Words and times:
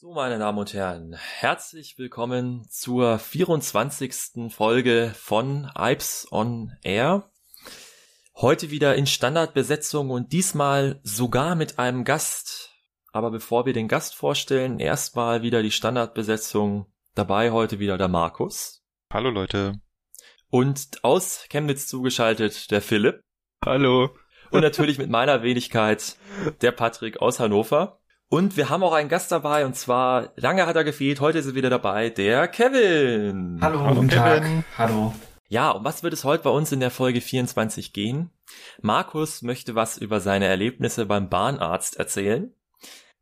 So, 0.00 0.14
meine 0.14 0.38
Damen 0.38 0.56
und 0.56 0.72
Herren, 0.72 1.12
herzlich 1.12 1.98
willkommen 1.98 2.66
zur 2.70 3.18
24. 3.18 4.50
Folge 4.50 5.12
von 5.14 5.70
Ipes 5.76 6.26
on 6.30 6.72
Air. 6.82 7.30
Heute 8.34 8.70
wieder 8.70 8.94
in 8.94 9.06
Standardbesetzung 9.06 10.08
und 10.08 10.32
diesmal 10.32 11.00
sogar 11.02 11.54
mit 11.54 11.78
einem 11.78 12.04
Gast. 12.04 12.70
Aber 13.12 13.30
bevor 13.30 13.66
wir 13.66 13.74
den 13.74 13.88
Gast 13.88 14.14
vorstellen, 14.14 14.78
erstmal 14.78 15.42
wieder 15.42 15.62
die 15.62 15.70
Standardbesetzung. 15.70 16.86
Dabei 17.14 17.50
heute 17.50 17.78
wieder 17.78 17.98
der 17.98 18.08
Markus. 18.08 18.82
Hallo 19.12 19.28
Leute. 19.28 19.82
Und 20.48 21.04
aus 21.04 21.44
Chemnitz 21.50 21.88
zugeschaltet 21.88 22.70
der 22.70 22.80
Philipp. 22.80 23.20
Hallo. 23.62 24.16
Und 24.50 24.62
natürlich 24.62 24.96
mit 24.96 25.10
meiner 25.10 25.42
Wenigkeit 25.42 26.16
der 26.62 26.72
Patrick 26.72 27.20
aus 27.20 27.38
Hannover. 27.38 27.99
Und 28.32 28.56
wir 28.56 28.68
haben 28.68 28.84
auch 28.84 28.92
einen 28.92 29.08
Gast 29.08 29.32
dabei, 29.32 29.66
und 29.66 29.74
zwar, 29.74 30.32
lange 30.36 30.64
hat 30.64 30.76
er 30.76 30.84
gefehlt, 30.84 31.20
heute 31.20 31.38
ist 31.38 31.46
er 31.46 31.56
wieder 31.56 31.68
dabei, 31.68 32.10
der 32.10 32.46
Kevin. 32.46 33.58
Hallo, 33.60 33.80
Hallo 33.80 33.96
guten 33.96 34.06
Kevin. 34.06 34.62
Tag. 34.62 34.78
Hallo. 34.78 35.12
Ja, 35.48 35.72
um 35.72 35.82
was 35.82 36.04
wird 36.04 36.12
es 36.12 36.22
heute 36.22 36.44
bei 36.44 36.50
uns 36.50 36.70
in 36.70 36.78
der 36.78 36.92
Folge 36.92 37.20
24 37.20 37.92
gehen? 37.92 38.30
Markus 38.82 39.42
möchte 39.42 39.74
was 39.74 39.98
über 39.98 40.20
seine 40.20 40.46
Erlebnisse 40.46 41.06
beim 41.06 41.28
Bahnarzt 41.28 41.96
erzählen. 41.98 42.54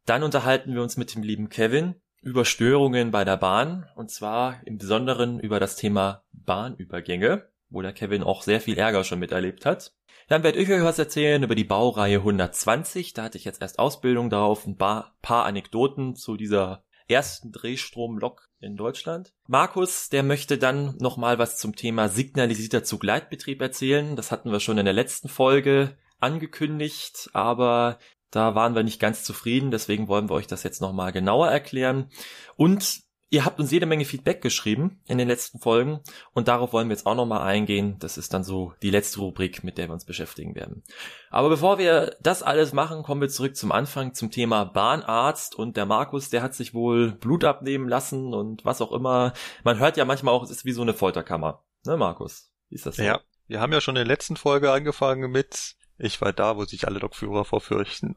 Dann 0.05 0.23
unterhalten 0.23 0.75
wir 0.75 0.83
uns 0.83 0.99
mit 0.99 1.15
dem 1.15 1.23
lieben 1.23 1.49
Kevin 1.49 1.95
über 2.21 2.45
Störungen 2.45 3.11
bei 3.11 3.25
der 3.25 3.39
Bahn, 3.39 3.89
und 3.97 4.11
zwar 4.11 4.61
im 4.67 4.77
Besonderen 4.77 5.41
über 5.41 5.59
das 5.59 5.77
Thema 5.77 6.23
Bahnübergänge, 6.33 7.49
wo 7.71 7.81
der 7.81 7.95
Kevin 7.95 8.23
auch 8.23 8.43
sehr 8.43 8.61
viel 8.61 8.77
Ärger 8.77 9.05
schon 9.05 9.21
miterlebt 9.21 9.65
hat. 9.65 9.95
Dann 10.29 10.43
werde 10.43 10.59
ich 10.59 10.71
euch 10.71 10.83
was 10.83 10.99
erzählen 10.99 11.43
über 11.43 11.55
die 11.55 11.65
Baureihe 11.65 12.19
120. 12.19 13.15
Da 13.15 13.25
hatte 13.25 13.39
ich 13.39 13.47
jetzt 13.47 13.63
erst 13.63 13.79
Ausbildung 13.79 14.29
darauf, 14.29 14.67
ein 14.67 14.77
paar, 14.77 15.17
paar 15.23 15.47
Anekdoten 15.47 16.15
zu 16.17 16.37
dieser 16.37 16.85
ersten 17.09 17.51
Drehstromlok 17.51 18.51
in 18.61 18.77
Deutschland. 18.77 19.33
Markus, 19.47 20.11
der 20.11 20.23
möchte 20.23 20.59
dann 20.59 20.97
nochmal 20.99 21.39
was 21.39 21.57
zum 21.57 21.75
Thema 21.75 22.11
signalisierter 22.11 22.85
Zugleitbetrieb 22.85 23.63
erzählen. 23.63 24.17
Das 24.17 24.31
hatten 24.31 24.53
wir 24.53 24.61
schon 24.61 24.77
in 24.77 24.85
der 24.85 24.93
letzten 24.93 25.31
Folge 25.31 25.97
angekündigt, 26.19 27.31
aber 27.33 27.99
da 28.31 28.55
waren 28.55 28.75
wir 28.75 28.83
nicht 28.83 29.01
ganz 29.01 29.25
zufrieden, 29.25 29.71
deswegen 29.71 30.09
wollen 30.09 30.29
wir 30.29 30.35
euch 30.35 30.47
das 30.47 30.63
jetzt 30.63 30.83
nochmal 30.83 31.13
genauer 31.13 31.49
erklären. 31.49 32.11
Und 32.57 33.08
Ihr 33.31 33.45
habt 33.45 33.61
uns 33.61 33.71
jede 33.71 33.85
Menge 33.85 34.07
Feedback 34.07 34.41
geschrieben 34.41 35.03
in 35.07 35.19
den 35.19 35.29
letzten 35.29 35.59
Folgen 35.59 36.01
und 36.33 36.49
darauf 36.49 36.73
wollen 36.73 36.89
wir 36.89 36.97
jetzt 36.97 37.07
auch 37.07 37.15
nochmal 37.15 37.43
eingehen. 37.43 37.97
Das 37.99 38.17
ist 38.17 38.33
dann 38.33 38.43
so 38.43 38.73
die 38.83 38.91
letzte 38.91 39.21
Rubrik, 39.21 39.63
mit 39.65 39.77
der 39.77 39.89
wir 39.89 39.93
uns 39.93 40.07
beschäftigen 40.07 40.55
werden. 40.55 40.83
Aber 41.31 41.51
bevor 41.51 41.79
wir 41.79 42.17
das 42.21 42.43
alles 42.43 42.73
machen, 42.73 43.03
kommen 43.03 43.21
wir 43.21 43.29
zurück 43.29 43.55
zum 43.55 43.71
Anfang, 43.71 44.15
zum 44.15 44.31
Thema 44.31 44.65
Bahnarzt 44.65 45.55
und 45.55 45.77
der 45.77 45.85
Markus, 45.85 46.31
der 46.31 46.43
hat 46.43 46.55
sich 46.55 46.73
wohl 46.73 47.13
Blut 47.13 47.45
abnehmen 47.45 47.89
lassen 47.89 48.33
und 48.33 48.65
was 48.65 48.81
auch 48.81 48.93
immer. 48.93 49.35
Man 49.63 49.79
hört 49.79 49.99
ja 49.99 50.07
manchmal 50.07 50.33
auch, 50.33 50.43
es 50.43 50.51
ist 50.51 50.65
wie 50.65 50.73
so 50.73 50.83
eine 50.83 50.95
Folterkammer. 50.95 51.65
Ne, 51.85 51.99
Markus? 51.99 52.51
Wie 52.71 52.77
ist 52.77 52.87
das 52.87 52.97
so? 52.97 53.03
Ja, 53.03 53.21
wir 53.47 53.61
haben 53.61 53.73
ja 53.73 53.83
schon 53.83 53.97
in 53.97 54.07
der 54.07 54.15
letzten 54.15 54.37
Folge 54.37 54.73
angefangen 54.73 55.31
mit 55.31 55.77
ich 55.99 56.21
war 56.21 56.33
da, 56.33 56.57
wo 56.57 56.65
sich 56.65 56.87
alle 56.87 57.01
Lokführer 57.01 57.45
vorfürchten. 57.45 58.17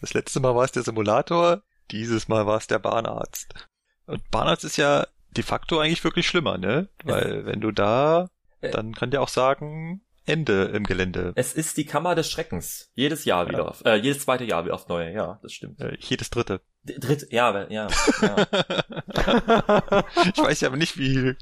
Das 0.00 0.14
letzte 0.14 0.38
Mal 0.38 0.54
war 0.54 0.64
es 0.64 0.72
der 0.72 0.84
Simulator, 0.84 1.62
dieses 1.90 2.28
Mal 2.28 2.46
war 2.46 2.58
es 2.58 2.68
der 2.68 2.78
Bahnarzt. 2.78 3.52
Und 4.06 4.30
Bahnarzt 4.30 4.64
ist 4.64 4.76
ja 4.76 5.06
de 5.30 5.44
facto 5.44 5.78
eigentlich 5.78 6.04
wirklich 6.04 6.26
schlimmer, 6.26 6.58
ne? 6.58 6.88
Weil 7.04 7.44
wenn 7.46 7.60
du 7.60 7.70
da, 7.70 8.28
äh. 8.60 8.70
dann 8.70 8.94
kann 8.94 9.10
der 9.10 9.22
auch 9.22 9.28
sagen, 9.28 10.02
Ende 10.26 10.64
im 10.74 10.84
Gelände. 10.84 11.32
Es 11.36 11.54
ist 11.54 11.76
die 11.76 11.86
Kammer 11.86 12.16
des 12.16 12.28
Schreckens. 12.30 12.90
Jedes 12.94 13.24
Jahr 13.24 13.48
wieder. 13.48 13.74
Ja. 13.84 13.92
Äh, 13.92 13.96
jedes 13.96 14.24
zweite 14.24 14.44
Jahr 14.44 14.64
wieder 14.64 14.74
aufs 14.74 14.88
Neue, 14.88 15.12
ja, 15.12 15.38
das 15.40 15.52
stimmt. 15.52 15.80
Äh, 15.80 15.96
jedes 16.00 16.30
dritte. 16.30 16.60
Dritte, 16.82 17.28
ja, 17.30 17.66
ja. 17.68 17.88
ja. 18.20 18.36
ich 20.24 20.38
weiß 20.38 20.60
ja 20.60 20.68
aber 20.68 20.76
nicht, 20.76 20.98
wie, 20.98 21.36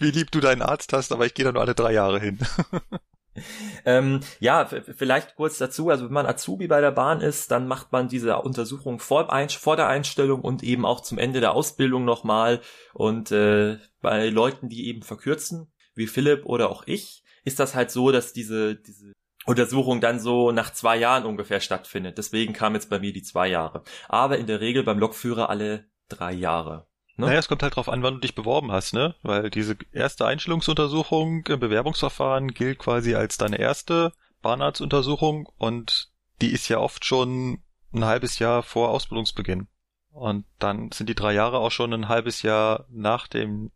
wie 0.00 0.10
lieb 0.10 0.30
du 0.30 0.40
deinen 0.40 0.62
Arzt 0.62 0.92
hast, 0.92 1.12
aber 1.12 1.24
ich 1.24 1.34
gehe 1.34 1.44
da 1.46 1.52
nur 1.52 1.62
alle 1.62 1.74
drei 1.74 1.92
Jahre 1.92 2.20
hin. 2.20 2.38
ähm, 3.84 4.20
ja, 4.40 4.66
vielleicht 4.66 5.36
kurz 5.36 5.58
dazu, 5.58 5.90
also 5.90 6.06
wenn 6.06 6.12
man 6.12 6.26
Azubi 6.26 6.66
bei 6.66 6.80
der 6.80 6.90
Bahn 6.90 7.20
ist, 7.20 7.50
dann 7.50 7.68
macht 7.68 7.92
man 7.92 8.08
diese 8.08 8.36
Untersuchung 8.38 8.98
vor, 8.98 9.28
vor 9.48 9.76
der 9.76 9.88
Einstellung 9.88 10.40
und 10.40 10.62
eben 10.62 10.84
auch 10.84 11.00
zum 11.00 11.18
Ende 11.18 11.40
der 11.40 11.52
Ausbildung 11.52 12.04
nochmal. 12.04 12.60
Und 12.94 13.30
äh, 13.32 13.78
bei 14.00 14.28
Leuten, 14.28 14.68
die 14.68 14.88
eben 14.88 15.02
verkürzen, 15.02 15.72
wie 15.94 16.06
Philipp 16.06 16.46
oder 16.46 16.70
auch 16.70 16.84
ich, 16.86 17.24
ist 17.44 17.60
das 17.60 17.74
halt 17.74 17.90
so, 17.90 18.10
dass 18.10 18.32
diese, 18.32 18.76
diese 18.76 19.12
Untersuchung 19.46 20.00
dann 20.00 20.18
so 20.18 20.50
nach 20.50 20.72
zwei 20.72 20.96
Jahren 20.96 21.24
ungefähr 21.24 21.60
stattfindet. 21.60 22.18
Deswegen 22.18 22.52
kam 22.52 22.74
jetzt 22.74 22.90
bei 22.90 22.98
mir 22.98 23.12
die 23.12 23.22
zwei 23.22 23.48
Jahre. 23.48 23.82
Aber 24.08 24.38
in 24.38 24.46
der 24.46 24.60
Regel 24.60 24.82
beim 24.82 24.98
Lokführer 24.98 25.48
alle 25.48 25.86
drei 26.08 26.32
Jahre. 26.32 26.86
Ne? 27.16 27.26
Naja, 27.26 27.38
es 27.38 27.48
kommt 27.48 27.62
halt 27.62 27.76
drauf 27.76 27.88
an, 27.88 28.02
wann 28.02 28.14
du 28.14 28.20
dich 28.20 28.34
beworben 28.34 28.72
hast, 28.72 28.92
ne? 28.92 29.14
Weil 29.22 29.48
diese 29.50 29.76
erste 29.92 30.26
Einstellungsuntersuchung 30.26 31.46
im 31.46 31.60
Bewerbungsverfahren 31.60 32.52
gilt 32.52 32.78
quasi 32.78 33.14
als 33.14 33.38
deine 33.38 33.58
erste 33.58 34.12
Bahnarztuntersuchung 34.42 35.48
und 35.56 36.10
die 36.42 36.52
ist 36.52 36.68
ja 36.68 36.78
oft 36.78 37.04
schon 37.04 37.62
ein 37.94 38.04
halbes 38.04 38.38
Jahr 38.38 38.62
vor 38.62 38.90
Ausbildungsbeginn. 38.90 39.66
Und 40.10 40.44
dann 40.58 40.92
sind 40.92 41.08
die 41.08 41.14
drei 41.14 41.32
Jahre 41.32 41.58
auch 41.58 41.70
schon 41.70 41.92
ein 41.92 42.08
halbes 42.08 42.42
Jahr 42.42 42.86
nach 42.90 43.28
den 43.28 43.70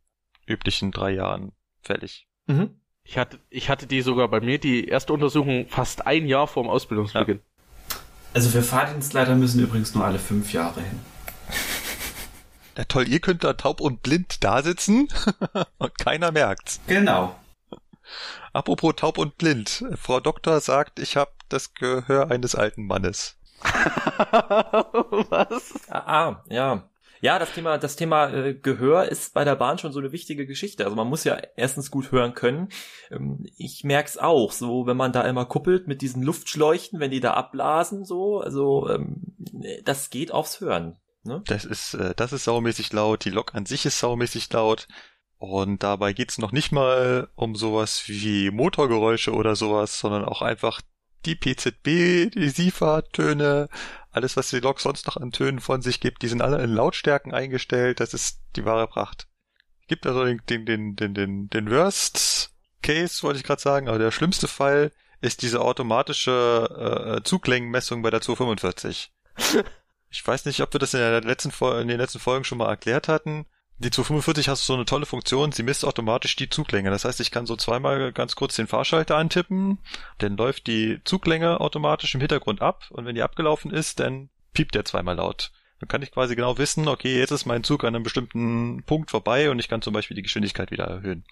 üblichen 0.47 0.91
drei 0.91 1.11
Jahren 1.11 1.53
fällig. 1.83 2.27
Mhm. 2.47 2.81
Ich 3.05 3.19
hatte, 3.19 3.39
ich 3.49 3.71
hatte 3.71 3.87
die 3.87 4.03
sogar 4.03 4.29
bei 4.29 4.41
mir, 4.41 4.59
die 4.59 4.87
erste 4.87 5.13
Untersuchung, 5.13 5.67
fast 5.69 6.07
ein 6.07 6.27
Jahr 6.27 6.47
vor 6.47 6.63
dem 6.63 6.71
Ausbildungsbeginn. 6.71 7.41
Ja. 7.41 7.97
Also 8.33 8.51
für 8.51 8.63
Fahrdienstleiter 8.63 9.35
müssen 9.35 9.61
übrigens 9.61 9.95
nur 9.95 10.05
alle 10.05 10.19
fünf 10.19 10.53
Jahre 10.53 10.81
hin. 10.81 11.01
Ja, 12.77 12.85
toll, 12.85 13.09
ihr 13.09 13.21
könnt 13.21 13.45
da 13.45 13.55
taub 13.55 13.81
und 13.81 14.03
blind 14.03 14.45
da 14.45 14.63
sitzen 14.63 15.09
und 15.79 15.99
keiner 15.99 16.33
merkt's. 16.33 16.81
Genau. 16.87 17.35
Apropos 18.53 18.95
taub 18.97 19.19
und 19.19 19.39
blind. 19.39 19.85
Frau 20.01 20.21
Doktor 20.21 20.61
sagt, 20.61 20.99
ich 20.99 21.17
habe 21.17 21.31
das 21.49 21.75
Gehör 21.75 22.31
eines 22.31 22.55
alten 22.55 22.87
Mannes. 22.87 23.37
Was? 23.63 25.75
Ah, 25.91 26.03
ah, 26.07 26.45
ja. 26.49 26.87
Ja, 27.23 27.39
das 27.39 27.53
Thema, 27.53 27.77
das 27.77 27.97
Thema 27.97 28.33
äh, 28.33 28.55
Gehör 28.55 29.07
ist 29.07 29.35
bei 29.35 29.45
der 29.45 29.55
Bahn 29.55 29.77
schon 29.77 29.93
so 29.93 29.99
eine 29.99 30.11
wichtige 30.11 30.47
Geschichte. 30.47 30.85
Also 30.85 30.97
man 30.97 31.07
muss 31.07 31.25
ja 31.25 31.37
erstens 31.55 31.91
gut 31.91 32.13
hören 32.13 32.33
können. 32.33 32.71
Ähm, 33.11 33.45
ich 33.59 33.85
merk's 33.85 34.17
auch, 34.17 34.53
so 34.53 34.87
wenn 34.87 34.97
man 34.97 35.13
da 35.13 35.23
immer 35.23 35.45
kuppelt 35.45 35.87
mit 35.87 36.01
diesen 36.01 36.23
Luftschleuchten, 36.23 36.99
wenn 36.99 37.11
die 37.11 37.21
da 37.21 37.35
abblasen, 37.35 38.07
so, 38.07 38.41
also 38.41 38.89
ähm, 38.89 39.37
das 39.85 40.09
geht 40.09 40.33
aufs 40.33 40.63
Hören. 40.63 40.97
Ne? 41.23 41.43
Das 41.47 41.65
ist, 41.65 41.95
äh, 41.95 42.15
das 42.15 42.33
ist 42.33 42.45
saumäßig 42.45 42.93
laut, 42.93 43.25
die 43.25 43.31
Lok 43.31 43.55
an 43.55 43.67
sich 43.67 43.87
ist 43.87 43.99
saumäßig 43.99 44.53
laut. 44.53 44.89
Und 45.39 45.83
dabei 45.83 46.13
geht's 46.13 46.39
noch 46.39 46.53
nicht 46.53 46.71
mal 46.71 47.29
um 47.35 47.57
sowas 47.57 48.05
wie 48.09 48.51
Motorgeräusche 48.51 49.33
oder 49.33 49.57
sowas, 49.57 49.99
sondern 49.99 50.25
auch 50.25 50.43
einfach 50.43 50.83
die 51.25 51.35
PZB, 51.35 52.31
die 52.35 52.49
SIFA-Töne, 52.49 53.69
alles, 54.11 54.37
was 54.37 54.51
die 54.51 54.61
Lok 54.61 54.81
sonst 54.81 55.07
noch 55.07 55.17
an 55.17 55.33
Tönen 55.33 55.61
von 55.61 55.83
sich 55.83 56.01
gibt, 56.01 56.23
die 56.23 56.29
sind 56.29 56.43
alle 56.43 56.63
in 56.63 56.71
Lautstärken 56.71 57.33
eingestellt. 57.33 58.01
Das 58.01 58.15
ist 58.15 58.41
die 58.57 58.65
wahre 58.65 58.87
Pracht. 58.87 59.29
Gibt 59.89 60.07
also 60.07 60.25
den, 60.25 60.41
den, 60.49 60.67
den, 60.67 60.97
den, 60.97 61.15
den, 61.15 61.49
den 61.49 61.71
Worst 61.71 62.53
Case, 62.83 63.23
wollte 63.23 63.39
ich 63.39 63.45
gerade 63.45 63.61
sagen, 63.61 63.89
aber 63.89 63.99
der 63.99 64.11
schlimmste 64.11 64.49
Fall 64.49 64.93
ist 65.21 65.43
diese 65.43 65.61
automatische 65.61 67.19
äh, 67.19 67.23
Zuglängenmessung 67.23 68.03
bei 68.03 68.11
der 68.11 68.21
245. 68.21 69.13
Ich 70.11 70.27
weiß 70.27 70.45
nicht, 70.45 70.61
ob 70.61 70.73
wir 70.75 70.81
das 70.81 70.95
in, 70.95 71.01
der 71.01 71.21
letzten, 71.21 71.53
in 71.81 71.89
den 71.89 71.99
letzten 71.99 72.19
Folgen 72.19 72.45
schon 72.45 72.59
mal 72.59 72.69
erklärt 72.69 73.09
hatten. 73.09 73.47
Die 73.79 73.91
245 73.91 74.49
hast 74.49 74.67
so 74.67 74.75
eine 74.75 74.85
tolle 74.85 75.07
Funktion, 75.07 75.53
sie 75.53 75.63
misst 75.63 75.87
automatisch 75.87 76.37
die 76.37 76.51
Zuglänge. 76.51 76.91
Das 76.91 77.07
heißt, 77.07 77.19
ich 77.21 77.31
kann 77.31 77.47
so 77.47 77.57
zweimal 77.57 78.13
ganz 78.13 78.37
kurz 78.37 78.57
den 78.57 78.67
Fahrschalter 78.67 79.17
antippen, 79.17 79.79
dann 80.19 80.37
läuft 80.37 80.67
die 80.67 81.01
Zuglänge 81.05 81.61
automatisch 81.61 82.15
im 82.15 82.21
Hintergrund 82.21 82.61
ab 82.61 82.85
und 82.91 83.07
wenn 83.07 83.15
die 83.15 83.23
abgelaufen 83.23 83.71
ist, 83.71 83.99
dann 83.99 84.29
piept 84.53 84.75
der 84.75 84.85
zweimal 84.85 85.17
laut. 85.17 85.51
Dann 85.79 85.89
kann 85.89 86.03
ich 86.03 86.13
quasi 86.13 86.37
genau 86.37 86.59
wissen, 86.59 86.89
okay, 86.89 87.19
jetzt 87.19 87.31
ist 87.31 87.47
mein 87.47 87.65
Zug 87.65 87.85
an 87.85 87.95
einem 87.95 88.05
bestimmten 88.05 88.83
Punkt 88.85 89.11
vorbei 89.11 89.51
und 89.51 89.59
ich 89.59 89.69
kann 89.69 89.81
zum 89.81 89.95
Beispiel 89.95 90.15
die 90.15 90.23
Geschwindigkeit 90.23 90.71
wieder 90.71 90.85
erhöhen. 90.85 91.25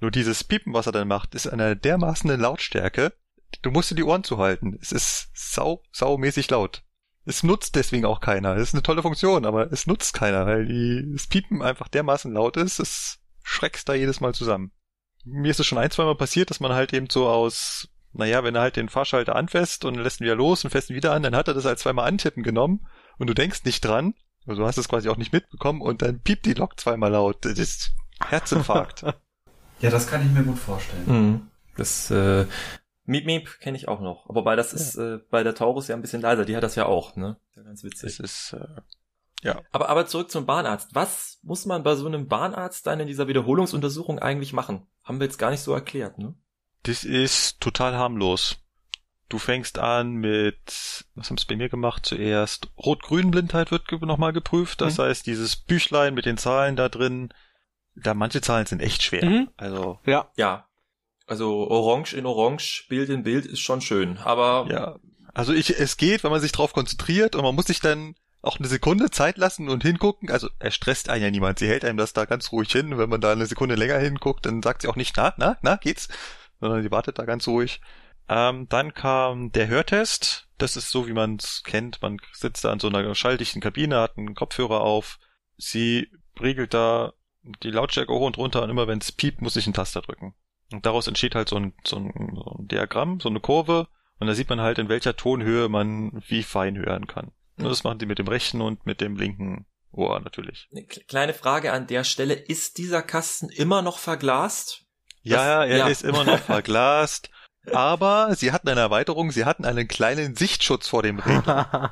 Nur 0.00 0.10
dieses 0.10 0.44
Piepen, 0.44 0.74
was 0.74 0.84
er 0.84 0.92
dann 0.92 1.08
macht, 1.08 1.34
ist 1.34 1.46
einer 1.46 1.74
dermaßen 1.74 2.38
Lautstärke, 2.38 3.14
du 3.62 3.70
musst 3.70 3.90
dir 3.90 3.94
die 3.94 4.04
Ohren 4.04 4.24
zuhalten. 4.24 4.78
Es 4.82 4.92
ist 4.92 5.30
sau, 5.32 5.82
saumäßig 5.90 6.50
laut. 6.50 6.82
Es 7.26 7.42
nutzt 7.42 7.74
deswegen 7.76 8.04
auch 8.04 8.20
keiner. 8.20 8.56
Es 8.56 8.68
ist 8.68 8.74
eine 8.74 8.82
tolle 8.82 9.02
Funktion, 9.02 9.46
aber 9.46 9.72
es 9.72 9.86
nutzt 9.86 10.14
keiner, 10.14 10.46
weil 10.46 10.66
die, 10.66 11.10
das 11.12 11.26
Piepen 11.26 11.62
einfach 11.62 11.88
dermaßen 11.88 12.32
laut 12.32 12.56
ist, 12.56 12.78
es 12.80 13.18
schreckst 13.42 13.88
da 13.88 13.94
jedes 13.94 14.20
Mal 14.20 14.34
zusammen. 14.34 14.72
Mir 15.24 15.50
ist 15.50 15.60
es 15.60 15.66
schon 15.66 15.78
ein, 15.78 15.90
zwei 15.90 16.04
Mal 16.04 16.16
passiert, 16.16 16.50
dass 16.50 16.60
man 16.60 16.72
halt 16.72 16.92
eben 16.92 17.08
so 17.08 17.28
aus, 17.28 17.88
naja, 18.12 18.44
wenn 18.44 18.54
er 18.54 18.60
halt 18.60 18.76
den 18.76 18.90
Fahrschalter 18.90 19.36
anfasst 19.36 19.84
und 19.84 19.94
lässt 19.94 20.20
ihn 20.20 20.24
wieder 20.24 20.34
los 20.34 20.64
und 20.64 20.70
fässt 20.70 20.90
ihn 20.90 20.96
wieder 20.96 21.12
an, 21.12 21.22
dann 21.22 21.34
hat 21.34 21.48
er 21.48 21.54
das 21.54 21.64
als 21.66 21.80
zweimal 21.80 22.06
antippen 22.06 22.42
genommen 22.42 22.86
und 23.18 23.28
du 23.28 23.34
denkst 23.34 23.64
nicht 23.64 23.82
dran, 23.84 24.14
also 24.46 24.60
du 24.60 24.66
hast 24.66 24.76
es 24.76 24.88
quasi 24.88 25.08
auch 25.08 25.16
nicht 25.16 25.32
mitbekommen 25.32 25.80
und 25.80 26.02
dann 26.02 26.20
piept 26.20 26.44
die 26.44 26.54
Lok 26.54 26.78
zweimal 26.78 27.12
laut. 27.12 27.44
Das 27.44 27.58
ist 27.58 27.92
Herzinfarkt. 28.22 29.02
ja, 29.80 29.90
das 29.90 30.06
kann 30.06 30.26
ich 30.26 30.32
mir 30.32 30.42
gut 30.42 30.58
vorstellen. 30.58 31.04
Mhm. 31.06 31.50
Das 31.76 32.10
äh, 32.10 32.44
Meep 33.06 33.26
Meep 33.26 33.60
kenne 33.60 33.76
ich 33.76 33.88
auch 33.88 34.00
noch. 34.00 34.24
Wobei 34.28 34.56
das 34.56 34.72
ist 34.72 34.96
äh, 34.96 35.18
bei 35.30 35.42
der 35.42 35.54
Taurus 35.54 35.88
ja 35.88 35.94
ein 35.94 36.00
bisschen 36.02 36.22
leiser. 36.22 36.44
Die 36.44 36.56
hat 36.56 36.62
das 36.62 36.74
ja 36.74 36.86
auch, 36.86 37.16
ne? 37.16 37.36
Ja, 37.54 37.62
ganz 37.62 37.84
witzig. 37.84 38.16
Das 38.16 38.20
ist, 38.20 38.52
äh, 38.54 38.66
Ja. 39.42 39.60
Aber, 39.72 39.90
aber 39.90 40.06
zurück 40.06 40.30
zum 40.30 40.46
Bahnarzt. 40.46 40.94
Was 40.94 41.38
muss 41.42 41.66
man 41.66 41.82
bei 41.82 41.94
so 41.96 42.06
einem 42.06 42.28
Bahnarzt 42.28 42.86
dann 42.86 43.00
in 43.00 43.06
dieser 43.06 43.28
Wiederholungsuntersuchung 43.28 44.18
eigentlich 44.20 44.52
machen? 44.54 44.86
Haben 45.02 45.20
wir 45.20 45.26
jetzt 45.26 45.38
gar 45.38 45.50
nicht 45.50 45.60
so 45.60 45.74
erklärt, 45.74 46.18
ne? 46.18 46.34
Das 46.84 47.04
ist 47.04 47.60
total 47.60 47.94
harmlos. 47.94 48.56
Du 49.30 49.38
fängst 49.38 49.78
an 49.78 50.12
mit, 50.14 51.04
was 51.14 51.28
haben 51.30 51.38
sie 51.38 51.46
bei 51.46 51.56
mir 51.56 51.68
gemacht 51.70 52.04
zuerst? 52.06 52.68
Rot-Grün-Blindheit 52.78 53.70
wird 53.70 53.90
nochmal 54.02 54.32
geprüft. 54.32 54.80
Das 54.80 54.98
Mhm. 54.98 55.02
heißt, 55.02 55.26
dieses 55.26 55.56
Büchlein 55.56 56.14
mit 56.14 56.24
den 56.26 56.36
Zahlen 56.38 56.76
da 56.76 56.88
drin, 56.88 57.30
da 57.96 58.14
manche 58.14 58.40
Zahlen 58.42 58.66
sind 58.66 58.80
echt 58.80 59.02
schwer. 59.02 59.24
Mhm. 59.24 59.48
Also, 59.56 59.98
Ja. 60.06 60.30
Ja. 60.36 60.68
Also 61.26 61.68
Orange 61.68 62.14
in 62.14 62.26
Orange, 62.26 62.86
Bild 62.88 63.08
in 63.08 63.22
Bild 63.22 63.46
ist 63.46 63.60
schon 63.60 63.80
schön. 63.80 64.18
Aber 64.18 64.66
ja. 64.70 64.96
Also 65.32 65.52
ich, 65.52 65.70
es 65.70 65.96
geht, 65.96 66.22
wenn 66.22 66.30
man 66.30 66.40
sich 66.40 66.52
drauf 66.52 66.72
konzentriert 66.72 67.34
und 67.34 67.42
man 67.42 67.54
muss 67.54 67.66
sich 67.66 67.80
dann 67.80 68.14
auch 68.40 68.58
eine 68.58 68.68
Sekunde 68.68 69.10
Zeit 69.10 69.36
lassen 69.36 69.68
und 69.68 69.82
hingucken. 69.82 70.30
Also 70.30 70.48
er 70.58 70.70
stresst 70.70 71.08
einen 71.08 71.24
ja 71.24 71.30
niemand. 71.30 71.58
Sie 71.58 71.66
hält 71.66 71.84
einem 71.84 71.98
das 71.98 72.12
da 72.12 72.24
ganz 72.24 72.52
ruhig 72.52 72.70
hin. 72.70 72.98
Wenn 72.98 73.08
man 73.08 73.20
da 73.20 73.32
eine 73.32 73.46
Sekunde 73.46 73.74
länger 73.74 73.98
hinguckt, 73.98 74.46
dann 74.46 74.62
sagt 74.62 74.82
sie 74.82 74.88
auch 74.88 74.96
nicht, 74.96 75.16
na, 75.16 75.34
na, 75.36 75.56
na, 75.62 75.76
geht's? 75.76 76.08
Sondern 76.60 76.82
sie 76.82 76.90
wartet 76.90 77.18
da 77.18 77.24
ganz 77.24 77.48
ruhig. 77.48 77.80
Ähm, 78.28 78.68
dann 78.68 78.94
kam 78.94 79.50
der 79.50 79.68
Hörtest. 79.68 80.48
Das 80.58 80.76
ist 80.76 80.90
so, 80.90 81.08
wie 81.08 81.12
man 81.12 81.36
es 81.36 81.62
kennt. 81.64 82.00
Man 82.00 82.18
sitzt 82.32 82.64
da 82.64 82.72
in 82.72 82.80
so 82.80 82.88
einer 82.88 83.14
schalldichten 83.14 83.60
Kabine, 83.60 84.00
hat 84.00 84.16
einen 84.16 84.34
Kopfhörer 84.34 84.80
auf. 84.80 85.18
Sie 85.56 86.10
regelt 86.40 86.74
da 86.74 87.12
die 87.62 87.70
Lautstärke 87.70 88.12
hoch 88.12 88.26
und 88.26 88.38
runter 88.38 88.62
und 88.62 88.70
immer 88.70 88.86
wenn 88.86 88.98
es 88.98 89.12
piept, 89.12 89.42
muss 89.42 89.56
ich 89.56 89.66
einen 89.66 89.74
Taster 89.74 90.00
drücken. 90.00 90.34
Und 90.72 90.86
daraus 90.86 91.06
entsteht 91.06 91.34
halt 91.34 91.48
so 91.48 91.56
ein, 91.56 91.74
so, 91.84 91.96
ein, 91.96 92.12
so 92.34 92.56
ein 92.58 92.68
Diagramm, 92.68 93.20
so 93.20 93.28
eine 93.28 93.40
Kurve. 93.40 93.88
Und 94.18 94.26
da 94.28 94.34
sieht 94.34 94.48
man 94.48 94.60
halt, 94.60 94.78
in 94.78 94.88
welcher 94.88 95.16
Tonhöhe 95.16 95.68
man 95.68 96.22
wie 96.28 96.42
fein 96.42 96.76
hören 96.78 97.06
kann. 97.06 97.32
Und 97.58 97.64
das 97.64 97.84
machen 97.84 97.98
die 97.98 98.06
mit 98.06 98.18
dem 98.18 98.28
rechten 98.28 98.60
und 98.60 98.84
mit 98.86 99.00
dem 99.00 99.16
linken 99.16 99.66
Ohr 99.92 100.18
natürlich. 100.20 100.68
eine 100.72 100.82
kle- 100.86 101.06
kleine 101.06 101.34
Frage 101.34 101.72
an 101.72 101.86
der 101.86 102.02
Stelle. 102.04 102.34
Ist 102.34 102.78
dieser 102.78 103.02
Kasten 103.02 103.48
immer 103.48 103.82
noch 103.82 103.98
verglast? 103.98 104.84
Ja, 105.22 105.36
Das- 105.36 105.46
ja, 105.46 105.64
er 105.64 105.76
ja. 105.78 105.86
ist 105.88 106.02
immer 106.02 106.24
noch 106.24 106.38
verglast. 106.40 107.30
Aber 107.72 108.34
sie 108.34 108.52
hatten 108.52 108.68
eine 108.68 108.80
Erweiterung, 108.80 109.30
sie 109.30 109.44
hatten 109.44 109.64
einen 109.64 109.88
kleinen 109.88 110.34
Sichtschutz 110.34 110.86
vor 110.88 111.02
dem 111.02 111.18
Ring. 111.20 111.42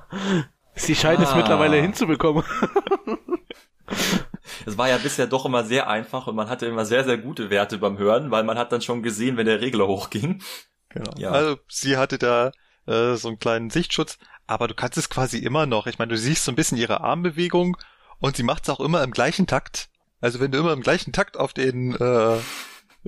Sie 0.75 0.94
scheinen 0.94 1.22
es 1.22 1.28
Ah. 1.30 1.36
mittlerweile 1.36 1.76
hinzubekommen. 1.80 2.44
Es 4.66 4.78
war 4.78 4.88
ja 4.88 4.99
bisher 4.99 5.26
doch 5.26 5.46
immer 5.46 5.64
sehr 5.64 5.88
einfach 5.88 6.26
und 6.26 6.37
man 6.37 6.49
hatte 6.49 6.66
immer 6.66 6.84
sehr, 6.84 7.04
sehr 7.04 7.19
gute 7.19 7.50
Werte 7.50 7.78
beim 7.78 7.99
Hören, 7.99 8.31
weil 8.31 8.44
man 8.44 8.58
hat 8.58 8.72
dann 8.72 8.82
schon 8.82 9.02
gesehen, 9.02 9.37
wenn 9.37 9.46
der 9.46 9.60
Regler 9.60 9.87
hochging. 9.87 10.43
Genau. 10.88 11.12
Ja. 11.16 11.31
Also 11.31 11.58
sie 11.69 11.96
hatte 11.96 12.19
da 12.19 12.52
äh, 12.87 13.14
so 13.14 13.28
einen 13.28 13.38
kleinen 13.38 13.70
Sichtschutz, 13.70 14.19
aber 14.46 14.69
du 14.69 14.75
kannst 14.75 14.99
es 14.99 15.08
quasi 15.08 15.38
immer 15.38 15.66
noch. 15.66 15.87
Ich 15.87 15.99
meine, 15.99 16.10
du 16.10 16.19
siehst 16.19 16.44
so 16.44 16.52
ein 16.52 16.56
bisschen 16.56 16.78
ihre 16.78 17.00
Armbewegung 17.00 17.76
und 18.19 18.37
sie 18.37 18.43
macht 18.43 18.64
es 18.64 18.70
auch 18.70 18.81
immer 18.81 19.02
im 19.02 19.10
gleichen 19.10 19.46
Takt. 19.46 19.88
Also 20.20 20.40
wenn 20.40 20.52
du 20.52 20.58
immer 20.58 20.72
im 20.72 20.82
gleichen 20.82 21.12
Takt 21.12 21.37
auf 21.37 21.52
den 21.52 21.94
äh, 21.96 22.38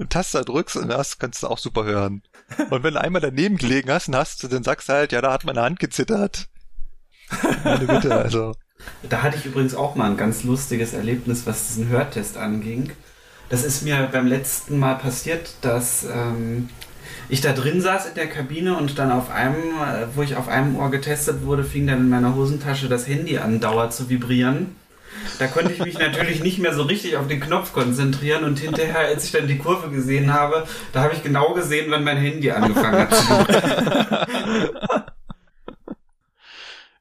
Taster 0.08 0.44
drückst 0.44 0.76
und 0.76 0.88
das 0.88 1.18
kannst 1.18 1.42
du 1.42 1.48
auch 1.48 1.58
super 1.58 1.84
hören. 1.84 2.22
Und 2.70 2.82
wenn 2.82 2.94
du 2.94 3.00
einmal 3.00 3.22
daneben 3.22 3.56
gelegen 3.56 3.90
hast, 3.90 4.08
dann 4.08 4.16
hast 4.16 4.42
du, 4.42 4.48
dann 4.48 4.64
sagst 4.64 4.88
du 4.88 4.92
halt, 4.92 5.12
ja, 5.12 5.20
da 5.20 5.32
hat 5.32 5.44
meine 5.44 5.62
Hand 5.62 5.78
gezittert. 5.78 6.48
Meine 7.64 7.86
Bitte, 7.86 8.16
also. 8.16 8.54
Da 9.08 9.22
hatte 9.22 9.36
ich 9.36 9.46
übrigens 9.46 9.74
auch 9.74 9.94
mal 9.94 10.10
ein 10.10 10.16
ganz 10.16 10.44
lustiges 10.44 10.94
Erlebnis, 10.94 11.46
was 11.46 11.68
diesen 11.68 11.88
Hörtest 11.88 12.36
anging. 12.36 12.92
Das 13.48 13.64
ist 13.64 13.82
mir 13.82 14.08
beim 14.10 14.26
letzten 14.26 14.78
Mal 14.78 14.94
passiert, 14.94 15.54
dass 15.60 16.04
ähm, 16.04 16.70
ich 17.28 17.40
da 17.40 17.52
drin 17.52 17.80
saß 17.80 18.06
in 18.06 18.14
der 18.14 18.28
Kabine 18.28 18.76
und 18.76 18.98
dann 18.98 19.12
auf 19.12 19.30
einem, 19.30 19.54
äh, 19.54 20.06
wo 20.14 20.22
ich 20.22 20.36
auf 20.36 20.48
einem 20.48 20.76
Ohr 20.76 20.90
getestet 20.90 21.44
wurde, 21.44 21.64
fing 21.64 21.86
dann 21.86 21.98
in 21.98 22.08
meiner 22.08 22.34
Hosentasche 22.34 22.88
das 22.88 23.06
Handy 23.06 23.38
an, 23.38 23.60
dauernd 23.60 23.92
zu 23.92 24.08
vibrieren. 24.08 24.76
Da 25.38 25.46
konnte 25.46 25.72
ich 25.72 25.78
mich 25.84 25.98
natürlich 25.98 26.42
nicht 26.42 26.58
mehr 26.58 26.74
so 26.74 26.82
richtig 26.82 27.16
auf 27.16 27.28
den 27.28 27.40
Knopf 27.40 27.72
konzentrieren 27.72 28.44
und 28.44 28.58
hinterher, 28.58 28.98
als 28.98 29.24
ich 29.24 29.32
dann 29.32 29.46
die 29.46 29.58
Kurve 29.58 29.90
gesehen 29.90 30.32
habe, 30.32 30.66
da 30.92 31.02
habe 31.02 31.14
ich 31.14 31.22
genau 31.22 31.54
gesehen, 31.54 31.86
wann 31.90 32.04
mein 32.04 32.16
Handy 32.16 32.50
angefangen 32.50 33.08
hat. 33.08 35.06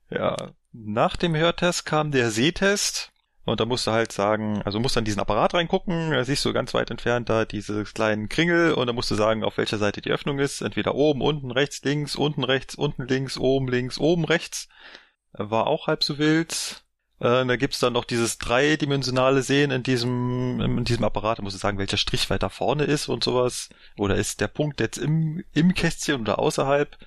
Ja, 0.09 0.35
nach 0.73 1.15
dem 1.15 1.35
Hörtest 1.35 1.85
kam 1.85 2.11
der 2.11 2.31
Sehtest. 2.31 3.11
Und 3.45 3.59
da 3.59 3.65
musst 3.65 3.87
du 3.87 3.91
halt 3.91 4.13
sagen, 4.13 4.61
also 4.63 4.79
musst 4.79 4.95
dann 4.95 5.03
diesen 5.03 5.19
Apparat 5.19 5.53
reingucken, 5.53 6.11
da 6.11 6.23
siehst 6.23 6.45
du 6.45 6.53
ganz 6.53 6.73
weit 6.73 6.89
entfernt 6.91 7.29
da 7.29 7.43
diese 7.43 7.83
kleinen 7.83 8.29
Kringel 8.29 8.73
und 8.73 8.87
dann 8.87 8.95
musst 8.95 9.11
du 9.11 9.15
sagen, 9.15 9.43
auf 9.43 9.57
welcher 9.57 9.77
Seite 9.77 10.01
die 10.01 10.11
Öffnung 10.11 10.39
ist. 10.39 10.61
Entweder 10.61 10.95
oben, 10.95 11.21
unten, 11.21 11.51
rechts, 11.51 11.83
links, 11.83 12.15
unten, 12.15 12.45
rechts, 12.45 12.75
unten, 12.75 13.05
links, 13.05 13.37
oben, 13.37 13.67
links, 13.67 13.97
oben, 13.99 14.23
rechts. 14.23 14.69
War 15.33 15.67
auch 15.67 15.87
halb 15.87 16.03
so 16.03 16.17
wild. 16.17 16.83
Äh, 17.19 17.45
da 17.45 17.55
gibt's 17.57 17.79
dann 17.79 17.93
noch 17.93 18.05
dieses 18.05 18.37
dreidimensionale 18.37 19.41
Sehen 19.41 19.71
in 19.71 19.83
diesem, 19.83 20.61
in 20.61 20.85
diesem 20.85 21.03
Apparat. 21.03 21.39
Da 21.39 21.43
musst 21.43 21.55
du 21.55 21.59
sagen, 21.59 21.77
welcher 21.77 21.97
Strich 21.97 22.29
weiter 22.29 22.49
vorne 22.49 22.85
ist 22.85 23.09
und 23.09 23.25
sowas. 23.25 23.69
Oder 23.97 24.15
ist 24.15 24.39
der 24.39 24.47
Punkt 24.47 24.79
jetzt 24.79 24.97
im, 24.97 25.43
im 25.51 25.73
Kästchen 25.73 26.21
oder 26.21 26.39
außerhalb. 26.39 26.97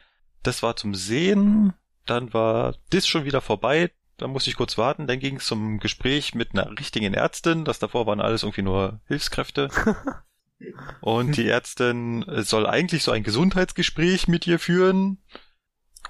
Das 0.43 0.63
war 0.63 0.77
zum 0.77 0.95
Sehen. 0.95 1.73
Dann 2.07 2.33
war 2.33 2.77
das 2.91 3.07
schon 3.07 3.25
wieder 3.25 3.41
vorbei. 3.41 3.91
Da 4.17 4.29
musste 4.29 4.49
ich 4.49 4.57
kurz 4.57 4.79
warten. 4.79 5.07
Dann 5.07 5.19
ging 5.19 5.37
es 5.37 5.47
zum 5.47 5.79
Gespräch 5.79 6.35
mit 6.35 6.53
einer 6.53 6.71
richtigen 6.79 7.15
Ärztin. 7.15 7.65
Das 7.65 7.79
davor 7.79 8.07
waren 8.07 8.21
alles 8.21 8.43
irgendwie 8.43 8.63
nur 8.63 9.01
Hilfskräfte. 9.07 9.69
Und 11.01 11.37
die 11.37 11.49
Ärztin 11.49 12.25
soll 12.29 12.67
eigentlich 12.67 13.03
so 13.03 13.13
ein 13.13 13.23
Gesundheitsgespräch 13.23 14.27
mit 14.27 14.47
ihr 14.47 14.59
führen, 14.59 15.19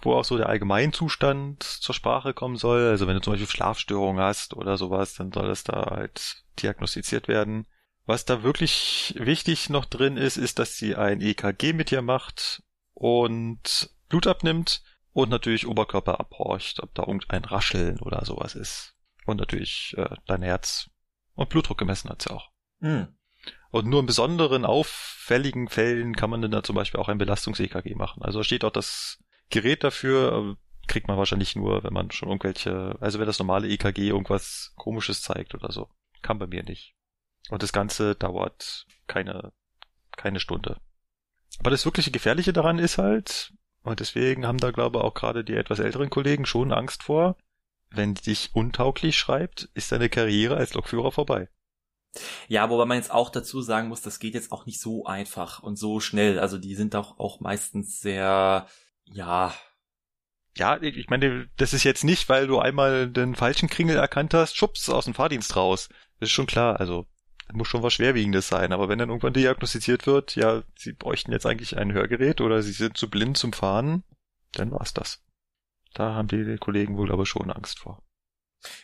wo 0.03 0.15
auch 0.15 0.25
so 0.25 0.37
der 0.37 0.49
Allgemeinzustand 0.49 1.65
zur 1.65 1.95
Sprache 1.95 2.33
kommen 2.33 2.57
soll. 2.57 2.89
Also 2.89 3.09
wenn 3.09 3.15
du 3.15 3.21
zum 3.21 3.33
Beispiel 3.33 3.49
Schlafstörungen 3.49 4.23
hast 4.23 4.55
oder 4.55 4.77
sowas, 4.77 5.15
dann 5.15 5.33
soll 5.33 5.49
das 5.49 5.65
da 5.65 5.91
halt 5.91 6.45
diagnostiziert 6.63 7.27
werden. 7.27 7.67
Was 8.05 8.25
da 8.25 8.45
wirklich 8.45 9.15
wichtig 9.19 9.69
noch 9.69 9.85
drin 9.85 10.17
ist, 10.17 10.37
ist, 10.37 10.61
dass 10.61 10.77
sie 10.77 10.95
ein 10.95 11.21
EKG 11.21 11.73
mit 11.73 11.91
dir 11.91 12.03
macht 12.03 12.63
und 12.95 13.91
Blut 14.09 14.29
abnimmt 14.29 14.83
und 15.17 15.31
natürlich 15.31 15.67
Oberkörper 15.67 16.21
abhorcht, 16.21 16.83
ob 16.83 16.93
da 16.93 17.05
irgendein 17.05 17.47
Rascheln 17.47 18.01
oder 18.01 18.23
sowas 18.27 18.55
ist. 18.55 18.95
Und 19.25 19.39
natürlich 19.39 19.95
äh, 19.97 20.15
dein 20.27 20.43
Herz. 20.43 20.91
Und 21.33 21.49
Blutdruck 21.49 21.79
gemessen 21.79 22.11
hat 22.11 22.21
sie 22.21 22.31
auch. 22.31 22.51
Hm. 22.83 23.09
Und 23.71 23.87
nur 23.87 24.01
in 24.01 24.07
besonderen, 24.07 24.67
auffälligen 24.67 25.71
Fällen 25.71 26.15
kann 26.17 26.29
man 26.29 26.43
dann 26.43 26.51
da 26.51 26.63
zum 26.63 26.77
Beispiel 26.77 27.01
auch 27.01 27.09
ein 27.09 27.17
Belastungs-EKG 27.17 27.95
machen. 27.95 28.23
Also 28.23 28.41
da 28.41 28.45
steht 28.45 28.63
auch 28.63 28.71
das 28.71 29.25
Gerät 29.49 29.85
dafür, 29.85 30.33
aber 30.33 30.57
kriegt 30.87 31.09
man 31.09 31.17
wahrscheinlich 31.17 31.57
nur, 31.57 31.83
wenn 31.83 31.95
man 31.95 32.11
schon 32.11 32.29
irgendwelche, 32.29 32.99
also 33.01 33.19
wenn 33.19 33.27
das 33.27 33.39
normale 33.39 33.69
EKG 33.69 34.09
irgendwas 34.09 34.75
komisches 34.77 35.23
zeigt 35.23 35.55
oder 35.55 35.73
so. 35.73 35.89
Kann 36.21 36.39
bei 36.39 36.47
mir 36.47 36.63
nicht. 36.63 36.95
Und 37.49 37.63
das 37.63 37.73
Ganze 37.73 38.17
dauert 38.17 38.85
keine, 39.07 39.55
keine 40.15 40.41
Stunde. 40.41 40.79
Aber 41.59 41.71
das 41.71 41.87
wirkliche 41.87 42.11
Gefährliche 42.11 42.53
daran 42.53 42.79
ist 42.79 42.99
halt, 42.99 43.55
und 43.87 44.01
deswegen 44.01 44.47
haben 44.47 44.59
da 44.59 44.71
glaube 44.71 44.99
ich 44.99 45.05
auch 45.05 45.15
gerade 45.15 45.45
die 45.45 45.55
etwas 45.55 45.79
älteren 45.79 46.11
Kollegen 46.11 46.47
schon 46.47 46.73
Angst 46.73 47.03
vor, 47.03 47.37
wenn 47.91 48.15
dich 48.15 48.51
untauglich 48.55 49.17
schreibt, 49.17 49.71
ist 49.75 49.93
deine 49.93 50.09
Karriere 50.09 50.57
als 50.57 50.75
Lokführer 50.75 51.13
vorbei. 51.13 51.49
Ja, 52.49 52.71
wobei 52.71 52.87
man 52.87 52.97
jetzt 52.99 53.11
auch 53.11 53.31
dazu 53.31 53.61
sagen 53.63 53.89
muss, 53.89 54.01
das 54.03 54.19
geht 54.19 54.35
jetzt 54.35 54.51
auch 54.53 54.67
nicht 54.67 54.81
so 54.81 55.05
einfach 55.05 55.63
und 55.63 55.77
so 55.77 56.01
schnell. 56.01 56.39
Also 56.39 56.59
die 56.59 56.75
sind 56.75 56.97
auch, 56.97 57.19
auch 57.19 57.41
meistens 57.41 58.01
sehr, 58.01 58.67
ja, 59.05 59.55
Ja, 60.57 60.81
ich 60.81 61.09
meine, 61.11 61.49
das 61.59 61.75
ist 61.75 61.85
jetzt 61.85 62.03
nicht, 62.03 62.29
weil 62.31 62.47
du 62.47 62.59
einmal 62.59 63.11
den 63.11 63.35
falschen 63.35 63.69
Kringel 63.69 63.97
erkannt 63.97 64.33
hast, 64.33 64.57
schubst 64.57 64.89
aus 64.89 65.05
dem 65.05 65.13
Fahrdienst 65.15 65.55
raus. 65.55 65.89
Das 66.19 66.29
ist 66.31 66.33
schon 66.33 66.47
klar, 66.47 66.81
also 66.81 67.07
muss 67.53 67.69
schon 67.69 67.83
was 67.83 67.95
Schwerwiegendes 67.95 68.49
sein. 68.49 68.73
Aber 68.73 68.89
wenn 68.89 68.99
dann 68.99 69.09
irgendwann 69.09 69.33
diagnostiziert 69.33 70.07
wird, 70.07 70.37
ja, 70.37 70.63
sie 70.77 70.93
bräuchten 70.93 71.33
jetzt 71.33 71.47
eigentlich 71.47 71.77
ein 71.77 71.93
Hörgerät 71.93 72.41
oder 72.41 72.63
sie 72.63 72.73
sind 72.73 72.97
zu 72.97 73.11
blind 73.11 73.37
zum 73.37 73.53
Fahren, 73.53 74.05
dann 74.53 74.71
war's 74.71 74.95
das. 74.95 75.23
Da 75.95 76.15
haben 76.15 76.29
die 76.29 76.57
Kollegen 76.59 76.97
wohl 76.97 77.13
aber 77.13 77.27
schon 77.27 77.51
Angst 77.51 77.79
vor. 77.79 78.03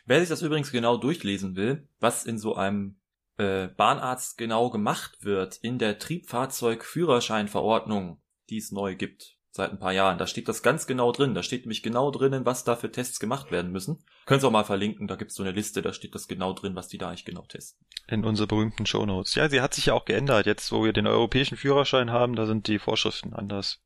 Wer 0.05 0.21
sich 0.21 0.29
das 0.29 0.43
übrigens 0.43 0.71
genau 0.71 0.97
durchlesen 0.97 1.57
will, 1.57 1.89
was 1.99 2.25
in 2.25 2.39
so 2.39 2.55
einem 2.55 3.01
äh, 3.37 3.67
Bahnarzt 3.69 4.39
genau 4.39 4.71
gemacht 4.71 5.25
wird 5.25 5.57
in 5.57 5.79
der 5.79 5.99
Triebfahrzeugführerscheinverordnung, 5.99 8.23
die 8.49 8.59
es 8.59 8.71
neu 8.71 8.95
gibt 8.95 9.42
seit 9.53 9.71
ein 9.71 9.79
paar 9.79 9.93
Jahren, 9.93 10.17
da 10.17 10.27
steht 10.27 10.49
das 10.49 10.63
ganz 10.63 10.87
genau 10.87 11.13
drin. 11.13 11.35
Da 11.35 11.43
steht 11.43 11.63
nämlich 11.63 11.83
genau 11.83 12.11
drinnen, 12.11 12.47
was 12.47 12.65
da 12.65 12.75
für 12.75 12.91
Tests 12.91 13.21
gemacht 13.21 13.53
werden 13.53 13.71
müssen. 13.71 14.03
Könnt 14.25 14.43
ihr 14.43 14.49
auch 14.49 14.53
mal 14.53 14.65
verlinken, 14.65 15.07
da 15.07 15.17
gibt's 15.17 15.35
so 15.35 15.43
eine 15.43 15.53
Liste, 15.53 15.83
da 15.83 15.93
steht 15.93 16.15
das 16.15 16.27
genau 16.27 16.55
drin, 16.55 16.75
was 16.75 16.89
die 16.89 16.99
da 16.99 17.09
eigentlich 17.09 17.27
genau 17.27 17.43
testen. 17.43 17.87
In 18.09 18.25
unsere 18.25 18.49
berühmten 18.49 18.87
Shownotes. 18.87 19.35
Ja, 19.35 19.49
sie 19.49 19.61
hat 19.61 19.75
sich 19.75 19.87
ja 19.87 19.95
auch 19.95 20.07
geändert. 20.07 20.47
Jetzt, 20.47 20.73
wo 20.73 20.85
wir 20.85 20.93
den 20.93 21.07
europäischen 21.07 21.57
Führerschein 21.57 22.11
haben, 22.11 22.35
da 22.35 22.47
sind 22.47 22.67
die 22.67 22.79
Vorschriften 22.79 23.35
anders. 23.35 23.81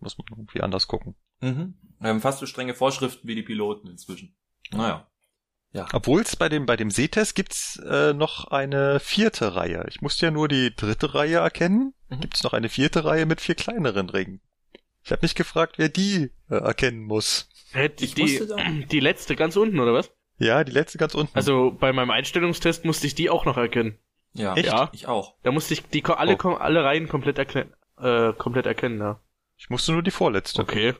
Muss 0.00 0.18
man 0.18 0.26
irgendwie 0.30 0.62
anders 0.62 0.88
gucken. 0.88 1.14
Mhm. 1.40 1.74
Wir 2.00 2.08
haben 2.08 2.20
fast 2.20 2.40
so 2.40 2.46
strenge 2.46 2.74
Vorschriften 2.74 3.28
wie 3.28 3.34
die 3.34 3.42
Piloten 3.42 3.88
inzwischen. 3.88 4.36
Naja. 4.72 5.06
Ja. 5.72 5.88
Obwohl 5.92 6.22
es 6.22 6.36
bei 6.36 6.48
dem, 6.48 6.66
bei 6.66 6.76
dem 6.76 6.90
Sehtest 6.90 7.34
gibt's 7.34 7.76
äh, 7.76 8.14
noch 8.14 8.46
eine 8.46 9.00
vierte 9.00 9.56
Reihe. 9.56 9.84
Ich 9.88 10.02
musste 10.02 10.26
ja 10.26 10.30
nur 10.30 10.48
die 10.48 10.74
dritte 10.74 11.14
Reihe 11.14 11.38
erkennen. 11.38 11.94
Mhm. 12.08 12.20
Gibt's 12.20 12.42
noch 12.42 12.52
eine 12.52 12.68
vierte 12.68 13.04
Reihe 13.04 13.26
mit 13.26 13.40
vier 13.40 13.54
kleineren 13.54 14.08
Ringen. 14.08 14.40
Ich 15.04 15.12
habe 15.12 15.20
mich 15.22 15.34
gefragt, 15.34 15.74
wer 15.78 15.88
die 15.88 16.30
äh, 16.50 16.54
erkennen 16.56 17.02
muss. 17.04 17.48
Hä, 17.72 17.88
die, 17.90 18.04
Ich 18.04 18.14
die, 18.14 18.38
da- 18.46 18.56
die 18.90 19.00
letzte 19.00 19.36
ganz 19.36 19.56
unten, 19.56 19.78
oder 19.78 19.92
was? 19.92 20.10
Ja, 20.38 20.64
die 20.64 20.72
letzte 20.72 20.98
ganz 20.98 21.14
unten. 21.14 21.36
Also 21.36 21.70
bei 21.78 21.92
meinem 21.92 22.10
Einstellungstest 22.10 22.84
musste 22.84 23.06
ich 23.06 23.14
die 23.14 23.30
auch 23.30 23.44
noch 23.44 23.56
erkennen. 23.56 23.98
Ja, 24.32 24.54
Echt? 24.56 24.66
Ja. 24.66 24.90
ich 24.92 25.06
auch. 25.06 25.34
Da 25.42 25.52
musste 25.52 25.74
ich 25.74 25.82
die 25.88 26.04
alle, 26.04 26.36
Oh. 26.42 26.48
alle 26.54 26.82
Reihen 26.82 27.08
komplett 27.08 27.38
erkennen. 27.38 27.72
Äh, 28.00 28.32
komplett 28.32 28.66
erkennen, 28.66 28.98
ja. 28.98 29.20
ich 29.56 29.70
musste 29.70 29.92
nur 29.92 30.02
die 30.02 30.10
vorletzte. 30.10 30.62
Okay. 30.62 30.94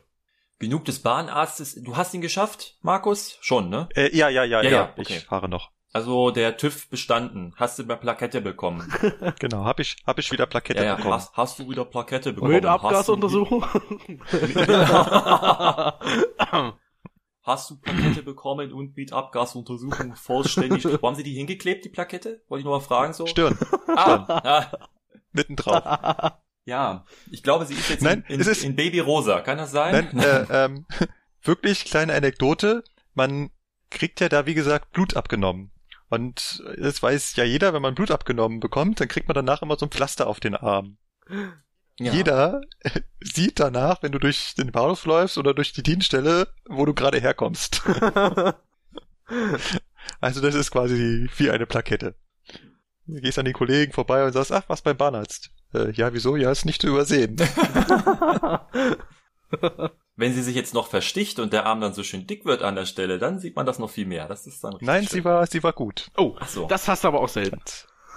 Genug 0.61 0.85
des 0.85 1.01
Bahnarztes. 1.01 1.75
Du 1.83 1.97
hast 1.97 2.15
ihn 2.15 2.21
geschafft, 2.21 2.79
Markus? 2.83 3.37
Schon, 3.41 3.71
ne? 3.71 3.89
Äh, 3.97 4.17
ja, 4.17 4.29
ja, 4.29 4.45
ja, 4.45 4.63
Ja, 4.63 4.63
ja, 4.63 4.71
ja, 4.71 4.95
okay. 4.97 5.17
ich 5.17 5.25
fahre 5.25 5.49
noch. 5.49 5.73
Also 5.95 6.31
der 6.33 6.57
TÜV 6.57 6.89
bestanden. 6.91 7.55
Hast 7.57 7.79
du 7.79 7.85
eine 7.85 7.97
Plakette 7.97 8.41
bekommen? 8.41 8.93
Genau, 9.39 9.65
hab 9.65 9.79
ich, 9.81 9.97
hab 10.07 10.19
ich 10.19 10.31
wieder 10.33 10.47
Plakette 10.47 10.81
ja, 10.81 10.85
ja. 10.87 10.95
bekommen. 10.97 11.15
Hast, 11.15 11.37
hast 11.37 11.59
du 11.61 11.71
wieder 11.71 11.85
Plakette 11.85 12.33
bekommen? 12.33 12.53
Mit 12.53 12.65
Hast 12.67 12.83
du- 12.83 12.87
Abgasuntersuchung? 13.15 13.65
Hast 17.43 17.71
du 17.71 17.77
Plakette 17.77 18.23
bekommen 18.23 18.73
und 18.73 18.97
mit 18.97 19.13
Abgasuntersuchung 19.13 20.15
vollständig? 20.17 20.85
Wo 20.85 20.99
haben 21.07 21.15
sie 21.15 21.23
die 21.23 21.35
hingeklebt, 21.35 21.85
die 21.85 21.91
Plakette? 21.91 22.43
Wollte 22.49 22.61
ich 22.61 22.65
nur 22.65 22.79
mal 22.79 22.85
fragen 22.85 23.13
so. 23.13 23.27
Stirn, 23.27 23.59
Ah, 23.89 24.25
ah, 24.29 24.73
mitten 25.33 25.57
drauf. 25.57 26.33
ja. 26.65 27.05
Ich 27.31 27.43
glaube, 27.43 27.67
sie 27.67 27.75
ist 27.75 27.91
jetzt 27.91 28.03
Nein, 28.03 28.25
in, 28.29 28.41
in, 28.41 28.43
ist- 28.49 28.65
in 28.65 28.77
Babyrosa. 28.77 29.41
Kann 29.43 29.59
das 29.59 29.73
sein? 29.73 30.09
Nein, 30.13 30.25
äh, 30.25 30.65
ähm, 30.65 30.87
wirklich 31.43 31.85
kleine 31.85 32.15
Anekdote. 32.15 32.83
Man 33.13 33.51
kriegt 33.91 34.21
ja 34.21 34.31
da, 34.31 34.47
wie 34.47 34.55
gesagt, 34.55 34.93
Blut 34.93 35.15
abgenommen. 35.15 35.71
Und 36.15 36.63
das 36.79 37.03
weiß 37.03 37.37
ja 37.37 37.45
jeder, 37.45 37.75
wenn 37.75 37.83
man 37.83 37.95
Blut 37.95 38.11
abgenommen 38.11 38.61
bekommt, 38.61 39.01
dann 39.01 39.09
kriegt 39.09 39.29
man 39.29 39.35
danach 39.35 39.63
immer 39.63 39.77
so 39.77 39.87
ein 39.87 39.91
Pflaster 39.91 40.27
auf 40.27 40.41
den 40.41 40.55
Arm. 40.55 40.99
Ja. 41.99 42.13
Jeder 42.13 42.61
sieht 43.21 43.61
danach, 43.61 44.03
wenn 44.03 44.13
du 44.13 44.19
durch 44.19 44.55
den 44.55 44.73
Bahnhof 44.73 45.05
läufst 45.05 45.39
oder 45.39 45.55
durch 45.55 45.73
die 45.73 45.83
Dienststelle, 45.83 46.49
wo 46.69 46.85
du 46.85 46.95
gerade 46.95 47.21
herkommst. 47.21 47.83
Also 50.21 50.41
das 50.43 50.55
ist 50.55 50.71
quasi 50.71 51.29
wie 51.37 51.51
eine 51.51 51.65
Plakette. 51.67 52.15
Du 53.07 53.21
gehst 53.21 53.39
an 53.39 53.45
den 53.45 53.55
Kollegen 53.55 53.93
vorbei 53.93 54.25
und 54.25 54.33
sagst, 54.33 54.53
ach, 54.53 54.65
was 54.69 54.83
beim 54.83 54.97
Bahnarzt? 54.97 55.51
Äh, 55.73 55.93
ja, 55.93 56.13
wieso? 56.13 56.37
Ja, 56.37 56.51
ist 56.51 56.65
nicht 56.65 56.83
zu 56.83 56.89
übersehen. 56.89 57.37
Wenn 60.17 60.33
sie 60.33 60.43
sich 60.43 60.55
jetzt 60.55 60.75
noch 60.75 60.87
versticht 60.87 61.39
und 61.41 61.53
der 61.53 61.67
Arm 61.67 61.81
dann 61.81 61.93
so 61.93 62.03
schön 62.05 62.27
dick 62.27 62.45
wird 62.45 62.63
an 62.63 62.77
der 62.77 62.87
Stelle, 62.87 63.19
dann 63.19 63.39
sieht 63.41 63.57
man 63.57 63.67
das 63.67 63.79
noch 63.81 63.91
viel 63.91 64.07
mehr. 64.07 64.29
Das 64.29 64.47
ist 64.47 64.63
dann 64.63 64.75
richtig 64.75 64.87
Nein, 64.87 65.03
schön. 65.03 65.09
sie 65.11 65.25
war, 65.25 65.47
sie 65.47 65.63
war 65.63 65.73
gut. 65.73 66.11
oh, 66.17 66.37
Ach 66.39 66.49
so. 66.49 66.67
das 66.67 66.87
hast 66.89 67.03
du 67.05 67.09
aber 67.09 67.21
auch 67.21 67.29
selten. 67.29 67.61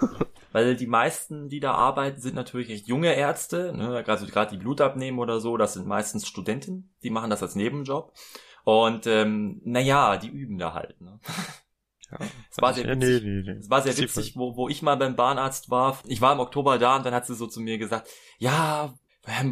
Weil 0.52 0.76
die 0.76 0.86
meisten, 0.86 1.48
die 1.48 1.60
da 1.60 1.72
arbeiten, 1.72 2.20
sind 2.20 2.34
natürlich 2.36 2.70
echt 2.70 2.86
junge 2.86 3.12
Ärzte, 3.14 3.72
ne? 3.76 4.02
also 4.06 4.26
gerade 4.26 4.52
die 4.52 4.56
Blut 4.56 4.80
abnehmen 4.80 5.18
oder 5.18 5.40
so, 5.40 5.56
das 5.56 5.74
sind 5.74 5.86
meistens 5.86 6.26
Studenten, 6.26 6.94
die 7.02 7.10
machen 7.10 7.30
das 7.30 7.42
als 7.42 7.54
Nebenjob. 7.56 8.12
Und 8.64 9.06
ähm, 9.06 9.60
naja, 9.64 10.16
die 10.18 10.28
üben 10.28 10.58
da 10.58 10.74
halt. 10.74 11.00
Ne? 11.00 11.18
Ja. 12.10 12.18
Es 12.50 12.62
war 12.62 12.72
sehr 12.72 12.86
Ja, 12.86 12.96
witzig. 12.96 13.22
nee, 13.22 13.30
nee, 13.42 13.42
nee. 13.52 13.58
Es 13.58 13.68
war 13.68 13.82
sehr 13.82 13.96
witzig, 13.98 14.34
wo, 14.36 14.56
wo 14.56 14.68
ich 14.70 14.80
mal 14.82 14.96
beim 14.96 15.14
Bahnarzt 15.14 15.68
war. 15.68 15.98
Ich 16.06 16.20
war 16.22 16.32
im 16.32 16.40
Oktober 16.40 16.78
da 16.78 16.96
und 16.96 17.04
dann 17.04 17.12
hat 17.12 17.26
sie 17.26 17.34
so 17.34 17.46
zu 17.46 17.60
mir 17.60 17.76
gesagt, 17.76 18.08
ja, 18.38 18.94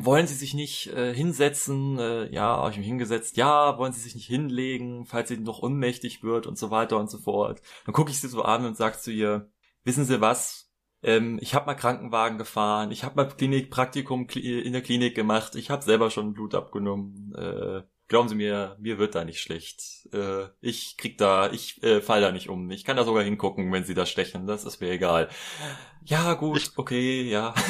wollen 0.03 0.27
Sie 0.27 0.35
sich 0.35 0.55
nicht 0.55 0.89
äh, 0.89 1.13
hinsetzen? 1.15 1.99
Äh, 1.99 2.33
ja, 2.33 2.57
habe 2.59 2.71
ich 2.71 2.79
mich 2.79 2.87
hingesetzt. 2.87 3.37
Ja, 3.37 3.79
wollen 3.79 3.93
Sie 3.93 4.01
sich 4.01 4.15
nicht 4.15 4.27
hinlegen, 4.27 5.07
falls 5.07 5.29
sie 5.29 5.37
noch 5.39 5.61
ohnmächtig 5.63 6.23
wird 6.23 6.47
und 6.47 6.57
so 6.59 6.71
weiter 6.71 6.99
und 6.99 7.11
so 7.11 7.19
fort. 7.19 7.61
Dann 7.85 7.93
gucke 7.95 8.11
ich 8.11 8.21
sie 8.21 8.29
so 8.29 8.43
an 8.43 8.65
und 8.65 8.77
sag 8.77 9.01
zu 9.03 9.11
ihr, 9.13 9.51
wissen 9.85 10.05
Sie 10.05 10.21
was? 10.21 10.71
Ähm, 11.03 11.39
ich 11.43 11.55
habe 11.55 11.67
mal 11.67 11.75
Krankenwagen 11.75 12.39
gefahren, 12.39 12.91
ich 12.91 13.05
habe 13.05 13.17
mal 13.17 13.29
Klinikpraktikum 13.29 14.27
kli- 14.27 14.61
in 14.63 14.73
der 14.73 14.83
Klinik 14.83 15.15
gemacht, 15.15 15.55
ich 15.55 15.69
habe 15.71 15.85
selber 15.85 16.11
schon 16.11 16.33
Blut 16.33 16.55
abgenommen. 16.55 17.35
Äh, 17.37 17.83
glauben 18.09 18.29
Sie 18.29 18.35
mir, 18.35 18.77
mir 18.81 18.99
wird 18.99 19.15
da 19.15 19.25
nicht 19.25 19.41
schlecht. 19.41 20.09
Äh, 20.13 20.47
ich 20.61 20.97
krieg 20.97 21.19
da, 21.19 21.51
ich 21.53 21.83
äh, 21.83 22.01
fall 22.01 22.21
da 22.23 22.33
nicht 22.33 22.49
um. 22.49 22.71
Ich 22.71 22.85
kann 22.85 22.97
da 22.97 23.05
sogar 23.05 23.23
hingucken, 23.25 23.71
wenn 23.73 23.85
Sie 23.85 23.95
da 23.95 24.07
stechen. 24.07 24.47
Das 24.47 24.65
ist 24.65 24.81
mir 24.81 24.91
egal. 24.91 25.29
Ja, 26.05 26.33
gut, 26.35 26.57
Ich- 26.59 26.79
okay, 26.79 27.23
ja. 27.23 27.53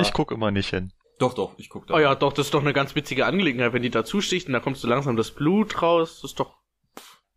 Ich 0.00 0.12
guck 0.12 0.30
immer 0.30 0.52
nicht 0.52 0.70
hin. 0.70 0.92
Doch, 1.22 1.34
doch, 1.34 1.54
ich 1.58 1.68
guck 1.68 1.86
da. 1.86 1.94
Oh 1.94 1.98
ja, 1.98 2.14
doch, 2.14 2.32
das 2.32 2.46
ist 2.46 2.54
doch 2.54 2.60
eine 2.60 2.72
ganz 2.72 2.94
witzige 2.94 3.26
Angelegenheit, 3.26 3.72
wenn 3.72 3.82
die 3.82 3.90
da 3.90 4.04
zustichten, 4.04 4.52
da 4.52 4.60
kommst 4.60 4.82
du 4.82 4.88
langsam 4.88 5.16
das 5.16 5.30
Blut 5.30 5.80
raus, 5.80 6.20
das 6.20 6.32
ist 6.32 6.40
doch... 6.40 6.58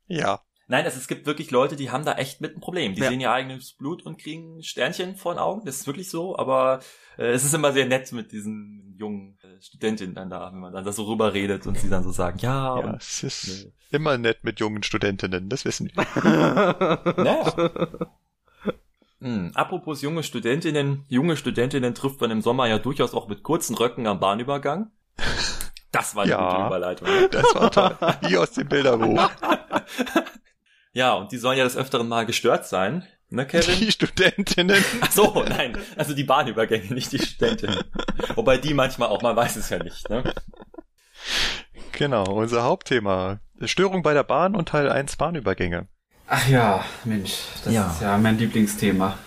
Ja. 0.08 0.42
Nein, 0.68 0.86
also 0.86 0.98
es 0.98 1.08
gibt 1.08 1.28
wirklich 1.28 1.52
Leute, 1.52 1.76
die 1.76 1.92
haben 1.92 2.06
da 2.06 2.14
echt 2.14 2.42
mit 2.42 2.56
ein 2.56 2.60
Problem. 2.60 2.96
Die 2.96 3.02
Ja. 3.02 3.10
sehen 3.10 3.20
ihr 3.22 3.32
eigenes 3.32 3.74
Blut 3.74 4.04
und 4.04 4.18
kriegen 4.18 4.64
Sternchen 4.64 5.16
vor 5.16 5.36
den 5.36 5.40
Augen. 5.40 5.64
Das 5.66 5.76
ist 5.76 5.88
wirklich 5.88 6.10
so, 6.10 6.36
aber 6.38 6.80
äh, 7.18 7.28
es 7.28 7.44
ist 7.44 7.54
immer 7.54 7.72
sehr 7.72 7.86
nett 7.86 8.12
mit 8.12 8.32
diesen 8.32 8.96
jungen 8.98 9.38
äh, 9.44 9.62
Studentinnen 9.62 10.16
dann 10.16 10.32
da, 10.32 10.52
wenn 10.52 10.60
man 10.60 10.74
dann 10.74 10.84
da 10.84 10.92
so 10.92 11.04
rüber 11.04 11.34
redet 11.34 11.68
und 11.68 11.78
sie 11.78 11.90
dann 11.90 12.04
so 12.04 12.12
sagen, 12.12 12.40
ja, 12.40 12.80
ja, 12.80 12.84
und 12.84 12.96
es 12.96 13.22
ist 13.22 13.66
nee. 13.66 13.74
immer 13.92 14.18
nett 14.18 14.44
mit 14.44 14.60
jungen 14.60 14.82
Studentinnen, 14.82 15.50
das 15.50 15.66
wissen 15.66 15.92
wir. 15.94 16.04
Naja. 17.18 18.10
Hm, 19.22 19.52
apropos 19.56 20.02
junge 20.02 20.24
Studentinnen, 20.24 21.06
junge 21.08 21.38
Studentinnen 21.38 21.96
trifft 21.96 22.20
man 22.22 22.32
im 22.32 22.42
Sommer 22.42 22.68
ja 22.68 22.78
durchaus 22.80 23.14
auch 23.14 23.28
mit 23.28 23.44
kurzen 23.44 23.76
Röcken 23.76 24.08
am 24.08 24.20
Bahnübergang. 24.20 24.92
Das 25.92 26.14
war 26.14 26.24
eine 26.24 26.32
Ja. 26.34 26.50
gute 26.52 26.66
Überleitung. 26.68 27.08
ne? 27.08 27.30
Das 27.32 27.56
war 27.56 27.72
toll. 27.72 27.96
Wie 28.24 28.38
aus 28.38 28.52
dem 28.52 28.68
Bilderbuch. 28.68 29.30
Ja, 30.92 31.14
und 31.14 31.32
die 31.34 31.38
sollen 31.38 31.58
ja 31.58 31.64
des 31.66 31.76
Öfteren 31.76 32.08
mal 32.08 32.26
gestört 32.26 32.66
sein, 32.68 33.06
ne, 33.30 33.46
Kevin? 33.46 33.78
Die 33.80 33.92
Studentinnen. 33.92 34.82
Ach 35.02 35.12
so, 35.12 35.44
nein, 35.48 35.78
also 35.98 36.14
die 36.16 36.24
Bahnübergänge, 36.24 36.94
nicht 36.94 37.12
die 37.12 37.20
Studentinnen. 37.20 37.80
Wobei 38.36 38.58
die 38.58 38.74
manchmal 38.74 39.10
auch, 39.10 39.22
man 39.22 39.36
weiß 39.36 39.58
es 39.58 39.70
ja 39.70 39.82
nicht, 39.84 40.10
ne? 40.10 40.34
Genau, 41.92 42.24
unser 42.26 42.64
Hauptthema. 42.64 43.40
Störung 43.64 44.04
bei 44.04 44.14
der 44.14 44.24
Bahn 44.24 44.56
und 44.56 44.70
Teil 44.70 44.90
1 44.90 45.16
Bahnübergänge. 45.18 45.88
Ach 46.28 46.48
ja, 46.48 46.84
Mensch, 47.04 47.34
das 47.64 47.74
Ja. 47.74 47.88
ist 47.92 48.02
ja 48.02 48.18
mein 48.18 48.38
Lieblingsthema. 48.38 49.18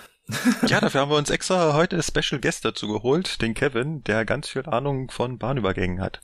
Ja, 0.67 0.79
dafür 0.79 1.01
haben 1.01 1.09
wir 1.11 1.17
uns 1.17 1.31
extra 1.31 1.73
heute 1.73 2.03
Special 2.03 2.39
Guest 2.39 2.63
dazu 2.63 2.87
geholt, 2.87 3.41
den 3.41 3.55
Kevin, 3.55 4.03
der 4.03 4.25
ganz 4.25 4.47
viel 4.47 4.63
Ahnung 4.67 5.09
von 5.09 5.39
Bahnübergängen 5.39 5.99
hat. 6.01 6.21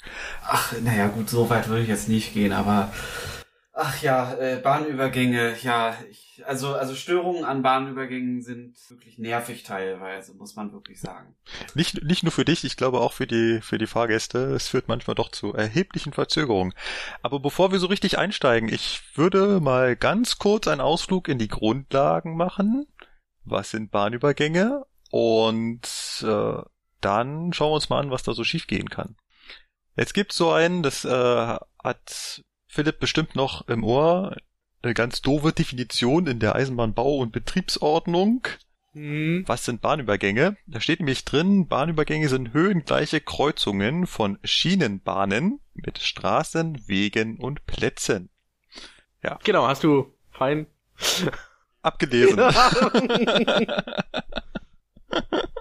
Ach, 0.47 0.73
naja, 0.83 1.07
gut, 1.07 1.27
so 1.29 1.49
weit 1.49 1.69
würde 1.69 1.81
ich 1.81 1.87
jetzt 1.87 2.07
nicht 2.07 2.33
gehen, 2.33 2.53
aber 2.53 2.93
ach 3.75 4.01
ja, 4.01 4.33
äh, 4.35 4.55
Bahnübergänge, 4.57 5.55
ja, 5.61 5.95
ich, 6.09 6.41
also, 6.47 6.73
also 6.73 6.95
Störungen 6.95 7.43
an 7.43 7.61
Bahnübergängen 7.61 8.41
sind 8.41 8.77
wirklich 8.89 9.17
nervig 9.19 9.63
teilweise, 9.63 10.33
muss 10.33 10.55
man 10.55 10.71
wirklich 10.71 11.01
sagen. 11.01 11.35
Nicht, 11.75 12.01
nicht 12.03 12.23
nur 12.23 12.31
für 12.31 12.45
dich, 12.45 12.63
ich 12.63 12.77
glaube 12.77 13.01
auch 13.01 13.11
für 13.11 13.27
die, 13.27 13.59
für 13.61 13.77
die 13.77 13.87
Fahrgäste. 13.87 14.53
Es 14.55 14.69
führt 14.69 14.87
manchmal 14.87 15.15
doch 15.15 15.29
zu 15.29 15.53
erheblichen 15.53 16.13
Verzögerungen. 16.13 16.73
Aber 17.21 17.39
bevor 17.39 17.71
wir 17.71 17.79
so 17.79 17.87
richtig 17.87 18.17
einsteigen, 18.17 18.69
ich 18.69 19.01
würde 19.15 19.59
mal 19.59 19.95
ganz 19.97 20.39
kurz 20.39 20.67
einen 20.67 20.81
Ausflug 20.81 21.27
in 21.27 21.37
die 21.37 21.49
Grundlagen 21.49 22.37
machen. 22.37 22.87
Was 23.43 23.71
sind 23.71 23.91
Bahnübergänge? 23.91 24.85
Und 25.11 26.23
äh, 26.23 26.61
dann 27.01 27.53
schauen 27.53 27.71
wir 27.71 27.75
uns 27.75 27.89
mal 27.89 27.99
an, 27.99 28.11
was 28.11 28.23
da 28.23 28.33
so 28.33 28.43
schiefgehen 28.43 28.89
kann. 28.89 29.15
Jetzt 29.97 30.13
gibt's 30.13 30.35
so 30.35 30.51
einen, 30.51 30.81
das 30.81 31.05
äh, 31.05 31.57
hat 31.83 32.41
Philipp 32.75 32.99
bestimmt 32.99 33.35
noch 33.35 33.67
im 33.69 33.85
Ohr, 33.85 34.35
eine 34.81 34.93
ganz 34.93 35.21
doofe 35.21 35.53
Definition 35.53 36.27
in 36.27 36.39
der 36.39 36.57
Eisenbahnbau- 36.57 37.19
und 37.19 37.31
Betriebsordnung. 37.31 38.45
Hm. 38.91 39.45
Was 39.47 39.63
sind 39.63 39.79
Bahnübergänge? 39.79 40.57
Da 40.67 40.81
steht 40.81 40.99
nämlich 40.99 41.23
drin, 41.23 41.69
Bahnübergänge 41.69 42.27
sind 42.27 42.53
höhengleiche 42.53 43.21
Kreuzungen 43.21 44.07
von 44.07 44.39
Schienenbahnen 44.43 45.61
mit 45.73 45.99
Straßen, 45.99 46.85
Wegen 46.85 47.37
und 47.37 47.65
Plätzen. 47.65 48.29
Genau, 49.45 49.67
hast 49.67 49.85
du 49.85 50.13
fein. 50.31 50.67
Abgelesen. 51.81 52.37
Ja, 52.37 52.91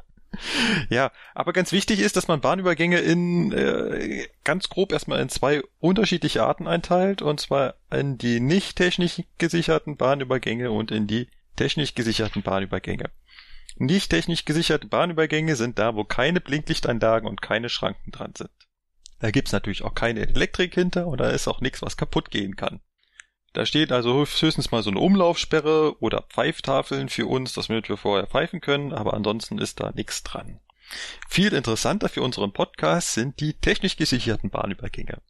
aber 1.35 1.53
ganz 1.53 1.73
wichtig 1.73 2.01
ist, 2.01 2.17
dass 2.17 2.29
man 2.29 2.41
Bahnübergänge 2.41 2.99
in 2.99 3.53
äh, 3.53 4.27
ganz 4.45 4.69
grob 4.69 4.93
erstmal 4.93 5.21
in 5.21 5.29
zwei 5.29 5.63
unterschiedliche 5.81 6.43
Arten 6.45 6.67
einteilt, 6.67 7.23
und 7.23 7.41
zwar 7.41 7.75
in 7.91 8.19
die 8.19 8.41
nicht 8.41 8.77
technisch 8.77 9.23
gesicherten 9.39 9.97
Bahnübergänge 9.97 10.71
und 10.71 10.91
in 10.91 11.07
die 11.07 11.29
technisch 11.57 11.95
gesicherten 11.95 12.43
Bahnübergänge. 12.43 13.11
Nicht 13.77 14.11
technisch 14.11 14.45
gesicherte 14.45 14.87
Bahnübergänge 14.87 15.57
sind 15.57 15.79
da, 15.79 15.97
wo 15.97 16.05
keine 16.05 16.41
Blinklichtanlagen 16.41 17.29
und 17.29 17.43
keine 17.43 17.69
Schranken 17.69 18.13
dran 18.13 18.33
sind. 18.37 18.51
Da 19.19 19.31
gibt's 19.31 19.53
natürlich 19.53 19.83
auch 19.83 19.95
keine 19.95 20.21
Elektrik 20.21 20.75
hinter 20.75 21.07
und 21.07 21.19
da 21.19 21.31
ist 21.31 21.49
auch 21.49 21.61
nichts, 21.61 21.83
was 21.83 21.97
kaputt 21.97 22.31
gehen 22.31 22.57
kann. 22.57 22.81
Da 23.55 23.65
steht 23.65 23.93
also 23.93 24.19
höchstens 24.19 24.73
mal 24.73 24.83
so 24.83 24.91
eine 24.91 24.99
Umlaufsperre 24.99 25.97
oder 26.01 26.23
Pfeiftafeln 26.23 27.09
für 27.09 27.27
uns, 27.27 27.55
damit 27.55 27.89
wir 27.89 27.97
vorher 27.97 28.27
pfeifen 28.27 28.61
können, 28.61 28.93
aber 28.93 29.15
ansonsten 29.15 29.59
ist 29.59 29.79
da 29.79 29.93
nichts 29.95 30.25
dran. 30.25 30.59
Viel 31.29 31.53
interessanter 31.53 32.09
für 32.09 32.23
unseren 32.23 32.53
Podcast 32.53 33.15
sind 33.15 33.39
die 33.39 33.55
technisch 33.55 33.97
gesicherten 33.97 34.51
Bahnübergänge. 34.51 35.23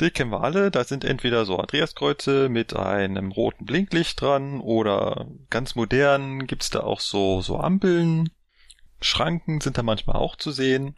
Die 0.00 0.10
kennen 0.10 0.32
wir 0.32 0.42
alle, 0.42 0.72
da 0.72 0.82
sind 0.82 1.04
entweder 1.04 1.44
so 1.44 1.58
Andreaskreuze 1.58 2.48
mit 2.48 2.74
einem 2.74 3.30
roten 3.30 3.66
Blinklicht 3.66 4.20
dran 4.20 4.60
oder 4.60 5.28
ganz 5.48 5.76
modern 5.76 6.46
gibt's 6.48 6.70
da 6.70 6.80
auch 6.80 7.00
so, 7.00 7.40
so 7.40 7.58
Ampeln. 7.58 8.30
Schranken 9.00 9.60
sind 9.60 9.78
da 9.78 9.84
manchmal 9.84 10.16
auch 10.16 10.34
zu 10.34 10.50
sehen. 10.50 10.96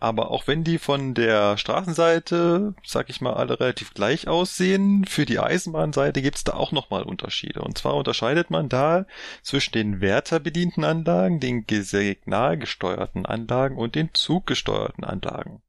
Aber 0.00 0.30
auch 0.30 0.46
wenn 0.46 0.62
die 0.62 0.78
von 0.78 1.14
der 1.14 1.56
Straßenseite, 1.56 2.74
sag 2.84 3.10
ich 3.10 3.20
mal, 3.20 3.34
alle 3.34 3.58
relativ 3.58 3.94
gleich 3.94 4.28
aussehen, 4.28 5.04
für 5.04 5.26
die 5.26 5.40
Eisenbahnseite 5.40 6.22
gibt's 6.22 6.44
da 6.44 6.54
auch 6.54 6.70
nochmal 6.70 7.02
Unterschiede. 7.02 7.62
Und 7.62 7.76
zwar 7.76 7.94
unterscheidet 7.94 8.48
man 8.50 8.68
da 8.68 9.06
zwischen 9.42 9.72
den 9.72 10.00
wärterbedienten 10.00 10.84
Anlagen, 10.84 11.40
den 11.40 11.64
signalgesteuerten 11.68 13.26
Anlagen 13.26 13.76
und 13.76 13.96
den 13.96 14.14
zuggesteuerten 14.14 15.02
Anlagen. 15.02 15.62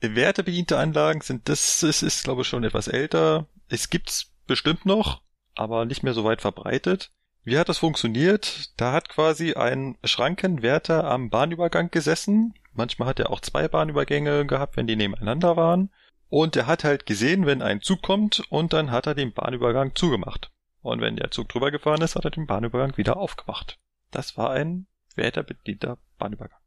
Wärterbediente 0.00 0.78
Anlagen 0.78 1.20
sind, 1.20 1.48
das, 1.48 1.80
das 1.80 2.02
ist 2.02 2.24
glaube 2.24 2.42
ich 2.42 2.48
schon 2.48 2.64
etwas 2.64 2.88
älter. 2.88 3.46
Es 3.68 3.90
gibt's 3.90 4.32
bestimmt 4.46 4.86
noch, 4.86 5.20
aber 5.54 5.84
nicht 5.84 6.02
mehr 6.02 6.14
so 6.14 6.24
weit 6.24 6.40
verbreitet. 6.40 7.12
Wie 7.44 7.58
hat 7.58 7.68
das 7.68 7.78
funktioniert? 7.78 8.70
Da 8.76 8.92
hat 8.92 9.08
quasi 9.08 9.54
ein 9.54 9.98
Schrankenwärter 10.04 11.04
am 11.04 11.28
Bahnübergang 11.28 11.90
gesessen. 11.90 12.54
Manchmal 12.72 13.08
hat 13.08 13.18
er 13.18 13.30
auch 13.30 13.40
zwei 13.40 13.66
Bahnübergänge 13.66 14.46
gehabt, 14.46 14.76
wenn 14.76 14.86
die 14.86 14.94
nebeneinander 14.94 15.56
waren. 15.56 15.90
Und 16.28 16.54
er 16.56 16.66
hat 16.66 16.84
halt 16.84 17.04
gesehen, 17.04 17.44
wenn 17.44 17.60
ein 17.60 17.82
Zug 17.82 18.00
kommt 18.00 18.40
und 18.48 18.72
dann 18.72 18.90
hat 18.90 19.06
er 19.06 19.14
den 19.14 19.32
Bahnübergang 19.32 19.94
zugemacht. 19.94 20.50
Und 20.80 21.00
wenn 21.00 21.16
der 21.16 21.30
Zug 21.30 21.48
drüber 21.48 21.70
gefahren 21.70 22.00
ist, 22.00 22.16
hat 22.16 22.24
er 22.24 22.30
den 22.30 22.46
Bahnübergang 22.46 22.96
wieder 22.96 23.16
aufgemacht. 23.16 23.78
Das 24.12 24.36
war 24.36 24.50
ein 24.50 24.86
wärterbedienter 25.16 25.98
Bahnübergang. 26.18 26.60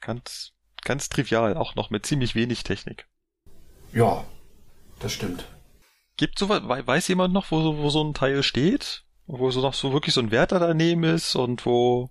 Ganz, 0.00 0.52
ganz 0.82 1.08
trivial, 1.08 1.56
auch 1.56 1.74
noch 1.74 1.90
mit 1.90 2.06
ziemlich 2.06 2.34
wenig 2.34 2.62
Technik. 2.62 3.06
Ja, 3.92 4.24
das 5.00 5.12
stimmt. 5.12 5.44
Gibt 6.16 6.38
so 6.38 6.48
weiß 6.48 7.08
jemand 7.08 7.34
noch, 7.34 7.50
wo, 7.50 7.76
wo 7.78 7.90
so 7.90 8.02
ein 8.02 8.14
Teil 8.14 8.42
steht? 8.42 9.03
Wo 9.26 9.50
so 9.50 9.60
noch 9.60 9.74
so 9.74 9.92
wirklich 9.92 10.14
so 10.14 10.20
ein 10.20 10.30
Wärter 10.30 10.58
daneben 10.58 11.04
ist 11.04 11.34
und 11.34 11.64
wo 11.66 12.10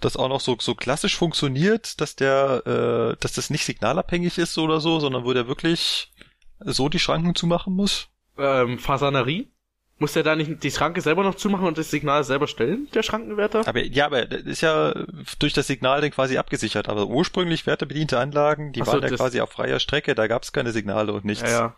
das 0.00 0.16
auch 0.16 0.28
noch 0.28 0.40
so, 0.40 0.56
so 0.60 0.74
klassisch 0.74 1.16
funktioniert, 1.16 2.00
dass 2.00 2.16
der, 2.16 2.62
äh, 2.66 3.16
dass 3.20 3.32
das 3.32 3.50
nicht 3.50 3.64
signalabhängig 3.64 4.38
ist 4.38 4.56
oder 4.58 4.80
so, 4.80 5.00
sondern 5.00 5.24
wo 5.24 5.32
der 5.32 5.48
wirklich 5.48 6.12
so 6.60 6.88
die 6.88 6.98
Schranken 6.98 7.34
zumachen 7.34 7.74
muss? 7.74 8.08
Ähm, 8.36 8.78
Fasanerie? 8.78 9.50
Muss 10.00 10.12
der 10.12 10.22
da 10.22 10.36
nicht 10.36 10.62
die 10.62 10.70
Schranke 10.70 11.00
selber 11.00 11.24
noch 11.24 11.34
zumachen 11.34 11.66
und 11.66 11.76
das 11.76 11.90
Signal 11.90 12.22
selber 12.22 12.46
stellen, 12.46 12.86
der 12.94 13.02
Schrankenwärter? 13.02 13.66
Aber 13.66 13.82
ja, 13.82 14.06
aber 14.06 14.26
das 14.26 14.42
ist 14.42 14.60
ja 14.60 14.94
durch 15.40 15.54
das 15.54 15.66
Signal 15.66 16.00
dann 16.00 16.12
quasi 16.12 16.38
abgesichert. 16.38 16.88
Aber 16.88 17.08
ursprünglich 17.08 17.66
wärterbediente 17.66 18.16
Anlagen, 18.20 18.72
die 18.72 18.80
so, 18.80 18.86
waren 18.86 19.02
ja 19.02 19.10
quasi 19.10 19.40
auf 19.40 19.50
freier 19.50 19.80
Strecke, 19.80 20.14
da 20.14 20.28
gab 20.28 20.44
es 20.44 20.52
keine 20.52 20.70
Signale 20.70 21.12
und 21.12 21.24
nichts. 21.24 21.50
Ja, 21.50 21.50
ja. 21.50 21.76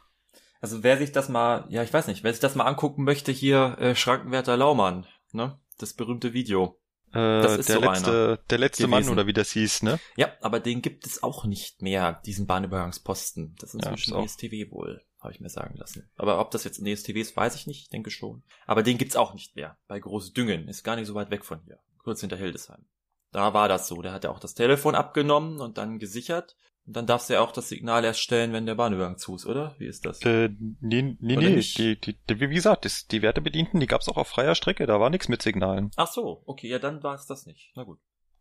Also 0.60 0.82
wer 0.82 0.98
sich 0.98 1.12
das 1.12 1.28
mal, 1.28 1.66
ja, 1.70 1.82
ich 1.82 1.92
weiß 1.92 2.06
nicht, 2.06 2.22
wer 2.22 2.32
sich 2.32 2.40
das 2.40 2.54
mal 2.54 2.64
angucken 2.64 3.04
möchte, 3.04 3.32
hier 3.32 3.76
äh, 3.78 3.94
Schrankenwärter 3.94 4.56
Laumann, 4.56 5.06
ne? 5.32 5.58
Das 5.78 5.94
berühmte 5.94 6.34
Video. 6.34 6.78
Äh, 7.12 7.42
das 7.42 7.58
ist 7.58 7.68
der 7.70 7.76
so 7.76 7.82
letzte, 7.82 8.44
der 8.50 8.58
letzte 8.58 8.84
gewesen. 8.84 9.06
Mann 9.06 9.08
oder 9.08 9.26
wie 9.26 9.32
das 9.32 9.50
hieß, 9.52 9.82
ne? 9.82 9.98
Ja, 10.16 10.32
aber 10.42 10.60
den 10.60 10.82
gibt 10.82 11.06
es 11.06 11.22
auch 11.22 11.44
nicht 11.44 11.82
mehr, 11.82 12.20
diesen 12.26 12.46
Bahnübergangsposten. 12.46 13.56
Das 13.58 13.70
ist 13.70 13.74
inzwischen 13.74 14.14
ja, 14.14 14.22
ESTW 14.22 14.70
wohl, 14.70 15.02
habe 15.18 15.32
ich 15.32 15.40
mir 15.40 15.48
sagen 15.48 15.76
lassen. 15.76 16.10
Aber 16.16 16.38
ob 16.40 16.50
das 16.50 16.64
jetzt 16.64 16.78
ein 16.78 16.86
ESTW 16.86 17.20
ist, 17.20 17.36
weiß 17.36 17.54
ich 17.54 17.66
nicht, 17.66 17.92
denke 17.92 18.10
schon. 18.10 18.44
Aber 18.66 18.82
den 18.82 18.98
gibt's 18.98 19.16
auch 19.16 19.32
nicht 19.32 19.56
mehr. 19.56 19.78
Bei 19.88 19.98
Großdüngen, 19.98 20.68
ist 20.68 20.84
gar 20.84 20.96
nicht 20.96 21.06
so 21.06 21.14
weit 21.14 21.30
weg 21.30 21.44
von 21.44 21.62
hier. 21.64 21.78
Kurz 21.98 22.20
hinter 22.20 22.36
Hildesheim. 22.36 22.84
Da 23.32 23.54
war 23.54 23.68
das 23.68 23.88
so. 23.88 24.02
Der 24.02 24.12
hat 24.12 24.24
ja 24.24 24.30
auch 24.30 24.40
das 24.40 24.54
Telefon 24.54 24.94
abgenommen 24.94 25.60
und 25.60 25.78
dann 25.78 25.98
gesichert 25.98 26.56
dann 26.92 27.06
darfst 27.06 27.28
du 27.28 27.34
ja 27.34 27.40
auch 27.40 27.52
das 27.52 27.68
Signal 27.68 28.04
erst 28.04 28.20
stellen, 28.20 28.52
wenn 28.52 28.66
der 28.66 28.74
Bahnübergang 28.74 29.18
zu 29.18 29.34
ist, 29.34 29.46
oder? 29.46 29.74
Wie 29.78 29.86
ist 29.86 30.04
das? 30.04 30.20
Äh, 30.22 30.50
nee, 30.80 31.16
nee, 31.20 31.36
nee. 31.36 31.60
Die, 31.60 32.00
die, 32.00 32.16
die, 32.28 32.40
wie 32.40 32.54
gesagt, 32.54 32.84
das, 32.84 33.06
die 33.06 33.22
Wertebedienten, 33.22 33.80
die 33.80 33.86
gab's 33.86 34.08
auch 34.08 34.16
auf 34.16 34.28
freier 34.28 34.54
Strecke, 34.54 34.86
da 34.86 35.00
war 35.00 35.10
nichts 35.10 35.28
mit 35.28 35.42
Signalen. 35.42 35.90
Ach 35.96 36.10
so, 36.10 36.42
okay, 36.46 36.68
ja, 36.68 36.78
dann 36.78 37.02
war 37.02 37.14
es 37.14 37.26
das 37.26 37.46
nicht. 37.46 37.72
Na 37.76 37.84
gut. 37.84 37.98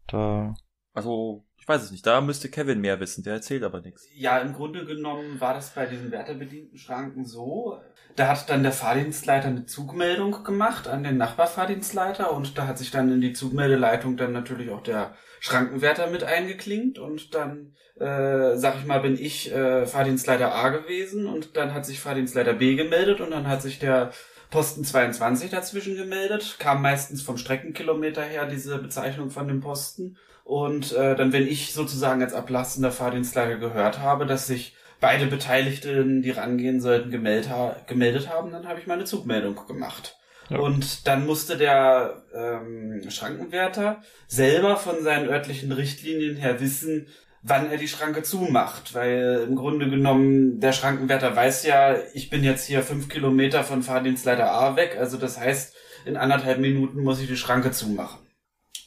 Da. 0.08 0.56
Also, 0.94 1.46
ich 1.58 1.68
weiß 1.68 1.84
es 1.84 1.92
nicht. 1.92 2.06
Da 2.06 2.20
müsste 2.20 2.50
Kevin 2.50 2.82
mehr 2.82 3.00
wissen, 3.00 3.24
der 3.24 3.34
erzählt 3.34 3.64
aber 3.64 3.82
nichts. 3.82 4.08
Ja, 4.16 4.40
im 4.40 4.54
Grunde 4.54 4.86
genommen 4.86 5.40
war 5.40 5.54
das 5.54 5.74
bei 5.76 5.86
diesen 5.86 6.12
Wärterbedienten 6.12 6.78
Schranken 6.78 7.26
so. 7.26 7.80
Da 8.16 8.28
hat 8.28 8.50
dann 8.50 8.64
der 8.64 8.72
Fahrdienstleiter 8.72 9.48
eine 9.50 9.66
Zugmeldung 9.66 10.44
gemacht 10.44 10.88
an 10.88 11.04
den 11.04 11.18
Nachbarfahrdienstleiter 11.18 12.34
und 12.34 12.58
da 12.58 12.68
hat 12.68 12.80
sich 12.80 12.92
dann 12.92 13.12
in 13.12 13.22
die 13.22 13.34
Zugmeldeleitung 13.34 14.18
dann 14.18 14.34
natürlich 14.34 14.72
auch 14.72 14.82
der 14.82 15.16
Schrankenwärter 15.40 16.08
mit 16.08 16.24
eingeklinkt 16.24 17.00
und 17.00 17.34
dann, 17.36 17.74
äh, 17.96 18.58
sag 18.58 18.78
ich 18.80 18.86
mal, 18.86 19.00
bin 19.00 19.20
ich 19.20 19.52
äh, 19.52 19.86
Fahrdienstleiter 19.86 20.54
A 20.54 20.70
gewesen 20.70 21.28
und 21.28 21.56
dann 21.56 21.74
hat 21.74 21.86
sich 21.86 22.00
Fahrdienstleiter 22.00 22.54
B 22.54 22.76
gemeldet 22.76 23.22
und 23.22 23.32
dann 23.32 23.48
hat 23.48 23.62
sich 23.62 23.80
der 23.80 24.12
Posten 24.52 24.84
22 24.84 25.52
dazwischen 25.52 25.96
gemeldet, 25.96 26.56
kam 26.60 26.82
meistens 26.82 27.22
vom 27.22 27.38
Streckenkilometer 27.38 28.24
her 28.24 28.48
diese 28.48 28.80
Bezeichnung 28.80 29.30
von 29.30 29.48
dem 29.48 29.62
Posten 29.62 30.18
und 30.44 30.94
äh, 30.94 31.16
dann, 31.16 31.32
wenn 31.32 31.48
ich 31.48 31.74
sozusagen 31.74 32.24
als 32.24 32.34
ablastender 32.34 32.92
Fahrdienstleiter 32.92 33.58
gehört 33.58 34.00
habe, 34.00 34.26
dass 34.26 34.48
sich 34.48 34.76
beide 35.00 35.28
Beteiligten, 35.28 36.22
die 36.22 36.32
rangehen 36.32 36.82
sollten, 36.82 37.12
gemeldet, 37.12 37.50
ha 37.52 37.76
gemeldet 37.88 38.30
haben, 38.30 38.52
dann 38.52 38.68
habe 38.68 38.80
ich 38.80 38.88
meine 38.88 39.06
Zugmeldung 39.06 39.60
gemacht. 39.68 40.19
Und 40.50 41.08
dann 41.08 41.26
musste 41.26 41.58
der 41.58 42.24
ähm, 42.34 43.10
Schrankenwärter 43.10 44.02
selber 44.28 44.78
von 44.78 45.04
seinen 45.04 45.30
örtlichen 45.30 45.72
Richtlinien 45.72 46.36
her 46.38 46.60
wissen, 46.60 47.08
wann 47.42 47.72
er 47.72 47.78
die 47.78 47.88
Schranke 47.88 48.24
zumacht, 48.24 48.96
weil 48.96 49.46
im 49.48 49.56
Grunde 49.56 49.90
genommen 49.90 50.60
der 50.60 50.74
Schrankenwärter 50.74 51.36
weiß 51.36 51.66
ja, 51.66 51.96
ich 52.14 52.30
bin 52.30 52.44
jetzt 52.44 52.66
hier 52.66 52.84
fünf 52.84 53.10
Kilometer 53.10 53.64
von 53.64 53.84
Fahrdienstleiter 53.84 54.52
A 54.52 54.76
weg, 54.76 54.98
also 55.00 55.18
das 55.18 55.40
heißt, 55.40 55.76
in 56.06 56.18
anderthalb 56.18 56.60
Minuten 56.60 57.02
muss 57.02 57.22
ich 57.22 57.28
die 57.28 57.38
Schranke 57.38 57.72
zumachen. 57.72 58.20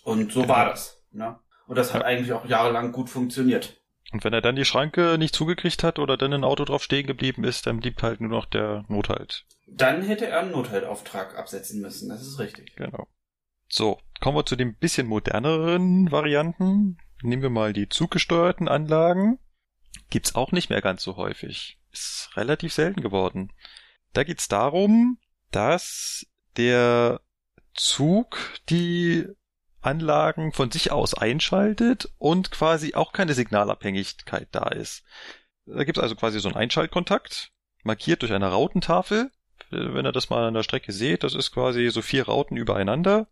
Und 0.04 0.32
so 0.32 0.48
war 0.48 0.66
das. 0.66 1.02
Ne? 1.12 1.38
Und 1.66 1.76
das 1.76 1.94
hat 1.94 2.02
eigentlich 2.04 2.32
auch 2.32 2.46
jahrelang 2.46 2.92
gut 2.92 3.08
funktioniert. 3.08 3.80
Und 4.12 4.24
wenn 4.24 4.32
er 4.32 4.42
dann 4.42 4.56
die 4.56 4.64
Schranke 4.64 5.16
nicht 5.18 5.34
zugekriegt 5.34 5.82
hat 5.82 5.98
oder 5.98 6.16
dann 6.16 6.34
ein 6.34 6.44
Auto 6.44 6.64
drauf 6.64 6.82
stehen 6.82 7.06
geblieben 7.06 7.44
ist, 7.44 7.66
dann 7.66 7.80
blieb 7.80 8.02
halt 8.02 8.20
nur 8.20 8.30
noch 8.30 8.44
der 8.44 8.84
Nothalt. 8.88 9.46
Dann 9.66 10.02
hätte 10.02 10.26
er 10.26 10.40
einen 10.40 10.52
Nothaltauftrag 10.52 11.36
absetzen 11.38 11.80
müssen, 11.80 12.08
das 12.08 12.22
ist 12.22 12.38
richtig. 12.38 12.74
Genau. 12.76 13.08
So, 13.68 13.98
kommen 14.20 14.36
wir 14.36 14.44
zu 14.44 14.56
den 14.56 14.76
bisschen 14.76 15.06
moderneren 15.06 16.10
Varianten. 16.12 16.98
Nehmen 17.22 17.42
wir 17.42 17.50
mal 17.50 17.72
die 17.72 17.88
zuggesteuerten 17.88 18.68
Anlagen. 18.68 19.38
Gibt's 20.10 20.34
auch 20.34 20.52
nicht 20.52 20.68
mehr 20.68 20.82
ganz 20.82 21.02
so 21.02 21.16
häufig. 21.16 21.78
Ist 21.90 22.30
relativ 22.36 22.72
selten 22.72 23.00
geworden. 23.00 23.52
Da 24.12 24.24
geht's 24.24 24.48
darum, 24.48 25.18
dass 25.50 26.26
der 26.56 27.20
Zug 27.74 28.36
die 28.68 29.26
Anlagen 29.80 30.52
von 30.52 30.70
sich 30.70 30.92
aus 30.92 31.14
einschaltet 31.14 32.12
und 32.18 32.50
quasi 32.50 32.94
auch 32.94 33.12
keine 33.12 33.34
Signalabhängigkeit 33.34 34.48
da 34.52 34.68
ist. 34.68 35.02
Da 35.66 35.84
gibt 35.84 35.98
es 35.98 36.02
also 36.02 36.14
quasi 36.14 36.40
so 36.40 36.48
einen 36.48 36.56
Einschaltkontakt, 36.56 37.52
markiert 37.82 38.22
durch 38.22 38.32
eine 38.32 38.48
Rautentafel. 38.48 39.30
Wenn 39.72 40.06
ihr 40.06 40.12
das 40.12 40.30
mal 40.30 40.46
an 40.46 40.54
der 40.54 40.62
Strecke 40.62 40.92
seht, 40.92 41.24
das 41.24 41.34
ist 41.34 41.52
quasi 41.52 41.88
so 41.90 42.02
vier 42.02 42.26
Rauten 42.26 42.56
übereinander. 42.56 43.26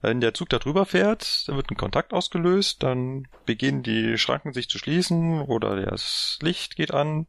Wenn 0.00 0.20
der 0.20 0.34
Zug 0.34 0.48
da 0.48 0.58
drüber 0.58 0.86
fährt, 0.86 1.48
dann 1.48 1.56
wird 1.56 1.70
ein 1.70 1.76
Kontakt 1.76 2.12
ausgelöst, 2.12 2.82
dann 2.82 3.26
beginnen 3.46 3.82
die 3.82 4.16
Schranken 4.16 4.52
sich 4.52 4.68
zu 4.68 4.78
schließen 4.78 5.40
oder 5.42 5.80
das 5.80 6.38
Licht 6.40 6.76
geht 6.76 6.94
an 6.94 7.26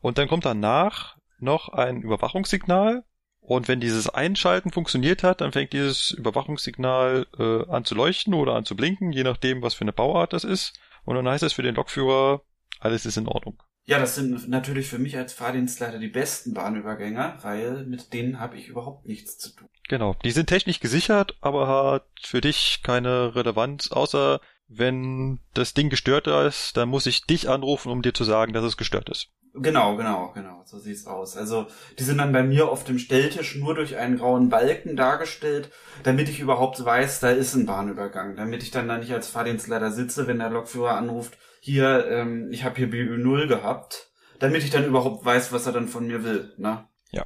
und 0.00 0.18
dann 0.18 0.28
kommt 0.28 0.44
danach 0.44 1.16
noch 1.38 1.70
ein 1.70 2.02
Überwachungssignal, 2.02 3.04
und 3.46 3.68
wenn 3.68 3.78
dieses 3.78 4.08
Einschalten 4.08 4.70
funktioniert 4.70 5.22
hat, 5.22 5.42
dann 5.42 5.52
fängt 5.52 5.74
dieses 5.74 6.12
Überwachungssignal 6.12 7.26
äh, 7.38 7.70
an 7.70 7.84
zu 7.84 7.94
leuchten 7.94 8.32
oder 8.32 8.54
an 8.54 8.64
zu 8.64 8.74
blinken, 8.74 9.12
je 9.12 9.22
nachdem, 9.22 9.60
was 9.60 9.74
für 9.74 9.82
eine 9.82 9.92
Bauart 9.92 10.32
das 10.32 10.44
ist. 10.44 10.72
Und 11.04 11.16
dann 11.16 11.28
heißt 11.28 11.42
es 11.42 11.52
für 11.52 11.62
den 11.62 11.74
Lokführer, 11.74 12.40
alles 12.80 13.04
ist 13.04 13.18
in 13.18 13.28
Ordnung. 13.28 13.62
Ja, 13.86 13.98
das 13.98 14.14
sind 14.14 14.48
natürlich 14.48 14.88
für 14.88 14.98
mich 14.98 15.16
als 15.16 15.34
Fahrdienstleiter 15.34 15.98
die 15.98 16.08
besten 16.08 16.54
Bahnübergänger, 16.54 17.38
weil 17.42 17.84
mit 17.84 18.14
denen 18.14 18.40
habe 18.40 18.56
ich 18.56 18.68
überhaupt 18.68 19.06
nichts 19.06 19.36
zu 19.36 19.50
tun. 19.54 19.68
Genau, 19.88 20.16
die 20.24 20.30
sind 20.30 20.48
technisch 20.48 20.80
gesichert, 20.80 21.36
aber 21.42 21.68
hat 21.68 22.06
für 22.22 22.40
dich 22.40 22.80
keine 22.82 23.34
Relevanz, 23.34 23.92
außer 23.92 24.40
wenn 24.68 25.40
das 25.52 25.74
Ding 25.74 25.90
gestört 25.90 26.26
ist, 26.26 26.76
dann 26.78 26.88
muss 26.88 27.04
ich 27.04 27.26
dich 27.26 27.50
anrufen, 27.50 27.92
um 27.92 28.00
dir 28.00 28.14
zu 28.14 28.24
sagen, 28.24 28.54
dass 28.54 28.64
es 28.64 28.78
gestört 28.78 29.10
ist. 29.10 29.28
Genau, 29.56 29.96
genau, 29.96 30.32
genau, 30.32 30.62
so 30.64 30.78
sieht's 30.78 31.06
aus. 31.06 31.36
Also 31.36 31.66
die 31.98 32.02
sind 32.02 32.18
dann 32.18 32.32
bei 32.32 32.42
mir 32.42 32.68
auf 32.68 32.82
dem 32.82 32.98
Stelltisch 32.98 33.54
nur 33.54 33.74
durch 33.74 33.96
einen 33.96 34.16
grauen 34.16 34.48
Balken 34.48 34.96
dargestellt, 34.96 35.70
damit 36.02 36.28
ich 36.28 36.40
überhaupt 36.40 36.84
weiß, 36.84 37.20
da 37.20 37.30
ist 37.30 37.54
ein 37.54 37.66
Bahnübergang, 37.66 38.34
damit 38.34 38.64
ich 38.64 38.72
dann 38.72 38.88
da 38.88 38.98
nicht 38.98 39.12
als 39.12 39.28
Fahrdienstleiter 39.28 39.92
sitze, 39.92 40.26
wenn 40.26 40.40
der 40.40 40.50
Lokführer 40.50 40.96
anruft, 40.96 41.38
hier, 41.64 42.06
ähm, 42.10 42.50
ich 42.50 42.62
habe 42.62 42.76
hier 42.76 42.90
BÜ 42.90 43.16
0 43.16 43.48
gehabt, 43.48 44.10
damit 44.38 44.62
ich 44.64 44.70
dann 44.70 44.84
überhaupt 44.84 45.24
weiß, 45.24 45.50
was 45.50 45.64
er 45.64 45.72
dann 45.72 45.88
von 45.88 46.06
mir 46.06 46.22
will, 46.22 46.52
ne? 46.58 46.86
Ja. 47.10 47.24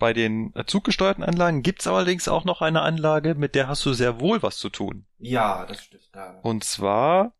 Bei 0.00 0.12
den 0.12 0.52
zuggesteuerten 0.66 1.22
Anlagen 1.22 1.62
gibt's 1.62 1.86
allerdings 1.86 2.26
auch 2.26 2.44
noch 2.44 2.60
eine 2.60 2.80
Anlage, 2.80 3.36
mit 3.36 3.54
der 3.54 3.68
hast 3.68 3.86
du 3.86 3.92
sehr 3.92 4.18
wohl 4.18 4.42
was 4.42 4.56
zu 4.56 4.68
tun. 4.68 5.06
Ja, 5.18 5.64
das 5.66 5.84
stimmt. 5.84 6.10
Ja. 6.12 6.40
Und 6.42 6.64
zwar 6.64 7.34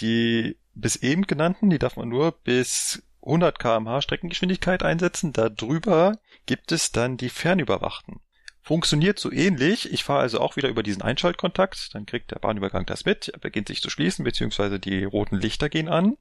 die 0.00 0.58
bis 0.74 0.96
eben 0.96 1.28
genannten, 1.28 1.70
die 1.70 1.78
darf 1.78 1.96
man 1.96 2.08
nur 2.08 2.32
bis 2.32 3.04
100 3.22 3.60
kmh 3.60 4.02
Streckengeschwindigkeit 4.02 4.82
einsetzen. 4.82 5.32
Darüber 5.32 6.18
gibt 6.44 6.72
es 6.72 6.90
dann 6.90 7.16
die 7.16 7.28
Fernüberwachten. 7.28 8.20
Funktioniert 8.62 9.18
so 9.18 9.30
ähnlich. 9.30 9.92
Ich 9.92 10.04
fahre 10.04 10.20
also 10.20 10.40
auch 10.40 10.56
wieder 10.56 10.68
über 10.68 10.82
diesen 10.82 11.02
Einschaltkontakt, 11.02 11.94
dann 11.94 12.06
kriegt 12.06 12.30
der 12.30 12.38
Bahnübergang 12.38 12.86
das 12.86 13.04
mit, 13.04 13.28
er 13.28 13.38
beginnt 13.38 13.68
sich 13.68 13.82
zu 13.82 13.90
schließen, 13.90 14.24
beziehungsweise 14.24 14.78
die 14.78 15.04
roten 15.04 15.36
Lichter 15.36 15.68
gehen 15.68 15.88
an. 15.88 16.16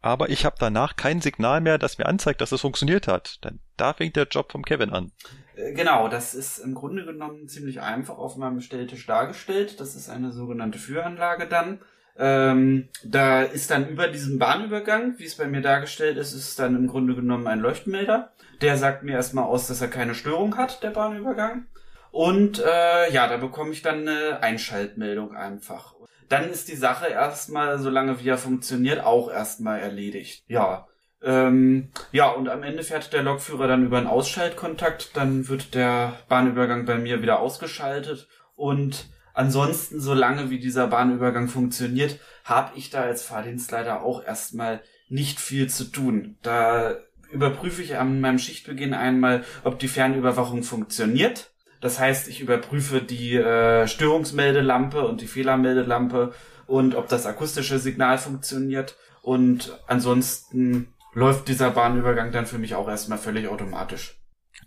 Aber 0.00 0.30
ich 0.30 0.44
habe 0.44 0.56
danach 0.58 0.96
kein 0.96 1.20
Signal 1.20 1.60
mehr, 1.60 1.76
das 1.76 1.98
mir 1.98 2.06
anzeigt, 2.06 2.40
dass 2.40 2.52
es 2.52 2.60
funktioniert 2.60 3.08
hat. 3.08 3.44
Denn 3.44 3.58
da 3.76 3.94
fängt 3.94 4.14
der 4.14 4.28
Job 4.28 4.52
vom 4.52 4.64
Kevin 4.64 4.90
an. 4.90 5.10
Äh, 5.56 5.72
Genau, 5.72 6.08
das 6.08 6.34
ist 6.34 6.58
im 6.58 6.74
Grunde 6.74 7.04
genommen 7.04 7.48
ziemlich 7.48 7.80
einfach 7.80 8.16
auf 8.16 8.36
meinem 8.36 8.60
Stelltisch 8.60 9.06
dargestellt. 9.06 9.80
Das 9.80 9.96
ist 9.96 10.08
eine 10.08 10.32
sogenannte 10.32 10.78
Führanlage 10.78 11.46
dann. 11.48 11.80
Ähm, 12.18 12.88
da 13.04 13.42
ist 13.42 13.70
dann 13.70 13.88
über 13.88 14.08
diesem 14.08 14.38
Bahnübergang, 14.38 15.14
wie 15.18 15.24
es 15.24 15.36
bei 15.36 15.46
mir 15.46 15.60
dargestellt 15.60 16.16
ist, 16.16 16.34
ist 16.34 16.58
dann 16.58 16.74
im 16.74 16.88
Grunde 16.88 17.14
genommen 17.14 17.46
ein 17.46 17.60
Leuchtmelder. 17.60 18.32
Der 18.60 18.76
sagt 18.76 19.04
mir 19.04 19.12
erstmal 19.12 19.44
aus, 19.44 19.68
dass 19.68 19.80
er 19.80 19.88
keine 19.88 20.16
Störung 20.16 20.56
hat, 20.56 20.82
der 20.82 20.90
Bahnübergang. 20.90 21.66
Und 22.10 22.58
äh, 22.58 23.12
ja, 23.12 23.28
da 23.28 23.36
bekomme 23.36 23.70
ich 23.70 23.82
dann 23.82 24.08
eine 24.08 24.42
Einschaltmeldung 24.42 25.36
einfach. 25.36 25.94
Dann 26.28 26.50
ist 26.50 26.68
die 26.68 26.76
Sache 26.76 27.06
erstmal, 27.06 27.78
solange 27.78 28.20
wie 28.20 28.28
er 28.28 28.38
funktioniert, 28.38 29.04
auch 29.04 29.30
erstmal 29.30 29.78
erledigt. 29.78 30.42
Ja. 30.48 30.88
Ähm, 31.22 31.90
ja, 32.12 32.28
und 32.28 32.48
am 32.48 32.62
Ende 32.62 32.82
fährt 32.82 33.12
der 33.12 33.22
Lokführer 33.22 33.68
dann 33.68 33.84
über 33.84 33.98
einen 33.98 34.06
Ausschaltkontakt, 34.06 35.16
dann 35.16 35.48
wird 35.48 35.74
der 35.74 36.14
Bahnübergang 36.28 36.84
bei 36.84 36.96
mir 36.96 37.22
wieder 37.22 37.40
ausgeschaltet 37.40 38.28
und 38.54 39.06
ansonsten, 39.38 40.00
solange 40.00 40.50
wie 40.50 40.58
dieser 40.58 40.88
Bahnübergang 40.88 41.48
funktioniert, 41.48 42.18
habe 42.44 42.72
ich 42.76 42.90
da 42.90 43.02
als 43.02 43.22
Fahrdienstleiter 43.22 44.02
auch 44.02 44.24
erstmal 44.24 44.82
nicht 45.08 45.38
viel 45.38 45.68
zu 45.68 45.84
tun. 45.84 46.36
Da 46.42 46.96
überprüfe 47.30 47.82
ich 47.82 47.96
an 47.96 48.20
meinem 48.20 48.38
Schichtbeginn 48.38 48.94
einmal, 48.94 49.44
ob 49.62 49.78
die 49.78 49.88
Fernüberwachung 49.88 50.64
funktioniert. 50.64 51.50
Das 51.80 52.00
heißt, 52.00 52.28
ich 52.28 52.40
überprüfe 52.40 53.00
die 53.00 53.36
äh, 53.36 53.86
Störungsmeldelampe 53.86 55.06
und 55.06 55.20
die 55.20 55.28
Fehlermeldelampe 55.28 56.34
und 56.66 56.96
ob 56.96 57.08
das 57.08 57.24
akustische 57.24 57.78
Signal 57.78 58.18
funktioniert. 58.18 58.96
Und 59.22 59.78
ansonsten 59.86 60.88
läuft 61.14 61.46
dieser 61.46 61.70
Bahnübergang 61.70 62.32
dann 62.32 62.46
für 62.46 62.58
mich 62.58 62.74
auch 62.74 62.88
erstmal 62.88 63.18
völlig 63.18 63.46
automatisch. 63.46 64.17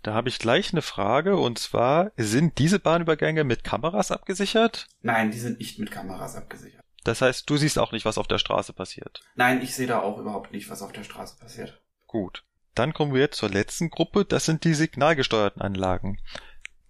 Da 0.02 0.14
habe 0.14 0.28
ich 0.28 0.38
gleich 0.38 0.72
eine 0.72 0.82
Frage 0.82 1.36
und 1.36 1.58
zwar, 1.58 2.10
sind 2.16 2.58
diese 2.58 2.80
Bahnübergänge 2.80 3.44
mit 3.44 3.62
Kameras 3.62 4.10
abgesichert? 4.10 4.88
Nein, 5.00 5.30
die 5.30 5.38
sind 5.38 5.58
nicht 5.58 5.78
mit 5.78 5.90
Kameras 5.90 6.34
abgesichert. 6.34 6.82
Das 7.04 7.20
heißt, 7.20 7.48
du 7.48 7.56
siehst 7.56 7.78
auch 7.78 7.92
nicht, 7.92 8.04
was 8.04 8.18
auf 8.18 8.28
der 8.28 8.38
Straße 8.38 8.72
passiert. 8.72 9.22
Nein, 9.34 9.62
ich 9.62 9.74
sehe 9.74 9.86
da 9.86 10.00
auch 10.00 10.18
überhaupt 10.18 10.52
nicht, 10.52 10.70
was 10.70 10.82
auf 10.82 10.92
der 10.92 11.04
Straße 11.04 11.36
passiert. 11.38 11.80
Gut. 12.06 12.44
Dann 12.74 12.94
kommen 12.94 13.12
wir 13.12 13.20
jetzt 13.20 13.38
zur 13.38 13.50
letzten 13.50 13.90
Gruppe, 13.90 14.24
das 14.24 14.44
sind 14.44 14.64
die 14.64 14.74
signalgesteuerten 14.74 15.62
Anlagen. 15.62 16.18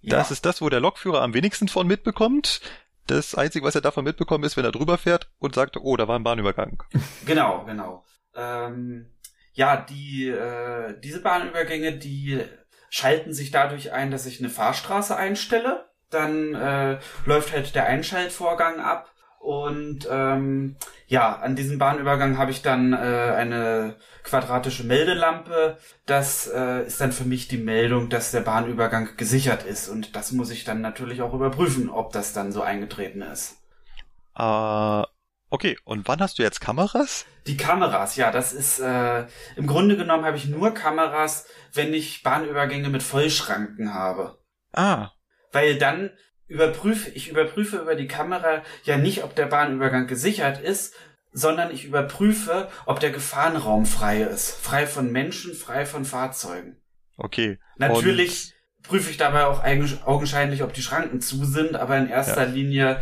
Das 0.02 0.30
ist 0.30 0.44
das, 0.44 0.60
wo 0.60 0.68
der 0.68 0.80
Lokführer 0.80 1.22
am 1.22 1.34
wenigsten 1.34 1.68
von 1.68 1.86
mitbekommt. 1.86 2.60
Das 3.06 3.34
Einzige, 3.34 3.64
was 3.64 3.74
er 3.74 3.80
davon 3.80 4.04
mitbekommt, 4.04 4.44
ist, 4.44 4.56
wenn 4.56 4.64
er 4.64 4.72
drüber 4.72 4.98
fährt 4.98 5.30
und 5.38 5.54
sagt, 5.54 5.76
oh, 5.76 5.96
da 5.96 6.08
war 6.08 6.18
ein 6.18 6.24
Bahnübergang. 6.24 6.82
Genau, 7.26 7.64
genau. 7.64 8.04
Ähm, 8.34 9.06
ja, 9.52 9.76
die 9.76 10.28
äh, 10.28 10.98
diese 11.00 11.20
Bahnübergänge, 11.20 11.98
die 11.98 12.42
schalten 12.92 13.32
sich 13.32 13.50
dadurch 13.50 13.92
ein, 13.92 14.10
dass 14.10 14.26
ich 14.26 14.38
eine 14.38 14.50
Fahrstraße 14.50 15.16
einstelle. 15.16 15.86
Dann 16.10 16.54
äh, 16.54 16.98
läuft 17.24 17.54
halt 17.54 17.74
der 17.74 17.86
Einschaltvorgang 17.86 18.80
ab 18.80 19.10
und 19.38 20.06
ähm, 20.10 20.76
ja, 21.08 21.36
an 21.36 21.56
diesem 21.56 21.78
Bahnübergang 21.78 22.36
habe 22.36 22.50
ich 22.50 22.60
dann 22.60 22.92
äh, 22.92 22.96
eine 22.96 23.96
quadratische 24.24 24.84
Meldelampe. 24.84 25.78
Das 26.04 26.48
äh, 26.54 26.86
ist 26.86 27.00
dann 27.00 27.12
für 27.12 27.24
mich 27.24 27.48
die 27.48 27.56
Meldung, 27.56 28.10
dass 28.10 28.30
der 28.30 28.42
Bahnübergang 28.42 29.16
gesichert 29.16 29.64
ist 29.64 29.88
und 29.88 30.14
das 30.14 30.32
muss 30.32 30.50
ich 30.50 30.64
dann 30.64 30.82
natürlich 30.82 31.22
auch 31.22 31.32
überprüfen, 31.32 31.88
ob 31.88 32.12
das 32.12 32.34
dann 32.34 32.52
so 32.52 32.60
eingetreten 32.60 33.22
ist. 33.22 33.56
Äh, 34.36 35.02
okay, 35.52 35.76
und 35.84 36.08
wann 36.08 36.20
hast 36.20 36.38
du 36.38 36.42
jetzt 36.42 36.60
Kameras? 36.60 37.26
Die 37.46 37.56
Kameras, 37.56 38.16
ja, 38.16 38.30
das 38.30 38.52
ist 38.52 38.80
äh, 38.80 39.26
im 39.56 39.66
Grunde 39.66 39.96
genommen 39.96 40.24
habe 40.24 40.36
ich 40.36 40.46
nur 40.46 40.74
Kameras, 40.74 41.46
wenn 41.72 41.92
ich 41.94 42.22
Bahnübergänge 42.22 42.88
mit 42.88 43.02
Vollschranken 43.02 43.94
habe. 43.94 44.38
Ah, 44.72 45.10
Weil 45.52 45.76
dann 45.76 46.10
überprüfe 46.46 47.10
ich 47.10 47.28
überprüfe 47.28 47.78
über 47.78 47.94
die 47.94 48.08
Kamera 48.08 48.62
ja 48.84 48.96
nicht, 48.96 49.22
ob 49.24 49.34
der 49.34 49.46
Bahnübergang 49.46 50.06
gesichert 50.06 50.60
ist, 50.60 50.94
sondern 51.32 51.70
ich 51.70 51.84
überprüfe, 51.84 52.70
ob 52.86 53.00
der 53.00 53.10
Gefahrenraum 53.10 53.86
frei 53.86 54.22
ist, 54.22 54.50
frei 54.50 54.86
von 54.86 55.10
Menschen, 55.12 55.54
frei 55.54 55.86
von 55.86 56.04
Fahrzeugen. 56.04 56.76
okay. 57.16 57.58
Natürlich 57.76 58.54
prüfe 58.82 59.10
ich 59.10 59.16
dabei 59.16 59.46
auch 59.46 59.62
augenscheinlich, 60.06 60.62
ob 60.62 60.72
die 60.74 60.82
Schranken 60.82 61.20
zu 61.20 61.44
sind, 61.44 61.76
aber 61.76 61.96
in 61.98 62.08
erster 62.08 62.46
Ja. 62.46 62.52
Linie 62.52 63.00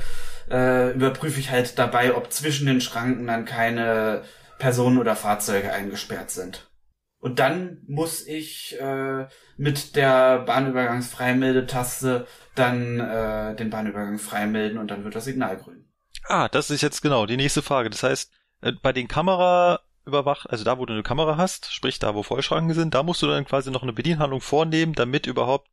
äh, 0.50 0.90
überprüfe 0.92 1.40
ich 1.40 1.50
halt 1.50 1.78
dabei, 1.78 2.14
ob 2.14 2.32
zwischen 2.32 2.66
den 2.66 2.80
Schranken 2.80 3.26
dann 3.26 3.44
keine 3.44 4.22
Personen 4.58 4.98
oder 4.98 5.16
Fahrzeuge 5.16 5.72
eingesperrt 5.72 6.30
sind. 6.30 6.70
Und 7.18 7.38
dann 7.38 7.82
muss 7.86 8.26
ich 8.26 8.80
äh, 8.80 9.26
mit 9.58 9.94
der 9.94 10.38
Bahnübergangsfreimeldetaste 10.40 12.26
dann 12.54 12.98
äh, 12.98 13.54
den 13.56 13.68
Bahnübergang 13.68 14.18
freimelden 14.18 14.78
und 14.78 14.90
dann 14.90 15.04
wird 15.04 15.14
das 15.14 15.26
Signal 15.26 15.58
grün. 15.58 15.86
Ah, 16.28 16.48
das 16.48 16.70
ist 16.70 16.80
jetzt 16.80 17.02
genau 17.02 17.26
die 17.26 17.36
nächste 17.36 17.60
Frage. 17.60 17.90
Das 17.90 18.02
heißt, 18.02 18.32
äh, 18.62 18.72
bei 18.82 18.92
den 18.92 19.06
Kamera 19.06 19.80
überwacht, 20.06 20.48
also 20.48 20.64
da, 20.64 20.78
wo 20.78 20.86
du 20.86 20.94
eine 20.94 21.02
Kamera 21.02 21.36
hast, 21.36 21.72
sprich 21.72 21.98
da, 21.98 22.14
wo 22.14 22.22
Vollschranken 22.22 22.74
sind, 22.74 22.94
da 22.94 23.02
musst 23.02 23.20
du 23.20 23.26
dann 23.26 23.44
quasi 23.44 23.70
noch 23.70 23.82
eine 23.82 23.92
Bedienhandlung 23.92 24.40
vornehmen, 24.40 24.94
damit 24.94 25.26
überhaupt 25.26 25.68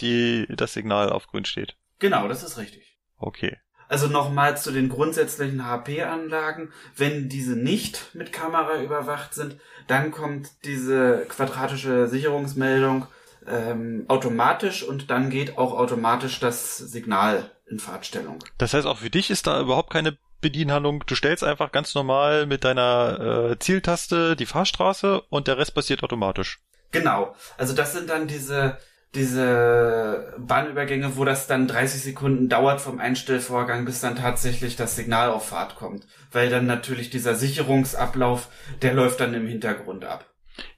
die, 0.00 0.46
das 0.50 0.72
Signal 0.72 1.10
auf 1.10 1.26
grün 1.26 1.44
steht. 1.44 1.76
Genau, 1.98 2.28
das 2.28 2.44
ist 2.44 2.58
richtig. 2.58 2.96
Okay. 3.16 3.56
Also 3.92 4.06
nochmal 4.06 4.56
zu 4.56 4.70
den 4.70 4.88
grundsätzlichen 4.88 5.66
HP-Anlagen. 5.66 6.72
Wenn 6.96 7.28
diese 7.28 7.56
nicht 7.56 8.14
mit 8.14 8.32
Kamera 8.32 8.80
überwacht 8.80 9.34
sind, 9.34 9.56
dann 9.86 10.12
kommt 10.12 10.48
diese 10.64 11.26
quadratische 11.28 12.08
Sicherungsmeldung 12.08 13.04
ähm, 13.46 14.06
automatisch 14.08 14.82
und 14.82 15.10
dann 15.10 15.28
geht 15.28 15.58
auch 15.58 15.74
automatisch 15.74 16.40
das 16.40 16.78
Signal 16.78 17.50
in 17.66 17.80
Fahrtstellung. 17.80 18.38
Das 18.56 18.72
heißt, 18.72 18.86
auch 18.86 18.96
für 18.96 19.10
dich 19.10 19.28
ist 19.28 19.46
da 19.46 19.60
überhaupt 19.60 19.92
keine 19.92 20.16
Bedienhandlung. 20.40 21.04
Du 21.06 21.14
stellst 21.14 21.44
einfach 21.44 21.70
ganz 21.70 21.94
normal 21.94 22.46
mit 22.46 22.64
deiner 22.64 23.50
äh, 23.50 23.58
Zieltaste 23.58 24.36
die 24.36 24.46
Fahrstraße 24.46 25.20
und 25.28 25.48
der 25.48 25.58
Rest 25.58 25.74
passiert 25.74 26.02
automatisch. 26.02 26.60
Genau. 26.92 27.36
Also 27.58 27.74
das 27.74 27.92
sind 27.92 28.08
dann 28.08 28.26
diese 28.26 28.78
diese 29.14 30.34
Bahnübergänge, 30.38 31.16
wo 31.16 31.24
das 31.24 31.46
dann 31.46 31.68
30 31.68 32.02
Sekunden 32.02 32.48
dauert 32.48 32.80
vom 32.80 32.98
Einstellvorgang, 32.98 33.84
bis 33.84 34.00
dann 34.00 34.16
tatsächlich 34.16 34.76
das 34.76 34.96
Signal 34.96 35.30
auf 35.30 35.48
Fahrt 35.48 35.76
kommt. 35.76 36.06
Weil 36.30 36.48
dann 36.48 36.66
natürlich 36.66 37.10
dieser 37.10 37.34
Sicherungsablauf, 37.34 38.48
der 38.80 38.94
läuft 38.94 39.20
dann 39.20 39.34
im 39.34 39.46
Hintergrund 39.46 40.04
ab. 40.04 40.32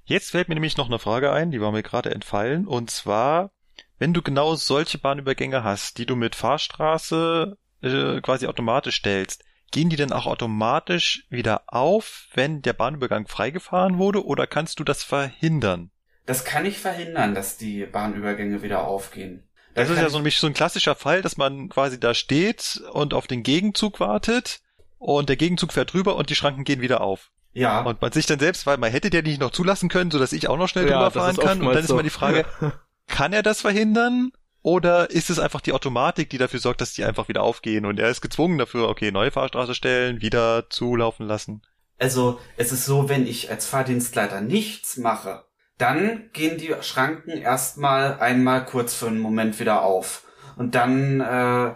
Jetzt 0.04 0.32
fällt 0.32 0.48
mir 0.48 0.54
nämlich 0.54 0.76
noch 0.76 0.88
eine 0.88 0.98
Frage 0.98 1.32
ein, 1.32 1.50
die 1.50 1.60
war 1.60 1.72
mir 1.72 1.82
gerade 1.82 2.10
entfallen, 2.10 2.66
und 2.66 2.90
zwar, 2.90 3.52
wenn 3.98 4.12
du 4.12 4.20
genau 4.20 4.54
solche 4.54 4.98
Bahnübergänge 4.98 5.64
hast, 5.64 5.98
die 5.98 6.06
du 6.06 6.14
mit 6.14 6.34
Fahrstraße 6.34 7.56
äh, 7.82 8.20
quasi 8.20 8.46
automatisch 8.46 8.96
stellst, 8.96 9.44
gehen 9.70 9.88
die 9.88 9.96
dann 9.96 10.12
auch 10.12 10.26
automatisch 10.26 11.26
wieder 11.30 11.62
auf, 11.68 12.26
wenn 12.34 12.62
der 12.62 12.74
Bahnübergang 12.74 13.26
freigefahren 13.26 13.98
wurde, 13.98 14.24
oder 14.24 14.46
kannst 14.46 14.78
du 14.78 14.84
das 14.84 15.02
verhindern? 15.02 15.90
Das 16.26 16.44
kann 16.44 16.64
ich 16.64 16.78
verhindern, 16.78 17.34
dass 17.34 17.56
die 17.56 17.84
Bahnübergänge 17.86 18.62
wieder 18.62 18.86
aufgehen. 18.86 19.42
Da 19.74 19.82
Das 19.82 19.90
ist 19.90 19.98
ja 19.98 20.08
so 20.08 20.18
nämlich 20.18 20.38
so 20.38 20.46
ein 20.46 20.54
klassischer 20.54 20.94
Fall, 20.94 21.20
dass 21.22 21.36
man 21.36 21.68
quasi 21.68 21.98
da 21.98 22.14
steht 22.14 22.82
und 22.92 23.12
auf 23.12 23.26
den 23.26 23.42
Gegenzug 23.42 24.00
wartet 24.00 24.60
und 24.98 25.28
der 25.28 25.36
Gegenzug 25.36 25.72
fährt 25.72 25.92
drüber 25.92 26.16
und 26.16 26.30
die 26.30 26.34
Schranken 26.34 26.64
gehen 26.64 26.80
wieder 26.80 27.00
auf. 27.00 27.30
ja, 27.52 27.80
Und 27.80 28.00
man 28.00 28.12
sich 28.12 28.26
dann 28.26 28.38
selbst, 28.38 28.66
weil 28.66 28.78
man 28.78 28.90
hätte 28.90 29.10
der 29.10 29.22
nicht 29.22 29.40
noch 29.40 29.50
zulassen 29.50 29.88
können, 29.88 30.10
so 30.10 30.18
dass 30.18 30.32
ich 30.32 30.48
auch 30.48 30.56
noch 30.56 30.68
schnell 30.68 30.88
Ja, 30.88 30.92
drüber 31.08 31.10
das 31.10 31.36
fahren 31.36 31.36
kann. 31.36 31.62
Und 31.66 31.74
dann 31.74 31.82
ist 31.82 31.88
so. 31.88 32.00
die 32.00 32.10
Frage, 32.10 32.46
kann 33.08 33.32
er 33.32 33.42
das 33.42 33.60
verhindern? 33.60 34.30
Oder 34.62 35.10
ist 35.10 35.28
es 35.28 35.38
einfach 35.38 35.60
die 35.60 35.72
Automatik, 35.74 36.30
die 36.30 36.38
dafür 36.38 36.58
sorgt, 36.58 36.80
dass 36.80 36.94
die 36.94 37.04
einfach 37.04 37.28
wieder 37.28 37.42
aufgehen 37.42 37.84
und 37.84 38.00
er 38.00 38.08
ist 38.08 38.22
gezwungen 38.22 38.56
dafür, 38.56 38.88
okay, 38.88 39.12
neue 39.12 39.30
Fahrstraße 39.30 39.74
stellen, 39.74 40.22
wieder 40.22 40.70
zulaufen 40.70 41.26
lassen? 41.26 41.60
also 41.98 42.40
es 42.56 42.72
ist 42.72 42.84
so, 42.86 43.08
wenn 43.08 43.26
ich 43.26 43.50
als 43.50 43.66
Fahrdienstleiter 43.66 44.40
nichts 44.40 44.96
mache, 44.96 45.44
dann 45.78 46.30
gehen 46.32 46.58
die 46.58 46.74
Schranken 46.82 47.30
erstmal 47.30 48.18
einmal 48.20 48.64
kurz 48.64 48.94
für 48.94 49.08
einen 49.08 49.18
Moment 49.18 49.58
wieder 49.58 49.82
auf. 49.82 50.24
Und 50.56 50.74
dann, 50.74 51.20
äh, 51.20 51.74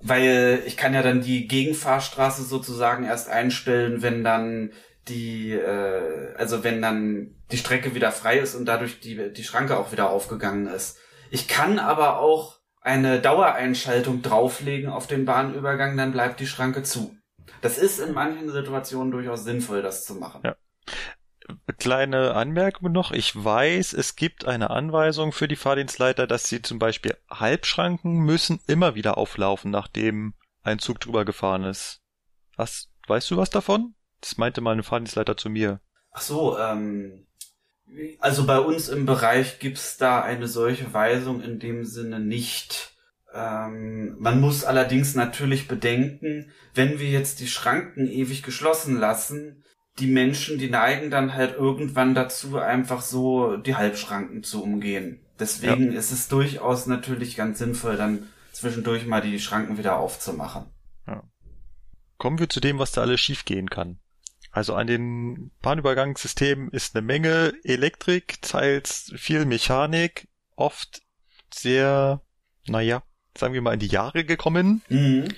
weil 0.00 0.62
ich 0.66 0.76
kann 0.76 0.94
ja 0.94 1.02
dann 1.02 1.22
die 1.22 1.48
Gegenfahrstraße 1.48 2.42
sozusagen 2.44 3.04
erst 3.04 3.28
einstellen, 3.28 4.02
wenn 4.02 4.22
dann 4.22 4.72
die, 5.08 5.52
äh, 5.52 6.34
also 6.36 6.62
wenn 6.62 6.80
dann 6.80 7.34
die 7.50 7.56
Strecke 7.58 7.94
wieder 7.94 8.12
frei 8.12 8.38
ist 8.38 8.54
und 8.54 8.66
dadurch 8.66 9.00
die, 9.00 9.32
die 9.32 9.44
Schranke 9.44 9.76
auch 9.76 9.92
wieder 9.92 10.10
aufgegangen 10.10 10.66
ist. 10.68 10.98
Ich 11.30 11.48
kann 11.48 11.78
aber 11.78 12.18
auch 12.18 12.60
eine 12.80 13.20
Dauereinschaltung 13.20 14.22
drauflegen 14.22 14.90
auf 14.90 15.06
den 15.06 15.24
Bahnübergang, 15.24 15.96
dann 15.96 16.12
bleibt 16.12 16.40
die 16.40 16.46
Schranke 16.46 16.82
zu. 16.82 17.16
Das 17.60 17.78
ist 17.78 18.00
in 18.00 18.12
manchen 18.12 18.50
Situationen 18.50 19.12
durchaus 19.12 19.44
sinnvoll, 19.44 19.82
das 19.82 20.04
zu 20.04 20.14
machen. 20.14 20.42
Ja. 20.44 20.56
Kleine 21.78 22.34
Anmerkung 22.34 22.92
noch. 22.92 23.12
Ich 23.12 23.34
weiß, 23.34 23.92
es 23.92 24.16
gibt 24.16 24.44
eine 24.44 24.70
Anweisung 24.70 25.32
für 25.32 25.48
die 25.48 25.56
Fahrdienstleiter, 25.56 26.26
dass 26.26 26.48
sie 26.48 26.62
zum 26.62 26.78
Beispiel 26.78 27.16
Halbschranken 27.28 28.18
müssen 28.18 28.60
immer 28.66 28.94
wieder 28.94 29.18
auflaufen, 29.18 29.70
nachdem 29.70 30.34
ein 30.62 30.78
Zug 30.78 31.00
drüber 31.00 31.24
gefahren 31.24 31.64
ist. 31.64 32.00
Was, 32.56 32.88
weißt 33.08 33.30
du 33.30 33.36
was 33.36 33.50
davon? 33.50 33.94
Das 34.20 34.36
meinte 34.36 34.60
mal 34.60 34.76
ein 34.76 34.82
Fahrdienstleiter 34.82 35.36
zu 35.36 35.50
mir. 35.50 35.80
Ach 36.12 36.20
so, 36.20 36.58
ähm, 36.58 37.26
also 38.20 38.46
bei 38.46 38.58
uns 38.58 38.88
im 38.88 39.06
Bereich 39.06 39.58
gibt's 39.58 39.96
da 39.96 40.22
eine 40.22 40.46
solche 40.46 40.92
Weisung 40.94 41.42
in 41.42 41.58
dem 41.58 41.84
Sinne 41.84 42.20
nicht. 42.20 42.94
Ähm, 43.34 44.16
man 44.18 44.40
muss 44.40 44.64
allerdings 44.64 45.14
natürlich 45.14 45.68
bedenken, 45.68 46.50
wenn 46.74 46.98
wir 46.98 47.08
jetzt 47.08 47.40
die 47.40 47.46
Schranken 47.46 48.06
ewig 48.06 48.42
geschlossen 48.42 48.96
lassen, 48.96 49.64
die 49.98 50.06
Menschen, 50.06 50.58
die 50.58 50.70
neigen 50.70 51.10
dann 51.10 51.34
halt 51.34 51.56
irgendwann 51.56 52.14
dazu, 52.14 52.58
einfach 52.58 53.02
so 53.02 53.56
die 53.56 53.76
Halbschranken 53.76 54.42
zu 54.42 54.62
umgehen. 54.62 55.20
Deswegen 55.38 55.92
ja. 55.92 55.98
ist 55.98 56.12
es 56.12 56.28
durchaus 56.28 56.86
natürlich 56.86 57.36
ganz 57.36 57.58
sinnvoll, 57.58 57.96
dann 57.96 58.28
zwischendurch 58.52 59.06
mal 59.06 59.20
die 59.20 59.40
Schranken 59.40 59.78
wieder 59.78 59.98
aufzumachen. 59.98 60.66
Ja. 61.06 61.22
Kommen 62.18 62.38
wir 62.38 62.48
zu 62.48 62.60
dem, 62.60 62.78
was 62.78 62.92
da 62.92 63.02
alles 63.02 63.20
schiefgehen 63.20 63.68
kann. 63.68 63.98
Also 64.50 64.74
an 64.74 64.86
den 64.86 65.50
Bahnübergangssystemen 65.62 66.70
ist 66.70 66.94
eine 66.94 67.04
Menge 67.04 67.54
Elektrik, 67.64 68.40
teils 68.42 69.12
viel 69.16 69.46
Mechanik, 69.46 70.28
oft 70.56 71.02
sehr, 71.52 72.20
naja, 72.66 73.02
sagen 73.36 73.54
wir 73.54 73.62
mal 73.62 73.74
in 73.74 73.80
die 73.80 73.86
Jahre 73.86 74.24
gekommen. 74.24 74.82
Mhm. 74.88 75.28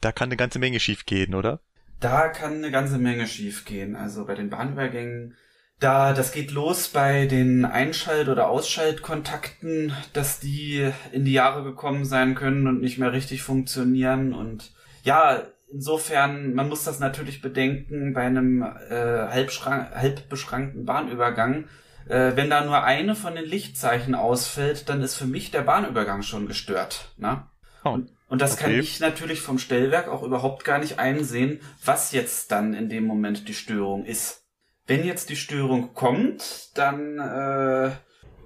Da 0.00 0.10
kann 0.10 0.28
eine 0.28 0.36
ganze 0.36 0.58
Menge 0.58 0.80
schiefgehen, 0.80 1.34
oder? 1.34 1.60
Da 2.02 2.28
kann 2.28 2.54
eine 2.54 2.72
ganze 2.72 2.98
Menge 2.98 3.28
schiefgehen. 3.28 3.94
Also 3.94 4.26
bei 4.26 4.34
den 4.34 4.50
Bahnübergängen, 4.50 5.36
da, 5.78 6.12
das 6.12 6.32
geht 6.32 6.50
los 6.50 6.88
bei 6.88 7.26
den 7.26 7.64
Einschalt- 7.64 8.28
oder 8.28 8.48
Ausschaltkontakten, 8.48 9.92
dass 10.12 10.40
die 10.40 10.90
in 11.12 11.24
die 11.24 11.32
Jahre 11.32 11.62
gekommen 11.62 12.04
sein 12.04 12.34
können 12.34 12.66
und 12.66 12.80
nicht 12.80 12.98
mehr 12.98 13.12
richtig 13.12 13.42
funktionieren 13.42 14.34
und 14.34 14.72
ja, 15.04 15.42
insofern, 15.72 16.54
man 16.54 16.68
muss 16.68 16.84
das 16.84 17.00
natürlich 17.00 17.40
bedenken 17.40 18.12
bei 18.12 18.22
einem 18.22 18.62
äh, 18.62 19.28
halb 19.28 20.28
beschrankten 20.28 20.84
Bahnübergang. 20.84 21.64
Äh, 22.08 22.32
wenn 22.36 22.50
da 22.50 22.64
nur 22.64 22.84
eine 22.84 23.14
von 23.14 23.34
den 23.34 23.44
Lichtzeichen 23.44 24.14
ausfällt, 24.14 24.88
dann 24.88 25.02
ist 25.02 25.16
für 25.16 25.26
mich 25.26 25.50
der 25.50 25.62
Bahnübergang 25.62 26.22
schon 26.22 26.46
gestört. 26.46 27.12
Ne? 27.16 27.44
Oh, 27.84 27.90
und, 27.90 28.10
und, 28.32 28.42
das 28.42 28.54
okay. 28.54 28.62
kann 28.62 28.80
ich 28.80 29.00
natürlich 29.00 29.40
vom 29.40 29.58
Stellwerk 29.58 30.08
auch 30.08 30.22
überhaupt 30.22 30.64
gar 30.64 30.78
nicht 30.78 30.98
einsehen, 30.98 31.60
was 31.84 32.12
jetzt 32.12 32.50
dann 32.50 32.74
in 32.74 32.88
dem 32.88 33.04
Moment 33.04 33.48
die 33.48 33.54
Störung 33.54 34.04
ist. 34.04 34.44
Wenn 34.86 35.04
jetzt 35.04 35.28
die 35.30 35.36
Störung 35.36 35.94
kommt, 35.94 36.76
dann 36.76 37.18
äh, 37.18 37.92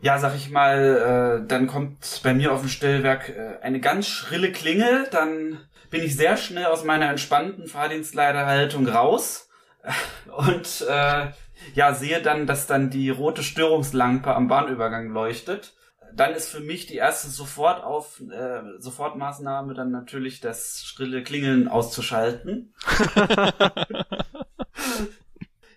ja, 0.03 0.19
sag 0.19 0.35
ich 0.37 0.51
mal, 0.51 1.41
äh, 1.43 1.49
dann 1.49 1.67
kommt 1.67 2.21
bei 2.23 2.35
mir 2.35 2.53
auf 2.53 2.61
dem 2.61 2.69
Stellwerk 2.69 3.29
äh, 3.31 3.59
eine 3.63 3.81
ganz 3.81 4.07
schrille 4.07 4.53
Klingel, 4.53 5.09
dann 5.11 5.59
bin 5.91 6.03
ich 6.03 6.17
sehr 6.17 6.37
schnell 6.37 6.67
aus 6.67 6.85
meiner 6.85 7.09
entspannten 7.09 7.67
Fahrdienstleiterhaltung 7.67 8.89
raus 8.89 9.49
und 10.37 10.85
äh, 10.89 11.29
ja, 11.75 11.95
sehe 11.95 12.21
dann, 12.21 12.47
dass 12.47 12.67
dann 12.67 12.91
die 12.91 13.11
rote 13.11 13.43
Störungslampe 13.43 14.35
am 14.35 14.49
Bahnübergang 14.49 15.09
leuchtet. 15.09 15.75
Dann 16.17 16.33
ist 16.33 16.49
für 16.49 16.61
mich 16.61 16.87
die 16.87 16.97
erste 16.97 17.29
sofort 17.29 17.85
auf 17.85 18.23
äh, 18.31 18.63
Sofortmaßnahme 18.79 19.75
dann 19.75 19.91
natürlich 19.91 20.41
das 20.41 20.83
schrille 20.83 21.23
Klingeln 21.23 21.69
auszuschalten. 21.69 22.75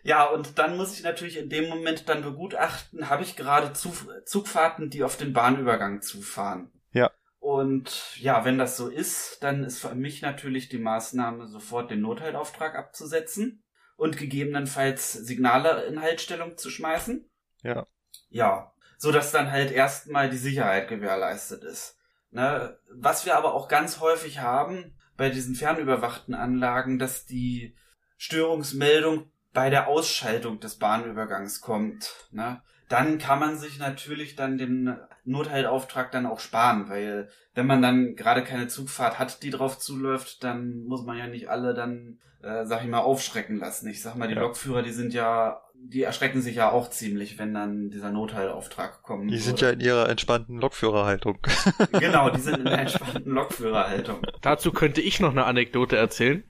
ja, 0.04 0.24
und 0.26 0.58
dann 0.58 0.78
muss 0.78 0.98
ich 0.98 1.04
natürlich 1.04 1.36
in 1.38 1.50
dem 1.50 1.68
Moment 1.68 2.08
dann 2.08 2.24
begutachten, 2.24 3.10
habe 3.10 3.24
ich 3.24 3.36
gerade 3.36 3.74
Zugfahrten, 3.74 4.90
die 4.90 5.04
auf 5.04 5.18
den 5.18 5.34
Bahnübergang 5.34 6.02
zufahren. 6.02 6.72
Ja. 6.94 7.12
Und 7.40 8.18
ja, 8.18 8.46
wenn 8.46 8.58
das 8.58 8.78
so 8.78 8.88
ist, 8.88 9.44
dann 9.44 9.66
ist 9.66 9.80
für 9.80 9.94
mich 9.94 10.22
natürlich 10.22 10.70
die 10.70 10.80
Maßnahme, 10.80 11.48
sofort 11.48 11.92
den 11.92 12.00
Nothaltauftrag 12.00 12.76
abzusetzen 12.76 13.62
und 13.98 14.18
gegebenenfalls 14.18 15.12
Signale 15.12 15.84
in 15.84 16.02
Haltstellung 16.02 16.58
zu 16.58 16.70
schmeißen. 16.70 17.30
Ja. 17.62 17.88
Ja, 18.30 18.72
so 19.00 19.14
dass 19.14 19.32
dann 19.32 19.50
halt 19.50 19.72
erstmal 19.72 20.30
die 20.30 20.38
Sicherheit 20.38 20.90
gewährleistet 20.90 21.64
ist. 21.64 21.98
Ne? 22.32 22.78
Was 22.92 23.26
wir 23.26 23.38
aber 23.38 23.54
auch 23.54 23.70
ganz 23.70 24.02
häufig 24.02 24.40
haben 24.40 24.94
bei 25.16 25.30
diesen 25.30 25.56
fernüberwachten 25.56 26.36
Anlagen, 26.36 27.00
dass 27.00 27.26
die 27.26 27.78
Störungsmeldung 28.18 29.32
bei 29.54 29.70
der 29.70 29.88
Ausschaltung 29.88 30.60
des 30.60 30.76
Bahnübergangs 30.76 31.62
kommt. 31.62 32.14
Ne? 32.32 32.62
Dann 32.88 33.18
kann 33.18 33.40
man 33.40 33.58
sich 33.58 33.80
natürlich 33.80 34.36
dann 34.36 34.58
den 34.58 34.98
Nothaltauftrag 35.26 36.12
dann 36.12 36.26
auch 36.26 36.40
sparen, 36.40 36.90
weil 36.90 37.30
wenn 37.54 37.68
man 37.68 37.82
dann 37.82 38.16
gerade 38.16 38.44
keine 38.44 38.68
Zugfahrt 38.68 39.20
hat, 39.20 39.44
die 39.44 39.50
drauf 39.50 39.78
zuläuft, 39.78 40.44
dann 40.44 40.84
muss 40.86 41.04
man 41.04 41.18
ja 41.18 41.28
nicht 41.28 41.50
alle 41.50 41.74
dann, 41.74 42.20
äh, 42.42 42.66
sag 42.66 42.84
ich 42.84 42.90
mal, 42.90 43.00
aufschrecken 43.00 43.58
lassen. 43.58 43.88
Ich 43.90 44.02
sag 44.02 44.16
mal, 44.16 44.28
die 44.28 44.36
ja. 44.36 44.42
Lokführer, 44.42 44.82
die 44.82 44.92
sind 44.92 45.14
ja, 45.14 45.62
die 45.76 46.04
erschrecken 46.04 46.42
sich 46.42 46.56
ja 46.56 46.72
auch 46.72 46.90
ziemlich, 46.90 47.38
wenn 47.38 47.54
dann 47.54 47.90
dieser 47.90 48.12
Nothaltauftrag 48.12 49.04
kommt. 49.04 49.30
Die 49.30 49.34
würde. 49.34 49.44
sind 49.44 49.62
ja 49.62 49.70
in 49.72 49.82
ihrer 49.82 50.10
entspannten 50.10 50.60
Lokführerhaltung. 50.60 51.38
genau, 52.00 52.30
die 52.30 52.42
sind 52.42 52.60
in 52.60 52.66
der 52.66 52.80
entspannten 52.80 53.32
Lokführerhaltung. 53.32 54.22
Dazu 54.42 54.72
könnte 54.72 55.02
ich 55.02 55.20
noch 55.20 55.32
eine 55.32 55.46
Anekdote 55.46 55.96
erzählen. 55.98 56.44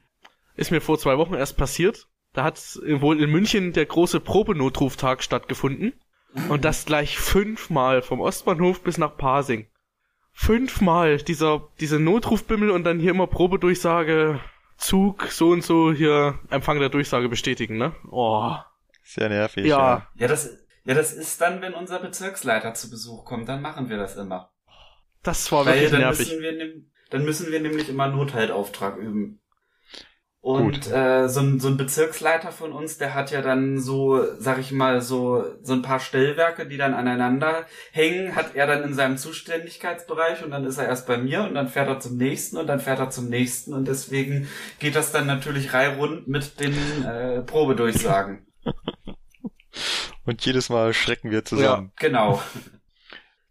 Ist 0.55 0.71
mir 0.71 0.81
vor 0.81 0.99
zwei 0.99 1.17
Wochen 1.17 1.33
erst 1.33 1.57
passiert. 1.57 2.07
Da 2.39 2.45
hat 2.45 2.57
wohl 3.01 3.21
in 3.21 3.29
München 3.29 3.73
der 3.73 3.85
große 3.85 4.21
Probenotruftag 4.21 5.23
stattgefunden. 5.23 5.91
Und 6.47 6.63
das 6.63 6.85
gleich 6.85 7.19
fünfmal 7.19 8.01
vom 8.01 8.21
Ostbahnhof 8.21 8.81
bis 8.81 8.97
nach 8.97 9.17
Pasing. 9.17 9.67
Fünfmal 10.31 11.17
dieser, 11.17 11.67
diese 11.81 11.99
Notrufbimmel 11.99 12.69
und 12.69 12.85
dann 12.85 12.97
hier 12.97 13.11
immer 13.11 13.27
Probedurchsage, 13.27 14.39
Zug, 14.77 15.23
so 15.23 15.49
und 15.49 15.65
so, 15.65 15.91
hier 15.91 16.39
Empfang 16.49 16.79
der 16.79 16.87
Durchsage 16.87 17.27
bestätigen, 17.27 17.77
ne? 17.77 17.93
Oh. 18.09 18.55
Sehr 19.03 19.27
nervig. 19.27 19.65
Ja. 19.65 19.77
Ja, 19.77 20.07
ja 20.15 20.27
das, 20.29 20.65
ja, 20.85 20.93
das 20.93 21.11
ist 21.11 21.41
dann, 21.41 21.61
wenn 21.61 21.73
unser 21.73 21.99
Bezirksleiter 21.99 22.73
zu 22.73 22.89
Besuch 22.89 23.25
kommt, 23.25 23.49
dann 23.49 23.61
machen 23.61 23.89
wir 23.89 23.97
das 23.97 24.15
immer. 24.15 24.53
Das 25.23 25.51
war 25.51 25.65
Weil 25.65 25.73
wirklich 25.73 25.91
dann 25.91 25.99
nervig. 25.99 26.29
Müssen 26.29 26.41
wir, 26.41 26.83
dann 27.09 27.25
müssen 27.25 27.51
wir 27.51 27.59
nämlich 27.59 27.89
immer 27.89 28.07
Nothaltauftrag 28.07 28.95
üben. 28.95 29.41
Und 30.41 30.89
äh, 30.89 31.27
so, 31.27 31.41
ein, 31.41 31.59
so 31.59 31.67
ein 31.67 31.75
Bezirksleiter 31.75 32.53
von 32.53 32.71
uns, 32.71 32.97
der 32.97 33.13
hat 33.13 33.29
ja 33.29 33.41
dann 33.41 33.77
so, 33.77 34.23
sag 34.37 34.57
ich 34.57 34.71
mal, 34.71 35.01
so, 35.01 35.43
so 35.61 35.73
ein 35.73 35.81
paar 35.81 35.99
Stellwerke, 35.99 36.65
die 36.65 36.77
dann 36.77 36.93
aneinander 36.93 37.65
hängen, 37.91 38.35
hat 38.35 38.55
er 38.55 38.65
dann 38.65 38.83
in 38.83 38.93
seinem 38.93 39.17
Zuständigkeitsbereich 39.17 40.43
und 40.45 40.51
dann 40.51 40.63
ist 40.63 40.77
er 40.77 40.87
erst 40.87 41.07
bei 41.07 41.17
mir 41.17 41.43
und 41.43 41.55
dann 41.55 41.67
fährt 41.67 41.89
er 41.89 41.99
zum 41.99 42.15
nächsten 42.15 42.55
und 42.55 42.67
dann 42.67 42.79
fährt 42.79 42.99
er 42.99 43.09
zum 43.09 43.27
nächsten 43.27 43.73
und 43.73 43.85
deswegen 43.89 44.47
geht 44.79 44.95
das 44.95 45.11
dann 45.11 45.27
natürlich 45.27 45.73
reihrund 45.73 46.29
mit 46.29 46.59
den 46.61 46.73
äh, 47.03 47.41
Probedurchsagen. 47.41 48.45
Und 50.25 50.45
jedes 50.45 50.69
Mal 50.69 50.93
schrecken 50.93 51.31
wir 51.31 51.43
zusammen. 51.43 51.91
Ja, 51.99 52.07
genau. 52.07 52.41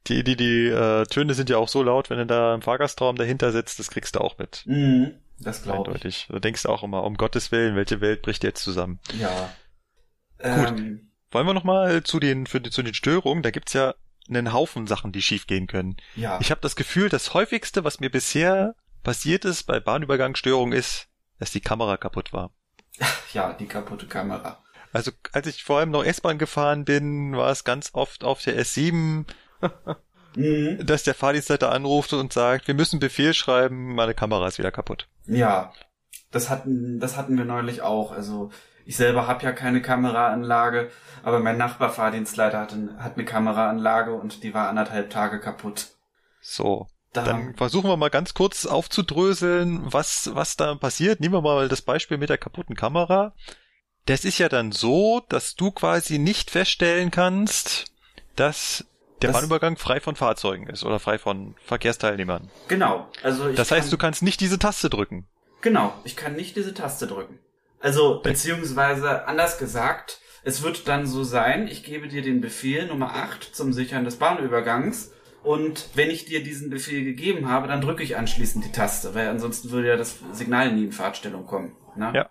Die, 0.06 0.24
die, 0.24 0.36
die 0.36 0.68
äh, 0.68 1.04
Töne 1.04 1.34
sind 1.34 1.50
ja 1.50 1.58
auch 1.58 1.68
so 1.68 1.82
laut, 1.82 2.08
wenn 2.08 2.16
du 2.16 2.24
da 2.24 2.54
im 2.54 2.62
Fahrgastraum 2.62 3.16
dahinter 3.16 3.52
sitzt, 3.52 3.78
das 3.78 3.90
kriegst 3.90 4.16
du 4.16 4.20
auch 4.20 4.38
mit. 4.38 4.62
Mhm. 4.64 5.12
Das 5.40 5.62
glaube 5.62 5.98
ich. 6.02 6.26
Du 6.28 6.38
denkst 6.38 6.66
auch 6.66 6.82
immer, 6.82 7.04
um 7.04 7.16
Gottes 7.16 7.52
Willen, 7.52 7.76
welche 7.76 8.00
Welt 8.00 8.22
bricht 8.22 8.42
jetzt 8.42 8.62
zusammen? 8.62 8.98
Ja. 9.18 9.52
Gut. 10.38 10.68
Ähm, 10.78 11.10
Wollen 11.30 11.46
wir 11.46 11.54
nochmal 11.54 12.02
zu 12.02 12.18
den, 12.20 12.46
für, 12.46 12.62
zu 12.62 12.82
den 12.82 12.94
Störungen, 12.94 13.42
da 13.42 13.50
gibt's 13.50 13.72
ja 13.74 13.94
einen 14.28 14.52
Haufen 14.52 14.86
Sachen, 14.86 15.12
die 15.12 15.22
schiefgehen 15.22 15.66
können. 15.66 15.96
Ja. 16.16 16.38
Ich 16.40 16.50
habe 16.50 16.60
das 16.60 16.76
Gefühl, 16.76 17.08
das 17.08 17.34
häufigste, 17.34 17.84
was 17.84 18.00
mir 18.00 18.10
bisher 18.10 18.74
passiert 19.02 19.44
ist 19.44 19.64
bei 19.64 19.80
Bahnübergangsstörungen, 19.80 20.76
ist, 20.76 21.08
dass 21.38 21.50
die 21.50 21.60
Kamera 21.60 21.96
kaputt 21.96 22.32
war. 22.32 22.52
Ja, 23.32 23.52
die 23.52 23.66
kaputte 23.66 24.06
Kamera. 24.06 24.64
Also 24.92 25.12
als 25.32 25.46
ich 25.46 25.62
vor 25.62 25.78
allem 25.78 25.90
noch 25.90 26.02
S-Bahn 26.02 26.38
gefahren 26.38 26.84
bin, 26.84 27.36
war 27.36 27.50
es 27.50 27.62
ganz 27.62 27.90
oft 27.92 28.24
auf 28.24 28.42
der 28.42 28.58
S7 28.58 29.26
mhm. 30.38 30.86
dass 30.86 31.02
der 31.02 31.14
Fahrdienstleiter 31.14 31.72
anruft 31.72 32.12
und 32.12 32.32
sagt, 32.32 32.68
wir 32.68 32.74
müssen 32.74 33.00
Befehl 33.00 33.34
schreiben, 33.34 33.94
meine 33.94 34.14
Kamera 34.14 34.46
ist 34.46 34.58
wieder 34.58 34.72
kaputt. 34.72 35.08
Ja, 35.26 35.72
das 36.30 36.50
hatten, 36.50 37.00
das 37.00 37.16
hatten 37.16 37.36
wir 37.36 37.44
neulich 37.44 37.82
auch. 37.82 38.12
Also 38.12 38.50
ich 38.84 38.96
selber 38.96 39.26
habe 39.26 39.44
ja 39.44 39.52
keine 39.52 39.82
Kameraanlage, 39.82 40.90
aber 41.22 41.40
mein 41.40 41.58
Nachbarfahrdienstleiter 41.58 42.58
hat, 42.58 42.72
ein, 42.72 43.02
hat 43.02 43.16
eine 43.16 43.24
Kameraanlage 43.24 44.14
und 44.14 44.42
die 44.42 44.54
war 44.54 44.68
anderthalb 44.68 45.10
Tage 45.10 45.40
kaputt. 45.40 45.88
So. 46.40 46.86
Da 47.12 47.24
Dann 47.24 47.54
versuchen 47.54 47.88
wir 47.88 47.96
mal 47.96 48.10
ganz 48.10 48.34
kurz 48.34 48.66
aufzudröseln, 48.66 49.80
was, 49.92 50.30
was 50.34 50.56
da 50.56 50.74
passiert. 50.74 51.20
Nehmen 51.20 51.34
wir 51.34 51.40
mal 51.40 51.68
das 51.68 51.80
Beispiel 51.80 52.18
mit 52.18 52.28
der 52.28 52.36
kaputten 52.36 52.76
Kamera. 52.76 53.32
Das 54.04 54.24
ist 54.24 54.38
ja 54.38 54.48
dann 54.48 54.72
so, 54.72 55.22
dass 55.28 55.54
du 55.54 55.70
quasi 55.70 56.18
nicht 56.18 56.50
feststellen 56.50 57.10
kannst, 57.10 57.92
dass 58.36 58.86
der 59.22 59.32
Bahnübergang 59.32 59.76
frei 59.76 60.00
von 60.00 60.16
Fahrzeugen 60.16 60.68
ist 60.68 60.84
oder 60.84 60.98
frei 60.98 61.18
von 61.18 61.54
Verkehrsteilnehmern. 61.64 62.50
Genau. 62.68 63.08
Also 63.22 63.48
ich 63.48 63.56
das 63.56 63.70
heißt, 63.70 63.86
kann, 63.86 63.90
du 63.90 63.98
kannst 63.98 64.22
nicht 64.22 64.40
diese 64.40 64.58
Taste 64.58 64.90
drücken. 64.90 65.26
Genau, 65.60 65.92
ich 66.04 66.16
kann 66.16 66.34
nicht 66.34 66.56
diese 66.56 66.74
Taste 66.74 67.06
drücken. 67.06 67.38
Also 67.80 68.20
beziehungsweise 68.22 69.26
anders 69.26 69.58
gesagt, 69.58 70.20
es 70.44 70.62
wird 70.62 70.88
dann 70.88 71.06
so 71.06 71.24
sein, 71.24 71.68
ich 71.68 71.84
gebe 71.84 72.08
dir 72.08 72.22
den 72.22 72.40
Befehl 72.40 72.86
Nummer 72.86 73.14
8 73.14 73.54
zum 73.54 73.72
Sichern 73.72 74.04
des 74.04 74.16
Bahnübergangs 74.16 75.12
und 75.42 75.88
wenn 75.94 76.10
ich 76.10 76.24
dir 76.24 76.42
diesen 76.42 76.70
Befehl 76.70 77.04
gegeben 77.04 77.48
habe, 77.48 77.68
dann 77.68 77.80
drücke 77.80 78.02
ich 78.02 78.16
anschließend 78.16 78.64
die 78.64 78.72
Taste, 78.72 79.14
weil 79.14 79.28
ansonsten 79.28 79.70
würde 79.70 79.88
ja 79.88 79.96
das 79.96 80.18
Signal 80.32 80.72
nie 80.72 80.84
in 80.84 80.92
Fahrtstellung 80.92 81.46
kommen. 81.46 81.76
Ne? 81.96 82.12
Ja. 82.14 82.30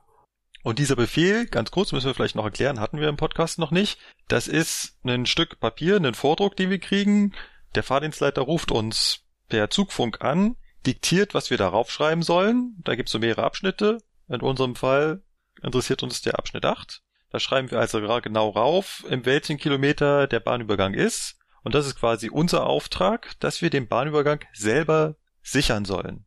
Und 0.67 0.79
dieser 0.79 0.97
Befehl, 0.97 1.45
ganz 1.45 1.71
kurz 1.71 1.93
müssen 1.93 2.07
wir 2.07 2.13
vielleicht 2.13 2.35
noch 2.35 2.43
erklären, 2.43 2.81
hatten 2.81 2.99
wir 2.99 3.07
im 3.07 3.15
Podcast 3.15 3.57
noch 3.57 3.71
nicht. 3.71 3.97
Das 4.27 4.49
ist 4.49 4.97
ein 5.05 5.25
Stück 5.25 5.61
Papier, 5.61 5.95
ein 5.95 6.13
Vordruck, 6.13 6.57
den 6.57 6.69
wir 6.69 6.77
kriegen. 6.77 7.33
Der 7.75 7.83
Fahrdienstleiter 7.83 8.41
ruft 8.41 8.73
uns 8.73 9.21
per 9.47 9.69
Zugfunk 9.69 10.19
an, 10.19 10.57
diktiert, 10.85 11.33
was 11.33 11.51
wir 11.51 11.57
darauf 11.57 11.89
schreiben 11.89 12.21
sollen. 12.21 12.75
Da 12.79 12.95
gibt 12.95 13.07
es 13.07 13.13
so 13.13 13.19
mehrere 13.19 13.45
Abschnitte. 13.45 13.99
In 14.27 14.41
unserem 14.41 14.75
Fall 14.75 15.23
interessiert 15.63 16.03
uns 16.03 16.21
der 16.21 16.37
Abschnitt 16.37 16.65
8. 16.65 17.01
Da 17.29 17.39
schreiben 17.39 17.71
wir 17.71 17.79
also 17.79 18.01
genau 18.01 18.49
rauf, 18.49 19.05
in 19.07 19.25
welchen 19.25 19.57
Kilometer 19.57 20.27
der 20.27 20.41
Bahnübergang 20.41 20.93
ist. 20.93 21.39
Und 21.63 21.75
das 21.75 21.87
ist 21.87 21.95
quasi 21.95 22.29
unser 22.29 22.65
Auftrag, 22.65 23.39
dass 23.39 23.61
wir 23.61 23.69
den 23.69 23.87
Bahnübergang 23.87 24.43
selber 24.51 25.15
sichern 25.41 25.85
sollen. 25.85 26.25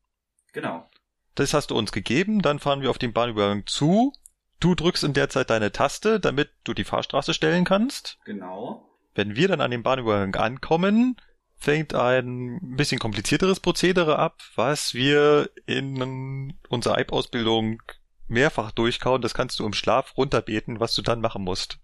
Genau. 0.55 0.89
Das 1.35 1.53
hast 1.53 1.71
du 1.71 1.77
uns 1.77 1.93
gegeben, 1.93 2.41
dann 2.41 2.59
fahren 2.59 2.81
wir 2.81 2.89
auf 2.89 2.97
den 2.97 3.13
Bahnübergang 3.13 3.67
zu. 3.67 4.15
Du 4.61 4.75
drückst 4.75 5.05
in 5.05 5.15
der 5.15 5.31
Zeit 5.31 5.49
deine 5.51 5.73
Taste, 5.73 6.21
damit 6.21 6.51
du 6.65 6.75
die 6.75 6.85
Fahrstraße 6.85 7.33
stellen 7.33 7.65
kannst. 7.65 8.19
Genau. 8.25 8.87
Wenn 9.15 9.35
wir 9.35 9.49
dann 9.49 9.63
an 9.63 9.71
dem 9.71 9.83
Bahnübergang 9.83 10.35
ankommen, 10.37 11.17
fängt 11.57 11.95
ein 11.95 12.77
bisschen 12.77 12.99
komplizierteres 12.99 13.61
Prozedere 13.61 14.19
ab, 14.19 14.39
was 14.55 14.95
wir 14.95 15.51
in 15.67 16.55
unserer 16.69 16.99
EIB-Ausbildung 16.99 17.83
mehrfach 18.29 18.71
durchkauen. 18.71 19.23
Das 19.23 19.35
kannst 19.35 19.59
du 19.59 19.67
im 19.67 19.73
Schlaf 19.73 20.17
runterbeten, 20.17 20.79
was 20.79 20.95
du 20.95 21.03
dann 21.03 21.21
machen 21.21 21.43
musst. 21.43 21.79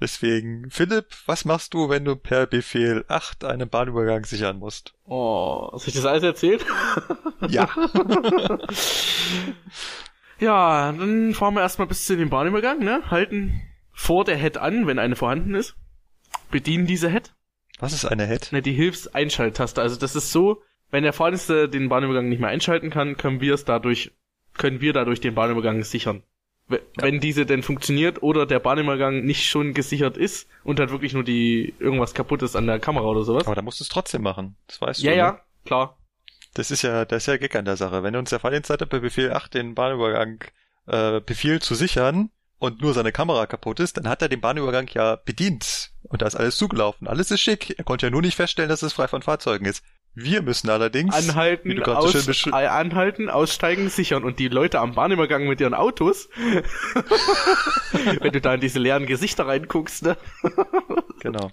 Deswegen, 0.00 0.70
Philipp, 0.70 1.06
was 1.24 1.46
machst 1.46 1.72
du, 1.72 1.88
wenn 1.88 2.04
du 2.04 2.16
per 2.16 2.46
Befehl 2.46 3.06
8 3.08 3.44
einen 3.44 3.68
Bahnübergang 3.68 4.26
sichern 4.26 4.58
musst? 4.58 4.92
Oh, 5.04 5.70
soll 5.72 5.88
ich 5.88 5.94
das 5.94 6.04
alles 6.04 6.22
erzählen? 6.22 6.60
Ja. 7.48 7.68
ja, 10.38 10.92
dann 10.92 11.34
fahren 11.34 11.54
wir 11.54 11.60
erstmal 11.62 11.88
bis 11.88 12.06
zu 12.06 12.16
dem 12.16 12.30
Bahnübergang, 12.30 12.80
ne? 12.80 13.02
Halten 13.10 13.62
vor 13.92 14.24
der 14.24 14.36
Head 14.36 14.58
an, 14.58 14.86
wenn 14.86 14.98
eine 14.98 15.16
vorhanden 15.16 15.54
ist. 15.54 15.74
Bedienen 16.50 16.86
diese 16.86 17.10
Head. 17.10 17.34
Was 17.78 17.92
ist 17.92 18.04
eine 18.04 18.26
Head? 18.26 18.48
Ne, 18.52 18.62
die 18.62 18.72
Hilfseinschalttaste. 18.72 19.80
Also 19.80 19.96
das 19.96 20.16
ist 20.16 20.32
so, 20.32 20.62
wenn 20.90 21.02
der 21.02 21.12
Fahrdienste 21.12 21.68
den 21.68 21.88
Bahnübergang 21.88 22.28
nicht 22.28 22.40
mehr 22.40 22.50
einschalten 22.50 22.90
kann, 22.90 23.16
können 23.16 23.40
wir 23.40 23.54
es 23.54 23.64
dadurch, 23.64 24.12
können 24.56 24.80
wir 24.80 24.92
dadurch 24.92 25.20
den 25.20 25.34
Bahnübergang 25.34 25.82
sichern. 25.82 26.22
Wenn 26.96 27.20
diese 27.20 27.46
denn 27.46 27.62
funktioniert 27.62 28.22
oder 28.24 28.44
der 28.44 28.58
Bahnübergang 28.58 29.24
nicht 29.24 29.44
schon 29.46 29.72
gesichert 29.72 30.16
ist 30.16 30.48
und 30.64 30.80
dann 30.80 30.90
wirklich 30.90 31.12
nur 31.14 31.22
die 31.22 31.74
irgendwas 31.78 32.12
kaputt 32.12 32.42
ist 32.42 32.56
an 32.56 32.66
der 32.66 32.80
Kamera 32.80 33.04
oder 33.06 33.22
sowas. 33.22 33.46
Aber 33.46 33.54
da 33.54 33.62
musst 33.62 33.78
du 33.78 33.84
es 33.84 33.88
trotzdem 33.88 34.22
machen. 34.22 34.56
Das 34.66 34.80
weißt 34.80 35.00
Ja, 35.02 35.12
du. 35.12 35.16
ja, 35.16 35.32
Ne? 35.32 35.38
klar. 35.64 35.95
Das 36.56 36.70
ist 36.70 36.80
ja, 36.80 37.04
das 37.04 37.24
ist 37.24 37.26
ja 37.26 37.36
Gag 37.36 37.54
an 37.54 37.66
der 37.66 37.76
Sache. 37.76 38.02
Wenn 38.02 38.16
uns 38.16 38.30
der 38.30 38.40
Fahrdienstleiter 38.40 38.86
per 38.86 39.00
Befehl 39.00 39.30
8 39.30 39.52
den 39.52 39.74
Bahnübergang 39.74 40.42
äh, 40.86 41.20
befiehlt 41.20 41.62
zu 41.62 41.74
sichern 41.74 42.30
und 42.58 42.80
nur 42.80 42.94
seine 42.94 43.12
Kamera 43.12 43.46
kaputt 43.46 43.78
ist, 43.78 43.98
dann 43.98 44.08
hat 44.08 44.22
er 44.22 44.30
den 44.30 44.40
Bahnübergang 44.40 44.88
ja 44.94 45.16
bedient. 45.16 45.90
Und 46.04 46.22
da 46.22 46.26
ist 46.26 46.34
alles 46.34 46.56
zugelaufen. 46.56 47.08
Alles 47.08 47.30
ist 47.30 47.42
schick. 47.42 47.78
Er 47.78 47.84
konnte 47.84 48.06
ja 48.06 48.10
nur 48.10 48.22
nicht 48.22 48.36
feststellen, 48.36 48.70
dass 48.70 48.80
es 48.80 48.94
frei 48.94 49.06
von 49.06 49.20
Fahrzeugen 49.20 49.66
ist. 49.66 49.84
Wir 50.18 50.40
müssen 50.40 50.70
allerdings, 50.70 51.14
wie 51.14 51.28
Anhalten, 51.30 51.68
du 51.68 51.82
gerade 51.82 52.08
so 52.08 52.18
aus, 52.18 52.46
äh, 52.46 52.50
anhalten, 52.50 53.28
aussteigen, 53.28 53.90
sichern 53.90 54.24
und 54.24 54.38
die 54.38 54.48
Leute 54.48 54.80
am 54.80 54.94
Bahnübergang 54.94 55.46
mit 55.46 55.60
ihren 55.60 55.74
Autos, 55.74 56.30
wenn 58.20 58.32
du 58.32 58.40
da 58.40 58.54
in 58.54 58.62
diese 58.62 58.78
leeren 58.78 59.04
Gesichter 59.04 59.46
reinguckst, 59.46 60.04
ne? 60.04 60.16
Genau. 61.20 61.50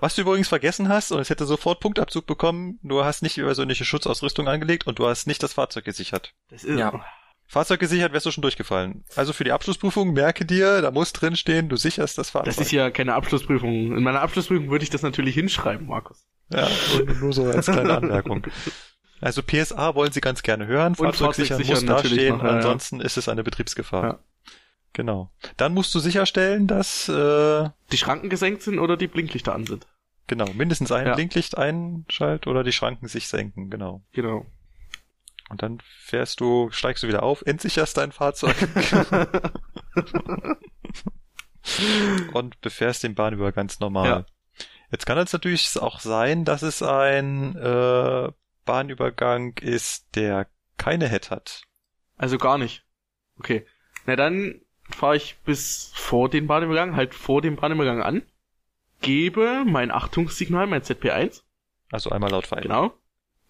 Was 0.00 0.16
du 0.16 0.22
übrigens 0.22 0.48
vergessen 0.48 0.88
hast, 0.88 1.12
und 1.12 1.20
es 1.20 1.30
hätte 1.30 1.46
sofort 1.46 1.78
Punktabzug 1.78 2.26
bekommen, 2.26 2.80
du 2.82 3.04
hast 3.04 3.22
nicht 3.22 3.36
persönliche 3.36 3.84
Schutzausrüstung 3.84 4.48
angelegt 4.48 4.88
und 4.88 4.98
du 4.98 5.06
hast 5.06 5.28
nicht 5.28 5.40
das 5.44 5.52
Fahrzeug 5.52 5.84
gesichert. 5.84 6.34
Das 6.48 6.64
ist, 6.64 6.76
Ja. 6.76 7.04
Fahrzeug 7.46 7.78
gesichert 7.78 8.12
wärst 8.12 8.26
du 8.26 8.32
schon 8.32 8.42
durchgefallen. 8.42 9.04
Also 9.14 9.32
für 9.32 9.44
die 9.44 9.52
Abschlussprüfung 9.52 10.12
merke 10.12 10.44
dir, 10.44 10.82
da 10.82 10.90
muss 10.90 11.12
drin 11.12 11.36
stehen, 11.36 11.68
du 11.68 11.76
sicherst 11.76 12.18
das 12.18 12.30
Fahrzeug. 12.30 12.56
Das 12.56 12.58
ist 12.58 12.72
ja 12.72 12.90
keine 12.90 13.14
Abschlussprüfung. 13.14 13.96
In 13.96 14.02
meiner 14.02 14.20
Abschlussprüfung 14.20 14.68
würde 14.70 14.82
ich 14.82 14.90
das 14.90 15.02
natürlich 15.02 15.34
hinschreiben, 15.34 15.86
Markus. 15.86 16.26
Ja, 16.52 16.68
nur, 17.20 17.32
so 17.32 17.46
als 17.46 17.66
kleine 17.66 17.96
Anmerkung. 17.96 18.46
Also 19.20 19.42
PSA 19.42 19.94
wollen 19.94 20.12
sie 20.12 20.20
ganz 20.20 20.42
gerne 20.42 20.66
hören. 20.66 20.94
Und 20.94 21.16
Fahrzeug 21.16 21.34
sichern 21.34 21.58
Fahrzeug 21.62 21.82
muss 21.82 22.02
dastehen, 22.02 22.36
noch, 22.38 22.44
ja, 22.44 22.50
ja. 22.50 22.56
ansonsten 22.56 23.00
ist 23.00 23.16
es 23.16 23.28
eine 23.28 23.44
Betriebsgefahr. 23.44 24.04
Ja. 24.04 24.18
Genau. 24.92 25.30
Dann 25.56 25.74
musst 25.74 25.94
du 25.94 25.98
sicherstellen, 26.00 26.66
dass 26.66 27.08
äh, 27.08 27.68
Die 27.92 27.96
Schranken 27.96 28.28
gesenkt 28.30 28.62
sind 28.62 28.78
oder 28.78 28.96
die 28.96 29.06
Blinklichter 29.06 29.54
an 29.54 29.66
sind. 29.66 29.86
genau 30.26 30.46
mindestens 30.54 30.90
ein 30.90 31.06
Ja. 31.06 31.14
Blinklicht 31.14 31.56
einschalt 31.56 32.46
oder 32.46 32.64
die 32.64 32.72
Schranken 32.72 33.06
sich 33.08 33.28
senken. 33.28 33.70
Genau. 33.70 34.02
Genau. 34.12 34.46
Und 35.48 35.62
dann 35.62 35.78
fährst 35.84 36.40
du, 36.40 36.70
steigst 36.72 37.02
du 37.02 37.08
wieder 37.08 37.22
auf, 37.22 37.42
entsicherst 37.42 37.96
dein 37.98 38.12
Fahrzeug 38.12 38.56
und 42.32 42.60
befährst 42.60 43.02
den 43.02 43.14
Bahnübergang 43.14 43.54
ganz 43.54 43.80
normal. 43.80 44.06
Ja. 44.08 44.26
Jetzt 44.90 45.06
kann 45.06 45.18
es 45.18 45.32
natürlich 45.32 45.78
auch 45.80 46.00
sein, 46.00 46.44
dass 46.44 46.62
es 46.62 46.82
ein 46.82 47.56
äh, 47.56 48.32
Bahnübergang 48.64 49.56
ist, 49.58 50.16
der 50.16 50.48
keine 50.76 51.08
Head 51.08 51.30
hat. 51.30 51.62
Also 52.16 52.38
gar 52.38 52.58
nicht. 52.58 52.84
Okay. 53.38 53.66
Na 54.06 54.16
dann 54.16 54.60
fahre 54.90 55.16
ich 55.16 55.38
bis 55.44 55.92
vor 55.94 56.28
den 56.28 56.46
Bahnübergang, 56.46 56.96
halt 56.96 57.14
vor 57.14 57.42
dem 57.42 57.56
Bahnübergang 57.56 58.02
an, 58.02 58.22
gebe 59.00 59.64
mein 59.64 59.90
Achtungssignal, 59.90 60.66
mein 60.66 60.82
ZP1. 60.82 61.42
Also 61.90 62.10
einmal 62.10 62.30
laut 62.30 62.46
Pfeil. 62.46 62.62
Genau. 62.62 62.92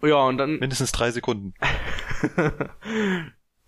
Ja, 0.03 0.25
und 0.25 0.39
dann 0.39 0.59
Mindestens 0.59 0.93
drei 0.93 1.11
Sekunden. 1.11 1.55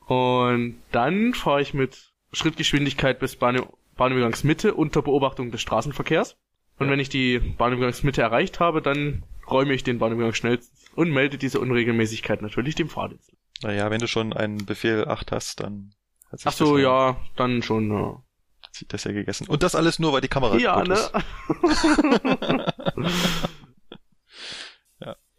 und 0.06 0.82
dann 0.90 1.34
fahre 1.34 1.60
ich 1.60 1.74
mit 1.74 2.12
Schrittgeschwindigkeit 2.32 3.18
bis 3.18 3.36
Bahn 3.36 3.66
Bahnübergangsmitte 3.96 4.74
unter 4.74 5.02
Beobachtung 5.02 5.50
des 5.50 5.60
Straßenverkehrs. 5.60 6.38
Und 6.78 6.90
wenn 6.90 7.00
ich 7.00 7.08
die 7.08 7.38
Bahnübergangsmitte 7.38 8.22
erreicht 8.22 8.60
habe, 8.60 8.82
dann 8.82 9.24
räume 9.48 9.74
ich 9.74 9.84
den 9.84 9.98
Bahnübergang 9.98 10.34
schnellstens 10.34 10.84
und 10.94 11.10
melde 11.10 11.38
diese 11.38 11.60
Unregelmäßigkeit 11.60 12.42
natürlich 12.42 12.74
dem 12.74 12.88
Fahrdienst. 12.88 13.32
Naja, 13.62 13.90
wenn 13.90 14.00
du 14.00 14.08
schon 14.08 14.32
einen 14.32 14.64
Befehl 14.64 15.06
8 15.06 15.32
hast, 15.32 15.60
dann 15.60 15.94
hat 16.30 16.40
sich 16.40 16.48
Ach 16.48 16.52
so, 16.52 16.76
das 16.76 16.82
ja, 16.82 17.16
dann 17.36 17.62
schon. 17.62 17.90
Ja, 17.90 18.22
hat 18.62 18.74
sich 18.74 18.88
das 18.88 19.04
ja 19.04 19.12
gegessen. 19.12 19.46
Und 19.48 19.62
das 19.62 19.74
alles 19.74 19.98
nur, 19.98 20.12
weil 20.12 20.20
die 20.20 20.28
Kamera 20.28 20.56
ja 20.56 20.82
ne? 20.82 20.94
ist. 20.94 21.12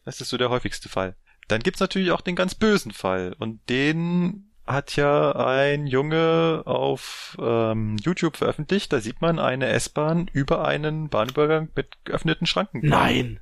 Das 0.05 0.21
ist 0.21 0.29
so 0.29 0.37
der 0.37 0.49
häufigste 0.49 0.89
Fall. 0.89 1.15
Dann 1.47 1.61
gibt's 1.61 1.79
natürlich 1.79 2.11
auch 2.11 2.21
den 2.21 2.35
ganz 2.35 2.55
bösen 2.55 2.91
Fall. 2.91 3.35
Und 3.39 3.67
den 3.69 4.52
hat 4.65 4.95
ja 4.95 5.31
ein 5.33 5.87
Junge 5.87 6.63
auf 6.65 7.37
ähm, 7.39 7.97
YouTube 7.97 8.37
veröffentlicht. 8.37 8.93
Da 8.93 8.99
sieht 8.99 9.21
man 9.21 9.39
eine 9.39 9.67
S-Bahn 9.67 10.29
über 10.31 10.65
einen 10.65 11.09
Bahnübergang 11.09 11.69
mit 11.75 12.03
geöffneten 12.05 12.45
Schranken. 12.45 12.81
Nein. 12.83 13.39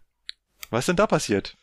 Was 0.69 0.81
ist 0.81 0.89
denn 0.89 0.95
da 0.95 1.07
passiert? 1.07 1.57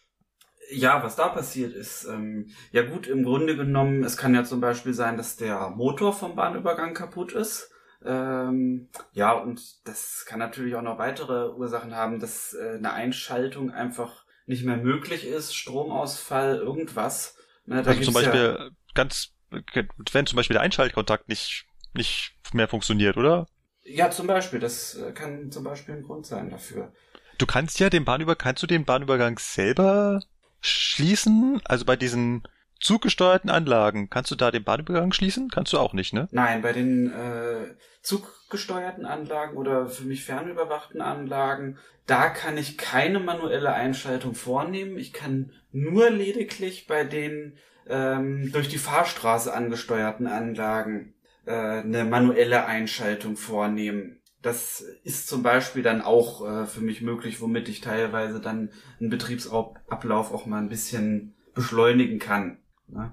Ja, 0.71 1.03
was 1.03 1.17
da 1.17 1.29
passiert 1.29 1.73
ist, 1.73 2.05
ähm, 2.05 2.51
ja 2.73 2.83
gut, 2.83 3.07
im 3.07 3.25
Grunde 3.25 3.57
genommen, 3.57 4.05
es 4.05 4.19
kann 4.19 4.35
ja 4.35 4.45
zum 4.45 4.61
Beispiel 4.61 4.93
sein, 4.93 5.17
dass 5.17 5.37
der 5.37 5.71
Motor 5.71 6.13
vom 6.13 6.37
Bahnübergang 6.37 6.93
kaputt 6.93 7.33
ist. 7.33 7.71
Ähm, 8.05 8.91
ja, 9.13 9.33
und 9.33 9.61
das 9.89 10.25
kann 10.27 10.39
natürlich 10.39 10.75
auch 10.75 10.83
noch 10.83 10.99
weitere 10.99 11.53
Ursachen 11.55 11.97
haben, 11.97 12.21
dass 12.21 12.53
äh, 12.53 12.77
eine 12.77 12.93
Einschaltung 12.93 13.71
einfach 13.71 14.25
nicht 14.47 14.65
mehr 14.65 14.77
möglich 14.77 15.27
ist, 15.27 15.55
Stromausfall, 15.55 16.57
irgendwas. 16.57 17.37
Ne, 17.65 17.83
da 17.83 17.91
Also 17.91 18.03
zum 18.03 18.15
Beispiel 18.15 18.71
ganz, 18.95 19.35
wenn 19.51 20.27
zum 20.27 20.37
Beispiel 20.37 20.55
der 20.55 20.63
Einschaltkontakt 20.63 21.29
nicht, 21.29 21.67
nicht 21.95 22.35
mehr 22.53 22.69
funktioniert, 22.69 23.17
oder? 23.17 23.47
Ja, 23.85 24.11
zum 24.11 24.27
Beispiel, 24.27 24.61
das 24.61 24.95
äh, 24.97 25.13
kann 25.13 25.51
zum 25.51 25.65
Beispiel 25.65 25.95
ein 25.95 26.03
Grund 26.03 26.27
sein 26.27 26.51
dafür. 26.51 26.93
Du 27.39 27.47
kannst 27.47 27.81
ja 27.81 27.89
den 27.89 28.05
Bahnübergang, 28.05 28.45
kannst 28.45 28.63
du 28.63 28.67
den 28.67 28.85
Bahnübergang 28.85 29.39
selber 29.39 30.21
schließen? 30.61 31.61
Also 31.65 31.85
bei 31.85 31.97
diesen 31.97 32.43
zuggesteuerten 32.81 33.51
Anlagen, 33.51 34.11
kannst 34.11 34.31
du 34.31 34.35
da 34.35 34.51
den 34.51 34.65
Bahnübergang 34.65 35.13
schließen? 35.13 35.49
Kannst 35.49 35.73
du 35.73 35.79
auch 35.79 35.93
nicht, 35.93 36.13
ne? 36.13 36.29
Nein, 36.31 36.63
bei 36.63 36.73
den 36.73 37.13
äh, 37.13 37.75
zuggesteuerten 38.03 39.07
Anlagen 39.07 39.57
oder 39.57 39.89
für 39.89 40.05
mich 40.05 40.25
fernüberwachten 40.25 41.01
Anlagen, 41.01 41.79
da 42.07 42.29
kann 42.29 42.57
ich 42.57 42.79
keine 42.79 43.21
manuelle 43.21 43.73
Einschaltung 43.73 44.35
vornehmen. 44.35 44.99
Ich 44.99 45.13
kann 45.13 45.53
nur 45.73 46.11
lediglich 46.11 46.87
bei 46.87 47.05
den 47.05 47.59
ähm, 47.89 48.51
durch 48.53 48.69
die 48.69 48.79
Fahrstraße 48.79 49.53
angesteuerten 49.53 50.27
Anlagen 50.27 51.15
äh, 51.47 51.53
eine 51.53 52.05
manuelle 52.05 52.67
Einschaltung 52.67 53.37
vornehmen. 53.37 54.21
Das 54.43 54.85
ist 55.03 55.29
zum 55.29 55.43
Beispiel 55.43 55.83
dann 55.83 56.01
auch 56.01 56.47
äh, 56.47 56.67
für 56.67 56.81
mich 56.81 57.03
möglich, 57.03 57.41
womit 57.41 57.69
ich 57.69 57.81
teilweise 57.81 58.41
dann 58.41 58.71
einen 59.01 59.11
Betriebsablauf 59.11 60.33
auch 60.33 60.47
mal 60.47 60.59
ein 60.59 60.69
bisschen 60.69 61.35
beschleunigen 61.55 62.19
kann. 62.19 62.59
Ne? 62.87 63.13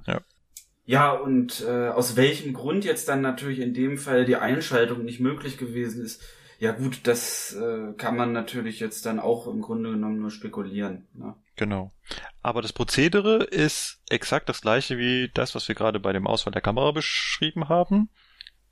Ja, 0.86 1.12
und 1.14 1.66
äh, 1.68 1.90
aus 1.90 2.16
welchem 2.16 2.54
Grund 2.54 2.86
jetzt 2.86 3.10
dann 3.10 3.22
natürlich 3.22 3.60
in 3.60 3.74
dem 3.74 3.98
Fall 3.98 4.26
die 4.26 4.36
Einschaltung 4.36 5.04
nicht 5.04 5.20
möglich 5.20 5.58
gewesen 5.58 6.04
ist, 6.04 6.22
ja 6.60 6.72
gut, 6.72 7.02
das 7.04 7.54
äh, 7.54 7.94
kann 7.98 8.16
man 8.16 8.32
natürlich 8.32 8.80
jetzt 8.80 9.06
dann 9.06 9.20
auch 9.20 9.48
im 9.48 9.62
Grunde 9.62 9.92
genommen 9.92 10.20
nur 10.20 10.32
spekulieren. 10.32 11.08
Ne? 11.14 11.36
Genau. 11.56 11.94
Aber 12.42 12.62
das 12.62 12.74
Prozedere 12.74 13.44
ist 13.44 14.02
exakt 14.10 14.50
das 14.50 14.62
gleiche 14.62 14.98
wie 14.98 15.30
das, 15.34 15.56
was 15.56 15.68
wir 15.68 15.76
gerade 15.76 16.00
bei 16.00 16.14
dem 16.14 16.28
Ausfall 16.28 16.52
der 16.52 16.62
Kamera 16.62 16.92
beschrieben 16.92 17.70
haben. 17.70 18.10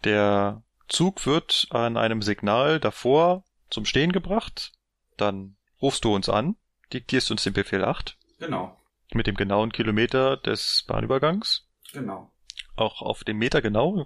Der 0.04 0.64
Zug 0.88 1.26
wird 1.26 1.68
an 1.70 1.98
einem 1.98 2.22
Signal 2.22 2.80
davor 2.80 3.44
zum 3.70 3.86
Stehen 3.86 4.12
gebracht. 4.12 4.74
Dann 5.18 5.56
rufst 5.82 6.04
du 6.04 6.14
uns 6.14 6.30
an, 6.30 6.56
diktierst 6.92 7.32
uns 7.32 7.44
den 7.44 7.54
Befehl 7.54 7.84
8. 7.84 8.18
Genau. 8.40 8.78
Mit 9.14 9.28
dem 9.28 9.36
genauen 9.36 9.72
Kilometer 9.72 10.38
des 10.38 10.84
Bahnübergangs. 10.88 11.68
Genau. 11.94 12.32
Auch 12.76 13.02
auf 13.02 13.24
dem 13.24 13.38
Meter 13.38 13.62
genau. 13.62 14.06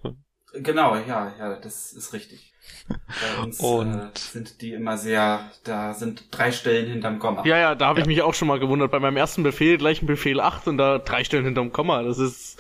Genau, 0.54 0.96
ja, 0.96 1.36
ja, 1.38 1.60
das 1.60 1.94
ist 1.94 2.14
richtig. 2.14 2.54
Bei 2.88 3.44
uns 3.44 3.60
Und- 3.60 3.94
äh, 3.96 4.10
sind 4.16 4.62
die 4.62 4.74
immer 4.74 4.98
sehr, 4.98 5.52
da 5.64 5.94
sind 5.94 6.26
drei 6.32 6.52
Stellen 6.52 6.90
hinterm 6.90 7.20
Komma. 7.20 7.46
Ja, 7.46 7.58
ja, 7.58 7.76
da 7.76 7.88
habe 7.88 8.00
ich 8.00 8.06
mich 8.06 8.22
auch 8.22 8.34
schon 8.34 8.48
mal 8.48 8.60
gewundert. 8.60 8.92
Bei 8.92 9.00
meinem 9.00 9.18
ersten 9.18 9.44
Befehl 9.44 9.78
gleich 9.78 10.02
ein 10.02 10.08
Befehl 10.08 10.40
8 10.40 10.68
und 10.68 10.78
da 10.78 10.98
drei 11.00 11.24
Stellen 11.24 11.46
hinterm 11.46 11.72
Komma. 11.72 12.04
Das 12.04 12.18
ist. 12.18 12.58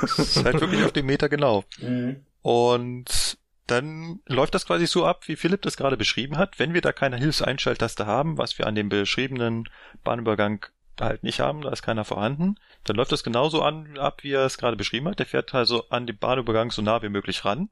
Das 0.00 0.18
ist 0.18 0.36
halt 0.44 0.60
wirklich 0.60 0.84
auf 0.84 0.92
dem 0.92 1.06
Meter 1.06 1.28
genau. 1.28 1.64
Mhm. 1.80 2.24
Und 2.42 3.38
dann 3.68 4.20
läuft 4.26 4.54
das 4.54 4.66
quasi 4.66 4.86
so 4.86 5.06
ab, 5.06 5.28
wie 5.28 5.36
Philipp 5.36 5.62
das 5.62 5.76
gerade 5.76 5.96
beschrieben 5.96 6.36
hat. 6.36 6.58
Wenn 6.58 6.74
wir 6.74 6.80
da 6.80 6.92
keine 6.92 7.16
Hilfseinschalttaste 7.16 8.04
haben, 8.06 8.36
was 8.38 8.58
wir 8.58 8.66
an 8.66 8.74
dem 8.74 8.88
beschriebenen 8.88 9.68
Bahnübergang 10.02 10.66
halt 11.00 11.22
nicht 11.22 11.40
haben, 11.40 11.62
da 11.62 11.70
ist 11.70 11.82
keiner 11.82 12.04
vorhanden, 12.04 12.56
dann 12.84 12.96
läuft 12.96 13.12
das 13.12 13.22
genauso 13.22 13.62
an, 13.62 13.96
ab, 13.98 14.24
wie 14.24 14.32
er 14.32 14.44
es 14.44 14.58
gerade 14.58 14.76
beschrieben 14.76 15.08
hat. 15.08 15.20
Der 15.20 15.26
fährt 15.26 15.54
also 15.54 15.88
an 15.88 16.06
den 16.06 16.18
Bahnübergang 16.18 16.70
so 16.70 16.82
nah 16.82 17.00
wie 17.02 17.08
möglich 17.08 17.44
ran, 17.44 17.70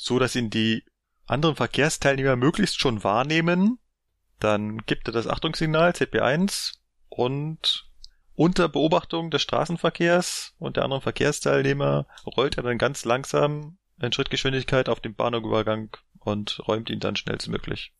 so 0.00 0.18
dass 0.18 0.34
ihn 0.34 0.48
die 0.48 0.82
anderen 1.26 1.56
Verkehrsteilnehmer 1.56 2.34
möglichst 2.34 2.80
schon 2.80 3.04
wahrnehmen. 3.04 3.78
Dann 4.38 4.78
gibt 4.86 5.08
er 5.08 5.12
das 5.12 5.26
Achtungssignal 5.26 5.90
ZB1 5.90 6.78
und 7.10 7.86
unter 8.34 8.70
Beobachtung 8.70 9.30
des 9.30 9.42
Straßenverkehrs 9.42 10.54
und 10.58 10.76
der 10.78 10.84
anderen 10.84 11.02
Verkehrsteilnehmer 11.02 12.06
rollt 12.24 12.56
er 12.56 12.62
dann 12.62 12.78
ganz 12.78 13.04
langsam 13.04 13.76
in 14.00 14.10
Schrittgeschwindigkeit 14.10 14.88
auf 14.88 15.00
den 15.00 15.14
Bahnübergang 15.14 15.94
und 16.18 16.66
räumt 16.66 16.88
ihn 16.88 17.00
dann 17.00 17.16
schnellstmöglich. 17.16 17.92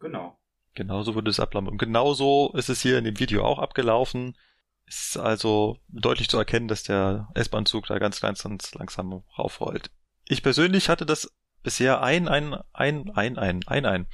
Genau. 0.00 0.38
Genauso 0.72 1.14
würde 1.14 1.30
es 1.30 1.38
ablaufen. 1.38 1.68
Und 1.68 1.78
genauso 1.78 2.52
ist 2.54 2.70
es 2.70 2.80
hier 2.80 2.96
in 2.96 3.04
dem 3.04 3.18
Video 3.18 3.44
auch 3.44 3.58
abgelaufen. 3.58 4.38
Es 4.86 5.08
ist 5.08 5.16
also 5.18 5.78
deutlich 5.88 6.30
zu 6.30 6.38
erkennen, 6.38 6.68
dass 6.68 6.82
der 6.82 7.28
S-Bahn-Zug 7.34 7.86
da 7.86 7.98
ganz, 7.98 8.22
ganz, 8.22 8.42
ganz 8.42 8.72
langsam 8.74 9.22
raufrollt. 9.36 9.90
Ich 10.28 10.42
persönlich 10.42 10.88
hatte 10.88 11.06
das 11.06 11.32
bisher 11.62 12.02
ein, 12.02 12.28
ein, 12.28 12.54
ein, 12.72 13.10
ein, 13.14 13.38
ein, 13.38 13.64
ein, 13.66 13.86
ein, 13.86 14.06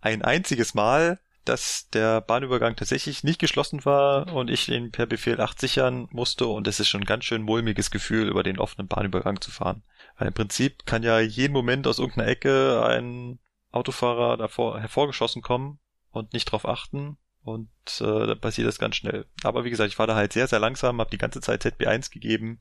ein 0.00 0.22
einziges 0.22 0.74
Mal, 0.74 1.20
dass 1.44 1.88
der 1.90 2.20
Bahnübergang 2.20 2.76
tatsächlich 2.76 3.24
nicht 3.24 3.40
geschlossen 3.40 3.84
war 3.84 4.32
und 4.32 4.50
ich 4.50 4.66
den 4.66 4.92
per 4.92 5.06
Befehl 5.06 5.40
8 5.40 5.58
sichern 5.58 6.08
musste 6.10 6.46
und 6.46 6.68
es 6.68 6.80
ist 6.80 6.88
schon 6.88 7.02
ein 7.02 7.06
ganz 7.06 7.24
schön 7.24 7.42
mulmiges 7.42 7.90
Gefühl, 7.90 8.28
über 8.28 8.42
den 8.42 8.58
offenen 8.58 8.88
Bahnübergang 8.88 9.40
zu 9.40 9.50
fahren. 9.50 9.82
Weil 10.18 10.28
im 10.28 10.34
Prinzip 10.34 10.86
kann 10.86 11.02
ja 11.02 11.18
jeden 11.18 11.52
Moment 11.52 11.86
aus 11.86 11.98
irgendeiner 11.98 12.28
Ecke 12.28 12.84
ein 12.84 13.38
Autofahrer 13.72 14.36
davor 14.36 14.80
hervorgeschossen 14.80 15.42
kommen 15.42 15.78
und 16.10 16.32
nicht 16.32 16.46
drauf 16.46 16.66
achten 16.66 17.16
und 17.42 17.70
äh, 18.00 18.26
dann 18.26 18.40
passiert 18.40 18.68
das 18.68 18.78
ganz 18.78 18.96
schnell. 18.96 19.26
Aber 19.42 19.64
wie 19.64 19.70
gesagt, 19.70 19.90
ich 19.90 19.98
war 19.98 20.06
da 20.06 20.14
halt 20.14 20.32
sehr, 20.32 20.46
sehr 20.46 20.60
langsam, 20.60 21.00
habe 21.00 21.10
die 21.10 21.18
ganze 21.18 21.40
Zeit 21.40 21.64
ZB1 21.64 22.12
gegeben 22.12 22.60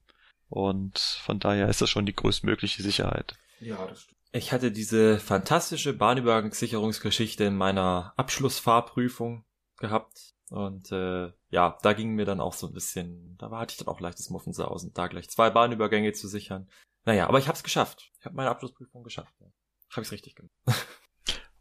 und 0.50 1.00
von 1.00 1.40
daher 1.40 1.70
ist 1.70 1.82
das 1.82 1.90
schon 1.90 2.06
die 2.06 2.16
größtmögliche 2.16 2.82
Sicherheit. 2.84 3.36
Ja, 3.60 3.86
das 3.88 4.02
stimmt. 4.02 4.20
Ich 4.32 4.52
hatte 4.52 4.72
diese 4.72 5.20
fantastische 5.20 5.94
Bahnübergangssicherungsgeschichte 5.94 7.46
in 7.46 7.56
meiner 7.56 8.14
Abschlussfahrprüfung 8.16 9.44
gehabt. 9.78 10.36
Und 10.50 10.92
äh, 10.92 11.32
ja, 11.50 11.78
da 11.82 11.94
ging 11.94 12.14
mir 12.14 12.26
dann 12.26 12.42
auch 12.42 12.54
so 12.54 12.68
ein 12.68 12.74
bisschen, 12.74 13.38
da 13.38 13.50
hatte 13.52 13.74
ich 13.74 13.78
dann 13.78 13.88
auch 13.88 14.00
leichtes 14.00 14.30
Muffensausen, 14.30 14.94
da 14.94 15.08
gleich 15.08 15.30
zwei 15.30 15.50
Bahnübergänge 15.50 16.14
zu 16.14 16.28
sichern. 16.28 16.70
Naja, 17.06 17.28
aber 17.28 17.40
ich 17.40 17.48
habe 17.48 17.56
es 17.56 17.64
geschafft. 17.64 18.12
Ich 18.20 18.26
habe 18.26 18.36
meine 18.36 18.50
Abschlussprüfung 18.50 19.04
geschafft. 19.04 19.34
Ja. 19.40 19.48
Habe 19.92 20.04
ich 20.04 20.12
richtig 20.12 20.36
gemacht. 20.36 20.54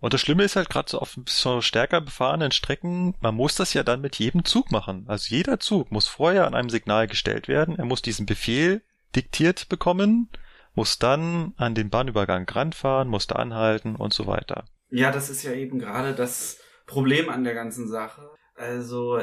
Und 0.01 0.15
das 0.15 0.21
Schlimme 0.21 0.45
ist 0.45 0.57
halt 0.57 0.71
gerade 0.71 0.89
so 0.91 0.99
auf 1.01 1.19
so 1.27 1.61
stärker 1.61 2.01
befahrenen 2.01 2.53
Strecken, 2.53 3.15
man 3.21 3.35
muss 3.35 3.57
das 3.57 3.75
ja 3.75 3.83
dann 3.83 4.01
mit 4.01 4.17
jedem 4.17 4.45
Zug 4.45 4.71
machen. 4.71 5.05
Also 5.09 5.35
jeder 5.35 5.59
Zug 5.59 5.91
muss 5.91 6.07
vorher 6.07 6.47
an 6.47 6.55
einem 6.55 6.71
Signal 6.71 7.09
gestellt 7.09 7.49
werden. 7.49 7.77
Er 7.77 7.85
muss 7.85 8.03
diesen 8.03 8.27
Befehl 8.27 8.83
diktiert 9.17 9.69
bekommen, 9.69 10.29
muss 10.75 10.99
dann 10.99 11.55
an 11.57 11.75
den 11.75 11.91
Bahnübergang 11.91 12.49
ranfahren, 12.49 13.09
muss 13.09 13.27
da 13.27 13.37
anhalten 13.37 13.97
und 13.97 14.13
so 14.13 14.27
weiter. 14.27 14.65
Ja, 14.91 15.11
das 15.11 15.31
ist 15.31 15.43
ja 15.43 15.53
eben 15.53 15.79
gerade 15.79 16.15
das 16.15 16.59
Problem 16.87 17.29
an 17.29 17.45
der 17.45 17.55
ganzen 17.55 17.89
Sache. 17.89 18.31
Also, 18.55 19.21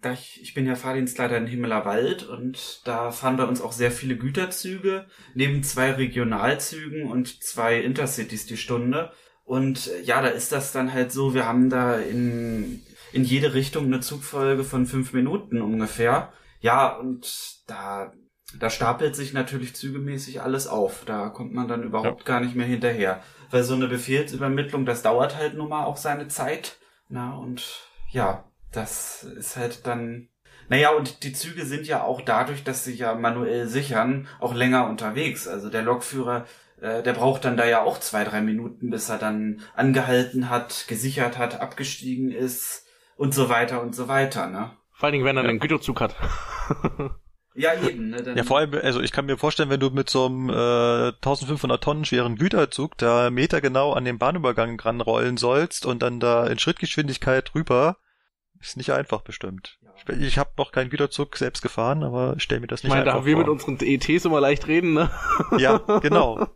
da 0.00 0.12
ich, 0.12 0.40
ich 0.42 0.54
bin 0.54 0.66
ja 0.66 0.74
Fahrdienstleiter 0.74 1.36
in 1.36 1.46
Himmelerwald 1.46 2.22
und 2.24 2.80
da 2.84 3.10
fahren 3.10 3.36
bei 3.36 3.44
uns 3.44 3.60
auch 3.60 3.72
sehr 3.72 3.90
viele 3.90 4.16
Güterzüge, 4.16 5.06
neben 5.34 5.62
zwei 5.62 5.92
Regionalzügen 5.92 7.10
und 7.10 7.42
zwei 7.42 7.80
Intercities 7.80 8.46
die 8.46 8.56
Stunde. 8.56 9.12
Und 9.44 9.88
äh, 9.88 10.02
ja, 10.02 10.22
da 10.22 10.28
ist 10.28 10.52
das 10.52 10.72
dann 10.72 10.92
halt 10.92 11.12
so, 11.12 11.34
wir 11.34 11.46
haben 11.46 11.70
da 11.70 11.96
in, 11.96 12.82
in 13.12 13.24
jede 13.24 13.54
Richtung 13.54 13.86
eine 13.86 14.00
Zugfolge 14.00 14.64
von 14.64 14.86
fünf 14.86 15.12
Minuten 15.12 15.60
ungefähr. 15.60 16.32
Ja, 16.60 16.96
und 16.96 17.62
da, 17.66 18.12
da 18.58 18.70
stapelt 18.70 19.16
sich 19.16 19.32
natürlich 19.32 19.74
zügemäßig 19.74 20.42
alles 20.42 20.66
auf. 20.66 21.04
Da 21.04 21.28
kommt 21.28 21.52
man 21.52 21.68
dann 21.68 21.82
überhaupt 21.82 22.24
gar 22.24 22.40
nicht 22.40 22.54
mehr 22.54 22.66
hinterher. 22.66 23.22
Weil 23.50 23.64
so 23.64 23.74
eine 23.74 23.88
Befehlsübermittlung, 23.88 24.86
das 24.86 25.02
dauert 25.02 25.36
halt 25.36 25.54
nun 25.54 25.68
mal 25.68 25.84
auch 25.84 25.96
seine 25.96 26.28
Zeit. 26.28 26.78
Na, 27.08 27.34
und 27.34 27.86
ja, 28.10 28.44
das 28.72 29.24
ist 29.24 29.56
halt 29.56 29.86
dann. 29.86 30.28
Naja, 30.68 30.90
und 30.90 31.24
die 31.24 31.32
Züge 31.32 31.66
sind 31.66 31.86
ja 31.86 32.02
auch 32.02 32.22
dadurch, 32.22 32.64
dass 32.64 32.84
sie 32.84 32.94
ja 32.94 33.14
manuell 33.14 33.66
sichern, 33.66 34.28
auch 34.40 34.54
länger 34.54 34.86
unterwegs. 34.88 35.46
Also 35.46 35.68
der 35.68 35.82
Lokführer, 35.82 36.46
äh, 36.82 37.02
der 37.02 37.12
braucht 37.14 37.44
dann 37.44 37.56
da 37.56 37.64
ja 37.66 37.82
auch 37.82 37.98
zwei, 38.00 38.24
drei 38.24 38.40
Minuten, 38.40 38.90
bis 38.90 39.08
er 39.08 39.18
dann 39.18 39.60
angehalten 39.74 40.50
hat, 40.50 40.84
gesichert 40.88 41.38
hat, 41.38 41.60
abgestiegen 41.60 42.30
ist 42.30 42.86
und 43.16 43.32
so 43.34 43.48
weiter 43.48 43.80
und 43.82 43.94
so 43.94 44.08
weiter, 44.08 44.48
ne? 44.48 44.72
Vor 44.92 45.06
allen 45.06 45.12
Dingen, 45.14 45.24
wenn 45.24 45.36
er 45.36 45.44
Ja. 45.44 45.48
einen 45.50 45.60
Güterzug 45.60 46.00
hat. 46.00 46.14
Ja, 47.54 47.74
eben, 47.74 48.08
ne? 48.08 48.22
Dann, 48.22 48.34
Ja, 48.34 48.44
vor 48.44 48.56
allem, 48.58 48.72
also 48.82 49.02
ich 49.02 49.12
kann 49.12 49.26
mir 49.26 49.36
vorstellen, 49.36 49.68
wenn 49.68 49.78
du 49.78 49.90
mit 49.90 50.08
so 50.08 50.24
einem 50.24 50.48
äh, 50.48 51.08
1500 51.16 51.84
Tonnen 51.84 52.06
schweren 52.06 52.36
Güterzug 52.36 52.96
da 52.96 53.28
metergenau 53.28 53.92
an 53.92 54.06
den 54.06 54.16
Bahnübergang 54.18 54.80
ranrollen 54.80 55.36
sollst 55.36 55.84
und 55.84 56.00
dann 56.02 56.18
da 56.18 56.46
in 56.46 56.58
Schrittgeschwindigkeit 56.58 57.54
rüber, 57.54 57.98
ist 58.58 58.78
nicht 58.78 58.90
einfach 58.94 59.20
bestimmt. 59.20 59.78
Ich, 60.08 60.18
ich 60.22 60.38
habe 60.38 60.52
noch 60.56 60.72
keinen 60.72 60.88
Güterzug 60.88 61.36
selbst 61.36 61.60
gefahren, 61.60 62.02
aber 62.02 62.36
stell 62.38 62.58
mir 62.60 62.68
das 62.68 62.80
Ich 62.80 62.84
nicht 62.84 62.92
meine, 62.94 63.04
da 63.04 63.26
wir 63.26 63.36
mit 63.36 63.44
vor. 63.44 63.52
unseren 63.52 63.76
ETs 63.80 64.24
immer 64.24 64.40
leicht 64.40 64.66
reden, 64.66 64.94
ne? 64.94 65.10
Ja, 65.58 65.76
genau. 66.02 66.46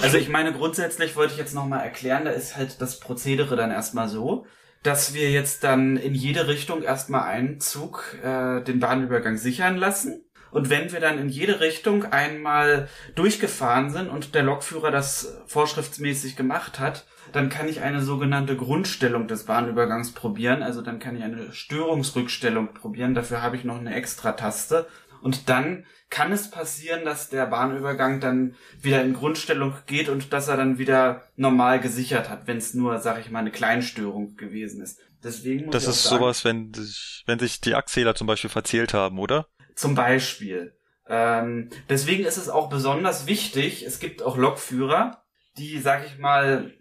Also 0.00 0.18
ich 0.18 0.28
meine, 0.28 0.52
grundsätzlich 0.52 1.16
wollte 1.16 1.32
ich 1.34 1.38
jetzt 1.38 1.54
nochmal 1.54 1.80
erklären, 1.80 2.24
da 2.24 2.30
ist 2.30 2.56
halt 2.56 2.80
das 2.80 3.00
Prozedere 3.00 3.56
dann 3.56 3.70
erstmal 3.70 4.08
so, 4.08 4.46
dass 4.82 5.14
wir 5.14 5.30
jetzt 5.30 5.64
dann 5.64 5.96
in 5.96 6.14
jede 6.14 6.46
Richtung 6.46 6.82
erstmal 6.82 7.22
einen 7.22 7.60
Zug 7.60 8.16
äh, 8.22 8.62
den 8.62 8.80
Bahnübergang 8.80 9.36
sichern 9.36 9.76
lassen. 9.76 10.24
Und 10.50 10.70
wenn 10.70 10.92
wir 10.92 11.00
dann 11.00 11.18
in 11.18 11.28
jede 11.28 11.58
Richtung 11.58 12.04
einmal 12.04 12.88
durchgefahren 13.16 13.90
sind 13.90 14.08
und 14.08 14.36
der 14.36 14.44
Lokführer 14.44 14.92
das 14.92 15.42
vorschriftsmäßig 15.46 16.36
gemacht 16.36 16.78
hat, 16.78 17.06
dann 17.32 17.48
kann 17.48 17.68
ich 17.68 17.80
eine 17.80 18.02
sogenannte 18.02 18.56
Grundstellung 18.56 19.26
des 19.26 19.46
Bahnübergangs 19.46 20.12
probieren. 20.12 20.62
Also 20.62 20.80
dann 20.80 21.00
kann 21.00 21.16
ich 21.16 21.24
eine 21.24 21.52
Störungsrückstellung 21.52 22.72
probieren. 22.72 23.14
Dafür 23.14 23.42
habe 23.42 23.56
ich 23.56 23.64
noch 23.64 23.80
eine 23.80 23.94
extra 23.94 24.32
Taste. 24.32 24.86
Und 25.22 25.48
dann 25.48 25.86
kann 26.14 26.30
es 26.30 26.48
passieren, 26.48 27.04
dass 27.04 27.28
der 27.28 27.44
Bahnübergang 27.46 28.20
dann 28.20 28.54
wieder 28.80 29.02
in 29.02 29.14
Grundstellung 29.14 29.74
geht 29.86 30.08
und 30.08 30.32
dass 30.32 30.46
er 30.46 30.56
dann 30.56 30.78
wieder 30.78 31.22
normal 31.34 31.80
gesichert 31.80 32.30
hat, 32.30 32.46
wenn 32.46 32.58
es 32.58 32.72
nur, 32.72 33.00
sag 33.00 33.18
ich 33.18 33.32
mal, 33.32 33.40
eine 33.40 33.50
Kleinstörung 33.50 34.36
gewesen 34.36 34.80
ist. 34.80 35.00
Deswegen 35.24 35.66
muss 35.66 35.72
Das 35.72 35.88
ist 35.88 36.04
sagen, 36.04 36.20
sowas, 36.20 36.44
wenn 36.44 36.72
sich, 36.72 37.24
wenn 37.26 37.40
sich 37.40 37.60
die 37.60 37.74
Achszähler 37.74 38.14
zum 38.14 38.28
Beispiel 38.28 38.48
verzählt 38.48 38.94
haben, 38.94 39.18
oder? 39.18 39.48
Zum 39.74 39.96
Beispiel. 39.96 40.78
Ähm, 41.08 41.70
deswegen 41.88 42.24
ist 42.24 42.36
es 42.36 42.48
auch 42.48 42.68
besonders 42.68 43.26
wichtig, 43.26 43.82
es 43.84 43.98
gibt 43.98 44.22
auch 44.22 44.36
Lokführer, 44.36 45.24
die, 45.58 45.80
sag 45.80 46.06
ich 46.06 46.20
mal, 46.20 46.72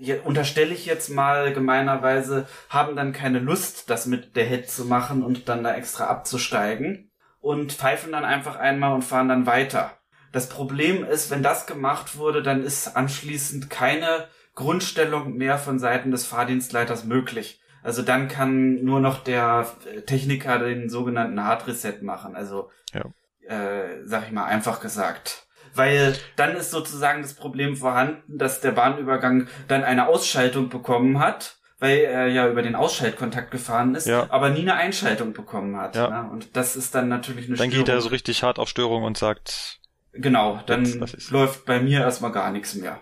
äh, 0.00 0.14
unterstelle 0.20 0.72
ich 0.72 0.86
jetzt 0.86 1.10
mal 1.10 1.52
gemeinerweise, 1.52 2.48
haben 2.70 2.96
dann 2.96 3.12
keine 3.12 3.38
Lust, 3.38 3.90
das 3.90 4.06
mit 4.06 4.34
der 4.34 4.46
Head 4.46 4.70
zu 4.70 4.86
machen 4.86 5.22
und 5.22 5.50
dann 5.50 5.62
da 5.62 5.74
extra 5.74 6.06
abzusteigen 6.06 7.11
und 7.42 7.72
pfeifen 7.72 8.12
dann 8.12 8.24
einfach 8.24 8.56
einmal 8.56 8.94
und 8.94 9.02
fahren 9.02 9.28
dann 9.28 9.46
weiter. 9.46 9.98
Das 10.32 10.48
Problem 10.48 11.04
ist, 11.04 11.30
wenn 11.30 11.42
das 11.42 11.66
gemacht 11.66 12.16
wurde, 12.16 12.42
dann 12.42 12.62
ist 12.62 12.96
anschließend 12.96 13.68
keine 13.68 14.28
Grundstellung 14.54 15.36
mehr 15.36 15.58
von 15.58 15.78
Seiten 15.78 16.10
des 16.10 16.24
Fahrdienstleiters 16.24 17.04
möglich. 17.04 17.60
Also 17.82 18.02
dann 18.02 18.28
kann 18.28 18.82
nur 18.84 19.00
noch 19.00 19.22
der 19.24 19.66
Techniker 20.06 20.58
den 20.60 20.88
sogenannten 20.88 21.44
Hard 21.44 21.66
Reset 21.66 22.00
machen. 22.02 22.34
Also 22.36 22.70
Ja. 22.94 23.04
äh, 23.46 24.00
sag 24.04 24.26
ich 24.26 24.32
mal, 24.32 24.44
einfach 24.44 24.80
gesagt. 24.80 25.46
Weil 25.74 26.14
dann 26.36 26.54
ist 26.54 26.70
sozusagen 26.70 27.22
das 27.22 27.34
Problem 27.34 27.76
vorhanden, 27.76 28.38
dass 28.38 28.60
der 28.60 28.72
Bahnübergang 28.72 29.48
dann 29.68 29.84
eine 29.84 30.06
Ausschaltung 30.06 30.68
bekommen 30.68 31.18
hat, 31.18 31.58
weil 31.82 31.98
er 31.98 32.28
ja 32.28 32.48
über 32.48 32.62
den 32.62 32.76
Ausschaltkontakt 32.76 33.50
gefahren 33.50 33.94
ist, 33.96 34.06
Ja. 34.06 34.28
aber 34.30 34.50
nie 34.50 34.60
eine 34.60 34.74
Einschaltung 34.74 35.32
bekommen 35.32 35.76
hat. 35.76 35.96
Ja. 35.96 36.08
Ne? 36.22 36.30
Und 36.30 36.56
das 36.56 36.76
ist 36.76 36.94
dann 36.94 37.08
natürlich 37.08 37.46
eine 37.48 37.56
Dann 37.56 37.70
Störung. 37.70 37.84
geht 37.86 37.92
er 37.94 38.00
so 38.00 38.08
richtig 38.10 38.42
hart 38.44 38.58
auf 38.60 38.68
Störung 38.68 39.02
und 39.02 39.18
sagt, 39.18 39.80
Genau, 40.14 40.60
dann 40.66 41.00
Das- 41.00 41.30
läuft 41.30 41.64
bei 41.64 41.80
mir 41.80 42.00
erstmal 42.00 42.32
gar 42.32 42.50
nichts 42.52 42.74
mehr. 42.74 43.00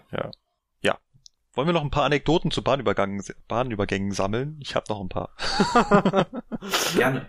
wollen 1.52 1.66
wir 1.66 1.72
noch 1.72 1.82
ein 1.82 1.90
paar 1.90 2.04
Anekdoten 2.04 2.52
zu 2.52 2.62
Bahnübergängen, 2.62 3.22
Bahnübergängen 3.48 4.12
sammeln? 4.12 4.56
Ich 4.62 4.76
habe 4.76 4.86
noch 4.88 5.00
ein 5.00 5.08
paar. 5.08 5.34
Gerne. 6.94 7.26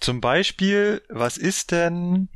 Zum 0.00 0.20
Beispiel, 0.20 1.02
was 1.08 1.36
ist 1.38 1.70
denn 1.70 2.28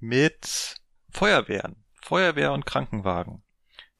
mit 0.00 0.76
Feuerwehren? 1.10 1.84
Feuerwehr 2.02 2.52
und 2.54 2.64
Krankenwagen. 2.64 3.42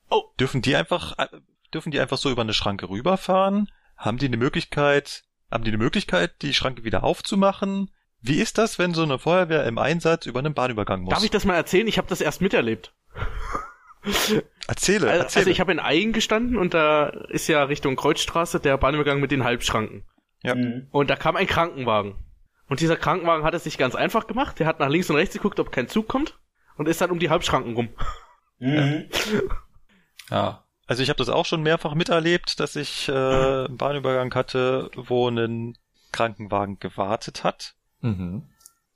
Oh. 0.08 0.22
Dürfen 0.40 0.62
die 0.62 0.74
einfach, 0.74 1.18
äh, 1.18 1.28
dürfen 1.72 1.90
die 1.90 2.00
einfach 2.00 2.18
so 2.18 2.30
über 2.30 2.42
eine 2.42 2.54
Schranke 2.54 2.88
rüberfahren? 2.88 3.70
Haben 3.96 4.18
die 4.18 4.26
eine 4.26 4.36
Möglichkeit, 4.36 5.24
haben 5.50 5.64
die 5.64 5.70
eine 5.70 5.78
Möglichkeit, 5.78 6.42
die 6.42 6.54
Schranke 6.54 6.84
wieder 6.84 7.04
aufzumachen? 7.04 7.90
Wie 8.20 8.40
ist 8.40 8.58
das, 8.58 8.78
wenn 8.78 8.94
so 8.94 9.02
eine 9.02 9.18
Feuerwehr 9.18 9.64
im 9.64 9.78
Einsatz 9.78 10.26
über 10.26 10.40
einen 10.40 10.54
Bahnübergang 10.54 11.02
muss? 11.02 11.14
Darf 11.14 11.24
ich 11.24 11.30
das 11.30 11.44
mal 11.44 11.54
erzählen? 11.54 11.86
Ich 11.86 11.98
habe 11.98 12.08
das 12.08 12.20
erst 12.20 12.40
miterlebt. 12.40 12.94
erzähle, 14.66 15.10
Also, 15.10 15.22
erzähle. 15.22 15.40
also 15.42 15.50
ich 15.50 15.60
habe 15.60 15.72
in 15.72 15.78
Aingen 15.80 16.12
gestanden 16.12 16.56
und 16.56 16.74
da 16.74 17.08
ist 17.08 17.48
ja 17.48 17.64
Richtung 17.64 17.96
Kreuzstraße 17.96 18.60
der 18.60 18.76
Bahnübergang 18.78 19.20
mit 19.20 19.30
den 19.30 19.44
Halbschranken. 19.44 20.04
Ja. 20.42 20.54
Mhm. 20.54 20.88
Und 20.90 21.10
da 21.10 21.16
kam 21.16 21.36
ein 21.36 21.46
Krankenwagen. 21.46 22.16
Und 22.68 22.80
dieser 22.80 22.96
Krankenwagen 22.96 23.44
hat 23.44 23.54
es 23.54 23.64
sich 23.64 23.78
ganz 23.78 23.94
einfach 23.94 24.26
gemacht. 24.26 24.58
Der 24.58 24.66
hat 24.66 24.80
nach 24.80 24.88
links 24.88 25.08
und 25.08 25.16
rechts 25.16 25.34
geguckt, 25.34 25.60
ob 25.60 25.70
kein 25.70 25.88
Zug 25.88 26.08
kommt. 26.08 26.38
Und 26.76 26.88
ist 26.88 27.00
dann 27.00 27.10
um 27.10 27.18
die 27.18 27.30
Halbschranken 27.30 27.74
rum. 27.74 27.88
Mhm. 28.58 29.06
Ja. 30.28 30.64
Also 30.86 31.02
ich 31.02 31.08
habe 31.08 31.18
das 31.18 31.28
auch 31.28 31.44
schon 31.46 31.62
mehrfach 31.62 31.94
miterlebt, 31.94 32.60
dass 32.60 32.76
ich 32.76 33.08
äh, 33.08 33.12
einen 33.12 33.76
Bahnübergang 33.76 34.32
hatte, 34.34 34.90
wo 34.94 35.28
ein 35.28 35.76
Krankenwagen 36.12 36.78
gewartet 36.78 37.44
hat 37.44 37.74
Mhm. 38.02 38.44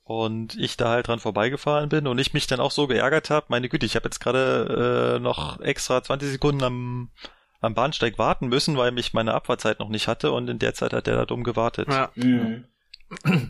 und 0.03 0.55
ich 0.57 0.77
da 0.77 0.89
halt 0.89 1.07
dran 1.07 1.19
vorbeigefahren 1.19 1.89
bin 1.89 2.07
und 2.07 2.17
ich 2.19 2.33
mich 2.33 2.47
dann 2.47 2.59
auch 2.59 2.71
so 2.71 2.87
geärgert 2.87 3.29
habe, 3.29 3.47
meine 3.49 3.67
Güte, 3.67 3.85
ich 3.85 3.95
habe 3.95 4.05
jetzt 4.05 4.19
gerade 4.19 5.15
äh, 5.17 5.19
noch 5.19 5.59
extra 5.59 6.01
20 6.01 6.29
Sekunden 6.29 6.63
am, 6.63 7.09
am 7.59 7.73
Bahnsteig 7.73 8.17
warten 8.17 8.47
müssen, 8.47 8.77
weil 8.77 8.91
mich 8.91 9.13
meine 9.13 9.33
Abfahrtzeit 9.33 9.79
noch 9.79 9.89
nicht 9.89 10.07
hatte 10.07 10.31
und 10.31 10.49
in 10.49 10.59
der 10.59 10.73
Zeit 10.73 10.93
hat 10.93 11.07
der 11.07 11.15
da 11.15 11.25
dumm 11.25 11.43
gewartet. 11.43 11.89
Ja. 11.89 12.09
Mhm. 12.15 12.65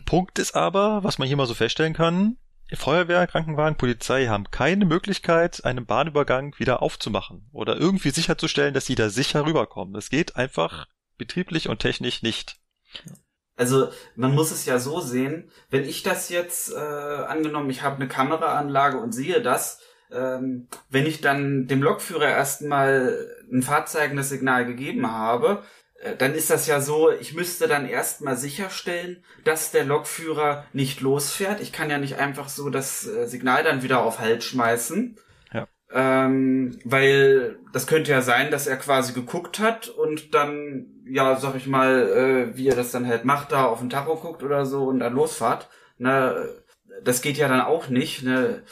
Punkt 0.06 0.38
ist 0.40 0.56
aber, 0.56 1.04
was 1.04 1.18
man 1.18 1.28
hier 1.28 1.36
mal 1.36 1.46
so 1.46 1.54
feststellen 1.54 1.94
kann, 1.94 2.36
Feuerwehr, 2.76 3.26
Krankenwagen, 3.26 3.76
Polizei 3.76 4.26
haben 4.26 4.50
keine 4.50 4.84
Möglichkeit, 4.84 5.64
einen 5.64 5.86
Bahnübergang 5.86 6.54
wieder 6.58 6.82
aufzumachen 6.82 7.48
oder 7.52 7.76
irgendwie 7.76 8.10
sicherzustellen, 8.10 8.74
dass 8.74 8.86
sie 8.86 8.94
da 8.94 9.10
sicher 9.10 9.46
rüberkommen. 9.46 9.94
Das 9.94 10.10
geht 10.10 10.36
einfach 10.36 10.86
betrieblich 11.18 11.68
und 11.68 11.78
technisch 11.78 12.22
nicht. 12.22 12.56
Also 13.56 13.90
man 14.16 14.34
muss 14.34 14.50
es 14.50 14.64
ja 14.64 14.78
so 14.78 15.00
sehen, 15.00 15.50
wenn 15.70 15.84
ich 15.84 16.02
das 16.02 16.28
jetzt 16.30 16.72
äh, 16.72 16.76
angenommen, 16.76 17.70
ich 17.70 17.82
habe 17.82 17.96
eine 17.96 18.08
Kameraanlage 18.08 18.98
und 18.98 19.12
sehe 19.12 19.42
das, 19.42 19.80
ähm, 20.10 20.68
wenn 20.88 21.06
ich 21.06 21.20
dann 21.20 21.66
dem 21.66 21.82
Lokführer 21.82 22.28
erstmal 22.28 23.28
ein 23.52 23.62
fahrzeigendes 23.62 24.30
Signal 24.30 24.66
gegeben 24.66 25.10
habe, 25.10 25.62
dann 26.18 26.34
ist 26.34 26.50
das 26.50 26.66
ja 26.66 26.80
so, 26.80 27.10
ich 27.10 27.34
müsste 27.34 27.68
dann 27.68 27.86
erstmal 27.86 28.36
sicherstellen, 28.36 29.22
dass 29.44 29.70
der 29.70 29.84
Lokführer 29.84 30.66
nicht 30.72 31.00
losfährt. 31.00 31.60
Ich 31.60 31.72
kann 31.72 31.90
ja 31.90 31.98
nicht 31.98 32.18
einfach 32.18 32.48
so 32.48 32.70
das 32.70 33.06
äh, 33.06 33.26
Signal 33.26 33.62
dann 33.62 33.82
wieder 33.82 34.02
auf 34.02 34.18
Halt 34.18 34.42
schmeißen. 34.42 35.16
Ja. 35.52 35.68
Ähm, 35.92 36.78
weil 36.84 37.58
das 37.72 37.86
könnte 37.86 38.10
ja 38.10 38.20
sein, 38.20 38.50
dass 38.50 38.66
er 38.66 38.76
quasi 38.78 39.12
geguckt 39.12 39.60
hat 39.60 39.88
und 39.88 40.34
dann, 40.34 40.86
ja, 41.06 41.36
sag 41.36 41.54
ich 41.54 41.66
mal, 41.66 42.50
äh, 42.52 42.56
wie 42.56 42.68
er 42.68 42.76
das 42.76 42.90
dann 42.90 43.06
halt 43.06 43.24
macht, 43.24 43.52
da 43.52 43.66
auf 43.66 43.78
den 43.78 43.90
Tacho 43.90 44.16
guckt 44.16 44.42
oder 44.42 44.66
so 44.66 44.84
und 44.84 44.98
dann 44.98 45.14
losfahrt. 45.14 45.68
Ne, 45.98 46.48
das 47.04 47.22
geht 47.22 47.36
ja 47.36 47.46
dann 47.46 47.60
auch 47.60 47.88
nicht. 47.88 48.22
Ne? 48.22 48.64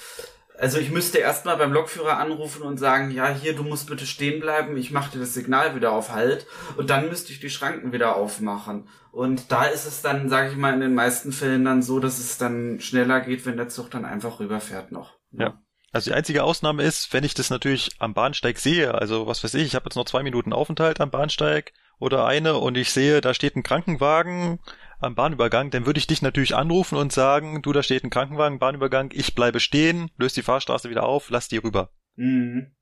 Also 0.61 0.79
ich 0.79 0.91
müsste 0.91 1.19
erstmal 1.19 1.57
beim 1.57 1.73
Lokführer 1.73 2.19
anrufen 2.19 2.63
und 2.63 2.77
sagen, 2.77 3.11
ja, 3.11 3.29
hier, 3.29 3.57
du 3.57 3.63
musst 3.63 3.89
bitte 3.89 4.05
stehen 4.05 4.41
bleiben, 4.41 4.77
ich 4.77 4.91
mache 4.91 5.13
dir 5.13 5.19
das 5.19 5.33
Signal 5.33 5.75
wieder 5.75 5.93
auf 5.93 6.13
Halt 6.13 6.47
und 6.77 6.91
dann 6.91 7.09
müsste 7.09 7.33
ich 7.33 7.41
die 7.41 7.49
Schranken 7.49 7.93
wieder 7.93 8.17
aufmachen. 8.17 8.87
Und 9.11 9.51
da 9.51 9.65
ist 9.65 9.87
es 9.87 10.03
dann, 10.03 10.29
sage 10.29 10.51
ich 10.51 10.57
mal, 10.57 10.75
in 10.75 10.81
den 10.81 10.95
meisten 10.95 11.33
Fällen 11.33 11.65
dann 11.65 11.83
so, 11.83 11.99
dass 11.99 12.19
es 12.19 12.37
dann 12.37 12.79
schneller 12.81 13.21
geht, 13.21 13.47
wenn 13.47 13.57
der 13.57 13.71
Zug 13.71 13.91
dann 13.91 14.05
einfach 14.05 14.39
rüberfährt 14.39 14.93
noch. 14.93 15.15
Ja. 15.33 15.59
Also 15.93 16.11
die 16.11 16.17
einzige 16.17 16.45
Ausnahme 16.45 16.83
ist, 16.83 17.13
wenn 17.15 17.25
ich 17.25 17.35
das 17.35 17.49
natürlich 17.49 17.97
am 17.99 18.13
Bahnsteig 18.13 18.59
sehe, 18.59 18.95
also 18.95 19.27
was 19.27 19.43
weiß 19.43 19.55
ich, 19.55 19.65
ich 19.65 19.75
habe 19.75 19.87
jetzt 19.87 19.97
noch 19.97 20.05
zwei 20.05 20.23
Minuten 20.23 20.53
Aufenthalt 20.53 21.01
am 21.01 21.11
Bahnsteig 21.11 21.73
oder 21.99 22.27
eine 22.27 22.59
und 22.59 22.77
ich 22.77 22.93
sehe, 22.93 23.21
da 23.21 23.35
steht 23.35 23.57
ein 23.57 23.63
Krankenwagen 23.63 24.61
am 25.01 25.15
Bahnübergang, 25.15 25.71
dann 25.71 25.87
würde 25.87 25.99
ich 25.99 26.07
dich 26.07 26.23
natürlich 26.23 26.55
anrufen 26.55 26.97
und 26.97 27.13
sagen, 27.13 27.63
du, 27.63 27.73
da 27.73 27.83
steht 27.83 28.05
ein 28.05 28.11
Krankenwagen, 28.11 28.59
Bahnübergang, 28.59 29.11
ich 29.13 29.35
bleibe 29.35 29.61
stehen, 29.61 30.11
löse 30.17 30.37
die 30.37 30.43
Fahrstraße 30.43 30.91
wieder 30.91 31.05
auf, 31.05 31.31
lass 31.31 31.49
die 31.49 31.59
rüber. 31.59 31.91
Mhm. 32.17 32.75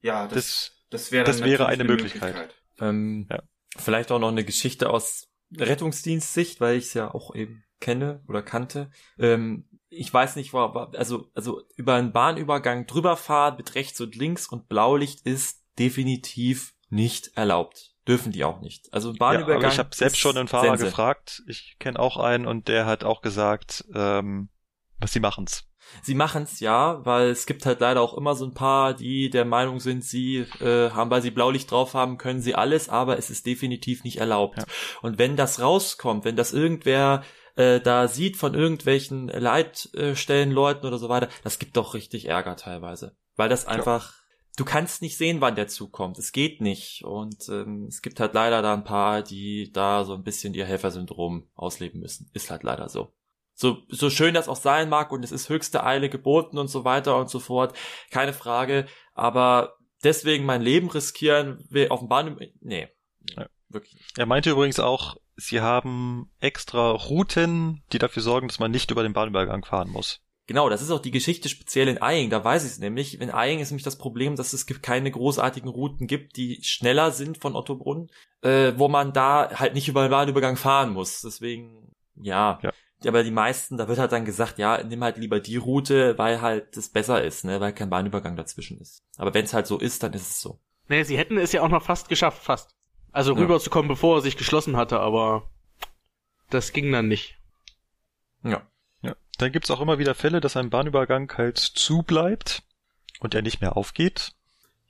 Ja, 0.00 0.26
das, 0.26 0.34
Das, 0.34 0.72
das 0.90 1.12
wäre 1.12 1.24
das 1.24 1.38
wäre 1.40 1.64
natürlich 1.64 1.80
eine 1.80 1.84
Möglichkeit. 1.84 2.54
Ähm, 2.80 3.26
Ja. 3.30 3.42
Vielleicht 3.76 4.10
auch 4.10 4.18
noch 4.18 4.28
eine 4.28 4.44
Geschichte 4.44 4.90
aus 4.90 5.28
Rettungsdienstsicht, 5.56 6.60
weil 6.60 6.78
ich 6.78 6.86
es 6.86 6.94
ja 6.94 7.12
auch 7.12 7.34
eben 7.34 7.64
kenne 7.80 8.22
oder 8.28 8.42
kannte. 8.42 8.90
Ähm, 9.18 9.68
ich 9.90 10.12
weiß 10.12 10.36
nicht, 10.36 10.52
wo, 10.52 10.58
also, 10.58 11.30
also 11.34 11.62
über 11.76 11.94
einen 11.94 12.12
Bahnübergang 12.12 12.86
drüber 12.86 13.16
fahren 13.16 13.56
mit 13.56 13.74
rechts 13.74 14.00
und 14.00 14.16
links 14.16 14.46
und 14.46 14.68
Blaulicht 14.68 15.26
ist 15.26 15.62
definitiv 15.78 16.74
nicht 16.90 17.36
erlaubt. 17.36 17.94
Dürfen 18.08 18.32
die 18.32 18.42
auch 18.42 18.60
nicht. 18.60 18.92
Also 18.92 19.10
ja, 19.10 19.16
Bahnübergang. 19.18 19.64
aber 19.64 19.72
ich 19.72 19.78
habe 19.78 19.94
selbst 19.94 20.18
schon 20.18 20.36
einen 20.36 20.48
Fahrer 20.48 20.68
Sense. 20.68 20.86
gefragt, 20.86 21.42
ich 21.46 21.76
kenne 21.78 22.00
auch 22.00 22.16
einen 22.16 22.46
und 22.46 22.66
der 22.66 22.86
hat 22.86 23.04
auch 23.04 23.20
gesagt, 23.20 23.84
ähm, 23.94 24.48
was 24.98 25.12
sie 25.12 25.20
machen's. 25.20 25.64
Sie 26.02 26.14
machen's 26.14 26.60
ja, 26.60 27.04
weil 27.04 27.28
es 27.28 27.46
gibt 27.46 27.66
halt 27.66 27.80
leider 27.80 28.00
auch 28.00 28.14
immer 28.14 28.34
so 28.34 28.44
ein 28.44 28.54
paar, 28.54 28.94
die 28.94 29.30
der 29.30 29.44
Meinung 29.44 29.78
sind, 29.80 30.04
sie 30.04 30.38
äh, 30.60 30.90
haben, 30.90 31.10
weil 31.10 31.22
sie 31.22 31.30
Blaulicht 31.30 31.70
drauf 31.70 31.94
haben, 31.94 32.18
können 32.18 32.40
sie 32.40 32.54
alles, 32.54 32.88
aber 32.88 33.18
es 33.18 33.30
ist 33.30 33.46
definitiv 33.46 34.04
nicht 34.04 34.18
erlaubt. 34.18 34.58
Ja. 34.58 34.64
Und 35.02 35.18
wenn 35.18 35.36
das 35.36 35.60
rauskommt, 35.60 36.24
wenn 36.24 36.36
das 36.36 36.52
irgendwer 36.52 37.22
äh, 37.56 37.80
da 37.80 38.08
sieht 38.08 38.36
von 38.36 38.54
irgendwelchen 38.54 39.28
Leitstellen, 39.28 40.50
Leuten 40.50 40.86
oder 40.86 40.98
so 40.98 41.08
weiter, 41.08 41.28
das 41.42 41.58
gibt 41.58 41.76
doch 41.76 41.94
richtig 41.94 42.26
Ärger 42.26 42.56
teilweise. 42.56 43.16
Weil 43.36 43.48
das 43.48 43.66
einfach, 43.66 44.14
du 44.58 44.64
kannst 44.64 45.02
nicht 45.02 45.16
sehen, 45.16 45.40
wann 45.40 45.54
der 45.54 45.68
Zug 45.68 45.92
kommt. 45.92 46.18
Es 46.18 46.32
geht 46.32 46.60
nicht. 46.60 47.04
Und 47.04 47.48
ähm, 47.48 47.86
es 47.88 48.02
gibt 48.02 48.20
halt 48.20 48.34
leider 48.34 48.60
da 48.60 48.74
ein 48.74 48.84
paar, 48.84 49.22
die 49.22 49.70
da 49.72 50.04
so 50.04 50.14
ein 50.14 50.24
bisschen 50.24 50.52
ihr 50.54 50.66
Helfersyndrom 50.66 51.48
ausleben 51.54 52.00
müssen. 52.00 52.28
Ist 52.34 52.50
halt 52.50 52.62
leider 52.64 52.88
so 52.88 53.12
so, 53.54 53.78
so 53.88 54.08
schön 54.08 54.34
das 54.34 54.48
auch 54.48 54.56
sein 54.56 54.88
mag 54.88 55.10
und 55.10 55.24
es 55.24 55.32
ist 55.32 55.48
höchste 55.48 55.82
Eile 55.84 56.08
geboten 56.08 56.58
und 56.58 56.68
so 56.68 56.84
weiter 56.84 57.16
und 57.16 57.28
so 57.28 57.40
fort, 57.40 57.76
keine 58.12 58.32
Frage, 58.32 58.86
aber 59.14 59.74
deswegen 60.04 60.46
mein 60.46 60.62
Leben 60.62 60.88
riskieren, 60.88 61.66
will 61.68 61.88
auf 61.88 61.98
dem 61.98 62.08
Bahn, 62.08 62.38
nee, 62.60 62.86
Ja. 63.36 63.48
wirklich 63.68 63.94
nicht. 63.94 64.16
Er 64.16 64.26
meinte 64.26 64.50
übrigens 64.50 64.78
auch, 64.78 65.16
sie 65.34 65.60
haben 65.60 66.30
extra 66.38 66.92
Routen, 66.92 67.82
die 67.92 67.98
dafür 67.98 68.22
sorgen, 68.22 68.46
dass 68.46 68.60
man 68.60 68.70
nicht 68.70 68.92
über 68.92 69.02
den 69.02 69.12
Bahnübergang 69.12 69.64
fahren 69.64 69.90
muss. 69.90 70.20
Genau, 70.48 70.70
das 70.70 70.80
ist 70.80 70.90
auch 70.90 70.98
die 70.98 71.10
Geschichte 71.10 71.50
speziell 71.50 71.88
in 71.88 72.00
Eying, 72.00 72.30
da 72.30 72.42
weiß 72.42 72.64
ich 72.64 72.70
es 72.72 72.78
nämlich. 72.78 73.20
In 73.20 73.28
Eying 73.28 73.60
ist 73.60 73.70
nämlich 73.70 73.84
das 73.84 73.98
Problem, 73.98 74.34
dass 74.34 74.54
es 74.54 74.64
keine 74.66 75.10
großartigen 75.10 75.68
Routen 75.68 76.06
gibt, 76.06 76.38
die 76.38 76.60
schneller 76.62 77.10
sind 77.10 77.36
von 77.36 77.54
Ottobrunn, 77.54 78.08
äh, 78.40 78.72
wo 78.76 78.88
man 78.88 79.12
da 79.12 79.50
halt 79.52 79.74
nicht 79.74 79.88
über 79.88 80.06
den 80.06 80.10
Bahnübergang 80.10 80.56
fahren 80.56 80.94
muss. 80.94 81.20
Deswegen, 81.20 81.92
ja. 82.16 82.58
Ja. 82.62 82.72
Aber 83.06 83.24
die 83.24 83.30
meisten, 83.30 83.76
da 83.76 83.88
wird 83.88 83.98
halt 83.98 84.10
dann 84.10 84.24
gesagt, 84.24 84.58
ja, 84.58 84.82
nimm 84.82 85.04
halt 85.04 85.18
lieber 85.18 85.38
die 85.38 85.56
Route, 85.56 86.16
weil 86.16 86.40
halt 86.40 86.74
das 86.78 86.88
besser 86.88 87.22
ist, 87.22 87.44
ne, 87.44 87.60
weil 87.60 87.74
kein 87.74 87.90
Bahnübergang 87.90 88.34
dazwischen 88.34 88.80
ist. 88.80 89.02
Aber 89.18 89.34
wenn 89.34 89.44
es 89.44 89.52
halt 89.52 89.66
so 89.66 89.78
ist, 89.78 90.02
dann 90.02 90.14
ist 90.14 90.30
es 90.30 90.40
so. 90.40 90.58
Nee, 90.88 91.02
sie 91.02 91.18
hätten 91.18 91.36
es 91.36 91.52
ja 91.52 91.60
auch 91.60 91.68
noch 91.68 91.82
fast 91.82 92.08
geschafft, 92.08 92.42
fast. 92.42 92.70
Also 93.12 93.34
Ja. 93.34 93.38
rüberzukommen, 93.40 93.88
bevor 93.88 94.16
er 94.16 94.22
sich 94.22 94.38
geschlossen 94.38 94.78
hatte, 94.78 94.98
aber 94.98 95.50
das 96.48 96.72
ging 96.72 96.90
dann 96.90 97.06
nicht. 97.06 97.38
Ja. 98.42 98.66
Dann 99.38 99.52
gibt's 99.52 99.70
auch 99.70 99.80
immer 99.80 99.98
wieder 99.98 100.14
Fälle, 100.14 100.40
dass 100.40 100.56
ein 100.56 100.70
Bahnübergang 100.70 101.32
halt 101.36 101.58
zu 101.58 102.02
bleibt 102.02 102.62
und 103.20 103.34
er 103.34 103.42
nicht 103.42 103.60
mehr 103.60 103.76
aufgeht. 103.76 104.32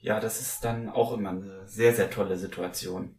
Ja, 0.01 0.21
das 0.21 0.41
ist 0.41 0.65
dann 0.65 0.89
auch 0.89 1.13
immer 1.13 1.31
eine 1.31 1.67
sehr, 1.67 1.95
sehr 1.95 2.11
tolle 2.11 2.37
Situation. 2.37 3.17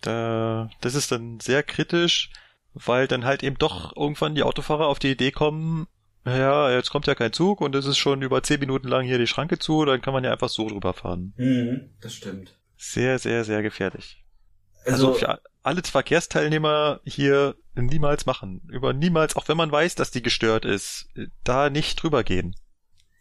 Da, 0.00 0.70
das 0.80 0.94
ist 0.94 1.10
dann 1.10 1.40
sehr 1.40 1.62
kritisch, 1.62 2.30
weil 2.74 3.08
dann 3.08 3.24
halt 3.24 3.42
eben 3.42 3.58
doch 3.58 3.96
irgendwann 3.96 4.34
die 4.34 4.42
Autofahrer 4.44 4.86
auf 4.86 4.98
die 4.98 5.10
Idee 5.10 5.32
kommen, 5.32 5.88
ja, 6.24 6.70
jetzt 6.70 6.90
kommt 6.90 7.06
ja 7.06 7.14
kein 7.14 7.32
Zug 7.32 7.60
und 7.60 7.74
es 7.74 7.86
ist 7.86 7.98
schon 7.98 8.22
über 8.22 8.42
zehn 8.42 8.60
Minuten 8.60 8.88
lang 8.88 9.04
hier 9.04 9.18
die 9.18 9.26
Schranke 9.26 9.58
zu, 9.58 9.84
dann 9.84 10.02
kann 10.02 10.12
man 10.12 10.24
ja 10.24 10.32
einfach 10.32 10.48
so 10.48 10.68
drüber 10.68 10.92
fahren. 10.92 11.32
Mhm, 11.36 11.90
das 12.00 12.14
stimmt. 12.14 12.54
Sehr, 12.76 13.18
sehr, 13.18 13.44
sehr 13.44 13.62
gefährlich. 13.62 14.22
Also, 14.84 15.14
Also, 15.14 15.36
alle 15.68 15.82
Verkehrsteilnehmer 15.82 17.00
hier 17.04 17.54
niemals 17.74 18.24
machen. 18.24 18.62
Über 18.72 18.94
niemals, 18.94 19.36
auch 19.36 19.48
wenn 19.48 19.58
man 19.58 19.70
weiß, 19.70 19.94
dass 19.96 20.10
die 20.10 20.22
gestört 20.22 20.64
ist, 20.64 21.08
da 21.44 21.68
nicht 21.68 22.02
drüber 22.02 22.24
gehen. 22.24 22.56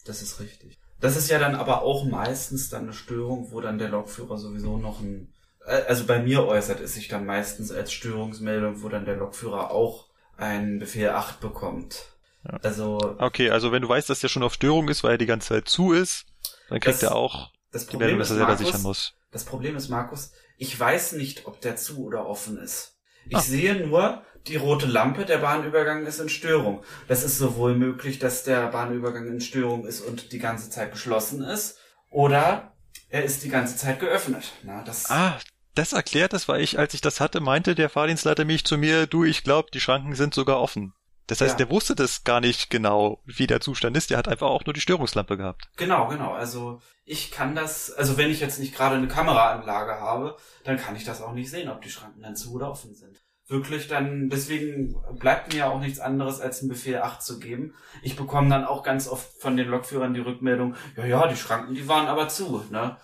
Das 0.06 0.22
ist 0.22 0.40
richtig. 0.40 0.80
Das 1.02 1.18
ist 1.18 1.30
ja 1.30 1.40
dann 1.40 1.56
aber 1.56 1.82
auch 1.82 2.06
meistens 2.06 2.70
dann 2.70 2.84
eine 2.84 2.94
Störung, 2.94 3.52
wo 3.52 3.60
dann 3.60 3.78
der 3.78 3.90
Lokführer 3.90 4.38
sowieso 4.38 4.78
noch 4.78 5.02
ein, 5.02 5.34
äh, 5.66 5.84
also 5.88 6.06
bei 6.06 6.20
mir 6.20 6.46
äußert 6.46 6.80
es 6.80 6.94
sich 6.94 7.10
dann 7.10 7.26
meistens 7.26 7.70
als 7.70 7.92
Störungsmeldung, 7.92 8.82
wo 8.82 8.88
dann 8.88 9.04
der 9.04 9.18
Lokführer 9.18 9.72
auch 9.72 10.08
einen 10.38 10.80
Befehl 10.80 11.10
8 11.10 11.42
bekommt. 11.42 12.14
Ja. 12.46 12.58
Also. 12.64 13.16
Okay, 13.20 13.50
also 13.50 13.74
wenn 13.74 13.82
du 13.82 13.90
weißt, 13.90 14.10
dass 14.10 14.22
der 14.22 14.30
schon 14.30 14.44
auf 14.44 14.54
Störung 14.54 14.88
ist, 14.88 15.04
weil 15.04 15.12
er 15.12 15.18
die 15.18 15.26
ganze 15.26 15.50
Zeit 15.50 15.68
zu 15.68 15.92
ist, 15.92 16.26
dann 16.70 16.80
kriegt 16.80 16.96
das, 16.96 17.04
er 17.04 17.16
auch 17.16 17.52
das 17.72 17.86
Problem 17.86 18.08
Meldung, 18.08 18.20
dass 18.20 18.32
er 18.32 18.38
selber 18.38 18.56
sichern 18.56 18.82
muss. 18.82 19.14
Das 19.32 19.44
Problem 19.44 19.76
ist, 19.76 19.90
Markus, 19.90 20.32
ich 20.58 20.78
weiß 20.78 21.14
nicht, 21.14 21.46
ob 21.46 21.62
der 21.62 21.76
zu 21.76 22.04
oder 22.04 22.28
offen 22.28 22.58
ist. 22.58 22.98
Ich 23.30 23.38
ah. 23.38 23.42
sehe 23.42 23.76
nur, 23.88 24.24
die 24.48 24.56
rote 24.56 24.86
Lampe, 24.86 25.26
der 25.26 25.40
Bahnübergang 25.40 26.06
ist 26.06 26.20
in 26.20 26.30
Störung. 26.30 26.84
Das 27.08 27.24
ist 27.24 27.38
sowohl 27.38 27.76
möglich, 27.76 28.20
dass 28.20 28.44
der 28.44 28.68
Bahnübergang 28.68 29.28
in 29.28 29.42
Störung 29.42 29.86
ist 29.86 30.02
und 30.02 30.32
die 30.32 30.40
ganze 30.40 30.70
Zeit 30.70 30.92
geschlossen 30.92 31.44
ist, 31.44 31.78
oder 32.10 32.74
er 33.10 33.24
ist 33.24 33.44
die 33.44 33.50
ganze 33.50 33.78
Zeit 33.78 34.00
geöffnet. 34.00 34.54
Na, 34.64 34.84
das 34.84 35.10
ah, 35.10 35.38
das 35.76 35.94
erklärt 35.94 36.34
das, 36.34 36.48
weil 36.48 36.62
ich, 36.62 36.80
als 36.80 36.94
ich 36.94 37.02
das 37.02 37.20
hatte, 37.20 37.40
meinte 37.40 37.76
der 37.76 37.90
Fahrdienstleiter 37.90 38.46
mich 38.46 38.66
zu 38.66 38.78
mir, 38.78 39.06
du, 39.06 39.24
ich 39.24 39.44
glaube, 39.44 39.70
die 39.72 39.80
Schranken 39.80 40.16
sind 40.16 40.34
sogar 40.34 40.60
offen. 40.60 40.94
Das 41.28 41.42
heißt, 41.42 41.60
ja. 41.60 41.66
der 41.66 41.70
wusste 41.70 41.94
das 41.94 42.24
gar 42.24 42.40
nicht 42.40 42.70
genau, 42.70 43.22
wie 43.26 43.48
der 43.48 43.60
Zustand 43.60 43.96
ist. 43.98 44.10
Der 44.10 44.18
hat 44.18 44.28
einfach 44.28 44.48
auch 44.48 44.66
nur 44.66 44.74
die 44.74 44.82
Störungslampe 44.82 45.38
gehabt. 45.38 45.70
Genau, 45.76 46.08
genau. 46.08 46.32
Also 46.34 46.82
ich 47.06 47.32
kann 47.32 47.54
das, 47.54 47.92
also 47.92 48.18
wenn 48.18 48.32
ich 48.32 48.40
jetzt 48.40 48.60
nicht 48.60 48.76
gerade 48.76 48.96
eine 48.96 49.08
Kameraanlage 49.08 50.00
habe, 50.00 50.38
dann 50.64 50.78
kann 50.78 50.96
ich 50.96 51.04
das 51.04 51.22
auch 51.22 51.34
nicht 51.34 51.50
sehen, 51.50 51.70
ob 51.70 51.82
die 51.82 51.90
Schranken 51.90 52.22
dann 52.22 52.36
zu 52.36 52.54
oder 52.54 52.72
offen 52.72 52.96
sind 52.96 53.22
wirklich 53.48 53.88
dann, 53.88 54.30
deswegen 54.30 54.96
bleibt 55.20 55.54
mir 55.54 55.60
ja 55.60 55.70
auch 55.70 55.80
nichts 55.80 56.00
anderes, 56.00 56.42
als 56.42 56.60
einen 56.60 56.70
Befehl 56.70 56.98
8 56.98 57.22
zu 57.22 57.40
geben. 57.40 57.74
Ich 58.02 58.16
bekomme 58.16 58.50
dann 58.50 58.66
auch 58.66 58.84
ganz 58.84 59.08
oft 59.08 59.42
von 59.42 59.56
den 59.56 59.70
Lokführern 59.70 60.14
die 60.14 60.20
Rückmeldung, 60.20 60.76
ja, 60.98 61.06
ja, 61.06 61.28
die 61.28 61.38
Schranken, 61.38 61.74
die 61.74 61.88
waren 61.88 62.08
aber 62.08 62.28
zu, 62.28 62.66
ne? 62.70 62.98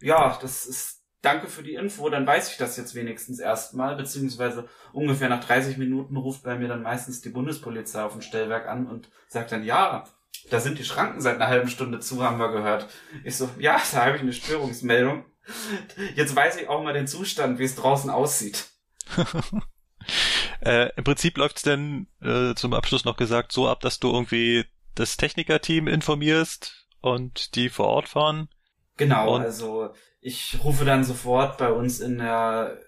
Ja, 0.00 0.38
das 0.40 0.66
ist, 0.66 0.95
danke 1.22 1.48
für 1.48 1.62
die 1.62 1.74
Info, 1.74 2.08
dann 2.08 2.26
weiß 2.26 2.50
ich 2.50 2.56
das 2.56 2.76
jetzt 2.76 2.94
wenigstens 2.94 3.38
erstmal, 3.40 3.96
beziehungsweise 3.96 4.68
ungefähr 4.92 5.28
nach 5.28 5.42
30 5.44 5.76
Minuten 5.76 6.16
ruft 6.16 6.42
bei 6.42 6.56
mir 6.56 6.68
dann 6.68 6.82
meistens 6.82 7.20
die 7.20 7.30
Bundespolizei 7.30 8.02
auf 8.02 8.12
dem 8.12 8.22
Stellwerk 8.22 8.68
an 8.68 8.86
und 8.86 9.08
sagt 9.28 9.52
dann, 9.52 9.64
ja, 9.64 10.04
da 10.50 10.60
sind 10.60 10.78
die 10.78 10.84
Schranken 10.84 11.20
seit 11.20 11.36
einer 11.36 11.48
halben 11.48 11.68
Stunde 11.68 12.00
zu, 12.00 12.22
haben 12.22 12.38
wir 12.38 12.52
gehört. 12.52 12.88
Ich 13.24 13.36
so, 13.36 13.48
ja, 13.58 13.80
da 13.92 14.04
habe 14.04 14.16
ich 14.16 14.22
eine 14.22 14.32
Störungsmeldung. 14.32 15.24
Jetzt 16.14 16.34
weiß 16.34 16.56
ich 16.56 16.68
auch 16.68 16.82
mal 16.82 16.92
den 16.92 17.06
Zustand, 17.06 17.58
wie 17.58 17.64
es 17.64 17.76
draußen 17.76 18.10
aussieht. 18.10 18.68
äh, 20.64 20.90
Im 20.96 21.04
Prinzip 21.04 21.38
läuft's 21.38 21.62
denn 21.62 22.08
äh, 22.20 22.54
zum 22.54 22.74
Abschluss 22.74 23.04
noch 23.04 23.16
gesagt 23.16 23.52
so 23.52 23.68
ab, 23.68 23.80
dass 23.80 24.00
du 24.00 24.10
irgendwie 24.10 24.64
das 24.94 25.16
Technikerteam 25.16 25.86
informierst 25.86 26.86
und 27.00 27.54
die 27.54 27.68
vor 27.68 27.86
Ort 27.86 28.08
fahren. 28.08 28.48
Genau, 28.96 29.36
und 29.36 29.42
also 29.42 29.90
ich 30.26 30.58
rufe 30.64 30.84
dann 30.84 31.04
sofort 31.04 31.56
bei 31.56 31.70
uns 31.70 32.00
in 32.00 32.18
der 32.18 32.80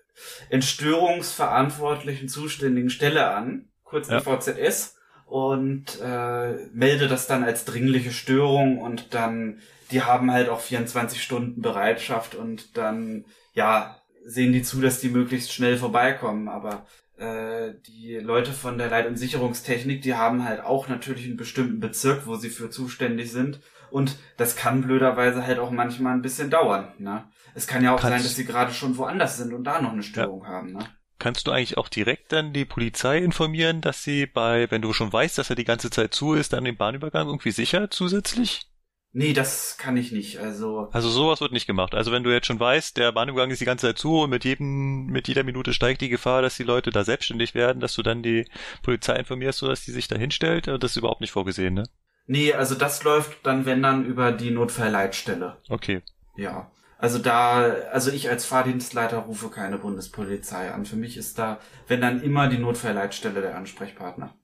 entstörungsverantwortlichen 0.50 2.28
zuständigen 2.28 2.90
Stelle 2.90 3.30
an, 3.30 3.68
kurz 3.84 4.08
ja. 4.08 4.20
VZS, 4.20 4.96
und 5.24 6.00
äh, 6.02 6.54
melde 6.72 7.06
das 7.06 7.28
dann 7.28 7.44
als 7.44 7.64
dringliche 7.64 8.10
Störung 8.10 8.78
und 8.78 9.14
dann, 9.14 9.60
die 9.92 10.02
haben 10.02 10.32
halt 10.32 10.48
auch 10.48 10.58
24 10.58 11.22
Stunden 11.22 11.62
Bereitschaft 11.62 12.34
und 12.34 12.76
dann, 12.76 13.24
ja, 13.52 14.02
sehen 14.24 14.52
die 14.52 14.62
zu, 14.62 14.80
dass 14.80 14.98
die 14.98 15.08
möglichst 15.08 15.52
schnell 15.52 15.76
vorbeikommen. 15.76 16.48
Aber 16.48 16.86
äh, 17.18 17.74
die 17.86 18.16
Leute 18.16 18.52
von 18.52 18.78
der 18.78 18.88
Leit- 18.88 19.06
und 19.06 19.16
Sicherungstechnik, 19.16 20.02
die 20.02 20.14
haben 20.14 20.44
halt 20.44 20.64
auch 20.64 20.88
natürlich 20.88 21.26
einen 21.26 21.36
bestimmten 21.36 21.78
Bezirk, 21.78 22.26
wo 22.26 22.34
sie 22.34 22.50
für 22.50 22.70
zuständig 22.70 23.30
sind. 23.30 23.60
Und 23.90 24.16
das 24.36 24.56
kann 24.56 24.82
blöderweise 24.82 25.46
halt 25.46 25.58
auch 25.58 25.70
manchmal 25.70 26.14
ein 26.14 26.22
bisschen 26.22 26.50
dauern. 26.50 26.92
Ne? 26.98 27.24
Es 27.54 27.66
kann 27.66 27.82
ja 27.82 27.94
auch 27.94 28.00
Kannst 28.00 28.16
sein, 28.16 28.22
dass 28.22 28.36
sie 28.36 28.44
gerade 28.44 28.72
schon 28.72 28.96
woanders 28.96 29.36
sind 29.36 29.52
und 29.52 29.64
da 29.64 29.80
noch 29.80 29.92
eine 29.92 30.02
Störung 30.02 30.42
ja. 30.42 30.48
haben. 30.48 30.72
Ne? 30.72 30.80
Kannst 31.18 31.46
du 31.46 31.50
eigentlich 31.50 31.76
auch 31.76 31.88
direkt 31.88 32.32
dann 32.32 32.52
die 32.52 32.64
Polizei 32.64 33.18
informieren, 33.18 33.80
dass 33.80 34.04
sie 34.04 34.26
bei, 34.26 34.70
wenn 34.70 34.82
du 34.82 34.92
schon 34.92 35.12
weißt, 35.12 35.36
dass 35.38 35.50
er 35.50 35.56
die 35.56 35.64
ganze 35.64 35.90
Zeit 35.90 36.14
zu 36.14 36.34
ist, 36.34 36.52
dann 36.52 36.64
den 36.64 36.76
Bahnübergang 36.76 37.26
irgendwie 37.26 37.50
sicher 37.50 37.90
zusätzlich? 37.90 38.68
Nee, 39.12 39.32
das 39.32 39.78
kann 39.78 39.96
ich 39.96 40.12
nicht. 40.12 40.38
Also 40.38 40.88
also 40.92 41.08
sowas 41.08 41.40
wird 41.40 41.52
nicht 41.52 41.66
gemacht. 41.66 41.94
Also 41.94 42.12
wenn 42.12 42.22
du 42.22 42.30
jetzt 42.30 42.46
schon 42.46 42.60
weißt, 42.60 42.96
der 42.96 43.10
Bahnübergang 43.10 43.50
ist 43.50 43.60
die 43.60 43.64
ganze 43.64 43.86
Zeit 43.86 43.98
zu 43.98 44.20
und 44.20 44.30
mit 44.30 44.44
jedem 44.44 45.06
mit 45.06 45.28
jeder 45.28 45.44
Minute 45.44 45.72
steigt 45.72 46.02
die 46.02 46.10
Gefahr, 46.10 46.42
dass 46.42 46.56
die 46.56 46.62
Leute 46.62 46.90
da 46.90 47.04
selbstständig 47.04 47.54
werden, 47.54 47.80
dass 47.80 47.94
du 47.94 48.02
dann 48.02 48.22
die 48.22 48.46
Polizei 48.82 49.16
informierst, 49.16 49.60
sodass 49.60 49.84
die 49.84 49.92
sich 49.92 50.08
da 50.08 50.16
hinstellt, 50.16 50.66
das 50.66 50.92
ist 50.92 50.98
überhaupt 50.98 51.22
nicht 51.22 51.32
vorgesehen, 51.32 51.74
ne? 51.74 51.84
Nee, 52.28 52.52
also 52.52 52.74
das 52.74 53.02
läuft 53.04 53.46
dann 53.46 53.64
wenn 53.64 53.82
dann 53.82 54.04
über 54.04 54.32
die 54.32 54.50
Notfallleitstelle. 54.50 55.56
Okay. 55.70 56.02
Ja. 56.36 56.70
Also 56.98 57.18
da, 57.18 57.62
also 57.90 58.10
ich 58.10 58.28
als 58.28 58.44
Fahrdienstleiter 58.44 59.18
rufe 59.18 59.48
keine 59.48 59.78
Bundespolizei 59.78 60.70
an. 60.70 60.84
Für 60.84 60.96
mich 60.96 61.16
ist 61.16 61.38
da, 61.38 61.58
wenn 61.86 62.02
dann 62.02 62.22
immer 62.22 62.48
die 62.48 62.58
Notfallleitstelle 62.58 63.40
der 63.40 63.56
Ansprechpartner. 63.56 64.34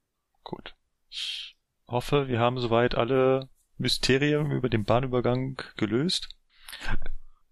Gut. 0.45 0.75
Ich 1.11 1.59
hoffe, 1.87 2.27
wir 2.27 2.39
haben 2.39 2.59
soweit 2.59 2.95
alle 2.95 3.51
Mysterium 3.77 4.51
über 4.51 4.71
den 4.71 4.85
Bahnübergang 4.85 5.61
gelöst. 5.77 6.31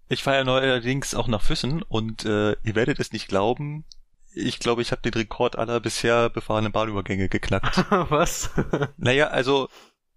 Ich 0.09 0.22
fahre 0.22 0.39
ja 0.39 0.45
neuerdings 0.45 1.14
auch 1.14 1.28
nach 1.28 1.43
Füssen 1.43 1.83
und 1.83 2.24
äh, 2.24 2.53
ihr 2.62 2.74
werdet 2.74 3.01
es 3.01 3.12
nicht 3.12 3.28
glauben. 3.28 3.85
Ich 4.35 4.61
glaube, 4.61 4.80
ich 4.80 4.93
habe 4.93 5.03
den 5.03 5.12
Rekord 5.12 5.59
aller 5.59 5.78
bisher 5.80 6.30
befahrenen 6.30 6.72
Bahnübergänge 6.72 7.28
geknackt. 7.28 7.76
Was? 7.91 8.51
naja, 8.97 9.28
also 9.28 9.68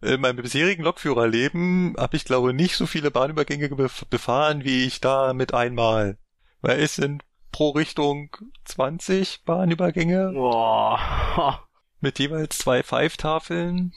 in 0.05 0.21
meinem 0.21 0.37
bisherigen 0.37 0.83
Lokführerleben 0.83 1.95
habe 1.97 2.15
ich 2.17 2.25
glaube 2.25 2.53
nicht 2.53 2.75
so 2.75 2.85
viele 2.85 3.11
Bahnübergänge 3.11 3.69
befahren 4.09 4.63
wie 4.63 4.85
ich 4.85 5.01
da 5.01 5.33
mit 5.33 5.53
einmal. 5.53 6.17
Weil 6.61 6.79
es 6.79 6.95
sind 6.95 7.23
pro 7.51 7.69
Richtung 7.69 8.35
20 8.65 9.43
Bahnübergänge. 9.45 10.31
Boah. 10.33 11.67
Mit 12.01 12.19
jeweils 12.19 12.57
zwei 12.57 12.83
Pfeiftafeln. 12.83 13.93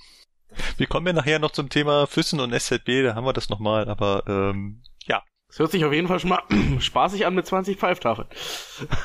Wir 0.76 0.86
kommen 0.86 1.06
ja 1.08 1.12
nachher 1.12 1.38
noch 1.38 1.50
zum 1.50 1.68
Thema 1.68 2.06
Füssen 2.06 2.40
und 2.40 2.52
SZB, 2.52 3.02
da 3.02 3.14
haben 3.14 3.26
wir 3.26 3.32
das 3.32 3.48
nochmal, 3.48 3.88
aber 3.88 4.22
ähm, 4.26 4.82
ja. 5.04 5.22
Es 5.50 5.58
hört 5.58 5.72
sich 5.72 5.84
auf 5.84 5.92
jeden 5.92 6.08
Fall 6.08 6.20
schon 6.20 6.30
mal 6.30 6.42
spaßig 6.78 7.26
an 7.26 7.34
mit 7.34 7.46
20 7.46 7.78
Pfeiftafeln. 7.78 8.28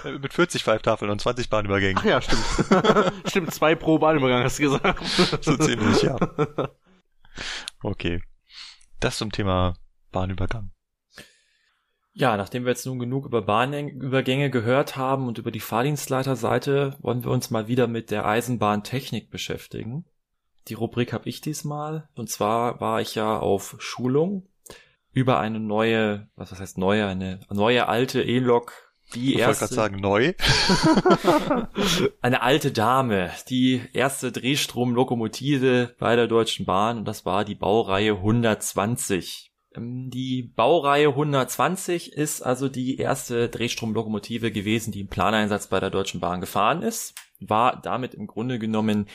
Äh, 0.06 0.20
mit 0.20 0.34
40 0.34 0.64
Pfeiftafeln 0.64 1.10
und 1.10 1.20
20 1.20 1.49
Bahnübergängen. 1.49 1.97
Ach 1.99 2.06
ja, 2.06 2.22
stimmt. 2.22 2.43
stimmt, 3.26 3.54
zwei 3.54 3.76
pro 3.76 3.97
Bahnübergang 3.97 4.43
hast 4.43 4.60
du 4.60 4.64
gesagt. 4.64 5.04
so 5.41 5.58
ziemlich, 5.58 6.01
ja. 6.04 6.18
Okay. 7.82 8.22
Das 9.00 9.18
zum 9.18 9.32
Thema 9.32 9.76
Bahnübergang. 10.12 10.72
Ja, 12.16 12.38
nachdem 12.38 12.64
wir 12.64 12.70
jetzt 12.70 12.86
nun 12.86 13.00
genug 13.00 13.26
über 13.26 13.42
Bahnübergänge 13.42 14.52
gehört 14.52 14.96
haben 14.96 15.28
und 15.28 15.40
über 15.40 15.50
die 15.50 15.60
Fahrdienstleiterseite, 15.60 16.96
wollen 17.02 17.24
wir 17.24 17.32
uns 17.32 17.50
mal 17.50 17.68
wieder 17.68 17.88
mit 17.88 18.12
der 18.12 18.26
Eisenbahntechnik 18.26 19.32
beschäftigen. 19.32 20.06
Die 20.68 20.76
Rubrik 20.76 21.12
habe 21.12 21.28
ich 21.28 21.42
diesmal. 21.42 22.08
Und 22.14 22.30
zwar 22.30 22.80
war 22.80 23.02
ich 23.02 23.16
ja 23.16 23.40
auf 23.40 23.76
Schulung 23.80 24.48
über 25.12 25.40
eine 25.40 25.60
neue, 25.60 26.30
was 26.36 26.58
heißt 26.58 26.78
neue, 26.78 27.08
eine 27.08 27.40
neue 27.50 27.88
alte 27.88 28.22
E-Lok, 28.22 28.93
die 29.16 29.34
ich 29.34 29.39
erste. 29.39 29.66
Gerade 29.66 29.74
sagen 29.74 29.95
neu. 29.97 30.34
eine 32.22 32.41
alte 32.41 32.72
Dame, 32.72 33.32
die 33.49 33.82
erste 33.93 34.32
Drehstromlokomotive 34.32 35.95
bei 35.99 36.16
der 36.16 36.28
Deutschen 36.28 36.66
Bahn 36.66 36.97
und 36.97 37.05
das 37.05 37.26
war 37.26 37.45
die 37.45 37.55
Baureihe 37.55 38.14
120. 38.14 39.51
Ähm, 39.76 40.09
die 40.09 40.43
Baureihe 40.43 41.09
120 41.09 42.14
ist 42.14 42.41
also 42.41 42.70
die 42.70 42.97
erste 42.97 43.49
Drehstromlokomotive 43.49 44.51
gewesen, 44.51 44.91
die 44.91 45.01
im 45.01 45.07
Planeinsatz 45.07 45.68
bei 45.68 45.80
der 45.80 45.89
Deutschen 45.89 46.20
Bahn 46.20 46.41
gefahren 46.41 46.82
ist, 46.82 47.16
war 47.39 47.82
damit 47.82 48.14
im 48.14 48.28
Grunde 48.28 48.59
genommen 48.59 49.07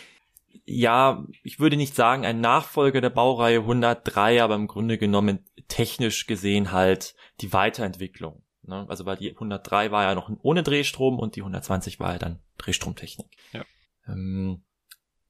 ja, 0.65 1.27
ich 1.43 1.61
würde 1.61 1.77
nicht 1.77 1.95
sagen 1.95 2.27
ein 2.27 2.41
Nachfolger 2.41 3.01
der 3.01 3.11
Baureihe 3.11 3.61
103, 3.61 4.43
aber 4.43 4.55
im 4.55 4.67
Grunde 4.67 4.99
genommen 4.99 5.45
technisch 5.69 6.27
gesehen 6.27 6.73
halt 6.73 7.15
die 7.41 7.53
Weiterentwicklung. 7.53 8.43
Ne? 8.69 8.87
Also 8.89 9.07
weil 9.07 9.17
die 9.17 9.31
103 9.31 9.91
war 9.91 10.05
ja 10.05 10.15
noch 10.15 10.31
ohne 10.43 10.63
Drehstrom 10.63 11.19
und 11.19 11.37
die 11.37 11.41
120 11.41 11.99
war 11.99 12.13
ja 12.13 12.19
dann 12.19 12.39
Drehstromtechnik. 12.59 13.27
Ja. 13.53 13.65
Ähm, 14.07 14.63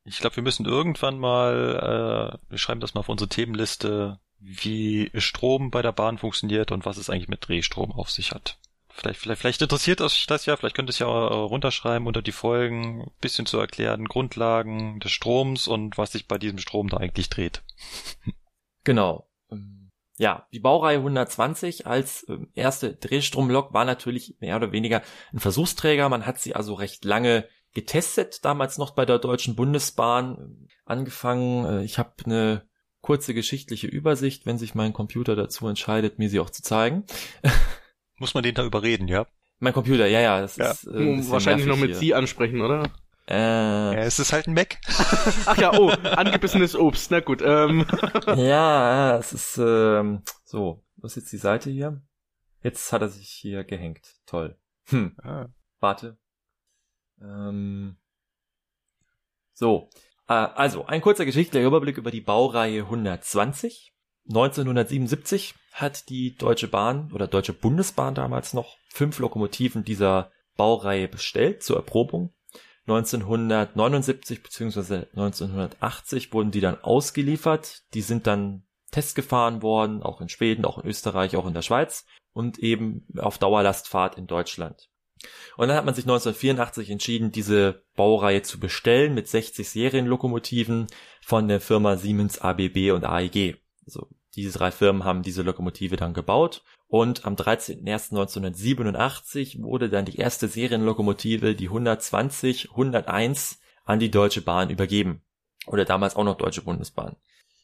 ich 0.04 0.18
glaube, 0.18 0.36
wir 0.36 0.42
müssen 0.42 0.66
irgendwann 0.66 1.18
mal, 1.18 2.38
äh, 2.40 2.50
wir 2.50 2.58
schreiben 2.58 2.80
das 2.80 2.94
mal 2.94 3.00
auf 3.00 3.08
unsere 3.08 3.28
Themenliste, 3.28 4.18
wie 4.40 5.10
Strom 5.14 5.70
bei 5.70 5.82
der 5.82 5.92
Bahn 5.92 6.18
funktioniert 6.18 6.72
und 6.72 6.86
was 6.86 6.96
es 6.96 7.10
eigentlich 7.10 7.28
mit 7.28 7.46
Drehstrom 7.46 7.92
auf 7.92 8.10
sich 8.10 8.32
hat. 8.32 8.58
Vielleicht, 8.88 9.20
vielleicht, 9.20 9.40
vielleicht 9.40 9.62
interessiert 9.62 10.00
euch 10.00 10.26
das 10.26 10.46
ja, 10.46 10.56
vielleicht 10.56 10.74
könnt 10.74 10.88
ihr 10.88 10.90
es 10.90 10.98
ja 10.98 11.06
runterschreiben 11.06 12.08
unter 12.08 12.22
die 12.22 12.32
Folgen, 12.32 13.02
ein 13.02 13.10
bisschen 13.20 13.46
zu 13.46 13.58
erklären, 13.58 14.06
Grundlagen 14.06 14.98
des 14.98 15.12
Stroms 15.12 15.68
und 15.68 15.98
was 15.98 16.12
sich 16.12 16.26
bei 16.26 16.38
diesem 16.38 16.58
Strom 16.58 16.88
da 16.88 16.96
eigentlich 16.96 17.30
dreht. 17.30 17.62
Genau. 18.82 19.28
Ähm, 20.18 20.22
Ja, 20.24 20.46
die 20.52 20.60
Baureihe 20.60 20.98
120 20.98 21.86
als 21.86 22.24
äh, 22.24 22.38
erste 22.54 22.94
Drehstromlok 22.94 23.72
war 23.72 23.84
natürlich 23.84 24.36
mehr 24.40 24.56
oder 24.56 24.72
weniger 24.72 25.02
ein 25.32 25.38
Versuchsträger. 25.38 26.08
Man 26.08 26.26
hat 26.26 26.38
sie 26.38 26.54
also 26.54 26.74
recht 26.74 27.04
lange 27.04 27.48
getestet, 27.74 28.44
damals 28.44 28.78
noch 28.78 28.94
bei 28.94 29.04
der 29.04 29.18
Deutschen 29.18 29.54
Bundesbahn 29.54 30.68
angefangen. 30.84 31.64
Äh, 31.64 31.84
ich 31.84 31.98
habe 31.98 32.12
eine 32.24 32.68
kurze 33.00 33.34
geschichtliche 33.34 33.86
Übersicht, 33.86 34.44
wenn 34.46 34.58
sich 34.58 34.74
mein 34.74 34.92
Computer 34.92 35.36
dazu 35.36 35.68
entscheidet, 35.68 36.18
mir 36.18 36.28
sie 36.28 36.40
auch 36.40 36.50
zu 36.50 36.62
zeigen. 36.62 37.04
Muss 38.16 38.34
man 38.34 38.42
den 38.42 38.54
da 38.54 38.64
überreden, 38.64 39.06
ja? 39.06 39.26
Mein 39.60 39.72
Computer, 39.72 40.06
ja, 40.06 40.20
ja, 40.20 40.40
das 40.40 40.56
ja. 40.56 40.70
ist 40.70 40.86
äh, 40.86 41.30
wahrscheinlich 41.30 41.66
noch 41.66 41.76
mit 41.76 41.90
hier. 41.90 41.98
Sie 41.98 42.14
ansprechen, 42.14 42.60
oder? 42.60 42.90
Äh, 43.28 43.34
Ja, 43.94 43.94
es 43.94 44.18
ist 44.18 44.32
halt 44.32 44.46
ein 44.46 44.54
Mac. 44.54 44.78
Ach 45.46 45.56
ja, 45.58 45.72
oh, 45.78 45.90
angebissenes 45.90 46.74
Obst. 46.74 47.10
Na 47.10 47.20
gut. 47.20 47.42
Ähm. 47.42 47.86
ja, 48.36 49.18
es 49.18 49.32
ist 49.32 49.58
ähm, 49.58 50.22
so. 50.44 50.82
Wo 50.96 51.06
ist 51.06 51.16
jetzt 51.16 51.32
die 51.32 51.38
Seite 51.38 51.70
hier? 51.70 52.00
Jetzt 52.62 52.92
hat 52.92 53.02
er 53.02 53.08
sich 53.08 53.28
hier 53.28 53.64
gehängt. 53.64 54.16
Toll. 54.26 54.58
Hm. 54.86 55.16
Ah. 55.22 55.46
Warte. 55.80 56.18
Ähm, 57.20 57.96
so. 59.52 59.90
Äh, 60.26 60.32
also, 60.32 60.86
ein 60.86 61.00
kurzer 61.02 61.24
geschichtlicher 61.24 61.66
Überblick 61.66 61.98
über 61.98 62.10
die 62.10 62.20
Baureihe 62.20 62.82
120. 62.82 63.94
1977 64.28 65.54
hat 65.72 66.08
die 66.08 66.34
Deutsche 66.36 66.68
Bahn 66.68 67.12
oder 67.12 67.26
Deutsche 67.26 67.52
Bundesbahn 67.52 68.14
damals 68.14 68.52
noch 68.52 68.76
fünf 68.88 69.18
Lokomotiven 69.18 69.84
dieser 69.84 70.30
Baureihe 70.56 71.08
bestellt 71.08 71.62
zur 71.62 71.76
Erprobung. 71.76 72.34
1979 72.88 74.42
bzw. 74.42 75.06
1980 75.14 76.32
wurden 76.32 76.50
die 76.50 76.60
dann 76.60 76.82
ausgeliefert. 76.82 77.82
Die 77.94 78.00
sind 78.00 78.26
dann 78.26 78.64
testgefahren 78.90 79.62
worden, 79.62 80.02
auch 80.02 80.20
in 80.20 80.28
Schweden, 80.28 80.64
auch 80.64 80.78
in 80.78 80.88
Österreich, 80.88 81.36
auch 81.36 81.46
in 81.46 81.54
der 81.54 81.62
Schweiz 81.62 82.06
und 82.32 82.58
eben 82.58 83.06
auf 83.18 83.38
Dauerlastfahrt 83.38 84.16
in 84.16 84.26
Deutschland. 84.26 84.88
Und 85.56 85.68
dann 85.68 85.76
hat 85.76 85.84
man 85.84 85.94
sich 85.94 86.04
1984 86.04 86.90
entschieden, 86.90 87.32
diese 87.32 87.82
Baureihe 87.96 88.42
zu 88.42 88.60
bestellen 88.60 89.14
mit 89.14 89.28
60 89.28 89.68
Serienlokomotiven 89.68 90.86
von 91.20 91.48
der 91.48 91.60
Firma 91.60 91.96
Siemens 91.96 92.40
ABB 92.40 92.92
und 92.92 93.04
AEG. 93.04 93.56
Also 93.84 94.08
diese 94.36 94.56
drei 94.56 94.70
Firmen 94.70 95.04
haben 95.04 95.22
diese 95.22 95.42
Lokomotive 95.42 95.96
dann 95.96 96.14
gebaut 96.14 96.62
und 96.88 97.24
am 97.26 97.36
13.01.1987 97.36 99.62
wurde 99.62 99.88
dann 99.90 100.06
die 100.06 100.16
erste 100.16 100.48
Serienlokomotive, 100.48 101.54
die 101.54 101.66
120 101.66 102.70
101, 102.70 103.60
an 103.84 104.00
die 104.00 104.10
Deutsche 104.10 104.40
Bahn 104.40 104.70
übergeben. 104.70 105.20
Oder 105.66 105.84
damals 105.84 106.16
auch 106.16 106.24
noch 106.24 106.38
Deutsche 106.38 106.62
Bundesbahn. 106.62 107.16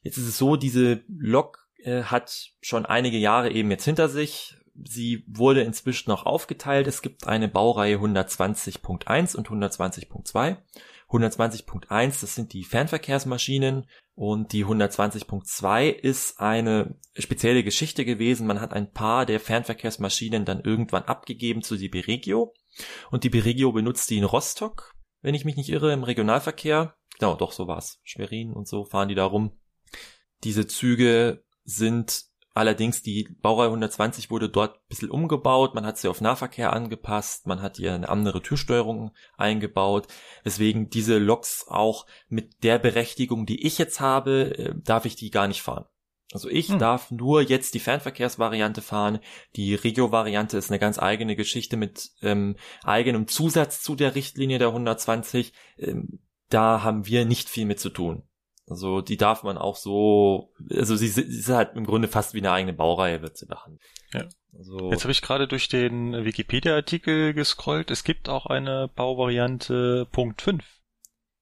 Jetzt 0.03 0.19
ist 0.19 0.29
es 0.29 0.37
so, 0.37 0.57
diese 0.57 1.03
Lok 1.09 1.67
äh, 1.79 2.03
hat 2.03 2.51
schon 2.61 2.85
einige 2.85 3.17
Jahre 3.17 3.51
eben 3.51 3.71
jetzt 3.71 3.85
hinter 3.85 4.11
sich. 4.11 4.59
Sie 4.75 5.25
wurde 5.27 5.63
inzwischen 5.63 6.11
noch 6.11 6.27
aufgeteilt. 6.27 6.87
Es 6.87 7.01
gibt 7.01 7.27
eine 7.27 7.49
Baureihe 7.49 7.97
120.1 7.97 9.37
und 9.37 9.49
120.2. 9.49 10.59
120.1, 11.11 12.21
das 12.21 12.35
sind 12.35 12.53
die 12.53 12.65
Fernverkehrsmaschinen 12.65 13.87
und 14.15 14.53
die 14.53 14.65
120.2 14.65 15.89
ist 15.89 16.41
eine 16.41 16.97
spezielle 17.17 17.63
Geschichte 17.63 18.05
gewesen. 18.05 18.47
Man 18.47 18.61
hat 18.61 18.73
ein 18.73 18.93
paar 18.93 19.27
der 19.27 19.41
Fernverkehrsmaschinen 19.41 20.45
dann 20.45 20.61
irgendwann 20.61 21.05
abgegeben 21.05 21.63
zu 21.63 21.77
die 21.77 21.87
Regio 21.87 22.55
und 23.11 23.25
die 23.25 23.39
Regio 23.39 23.73
benutzt 23.73 24.11
die 24.11 24.19
in 24.19 24.25
Rostock, 24.25 24.95
wenn 25.23 25.35
ich 25.35 25.45
mich 25.45 25.57
nicht 25.57 25.69
irre, 25.69 25.93
im 25.93 26.05
Regionalverkehr. 26.05 26.97
Genau, 27.19 27.37
doch, 27.37 27.53
so 27.53 27.67
war's. 27.67 28.01
Schwerin 28.03 28.53
und 28.53 28.67
so 28.67 28.85
fahren 28.85 29.09
die 29.09 29.15
da 29.15 29.25
rum. 29.25 29.59
Diese 30.43 30.67
Züge 30.67 31.45
sind 31.65 32.25
Allerdings 32.55 33.03
die 33.03 33.29
Baureihe 33.43 33.67
120 33.67 34.31
wurde 34.31 34.49
dort 34.49 34.77
ein 34.77 34.89
bisschen 34.89 35.11
umgebaut, 35.11 35.75
man 35.75 35.85
hat 35.85 35.99
sie 35.99 36.09
auf 36.09 36.21
Nahverkehr 36.21 36.73
angepasst, 36.73 37.49
man 37.49 37.61
hat 37.61 37.77
hier 37.79 37.95
eine 37.95 38.09
andere 38.09 38.43
Türsteuerung 38.43 39.11
eingebaut, 39.37 40.07
weswegen 40.45 40.89
diese 40.89 41.19
Loks 41.19 41.67
auch 41.67 42.07
mit 42.29 42.63
der 42.63 42.79
Berechtigung, 42.79 43.45
die 43.45 43.67
ich 43.67 43.77
jetzt 43.79 43.99
habe, 43.99 44.57
äh, 44.57 44.75
darf 44.77 45.05
ich 45.05 45.17
die 45.17 45.31
gar 45.31 45.49
nicht 45.49 45.63
fahren. 45.63 45.87
Also 46.33 46.49
ich 46.49 46.69
Hm. 46.69 46.79
darf 46.79 47.11
nur 47.11 47.43
jetzt 47.43 47.75
die 47.75 47.81
Fernverkehrsvariante 47.81 48.83
fahren. 48.83 49.19
Die 49.57 49.75
Regio-Variante 49.75 50.57
ist 50.57 50.71
eine 50.71 50.79
ganz 50.79 50.99
eigene 50.99 51.37
Geschichte 51.37 51.77
mit 51.77 52.11
ähm, 52.23 52.57
eigenem 52.83 53.27
Zusatz 53.27 53.83
zu 53.83 53.95
der 53.95 54.15
Richtlinie 54.15 54.59
der 54.59 54.69
120. 54.69 55.53
Ähm, 55.77 56.21
da 56.51 56.83
haben 56.83 57.07
wir 57.07 57.25
nicht 57.25 57.49
viel 57.49 57.67
mit 57.67 57.81
zu 57.81 57.91
tun. 57.91 58.23
Also 58.67 59.03
die 59.03 59.17
darf 59.19 59.43
man 59.43 59.59
auch 59.59 59.77
so, 59.77 60.53
also 60.71 60.97
sie, 60.97 61.09
sie 61.09 61.23
ist 61.23 61.49
halt 61.51 61.77
im 61.77 61.85
Grunde 61.85 62.09
fast 62.09 62.33
wie 62.35 62.39
eine 62.39 62.53
eigene 62.53 62.73
Baureihe 62.73 63.21
wird 63.21 63.37
sie 63.37 63.47
behandelt. 63.47 63.83
Ja. 64.13 64.25
Also, 64.57 64.91
Jetzt 64.91 65.03
habe 65.03 65.13
ich 65.13 65.21
gerade 65.21 65.47
durch 65.49 65.69
den 65.69 66.25
Wikipedia-Artikel 66.25 67.35
gescrollt. 67.35 67.91
Es 67.91 68.05
gibt 68.05 68.29
auch 68.29 68.47
eine 68.47 68.89
Bauvariante 68.95 70.07
Punkt 70.13 70.41
5. 70.43 70.65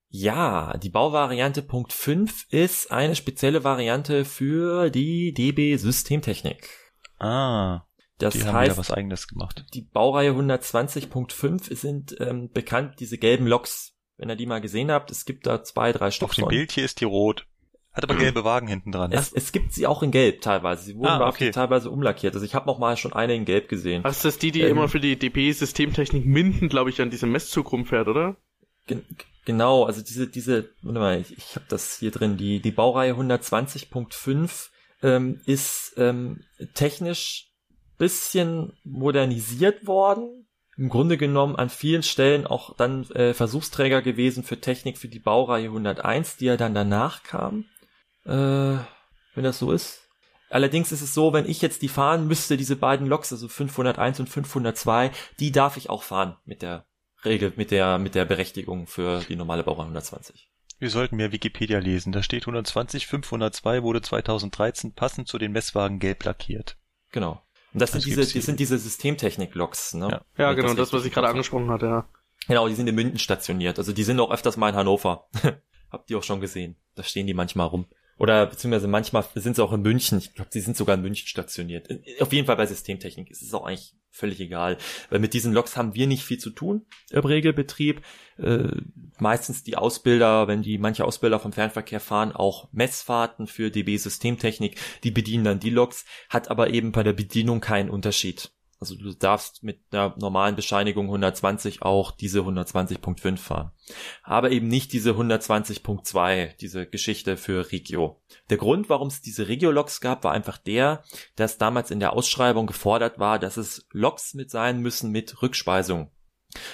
ja, 0.09 0.77
die 0.79 0.89
Bauvariante 0.91 1.63
Punkt 1.63 1.93
5 1.93 2.47
ist 2.51 2.91
eine 2.91 3.15
spezielle 3.15 3.63
Variante 3.65 4.25
für 4.25 4.91
die 4.91 5.33
DB 5.33 5.77
Systemtechnik. 5.77 6.69
Ah, 7.19 7.83
Das 8.19 8.35
die 8.35 8.41
haben 8.41 8.49
wieder 8.49 8.59
heißt, 8.59 8.79
was 8.79 8.91
eigenes 8.91 9.29
gemacht. 9.29 9.65
die 9.75 9.83
Baureihe 9.83 10.33
120.5 10.33 11.75
sind 11.75 12.17
ähm, 12.21 12.51
bekannt, 12.51 12.97
diese 12.99 13.17
gelben 13.19 13.47
Loks. 13.47 13.92
Wenn 14.23 14.29
ihr 14.31 14.37
die 14.37 14.47
mal 14.47 14.61
gesehen 14.61 14.93
habt, 14.93 15.11
es 15.11 15.25
gibt 15.25 15.49
da 15.49 15.65
zwei, 15.65 15.91
drei 15.91 16.13
Stück 16.13 16.29
Auf 16.29 16.35
dem 16.37 16.43
von. 16.43 16.51
Bild 16.51 16.71
hier 16.71 16.85
ist 16.85 17.01
die 17.01 17.05
rot. 17.05 17.45
Hat 17.93 18.05
aber 18.05 18.15
gelbe 18.15 18.45
Wagen 18.45 18.69
hinten 18.69 18.93
dran. 18.93 19.11
Es, 19.11 19.33
es 19.33 19.51
gibt 19.51 19.73
sie 19.73 19.85
auch 19.85 20.01
in 20.01 20.13
Gelb 20.13 20.43
teilweise. 20.43 20.85
Sie 20.85 20.95
wurden 20.95 21.09
Ah, 21.09 21.27
okay. 21.27 21.51
teilweise 21.51 21.91
umlackiert. 21.91 22.33
Also 22.35 22.47
ich 22.47 22.55
habe 22.55 22.67
noch 22.69 22.79
mal 22.79 22.97
schon 22.97 23.13
eine 23.13 23.35
in 23.35 23.45
Gelb 23.45 23.69
gesehen. 23.69 24.03
Ach, 24.05 24.13
ist 24.13 24.25
das 24.25 24.39
die, 24.39 24.53
die 24.53 24.61
Ähm. 24.61 24.71
immer 24.71 24.89
für 24.89 25.01
die 25.01 25.19
DB-Systemtechnik 25.19 26.25
Minden, 26.25 26.69
glaube 26.69 26.91
ich, 26.91 27.01
an 27.03 27.11
diesem 27.11 27.33
Messzug 27.33 27.73
rumfährt, 27.73 28.07
oder? 28.07 28.37
Gen 28.87 29.05
genau, 29.45 29.87
also 29.87 30.01
diese, 30.03 30.29
diese, 30.29 30.71
warte 30.83 31.01
mal, 31.01 31.21
ich, 31.21 31.37
ich 31.37 31.57
habe 31.57 31.67
das 31.69 31.99
hier 31.99 32.13
drin, 32.13 32.37
die, 32.37 32.61
die 32.61 32.71
Baureihe 32.71 33.15
120.5 33.15 34.69
ähm, 35.03 35.41
ist 35.47 35.95
ähm, 35.97 36.45
technisch 36.75 37.51
bisschen 37.99 38.73
modernisiert 38.85 39.85
worden. 39.89 40.47
Im 40.77 40.89
Grunde 40.89 41.19
genommen 41.19 41.57
an 41.57 41.69
vielen 41.69 42.03
Stellen 42.03 42.47
auch 42.47 42.77
dann 42.77 43.05
äh, 43.11 43.35
Versuchsträger 43.35 44.01
gewesen 44.01 44.43
für 44.43 44.61
Technik 44.61 44.99
für 44.99 45.09
die 45.09 45.19
Baureihe 45.19 45.67
101, 45.67 46.39
die 46.39 46.47
ja 46.47 46.57
dann 46.57 46.75
danach 46.75 47.23
kam. 47.23 47.67
Äh, 48.25 48.79
wenn 49.35 49.45
das 49.45 49.59
so 49.59 49.73
ist. 49.73 50.09
Allerdings 50.51 50.93
ist 50.93 51.01
es 51.01 51.15
so, 51.15 51.33
wenn 51.33 51.49
ich 51.49 51.63
jetzt 51.63 51.81
die 51.83 51.89
fahren 51.89 52.27
müsste, 52.27 52.57
diese 52.57 52.77
beiden 52.77 53.07
Loks, 53.07 53.33
also 53.33 53.49
501 53.49 54.21
und 54.21 54.29
502, 54.29 55.11
die 55.41 55.51
darf 55.51 55.77
ich 55.77 55.89
auch 55.89 56.03
fahren 56.03 56.37
mit 56.45 56.61
der 56.61 56.85
Regel, 57.25 57.53
mit 57.57 57.71
der, 57.71 57.99
mit 57.99 58.15
der 58.15 58.25
Berechtigung 58.25 58.87
für 58.87 59.21
die 59.29 59.37
normale 59.37 59.65
Baureihe 59.65 59.87
120. 59.87 60.51
Wir 60.79 60.91
sollten 60.91 61.17
mehr 61.17 61.33
Wikipedia 61.33 61.79
lesen. 61.79 62.13
Da 62.13 62.23
steht 62.23 62.43
120 62.43 63.07
502 63.07 63.83
wurde 63.83 64.03
2013 64.03 64.95
passend 64.95 65.29
zu 65.29 65.39
den 65.39 65.53
Messwagen 65.53 66.01
gelb 66.01 66.25
lackiert. 66.25 66.77
Genau. 67.13 67.41
Und 67.73 67.81
das 67.81 67.93
sind 67.93 68.01
Das 68.01 68.05
diese, 68.05 68.21
gibt's 68.21 68.35
das 68.35 68.47
sind 68.47 68.61
diese 68.61 68.79
Systemtechnik-Loks, 68.79 69.95
ne? 69.95 70.09
Ja. 70.11 70.21
Ja, 70.37 70.53
genau, 70.53 70.75
das, 70.75 70.93
was 70.93 71.05
ich 71.05 71.13
gerade 71.13 71.29
angesprochen 71.29 71.71
hatte, 71.71 71.87
ja. 71.87 72.05
Genau, 72.49 72.69
die 72.69 72.75
sind 72.75 72.89
in 72.89 72.95
München 72.95 73.19
stationiert. 73.19 73.79
Also 73.79 73.93
die 73.93 74.03
sind 74.03 74.19
auch 74.21 74.31
öfters 74.31 74.57
mal 74.57 74.69
in 74.69 74.75
Hannover. 74.75 75.29
Habt 75.91 76.11
ihr 76.11 76.19
auch 76.19 76.23
schon 76.23 76.41
gesehen. 76.41 76.77
Da 76.95 77.03
stehen 77.03 77.27
die 77.27 77.35
manchmal 77.35 77.69
rum. 77.69 77.87
Oder 78.23 78.47
beziehungsweise 78.47 78.87
manchmal 78.87 79.25
sind 79.35 79.57
sie 79.57 79.65
auch 79.65 79.73
in 79.73 79.83
München. 79.83 80.19
Ich 80.19 80.33
glaube, 80.33 80.51
sie 80.53 80.61
sind 80.61 80.77
sogar 80.77 80.95
in 80.95 81.03
München 81.03 81.27
stationiert. 81.27 81.89
Auf 82.21 82.33
jeden 82.33 82.47
Fall 82.47 82.55
bei 82.55 82.67
Systemtechnik 82.67 83.29
ist 83.33 83.43
es 83.43 83.53
auch 83.53 83.65
eigentlich 83.65 83.97
völlig 84.11 84.39
egal. 84.39 84.79
Weil 85.11 85.19
mit 85.19 85.35
diesen 85.35 85.53
Loks 85.53 85.77
haben 85.77 85.97
wir 85.97 86.07
nicht 86.07 86.23
viel 86.23 86.39
zu 86.39 86.51
tun 86.51 86.87
im 87.11 87.25
Regelbetrieb. 87.25 88.01
Äh, 88.39 88.69
meistens 89.19 89.65
die 89.65 89.77
Ausbilder, 89.77 90.47
wenn 90.47 90.63
die 90.63 90.79
manche 90.79 91.05
Ausbilder 91.05 91.41
vom 91.41 91.53
Fernverkehr 91.53 91.99
fahren, 91.99 92.31
auch 92.31 92.69
Messfahrten 92.71 93.49
für 93.49 93.73
DB 93.73 93.97
Systemtechnik, 93.97 94.79
die 95.03 95.11
bedienen 95.11 95.43
dann 95.43 95.59
die 95.59 95.71
Loks, 95.71 96.05
hat 96.29 96.49
aber 96.49 96.71
eben 96.71 96.93
bei 96.93 97.03
der 97.03 97.15
Bedienung 97.15 97.61
keinen 97.61 97.91
Unterschied. 97.91 98.53
Also 98.83 98.97
du 98.97 99.15
darfst 99.15 99.63
mit 99.63 99.79
einer 99.93 100.13
normalen 100.19 100.57
Bescheinigung 100.57 101.05
120 101.05 101.83
auch 101.83 102.11
diese 102.11 102.41
120.5 102.41 103.37
fahren. 103.37 103.71
Aber 104.25 104.51
eben 104.51 104.67
nicht 104.67 104.93
diese 104.93 105.13
120.2, 105.13 106.57
diese 106.57 106.89
Geschichte 106.89 107.37
für 107.37 107.71
Regio. 107.71 108.21
Der 108.51 108.57
Grund, 108.57 108.89
warum 108.89 109.07
es 109.07 109.23
diese 109.23 109.47
Regio-Loks 109.47 110.01
gab, 110.01 110.25
war 110.25 110.33
einfach 110.33 110.59
der, 110.59 111.05
dass 111.37 111.59
damals 111.59 111.93
in 111.93 112.01
der 112.01 112.13
Ausschreibung 112.13 112.67
gefordert 112.67 113.21
war, 113.21 113.39
dass 113.39 113.57
es 113.57 113.87
Loks 113.93 114.35
mit 114.35 114.51
sein 114.51 114.81
müssen 114.81 115.13
mit 115.13 115.43
Rückspeisung. 115.43 116.11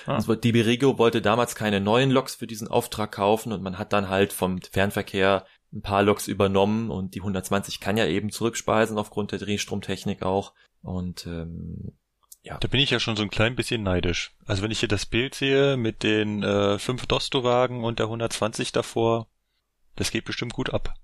Ah. 0.07 0.15
Also 0.15 0.35
DB 0.35 0.63
Regio 0.63 0.97
wollte 0.97 1.21
damals 1.21 1.55
keine 1.57 1.79
neuen 1.79 2.11
Loks 2.11 2.37
für 2.37 2.47
diesen 2.47 2.69
Auftrag 2.69 3.13
kaufen 3.13 3.53
und 3.53 3.63
man 3.63 3.77
hat 3.77 3.93
dann 3.93 4.09
halt 4.09 4.33
vom 4.33 4.63
Fernverkehr 4.63 5.45
ein 5.75 5.83
paar 5.83 6.03
Loks 6.03 6.27
übernommen 6.27 6.91
und 6.91 7.15
die 7.15 7.21
120 7.21 7.81
kann 7.81 7.99
ja 7.99 8.07
eben 8.07 8.31
zurückspeisen 8.31 8.97
aufgrund 8.97 9.33
der 9.33 9.39
Drehstromtechnik 9.39 10.23
auch. 10.23 10.55
Und 10.83 11.27
ähm, 11.27 11.99
Da 12.61 12.69
bin 12.69 12.81
ich 12.81 12.91
ja 12.91 13.01
schon 13.01 13.17
so 13.17 13.23
ein 13.23 13.31
klein 13.31 13.57
bisschen 13.57 13.83
neidisch. 13.83 14.33
Also 14.47 14.63
wenn 14.63 14.71
ich 14.71 14.81
hier 14.81 14.89
das 14.89 15.07
Bild 15.07 15.35
sehe 15.35 15.77
mit 15.77 16.03
den 16.03 16.43
äh, 16.43 16.79
fünf 16.79 17.07
Dosto-Wagen 17.07 17.85
und 17.85 17.99
der 17.99 18.07
120 18.07 18.73
davor, 18.73 19.29
das 19.97 20.11
geht 20.11 20.25
bestimmt 20.25 20.55
gut 20.55 20.73
ab. 20.73 20.95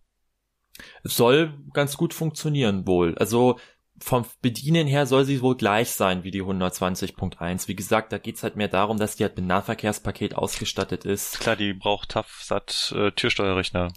Soll 1.02 1.52
ganz 1.72 1.96
gut 1.96 2.14
funktionieren 2.14 2.86
wohl. 2.86 3.16
Also 3.18 3.58
vom 4.00 4.24
Bedienen 4.42 4.86
her 4.86 5.06
soll 5.06 5.24
sie 5.24 5.40
wohl 5.40 5.56
gleich 5.56 5.90
sein 5.90 6.24
wie 6.24 6.30
die 6.30 6.42
120.1. 6.42 7.68
Wie 7.68 7.76
gesagt, 7.76 8.12
da 8.12 8.18
geht's 8.18 8.42
halt 8.42 8.56
mehr 8.56 8.68
darum, 8.68 8.98
dass 8.98 9.16
die 9.16 9.22
halt 9.22 9.36
mit 9.36 9.46
Nahverkehrspaket 9.46 10.34
ausgestattet 10.34 11.04
ist. 11.04 11.38
Klar, 11.40 11.56
die 11.56 11.74
braucht 11.74 12.10
TAF-SAT 12.10 12.92
äh, 12.96 13.10
Türsteuerrechner. 13.12 13.92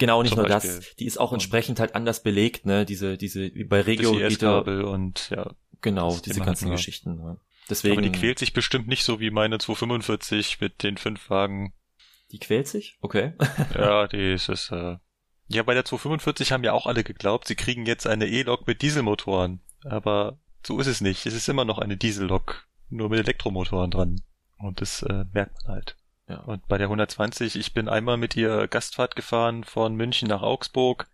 Genau, 0.00 0.22
nicht 0.22 0.34
nur 0.34 0.46
Beispiel. 0.46 0.76
das, 0.76 0.96
die 0.96 1.04
ist 1.04 1.20
auch 1.20 1.34
entsprechend 1.34 1.78
halt 1.78 1.94
anders 1.94 2.22
belegt, 2.22 2.64
ne, 2.64 2.86
diese, 2.86 3.18
diese, 3.18 3.54
wie 3.54 3.64
bei 3.64 3.82
Regio 3.82 4.18
kabel 4.38 4.82
und, 4.82 5.28
ja. 5.30 5.54
Genau, 5.82 6.18
diese 6.24 6.40
ganzen. 6.40 6.70
Geschichten, 6.70 7.16
ne. 7.16 7.38
Deswegen. 7.68 7.98
Aber 7.98 8.02
die 8.02 8.12
quält 8.12 8.38
sich 8.38 8.54
bestimmt 8.54 8.88
nicht 8.88 9.04
so 9.04 9.20
wie 9.20 9.30
meine 9.30 9.58
245 9.58 10.60
mit 10.60 10.82
den 10.82 10.96
fünf 10.96 11.28
Wagen. 11.28 11.74
Die 12.32 12.38
quält 12.38 12.66
sich? 12.66 12.98
Okay. 13.02 13.34
ja, 13.74 14.08
die 14.08 14.32
ist 14.32 14.48
es, 14.48 14.70
äh, 14.70 14.96
ja, 15.48 15.62
bei 15.64 15.74
der 15.74 15.84
245 15.84 16.52
haben 16.52 16.64
ja 16.64 16.72
auch 16.72 16.86
alle 16.86 17.04
geglaubt, 17.04 17.46
sie 17.46 17.56
kriegen 17.56 17.84
jetzt 17.84 18.06
eine 18.06 18.26
E-Lok 18.26 18.66
mit 18.66 18.80
Dieselmotoren. 18.80 19.60
Aber 19.84 20.38
so 20.66 20.80
ist 20.80 20.86
es 20.86 21.02
nicht. 21.02 21.26
Es 21.26 21.34
ist 21.34 21.48
immer 21.48 21.66
noch 21.66 21.78
eine 21.78 21.98
Diesellok, 21.98 22.66
nur 22.88 23.10
mit 23.10 23.20
Elektromotoren 23.20 23.90
dran. 23.90 24.22
Und 24.56 24.80
das 24.80 25.02
äh, 25.02 25.24
merkt 25.32 25.56
man 25.64 25.74
halt. 25.74 25.96
Ja. 26.30 26.38
Und 26.42 26.68
bei 26.68 26.78
der 26.78 26.86
120, 26.86 27.56
ich 27.56 27.74
bin 27.74 27.88
einmal 27.88 28.16
mit 28.16 28.36
ihr 28.36 28.68
Gastfahrt 28.68 29.16
gefahren 29.16 29.64
von 29.64 29.96
München 29.96 30.28
nach 30.28 30.42
Augsburg. 30.42 31.08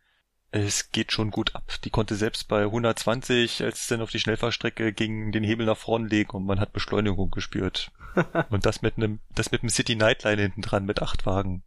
Es 0.51 0.93
geht 0.93 1.11
schon 1.11 1.31
gut 1.31 1.55
ab. 1.55 1.73
Die 1.85 1.91
konnte 1.91 2.17
selbst 2.17 2.49
bei 2.49 2.65
120, 2.65 3.65
als 3.65 3.81
es 3.81 3.87
dann 3.87 4.03
auf 4.03 4.11
die 4.11 4.19
Schnellfahrstrecke 4.19 4.93
ging, 4.93 5.33
den 5.33 5.43
Hebel 5.43 5.65
nach 5.65 5.79
vorn 5.79 6.07
legen 6.07 6.33
und 6.33 6.45
man 6.45 6.61
hat 6.61 6.75
Beschleunigung 6.75 7.31
gespürt. 7.31 7.93
und 8.51 8.67
das 8.67 8.83
mit 8.83 8.99
einem, 8.99 9.21
das 9.35 9.53
mit 9.53 9.63
einem 9.63 9.71
City 9.71 9.97
Nightline 9.97 10.43
hinten 10.43 10.61
dran 10.61 10.85
mit 10.85 11.01
acht 11.01 11.25
Wagen. 11.25 11.63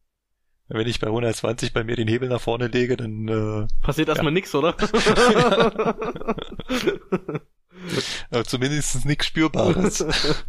Wenn 0.67 0.87
ich 0.87 0.99
bei 0.99 1.07
120 1.07 1.73
bei 1.73 1.83
mir 1.83 1.95
den 1.95 2.07
Hebel 2.07 2.29
nach 2.29 2.41
vorne 2.41 2.67
lege, 2.67 2.97
dann 2.97 3.27
äh, 3.27 3.65
passiert 3.81 4.09
erstmal 4.09 4.31
ja. 4.31 4.35
nix, 4.35 4.53
oder? 4.53 4.75
Aber 8.29 8.43
zumindest 8.43 9.05
nichts 9.05 9.25
Spürbares. 9.25 10.05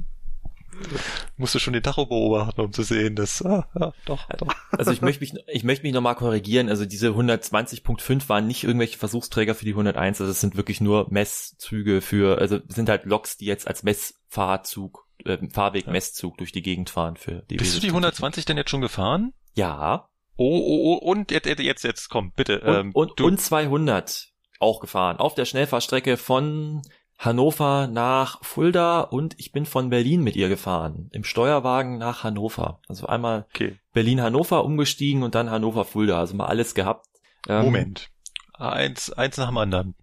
Musst 1.36 1.54
du 1.54 1.58
schon 1.58 1.72
den 1.72 1.82
Tacho 1.82 2.06
beobachten, 2.06 2.60
um 2.60 2.72
zu 2.72 2.82
sehen, 2.82 3.16
dass 3.16 3.44
ah, 3.44 3.68
ja, 3.78 3.92
doch, 4.04 4.26
doch. 4.38 4.54
Also 4.70 4.90
ich 4.90 5.00
möchte 5.00 5.20
mich, 5.20 5.34
ich 5.46 5.64
möchte 5.64 5.84
mich 5.84 5.92
nochmal 5.92 6.14
korrigieren. 6.14 6.68
Also 6.68 6.84
diese 6.84 7.10
120.5 7.10 8.28
waren 8.28 8.46
nicht 8.46 8.64
irgendwelche 8.64 8.98
Versuchsträger 8.98 9.54
für 9.54 9.64
die 9.64 9.72
101. 9.72 10.20
Also 10.20 10.30
es 10.30 10.40
sind 10.40 10.56
wirklich 10.56 10.80
nur 10.80 11.06
Messzüge 11.10 12.00
für, 12.00 12.38
also 12.38 12.58
sind 12.68 12.88
halt 12.88 13.04
Loks, 13.04 13.36
die 13.36 13.46
jetzt 13.46 13.66
als 13.66 13.82
Messfahrzug, 13.82 15.06
äh, 15.24 15.38
Fahrweg 15.48 15.86
Messzug 15.86 16.38
durch 16.38 16.52
die 16.52 16.62
Gegend 16.62 16.90
fahren 16.90 17.16
für 17.16 17.42
die. 17.50 17.56
Bist 17.56 17.76
du 17.76 17.80
die 17.80 17.88
120 17.88 18.44
denn 18.44 18.56
jetzt 18.56 18.70
schon 18.70 18.80
gefahren? 18.80 19.32
Ja. 19.54 20.08
Oh, 20.36 20.58
oh, 20.58 20.94
oh, 20.94 21.10
und 21.10 21.30
jetzt, 21.30 21.46
jetzt, 21.46 21.84
jetzt, 21.84 22.08
komm, 22.08 22.32
bitte. 22.32 22.60
Und, 22.60 22.74
ähm, 22.74 22.90
und, 22.94 23.20
und 23.20 23.40
200 23.40 24.30
auch 24.60 24.80
gefahren. 24.80 25.16
Auf 25.16 25.34
der 25.34 25.46
Schnellfahrstrecke 25.46 26.16
von 26.16 26.82
Hannover 27.20 27.86
nach 27.86 28.42
Fulda 28.42 29.02
und 29.02 29.38
ich 29.38 29.52
bin 29.52 29.66
von 29.66 29.90
Berlin 29.90 30.22
mit 30.22 30.36
ihr 30.36 30.48
gefahren. 30.48 31.10
Im 31.12 31.22
Steuerwagen 31.22 31.98
nach 31.98 32.24
Hannover. 32.24 32.80
Also 32.88 33.06
einmal 33.06 33.46
okay. 33.50 33.78
Berlin-Hannover 33.92 34.64
umgestiegen 34.64 35.22
und 35.22 35.34
dann 35.34 35.50
Hannover-Fulda. 35.50 36.18
Also 36.18 36.34
mal 36.34 36.46
alles 36.46 36.74
gehabt. 36.74 37.06
Ähm, 37.46 37.66
Moment. 37.66 38.08
Eins, 38.54 39.12
eins 39.12 39.36
nach 39.36 39.48
dem 39.48 39.58
anderen. 39.58 39.94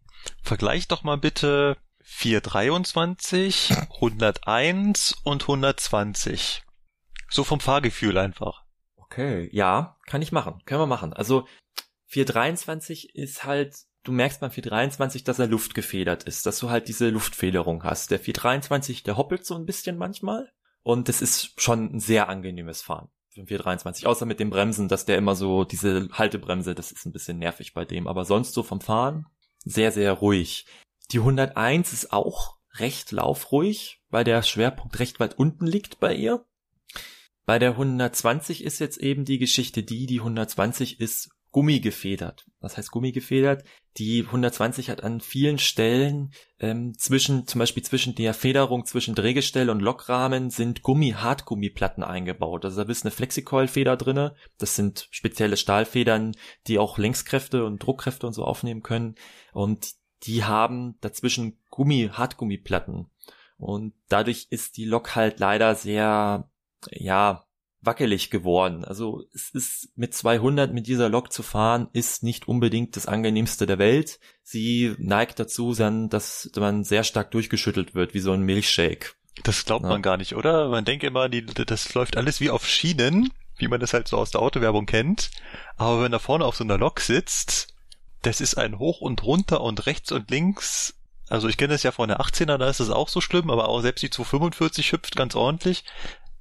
Vergleich 0.43 0.88
doch 0.88 1.01
mal 1.01 1.18
bitte 1.18 1.78
423, 2.03 3.74
101 3.95 5.15
und 5.24 5.41
120. 5.41 6.63
So 7.30 7.43
vom 7.43 7.59
Fahrgefühl 7.59 8.20
einfach. 8.20 8.63
Okay, 8.95 9.49
ja, 9.51 9.97
kann 10.05 10.22
ich 10.22 10.32
machen. 10.32 10.61
Können 10.65 10.82
wir 10.82 10.88
machen. 10.88 11.13
Also 11.13 11.47
423 12.05 13.15
ist 13.15 13.43
halt, 13.43 13.76
du 14.08 14.14
merkst 14.14 14.39
beim 14.39 14.51
423, 14.51 15.24
dass 15.26 15.39
er 15.39 15.47
luftgefedert 15.47 16.24
ist, 16.24 16.45
dass 16.45 16.60
du 16.60 16.70
halt 16.70 16.88
diese 16.88 17.10
Luftfederung 17.10 17.84
hast. 17.84 18.10
Der 18.12 18.20
423, 18.20 19.03
der 19.03 19.18
hoppelt 19.18 19.45
so 19.45 19.55
ein 19.55 19.66
bisschen 19.66 19.97
manchmal 19.97 20.49
und 20.82 21.10
das 21.10 21.22
ist 21.22 21.60
schon 21.60 21.93
ein 21.93 21.99
sehr 21.99 22.30
angenehmes 22.30 22.82
Fahren. 22.82 23.10
für 23.30 23.45
423, 23.45 24.08
außer 24.08 24.26
mit 24.26 24.39
dem 24.39 24.49
Bremsen, 24.49 24.88
dass 24.88 25.05
der 25.05 25.18
immer 25.18 25.36
so, 25.36 25.66
diese 25.66 26.08
Haltebremse, 26.14 26.74
das 26.74 26.91
ist 26.91 27.05
ein 27.05 27.12
bisschen 27.12 27.38
nervig 27.38 27.74
bei 27.74 27.84
dem, 27.84 28.08
aber 28.08 28.24
sonst 28.24 28.53
so 28.53 28.64
vom 28.64 28.80
Fahren 28.80 29.28
sehr, 29.66 29.91
sehr 29.91 30.14
ruhig. 30.14 30.66
Die 31.12 31.20
101 31.20 31.91
ist 31.91 32.14
auch 32.14 32.58
recht 32.76 33.12
laufruhig, 33.12 34.01
weil 34.10 34.24
der 34.24 34.41
Schwerpunkt 34.41 34.99
recht 34.99 35.20
weit 35.20 35.38
unten 35.38 35.68
liegt 35.68 35.99
bei 35.99 36.16
ihr. 36.16 36.45
Bei 37.45 37.60
der 37.60 37.72
120 37.72 38.64
ist 38.64 38.80
jetzt 38.80 38.97
eben 38.97 39.26
die 39.26 39.38
Geschichte 39.38 39.84
die, 39.84 40.05
die 40.05 40.20
120 40.20 40.99
ist 40.99 41.30
gummigefedert. 41.58 42.45
Was 42.60 42.78
heißt 42.78 42.91
gummigefedert? 42.91 43.64
Die 43.97 44.22
120 44.28 44.91
hat 44.91 45.03
an 45.03 45.22
vielen 45.22 45.58
Stellen 45.58 46.32
ähm, 46.60 46.95
zwischen, 46.99 47.47
zum 47.47 47.58
Beispiel 47.58 47.82
zwischen 47.82 48.14
der 48.14 48.36
Federung 48.36 48.86
zwischen 48.86 49.16
Drehgestell 49.16 49.72
und 49.72 49.80
Lokrahmen 49.80 50.51
sind 50.51 50.84
Gummi, 50.84 51.16
Hartgummiplatten 51.18 52.03
eingebaut. 52.03 52.64
Also 52.64 52.84
da 52.84 52.91
ist 52.91 53.05
eine 53.05 53.12
Flexicoil-Feder 53.12 53.97
drinne. 53.97 54.36
Das 54.60 54.76
sind 54.76 55.08
spezielle 55.10 55.58
Stahlfedern, 55.58 56.36
die 56.68 56.78
auch 56.78 56.99
Längskräfte 56.99 57.66
und 57.66 57.80
Druckkräfte 57.80 58.28
und 58.28 58.34
so 58.34 58.43
aufnehmen 58.43 58.84
können. 58.84 59.16
Und 59.51 59.93
die 60.28 60.43
haben 60.43 60.99
dazwischen 61.01 61.60
Gummi, 61.72 62.12
Hartgummiplatten. 62.14 63.10
Und 63.58 63.95
dadurch 64.10 64.45
ist 64.51 64.78
die 64.78 64.86
Lok 64.86 65.16
halt 65.16 65.39
leider 65.39 65.74
sehr 65.74 66.51
ja, 66.91 67.47
wackelig 67.82 68.30
geworden. 68.30 68.84
Also 68.84 69.24
es 69.34 69.50
ist 69.52 69.90
mit 69.96 70.14
200 70.14 70.74
mit 70.74 70.88
dieser 70.88 71.10
Lok 71.10 71.32
zu 71.32 71.44
fahren, 71.44 71.90
ist 71.94 72.24
nicht 72.24 72.48
unbedingt 72.48 72.96
das 72.96 73.06
angenehmste 73.06 73.66
der 73.66 73.78
Welt. 73.78 74.20
Sie 74.44 74.96
neigt 74.98 75.40
dazu, 75.40 75.74
dass 75.74 76.50
man 76.56 76.84
sehr 76.84 77.04
stark 77.04 77.32
durchgeschüttelt 77.32 77.96
wird, 77.96 78.14
wie 78.14 78.20
so 78.20 78.32
ein 78.32 78.42
Milchshake. 78.42 79.16
Das 79.44 79.66
glaubt 79.66 79.84
ja. 79.84 79.90
man 79.90 80.02
gar 80.02 80.18
nicht, 80.18 80.36
oder? 80.36 80.70
Man 80.70 80.86
denkt 80.86 81.04
immer, 81.04 81.30
die, 81.30 81.46
das 81.46 81.94
läuft 81.94 82.18
alles 82.18 82.42
wie 82.42 82.50
auf 82.50 82.68
Schienen, 82.68 83.32
wie 83.58 83.68
man 83.68 83.80
das 83.80 83.94
halt 83.94 84.08
so 84.08 84.18
aus 84.18 84.32
der 84.32 84.42
Autowerbung 84.42 84.86
kennt. 84.86 85.30
Aber 85.76 86.04
wenn 86.04 86.12
da 86.12 86.20
vorne 86.20 86.46
auf 86.46 86.56
so 86.56 86.64
einer 86.64 86.78
Lok 86.78 87.00
sitzt, 87.00 87.76
das 88.24 88.42
ist 88.42 88.58
ein 88.58 88.80
Hoch 88.80 89.02
und 89.02 89.24
runter 89.24 89.62
und 89.62 89.86
rechts 89.86 90.12
und 90.12 90.32
links. 90.32 90.96
Also 91.30 91.48
ich 91.48 91.58
kenne 91.58 91.74
das 91.74 91.84
ja 91.84 91.92
von 91.92 92.08
der 92.08 92.20
18er, 92.20 92.58
da 92.58 92.70
ist 92.70 92.80
es 92.80 92.90
auch 92.90 93.10
so 93.10 93.22
schlimm, 93.22 93.50
aber 93.50 93.68
auch 93.68 93.82
selbst 93.82 94.02
die 94.02 94.10
245 94.10 94.92
hüpft 94.94 95.16
ganz 95.16 95.36
ordentlich. 95.36 95.84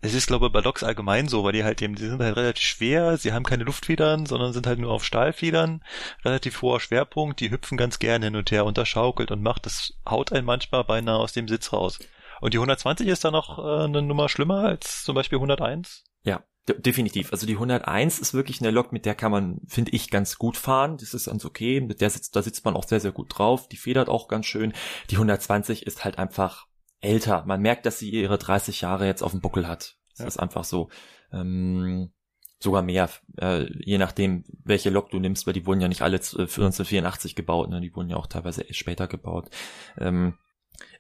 Es 0.00 0.14
ist, 0.14 0.26
glaube 0.26 0.46
ich, 0.46 0.52
bei 0.52 0.60
Loks 0.60 0.84
allgemein 0.84 1.28
so, 1.28 1.42
weil 1.42 1.52
die 1.52 1.64
halt 1.64 1.80
eben, 1.82 1.94
die 1.94 2.06
sind 2.06 2.22
halt 2.22 2.36
relativ 2.36 2.62
schwer, 2.62 3.16
sie 3.16 3.32
haben 3.32 3.44
keine 3.44 3.64
Luftfedern, 3.64 4.26
sondern 4.26 4.52
sind 4.52 4.66
halt 4.66 4.78
nur 4.78 4.92
auf 4.92 5.04
Stahlfedern, 5.04 5.82
relativ 6.24 6.62
hoher 6.62 6.80
Schwerpunkt, 6.80 7.40
die 7.40 7.50
hüpfen 7.50 7.78
ganz 7.78 7.98
gerne 7.98 8.26
hin 8.26 8.36
und 8.36 8.50
her 8.50 8.64
und 8.64 8.78
das 8.78 8.88
schaukelt 8.88 9.30
und 9.30 9.42
macht, 9.42 9.66
das 9.66 9.94
haut 10.08 10.32
einen 10.32 10.46
manchmal 10.46 10.84
beinahe 10.84 11.16
aus 11.16 11.32
dem 11.32 11.48
Sitz 11.48 11.72
raus. 11.72 11.98
Und 12.40 12.54
die 12.54 12.58
120 12.58 13.08
ist 13.08 13.24
da 13.24 13.30
noch 13.30 13.58
äh, 13.58 13.84
eine 13.84 14.02
Nummer 14.02 14.28
schlimmer 14.28 14.60
als 14.60 15.02
zum 15.02 15.14
Beispiel 15.14 15.38
101? 15.38 16.04
Ja, 16.22 16.42
definitiv. 16.68 17.32
Also 17.32 17.46
die 17.46 17.54
101 17.54 18.18
ist 18.18 18.34
wirklich 18.34 18.60
eine 18.60 18.70
Lok, 18.70 18.92
mit 18.92 19.06
der 19.06 19.14
kann 19.14 19.32
man, 19.32 19.60
finde 19.68 19.92
ich, 19.92 20.10
ganz 20.10 20.36
gut 20.36 20.56
fahren. 20.56 20.96
Das 20.98 21.14
ist 21.14 21.26
ganz 21.26 21.44
okay. 21.44 21.80
Mit 21.80 22.00
der 22.00 22.10
sitzt, 22.10 22.36
da 22.36 22.42
sitzt 22.42 22.64
man 22.64 22.74
auch 22.74 22.84
sehr, 22.84 23.00
sehr 23.00 23.12
gut 23.12 23.36
drauf. 23.36 23.68
Die 23.68 23.76
federt 23.76 24.08
auch 24.08 24.28
ganz 24.28 24.46
schön. 24.46 24.72
Die 25.10 25.16
120 25.16 25.86
ist 25.86 26.04
halt 26.04 26.18
einfach 26.18 26.66
älter. 27.06 27.44
Man 27.46 27.62
merkt, 27.62 27.86
dass 27.86 27.98
sie 27.98 28.10
ihre 28.10 28.38
30 28.38 28.80
Jahre 28.80 29.06
jetzt 29.06 29.22
auf 29.22 29.32
dem 29.32 29.40
Buckel 29.40 29.66
hat. 29.66 29.96
Das 30.10 30.20
ja. 30.20 30.26
ist 30.26 30.38
einfach 30.38 30.64
so. 30.64 30.88
Ähm, 31.32 32.10
sogar 32.58 32.82
mehr, 32.82 33.10
äh, 33.38 33.66
je 33.84 33.98
nachdem, 33.98 34.44
welche 34.64 34.90
Lok 34.90 35.10
du 35.10 35.18
nimmst, 35.18 35.46
weil 35.46 35.54
die 35.54 35.66
wurden 35.66 35.80
ja 35.80 35.88
nicht 35.88 36.02
alle 36.02 36.18
für 36.18 36.40
1984 36.42 37.34
gebaut, 37.34 37.68
ne? 37.68 37.80
die 37.80 37.94
wurden 37.94 38.08
ja 38.08 38.16
auch 38.16 38.26
teilweise 38.26 38.64
später 38.70 39.06
gebaut. 39.08 39.50
Ähm, 39.98 40.38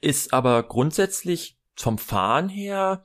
ist 0.00 0.32
aber 0.34 0.62
grundsätzlich 0.62 1.58
vom 1.74 1.98
Fahren 1.98 2.48
her 2.48 3.04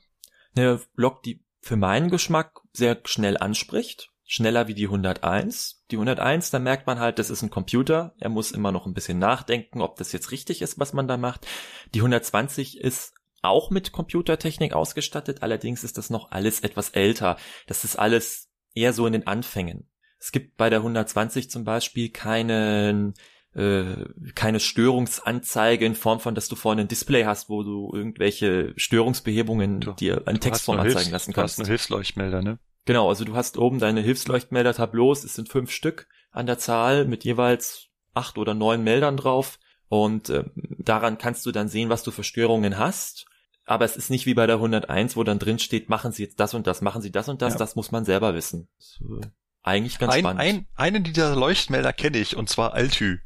eine 0.56 0.82
Lok, 0.96 1.24
die 1.24 1.44
für 1.62 1.78
meinen 1.78 2.10
Geschmack 2.10 2.62
sehr 2.74 3.00
schnell 3.06 3.38
anspricht 3.38 4.11
schneller 4.32 4.70
wie 4.70 4.74
die 4.74 4.86
101. 4.86 5.84
Die 5.92 5.98
101, 5.98 6.52
da 6.52 6.60
merkt 6.60 6.88
man 6.88 7.00
halt, 7.00 7.20
das 7.20 7.30
ist 7.30 7.42
ein 7.42 7.50
Computer. 7.50 8.16
Er 8.18 8.30
muss 8.30 8.52
immer 8.52 8.72
noch 8.72 8.86
ein 8.86 8.94
bisschen 8.94 9.20
nachdenken, 9.20 9.82
ob 9.82 9.98
das 9.98 10.14
jetzt 10.14 10.32
richtig 10.32 10.62
ist, 10.62 10.80
was 10.80 10.94
man 10.94 11.06
da 11.06 11.18
macht. 11.18 11.46
Die 11.94 12.00
120 12.00 12.80
ist 12.80 13.14
auch 13.42 13.72
mit 13.72 13.92
Computertechnik 13.92 14.72
ausgestattet, 14.72 15.44
allerdings 15.44 15.84
ist 15.84 15.98
das 15.98 16.10
noch 16.10 16.32
alles 16.32 16.62
etwas 16.62 16.92
älter. 16.92 17.36
Das 17.68 17.84
ist 17.84 17.98
alles 17.98 18.50
eher 18.74 18.94
so 18.94 19.06
in 19.06 19.12
den 19.12 19.28
Anfängen. 19.28 19.90
Es 20.18 20.32
gibt 20.32 20.56
bei 20.56 20.70
der 20.70 20.80
120 20.80 21.50
zum 21.50 21.66
Beispiel 21.66 22.08
keinen 22.10 23.16
äh, 23.54 24.06
keine 24.34 24.62
Störungsanzeige 24.62 25.86
in 25.86 25.96
Form 25.96 26.22
von, 26.22 26.36
dass 26.36 26.48
du 26.48 26.56
vorne 26.56 26.84
ein 26.84 26.88
Display 26.88 27.26
hast, 27.26 27.50
wo 27.50 27.64
du 27.64 27.92
irgendwelche 27.94 28.72
Störungsbehebungen 28.78 29.82
du, 29.82 29.92
dir 29.92 30.26
an 30.26 30.40
Textform 30.40 30.80
anzeigen 30.80 31.12
lassen 31.12 31.34
kannst. 31.34 31.58
Du 31.58 31.60
hast 31.64 31.68
einen 31.68 31.68
Hilfsleuchtmelder, 31.68 32.42
ne? 32.42 32.60
Genau, 32.86 33.10
also 33.10 33.26
du 33.26 33.36
hast 33.36 33.58
oben 33.58 33.80
deine 33.80 34.02
Hilfsleuchtmelder-Tableaus, 34.02 35.24
es 35.24 35.36
sind 35.36 35.50
fünf 35.50 35.72
Stück 35.72 36.08
an 36.32 36.46
der 36.46 36.58
Zahl 36.58 37.06
mit 37.06 37.24
jeweils 37.24 37.88
acht 38.14 38.38
oder 38.38 38.54
neun 38.54 38.84
Meldern 38.84 39.18
drauf. 39.18 39.60
Und 39.88 40.30
äh, 40.30 40.46
daran 40.56 41.18
kannst 41.18 41.46
du 41.46 41.52
dann 41.52 41.68
sehen, 41.68 41.90
was 41.90 42.04
du 42.04 42.12
für 42.12 42.24
Störungen 42.24 42.78
hast. 42.78 43.26
Aber 43.66 43.84
es 43.86 43.98
ist 43.98 44.10
nicht 44.10 44.26
wie 44.26 44.34
bei 44.34 44.48
der 44.48 44.56
101, 44.56 45.18
wo 45.18 45.24
dann 45.24 45.38
drin 45.38 45.60
steht, 45.60 45.90
machen 45.90 46.14
Sie 46.14 46.24
jetzt 46.24 46.40
das 46.40 46.54
und 46.54 46.66
das, 46.66 46.82
machen 46.82 47.02
Sie 47.02 47.12
das 47.12 47.28
und 47.30 47.42
das, 47.42 47.54
ja. 47.54 47.60
das 47.60 47.76
muss 47.76 47.92
man 47.92 48.06
selber 48.06 48.34
wissen. 48.34 48.70
Äh, 49.02 49.28
eigentlich 49.64 50.00
ganz 50.00 50.14
Ein, 50.14 50.22
spannend. 50.22 50.42
ein, 50.42 50.66
einen 50.76 51.04
dieser 51.04 51.36
Leuchtmelder 51.36 51.92
kenne 51.94 52.18
ich, 52.20 52.38
und 52.38 52.50
zwar 52.50 52.74
Altü. 52.74 53.20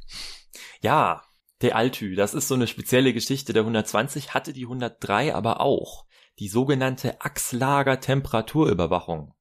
Ja, 0.82 1.24
der 1.62 1.76
Altü, 1.76 2.16
das 2.16 2.34
ist 2.34 2.48
so 2.48 2.56
eine 2.56 2.66
spezielle 2.68 3.14
Geschichte. 3.14 3.54
Der 3.54 3.62
120 3.62 4.34
hatte 4.34 4.52
die 4.52 4.64
103 4.64 5.36
aber 5.36 5.62
auch. 5.62 6.06
Die 6.40 6.50
sogenannte 6.50 7.22
Achslager-Temperaturüberwachung. 7.22 9.35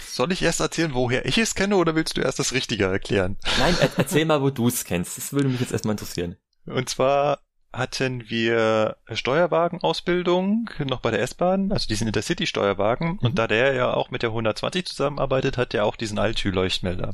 Soll 0.00 0.32
ich 0.32 0.42
erst 0.42 0.60
erzählen, 0.60 0.94
woher 0.94 1.26
ich 1.26 1.38
es 1.38 1.54
kenne, 1.54 1.76
oder 1.76 1.94
willst 1.94 2.16
du 2.16 2.22
erst 2.22 2.38
das 2.38 2.52
Richtige 2.52 2.84
erklären? 2.86 3.36
Nein, 3.58 3.76
er 3.80 3.90
erzähl 3.96 4.24
mal, 4.24 4.40
wo 4.42 4.50
du 4.50 4.68
es 4.68 4.84
kennst. 4.84 5.16
Das 5.18 5.32
würde 5.32 5.48
mich 5.48 5.60
jetzt 5.60 5.72
erstmal 5.72 5.92
interessieren. 5.92 6.36
Und 6.66 6.88
zwar 6.88 7.40
hatten 7.72 8.28
wir 8.28 8.96
Steuerwagenausbildung 9.10 10.70
noch 10.86 11.00
bei 11.00 11.10
der 11.10 11.20
S-Bahn, 11.22 11.72
also 11.72 11.86
diesen 11.88 12.06
Intercity-Steuerwagen. 12.06 13.12
Mhm. 13.12 13.18
Und 13.18 13.38
da 13.38 13.46
der 13.46 13.74
ja 13.74 13.92
auch 13.94 14.10
mit 14.10 14.22
der 14.22 14.30
120 14.30 14.86
zusammenarbeitet, 14.86 15.56
hat 15.56 15.72
der 15.72 15.84
auch 15.84 15.96
diesen 15.96 16.18
Altü-Leuchtmelder. 16.18 17.12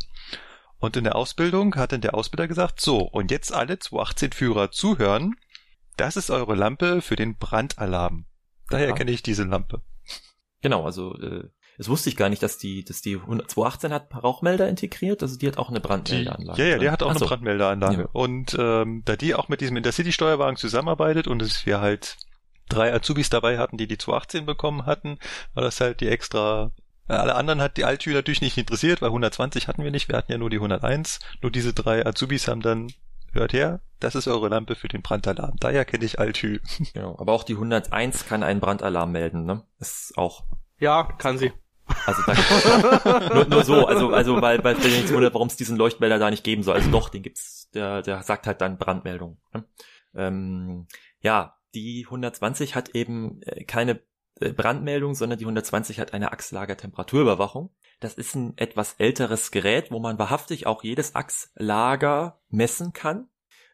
Und 0.79 0.97
in 0.97 1.05
der 1.05 1.17
Ausbildung 1.17 1.75
hat 1.75 1.93
dann 1.93 2.01
der 2.01 2.15
Ausbilder 2.15 2.47
gesagt, 2.49 2.81
so, 2.81 2.99
und 2.99 3.31
jetzt 3.31 3.53
alle 3.53 3.75
218-Führer 3.75 4.71
zuhören, 4.71 5.35
das 5.97 6.17
ist 6.17 6.31
eure 6.31 6.55
Lampe 6.55 7.03
für 7.03 7.17
den 7.17 7.37
Brandalarm. 7.37 8.27
Daher 8.71 8.89
Ja. 8.89 8.95
kenne 8.95 9.11
ich 9.11 9.23
diese 9.23 9.45
Lampe. 9.45 9.83
Genau, 10.61 10.85
also 10.85 11.15
äh, 11.19 11.49
das 11.79 11.89
wusste 11.89 12.11
ich 12.11 12.17
gar 12.17 12.29
nicht, 12.29 12.43
dass 12.43 12.59
die, 12.59 12.85
dass 12.85 13.01
die 13.01 13.15
100 13.17 13.51
218 13.51 13.93
hat 13.93 14.09
Rauchmelder 14.23 14.69
integriert, 14.69 15.23
also 15.23 15.39
die 15.39 15.47
hat 15.49 15.57
auch 15.59 15.71
eine 15.71 15.81
Die, 15.81 15.87
Brandmeldeanlage. 15.89 16.63
ja, 16.63 16.69
ja, 16.69 16.79
der 16.79 16.93
hat 16.93 17.03
auch 17.03 17.07
Ach 17.07 17.11
eine 17.13 17.19
so. 17.21 17.27
Brandmeldeanlage. 17.27 18.03
Ja. 18.03 18.09
Und 18.13 18.57
ähm, 18.59 19.03
da 19.05 19.17
die 19.17 19.35
auch 19.35 19.49
mit 19.49 19.61
diesem 19.61 19.77
Intercity-Steuerwagen 19.77 20.57
zusammenarbeitet 20.57 21.27
und 21.29 21.41
es 21.41 21.65
wir 21.67 21.81
halt 21.81 22.17
drei 22.69 22.93
Azubis 22.93 23.31
dabei 23.31 23.59
hatten, 23.59 23.79
die 23.79 23.87
die 23.87 23.97
218 23.97 24.45
bekommen 24.45 24.85
hatten, 24.87 25.19
war 25.55 25.63
das 25.63 25.81
halt 25.81 26.01
die 26.01 26.09
extra... 26.09 26.73
äh, 27.09 27.15
Alle 27.15 27.35
anderen 27.35 27.63
hat 27.63 27.77
die 27.79 27.85
Altü 27.85 28.13
natürlich 28.13 28.43
nicht 28.43 28.59
interessiert, 28.59 29.01
weil 29.01 29.09
120 29.09 29.69
hatten 29.69 29.83
wir 29.85 29.91
nicht, 29.91 30.09
wir 30.09 30.17
hatten 30.19 30.33
ja 30.33 30.39
nur 30.39 30.51
die 30.51 30.57
101. 30.59 31.21
Nur 31.41 31.51
diese 31.51 31.73
drei 31.73 32.05
Azubis 32.05 32.47
haben 32.49 32.61
dann, 32.61 32.93
hört 33.33 33.53
her, 33.55 33.81
das 34.01 34.15
ist 34.17 34.27
eure 34.29 34.49
Lampe 34.49 34.75
für 34.75 34.89
den 34.89 35.01
Brandalarm. 35.03 35.57
Daher 35.61 35.85
kenne 35.85 36.05
ich 36.05 36.19
Altü. 36.19 36.61
Genau, 36.93 37.17
aber 37.19 37.33
auch 37.33 37.45
die 37.45 37.55
101 37.55 38.27
kann 38.27 38.43
einen 38.43 38.61
Brandalarm 38.61 39.13
melden, 39.13 39.45
ne? 39.45 39.63
Ist 39.79 40.13
auch 40.19 40.45
Ja, 40.79 41.05
kann 41.05 41.39
sie. 41.39 41.53
Also 42.07 42.23
da, 42.27 43.31
nur, 43.35 43.45
nur 43.47 43.65
so, 43.65 43.87
also 43.87 44.11
also 44.11 44.41
weil 44.41 44.63
weil 44.65 44.79
ihr 44.85 45.01
jetzt 45.01 45.13
wundert, 45.13 45.35
warum 45.35 45.49
es 45.49 45.57
diesen 45.57 45.77
Leuchtmelder 45.77 46.19
da 46.19 46.31
nicht 46.31 46.45
geben 46.45 46.63
soll. 46.63 46.75
Also 46.75 46.91
doch, 46.91 47.09
den 47.09 47.23
gibt's, 47.23 47.71
der 47.75 48.03
der 48.03 48.23
sagt 48.23 48.47
halt 48.47 48.61
dann 48.61 48.79
Brandmeldung. 48.79 49.39
Ne? 49.55 49.65
Ähm, 50.15 50.87
ja, 51.21 51.57
die 51.75 52.05
120 52.07 52.75
hat 52.75 52.91
eben 52.91 53.43
äh, 53.43 53.65
keine 53.65 54.01
äh, 54.41 54.53
Brandmeldung, 54.53 55.15
sondern 55.15 55.39
die 55.39 55.45
120 55.45 56.01
hat 56.01 56.15
eine 56.15 56.33
Achslager-Temperaturüberwachung. 56.33 57.71
Das 58.01 58.15
ist 58.15 58.35
ein 58.35 58.57
etwas 58.57 58.95
älteres 58.99 59.51
Gerät, 59.51 59.91
wo 59.91 59.99
man 59.99 60.19
wahrhaftig 60.19 60.67
auch 60.67 60.85
jedes 60.85 61.15
Achslager 61.15 62.41
messen 62.49 62.93
kann. 62.93 63.29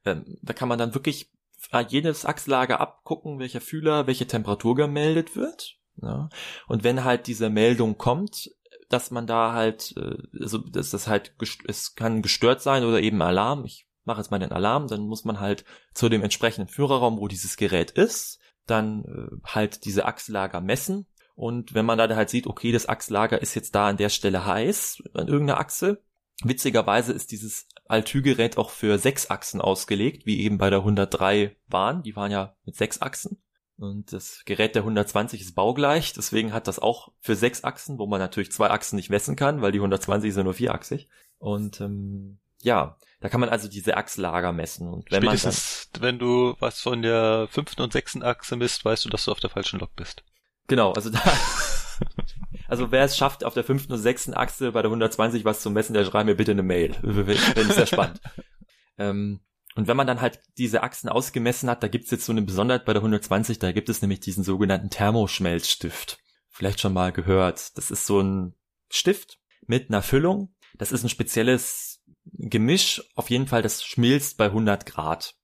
Ähm, 0.04 0.38
da 0.42 0.52
kann 0.52 0.68
man 0.68 0.78
dann 0.78 0.94
wirklich 0.94 1.30
äh, 1.72 1.84
jedes 1.86 2.24
Achslager 2.24 2.80
abgucken, 2.80 3.38
welcher 3.38 3.60
Fühler, 3.60 4.06
welche 4.06 4.26
Temperatur 4.26 4.74
gemeldet 4.74 5.36
wird. 5.36 5.78
Ja. 6.00 6.28
Und 6.66 6.84
wenn 6.84 7.04
halt 7.04 7.26
diese 7.26 7.50
Meldung 7.50 7.98
kommt, 7.98 8.50
dass 8.88 9.10
man 9.10 9.26
da 9.26 9.52
halt, 9.52 9.94
äh, 9.96 10.16
also 10.40 10.58
dass 10.58 10.90
das 10.90 11.06
halt, 11.06 11.34
es 11.66 11.94
kann 11.94 12.22
gestört 12.22 12.62
sein 12.62 12.84
oder 12.84 13.00
eben 13.00 13.20
Alarm. 13.22 13.64
Ich 13.64 13.86
mache 14.04 14.20
jetzt 14.20 14.30
mal 14.30 14.38
den 14.38 14.52
Alarm, 14.52 14.88
dann 14.88 15.06
muss 15.06 15.24
man 15.24 15.40
halt 15.40 15.64
zu 15.94 16.08
dem 16.08 16.22
entsprechenden 16.22 16.68
Führerraum, 16.68 17.18
wo 17.18 17.28
dieses 17.28 17.56
Gerät 17.56 17.90
ist, 17.90 18.38
dann 18.66 19.04
äh, 19.04 19.48
halt 19.48 19.84
diese 19.84 20.06
Achslager 20.06 20.60
messen. 20.60 21.06
Und 21.34 21.74
wenn 21.74 21.86
man 21.86 21.98
da 21.98 22.14
halt 22.14 22.30
sieht, 22.30 22.46
okay, 22.46 22.70
das 22.70 22.88
Achslager 22.88 23.40
ist 23.42 23.54
jetzt 23.54 23.74
da 23.74 23.88
an 23.88 23.96
der 23.96 24.08
Stelle 24.08 24.46
heiß, 24.46 25.02
an 25.14 25.28
irgendeiner 25.28 25.58
Achse. 25.58 26.02
Witzigerweise 26.42 27.12
ist 27.12 27.32
dieses 27.32 27.68
Altü-Gerät 27.86 28.56
auch 28.56 28.70
für 28.70 28.98
sechs 28.98 29.30
Achsen 29.30 29.60
ausgelegt, 29.60 30.26
wie 30.26 30.40
eben 30.42 30.58
bei 30.58 30.70
der 30.70 30.80
103 30.80 31.56
waren. 31.66 32.02
Die 32.02 32.16
waren 32.16 32.30
ja 32.30 32.56
mit 32.64 32.76
sechs 32.76 33.02
Achsen. 33.02 33.42
Und 33.76 34.12
das 34.12 34.42
Gerät 34.44 34.74
der 34.74 34.82
120 34.82 35.40
ist 35.40 35.54
baugleich, 35.54 36.12
deswegen 36.12 36.52
hat 36.52 36.68
das 36.68 36.78
auch 36.78 37.10
für 37.20 37.34
sechs 37.34 37.64
Achsen, 37.64 37.98
wo 37.98 38.06
man 38.06 38.20
natürlich 38.20 38.52
zwei 38.52 38.70
Achsen 38.70 38.96
nicht 38.96 39.10
messen 39.10 39.34
kann, 39.34 39.62
weil 39.62 39.72
die 39.72 39.78
120 39.78 40.32
sind 40.32 40.44
nur 40.44 40.54
vierachsig. 40.54 41.08
Und 41.38 41.80
ähm, 41.80 42.38
ja, 42.62 42.96
da 43.20 43.28
kann 43.28 43.40
man 43.40 43.48
also 43.48 43.68
diese 43.68 43.96
Achslager 43.96 44.52
messen. 44.52 44.86
Und 44.86 45.10
wenn 45.10 45.24
man 45.24 45.34
dann, 45.34 45.38
Spätestens, 45.38 45.90
wenn 45.98 46.18
du 46.18 46.54
was 46.60 46.80
von 46.80 47.02
der 47.02 47.48
fünften 47.50 47.82
und 47.82 47.92
sechsten 47.92 48.22
Achse 48.22 48.56
misst, 48.56 48.84
weißt 48.84 49.04
du, 49.04 49.08
dass 49.08 49.24
du 49.24 49.32
auf 49.32 49.40
der 49.40 49.50
falschen 49.50 49.80
Lok 49.80 49.96
bist. 49.96 50.22
genau, 50.68 50.92
also 50.92 51.10
da, 51.10 51.20
also 52.68 52.92
wer 52.92 53.04
es 53.04 53.16
schafft, 53.16 53.44
auf 53.44 53.54
der 53.54 53.64
fünften 53.64 53.92
und 53.92 53.98
sechsten 53.98 54.34
Achse 54.34 54.72
bei 54.72 54.82
der 54.82 54.90
120 54.90 55.44
was 55.44 55.60
zu 55.60 55.70
messen, 55.70 55.94
der 55.94 56.04
schreibt 56.04 56.26
mir 56.26 56.36
bitte 56.36 56.52
eine 56.52 56.62
Mail. 56.62 56.94
Finde 56.94 57.32
ich 57.32 57.72
sehr 57.72 57.86
spannend. 57.86 58.20
ähm, 58.98 59.40
und 59.74 59.88
wenn 59.88 59.96
man 59.96 60.06
dann 60.06 60.20
halt 60.20 60.40
diese 60.56 60.82
Achsen 60.82 61.08
ausgemessen 61.08 61.68
hat, 61.68 61.82
da 61.82 61.88
gibt's 61.88 62.10
jetzt 62.10 62.26
so 62.26 62.32
eine 62.32 62.42
Besonderheit 62.42 62.84
bei 62.84 62.92
der 62.92 63.02
120, 63.02 63.58
da 63.58 63.72
gibt 63.72 63.88
es 63.88 64.02
nämlich 64.02 64.20
diesen 64.20 64.44
sogenannten 64.44 64.90
Thermoschmelzstift. 64.90 66.18
Vielleicht 66.48 66.80
schon 66.80 66.92
mal 66.92 67.10
gehört. 67.10 67.76
Das 67.76 67.90
ist 67.90 68.06
so 68.06 68.20
ein 68.20 68.54
Stift 68.88 69.40
mit 69.66 69.88
einer 69.88 70.02
Füllung. 70.02 70.54
Das 70.78 70.92
ist 70.92 71.02
ein 71.02 71.08
spezielles 71.08 72.04
Gemisch. 72.26 73.02
Auf 73.16 73.30
jeden 73.30 73.48
Fall, 73.48 73.62
das 73.62 73.82
schmilzt 73.82 74.36
bei 74.36 74.46
100 74.46 74.86
Grad. 74.86 75.34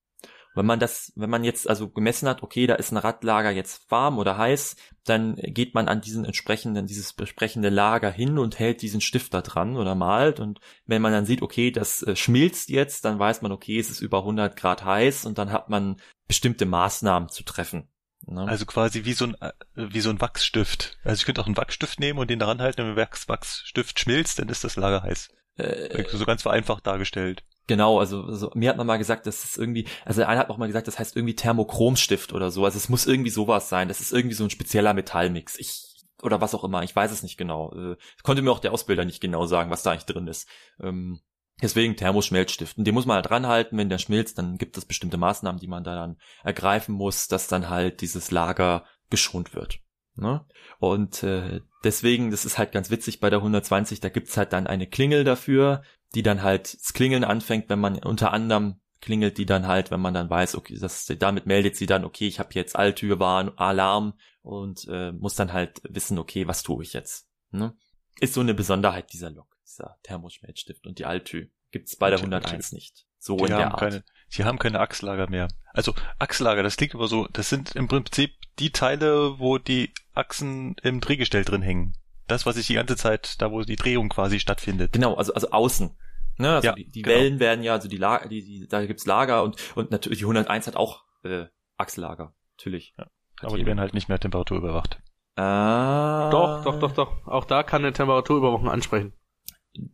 Wenn 0.54 0.66
man 0.66 0.80
das, 0.80 1.12
wenn 1.14 1.30
man 1.30 1.44
jetzt 1.44 1.68
also 1.68 1.88
gemessen 1.88 2.28
hat, 2.28 2.42
okay, 2.42 2.66
da 2.66 2.74
ist 2.74 2.90
ein 2.90 2.96
Radlager 2.96 3.50
jetzt 3.50 3.90
warm 3.90 4.18
oder 4.18 4.36
heiß, 4.36 4.76
dann 5.04 5.36
geht 5.36 5.74
man 5.74 5.88
an 5.88 6.00
diesen 6.00 6.24
entsprechenden, 6.24 6.86
dieses 6.86 7.12
besprechende 7.12 7.68
Lager 7.68 8.10
hin 8.10 8.38
und 8.38 8.58
hält 8.58 8.82
diesen 8.82 9.00
Stift 9.00 9.32
da 9.32 9.42
dran 9.42 9.76
oder 9.76 9.94
malt 9.94 10.40
und 10.40 10.60
wenn 10.86 11.02
man 11.02 11.12
dann 11.12 11.26
sieht, 11.26 11.42
okay, 11.42 11.70
das 11.70 12.02
äh, 12.02 12.16
schmilzt 12.16 12.68
jetzt, 12.68 13.04
dann 13.04 13.18
weiß 13.18 13.42
man, 13.42 13.52
okay, 13.52 13.78
es 13.78 13.90
ist 13.90 14.00
über 14.00 14.18
100 14.18 14.56
Grad 14.56 14.84
heiß 14.84 15.24
und 15.24 15.38
dann 15.38 15.52
hat 15.52 15.68
man 15.70 15.96
bestimmte 16.26 16.66
Maßnahmen 16.66 17.28
zu 17.28 17.44
treffen. 17.44 17.88
Ne? 18.26 18.42
Also 18.46 18.66
quasi 18.66 19.04
wie 19.04 19.12
so 19.14 19.26
ein, 19.26 19.34
äh, 19.40 19.52
wie 19.74 20.00
so 20.00 20.10
ein 20.10 20.20
Wachsstift. 20.20 20.98
Also 21.04 21.20
ich 21.20 21.26
könnte 21.26 21.40
auch 21.40 21.46
einen 21.46 21.56
Wachsstift 21.56 22.00
nehmen 22.00 22.18
und 22.18 22.28
den 22.28 22.38
daran 22.38 22.60
halten, 22.60 22.78
wenn 22.78 22.94
der 22.94 23.04
Wachs, 23.04 23.28
Wachsstift 23.28 23.98
schmilzt, 23.98 24.38
dann 24.38 24.48
ist 24.48 24.64
das 24.64 24.76
Lager 24.76 25.02
heiß. 25.02 25.28
äh, 25.56 26.04
So 26.10 26.24
ganz 26.24 26.42
vereinfacht 26.42 26.86
dargestellt. 26.86 27.44
Genau, 27.66 28.00
also, 28.00 28.24
also 28.24 28.50
mir 28.54 28.70
hat 28.70 28.76
man 28.76 28.86
mal 28.86 28.96
gesagt, 28.96 29.26
das 29.26 29.44
ist 29.44 29.58
irgendwie, 29.58 29.86
also 30.04 30.24
einer 30.24 30.40
hat 30.40 30.50
auch 30.50 30.56
mal 30.56 30.66
gesagt, 30.66 30.88
das 30.88 30.98
heißt 30.98 31.16
irgendwie 31.16 31.36
Thermochromstift 31.36 32.32
oder 32.32 32.50
so. 32.50 32.64
Also 32.64 32.78
es 32.78 32.88
muss 32.88 33.06
irgendwie 33.06 33.30
sowas 33.30 33.68
sein. 33.68 33.88
Das 33.88 34.00
ist 34.00 34.12
irgendwie 34.12 34.34
so 34.34 34.44
ein 34.44 34.50
spezieller 34.50 34.92
Metallmix. 34.92 35.56
Ich 35.58 35.90
oder 36.22 36.40
was 36.40 36.54
auch 36.54 36.64
immer. 36.64 36.82
Ich 36.82 36.94
weiß 36.94 37.10
es 37.10 37.22
nicht 37.22 37.36
genau. 37.36 37.72
Äh, 37.72 37.96
konnte 38.22 38.42
mir 38.42 38.50
auch 38.50 38.58
der 38.58 38.72
Ausbilder 38.72 39.04
nicht 39.04 39.20
genau 39.20 39.46
sagen, 39.46 39.70
was 39.70 39.82
da 39.82 39.92
eigentlich 39.92 40.06
drin 40.06 40.26
ist. 40.26 40.48
Ähm, 40.80 41.20
deswegen 41.62 41.96
Thermoschmelzstift. 41.96 42.76
Und 42.78 42.86
den 42.86 42.94
muss 42.94 43.06
man 43.06 43.16
halt 43.16 43.30
ranhalten. 43.30 43.78
Wenn 43.78 43.88
der 43.88 43.98
schmilzt, 43.98 44.38
dann 44.38 44.58
gibt 44.58 44.76
es 44.76 44.84
bestimmte 44.84 45.16
Maßnahmen, 45.16 45.60
die 45.60 45.68
man 45.68 45.84
da 45.84 45.94
dann 45.94 46.16
ergreifen 46.42 46.94
muss, 46.94 47.28
dass 47.28 47.48
dann 47.48 47.70
halt 47.70 48.00
dieses 48.00 48.30
Lager 48.30 48.84
geschont 49.10 49.54
wird. 49.54 49.80
Ne? 50.16 50.44
Und 50.78 51.22
äh, 51.22 51.60
deswegen, 51.84 52.30
das 52.30 52.44
ist 52.44 52.58
halt 52.58 52.72
ganz 52.72 52.90
witzig 52.90 53.20
bei 53.20 53.30
der 53.30 53.38
120, 53.38 54.00
da 54.00 54.08
gibt's 54.08 54.36
halt 54.36 54.52
dann 54.52 54.66
eine 54.66 54.86
Klingel 54.86 55.24
dafür, 55.24 55.82
die 56.14 56.22
dann 56.22 56.42
halt 56.42 56.74
das 56.74 56.92
Klingeln 56.92 57.24
anfängt, 57.24 57.68
wenn 57.68 57.80
man 57.80 57.98
unter 57.98 58.32
anderem 58.32 58.80
klingelt 59.00 59.38
die 59.38 59.46
dann 59.46 59.66
halt, 59.66 59.90
wenn 59.90 60.00
man 60.00 60.14
dann 60.14 60.28
weiß, 60.30 60.56
okay, 60.56 60.76
das, 60.78 61.06
damit 61.18 61.46
meldet 61.46 61.76
sie 61.76 61.86
dann, 61.86 62.04
okay, 62.04 62.26
ich 62.26 62.38
habe 62.38 62.50
jetzt 62.54 62.76
Alltür, 62.76 63.18
Warn, 63.18 63.50
Alarm 63.56 64.14
und 64.42 64.86
äh, 64.88 65.12
muss 65.12 65.34
dann 65.34 65.52
halt 65.52 65.80
wissen, 65.88 66.18
okay, 66.18 66.46
was 66.46 66.62
tue 66.62 66.82
ich 66.82 66.92
jetzt. 66.92 67.28
Ne? 67.50 67.74
Ist 68.20 68.34
so 68.34 68.40
eine 68.40 68.54
Besonderheit 68.54 69.12
dieser 69.12 69.30
Lok, 69.30 69.56
dieser 69.66 69.98
Thermoschmelzstift 70.02 70.86
und 70.86 70.98
die 70.98 71.06
Altü. 71.06 71.50
Gibt's 71.70 71.96
bei 71.96 72.10
der 72.10 72.18
Die 72.18 72.24
101 72.24 72.72
nicht. 72.72 73.06
So 73.18 73.36
Die 73.36 73.44
in 73.44 73.48
der 73.50 73.58
haben 73.58 73.72
Art. 73.72 73.80
keine, 73.80 74.04
sie 74.28 74.44
haben 74.44 74.58
keine 74.58 74.80
Achslager 74.80 75.30
mehr. 75.30 75.48
Also 75.72 75.94
Achslager, 76.18 76.62
das 76.62 76.76
klingt 76.76 76.94
aber 76.94 77.06
so, 77.06 77.26
das 77.32 77.48
sind 77.48 77.76
im 77.76 77.86
Prinzip 77.88 78.32
die 78.58 78.70
Teile, 78.72 79.38
wo 79.38 79.58
die 79.58 79.92
Achsen 80.14 80.76
im 80.82 81.00
Drehgestell 81.00 81.44
drin 81.44 81.62
hängen. 81.62 81.94
Das, 82.26 82.46
was 82.46 82.56
ich 82.56 82.66
die 82.66 82.74
ganze 82.74 82.96
Zeit, 82.96 83.40
da 83.40 83.50
wo 83.50 83.62
die 83.62 83.76
Drehung 83.76 84.08
quasi 84.08 84.40
stattfindet. 84.40 84.92
Genau, 84.92 85.14
also 85.14 85.32
also 85.34 85.50
außen. 85.50 85.96
Ne, 86.40 86.54
also 86.54 86.68
Ja, 86.68 86.74
die, 86.74 86.90
die 86.90 87.02
genau. 87.02 87.16
Wellen 87.16 87.40
werden 87.40 87.62
ja, 87.62 87.72
also 87.74 87.88
die 87.88 87.96
Lager, 87.96 88.28
die, 88.28 88.42
die, 88.42 88.66
da 88.68 88.84
gibt's 88.86 89.06
Lager 89.06 89.42
und 89.42 89.56
und 89.76 89.90
natürlich 89.90 90.18
die 90.20 90.24
101 90.24 90.66
hat 90.66 90.76
auch 90.76 91.04
äh, 91.22 91.46
Achslager, 91.76 92.34
natürlich. 92.56 92.94
Ja, 92.98 93.06
Aber 93.42 93.56
die 93.56 93.66
werden 93.66 93.80
halt 93.80 93.94
nicht 93.94 94.08
mehr 94.08 94.18
temperaturüberwacht. 94.18 95.00
Ah, 95.36 96.28
Doch, 96.30 96.64
doch, 96.64 96.78
doch, 96.78 96.92
doch. 96.92 97.26
Auch 97.26 97.44
da 97.44 97.62
kann 97.62 97.82
eine 97.82 97.92
Temperaturüberwachung 97.92 98.68
ansprechen. 98.68 99.14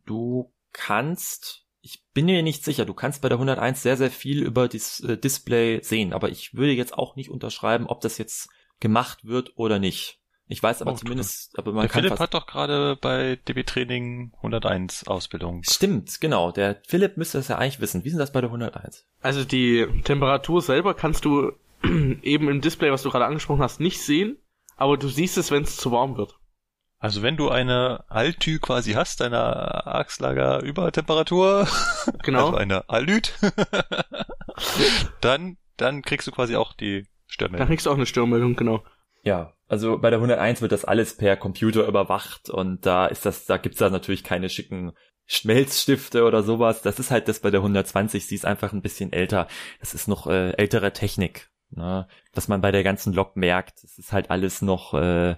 Du 0.04 0.52
kannst, 0.72 1.66
ich 1.82 2.04
bin 2.14 2.26
mir 2.26 2.42
nicht 2.42 2.64
sicher, 2.64 2.84
du 2.84 2.94
kannst 2.94 3.22
bei 3.22 3.28
der 3.28 3.36
101 3.38 3.82
sehr, 3.82 3.96
sehr 3.96 4.10
viel 4.10 4.42
über 4.42 4.68
das 4.68 5.00
äh, 5.00 5.18
Display 5.18 5.80
sehen, 5.82 6.12
aber 6.12 6.30
ich 6.30 6.54
würde 6.54 6.72
jetzt 6.72 6.94
auch 6.96 7.16
nicht 7.16 7.30
unterschreiben, 7.30 7.86
ob 7.86 8.00
das 8.00 8.18
jetzt 8.18 8.48
gemacht 8.80 9.24
wird 9.24 9.52
oder 9.56 9.78
nicht. 9.78 10.20
Ich 10.48 10.62
weiß 10.62 10.80
aber 10.82 10.92
Oh, 10.92 10.96
zumindest, 10.96 11.58
aber 11.58 11.72
man 11.72 11.82
Der 11.82 11.88
kann 11.90 12.02
Philipp 12.04 12.20
hat 12.20 12.34
doch 12.34 12.46
gerade 12.46 12.96
bei 13.00 13.36
DB 13.48 13.64
Training 13.64 14.32
101 14.36 15.06
Ausbildung. 15.08 15.62
Stimmt, 15.64 16.20
genau. 16.20 16.52
Der 16.52 16.80
Philipp 16.86 17.16
müsste 17.16 17.38
das 17.38 17.48
ja 17.48 17.58
eigentlich 17.58 17.80
wissen. 17.80 18.04
Wie 18.04 18.08
ist 18.08 18.14
denn 18.14 18.20
das 18.20 18.32
bei 18.32 18.40
der 18.40 18.50
101? 18.50 19.04
Also 19.20 19.44
die 19.44 19.84
Temperatur 20.04 20.62
selber 20.62 20.94
kannst 20.94 21.24
du 21.24 21.50
eben 21.82 22.48
im 22.48 22.60
Display, 22.60 22.92
was 22.92 23.02
du 23.02 23.10
gerade 23.10 23.26
angesprochen 23.26 23.62
hast, 23.62 23.80
nicht 23.80 24.00
sehen, 24.00 24.36
aber 24.76 24.96
du 24.96 25.08
siehst 25.08 25.36
es, 25.36 25.50
wenn 25.50 25.64
es 25.64 25.76
zu 25.76 25.90
warm 25.90 26.16
wird. 26.16 26.38
Also 26.98 27.22
wenn 27.22 27.36
du 27.36 27.50
eine 27.50 28.04
Altü 28.08 28.58
quasi 28.58 28.92
hast, 28.92 29.20
eine 29.22 29.86
Achslager 29.86 30.62
Übertemperatur, 30.62 31.66
Genau. 32.22 32.46
also 32.46 32.56
eine 32.56 32.88
Alüt, 32.88 33.34
dann, 35.20 35.56
dann 35.76 36.02
kriegst 36.02 36.26
du 36.26 36.30
quasi 36.32 36.56
auch 36.56 36.72
die 36.72 37.00
Dann 37.02 37.08
Störmeldung. 37.26 37.66
kriegst 37.68 37.86
du 37.86 37.90
auch 37.90 37.96
eine 37.96 38.06
Störmeldung, 38.06 38.56
genau. 38.56 38.82
Ja, 39.26 39.54
also 39.66 39.98
bei 39.98 40.10
der 40.10 40.20
101 40.20 40.62
wird 40.62 40.70
das 40.70 40.84
alles 40.84 41.16
per 41.16 41.36
Computer 41.36 41.88
überwacht 41.88 42.48
und 42.48 42.86
da 42.86 43.06
ist 43.06 43.26
das, 43.26 43.44
da 43.44 43.56
gibt's 43.56 43.80
da 43.80 43.90
natürlich 43.90 44.22
keine 44.22 44.48
schicken 44.48 44.92
Schmelzstifte 45.24 46.22
oder 46.22 46.44
sowas. 46.44 46.82
Das 46.82 47.00
ist 47.00 47.10
halt 47.10 47.26
das 47.26 47.40
bei 47.40 47.50
der 47.50 47.58
120, 47.58 48.24
sie 48.24 48.36
ist 48.36 48.44
einfach 48.44 48.72
ein 48.72 48.82
bisschen 48.82 49.12
älter. 49.12 49.48
Das 49.80 49.94
ist 49.94 50.06
noch 50.06 50.28
äh, 50.28 50.50
ältere 50.52 50.92
Technik. 50.92 51.50
Ne? 51.70 52.06
Was 52.34 52.46
man 52.46 52.60
bei 52.60 52.70
der 52.70 52.84
ganzen 52.84 53.12
Lok 53.12 53.34
merkt, 53.34 53.82
das 53.82 53.98
ist 53.98 54.12
halt 54.12 54.30
alles 54.30 54.62
noch 54.62 54.94
äh, 54.94 55.34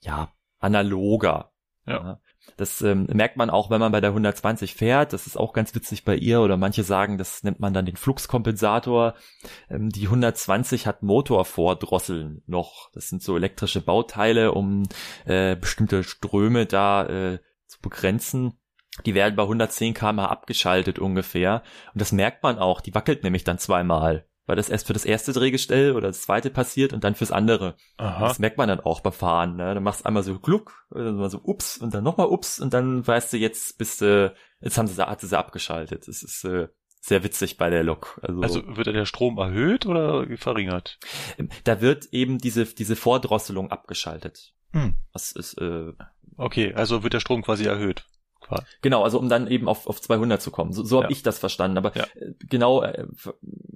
ja 0.00 0.32
analoger. 0.58 1.52
Ja. 1.84 2.02
Ne? 2.02 2.20
Das 2.56 2.80
ähm, 2.80 3.06
merkt 3.12 3.36
man 3.36 3.50
auch, 3.50 3.70
wenn 3.70 3.80
man 3.80 3.92
bei 3.92 4.00
der 4.00 4.10
120 4.10 4.74
fährt. 4.74 5.12
Das 5.12 5.26
ist 5.26 5.36
auch 5.36 5.52
ganz 5.52 5.74
witzig 5.74 6.04
bei 6.04 6.16
ihr. 6.16 6.40
Oder 6.40 6.56
manche 6.56 6.84
sagen, 6.84 7.18
das 7.18 7.42
nennt 7.42 7.60
man 7.60 7.74
dann 7.74 7.86
den 7.86 7.96
Fluxkompensator. 7.96 9.14
Ähm, 9.68 9.90
die 9.90 10.04
120 10.04 10.86
hat 10.86 11.02
Motorvordrosseln 11.02 12.42
noch. 12.46 12.90
Das 12.92 13.08
sind 13.08 13.22
so 13.22 13.36
elektrische 13.36 13.80
Bauteile, 13.80 14.52
um 14.52 14.84
äh, 15.26 15.56
bestimmte 15.56 16.02
Ströme 16.02 16.66
da 16.66 17.06
äh, 17.06 17.38
zu 17.66 17.80
begrenzen. 17.80 18.58
Die 19.04 19.14
werden 19.14 19.36
bei 19.36 19.42
110 19.42 19.92
km 19.92 20.20
abgeschaltet 20.20 20.98
ungefähr. 20.98 21.62
Und 21.92 22.00
das 22.00 22.12
merkt 22.12 22.42
man 22.42 22.58
auch. 22.58 22.80
Die 22.80 22.94
wackelt 22.94 23.22
nämlich 23.22 23.44
dann 23.44 23.58
zweimal. 23.58 24.26
Weil 24.46 24.56
das 24.56 24.68
erst 24.68 24.86
für 24.86 24.92
das 24.92 25.04
erste 25.04 25.32
Drehgestell 25.32 25.92
oder 25.92 26.08
das 26.08 26.22
zweite 26.22 26.50
passiert 26.50 26.92
und 26.92 27.02
dann 27.02 27.14
fürs 27.16 27.32
andere. 27.32 27.76
Aha. 27.96 28.28
Das 28.28 28.38
merkt 28.38 28.58
man 28.58 28.68
dann 28.68 28.80
auch 28.80 29.00
beim 29.00 29.12
Fahren. 29.12 29.56
Ne? 29.56 29.74
Dann 29.74 29.82
machst 29.82 30.02
du 30.02 30.06
einmal 30.06 30.22
so 30.22 30.38
Gluck, 30.38 30.86
dann 30.90 31.16
mal 31.16 31.30
so 31.30 31.40
Ups 31.42 31.78
und 31.78 31.92
dann 31.94 32.04
nochmal 32.04 32.28
Ups 32.28 32.60
und 32.60 32.72
dann 32.72 33.06
weißt 33.06 33.32
du, 33.32 33.36
jetzt 33.38 33.76
bist 33.78 34.00
du, 34.00 34.32
jetzt 34.60 34.78
haben 34.78 34.86
sie, 34.86 35.04
hat 35.04 35.20
sie 35.20 35.26
sie 35.26 35.38
abgeschaltet. 35.38 36.06
Das 36.06 36.22
ist 36.22 36.44
äh, 36.44 36.68
sehr 37.00 37.24
witzig 37.24 37.56
bei 37.56 37.70
der 37.70 37.82
Lok. 37.82 38.20
Also, 38.22 38.40
Also 38.42 38.76
wird 38.76 38.86
der 38.86 39.04
Strom 39.06 39.36
erhöht 39.38 39.84
oder 39.86 40.26
verringert? 40.36 40.98
ähm, 41.38 41.48
da 41.64 41.80
wird 41.80 42.06
eben 42.12 42.38
diese, 42.38 42.66
diese 42.66 42.96
Vordrosselung 42.96 43.70
abgeschaltet. 43.70 44.52
Hm. 44.72 44.94
Das 45.12 45.32
ist, 45.32 45.54
äh, 45.60 45.92
Okay, 46.38 46.74
also 46.74 47.02
wird 47.02 47.14
der 47.14 47.20
Strom 47.20 47.42
quasi 47.42 47.64
erhöht. 47.64 48.04
Qua- 48.48 48.64
genau, 48.82 49.02
also 49.02 49.18
um 49.18 49.28
dann 49.28 49.46
eben 49.48 49.68
auf, 49.68 49.86
auf 49.86 50.00
200 50.00 50.40
zu 50.40 50.50
kommen. 50.50 50.72
So, 50.72 50.82
so 50.84 50.96
habe 50.98 51.06
Ja. 51.06 51.10
ich 51.10 51.22
das 51.22 51.38
verstanden. 51.38 51.78
Aber 51.78 51.96
Ja. 51.96 52.04
äh, 52.14 52.32
genau, 52.48 52.82
äh, 52.82 53.06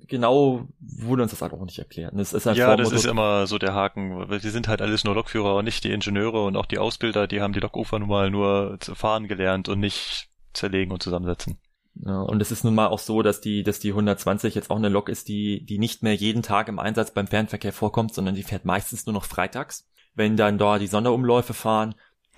genau 0.07 0.66
wurde 0.81 1.23
uns 1.23 1.31
das 1.37 1.43
auch 1.43 1.64
nicht 1.64 1.79
erklärt. 1.79 2.12
Das 2.16 2.33
ist 2.33 2.47
halt 2.47 2.57
Ja, 2.57 2.77
das 2.77 2.93
ist 2.93 3.07
immer 3.07 3.47
so 3.47 3.59
der 3.59 3.75
Haken. 3.75 4.29
weil 4.29 4.41
Die 4.41 4.51
sind 4.51 4.68
halt 4.68 4.83
alles 4.83 5.05
nur 5.05 5.14
Lokführer 5.14 5.57
und 5.57 5.64
nicht 5.64 5.85
die 5.85 5.93
Ingenieure 5.93 6.45
und 6.45 6.57
auch 6.57 6.66
die 6.66 6.79
Ausbilder, 6.79 7.27
die 7.27 7.41
haben 7.41 7.53
die 7.53 7.61
Lokufer 7.61 7.99
nun 7.99 8.09
mal 8.09 8.31
nur 8.31 8.77
zu 8.81 8.95
fahren 8.95 9.29
gelernt 9.29 9.68
und 9.68 9.81
nicht 9.81 10.29
zerlegen 10.53 10.93
und 10.93 11.03
zusammensetzen. 11.03 11.59
Ja, 11.95 12.21
und 12.23 12.41
es 12.41 12.51
ist 12.53 12.64
nun 12.64 12.75
mal 12.75 12.87
auch 12.87 12.99
so, 13.01 13.21
dass 13.23 13.41
die, 13.41 13.62
dass 13.62 13.81
die 13.81 13.91
120 13.91 14.55
jetzt 14.55 14.71
auch 14.71 14.77
eine 14.77 14.89
Lok 14.89 15.09
ist, 15.09 15.29
die, 15.29 15.64
die 15.66 15.79
nicht 15.79 16.03
mehr 16.03 16.14
jeden 16.14 16.43
Tag 16.43 16.68
im 16.68 16.79
Einsatz 16.79 17.12
beim 17.12 17.27
Fernverkehr 17.27 17.73
vorkommt, 17.73 18.14
sondern 18.14 18.35
die 18.37 18.43
fährt 18.45 18.64
meistens 18.64 19.07
nur 19.07 19.12
noch 19.12 19.25
freitags, 19.25 19.87
wenn 20.14 20.37
dann 20.37 20.57
da 20.57 20.79
die 20.79 20.87
Sonderumläufe 20.87 21.53
fahren. 21.53 21.95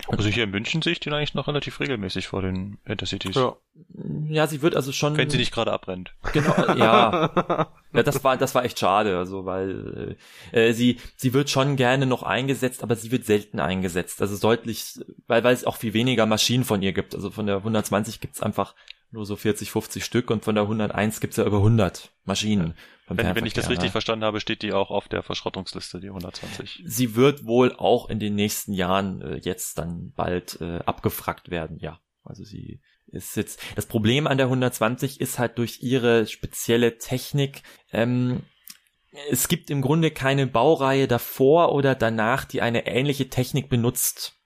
Also 0.07 0.27
hier 0.27 0.43
in 0.43 0.51
München 0.51 0.81
sehe 0.81 0.93
ich 0.93 0.99
den 0.99 1.13
eigentlich 1.13 1.33
noch 1.33 1.47
relativ 1.47 1.79
regelmäßig 1.79 2.27
vor 2.27 2.41
den 2.41 2.77
Intercities. 2.85 3.35
Ja. 3.35 3.55
Ja, 4.27 4.47
sie 4.47 4.61
wird 4.61 4.75
also 4.75 4.91
schon. 4.91 5.15
Wenn 5.15 5.29
sie 5.29 5.37
nicht 5.37 5.53
gerade 5.53 5.71
abbrennt. 5.71 6.13
Genau, 6.33 6.55
ja. 6.75 7.69
Ja, 7.93 8.03
das 8.03 8.23
war, 8.23 8.37
das 8.37 8.55
war 8.55 8.65
echt 8.65 8.79
schade, 8.79 9.17
also 9.17 9.45
weil 9.45 10.17
äh, 10.51 10.69
äh, 10.69 10.73
sie, 10.73 10.99
sie 11.15 11.33
wird 11.33 11.49
schon 11.49 11.75
gerne 11.75 12.05
noch 12.07 12.23
eingesetzt, 12.23 12.81
aber 12.81 12.95
sie 12.95 13.11
wird 13.11 13.25
selten 13.25 13.59
eingesetzt. 13.59 14.21
Also 14.21 14.37
deutlich, 14.37 14.99
weil, 15.27 15.43
weil 15.43 15.53
es 15.53 15.63
auch 15.63 15.77
viel 15.77 15.93
weniger 15.93 16.25
Maschinen 16.25 16.63
von 16.63 16.81
ihr 16.81 16.91
gibt. 16.91 17.13
Also 17.13 17.29
von 17.29 17.45
der 17.45 17.57
120 17.57 18.19
gibt's 18.19 18.41
einfach 18.41 18.73
nur 19.11 19.25
so 19.25 19.35
40, 19.35 19.71
50 19.71 20.03
Stück 20.03 20.31
und 20.31 20.43
von 20.43 20.55
der 20.55 20.63
101 20.63 21.19
gibt's 21.19 21.37
ja 21.37 21.45
über 21.45 21.57
100 21.57 22.11
Maschinen. 22.25 22.73
Wenn, 23.07 23.35
wenn 23.35 23.45
ich 23.45 23.53
das 23.53 23.69
richtig 23.69 23.87
ne? 23.87 23.91
verstanden 23.91 24.23
habe, 24.23 24.39
steht 24.39 24.61
die 24.61 24.73
auch 24.73 24.89
auf 24.89 25.07
der 25.07 25.23
Verschrottungsliste, 25.23 25.99
die 25.99 26.07
120. 26.07 26.83
Sie 26.85 27.15
wird 27.15 27.45
wohl 27.45 27.75
auch 27.75 28.09
in 28.09 28.19
den 28.19 28.35
nächsten 28.35 28.73
Jahren 28.73 29.21
äh, 29.21 29.37
jetzt 29.37 29.77
dann 29.77 30.13
bald 30.15 30.59
äh, 30.61 30.79
abgefragt 30.85 31.49
werden, 31.49 31.77
ja. 31.79 31.99
Also 32.23 32.43
sie 32.45 32.79
ist 33.07 33.35
jetzt, 33.35 33.61
das 33.75 33.85
Problem 33.85 34.27
an 34.27 34.37
der 34.37 34.47
120 34.47 35.19
ist 35.19 35.37
halt 35.37 35.57
durch 35.57 35.79
ihre 35.81 36.25
spezielle 36.25 36.97
Technik, 36.97 37.63
ähm, 37.91 38.43
es 39.29 39.47
gibt 39.47 39.69
im 39.69 39.81
Grunde 39.81 40.11
keine 40.11 40.47
Baureihe 40.47 41.07
davor 41.07 41.71
oder 41.73 41.95
danach, 41.95 42.45
die 42.45 42.61
eine 42.61 42.87
ähnliche 42.87 43.29
Technik 43.29 43.69
benutzt. 43.69 44.39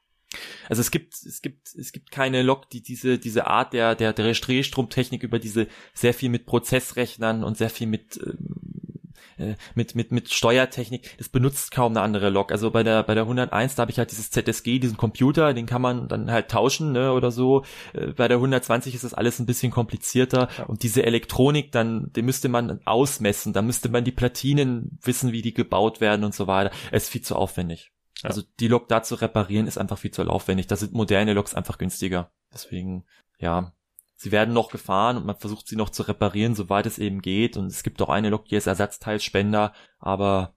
Also 0.69 0.81
es 0.81 0.91
gibt, 0.91 1.13
es 1.13 1.41
gibt, 1.41 1.73
es 1.75 1.91
gibt 1.91 2.11
keine 2.11 2.43
Lok, 2.43 2.69
die 2.69 2.81
diese, 2.81 3.17
diese 3.17 3.47
Art 3.47 3.73
der, 3.73 3.95
der, 3.95 4.13
der 4.13 4.33
Drehstromtechnik 4.33 5.23
über 5.23 5.39
diese 5.39 5.67
sehr 5.93 6.13
viel 6.13 6.29
mit 6.29 6.45
Prozessrechnern 6.45 7.43
und 7.43 7.57
sehr 7.57 7.69
viel 7.69 7.87
mit, 7.87 8.19
ähm, 8.25 8.97
äh, 9.37 9.55
mit, 9.75 9.95
mit, 9.95 10.11
mit 10.11 10.29
Steuertechnik, 10.33 11.17
das 11.17 11.29
benutzt 11.29 11.71
kaum 11.71 11.93
eine 11.93 12.01
andere 12.01 12.29
Lok. 12.29 12.51
Also 12.51 12.71
bei 12.71 12.83
der, 12.83 13.03
bei 13.03 13.13
der 13.13 13.23
101, 13.23 13.75
da 13.75 13.81
habe 13.81 13.91
ich 13.91 13.99
halt 13.99 14.11
dieses 14.11 14.29
ZSG, 14.31 14.79
diesen 14.79 14.97
Computer, 14.97 15.53
den 15.53 15.65
kann 15.65 15.81
man 15.81 16.07
dann 16.07 16.29
halt 16.29 16.49
tauschen, 16.49 16.91
ne, 16.91 17.13
oder 17.13 17.31
so. 17.31 17.63
Äh, 17.93 18.07
Bei 18.07 18.27
der 18.27 18.37
120 18.37 18.95
ist 18.95 19.03
das 19.03 19.13
alles 19.13 19.39
ein 19.39 19.45
bisschen 19.45 19.71
komplizierter 19.71 20.49
Ja. 20.57 20.65
und 20.65 20.83
diese 20.83 21.03
Elektronik 21.03 21.71
dann, 21.71 22.11
die 22.15 22.21
müsste 22.21 22.49
man 22.49 22.81
ausmessen, 22.85 23.53
da 23.53 23.61
müsste 23.61 23.89
man 23.89 24.03
die 24.03 24.11
Platinen 24.11 24.99
wissen, 25.03 25.31
wie 25.31 25.41
die 25.41 25.53
gebaut 25.53 26.01
werden 26.01 26.23
und 26.25 26.35
so 26.35 26.47
weiter. 26.47 26.71
Es 26.91 27.03
ist 27.03 27.09
viel 27.09 27.21
zu 27.21 27.35
aufwendig. 27.35 27.91
Ja. 28.23 28.29
Also 28.29 28.41
die 28.59 28.67
Lok 28.67 28.87
da 28.87 29.03
zu 29.03 29.15
reparieren 29.15 29.67
ist 29.67 29.77
einfach 29.77 29.97
viel 29.97 30.11
zu 30.11 30.23
aufwendig. 30.23 30.67
Da 30.67 30.75
sind 30.75 30.93
moderne 30.93 31.33
Loks 31.33 31.53
einfach 31.53 31.77
günstiger. 31.77 32.31
Deswegen, 32.51 33.05
ja, 33.39 33.73
sie 34.15 34.31
werden 34.31 34.53
noch 34.53 34.71
gefahren 34.71 35.17
und 35.17 35.25
man 35.25 35.37
versucht 35.37 35.67
sie 35.67 35.75
noch 35.75 35.89
zu 35.89 36.03
reparieren, 36.03 36.55
soweit 36.55 36.85
es 36.85 36.97
eben 36.97 37.21
geht. 37.21 37.57
Und 37.57 37.67
es 37.67 37.83
gibt 37.83 38.01
auch 38.01 38.09
eine 38.09 38.29
Lok, 38.29 38.45
die 38.45 38.55
ist 38.55 38.67
Ersatzteilspender, 38.67 39.73
aber 39.99 40.55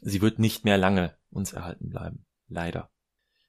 sie 0.00 0.22
wird 0.22 0.38
nicht 0.38 0.64
mehr 0.64 0.78
lange 0.78 1.16
uns 1.30 1.52
erhalten 1.52 1.90
bleiben. 1.90 2.26
Leider. 2.48 2.90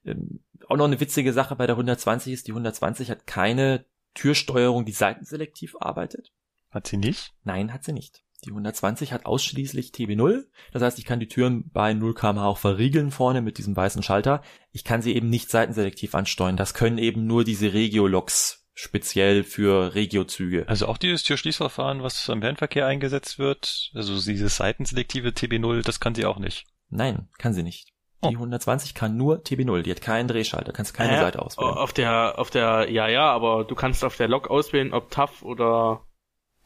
Ähm, 0.05 0.43
auch 0.67 0.77
noch 0.77 0.85
eine 0.85 0.99
witzige 0.99 1.33
Sache 1.33 1.55
bei 1.55 1.67
der 1.67 1.75
120 1.75 2.33
ist, 2.33 2.47
die 2.47 2.51
120 2.51 3.09
hat 3.11 3.27
keine 3.27 3.85
Türsteuerung, 4.13 4.85
die 4.85 4.91
seitenselektiv 4.91 5.75
arbeitet. 5.79 6.31
Hat 6.69 6.87
sie 6.87 6.97
nicht? 6.97 7.33
Nein, 7.43 7.73
hat 7.73 7.83
sie 7.83 7.93
nicht. 7.93 8.23
Die 8.43 8.49
120 8.49 9.13
hat 9.13 9.25
ausschließlich 9.25 9.91
TB0. 9.91 10.45
Das 10.73 10.81
heißt, 10.81 10.97
ich 10.97 11.05
kann 11.05 11.19
die 11.19 11.27
Türen 11.27 11.69
bei 11.71 11.93
0 11.93 12.13
kmh 12.15 12.43
auch 12.43 12.57
verriegeln 12.57 13.11
vorne 13.11 13.41
mit 13.41 13.57
diesem 13.57 13.75
weißen 13.75 14.01
Schalter. 14.01 14.41
Ich 14.71 14.83
kann 14.83 15.01
sie 15.01 15.15
eben 15.15 15.29
nicht 15.29 15.51
seitenselektiv 15.51 16.15
ansteuern. 16.15 16.57
Das 16.57 16.73
können 16.73 16.97
eben 16.97 17.27
nur 17.27 17.43
diese 17.43 17.73
Regio-Loks 17.73 18.67
speziell 18.73 19.43
für 19.43 19.93
Regio-Züge. 19.93 20.67
Also 20.67 20.87
auch 20.87 20.97
dieses 20.97 21.23
Türschließverfahren, 21.23 22.01
was 22.01 22.29
am 22.29 22.41
Fernverkehr 22.41 22.87
eingesetzt 22.87 23.37
wird, 23.37 23.91
also 23.93 24.19
dieses 24.19 24.55
seitenselektive 24.55 25.29
TB0, 25.29 25.83
das 25.83 25.99
kann 25.99 26.15
sie 26.15 26.25
auch 26.25 26.39
nicht. 26.39 26.65
Nein, 26.89 27.29
kann 27.37 27.53
sie 27.53 27.63
nicht. 27.63 27.89
Die 28.23 28.27
Oh. 28.27 28.29
120 28.29 28.93
kann 28.93 29.17
nur 29.17 29.37
TB0. 29.37 29.81
Die 29.81 29.91
hat 29.91 30.01
keinen 30.01 30.27
Drehschalter. 30.27 30.73
Kannst 30.73 30.93
keine 30.93 31.13
Hä? 31.13 31.19
Seite 31.21 31.41
auswählen. 31.41 31.71
Auf 31.71 31.91
der, 31.91 32.37
auf 32.37 32.51
der, 32.51 32.89
ja, 32.91 33.07
ja, 33.07 33.31
aber 33.31 33.63
du 33.65 33.73
kannst 33.73 34.03
auf 34.03 34.15
der 34.15 34.27
Lok 34.27 34.49
auswählen, 34.49 34.93
ob 34.93 35.09
TAF 35.09 35.41
oder 35.41 36.05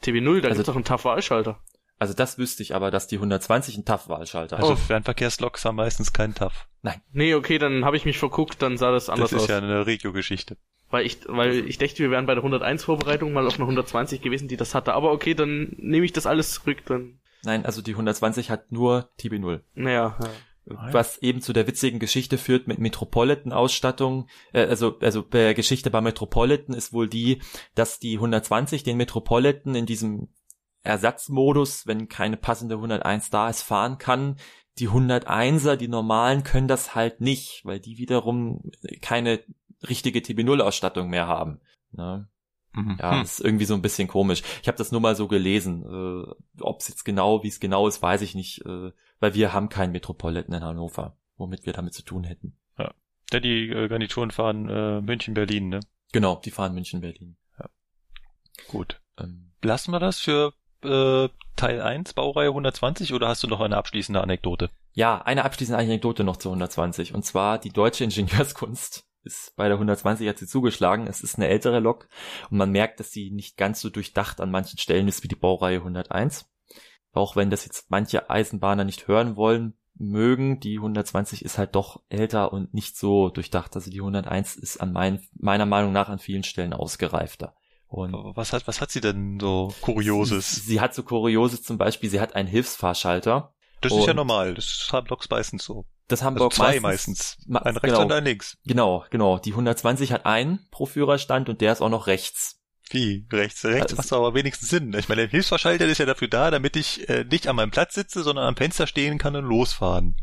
TB0, 0.02 0.40
da 0.40 0.48
Also- 0.48 0.58
gibt's 0.58 0.68
auch 0.68 0.74
einen 0.76 0.84
TAF-Wahlschalter. 0.84 1.58
Also 1.98 2.12
das 2.12 2.36
wüsste 2.36 2.62
ich 2.62 2.74
aber, 2.74 2.90
dass 2.90 3.06
die 3.06 3.18
120 3.18 3.74
einen 3.76 3.84
TAF-Wahlschalter 3.86 4.58
Also 4.58 4.72
Oh. 4.72 4.76
Fernverkehrsloks 4.76 5.64
haben 5.64 5.76
meistens 5.76 6.12
keinen 6.12 6.34
TAF. 6.34 6.66
Nee, 7.12 7.34
okay, 7.34 7.58
dann 7.58 7.84
habe 7.84 7.96
ich 7.96 8.04
mich 8.04 8.18
verguckt, 8.18 8.60
dann 8.60 8.76
sah 8.76 8.92
das 8.92 9.08
anders 9.08 9.30
Das 9.30 9.38
ist 9.38 9.44
aus. 9.44 9.48
ja 9.48 9.56
eine 9.58 9.86
Regio-Geschichte. 9.86 10.56
Weil 10.90 11.04
ich, 11.06 11.18
weil 11.26 11.66
ich 11.66 11.78
dachte, 11.78 11.98
wir 11.98 12.10
wären 12.10 12.26
bei 12.26 12.34
der 12.34 12.42
101 12.44 12.84
Vorbereitung 12.84 13.32
mal 13.32 13.46
auf 13.46 13.54
eine 13.54 13.64
120 13.66 14.20
gewesen, 14.20 14.46
die 14.46 14.56
das 14.56 14.74
hatte. 14.74 14.92
Aber 14.92 15.10
okay, 15.10 15.34
dann 15.34 15.74
nehme 15.78 16.04
ich 16.04 16.12
das 16.12 16.26
alles 16.26 16.52
zurück, 16.52 16.78
dann, 16.86 17.18
Nein, 17.44 17.64
also 17.64 17.80
die 17.82 17.92
120 17.96 18.50
hat 18.50 18.70
nur 18.70 19.08
TB0. 19.18 19.62
naja, 19.74 20.16
ja. 20.22 20.30
Ah, 20.68 20.88
ja. 20.88 20.94
was 20.94 21.18
eben 21.18 21.40
zu 21.40 21.52
der 21.52 21.66
witzigen 21.66 22.00
Geschichte 22.00 22.38
führt 22.38 22.66
mit 22.66 22.78
Metropolitan-Ausstattung. 22.78 24.28
Äh, 24.52 24.64
also, 24.66 24.98
also 24.98 25.22
der 25.22 25.54
Geschichte 25.54 25.90
bei 25.90 26.00
Metropolitan 26.00 26.74
ist 26.74 26.92
wohl 26.92 27.08
die, 27.08 27.40
dass 27.74 28.00
die 28.00 28.14
120 28.14 28.82
den 28.82 28.96
Metropolitan 28.96 29.74
in 29.76 29.86
diesem 29.86 30.28
Ersatzmodus, 30.82 31.86
wenn 31.86 32.08
keine 32.08 32.36
passende 32.36 32.76
101 32.76 33.30
da 33.30 33.48
ist, 33.48 33.62
fahren 33.62 33.98
kann. 33.98 34.38
Die 34.78 34.88
101er, 34.88 35.76
die 35.76 35.88
normalen, 35.88 36.42
können 36.42 36.68
das 36.68 36.94
halt 36.94 37.20
nicht, 37.20 37.64
weil 37.64 37.80
die 37.80 37.98
wiederum 37.98 38.70
keine 39.02 39.40
richtige 39.88 40.18
TB0-Ausstattung 40.20 41.08
mehr 41.08 41.26
haben. 41.28 41.60
Ne? 41.92 42.28
Mhm. 42.76 42.96
Ja, 43.00 43.12
Hm. 43.12 43.20
das 43.22 43.38
ist 43.38 43.44
irgendwie 43.44 43.64
so 43.64 43.74
ein 43.74 43.82
bisschen 43.82 44.06
komisch. 44.06 44.42
Ich 44.62 44.68
habe 44.68 44.78
das 44.78 44.92
nur 44.92 45.00
mal 45.00 45.16
so 45.16 45.26
gelesen. 45.28 45.82
Äh, 45.82 46.34
Ob 46.62 46.80
es 46.80 46.88
jetzt 46.88 47.04
genau, 47.04 47.42
wie 47.42 47.48
es 47.48 47.58
genau 47.60 47.88
ist, 47.88 48.02
weiß 48.02 48.22
ich 48.22 48.34
nicht, 48.34 48.64
äh, 48.66 48.92
weil 49.20 49.34
wir 49.34 49.52
haben 49.52 49.68
keinen 49.68 49.92
Metropolitan 49.92 50.54
in 50.54 50.62
Hannover, 50.62 51.16
womit 51.36 51.66
wir 51.66 51.72
damit 51.72 51.94
zu 51.94 52.02
tun 52.02 52.24
hätten. 52.24 52.56
Ja, 52.78 53.40
die 53.40 53.68
äh, 53.70 53.88
Garnituren 53.88 54.30
fahren 54.30 54.68
äh, 54.68 55.00
München-Berlin, 55.00 55.68
ne? 55.68 55.80
Genau, 56.12 56.40
die 56.44 56.50
fahren 56.52 56.74
München, 56.74 57.00
Berlin. 57.00 57.36
Gut. 58.68 59.00
Ähm, 59.18 59.52
Lassen 59.62 59.90
wir 59.92 60.00
das 60.00 60.20
für 60.20 60.52
äh, 60.82 61.28
Teil 61.56 61.80
1, 61.80 62.14
Baureihe 62.14 62.48
120, 62.48 63.12
oder 63.12 63.28
hast 63.28 63.42
du 63.42 63.48
noch 63.48 63.60
eine 63.60 63.76
abschließende 63.76 64.20
Anekdote? 64.20 64.70
ja, 64.92 65.20
eine 65.20 65.44
abschließende 65.44 65.78
Anekdote 65.78 66.24
noch 66.24 66.38
zu 66.38 66.48
120. 66.48 67.12
Und 67.14 67.22
zwar 67.24 67.58
die 67.58 67.68
deutsche 67.70 68.04
Ingenieurskunst 68.04 69.05
ist 69.26 69.54
bei 69.56 69.68
der 69.68 69.76
120 69.76 70.28
hat 70.28 70.38
sie 70.38 70.46
zugeschlagen. 70.46 71.06
Es 71.06 71.20
ist 71.20 71.36
eine 71.36 71.48
ältere 71.48 71.80
Lok 71.80 72.08
und 72.50 72.58
man 72.58 72.70
merkt, 72.70 73.00
dass 73.00 73.10
sie 73.10 73.30
nicht 73.30 73.56
ganz 73.56 73.80
so 73.80 73.90
durchdacht 73.90 74.40
an 74.40 74.50
manchen 74.50 74.78
Stellen 74.78 75.08
ist 75.08 75.22
wie 75.22 75.28
die 75.28 75.34
Baureihe 75.34 75.78
101. 75.78 76.48
Auch 77.12 77.36
wenn 77.36 77.50
das 77.50 77.64
jetzt 77.64 77.90
manche 77.90 78.30
Eisenbahner 78.30 78.84
nicht 78.84 79.08
hören 79.08 79.36
wollen, 79.36 79.74
mögen, 79.98 80.60
die 80.60 80.76
120 80.76 81.44
ist 81.44 81.58
halt 81.58 81.74
doch 81.74 82.02
älter 82.08 82.52
und 82.52 82.74
nicht 82.74 82.96
so 82.96 83.30
durchdacht. 83.30 83.74
Also 83.74 83.90
die 83.90 84.00
101 84.00 84.56
ist 84.56 84.78
an 84.78 84.92
mein, 84.92 85.20
meiner 85.34 85.66
Meinung 85.66 85.92
nach 85.92 86.08
an 86.08 86.18
vielen 86.18 86.44
Stellen 86.44 86.72
ausgereifter. 86.72 87.54
Und 87.88 88.14
was 88.36 88.52
hat, 88.52 88.66
was 88.66 88.80
hat 88.80 88.90
sie 88.90 89.00
denn 89.00 89.38
so 89.40 89.72
Kurioses? 89.80 90.56
Sie, 90.56 90.60
sie 90.60 90.80
hat 90.80 90.94
so 90.94 91.02
Kurioses 91.02 91.62
zum 91.62 91.78
Beispiel, 91.78 92.10
sie 92.10 92.20
hat 92.20 92.34
einen 92.34 92.48
Hilfsfahrschalter. 92.48 93.54
Das 93.80 93.92
ist 93.92 94.06
ja 94.06 94.14
normal, 94.14 94.54
das 94.54 94.88
haben 94.92 95.06
Loks 95.06 95.30
meistens 95.30 95.64
so. 95.64 95.86
Das 96.08 96.22
haben 96.22 96.34
also 96.34 96.48
zwei 96.48 96.78
meistens. 96.80 97.36
meistens. 97.46 97.66
Ein 97.66 97.76
rechts 97.76 97.82
genau, 97.82 98.02
und 98.02 98.12
ein 98.12 98.24
links. 98.24 98.58
Genau, 98.64 99.04
genau. 99.10 99.38
Die 99.38 99.50
120 99.50 100.12
hat 100.12 100.24
einen 100.26 100.60
pro 100.70 100.86
Führerstand 100.86 101.48
und 101.48 101.60
der 101.60 101.72
ist 101.72 101.80
auch 101.80 101.88
noch 101.88 102.06
rechts. 102.06 102.60
Wie? 102.90 103.26
Rechts, 103.32 103.64
rechts 103.64 103.92
also, 103.92 103.96
macht 103.96 104.12
aber 104.12 104.34
wenigstens 104.34 104.68
Sinn. 104.68 104.94
Ich 104.96 105.08
meine, 105.08 105.22
der 105.22 105.30
Hilfsverschalter 105.30 105.86
ist 105.86 105.98
ja 105.98 106.06
dafür 106.06 106.28
da, 106.28 106.52
damit 106.52 106.76
ich 106.76 107.08
äh, 107.08 107.24
nicht 107.24 107.48
an 107.48 107.56
meinem 107.56 107.72
Platz 107.72 107.94
sitze, 107.94 108.22
sondern 108.22 108.46
am 108.46 108.56
Fenster 108.56 108.86
stehen 108.86 109.18
kann 109.18 109.34
und 109.34 109.44
losfahren. 109.44 110.16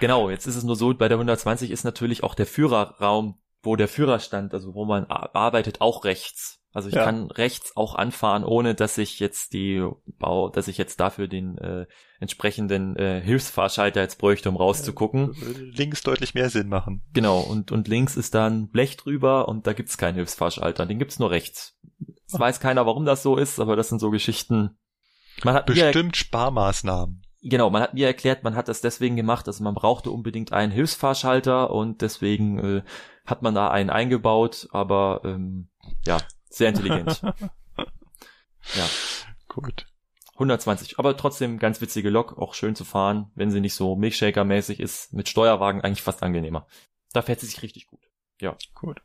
Genau, 0.00 0.30
jetzt 0.30 0.46
ist 0.46 0.56
es 0.56 0.64
nur 0.64 0.76
so, 0.76 0.92
bei 0.94 1.08
der 1.08 1.16
120 1.16 1.70
ist 1.70 1.84
natürlich 1.84 2.24
auch 2.24 2.34
der 2.34 2.46
Führerraum, 2.46 3.38
wo 3.62 3.76
der 3.76 3.86
Führerstand, 3.86 4.54
also 4.54 4.74
wo 4.74 4.84
man 4.84 5.04
arbeitet, 5.04 5.80
auch 5.80 6.04
rechts. 6.04 6.59
Also 6.72 6.88
ich 6.88 6.94
ja. 6.94 7.04
kann 7.04 7.30
rechts 7.30 7.76
auch 7.76 7.96
anfahren, 7.96 8.44
ohne 8.44 8.76
dass 8.76 8.96
ich 8.96 9.18
jetzt 9.18 9.52
die 9.52 9.84
Bau, 10.06 10.50
dass 10.50 10.68
ich 10.68 10.78
jetzt 10.78 11.00
dafür 11.00 11.26
den 11.26 11.58
äh, 11.58 11.86
entsprechenden 12.20 12.94
äh, 12.94 13.20
Hilfsfahrschalter 13.20 14.00
jetzt 14.00 14.18
bräuchte, 14.18 14.48
um 14.48 14.56
rauszugucken. 14.56 15.34
Links 15.74 16.02
deutlich 16.02 16.34
mehr 16.34 16.48
Sinn 16.48 16.68
machen. 16.68 17.02
Genau, 17.12 17.40
und, 17.40 17.72
und 17.72 17.88
links 17.88 18.16
ist 18.16 18.34
dann 18.34 18.68
Blech 18.68 18.96
drüber 18.96 19.48
und 19.48 19.66
da 19.66 19.72
gibt's 19.72 19.98
keinen 19.98 20.14
Hilfsfahrschalter, 20.14 20.86
den 20.86 21.00
gibt's 21.00 21.18
nur 21.18 21.32
rechts. 21.32 21.76
Es 22.26 22.38
weiß 22.38 22.60
keiner, 22.60 22.86
warum 22.86 23.04
das 23.04 23.24
so 23.24 23.36
ist, 23.36 23.58
aber 23.58 23.74
das 23.74 23.88
sind 23.88 23.98
so 23.98 24.10
Geschichten. 24.10 24.78
Man 25.42 25.54
hat 25.54 25.66
Bestimmt 25.66 26.16
Sparmaßnahmen. 26.16 27.22
Genau, 27.42 27.70
man 27.70 27.82
hat 27.82 27.94
mir 27.94 28.06
erklärt, 28.06 28.44
man 28.44 28.54
hat 28.54 28.68
das 28.68 28.80
deswegen 28.80 29.16
gemacht, 29.16 29.48
also 29.48 29.64
man 29.64 29.74
brauchte 29.74 30.10
unbedingt 30.10 30.52
einen 30.52 30.70
Hilfsfahrschalter 30.70 31.70
und 31.70 32.02
deswegen 32.02 32.58
äh, 32.58 32.82
hat 33.24 33.42
man 33.42 33.54
da 33.54 33.70
einen 33.70 33.88
eingebaut, 33.90 34.68
aber 34.72 35.22
ähm, 35.24 35.70
ja, 36.06 36.18
sehr 36.50 36.68
intelligent. 36.68 37.22
ja. 38.74 38.88
Gut. 39.48 39.86
120, 40.34 40.98
aber 40.98 41.16
trotzdem 41.16 41.58
ganz 41.58 41.80
witzige 41.80 42.08
Lok, 42.08 42.38
auch 42.38 42.54
schön 42.54 42.74
zu 42.74 42.84
fahren, 42.84 43.30
wenn 43.34 43.50
sie 43.50 43.60
nicht 43.60 43.74
so 43.74 43.94
Milchshaker-mäßig 43.94 44.80
ist, 44.80 45.12
mit 45.12 45.28
Steuerwagen 45.28 45.82
eigentlich 45.82 46.02
fast 46.02 46.22
angenehmer. 46.22 46.66
Da 47.12 47.22
fährt 47.22 47.40
sie 47.40 47.46
sich 47.46 47.62
richtig 47.62 47.86
gut. 47.86 48.00
Ja. 48.40 48.56
Gut. 48.74 49.02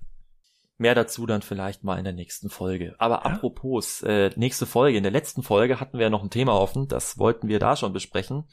Mehr 0.78 0.96
dazu 0.96 1.26
dann 1.26 1.42
vielleicht 1.42 1.84
mal 1.84 1.98
in 1.98 2.04
der 2.04 2.14
nächsten 2.14 2.50
Folge. 2.50 2.96
Aber 3.00 3.16
ja. 3.16 3.22
apropos, 3.24 4.02
äh, 4.04 4.32
nächste 4.36 4.66
Folge. 4.66 4.98
In 4.98 5.04
der 5.04 5.12
letzten 5.12 5.44
Folge 5.44 5.80
hatten 5.80 5.98
wir 5.98 6.06
ja 6.06 6.10
noch 6.10 6.24
ein 6.24 6.30
Thema 6.30 6.54
offen, 6.54 6.88
das 6.88 7.18
wollten 7.18 7.48
wir 7.48 7.60
da 7.60 7.76
schon 7.76 7.94
besprechen. 7.94 8.46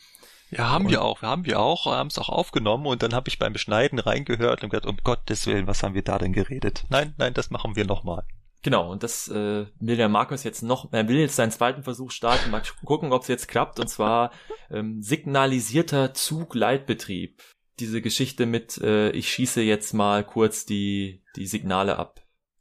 Ja, 0.51 0.69
haben 0.69 0.85
und 0.85 0.91
wir 0.91 1.03
auch, 1.03 1.23
haben 1.23 1.47
wir 1.47 1.61
auch, 1.61 1.87
haben 1.87 2.09
es 2.09 2.19
auch 2.19 2.29
aufgenommen 2.29 2.87
und 2.87 3.03
dann 3.03 3.15
habe 3.15 3.29
ich 3.29 3.39
beim 3.39 3.53
Beschneiden 3.53 3.99
reingehört 3.99 4.63
und 4.63 4.71
gesagt, 4.71 4.87
um 4.87 4.99
Gottes 5.03 5.47
Willen, 5.47 5.67
was 5.67 5.83
haben 5.83 5.95
wir 5.95 6.03
da 6.03 6.19
denn 6.19 6.33
geredet? 6.33 6.85
Nein, 6.91 7.15
nein, 7.17 7.33
das 7.33 7.51
machen 7.51 7.75
wir 7.75 7.87
nochmal. 7.87 8.25
Genau, 8.63 8.93
und 8.93 9.03
das 9.03 9.29
äh, 9.29 9.67
will 9.81 9.97
der 9.97 10.09
Markus 10.09 10.45
jetzt 10.45 10.63
noch, 10.63 10.93
er 10.93 11.09
will 11.09 11.19
jetzt 11.19 11.35
seinen 11.35 11.51
zweiten 11.51 11.83
Versuch 11.83 12.13
starten, 12.13 12.51
mal 12.53 12.63
gucken, 12.85 13.13
ob 13.13 13.23
es 13.23 13.29
jetzt 13.29 13.49
klappt, 13.49 13.81
und 13.81 13.89
zwar 13.89 14.31
ähm, 14.71 15.03
signalisierter 15.03 16.15
Zugleitbetrieb. 16.15 17.43
Diese 17.81 18.01
Geschichte 18.01 18.47
mit, 18.47 18.79
äh, 18.79 19.11
ich 19.11 19.33
schieße 19.33 19.63
jetzt 19.63 19.95
mal 19.95 20.25
kurz 20.25 20.65
die, 20.65 21.25
die 21.35 21.47
Signale 21.47 21.99
ab. 21.99 22.21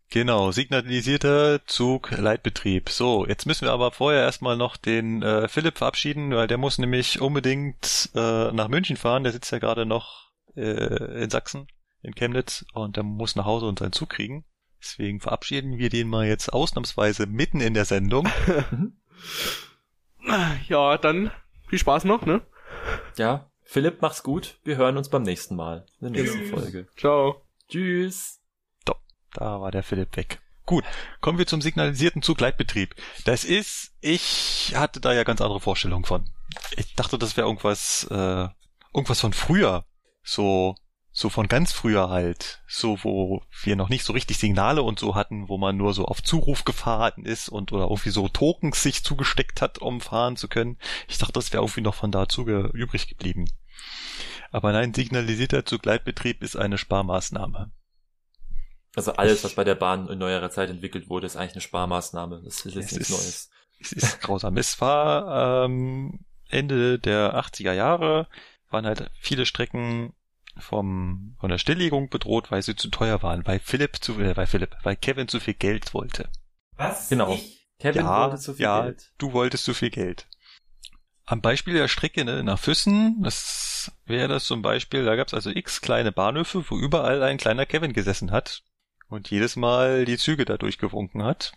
Genau, 0.09 0.51
signalisierter 0.51 1.65
Zugleitbetrieb. 1.67 2.89
So, 2.89 3.27
jetzt 3.27 3.45
müssen 3.45 3.65
wir 3.65 3.71
aber 3.71 3.91
vorher 3.91 4.23
erstmal 4.23 4.57
noch 4.57 4.77
den 4.77 5.21
äh, 5.21 5.47
Philipp 5.47 5.77
verabschieden, 5.77 6.31
weil 6.31 6.47
der 6.47 6.57
muss 6.57 6.79
nämlich 6.79 7.21
unbedingt 7.21 8.09
äh, 8.15 8.51
nach 8.51 8.67
München 8.67 8.97
fahren. 8.97 9.23
Der 9.23 9.31
sitzt 9.31 9.51
ja 9.51 9.59
gerade 9.59 9.85
noch 9.85 10.31
äh, 10.55 11.23
in 11.23 11.29
Sachsen, 11.29 11.67
in 12.01 12.13
Chemnitz, 12.13 12.65
und 12.73 12.97
der 12.97 13.03
muss 13.03 13.37
nach 13.37 13.45
Hause 13.45 13.67
und 13.67 13.79
seinen 13.79 13.93
Zug 13.93 14.09
kriegen. 14.09 14.43
Deswegen 14.81 15.19
verabschieden 15.19 15.77
wir 15.77 15.89
den 15.89 16.07
mal 16.07 16.25
jetzt 16.25 16.51
ausnahmsweise 16.51 17.27
mitten 17.27 17.61
in 17.61 17.73
der 17.75 17.85
Sendung. 17.85 18.27
ja, 20.67 20.97
dann 20.97 21.31
viel 21.67 21.79
Spaß 21.79 22.05
noch, 22.05 22.25
ne? 22.25 22.41
Ja, 23.15 23.51
Philipp, 23.63 24.01
mach's 24.01 24.23
gut. 24.23 24.59
Wir 24.63 24.77
hören 24.77 24.97
uns 24.97 25.09
beim 25.09 25.21
nächsten 25.21 25.55
Mal 25.55 25.85
in 25.99 26.11
der 26.13 26.23
nächsten 26.23 26.39
Tschüss. 26.39 26.49
Folge. 26.49 26.87
Ciao. 26.97 27.45
Tschüss. 27.69 28.41
Doch, 28.85 28.99
da 29.33 29.61
war 29.61 29.71
der 29.71 29.83
Philipp 29.83 30.17
weg. 30.17 30.41
Gut, 30.65 30.83
kommen 31.19 31.37
wir 31.37 31.47
zum 31.47 31.61
signalisierten 31.61 32.21
Zugleitbetrieb. 32.21 32.95
Das 33.25 33.43
ist, 33.43 33.93
ich 34.01 34.73
hatte 34.75 34.99
da 34.99 35.13
ja 35.13 35.23
ganz 35.23 35.41
andere 35.41 35.59
Vorstellungen 35.59 36.05
von. 36.05 36.29
Ich 36.75 36.95
dachte, 36.95 37.17
das 37.17 37.37
wäre 37.37 37.47
irgendwas, 37.47 38.07
äh, 38.09 38.47
irgendwas 38.93 39.19
von 39.19 39.33
früher. 39.33 39.85
So 40.23 40.75
so 41.21 41.29
von 41.29 41.47
ganz 41.47 41.71
früher 41.71 42.09
halt, 42.09 42.61
so 42.67 42.97
wo 43.03 43.43
wir 43.63 43.75
noch 43.75 43.89
nicht 43.89 44.03
so 44.03 44.11
richtig 44.11 44.37
Signale 44.37 44.81
und 44.81 44.99
so 44.99 45.15
hatten, 45.15 45.47
wo 45.47 45.57
man 45.57 45.77
nur 45.77 45.93
so 45.93 46.05
auf 46.05 46.21
Zuruf 46.21 46.65
gefahren 46.65 47.25
ist 47.25 47.47
und 47.47 47.71
oder 47.71 47.85
irgendwie 47.85 48.09
so 48.09 48.27
Tokens 48.27 48.81
sich 48.81 49.03
zugesteckt 49.03 49.61
hat, 49.61 49.77
um 49.79 50.01
fahren 50.01 50.35
zu 50.35 50.47
können. 50.47 50.77
Ich 51.07 51.19
dachte, 51.19 51.33
das 51.33 51.53
wäre 51.53 51.63
irgendwie 51.63 51.81
noch 51.81 51.95
von 51.95 52.11
dazu 52.11 52.47
übrig 52.47 53.07
geblieben. 53.07 53.45
Aber 54.51 54.71
nein, 54.73 54.93
signalisierter 54.93 55.63
Zugleitbetrieb 55.63 56.43
ist 56.43 56.57
eine 56.57 56.77
Sparmaßnahme. 56.77 57.71
Also 58.95 59.13
alles, 59.13 59.43
was 59.43 59.53
bei 59.53 59.63
der 59.63 59.75
Bahn 59.75 60.09
in 60.09 60.19
neuerer 60.19 60.49
Zeit 60.49 60.69
entwickelt 60.69 61.07
wurde, 61.07 61.27
ist 61.27 61.37
eigentlich 61.37 61.53
eine 61.53 61.61
Sparmaßnahme. 61.61 62.41
Das 62.43 62.65
ist 62.65 62.75
jetzt 62.75 62.91
nichts 62.91 62.97
ist, 62.97 63.09
Neues. 63.09 63.49
Es 63.79 63.91
ist 63.93 64.21
grausam. 64.21 64.57
Es 64.57 64.81
war 64.81 65.65
ähm, 65.65 66.25
Ende 66.49 66.99
der 66.99 67.35
80er 67.35 67.71
Jahre, 67.71 68.27
waren 68.69 68.85
halt 68.85 69.09
viele 69.21 69.45
Strecken 69.45 70.13
vom, 70.57 71.35
von 71.39 71.49
der 71.49 71.57
Stilllegung 71.57 72.09
bedroht, 72.09 72.51
weil 72.51 72.61
sie 72.61 72.75
zu 72.75 72.89
teuer 72.89 73.21
waren, 73.23 73.45
weil 73.45 73.59
Philipp 73.59 73.97
zu, 74.01 74.19
äh, 74.19 74.35
weil 74.35 74.47
Philipp, 74.47 74.75
weil 74.83 74.95
Kevin 74.95 75.27
zu 75.27 75.39
viel 75.39 75.53
Geld 75.53 75.93
wollte. 75.93 76.29
Was? 76.75 77.09
Genau. 77.09 77.33
Ich? 77.33 77.67
Kevin 77.79 78.05
ja, 78.05 78.29
wollte 78.29 78.41
zu 78.41 78.53
viel 78.53 78.63
ja, 78.63 78.81
Geld. 78.83 79.11
Du 79.17 79.33
wolltest 79.33 79.65
zu 79.65 79.73
viel 79.73 79.89
Geld. 79.89 80.27
Am 81.25 81.41
Beispiel 81.41 81.73
der 81.73 81.87
Strecke 81.87 82.25
ne, 82.25 82.43
nach 82.43 82.59
Füssen, 82.59 83.21
das 83.23 83.91
wäre 84.05 84.27
das 84.27 84.45
zum 84.45 84.61
Beispiel, 84.61 85.05
da 85.05 85.15
gab 85.15 85.27
es 85.27 85.33
also 85.33 85.49
x 85.49 85.81
kleine 85.81 86.11
Bahnhöfe, 86.11 86.65
wo 86.69 86.77
überall 86.77 87.23
ein 87.23 87.37
kleiner 87.37 87.65
Kevin 87.65 87.93
gesessen 87.93 88.31
hat 88.31 88.63
und 89.07 89.29
jedes 89.29 89.55
Mal 89.55 90.05
die 90.05 90.17
Züge 90.17 90.45
da 90.45 90.57
durchgewunken 90.57 91.23
hat. 91.23 91.53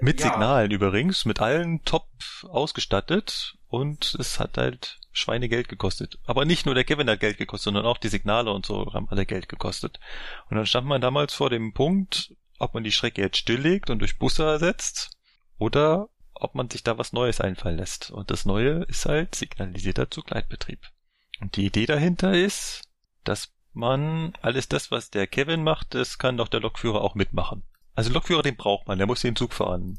Mit 0.00 0.20
ja. 0.20 0.28
Signalen 0.28 0.70
übrigens, 0.70 1.24
mit 1.24 1.40
allen 1.40 1.82
top 1.84 2.08
ausgestattet 2.44 3.57
und 3.68 4.16
es 4.18 4.40
hat 4.40 4.56
halt 4.58 4.98
Schweinegeld 5.12 5.68
gekostet. 5.68 6.18
Aber 6.26 6.44
nicht 6.44 6.66
nur 6.66 6.74
der 6.74 6.84
Kevin 6.84 7.08
hat 7.10 7.20
Geld 7.20 7.38
gekostet, 7.38 7.64
sondern 7.64 7.86
auch 7.86 7.98
die 7.98 8.08
Signale 8.08 8.50
und 8.52 8.66
so 8.66 8.92
haben 8.92 9.08
alle 9.08 9.26
Geld 9.26 9.48
gekostet. 9.48 9.98
Und 10.48 10.56
dann 10.56 10.66
stand 10.66 10.86
man 10.86 11.00
damals 11.00 11.34
vor 11.34 11.50
dem 11.50 11.72
Punkt, 11.72 12.34
ob 12.58 12.74
man 12.74 12.84
die 12.84 12.92
Strecke 12.92 13.22
jetzt 13.22 13.38
stilllegt 13.38 13.90
und 13.90 13.98
durch 13.98 14.18
Busse 14.18 14.44
ersetzt 14.44 15.10
oder 15.58 16.08
ob 16.34 16.54
man 16.54 16.70
sich 16.70 16.84
da 16.84 16.98
was 16.98 17.12
Neues 17.12 17.40
einfallen 17.40 17.78
lässt. 17.78 18.10
Und 18.10 18.30
das 18.30 18.44
Neue 18.44 18.84
ist 18.84 19.06
halt 19.06 19.34
signalisierter 19.34 20.10
Zugleitbetrieb. 20.10 20.80
Und 21.40 21.56
die 21.56 21.66
Idee 21.66 21.86
dahinter 21.86 22.34
ist, 22.34 22.82
dass 23.24 23.52
man 23.72 24.34
alles 24.40 24.68
das, 24.68 24.90
was 24.90 25.10
der 25.10 25.26
Kevin 25.26 25.62
macht, 25.62 25.94
das 25.94 26.18
kann 26.18 26.36
doch 26.36 26.48
der 26.48 26.60
Lokführer 26.60 27.00
auch 27.00 27.14
mitmachen. 27.14 27.62
Also 27.98 28.12
Lokführer, 28.12 28.42
den 28.42 28.54
braucht 28.54 28.86
man, 28.86 28.98
der 28.98 29.08
muss 29.08 29.22
den 29.22 29.34
Zug 29.34 29.52
fahren. 29.52 29.98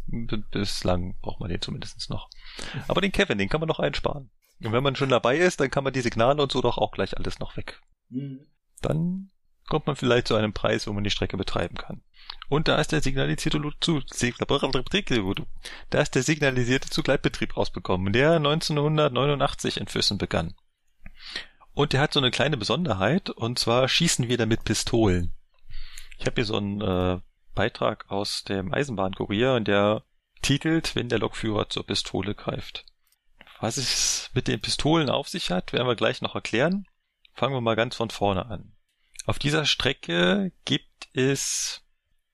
Bislang 0.52 1.18
braucht 1.22 1.42
man 1.42 1.50
den 1.50 1.62
zumindest 1.62 2.10
noch. 2.10 2.30
Aber 2.88 3.02
den 3.02 3.12
Kevin, 3.12 3.38
den 3.38 3.50
kann 3.50 3.60
man 3.60 3.68
noch 3.68 3.82
einsparen. 3.82 4.32
Und 4.64 4.72
wenn 4.72 4.84
man 4.84 4.96
schon 4.96 5.10
dabei 5.10 5.38
ist, 5.38 5.60
dann 5.60 5.70
kann 5.70 5.84
man 5.84 5.92
die 5.92 6.00
Signale 6.00 6.42
und 6.42 6.50
so 6.50 6.62
doch 6.62 6.78
auch 6.78 6.92
gleich 6.92 7.18
alles 7.18 7.40
noch 7.40 7.58
weg. 7.58 7.82
Mhm. 8.08 8.48
Dann 8.82 9.32
kommt 9.68 9.86
man 9.86 9.98
vielleicht 9.98 10.30
zu 10.30 10.36
einem 10.36 10.54
Preis, 10.54 10.88
wo 10.88 10.94
man 10.94 11.04
die 11.04 11.10
Strecke 11.10 11.36
betreiben 11.36 11.76
kann. 11.76 12.02
Und 12.48 12.70
da 12.70 12.78
ist 12.78 12.94
der 12.94 13.02
signalisierte 13.02 13.60
zu, 13.82 14.00
da 15.90 16.00
ist 16.00 16.16
der 16.16 16.24
signalisierte 16.24 16.90
Zugleitbetrieb 16.90 17.58
rausbekommen, 17.58 18.14
der 18.14 18.36
1989 18.38 19.76
in 19.76 19.88
Füssen 19.88 20.18
begann. 20.18 20.56
Und 21.74 21.92
der 21.92 22.00
hat 22.00 22.14
so 22.14 22.22
eine 22.22 22.32
kleine 22.32 22.56
Besonderheit, 22.56 23.30
und 23.30 23.60
zwar 23.60 23.90
schießen 23.90 24.30
wir 24.30 24.38
damit 24.38 24.64
Pistolen. 24.64 25.34
Ich 26.18 26.26
habe 26.26 26.36
hier 26.36 26.46
so 26.46 26.56
einen 26.56 26.80
äh, 26.80 27.20
Beitrag 27.60 28.10
aus 28.10 28.46
dem 28.46 28.74
Eisenbahnkurier, 28.74 29.56
und 29.56 29.68
der 29.68 30.06
titelt, 30.42 30.96
wenn 30.96 31.10
der 31.10 31.20
Lokführer 31.20 31.68
zur 31.68 31.86
Pistole 31.86 32.34
greift. 32.34 32.86
Was 33.60 33.76
es 33.76 34.30
mit 34.34 34.48
den 34.48 34.62
Pistolen 34.62 35.10
auf 35.10 35.28
sich 35.28 35.52
hat, 35.52 35.74
werden 35.74 35.86
wir 35.86 35.98
gleich 35.98 36.22
noch 36.22 36.36
erklären. 36.36 36.86
Fangen 37.34 37.54
wir 37.54 37.60
mal 37.60 37.76
ganz 37.76 37.98
von 37.98 38.12
vorne 38.12 38.46
an. 38.46 38.78
Auf 39.26 39.40
dieser 39.40 39.66
Strecke 39.66 40.54
gibt 40.64 41.10
es 41.12 41.86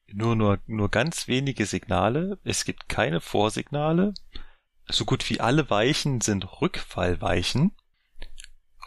nur, 0.06 0.36
nur, 0.36 0.60
nur 0.68 0.92
ganz 0.92 1.28
wenige 1.28 1.66
Signale. 1.66 2.38
Es 2.44 2.64
gibt 2.64 2.88
keine 2.88 3.20
Vorsignale. 3.20 4.14
So 4.88 5.06
gut 5.06 5.28
wie 5.32 5.40
alle 5.40 5.72
Weichen 5.72 6.22
sind 6.22 6.62
Rückfallweichen. 6.62 7.76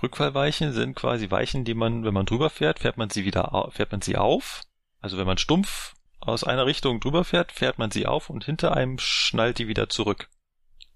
Rückfallweichen 0.05 0.73
sind 0.73 0.95
quasi 0.95 1.33
Weichen, 1.33 1.65
die 1.65 1.75
man, 1.75 2.05
wenn 2.05 2.15
man 2.15 2.27
drüber 2.27 2.49
fährt, 2.49 2.79
fährt 2.79 2.97
man 2.97 3.11
sie 3.11 3.25
wieder, 3.25 3.69
fährt 3.73 3.91
man 3.91 4.03
sie 4.03 4.17
auf. 4.17 4.63
Also 5.01 5.19
wenn 5.19 5.27
man 5.27 5.39
stumpf 5.39 5.97
aus 6.21 6.45
einer 6.45 6.67
Richtung 6.67 7.01
drüber 7.01 7.25
fährt, 7.25 7.53
fährt 7.53 7.79
man 7.79 7.91
sie 7.91 8.07
auf 8.07 8.31
und 8.31 8.45
hinter 8.45 8.77
einem 8.77 8.99
schnallt 8.99 9.59
die 9.59 9.69
wieder 9.69 9.89
zurück. 9.89 10.29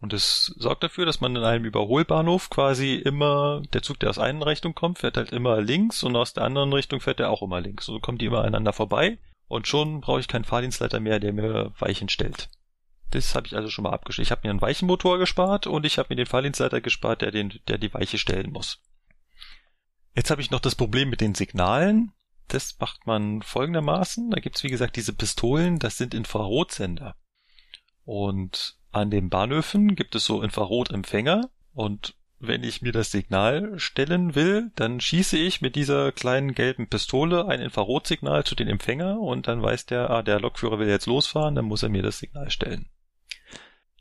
Und 0.00 0.12
es 0.12 0.46
sorgt 0.56 0.82
dafür, 0.82 1.06
dass 1.06 1.20
man 1.20 1.36
in 1.36 1.44
einem 1.44 1.64
Überholbahnhof 1.64 2.50
quasi 2.50 2.96
immer, 2.96 3.62
der 3.72 3.82
Zug, 3.82 4.00
der 4.00 4.10
aus 4.10 4.18
einer 4.18 4.46
Richtung 4.46 4.74
kommt, 4.74 4.98
fährt 4.98 5.16
halt 5.16 5.30
immer 5.30 5.60
links 5.60 6.02
und 6.02 6.16
aus 6.16 6.34
der 6.34 6.42
anderen 6.42 6.72
Richtung 6.72 7.00
fährt 7.00 7.20
er 7.20 7.30
auch 7.30 7.40
immer 7.40 7.60
links. 7.60 7.86
So 7.86 8.00
kommen 8.00 8.18
die 8.18 8.26
immer 8.26 8.40
aneinander 8.40 8.72
vorbei 8.72 9.18
und 9.46 9.68
schon 9.68 10.00
brauche 10.00 10.18
ich 10.18 10.26
keinen 10.26 10.44
Fahrdienstleiter 10.44 10.98
mehr, 10.98 11.20
der 11.20 11.32
mir 11.32 11.72
Weichen 11.78 12.08
stellt. 12.08 12.48
Das 13.12 13.36
habe 13.36 13.46
ich 13.46 13.54
also 13.54 13.68
schon 13.70 13.84
mal 13.84 13.92
abgestellt. 13.92 14.26
Ich 14.26 14.32
habe 14.32 14.40
mir 14.42 14.50
einen 14.50 14.60
Weichenmotor 14.60 15.18
gespart 15.18 15.68
und 15.68 15.86
ich 15.86 15.98
habe 15.98 16.08
mir 16.10 16.16
den 16.16 16.26
Fahrdienstleiter 16.26 16.80
gespart, 16.80 17.22
der, 17.22 17.30
den, 17.30 17.60
der 17.68 17.78
die 17.78 17.92
Weiche 17.94 18.18
stellen 18.18 18.50
muss. 18.50 18.80
Jetzt 20.16 20.30
habe 20.30 20.40
ich 20.40 20.50
noch 20.50 20.60
das 20.60 20.74
Problem 20.74 21.10
mit 21.10 21.20
den 21.20 21.34
Signalen. 21.34 22.12
Das 22.48 22.78
macht 22.78 23.06
man 23.06 23.42
folgendermaßen. 23.42 24.30
Da 24.30 24.40
gibt's 24.40 24.62
wie 24.62 24.68
gesagt 24.68 24.96
diese 24.96 25.12
Pistolen, 25.12 25.78
das 25.78 25.96
sind 25.96 26.14
Infrarotsender. 26.14 27.16
Und 28.04 28.76
an 28.90 29.10
den 29.10 29.30
Bahnhöfen 29.30 29.94
gibt 29.94 30.14
es 30.14 30.24
so 30.24 30.42
Infrarotempfänger 30.42 31.50
und 31.72 32.14
wenn 32.44 32.64
ich 32.64 32.82
mir 32.82 32.90
das 32.90 33.12
Signal 33.12 33.78
stellen 33.78 34.34
will, 34.34 34.72
dann 34.74 35.00
schieße 35.00 35.38
ich 35.38 35.60
mit 35.60 35.76
dieser 35.76 36.10
kleinen 36.10 36.54
gelben 36.54 36.88
Pistole 36.88 37.46
ein 37.46 37.60
Infrarotsignal 37.60 38.42
zu 38.42 38.56
den 38.56 38.66
Empfänger 38.66 39.20
und 39.20 39.46
dann 39.46 39.62
weiß 39.62 39.86
der, 39.86 40.10
ah, 40.10 40.22
der 40.22 40.40
Lokführer 40.40 40.80
will 40.80 40.88
jetzt 40.88 41.06
losfahren, 41.06 41.54
dann 41.54 41.66
muss 41.66 41.84
er 41.84 41.88
mir 41.88 42.02
das 42.02 42.18
Signal 42.18 42.50
stellen. 42.50 42.90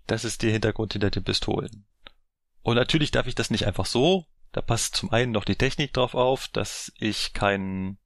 Das 0.07 0.26
ist 0.26 0.41
der 0.41 0.51
Hintergrund 0.51 0.93
hinter 0.93 1.11
den 1.11 1.23
Pistolen. 1.23 1.85
Und 2.63 2.76
natürlich 2.76 3.11
darf 3.11 3.27
ich 3.27 3.35
das 3.35 3.51
nicht 3.51 3.68
einfach 3.68 3.85
so. 3.85 4.26
Da 4.51 4.61
passt 4.61 4.95
zum 4.95 5.11
einen 5.11 5.31
noch 5.31 5.45
die 5.45 5.55
Technik 5.55 5.93
drauf 5.93 6.15
auf, 6.15 6.47
dass 6.47 6.91
ich 6.97 7.34
kein, 7.34 7.99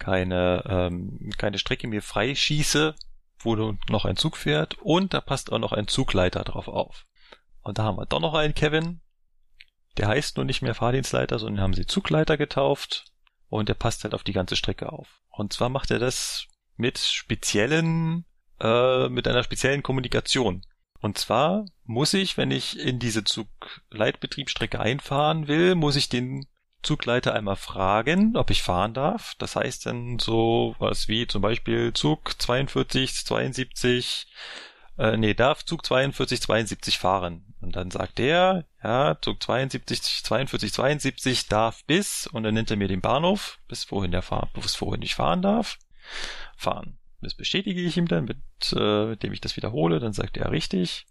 keine, 0.00 0.64
ähm, 0.66 1.30
keine 1.38 1.58
Strecke 1.58 1.86
mir 1.86 2.02
freischieße, 2.02 2.96
wo 3.38 3.54
noch 3.88 4.04
ein 4.04 4.16
Zug 4.16 4.36
fährt. 4.36 4.78
Und 4.80 5.14
da 5.14 5.20
passt 5.20 5.52
auch 5.52 5.60
noch 5.60 5.72
ein 5.72 5.86
Zugleiter 5.86 6.42
drauf 6.42 6.66
auf. 6.66 7.06
Und 7.62 7.78
da 7.78 7.84
haben 7.84 7.98
wir 7.98 8.06
doch 8.06 8.20
noch 8.20 8.34
einen 8.34 8.54
Kevin. 8.54 9.00
Der 9.98 10.08
heißt 10.08 10.36
nur 10.36 10.46
nicht 10.46 10.62
mehr 10.62 10.74
Fahrdienstleiter, 10.74 11.38
sondern 11.38 11.62
haben 11.62 11.74
sie 11.74 11.86
Zugleiter 11.86 12.36
getauft. 12.36 13.04
Und 13.48 13.68
der 13.68 13.74
passt 13.74 14.02
halt 14.02 14.14
auf 14.14 14.24
die 14.24 14.32
ganze 14.32 14.56
Strecke 14.56 14.90
auf. 14.90 15.20
Und 15.28 15.52
zwar 15.52 15.68
macht 15.68 15.90
er 15.90 15.98
das 15.98 16.46
mit 16.76 16.98
speziellen, 16.98 18.24
äh, 18.60 19.08
mit 19.08 19.28
einer 19.28 19.44
speziellen 19.44 19.82
Kommunikation. 19.82 20.62
Und 21.00 21.18
zwar 21.18 21.66
muss 21.84 22.14
ich, 22.14 22.36
wenn 22.36 22.50
ich 22.50 22.78
in 22.78 22.98
diese 22.98 23.24
Zugleitbetriebsstrecke 23.24 24.80
einfahren 24.80 25.48
will, 25.48 25.74
muss 25.74 25.96
ich 25.96 26.08
den 26.08 26.46
Zugleiter 26.82 27.34
einmal 27.34 27.56
fragen, 27.56 28.36
ob 28.36 28.50
ich 28.50 28.62
fahren 28.62 28.94
darf. 28.94 29.34
Das 29.38 29.56
heißt 29.56 29.86
dann 29.86 30.18
so 30.18 30.74
was 30.78 31.08
wie 31.08 31.26
zum 31.26 31.42
Beispiel 31.42 31.92
Zug 31.92 32.40
42, 32.40 33.24
72, 33.24 34.26
äh, 34.98 35.16
nee, 35.16 35.34
darf 35.34 35.64
Zug 35.64 35.84
42, 35.84 36.40
72 36.40 36.98
fahren. 36.98 37.54
Und 37.60 37.76
dann 37.76 37.90
sagt 37.90 38.18
der, 38.18 38.66
ja, 38.82 39.18
Zug 39.20 39.42
72, 39.42 40.24
42, 40.24 40.72
72 40.72 41.48
darf 41.48 41.84
bis, 41.84 42.26
und 42.26 42.42
dann 42.42 42.54
nennt 42.54 42.70
er 42.70 42.76
mir 42.76 42.88
den 42.88 43.02
Bahnhof, 43.02 43.58
bis 43.68 43.90
wohin 43.90 44.10
der 44.12 44.22
fahr, 44.22 44.48
bis 44.54 44.80
wohin 44.80 45.02
ich 45.02 45.14
fahren 45.14 45.42
darf, 45.42 45.78
fahren. 46.56 46.98
Das 47.20 47.34
bestätige 47.34 47.82
ich 47.82 47.98
ihm 47.98 48.08
dann, 48.08 48.24
mit 48.24 48.38
äh, 48.72 49.16
dem 49.16 49.32
ich 49.32 49.42
das 49.42 49.56
wiederhole, 49.56 50.00
dann 50.00 50.14
sagt 50.14 50.38
er 50.38 50.50
richtig. 50.50 51.06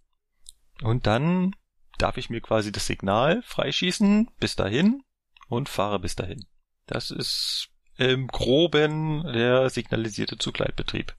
Und 0.81 1.05
dann 1.05 1.55
darf 1.99 2.17
ich 2.17 2.29
mir 2.29 2.41
quasi 2.41 2.71
das 2.71 2.87
Signal 2.87 3.43
freischießen 3.43 4.31
bis 4.39 4.55
dahin 4.55 5.03
und 5.49 5.67
fahre 5.67 5.99
bis 5.99 6.15
dahin. 6.15 6.45
Das 6.85 7.11
ist 7.11 7.69
im 7.97 8.27
groben 8.27 9.23
der 9.33 9.69
signalisierte 9.69 10.37
Zugleitbetrieb. 10.37 11.15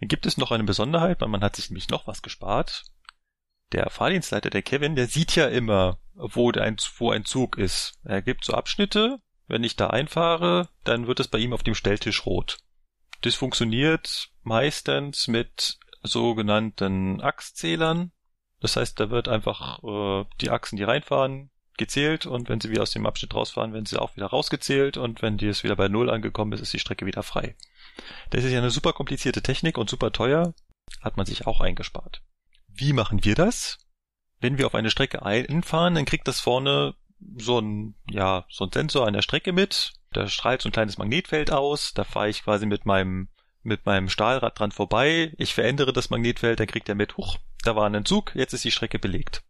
Dann 0.00 0.08
gibt 0.08 0.24
es 0.24 0.38
noch 0.38 0.50
eine 0.50 0.64
Besonderheit, 0.64 1.20
weil 1.20 1.28
man 1.28 1.42
hat 1.42 1.56
sich 1.56 1.68
nämlich 1.68 1.90
noch 1.90 2.06
was 2.06 2.22
gespart. 2.22 2.84
Der 3.72 3.90
Fahrdienstleiter, 3.90 4.50
der 4.50 4.62
Kevin, 4.62 4.96
der 4.96 5.08
sieht 5.08 5.36
ja 5.36 5.48
immer, 5.48 5.98
wo, 6.14 6.50
ein, 6.52 6.76
wo 6.98 7.10
ein 7.10 7.24
Zug 7.24 7.58
ist. 7.58 7.98
Er 8.04 8.22
gibt 8.22 8.44
so 8.44 8.54
Abschnitte. 8.54 9.18
Wenn 9.46 9.64
ich 9.64 9.76
da 9.76 9.88
einfahre, 9.88 10.70
dann 10.84 11.06
wird 11.06 11.20
es 11.20 11.28
bei 11.28 11.38
ihm 11.38 11.52
auf 11.52 11.62
dem 11.62 11.74
Stelltisch 11.74 12.24
rot. 12.24 12.58
Das 13.20 13.34
funktioniert 13.34 14.30
meistens 14.42 15.28
mit 15.28 15.78
sogenannten 16.02 17.20
Achszählern. 17.20 18.12
Das 18.60 18.76
heißt, 18.76 18.98
da 18.98 19.10
wird 19.10 19.28
einfach 19.28 19.82
äh, 19.82 20.24
die 20.40 20.50
Achsen, 20.50 20.76
die 20.76 20.84
reinfahren, 20.84 21.50
gezählt 21.78 22.26
und 22.26 22.48
wenn 22.48 22.60
sie 22.60 22.70
wieder 22.70 22.82
aus 22.82 22.92
dem 22.92 23.06
Abschnitt 23.06 23.34
rausfahren, 23.34 23.72
werden 23.72 23.86
sie 23.86 24.00
auch 24.00 24.16
wieder 24.16 24.26
rausgezählt 24.26 24.96
und 24.96 25.22
wenn 25.22 25.38
die 25.38 25.48
es 25.48 25.64
wieder 25.64 25.76
bei 25.76 25.88
Null 25.88 26.10
angekommen 26.10 26.52
ist, 26.52 26.60
ist 26.60 26.72
die 26.72 26.78
Strecke 26.78 27.06
wieder 27.06 27.22
frei. 27.22 27.56
Das 28.30 28.44
ist 28.44 28.52
ja 28.52 28.58
eine 28.58 28.70
super 28.70 28.92
komplizierte 28.92 29.42
Technik 29.42 29.78
und 29.78 29.90
super 29.90 30.12
teuer, 30.12 30.54
hat 31.00 31.16
man 31.16 31.26
sich 31.26 31.46
auch 31.46 31.60
eingespart. 31.60 32.22
Wie 32.68 32.92
machen 32.92 33.24
wir 33.24 33.34
das? 33.34 33.78
Wenn 34.40 34.58
wir 34.58 34.66
auf 34.66 34.74
eine 34.74 34.90
Strecke 34.90 35.24
einfahren, 35.24 35.94
dann 35.94 36.04
kriegt 36.04 36.28
das 36.28 36.40
vorne 36.40 36.94
so 37.38 37.58
ein, 37.58 37.94
ja, 38.10 38.44
so 38.50 38.64
ein 38.64 38.72
Sensor 38.72 39.06
an 39.06 39.14
der 39.14 39.22
Strecke 39.22 39.52
mit, 39.52 39.94
da 40.12 40.28
strahlt 40.28 40.62
so 40.62 40.68
ein 40.68 40.72
kleines 40.72 40.98
Magnetfeld 40.98 41.50
aus, 41.50 41.94
da 41.94 42.04
fahre 42.04 42.28
ich 42.28 42.42
quasi 42.42 42.66
mit 42.66 42.86
meinem 42.86 43.28
mit 43.64 43.86
meinem 43.86 44.10
Stahlrad 44.10 44.58
dran 44.58 44.72
vorbei, 44.72 45.32
ich 45.38 45.54
verändere 45.54 45.94
das 45.94 46.10
Magnetfeld, 46.10 46.60
dann 46.60 46.66
kriegt 46.66 46.88
er 46.88 46.94
mit, 46.94 47.16
huch, 47.16 47.38
da 47.62 47.74
war 47.74 47.86
ein 47.86 48.04
Zug, 48.04 48.34
jetzt 48.34 48.52
ist 48.52 48.64
die 48.64 48.70
Strecke 48.70 48.98
belegt. 48.98 49.42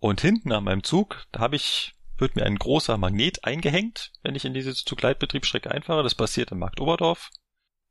Und 0.00 0.22
hinten 0.22 0.50
an 0.52 0.64
meinem 0.64 0.82
Zug, 0.82 1.26
da 1.30 1.40
habe 1.40 1.56
ich, 1.56 1.94
wird 2.16 2.34
mir 2.34 2.44
ein 2.44 2.56
großer 2.56 2.96
Magnet 2.96 3.44
eingehängt, 3.44 4.12
wenn 4.22 4.34
ich 4.34 4.46
in 4.46 4.54
diese 4.54 4.74
Zugleitbetriebsstrecke 4.74 5.70
einfahre, 5.70 6.02
das 6.02 6.14
passiert 6.14 6.50
im 6.50 6.58
Markt 6.58 6.80
Oberdorf. 6.80 7.30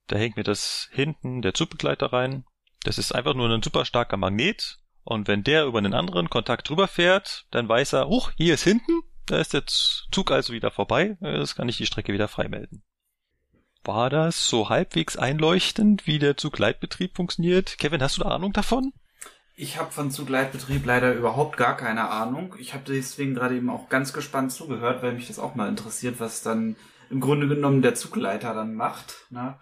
Da 0.07 0.17
hängt 0.17 0.35
mir 0.35 0.43
das 0.43 0.89
hinten 0.91 1.43
der 1.43 1.53
Zugbegleiter 1.53 2.11
rein. 2.11 2.45
Das 2.83 2.97
ist 2.97 3.13
einfach 3.13 3.35
nur 3.35 3.49
ein 3.49 3.61
super 3.61 3.85
starker 3.85 4.17
Magnet. 4.17 4.79
Und 5.03 5.27
wenn 5.27 5.43
der 5.43 5.65
über 5.65 5.77
einen 5.77 5.93
anderen 5.93 6.29
Kontakt 6.29 6.67
drüber 6.69 6.87
fährt, 6.87 7.45
dann 7.51 7.69
weiß 7.69 7.93
er, 7.93 8.09
huch, 8.09 8.31
hier 8.35 8.55
ist 8.55 8.63
hinten, 8.63 9.01
da 9.27 9.39
ist 9.39 9.53
der 9.53 9.65
Zug 9.65 10.31
also 10.31 10.53
wieder 10.53 10.71
vorbei, 10.71 11.17
das 11.21 11.55
kann 11.55 11.69
ich 11.69 11.77
die 11.77 11.85
Strecke 11.85 12.13
wieder 12.13 12.27
freimelden. 12.27 12.83
War 13.83 14.09
das 14.09 14.47
so 14.47 14.69
halbwegs 14.69 15.15
einleuchtend, 15.15 16.05
wie 16.05 16.19
der 16.19 16.37
Zugleitbetrieb 16.37 17.15
funktioniert? 17.15 17.77
Kevin, 17.77 18.01
hast 18.01 18.17
du 18.17 18.23
da 18.23 18.29
Ahnung 18.29 18.51
davon? 18.53 18.93
Ich 19.61 19.77
habe 19.77 19.91
von 19.91 20.09
Zugleitbetrieb 20.09 20.85
leider 20.85 21.13
überhaupt 21.13 21.57
gar 21.57 21.75
keine 21.75 22.09
Ahnung. 22.09 22.55
Ich 22.59 22.73
habe 22.73 22.85
deswegen 22.87 23.33
gerade 23.33 23.57
eben 23.57 23.69
auch 23.69 23.89
ganz 23.89 24.13
gespannt 24.13 24.53
zugehört, 24.53 25.03
weil 25.03 25.11
mich 25.11 25.27
das 25.27 25.37
auch 25.37 25.53
mal 25.53 25.67
interessiert, 25.67 26.21
was 26.21 26.41
dann 26.41 26.77
im 27.09 27.19
Grunde 27.19 27.49
genommen 27.49 27.81
der 27.81 27.93
Zugleiter 27.93 28.53
dann 28.53 28.75
macht. 28.75 29.25
Ne? 29.31 29.59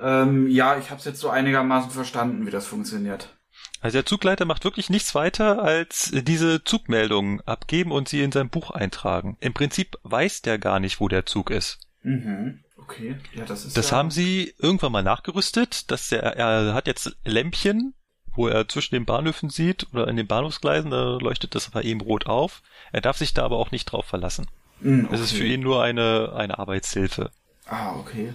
Ähm, 0.00 0.48
ja, 0.48 0.76
ich 0.78 0.90
habe 0.90 0.98
es 0.98 1.04
jetzt 1.04 1.20
so 1.20 1.30
einigermaßen 1.30 1.92
verstanden, 1.92 2.44
wie 2.44 2.50
das 2.50 2.66
funktioniert. 2.66 3.36
Also 3.80 3.98
der 3.98 4.06
Zugleiter 4.06 4.46
macht 4.46 4.64
wirklich 4.64 4.90
nichts 4.90 5.14
weiter, 5.14 5.62
als 5.62 6.10
diese 6.12 6.64
Zugmeldungen 6.64 7.40
abgeben 7.42 7.92
und 7.92 8.08
sie 8.08 8.22
in 8.22 8.32
sein 8.32 8.50
Buch 8.50 8.72
eintragen. 8.72 9.36
Im 9.38 9.54
Prinzip 9.54 9.96
weiß 10.02 10.42
der 10.42 10.58
gar 10.58 10.80
nicht, 10.80 10.98
wo 10.98 11.06
der 11.06 11.24
Zug 11.24 11.50
ist. 11.50 11.78
Mhm. 12.02 12.64
Okay, 12.76 13.16
ja, 13.32 13.44
das 13.44 13.64
ist. 13.64 13.76
Das 13.76 13.90
ja 13.90 13.96
haben 13.96 14.10
sie 14.10 14.54
irgendwann 14.58 14.90
mal 14.90 15.04
nachgerüstet, 15.04 15.88
dass 15.92 16.10
er, 16.10 16.36
er 16.36 16.74
hat 16.74 16.88
jetzt 16.88 17.16
Lämpchen, 17.24 17.94
wo 18.36 18.48
er 18.48 18.68
zwischen 18.68 18.94
den 18.94 19.04
Bahnhöfen 19.06 19.50
sieht 19.50 19.86
oder 19.92 20.08
in 20.08 20.16
den 20.16 20.26
Bahnhofsgleisen, 20.26 20.90
da 20.90 21.16
leuchtet 21.20 21.54
das 21.54 21.70
bei 21.70 21.82
ihm 21.82 22.00
rot 22.00 22.26
auf. 22.26 22.62
Er 22.92 23.00
darf 23.00 23.16
sich 23.16 23.34
da 23.34 23.44
aber 23.44 23.56
auch 23.58 23.70
nicht 23.70 23.86
drauf 23.86 24.06
verlassen. 24.06 24.46
Mhm, 24.80 25.08
Es 25.10 25.20
ist 25.20 25.32
okay. 25.32 25.40
für 25.42 25.46
ihn 25.48 25.60
nur 25.60 25.82
eine, 25.82 26.32
eine 26.36 26.58
Arbeitshilfe. 26.58 27.30
Ah, 27.66 27.94
okay. 27.96 28.34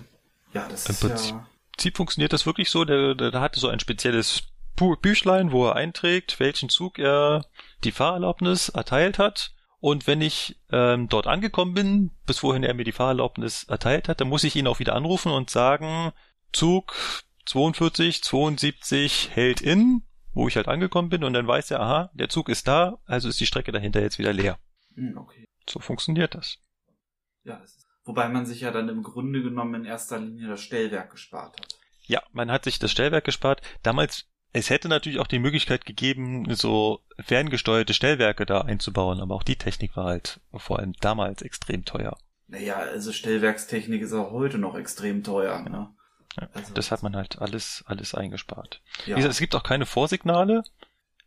Ja, 0.53 0.67
das 0.69 0.85
Im 0.87 0.91
ist 0.93 1.01
Prinzip- 1.01 1.31
ja. 1.35 1.47
Prinzip 1.73 1.97
funktioniert 1.97 2.33
das 2.33 2.45
wirklich 2.45 2.69
so, 2.69 2.83
der, 2.85 3.15
der, 3.15 3.31
der 3.31 3.41
hatte 3.41 3.59
so 3.59 3.67
ein 3.69 3.79
spezielles 3.79 4.43
Büchlein, 5.01 5.51
wo 5.51 5.67
er 5.67 5.75
einträgt, 5.75 6.39
welchen 6.39 6.69
Zug 6.69 6.97
er 6.99 7.45
die 7.83 7.91
Fahrerlaubnis 7.91 8.69
erteilt 8.69 9.19
hat. 9.19 9.51
Und 9.79 10.05
wenn 10.07 10.21
ich 10.21 10.57
ähm, 10.71 11.07
dort 11.09 11.25
angekommen 11.27 11.73
bin, 11.73 12.11
bis 12.25 12.43
wohin 12.43 12.63
er 12.63 12.73
mir 12.73 12.83
die 12.83 12.91
Fahrerlaubnis 12.91 13.63
erteilt 13.63 14.09
hat, 14.09 14.21
dann 14.21 14.29
muss 14.29 14.43
ich 14.43 14.55
ihn 14.55 14.67
auch 14.67 14.79
wieder 14.79 14.95
anrufen 14.95 15.31
und 15.31 15.49
sagen, 15.49 16.11
Zug 16.51 16.93
42, 17.45 18.23
72 18.23 19.29
hält 19.31 19.61
in, 19.61 20.03
wo 20.33 20.47
ich 20.47 20.55
halt 20.55 20.67
angekommen 20.67 21.09
bin, 21.09 21.23
und 21.23 21.33
dann 21.33 21.47
weiß 21.47 21.71
er, 21.71 21.79
aha, 21.81 22.11
der 22.13 22.29
Zug 22.29 22.49
ist 22.49 22.67
da, 22.67 22.99
also 23.05 23.27
ist 23.27 23.39
die 23.39 23.45
Strecke 23.45 23.71
dahinter 23.71 24.01
jetzt 24.01 24.19
wieder 24.19 24.33
leer. 24.33 24.59
Hm, 24.95 25.17
okay. 25.17 25.45
So 25.69 25.79
funktioniert 25.79 26.35
das. 26.35 26.57
Ja, 27.43 27.57
das 27.57 27.75
ist. 27.75 27.87
Wobei 28.03 28.29
man 28.29 28.45
sich 28.45 28.61
ja 28.61 28.71
dann 28.71 28.89
im 28.89 29.03
Grunde 29.03 29.43
genommen 29.43 29.75
in 29.75 29.85
erster 29.85 30.19
Linie 30.19 30.47
das 30.47 30.61
Stellwerk 30.61 31.11
gespart 31.11 31.59
hat. 31.59 31.77
Ja, 32.01 32.23
man 32.31 32.51
hat 32.51 32.63
sich 32.63 32.79
das 32.79 32.91
Stellwerk 32.91 33.25
gespart. 33.25 33.61
Damals, 33.83 34.27
es 34.53 34.69
hätte 34.69 34.89
natürlich 34.89 35.19
auch 35.19 35.27
die 35.27 35.39
Möglichkeit 35.39 35.85
gegeben, 35.85 36.53
so 36.55 37.01
ferngesteuerte 37.19 37.93
Stellwerke 37.93 38.45
da 38.45 38.61
einzubauen, 38.61 39.19
aber 39.19 39.35
auch 39.35 39.43
die 39.43 39.55
Technik 39.55 39.95
war 39.95 40.05
halt 40.05 40.41
vor 40.51 40.79
allem 40.79 40.93
damals 40.99 41.41
extrem 41.41 41.85
teuer. 41.85 42.17
Naja, 42.47 42.75
also 42.75 43.13
Stellwerkstechnik 43.13 44.01
ist 44.01 44.13
auch 44.13 44.31
heute 44.31 44.57
noch 44.57 44.75
extrem 44.75 45.23
teuer. 45.23 45.61
Ne? 45.61 45.93
Ja, 46.39 46.47
Also- 46.53 46.73
das 46.73 46.91
hat 46.91 47.03
man 47.03 47.15
halt 47.15 47.39
alles, 47.39 47.83
alles 47.87 48.15
eingespart. 48.15 48.81
Ja. 49.05 49.15
Wie 49.15 49.19
gesagt, 49.19 49.33
es 49.33 49.39
gibt 49.39 49.55
auch 49.55 49.63
keine 49.63 49.85
Vorsignale. 49.85 50.63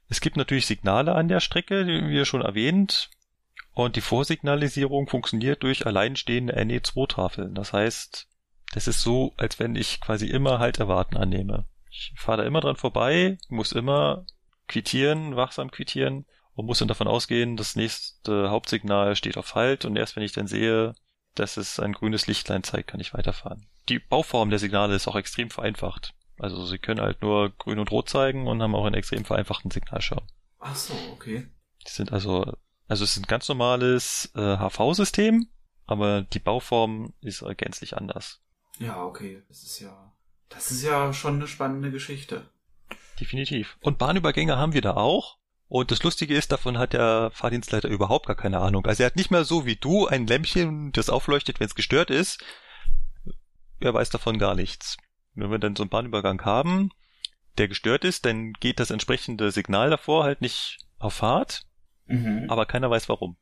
Es 0.09 0.21
gibt 0.21 0.37
natürlich 0.37 0.67
Signale 0.67 1.15
an 1.15 1.29
der 1.29 1.41
Strecke, 1.41 1.85
die 1.85 2.09
wir 2.09 2.25
schon 2.25 2.43
erwähnt. 2.43 3.11
Und 3.73 3.97
die 3.97 4.01
Vorsignalisierung 4.03 5.09
funktioniert 5.09 5.63
durch 5.63 5.87
alleinstehende 5.87 6.55
NE2-Tafeln. 6.57 7.55
Das 7.55 7.73
heißt, 7.73 8.29
das 8.73 8.87
ist 8.89 9.03
so, 9.03 9.33
als 9.37 9.59
wenn 9.59 9.75
ich 9.77 10.01
quasi 10.01 10.27
immer 10.29 10.59
halt 10.59 10.79
erwarten 10.79 11.17
annehme. 11.17 11.67
Ich 11.91 12.13
fahre 12.17 12.39
da 12.39 12.45
immer 12.45 12.61
dran 12.61 12.77
vorbei, 12.77 13.39
muss 13.49 13.73
immer 13.73 14.27
quittieren, 14.69 15.37
wachsam 15.37 15.71
quittieren 15.71 16.25
und 16.55 16.67
muss 16.67 16.79
dann 16.79 16.89
davon 16.89 17.09
ausgehen, 17.09 17.57
das 17.57 17.77
nächste 17.77 18.51
Hauptsignal 18.51 19.17
steht 19.17 19.37
auf 19.37 19.55
Halt 19.55 19.85
und 19.85 19.97
erst 19.97 20.17
wenn 20.17 20.23
ich 20.23 20.33
dann 20.33 20.47
sehe, 20.47 20.95
dass 21.35 21.56
es 21.56 21.81
ein 21.81 21.93
grünes 21.93 22.27
Lichtlein 22.27 22.62
zeigt, 22.62 22.89
kann 22.90 23.01
ich 23.01 23.15
weiterfahren. 23.15 23.66
Die 23.89 23.98
Bauform 23.98 24.51
der 24.51 24.59
Signale 24.59 24.94
ist 24.94 25.09
auch 25.09 25.16
extrem 25.16 25.51
vereinfacht. 25.51 26.15
Also 26.39 26.65
sie 26.66 26.78
können 26.78 27.01
halt 27.01 27.23
nur 27.23 27.51
grün 27.51 27.78
und 27.78 27.90
rot 27.90 28.09
zeigen 28.09 28.47
und 28.47 28.62
haben 28.62 28.74
auch 28.74 28.86
einen 28.86 28.94
extrem 28.94 29.24
vereinfachten 29.24 29.70
Signalschirm. 29.70 30.23
Ach 30.59 30.74
so, 30.74 30.94
okay. 31.12 31.47
Die 31.86 31.90
sind 31.90 32.12
also, 32.12 32.52
also 32.89 33.05
es 33.05 33.16
ist 33.16 33.23
ein 33.23 33.27
ganz 33.27 33.48
normales 33.48 34.32
äh, 34.35 34.56
HV-System, 34.56 35.48
aber 35.86 36.23
die 36.23 36.39
Bauform 36.39 37.12
ist 37.20 37.43
äh, 37.43 37.55
gänzlich 37.55 37.97
anders. 37.97 38.40
Ja, 38.78 39.05
okay. 39.05 39.43
Das 39.48 39.62
ist 39.62 39.81
ja, 39.81 40.12
das 40.48 40.70
ist 40.70 40.82
ja 40.82 41.12
schon 41.12 41.35
eine 41.35 41.47
spannende 41.47 41.90
Geschichte. 41.90 42.48
Definitiv. 43.20 43.77
Und 43.81 43.98
Bahnübergänge 43.98 44.56
haben 44.56 44.73
wir 44.73 44.82
da 44.82 44.94
auch. 44.94 45.39
Und 45.69 45.91
das 45.91 46.03
Lustige 46.03 46.35
ist, 46.36 46.53
davon 46.53 46.78
hat 46.78 46.93
der 46.93 47.31
Fahrdienstleiter 47.32 47.89
überhaupt 47.89 48.27
gar 48.27 48.36
keine 48.36 48.61
Ahnung. 48.61 48.86
Also 48.86 49.03
er 49.03 49.07
hat 49.07 49.16
nicht 49.16 49.31
mehr 49.31 49.45
so 49.45 49.65
wie 49.66 49.77
du 49.77 50.07
ein 50.07 50.27
Lämpchen, 50.27 50.93
das 50.93 51.09
aufleuchtet, 51.11 51.59
wenn 51.59 51.66
es 51.66 51.74
gestört 51.74 52.11
ist. 52.11 52.45
Er 53.81 53.93
weiß 53.95 54.11
davon 54.11 54.39
gar 54.39 54.55
nichts. 54.55 54.97
Wenn 55.35 55.51
wir 55.51 55.59
dann 55.59 55.74
so 55.74 55.82
einen 55.82 55.91
Bahnübergang 55.91 56.43
haben, 56.45 56.91
der 57.59 57.69
gestört 57.69 58.05
ist, 58.05 58.24
dann 58.24 58.53
geht 58.55 58.78
das 58.78 58.91
entsprechende 58.91 59.51
Signal 59.51 59.91
davor 59.91 60.24
halt 60.24 60.41
nicht 60.41 60.78
auf 60.99 61.15
Fahrt, 61.15 61.62
Mhm. 62.07 62.47
aber 62.51 62.66
keiner 62.66 62.91
weiß 62.91 63.09
warum. 63.09 63.36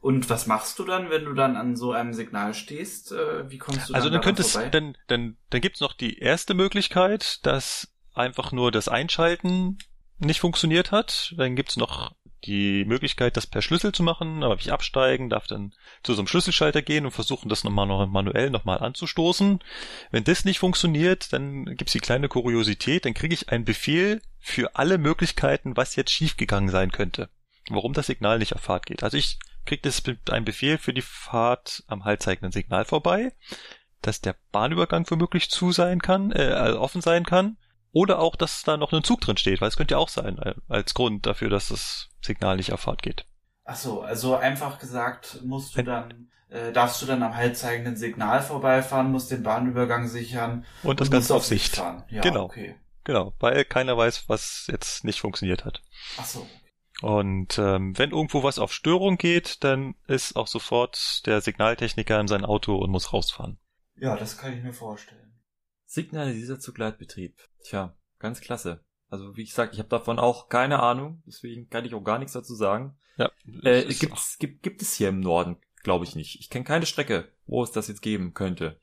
Und 0.00 0.30
was 0.30 0.46
machst 0.46 0.78
du 0.78 0.84
dann, 0.84 1.10
wenn 1.10 1.24
du 1.24 1.34
dann 1.34 1.56
an 1.56 1.76
so 1.76 1.92
einem 1.92 2.12
Signal 2.14 2.54
stehst? 2.54 3.12
Äh, 3.12 3.50
Wie 3.50 3.58
kommst 3.58 3.88
du 3.90 3.94
Also 3.94 4.06
dann 4.08 4.14
dann 4.14 4.22
könnte 4.22 4.42
es, 4.42 4.52
vorbei? 4.52 4.70
dann, 4.70 4.96
dann, 5.08 5.36
dann 5.50 5.60
gibt's 5.60 5.80
noch 5.80 5.92
die 5.92 6.18
erste 6.18 6.54
Möglichkeit, 6.54 7.44
dass 7.44 7.92
einfach 8.14 8.52
nur 8.52 8.70
das 8.72 8.88
Einschalten 8.88 9.78
nicht 10.18 10.40
funktioniert 10.40 10.92
hat. 10.92 11.34
Dann 11.36 11.56
gibt's 11.56 11.76
noch 11.76 12.12
die 12.44 12.84
Möglichkeit, 12.84 13.36
das 13.36 13.46
per 13.46 13.62
Schlüssel 13.62 13.92
zu 13.92 14.02
machen, 14.02 14.42
aber 14.44 14.54
ich 14.56 14.72
absteigen, 14.72 15.28
darf 15.28 15.46
dann 15.46 15.74
zu 16.02 16.14
so 16.14 16.20
einem 16.20 16.28
Schlüsselschalter 16.28 16.82
gehen 16.82 17.04
und 17.04 17.10
versuchen, 17.10 17.48
das 17.48 17.64
nochmal 17.64 17.86
noch 17.86 18.06
manuell 18.06 18.50
nochmal 18.50 18.78
anzustoßen. 18.78 19.60
Wenn 20.10 20.24
das 20.24 20.44
nicht 20.44 20.58
funktioniert, 20.58 21.32
dann 21.32 21.64
gibt's 21.64 21.92
die 21.92 22.00
kleine 22.00 22.28
Kuriosität, 22.28 23.04
dann 23.04 23.14
kriege 23.14 23.34
ich 23.34 23.48
einen 23.48 23.64
Befehl 23.64 24.22
für 24.38 24.76
alle 24.76 24.98
Möglichkeiten, 24.98 25.76
was 25.76 25.96
jetzt 25.96 26.12
schiefgegangen 26.12 26.68
sein 26.68 26.92
könnte. 26.92 27.28
Warum 27.68 27.94
das 27.94 28.06
Signal 28.06 28.38
nicht 28.38 28.54
auf 28.54 28.60
Fahrt 28.60 28.86
geht. 28.86 29.02
Also 29.02 29.16
ich 29.16 29.38
kriege 29.64 29.82
das 29.82 30.06
mit 30.06 30.30
einem 30.30 30.44
Befehl 30.44 30.78
für 30.78 30.92
die 30.92 31.02
Fahrt 31.02 31.82
am 31.88 32.04
haltzeigenden 32.04 32.52
Signal 32.52 32.84
vorbei, 32.84 33.32
dass 34.02 34.20
der 34.20 34.36
Bahnübergang 34.52 35.04
womöglich 35.10 35.50
zu 35.50 35.72
sein 35.72 36.00
kann, 36.00 36.30
äh, 36.30 36.74
offen 36.78 37.00
sein 37.00 37.24
kann, 37.24 37.56
oder 37.96 38.18
auch, 38.18 38.36
dass 38.36 38.62
da 38.62 38.76
noch 38.76 38.92
ein 38.92 39.04
Zug 39.04 39.22
drin 39.22 39.38
steht, 39.38 39.62
weil 39.62 39.68
es 39.68 39.78
könnte 39.78 39.94
ja 39.94 39.98
auch 39.98 40.10
sein, 40.10 40.36
äh, 40.36 40.52
als 40.68 40.92
Grund 40.92 41.24
dafür, 41.24 41.48
dass 41.48 41.68
das 41.68 42.10
Signal 42.20 42.56
nicht 42.56 42.74
auf 42.74 42.80
Fahrt 42.80 43.00
geht. 43.02 43.24
Ach 43.64 43.76
so, 43.76 44.02
also 44.02 44.36
einfach 44.36 44.78
gesagt, 44.78 45.40
musst 45.44 45.74
du 45.78 45.82
dann, 45.82 46.28
äh, 46.50 46.72
darfst 46.72 47.00
du 47.00 47.06
dann 47.06 47.22
am 47.22 47.34
haltzeigenden 47.34 47.96
Signal 47.96 48.42
vorbeifahren, 48.42 49.10
musst 49.10 49.30
den 49.30 49.42
Bahnübergang 49.42 50.08
sichern 50.08 50.66
Und 50.82 51.00
das 51.00 51.08
und 51.08 51.12
Ganze 51.12 51.34
auf 51.34 51.46
Sicht. 51.46 51.76
fahren. 51.76 52.04
Ja, 52.10 52.20
Genau. 52.20 52.44
okay. 52.44 52.76
Genau, 53.04 53.32
weil 53.38 53.64
keiner 53.64 53.96
weiß, 53.96 54.28
was 54.28 54.66
jetzt 54.70 55.04
nicht 55.04 55.20
funktioniert 55.20 55.64
hat. 55.64 55.80
Ach 56.18 56.26
so. 56.26 56.46
Und 57.00 57.56
ähm, 57.58 57.96
wenn 57.96 58.10
irgendwo 58.10 58.42
was 58.42 58.58
auf 58.58 58.74
Störung 58.74 59.16
geht, 59.16 59.64
dann 59.64 59.94
ist 60.06 60.36
auch 60.36 60.48
sofort 60.48 61.24
der 61.26 61.40
Signaltechniker 61.40 62.20
in 62.20 62.28
sein 62.28 62.44
Auto 62.44 62.76
und 62.76 62.90
muss 62.90 63.14
rausfahren. 63.14 63.58
Ja, 63.98 64.16
das 64.16 64.36
kann 64.36 64.52
ich 64.52 64.62
mir 64.62 64.72
vorstellen. 64.74 65.35
Signalisierter 65.86 66.60
Zugleitbetrieb. 66.60 67.36
Tja, 67.64 67.96
ganz 68.18 68.40
klasse. 68.40 68.84
Also 69.08 69.36
wie 69.36 69.42
ich 69.42 69.54
sag, 69.54 69.72
ich 69.72 69.78
habe 69.78 69.88
davon 69.88 70.18
auch 70.18 70.48
keine 70.48 70.80
Ahnung, 70.82 71.22
deswegen 71.26 71.68
kann 71.68 71.84
ich 71.84 71.94
auch 71.94 72.02
gar 72.02 72.18
nichts 72.18 72.32
dazu 72.32 72.54
sagen. 72.54 72.96
Ja, 73.16 73.30
Äh, 73.62 73.84
gibt's, 73.94 74.38
gibt, 74.38 74.62
gibt 74.62 74.82
es 74.82 74.94
hier 74.94 75.08
im 75.08 75.20
Norden, 75.20 75.56
glaube 75.84 76.04
ich 76.04 76.16
nicht. 76.16 76.40
Ich 76.40 76.50
kenne 76.50 76.64
keine 76.64 76.86
Strecke, 76.86 77.28
wo 77.46 77.62
es 77.62 77.70
das 77.70 77.88
jetzt 77.88 78.02
geben 78.02 78.34
könnte. 78.34 78.80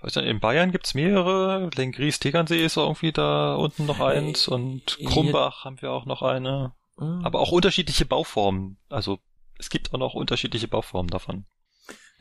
Weiß 0.00 0.16
nicht, 0.16 0.26
in 0.26 0.40
Bayern 0.40 0.72
gibt's 0.72 0.94
mehrere. 0.94 1.70
Lengries 1.74 2.18
Tegernsee 2.18 2.64
ist 2.64 2.76
irgendwie 2.76 3.12
da 3.12 3.54
unten 3.54 3.86
noch 3.86 4.00
eins 4.00 4.48
und 4.48 4.98
Äh, 4.98 5.04
Krumbach 5.04 5.64
haben 5.64 5.80
wir 5.80 5.90
auch 5.92 6.06
noch 6.06 6.22
eine. 6.22 6.74
Aber 6.96 7.40
auch 7.40 7.52
unterschiedliche 7.52 8.06
Bauformen. 8.06 8.78
Also 8.88 9.18
es 9.58 9.68
gibt 9.68 9.92
auch 9.92 9.98
noch 9.98 10.14
unterschiedliche 10.14 10.68
Bauformen 10.68 11.10
davon. 11.10 11.44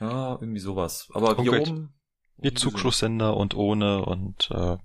ja, 0.02 0.34
irgendwie 0.34 0.60
sowas. 0.60 1.08
Aber 1.14 1.42
hier 1.42 1.62
oben 1.62 1.94
Mit 2.38 2.60
Zugschlusssender 2.60 3.38
und 3.38 3.56
ohne 3.56 4.06
und 4.06 4.50
äh, 4.52 4.78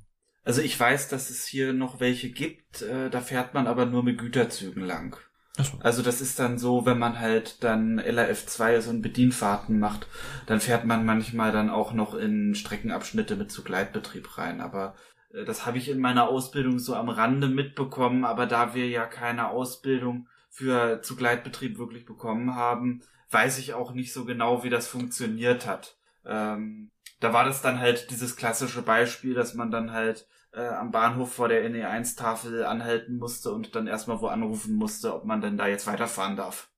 Also 0.45 0.63
ich 0.63 0.79
weiß, 0.79 1.09
dass 1.09 1.31
es 1.31 1.45
hier 1.47 1.73
noch 1.73 2.01
welche 2.01 2.31
gibt, 2.31 2.83
äh, 2.83 3.11
da 3.11 3.21
fährt 3.21 3.55
man 3.55 3.67
aber 3.67 3.87
nur 3.87 4.03
mit 4.03 4.19
Güterzügen 4.19 4.85
lang. 4.85 5.17
So. 5.57 5.79
Also 5.81 6.03
das 6.03 6.21
ist 6.21 6.39
dann 6.39 6.59
so, 6.59 6.87
wenn 6.87 6.99
man 6.99 7.19
halt 7.19 7.63
dann 7.65 8.01
LRF2 8.01 8.81
so 8.81 8.91
ein 8.91 9.03
Bedienfahrten 9.03 9.79
macht, 9.79 10.07
dann 10.47 10.61
fährt 10.61 10.85
man 10.85 11.05
manchmal 11.05 11.53
dann 11.53 11.71
auch 11.71 11.93
noch 11.93 12.15
in 12.15 12.55
Streckenabschnitte 12.55 13.37
mit 13.37 13.51
Zugleitbetrieb 13.51 14.39
rein. 14.39 14.61
Aber 14.61 14.95
äh, 15.33 15.45
das 15.45 15.67
habe 15.67 15.79
ich 15.79 15.89
in 15.89 15.99
meiner 15.99 16.29
Ausbildung 16.29 16.79
so 16.79 16.95
am 16.95 17.09
Rande 17.09 17.49
mitbekommen, 17.49 18.25
aber 18.25 18.47
da 18.47 18.75
wir 18.75 18.89
ja 18.89 19.07
keine 19.07 19.49
Ausbildung 19.49 20.29
für 20.49 21.03
Zugleitbetrieb 21.03 21.79
wirklich 21.79 22.05
bekommen 22.05 22.55
haben, 22.55 23.03
weiß 23.31 23.59
ich 23.59 23.75
auch 23.75 23.93
nicht 23.93 24.13
so 24.13 24.25
genau, 24.25 24.65
wie 24.65 24.71
das 24.71 24.89
funktioniert 24.89 25.67
hat. 25.67 25.97
Ähm, 26.25 26.91
da 27.21 27.33
war 27.33 27.45
das 27.45 27.63
dann 27.63 27.79
halt 27.79 28.11
dieses 28.11 28.37
klassische 28.37 28.83
Beispiel, 28.83 29.35
dass 29.35 29.55
man 29.55 29.71
dann 29.71 29.93
halt 29.93 30.27
äh, 30.53 30.67
am 30.67 30.91
Bahnhof 30.91 31.33
vor 31.33 31.49
der 31.49 31.69
NE1-Tafel 31.71 32.65
anhalten 32.65 33.19
musste 33.19 33.53
und 33.53 33.75
dann 33.77 33.87
erstmal 33.87 34.21
wo 34.21 34.27
anrufen 34.27 34.75
musste, 34.75 35.15
ob 35.15 35.25
man 35.25 35.41
denn 35.41 35.57
da 35.57 35.67
jetzt 35.67 35.87
weiterfahren 35.87 36.37
darf. 36.37 36.71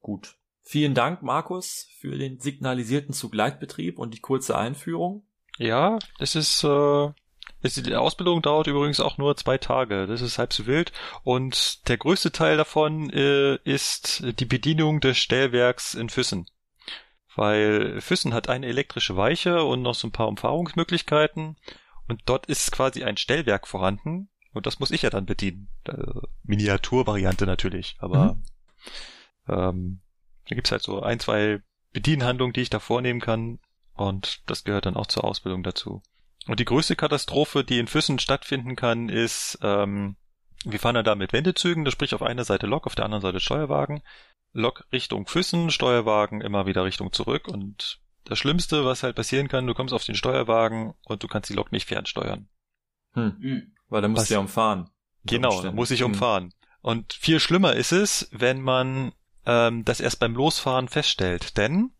Gut. 0.00 0.36
Vielen 0.62 0.94
Dank, 0.94 1.22
Markus, 1.22 1.88
für 1.98 2.16
den 2.16 2.38
signalisierten 2.40 3.14
Zugleitbetrieb 3.14 3.98
und 3.98 4.14
die 4.14 4.20
kurze 4.20 4.56
Einführung. 4.56 5.26
ja, 5.58 5.98
das 6.18 6.34
ist 6.36 6.64
äh, 6.64 7.08
die 7.62 7.94
Ausbildung 7.94 8.42
dauert 8.42 8.66
übrigens 8.66 9.00
auch 9.00 9.16
nur 9.16 9.36
zwei 9.36 9.56
Tage. 9.58 10.06
Das 10.06 10.20
ist 10.20 10.38
halb 10.38 10.52
so 10.52 10.66
wild. 10.66 10.92
Und 11.22 11.88
der 11.88 11.96
größte 11.96 12.32
Teil 12.32 12.58
davon 12.58 13.08
äh, 13.10 13.56
ist 13.64 14.22
die 14.38 14.44
Bedienung 14.44 15.00
des 15.00 15.16
Stellwerks 15.16 15.94
in 15.94 16.10
Füssen. 16.10 16.46
Weil 17.36 18.00
Füssen 18.00 18.34
hat 18.34 18.48
eine 18.48 18.66
elektrische 18.66 19.16
Weiche 19.16 19.64
und 19.64 19.82
noch 19.82 19.94
so 19.94 20.06
ein 20.08 20.12
paar 20.12 20.28
Umfahrungsmöglichkeiten. 20.28 21.56
Und 22.06 22.22
dort 22.26 22.46
ist 22.46 22.70
quasi 22.72 23.04
ein 23.04 23.16
Stellwerk 23.16 23.66
vorhanden. 23.66 24.28
Und 24.52 24.66
das 24.66 24.78
muss 24.78 24.90
ich 24.90 25.02
ja 25.02 25.10
dann 25.10 25.26
bedienen. 25.26 25.68
Äh, 25.84 26.20
Miniaturvariante 26.44 27.46
natürlich. 27.46 27.96
Aber 27.98 28.38
ähm, 29.48 30.00
da 30.48 30.54
gibt's 30.54 30.70
halt 30.70 30.82
so 30.82 31.02
ein, 31.02 31.18
zwei 31.18 31.62
Bedienhandlungen, 31.92 32.52
die 32.52 32.60
ich 32.60 32.70
da 32.70 32.78
vornehmen 32.78 33.20
kann. 33.20 33.58
Und 33.94 34.42
das 34.46 34.64
gehört 34.64 34.86
dann 34.86 34.96
auch 34.96 35.06
zur 35.06 35.24
Ausbildung 35.24 35.62
dazu. 35.62 36.02
Und 36.46 36.60
die 36.60 36.64
größte 36.64 36.96
Katastrophe, 36.96 37.64
die 37.64 37.78
in 37.78 37.86
Füssen 37.86 38.18
stattfinden 38.18 38.76
kann, 38.76 39.08
ist, 39.08 39.58
ähm, 39.62 40.16
wir 40.64 40.78
fahren 40.78 40.94
dann 40.94 41.04
da 41.04 41.14
mit 41.14 41.32
Wendezügen, 41.32 41.84
das 41.84 41.92
sprich 41.92 42.14
auf 42.14 42.22
einer 42.22 42.44
Seite 42.44 42.66
Lok, 42.66 42.86
auf 42.86 42.94
der 42.94 43.04
anderen 43.04 43.22
Seite 43.22 43.40
Steuerwagen. 43.40 44.02
Lok 44.52 44.86
Richtung 44.92 45.26
Füssen, 45.26 45.70
Steuerwagen 45.70 46.40
immer 46.40 46.66
wieder 46.66 46.84
Richtung 46.84 47.12
zurück. 47.12 47.48
Und 47.48 48.00
das 48.24 48.38
Schlimmste, 48.38 48.84
was 48.84 49.02
halt 49.02 49.16
passieren 49.16 49.48
kann, 49.48 49.66
du 49.66 49.74
kommst 49.74 49.92
auf 49.92 50.04
den 50.04 50.14
Steuerwagen 50.14 50.94
und 51.04 51.22
du 51.22 51.28
kannst 51.28 51.50
die 51.50 51.54
Lok 51.54 51.72
nicht 51.72 51.86
fernsteuern. 51.88 52.48
Hm. 53.12 53.36
Hm. 53.40 53.74
Weil 53.88 54.02
da 54.02 54.08
musst 54.08 54.22
Was? 54.22 54.28
du 54.28 54.34
ja 54.34 54.40
umfahren. 54.40 54.90
Genau, 55.24 55.48
da 55.50 55.54
Umständen. 55.56 55.76
muss 55.76 55.90
ich 55.90 56.00
Hm. 56.00 56.06
umfahren. 56.06 56.54
Und 56.80 57.12
viel 57.14 57.40
schlimmer 57.40 57.74
ist 57.74 57.92
es, 57.92 58.28
wenn 58.32 58.60
man 58.60 59.12
ähm, 59.46 59.84
das 59.84 60.00
erst 60.00 60.20
beim 60.20 60.34
Losfahren 60.34 60.88
feststellt. 60.88 61.56
Denn 61.56 61.92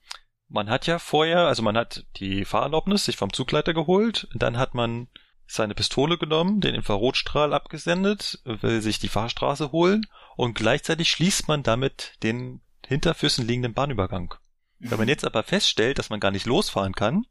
man 0.49 0.69
hat 0.71 0.87
ja 0.87 0.99
vorher, 0.99 1.47
also 1.47 1.63
man 1.63 1.77
hat 1.77 2.05
die 2.17 2.45
Fahrerlaubnis 2.45 3.05
sich 3.05 3.17
vom 3.17 3.33
Zugleiter 3.33 3.75
geholt, 3.75 4.29
dann 4.35 4.59
hat 4.59 4.75
man 4.75 5.09
seine 5.47 5.75
Pistole 5.75 6.19
genommen, 6.19 6.61
den 6.61 6.75
Infrarotstrahl 6.75 7.53
abgesendet, 7.53 8.41
will 8.45 8.81
sich 8.81 8.99
die 8.99 9.09
Fahrstraße 9.09 9.73
holen 9.73 10.07
und 10.37 10.55
gleichzeitig 10.55 11.11
schließt 11.11 11.49
man 11.49 11.63
damit 11.63 12.15
den 12.23 12.61
hinter 12.87 13.15
Füssen 13.15 13.47
liegenden 13.47 13.75
Bahnübergang. 13.75 14.35
Wenn 14.79 14.99
man 14.99 15.09
jetzt 15.09 15.25
aber 15.25 15.43
feststellt, 15.43 15.99
dass 15.99 16.11
man 16.11 16.21
gar 16.21 16.31
nicht 16.31 16.47
losfahren 16.47 16.95
kann, 16.95 17.25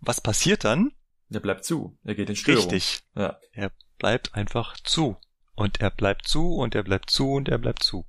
was 0.00 0.20
passiert 0.20 0.64
dann? 0.64 0.92
Der 1.28 1.40
bleibt 1.40 1.64
zu. 1.64 1.98
Er 2.04 2.14
geht 2.14 2.28
in 2.28 2.36
Störung. 2.36 2.70
Richtig. 2.70 3.00
Ja. 3.14 3.38
Er 3.52 3.72
bleibt 3.98 4.34
einfach 4.34 4.76
zu. 4.80 5.16
Und 5.54 5.80
er 5.80 5.90
bleibt 5.90 6.28
zu 6.28 6.54
und 6.54 6.74
er 6.74 6.82
bleibt 6.82 7.10
zu 7.10 7.32
und 7.32 7.48
er 7.48 7.58
bleibt 7.58 7.82
zu. 7.82 8.06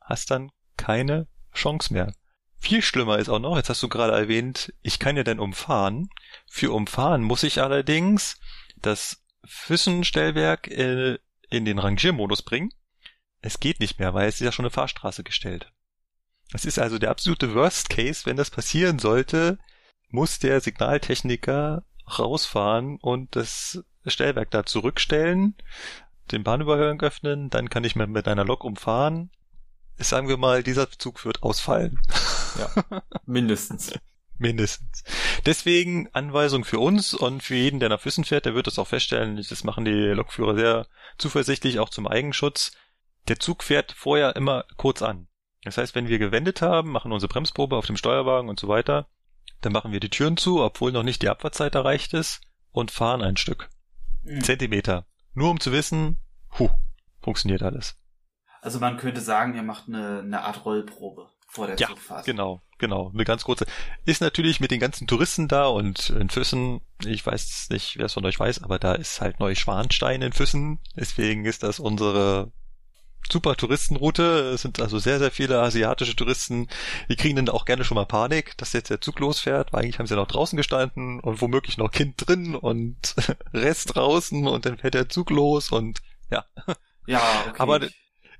Hast 0.00 0.30
dann 0.30 0.50
keine 0.76 1.26
Chance 1.52 1.92
mehr. 1.92 2.14
Viel 2.58 2.82
schlimmer 2.82 3.18
ist 3.18 3.28
auch 3.28 3.38
noch, 3.38 3.56
jetzt 3.56 3.68
hast 3.68 3.82
du 3.82 3.88
gerade 3.88 4.14
erwähnt, 4.14 4.72
ich 4.82 4.98
kann 4.98 5.16
ja 5.16 5.22
dann 5.22 5.38
umfahren. 5.38 6.08
Für 6.46 6.72
umfahren 6.72 7.22
muss 7.22 7.42
ich 7.42 7.60
allerdings 7.60 8.40
das 8.86 9.24
Füssenstellwerk 9.44 10.68
äh, 10.68 11.18
in 11.50 11.64
den 11.64 11.78
Rangiermodus 11.78 12.42
bringen. 12.42 12.70
Es 13.40 13.60
geht 13.60 13.80
nicht 13.80 13.98
mehr, 13.98 14.14
weil 14.14 14.28
es 14.28 14.36
ist 14.36 14.40
ja 14.40 14.52
schon 14.52 14.64
eine 14.64 14.70
Fahrstraße 14.70 15.22
gestellt. 15.22 15.72
Das 16.50 16.64
ist 16.64 16.78
also 16.78 16.98
der 16.98 17.10
absolute 17.10 17.54
Worst 17.54 17.90
Case. 17.90 18.22
Wenn 18.24 18.36
das 18.36 18.50
passieren 18.50 18.98
sollte, 18.98 19.58
muss 20.08 20.38
der 20.38 20.60
Signaltechniker 20.60 21.84
rausfahren 22.18 22.98
und 23.00 23.34
das 23.36 23.82
Stellwerk 24.06 24.50
da 24.50 24.64
zurückstellen, 24.64 25.56
den 26.30 26.42
Bahnübergang 26.42 27.00
öffnen, 27.00 27.50
dann 27.50 27.68
kann 27.70 27.84
ich 27.84 27.96
mit 27.96 28.28
einer 28.28 28.44
Lok 28.44 28.64
umfahren. 28.64 29.30
Sagen 29.96 30.28
wir 30.28 30.36
mal, 30.36 30.62
dieser 30.62 30.90
Zug 30.90 31.24
wird 31.24 31.42
ausfallen. 31.42 32.00
Ja, 32.58 33.02
mindestens. 33.26 33.92
Mindestens. 34.36 35.04
Deswegen 35.46 36.08
Anweisung 36.12 36.64
für 36.64 36.80
uns 36.80 37.14
und 37.14 37.42
für 37.42 37.54
jeden, 37.54 37.78
der 37.80 37.88
nach 37.88 38.00
Füssen 38.00 38.24
fährt, 38.24 38.46
der 38.46 38.54
wird 38.54 38.66
das 38.66 38.78
auch 38.78 38.88
feststellen. 38.88 39.36
Das 39.36 39.64
machen 39.64 39.84
die 39.84 39.90
Lokführer 39.90 40.54
sehr 40.54 40.86
zuversichtlich, 41.18 41.78
auch 41.78 41.88
zum 41.88 42.08
Eigenschutz. 42.08 42.72
Der 43.28 43.38
Zug 43.38 43.62
fährt 43.62 43.92
vorher 43.92 44.36
immer 44.36 44.64
kurz 44.76 45.02
an. 45.02 45.28
Das 45.62 45.78
heißt, 45.78 45.94
wenn 45.94 46.08
wir 46.08 46.18
gewendet 46.18 46.62
haben, 46.62 46.90
machen 46.90 47.12
unsere 47.12 47.32
Bremsprobe 47.32 47.76
auf 47.76 47.86
dem 47.86 47.96
Steuerwagen 47.96 48.50
und 48.50 48.60
so 48.60 48.68
weiter, 48.68 49.08
dann 49.60 49.72
machen 49.72 49.92
wir 49.92 50.00
die 50.00 50.10
Türen 50.10 50.36
zu, 50.36 50.62
obwohl 50.62 50.92
noch 50.92 51.02
nicht 51.02 51.22
die 51.22 51.28
Abfahrtzeit 51.28 51.74
erreicht 51.74 52.12
ist 52.12 52.42
und 52.70 52.90
fahren 52.90 53.22
ein 53.22 53.36
Stück. 53.36 53.70
Mhm. 54.24 54.42
Zentimeter. 54.42 55.06
Nur 55.32 55.50
um 55.50 55.60
zu 55.60 55.72
wissen, 55.72 56.20
huh, 56.58 56.70
funktioniert 57.22 57.62
alles. 57.62 57.96
Also 58.60 58.78
man 58.78 58.96
könnte 58.96 59.20
sagen, 59.20 59.54
ihr 59.54 59.62
macht 59.62 59.88
eine, 59.88 60.20
eine 60.20 60.42
Art 60.42 60.64
Rollprobe 60.64 61.28
vor 61.54 61.68
der 61.68 61.76
ja, 61.76 61.88
Zugfahrt. 61.88 62.26
Genau, 62.26 62.60
genau. 62.78 63.10
Eine 63.14 63.24
ganz 63.24 63.44
kurze. 63.44 63.64
Ist 64.04 64.20
natürlich 64.20 64.60
mit 64.60 64.70
den 64.70 64.80
ganzen 64.80 65.06
Touristen 65.06 65.48
da 65.48 65.66
und 65.66 66.10
in 66.10 66.28
Füssen, 66.28 66.80
ich 67.04 67.24
weiß 67.24 67.68
nicht, 67.70 67.96
wer 67.96 68.06
es 68.06 68.12
von 68.12 68.26
euch 68.26 68.38
weiß, 68.38 68.62
aber 68.62 68.78
da 68.78 68.94
ist 68.94 69.20
halt 69.20 69.38
Neuschwanstein 69.40 70.22
in 70.22 70.32
Füssen. 70.32 70.80
Deswegen 70.96 71.44
ist 71.44 71.62
das 71.62 71.78
unsere 71.78 72.52
super 73.30 73.56
Touristenroute. 73.56 74.50
Es 74.54 74.62
sind 74.62 74.80
also 74.80 74.98
sehr, 74.98 75.18
sehr 75.18 75.30
viele 75.30 75.60
asiatische 75.60 76.16
Touristen. 76.16 76.68
Die 77.08 77.16
kriegen 77.16 77.36
dann 77.36 77.48
auch 77.48 77.64
gerne 77.64 77.84
schon 77.84 77.94
mal 77.94 78.04
Panik, 78.04 78.58
dass 78.58 78.72
jetzt 78.72 78.90
der 78.90 79.00
Zug 79.00 79.20
losfährt, 79.20 79.72
weil 79.72 79.84
eigentlich 79.84 79.98
haben 79.98 80.06
sie 80.06 80.14
ja 80.14 80.20
noch 80.20 80.28
draußen 80.28 80.56
gestanden 80.56 81.20
und 81.20 81.40
womöglich 81.40 81.78
noch 81.78 81.90
Kind 81.90 82.26
drin 82.26 82.56
und 82.56 83.14
Rest 83.54 83.94
draußen 83.94 84.46
und 84.46 84.66
dann 84.66 84.78
fährt 84.78 84.94
der 84.94 85.08
Zug 85.08 85.30
los 85.30 85.70
und 85.70 86.00
ja. 86.30 86.44
Ja, 87.06 87.20
okay. 87.48 87.58
Aber 87.58 87.80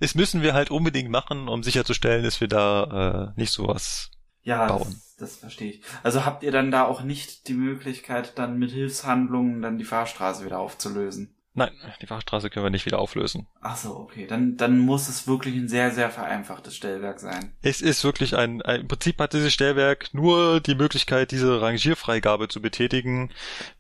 es 0.05 0.15
müssen 0.15 0.43
wir 0.43 0.55
halt 0.55 0.71
unbedingt 0.71 1.11
machen, 1.11 1.49
um 1.49 1.63
sicherzustellen, 1.63 2.25
dass 2.25 2.41
wir 2.41 2.49
da 2.49 3.33
äh, 3.35 3.41
nicht 3.41 3.51
sowas 3.51 4.11
ja, 4.43 4.67
bauen. 4.67 4.89
Das, 4.89 5.17
das 5.17 5.37
verstehe 5.37 5.73
ich. 5.73 5.83
Also 6.03 6.25
habt 6.25 6.43
ihr 6.43 6.53
dann 6.53 6.71
da 6.71 6.85
auch 6.85 7.03
nicht 7.03 7.49
die 7.49 7.55
Möglichkeit, 7.55 8.39
dann 8.39 8.59
mit 8.59 8.71
Hilfshandlungen 8.71 9.63
dann 9.63 9.79
die 9.79 9.85
Fahrstraße 9.85 10.45
wieder 10.45 10.59
aufzulösen? 10.59 11.34
Nein, 11.57 11.71
die 12.03 12.07
Fahrstraße 12.07 12.51
können 12.51 12.67
wir 12.67 12.71
nicht 12.71 12.85
wieder 12.85 12.99
auflösen. 12.99 13.47
Ach 13.61 13.77
so, 13.77 13.97
okay. 13.97 14.27
Dann, 14.27 14.57
dann 14.57 14.77
muss 14.81 15.09
es 15.09 15.29
wirklich 15.29 15.55
ein 15.55 15.69
sehr, 15.69 15.93
sehr 15.93 16.11
vereinfachtes 16.11 16.75
Stellwerk 16.75 17.21
sein. 17.21 17.53
Es 17.63 17.81
ist 17.81 18.03
wirklich 18.03 18.37
ein, 18.37 18.61
ein 18.63 18.81
im 18.81 18.89
Prinzip 18.89 19.21
hat 19.21 19.35
dieses 19.35 19.53
Stellwerk 19.53 20.13
nur 20.13 20.61
die 20.61 20.75
Möglichkeit, 20.75 21.31
diese 21.31 21.61
Rangierfreigabe 21.61 22.49
zu 22.49 22.61
betätigen, 22.61 23.31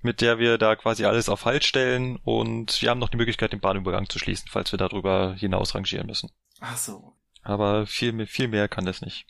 mit 0.02 0.20
der 0.20 0.38
wir 0.38 0.56
da 0.56 0.76
quasi 0.76 1.04
alles 1.04 1.28
auf 1.28 1.46
Halt 1.46 1.64
stellen 1.64 2.20
und 2.22 2.80
wir 2.80 2.90
haben 2.90 3.00
noch 3.00 3.08
die 3.08 3.16
Möglichkeit, 3.16 3.52
den 3.52 3.60
Bahnübergang 3.60 4.08
zu 4.08 4.20
schließen, 4.20 4.48
falls 4.48 4.70
wir 4.70 4.78
darüber 4.78 5.34
hinaus 5.34 5.74
rangieren 5.74 6.06
müssen. 6.06 6.30
Ach 6.60 6.76
so. 6.76 7.12
Aber 7.42 7.86
viel, 7.86 8.26
viel 8.26 8.48
mehr 8.48 8.68
kann 8.68 8.86
das 8.86 9.02
nicht. 9.02 9.26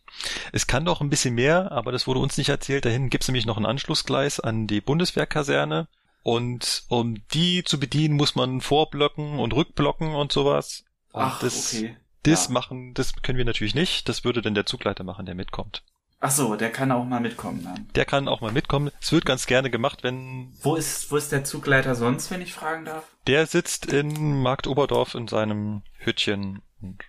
Es 0.53 0.67
kann 0.67 0.85
doch 0.85 1.01
ein 1.01 1.11
bisschen 1.11 1.35
mehr, 1.35 1.73
aber 1.73 1.93
das 1.93 2.07
wurde 2.07 2.21
uns 2.21 2.37
nicht 2.37 2.51
erzählt. 2.51 2.85
Da 2.85 2.91
hinten 2.91 3.11
gibt 3.11 3.25
es 3.25 3.29
nämlich 3.29 3.47
noch 3.47 3.57
ein 3.57 3.67
Anschlussgleis 3.67 4.39
an 4.39 4.67
die 4.67 4.83
Bundeswehrkaserne. 4.83 5.89
Und 6.25 6.85
um 6.89 7.23
die 7.35 7.63
zu 7.65 7.79
bedienen, 7.79 8.17
muss 8.17 8.35
man 8.35 8.61
vorblocken 8.63 9.39
und 9.39 9.53
rückblocken 9.53 10.15
und 10.15 10.33
sowas. 10.33 10.85
Und 11.13 11.23
Ach, 11.23 11.41
das, 11.41 11.75
okay. 11.75 11.97
das 12.23 12.47
Ja. 12.47 12.53
machen, 12.53 12.95
das 12.95 13.13
können 13.23 13.37
wir 13.39 13.45
natürlich 13.45 13.75
nicht. 13.75 14.09
Das 14.09 14.25
würde 14.25 14.41
dann 14.43 14.55
der 14.55 14.65
Zugleiter 14.67 15.05
machen, 15.05 15.27
der 15.27 15.35
mitkommt. 15.35 15.85
Ach 16.21 16.31
so, 16.31 16.57
der 16.57 16.71
kann 16.73 16.91
auch 16.91 17.05
mal 17.05 17.21
mitkommen 17.21 17.63
dann. 17.63 17.89
Der 17.95 18.07
kann 18.07 18.29
auch 18.29 18.41
mal 18.41 18.53
mitkommen. 18.53 18.91
Es 19.03 19.13
wird 19.13 19.27
ganz 19.27 19.45
gerne 19.47 19.69
gemacht, 19.69 20.03
wenn 20.03 20.51
Wo 20.63 20.77
ist, 20.77 21.11
wo 21.11 21.19
ist 21.19 21.31
der 21.31 21.45
Zugleiter 21.45 21.95
sonst, 21.95 22.31
wenn 22.31 22.41
ich 22.41 22.55
fragen 22.55 22.87
darf? 22.87 23.05
der 23.27 23.47
sitzt 23.47 23.87
in 23.87 24.41
Marktoberdorf 24.43 25.15
in 25.15 25.29
seinem 25.29 25.83
Hütchen 25.99 26.63
und 26.81 27.03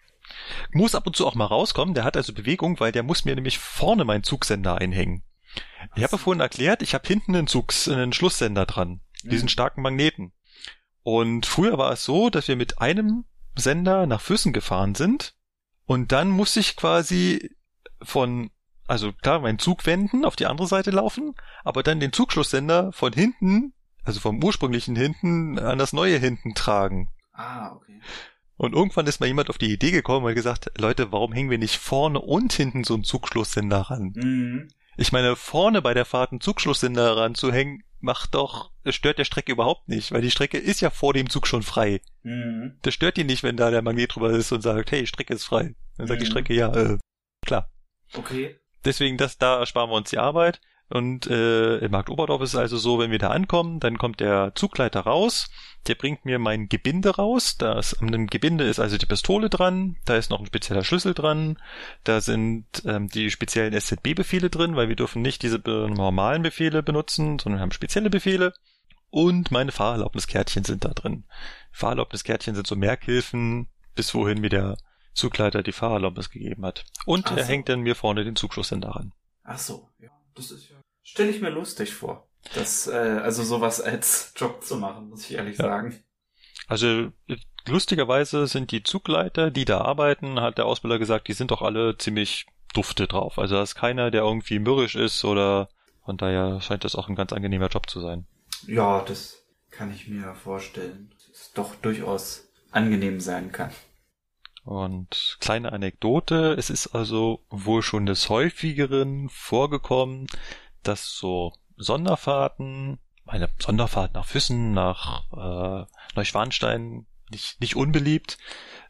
muss 0.74 0.94
ab 0.96 1.08
und 1.08 1.16
zu 1.16 1.26
auch 1.26 1.36
mal 1.36 1.46
rauskommen. 1.46 1.94
Der 1.96 2.04
hat 2.04 2.18
also 2.18 2.34
Bewegung, 2.34 2.82
weil 2.82 2.92
der 2.92 3.04
muss 3.04 3.24
mir 3.24 3.36
nämlich 3.36 3.60
vorne 3.60 4.04
meinen 4.04 4.24
Zugsender 4.24 4.76
einhängen. 4.78 5.24
Ich 5.96 6.04
habe 6.04 6.18
vorhin 6.18 6.42
erklärt, 6.42 6.82
ich 6.82 6.94
habe 6.94 7.08
hinten 7.08 7.36
einen 7.36 7.48
Zugs, 7.48 7.88
einen 7.88 8.12
Schlusssender 8.12 8.66
dran, 8.66 9.00
diesen 9.26 9.46
Mhm. 9.46 9.50
starken 9.50 9.82
Magneten. 9.82 10.32
Und 11.04 11.46
früher 11.46 11.78
war 11.78 11.92
es 11.92 12.04
so, 12.04 12.30
dass 12.30 12.48
wir 12.48 12.56
mit 12.56 12.80
einem 12.80 13.26
Sender 13.56 14.06
nach 14.08 14.22
Füssen 14.22 14.54
gefahren 14.54 14.96
sind 14.96 15.36
und 15.86 16.12
dann 16.12 16.30
musste 16.30 16.60
ich 16.60 16.76
quasi 16.76 17.52
von, 18.02 18.50
also 18.88 19.14
klar, 19.14 19.40
meinen 19.40 19.60
Zug 19.60 19.86
wenden, 19.86 20.26
auf 20.26 20.36
die 20.36 20.48
andere 20.48 20.68
Seite 20.68 20.92
laufen, 20.92 21.36
aber 21.64 21.84
dann 21.84 22.00
den 22.00 22.12
Zugschlusssender 22.12 22.92
von 22.92 23.14
hinten, 23.14 23.74
also 24.04 24.20
vom 24.20 24.44
ursprünglichen 24.44 24.96
hinten, 24.96 25.60
an 25.60 25.78
das 25.78 25.94
neue 25.94 26.18
hinten 26.18 26.54
tragen. 26.56 27.10
Ah, 27.34 27.72
okay. 27.74 28.02
Und 28.58 28.74
irgendwann 28.74 29.06
ist 29.08 29.20
mal 29.20 29.28
jemand 29.28 29.50
auf 29.50 29.58
die 29.58 29.72
Idee 29.72 29.92
gekommen 29.92 30.26
und 30.26 30.30
hat 30.30 30.36
gesagt, 30.36 30.72
Leute, 30.78 31.12
warum 31.12 31.34
hängen 31.34 31.50
wir 31.50 31.58
nicht 31.58 31.78
vorne 31.78 32.20
und 32.22 32.54
hinten 32.54 32.84
so 32.84 32.94
einen 32.94 33.04
Zugschlusssender 33.04 33.82
ran? 33.82 34.14
Mhm. 34.16 34.68
Ich 34.98 35.12
meine, 35.12 35.36
vorne 35.36 35.82
bei 35.82 35.94
der 35.94 36.06
Fahrt 36.06 36.32
einen 36.32 36.42
Zugschlusssender 36.42 37.18
ranzuhängen, 37.18 37.84
macht 38.00 38.36
doch, 38.36 38.72
es 38.84 38.96
stört 38.96 39.18
der 39.18 39.26
Strecke 39.26 39.52
überhaupt 39.52 39.88
nicht, 39.90 40.12
weil 40.12 40.22
die 40.22 40.32
Strecke 40.32 40.58
ist 40.58 40.82
ja 40.82 40.90
vor 40.90 41.14
dem 41.14 41.30
Zug 41.30 41.48
schon 41.48 41.64
frei. 41.64 42.02
Mhm. 42.24 42.78
Das 42.82 42.94
stört 42.94 43.18
die 43.18 43.24
nicht, 43.24 43.44
wenn 43.44 43.58
da 43.58 43.72
der 43.72 43.82
Magnet 43.82 44.16
drüber 44.16 44.30
ist 44.32 44.52
und 44.52 44.62
sagt, 44.62 44.92
hey, 44.92 45.08
Strecke 45.08 45.34
ist 45.34 45.46
frei. 45.46 45.76
Dann 45.98 46.08
sagt 46.08 46.22
die 46.22 46.26
Mhm. 46.26 46.30
Strecke, 46.30 46.54
ja, 46.54 46.74
äh, 46.74 46.98
klar. 47.46 47.72
Okay. 48.14 48.60
Deswegen, 48.84 49.18
das, 49.18 49.38
da 49.38 49.60
ersparen 49.60 49.90
wir 49.90 49.96
uns 49.96 50.12
die 50.12 50.20
Arbeit. 50.20 50.62
Und 50.90 51.26
äh, 51.28 51.78
in 51.80 51.92
Markt 51.92 52.10
Oberdorf 52.10 52.42
ist 52.44 52.54
es 52.54 52.60
also 52.60 52.78
so, 52.78 53.00
wenn 53.00 53.10
wir 53.10 53.18
da 53.18 53.30
ankommen, 53.30 53.80
dann 53.80 53.98
kommt 53.98 54.20
der 54.20 54.54
Zugleiter 54.54 55.02
raus, 55.02 55.50
der 55.88 55.96
bringt 55.96 56.26
mir 56.26 56.38
mein 56.38 56.70
Gebinde 56.70 57.16
raus. 57.16 57.58
Da 57.58 57.80
ist, 57.80 57.96
an 57.96 58.12
dem 58.12 58.28
Gebinde 58.28 58.66
ist 58.66 58.80
also 58.80 58.98
die 58.98 59.08
Pistole 59.08 59.50
dran, 59.50 59.98
da 60.06 60.16
ist 60.16 60.30
noch 60.30 60.40
ein 60.40 60.46
spezieller 60.46 60.84
Schlüssel 60.84 61.16
dran, 61.16 61.58
da 62.04 62.22
sind 62.22 62.66
ähm, 62.86 63.10
die 63.10 63.32
speziellen 63.32 63.74
SZB-Befehle 63.74 64.52
drin, 64.52 64.76
weil 64.76 64.88
wir 64.88 64.96
dürfen 64.96 65.24
nicht 65.24 65.42
diese 65.42 65.58
be 65.58 65.90
normalen 65.90 66.44
Befehle 66.44 66.84
benutzen, 66.84 67.40
sondern 67.40 67.62
haben 67.62 67.72
spezielle 67.72 68.12
Befehle. 68.12 68.54
Und 69.10 69.50
meine 69.50 69.72
Fahrerlaubniskärtchen 69.72 70.66
sind 70.66 70.86
da 70.86 70.90
drin. 70.90 71.24
Fahrerlaubniskärtchen 71.72 72.54
sind 72.54 72.68
so 72.68 72.76
Merkhilfen, 72.76 73.70
bis 73.96 74.14
wohin 74.14 74.42
mir 74.42 74.50
der 74.50 74.78
Zugleiter 75.14 75.64
die 75.64 75.72
Fahrerlaubnis 75.72 76.30
gegeben 76.30 76.66
hat. 76.66 76.86
Und 77.06 77.28
Ach 77.28 77.38
er 77.38 77.44
so. 77.44 77.50
hängt 77.50 77.70
dann 77.70 77.80
mir 77.80 77.96
vorne 77.96 78.24
den 78.24 78.36
Zugschlusssender 78.36 78.90
ran. 78.90 79.14
Ach 79.44 79.58
so, 79.58 79.90
ja. 80.00 80.10
Das 80.36 80.52
ist 80.52 80.70
ja. 80.70 80.75
Stelle 81.06 81.30
ich 81.30 81.40
mir 81.42 81.52
lustig 81.52 81.94
vor. 81.94 82.28
Das, 82.54 82.88
äh, 82.88 82.92
also 83.24 83.44
sowas 83.44 83.80
als 83.80 84.34
Job 84.36 84.64
zu 84.64 84.76
machen, 84.76 85.10
muss 85.10 85.24
ich 85.30 85.36
ehrlich 85.36 85.58
Ja. 85.58 85.66
sagen. 85.66 86.04
Also 86.68 87.12
lustigerweise 87.68 88.48
sind 88.48 88.72
die 88.72 88.84
Zugleiter, 88.84 89.52
die 89.52 89.66
da 89.66 89.82
arbeiten, 89.82 90.42
hat 90.42 90.58
der 90.58 90.66
Ausbilder 90.66 91.00
gesagt, 91.00 91.28
die 91.28 91.34
sind 91.34 91.52
doch 91.52 91.62
alle 91.62 91.98
ziemlich 91.98 92.48
dufte 92.74 93.08
drauf. 93.08 93.40
Also 93.40 93.56
da 93.56 93.64
ist 93.64 93.76
keiner, 93.76 94.12
der 94.12 94.24
irgendwie 94.24 94.60
mürrisch 94.60 94.96
ist 94.96 95.24
oder 95.24 95.70
von 96.04 96.18
daher 96.18 96.62
scheint 96.62 96.84
das 96.84 96.96
auch 96.96 97.08
ein 97.08 97.16
ganz 97.16 97.34
angenehmer 97.34 97.68
Job 97.68 97.90
zu 97.90 98.02
sein. 98.02 98.26
Ja, 98.68 99.02
das 99.02 99.44
kann 99.72 99.94
ich 99.94 100.08
mir 100.08 100.34
vorstellen. 100.36 101.12
Dass 101.14 101.30
es 101.42 101.54
doch 101.54 101.76
durchaus 101.76 102.48
angenehm 102.72 103.20
sein 103.20 103.52
kann. 103.52 103.72
Und 104.64 105.38
kleine 105.40 105.72
Anekdote, 105.72 106.56
es 106.58 106.72
ist 106.72 106.88
also 106.88 107.46
wohl 107.50 107.84
schon 107.84 108.08
des 108.08 108.30
häufigeren 108.30 109.30
vorgekommen, 109.30 110.26
dass 110.88 111.18
so 111.18 111.54
Sonderfahrten, 111.78 113.00
meine 113.26 113.50
Sonderfahrt 113.60 114.14
nach 114.14 114.26
Füssen, 114.26 114.74
nach 114.74 115.24
äh, 115.32 115.86
Neuschwanstein, 116.16 117.06
nicht, 117.30 117.60
nicht 117.60 117.76
unbeliebt, 117.76 118.38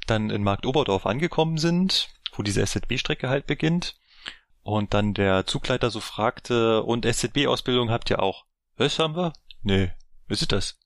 dann 0.08 0.30
in 0.30 0.44
Markt 0.44 0.66
Oberdorf 0.66 1.06
angekommen 1.06 1.58
sind, 1.58 2.10
wo 2.34 2.44
diese 2.44 2.62
SZB-Strecke 2.62 3.30
halt 3.30 3.48
beginnt. 3.48 3.98
Und 4.62 4.94
dann 4.94 5.14
der 5.14 5.46
Zugleiter 5.46 5.92
so 5.92 6.00
fragte, 6.00 6.84
und 6.84 7.06
SZB-Ausbildung 7.06 7.92
habt 7.92 8.10
ihr 8.10 8.22
auch? 8.22 8.46
Was 8.78 9.00
haben 9.00 9.16
wir? 9.16 9.34
Nee, 9.62 9.92
was 10.28 10.42
ist 10.42 10.52
das? 10.52 10.80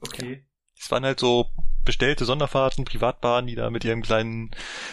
Okay. 0.00 0.44
Es 0.76 0.90
waren 0.90 1.04
halt 1.04 1.20
so 1.20 1.50
bestellte 1.84 2.24
Sonderfahrten, 2.24 2.84
Privatbahnen, 2.84 3.46
die 3.46 3.54
da 3.54 3.70
mit 3.70 3.84
ihrem 3.84 4.02
kleinen 4.02 4.50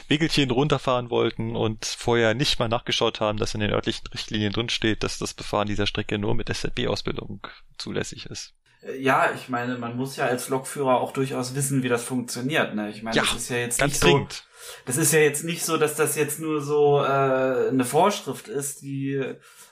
Wegelchen 0.07 0.51
runterfahren 0.51 1.09
wollten 1.09 1.55
und 1.55 1.85
vorher 1.85 2.33
nicht 2.33 2.59
mal 2.59 2.69
nachgeschaut 2.69 3.19
haben, 3.19 3.37
dass 3.37 3.53
in 3.53 3.59
den 3.61 3.71
örtlichen 3.71 4.07
Richtlinien 4.13 4.53
drin 4.53 4.69
steht, 4.69 5.03
dass 5.03 5.17
das 5.17 5.33
Befahren 5.33 5.67
dieser 5.67 5.87
Strecke 5.87 6.17
nur 6.17 6.35
mit 6.35 6.49
SZB-Ausbildung 6.49 7.47
zulässig 7.77 8.25
ist. 8.27 8.53
Äh, 8.81 8.97
Ja, 9.01 9.31
ich 9.35 9.49
meine, 9.49 9.77
man 9.77 9.95
muss 9.95 10.15
ja 10.17 10.25
als 10.25 10.49
Lokführer 10.49 10.99
auch 10.99 11.13
durchaus 11.13 11.55
wissen, 11.55 11.83
wie 11.83 11.89
das 11.89 12.03
funktioniert. 12.03 12.75
Ne? 12.75 12.89
Ich 12.89 13.03
meine, 13.03 13.15
Ja, 13.15 13.23
das 13.23 13.33
ist 13.35 13.49
ja 13.49 13.57
jetzt 13.57 13.79
Ganz 13.79 13.93
nicht 13.93 14.01
so. 14.01 14.07
dringend. 14.07 14.43
Das 14.85 14.97
ist 14.97 15.11
ja 15.11 15.19
jetzt 15.19 15.43
nicht 15.43 15.63
so, 15.65 15.77
dass 15.77 15.95
das 15.95 16.15
jetzt 16.15 16.39
nur 16.39 16.61
so 16.61 16.99
äh, 16.99 17.69
eine 17.69 17.83
Vorschrift 17.85 18.47
ist, 18.47 18.81
die 18.83 19.19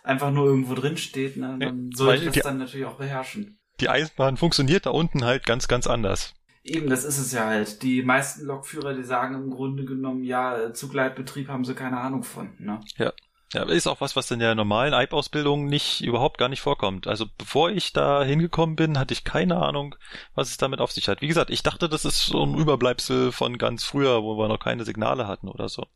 einfach 0.03 0.31
nur 0.31 0.47
irgendwo 0.47 0.73
drin 0.73 0.97
steht. 0.97 1.37
Ne? 1.37 1.57
Man 1.59 1.87
Nee, 1.89 1.95
sollte 1.95 2.25
das 2.25 2.43
dann 2.43 2.57
natürlich 2.57 2.87
auch 2.87 2.97
beherrschen. 2.97 3.59
Die 3.81 3.87
Eisenbahn 3.89 4.35
funktioniert 4.35 4.85
da 4.87 4.89
unten 4.89 5.23
halt 5.23 5.45
ganz, 5.45 5.67
ganz 5.67 5.87
anders. 5.87 6.33
Eben, 6.63 6.89
das 6.89 7.03
ist 7.05 7.17
es 7.17 7.31
ja 7.31 7.45
halt. 7.45 7.81
Die 7.83 8.03
meisten 8.03 8.45
Lokführer, 8.45 8.93
die 8.93 9.03
sagen 9.03 9.35
im 9.35 9.49
Grunde 9.49 9.85
genommen, 9.85 10.23
ja, 10.23 10.73
Zugleitbetrieb 10.73 11.47
haben 11.47 11.63
sie 11.65 11.73
keine 11.75 11.99
Ahnung 11.99 12.23
von, 12.23 12.53
ne? 12.59 12.81
Ja. 12.97 13.13
Ja, 13.51 13.63
ist 13.63 13.87
auch 13.87 13.99
was, 13.99 14.15
was 14.15 14.29
in 14.29 14.37
der 14.37 14.53
normalen 14.53 14.93
EIB-Ausbildung 14.93 15.65
nicht, 15.65 16.01
überhaupt 16.01 16.37
gar 16.37 16.49
nicht 16.49 16.61
vorkommt. 16.61 17.07
Also 17.07 17.25
bevor 17.35 17.71
ich 17.71 17.93
da 17.93 18.23
hingekommen 18.23 18.75
bin, 18.75 18.99
hatte 18.99 19.13
ich 19.13 19.23
keine 19.23 19.57
Ahnung, 19.57 19.95
was 20.35 20.51
es 20.51 20.57
damit 20.57 20.81
auf 20.81 20.91
sich 20.91 21.07
hat. 21.07 21.21
Wie 21.21 21.27
gesagt, 21.27 21.49
ich 21.49 21.63
dachte, 21.63 21.89
das 21.89 22.05
ist 22.05 22.27
so 22.27 22.43
ein 22.45 22.53
Überbleibsel 22.55 23.31
von 23.31 23.57
ganz 23.57 23.83
früher, 23.85 24.21
wo 24.21 24.37
wir 24.37 24.47
noch 24.47 24.59
keine 24.59 24.85
Signale 24.85 25.25
hatten 25.25 25.47
oder 25.47 25.67
so. 25.67 25.87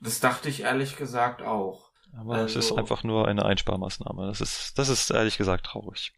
Das 0.00 0.18
dachte 0.18 0.48
ich 0.48 0.62
ehrlich 0.62 0.96
gesagt 0.96 1.40
auch. 1.40 1.90
Aber 2.18 2.36
es 2.38 2.56
Also- 2.56 2.58
ist 2.58 2.72
einfach 2.72 3.04
nur 3.04 3.28
eine 3.28 3.44
Einsparmaßnahme. 3.44 4.26
Das 4.26 4.40
ist, 4.40 4.76
das 4.76 4.88
ist 4.88 5.10
ehrlich 5.10 5.38
gesagt 5.38 5.66
traurig. 5.66 6.12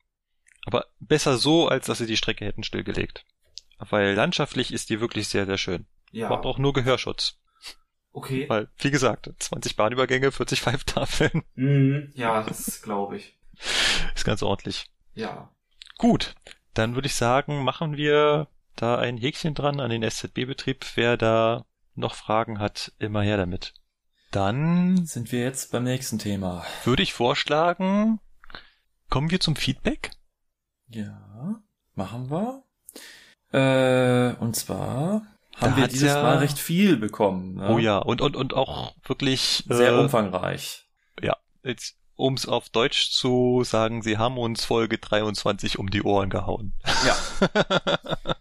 Aber 0.66 0.86
besser 1.00 1.38
so, 1.38 1.68
als 1.68 1.86
dass 1.86 1.98
sie 1.98 2.06
die 2.06 2.16
Strecke 2.16 2.44
hätten 2.44 2.62
stillgelegt. 2.64 3.24
Weil 3.78 4.14
landschaftlich 4.14 4.72
ist 4.72 4.90
die 4.90 5.00
wirklich 5.00 5.28
sehr, 5.28 5.46
sehr 5.46 5.58
schön. 5.58 5.86
Ja. 6.12 6.28
Braucht 6.28 6.44
auch 6.44 6.58
nur 6.58 6.72
Gehörschutz. 6.72 7.38
Okay. 8.12 8.48
Weil, 8.48 8.68
wie 8.78 8.90
gesagt, 8.90 9.30
20 9.38 9.76
Bahnübergänge, 9.76 10.32
40 10.32 10.60
Pfeiftafeln. 10.60 11.44
Mhm, 11.54 12.12
ja, 12.14 12.42
das 12.42 12.82
glaube 12.82 13.16
ich. 13.18 13.38
Ist 14.14 14.24
ganz 14.24 14.42
ordentlich. 14.42 14.86
Ja. 15.14 15.50
Gut, 15.98 16.34
dann 16.74 16.94
würde 16.94 17.06
ich 17.06 17.14
sagen, 17.14 17.62
machen 17.64 17.96
wir 17.96 18.48
da 18.74 18.98
ein 18.98 19.16
Häkchen 19.16 19.54
dran 19.54 19.80
an 19.80 19.90
den 19.90 20.02
SZB-Betrieb. 20.02 20.84
Wer 20.94 21.16
da 21.16 21.64
noch 21.94 22.14
Fragen 22.14 22.58
hat, 22.58 22.92
immer 22.98 23.22
her 23.22 23.36
damit. 23.36 23.74
Dann 24.30 25.06
Sind 25.06 25.32
wir 25.32 25.40
jetzt 25.40 25.70
beim 25.72 25.84
nächsten 25.84 26.18
Thema. 26.18 26.64
würde 26.84 27.02
ich 27.02 27.14
vorschlagen, 27.14 28.20
kommen 29.08 29.30
wir 29.30 29.40
zum 29.40 29.56
Feedback. 29.56 30.10
Ja, 30.88 31.60
machen 31.94 32.30
wir. 32.30 32.62
Äh, 33.52 34.34
und 34.40 34.54
zwar 34.56 35.22
haben 35.56 35.72
Da 35.72 35.76
wir 35.76 35.88
dieses 35.88 36.08
ja- 36.08 36.22
Mal 36.22 36.38
recht 36.38 36.58
viel 36.58 36.96
bekommen. 36.96 37.54
Ne? 37.56 37.68
Oh 37.70 37.78
ja, 37.78 37.98
und, 37.98 38.20
und, 38.20 38.36
und 38.36 38.54
auch 38.54 38.94
wirklich 39.04 39.64
Sehr 39.68 39.92
äh, 39.92 39.98
umfangreich. 39.98 40.82
jetzt, 41.64 41.96
um 42.14 42.34
es 42.34 42.46
auf 42.46 42.68
Deutsch 42.68 43.10
zu 43.10 43.62
sagen, 43.64 44.00
sie 44.02 44.18
haben 44.18 44.38
uns 44.38 44.64
Folge 44.64 44.98
23 44.98 45.78
um 45.78 45.90
die 45.90 46.02
Ohren 46.02 46.30
gehauen. 46.30 46.72
Ja. 47.04 47.16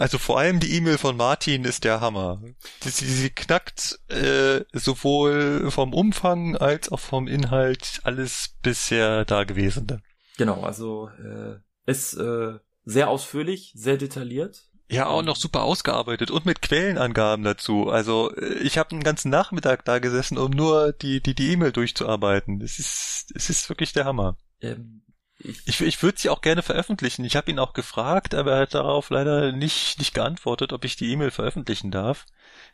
Also 0.00 0.16
vor 0.16 0.38
allem 0.38 0.60
die 0.60 0.74
E-Mail 0.76 0.96
von 0.96 1.14
Martin 1.14 1.66
ist 1.66 1.84
der 1.84 2.00
Hammer. 2.00 2.40
Sie, 2.80 3.04
sie, 3.04 3.28
knackt 3.28 4.00
äh, 4.08 4.64
sowohl 4.72 5.70
vom 5.70 5.92
Umfang 5.92 6.56
als 6.56 6.90
auch 6.90 7.00
vom 7.00 7.28
Inhalt 7.28 8.00
alles 8.02 8.54
bisher 8.62 9.26
Dagewesene. 9.26 10.00
Genau, 10.38 10.62
also 10.62 11.10
äh, 11.22 11.56
ist 11.84 12.14
äh, 12.14 12.54
sehr 12.86 13.10
ausführlich, 13.10 13.74
sehr 13.76 13.98
detailliert. 13.98 14.70
Ja, 14.88 15.06
auch 15.06 15.22
noch 15.22 15.36
super 15.36 15.64
ausgearbeitet 15.64 16.30
und 16.30 16.46
mit 16.46 16.62
Quellenangaben 16.62 17.44
dazu. 17.44 17.90
Also 17.90 18.34
äh, 18.36 18.54
ich 18.60 18.78
habe 18.78 18.92
einen 18.92 19.04
ganzen 19.04 19.30
Nachmittag 19.30 19.84
da 19.84 19.98
gesessen, 19.98 20.38
um 20.38 20.50
nur 20.50 20.94
die 20.94 21.20
die 21.20 21.34
die 21.34 21.52
E-Mail 21.52 21.72
durchzuarbeiten. 21.72 22.62
Es 22.62 22.78
ist 22.78 23.32
es 23.34 23.50
ist 23.50 23.68
wirklich 23.68 23.92
der 23.92 24.06
Hammer. 24.06 24.38
Ähm, 24.62 25.02
ich, 25.44 25.80
Ich, 25.80 26.02
würde 26.02 26.18
sie 26.18 26.28
auch 26.30 26.40
gerne 26.40 26.62
veröffentlichen. 26.62 27.24
Ich 27.24 27.36
habe 27.36 27.50
ihn 27.50 27.58
auch 27.58 27.72
gefragt, 27.72 28.34
aber 28.34 28.52
er 28.52 28.60
hat 28.62 28.74
darauf 28.74 29.10
leider 29.10 29.52
nicht, 29.52 29.98
nicht 29.98 30.14
geantwortet, 30.14 30.72
ob 30.72 30.84
ich 30.84 30.96
die 30.96 31.10
E-Mail 31.12 31.30
veröffentlichen 31.30 31.90
darf. 31.90 32.26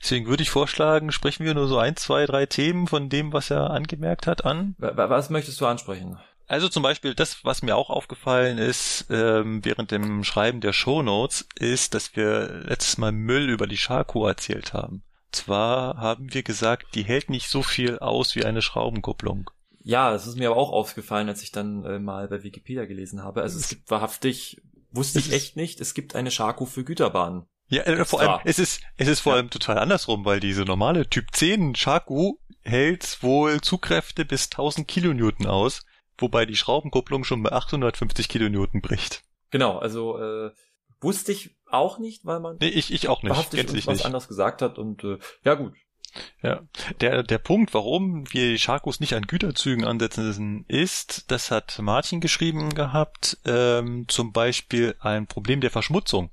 Deswegen 0.02 0.26
würde 0.26 0.42
ich 0.42 0.50
vorschlagen, 0.50 1.12
sprechen 1.12 1.44
wir 1.44 1.54
nur 1.54 1.68
so 1.68 1.78
ein, 1.78 1.96
zwei, 1.96 2.26
drei 2.26 2.46
Themen 2.46 2.86
von 2.86 3.08
dem, 3.08 3.32
was 3.32 3.50
er 3.50 3.70
angemerkt 3.70 4.26
hat, 4.26 4.44
an. 4.44 4.74
wa- 4.78 4.96
wa- 4.96 5.08
was 5.10 5.30
möchtest 5.30 5.60
du 5.60 5.66
ansprechen? 5.66 6.18
Also 6.48 6.68
zum 6.68 6.82
Beispiel 6.84 7.14
das, 7.14 7.44
was 7.44 7.62
mir 7.62 7.76
auch 7.76 7.90
aufgefallen 7.90 8.58
ist 8.58 9.06
ähm, 9.10 9.64
während 9.64 9.90
dem 9.90 10.22
Schreiben 10.22 10.60
der 10.60 10.72
Shownotes, 10.72 11.48
ist, 11.58 11.94
dass 11.94 12.14
wir 12.14 12.62
letztes 12.66 12.98
Mal 12.98 13.10
Müll 13.10 13.48
über 13.50 13.66
die 13.66 13.76
Scharko 13.76 14.28
erzählt 14.28 14.72
haben. 14.72 15.02
Zwar 15.32 15.96
haben 15.96 16.32
wir 16.32 16.44
gesagt, 16.44 16.94
die 16.94 17.02
hält 17.02 17.30
nicht 17.30 17.48
so 17.48 17.62
viel 17.64 17.98
aus 17.98 18.36
wie 18.36 18.44
eine 18.44 18.62
Schraubenkupplung. 18.62 19.50
Ja, 19.88 20.10
das 20.10 20.26
ist 20.26 20.36
mir 20.36 20.50
aber 20.50 20.56
auch 20.56 20.72
aufgefallen, 20.72 21.28
als 21.28 21.42
ich 21.44 21.52
dann 21.52 21.84
äh, 21.84 22.00
mal 22.00 22.26
bei 22.26 22.42
Wikipedia 22.42 22.86
gelesen 22.86 23.22
habe. 23.22 23.42
Also 23.42 23.56
es 23.56 23.68
gibt 23.68 23.88
wahrhaftig, 23.88 24.60
wusste 24.90 25.20
Es 25.20 25.28
ich 25.28 25.32
echt 25.32 25.56
nicht, 25.56 25.80
es 25.80 25.94
gibt 25.94 26.16
eine 26.16 26.32
Scharko 26.32 26.66
für 26.66 26.82
Güterbahnen. 26.82 27.46
Ja, 27.68 27.82
äh, 27.84 28.04
vor 28.04 28.20
allem, 28.20 28.40
es 28.44 28.58
ist, 28.58 28.80
es 28.96 29.06
ist 29.06 29.20
vor 29.20 29.34
Ja. 29.34 29.36
allem 29.38 29.50
total 29.50 29.78
andersrum, 29.78 30.24
weil 30.24 30.40
diese 30.40 30.64
normale 30.64 31.08
Typ 31.08 31.26
10 31.32 31.76
Shaku 31.76 32.34
hält 32.62 33.22
wohl 33.22 33.60
Zugkräfte 33.60 34.24
bis 34.24 34.46
1000 34.50 34.88
Kilonewton 34.88 35.46
aus, 35.46 35.84
wobei 36.18 36.46
die 36.46 36.56
Schraubenkupplung 36.56 37.22
schon 37.22 37.44
bei 37.44 37.52
850 37.52 38.28
Kilonewton 38.28 38.80
bricht. 38.82 39.22
Genau, 39.50 39.78
also 39.78 40.18
äh, 40.18 40.50
wusste 41.00 41.30
ich 41.30 41.56
auch 41.70 41.98
nicht, 42.00 42.24
weil 42.24 42.40
man 42.40 42.56
Nee, 42.60 42.68
ich, 42.70 42.92
ich 42.92 43.08
auch 43.08 43.22
nicht, 43.22 43.30
wahrhaftig 43.30 43.68
was 43.86 43.96
nicht. 43.98 44.04
anderes 44.04 44.26
gesagt 44.26 44.62
hat 44.62 44.78
und 44.78 45.04
äh, 45.04 45.18
ja 45.44 45.54
gut. 45.54 45.74
Ja. 46.42 46.62
Der, 47.00 47.22
der 47.22 47.38
Punkt, 47.38 47.74
warum 47.74 48.32
wir 48.32 48.48
die 48.48 48.58
Scharkus 48.58 49.00
nicht 49.00 49.14
an 49.14 49.26
Güterzügen 49.26 49.84
ansetzen 49.84 50.26
müssen, 50.26 50.64
ist, 50.68 51.30
das 51.30 51.50
hat 51.50 51.78
Martin 51.80 52.20
geschrieben 52.20 52.74
gehabt, 52.74 53.38
ähm, 53.44 54.06
zum 54.08 54.32
Beispiel 54.32 54.94
ein 55.00 55.26
Problem 55.26 55.60
der 55.60 55.70
Verschmutzung. 55.70 56.30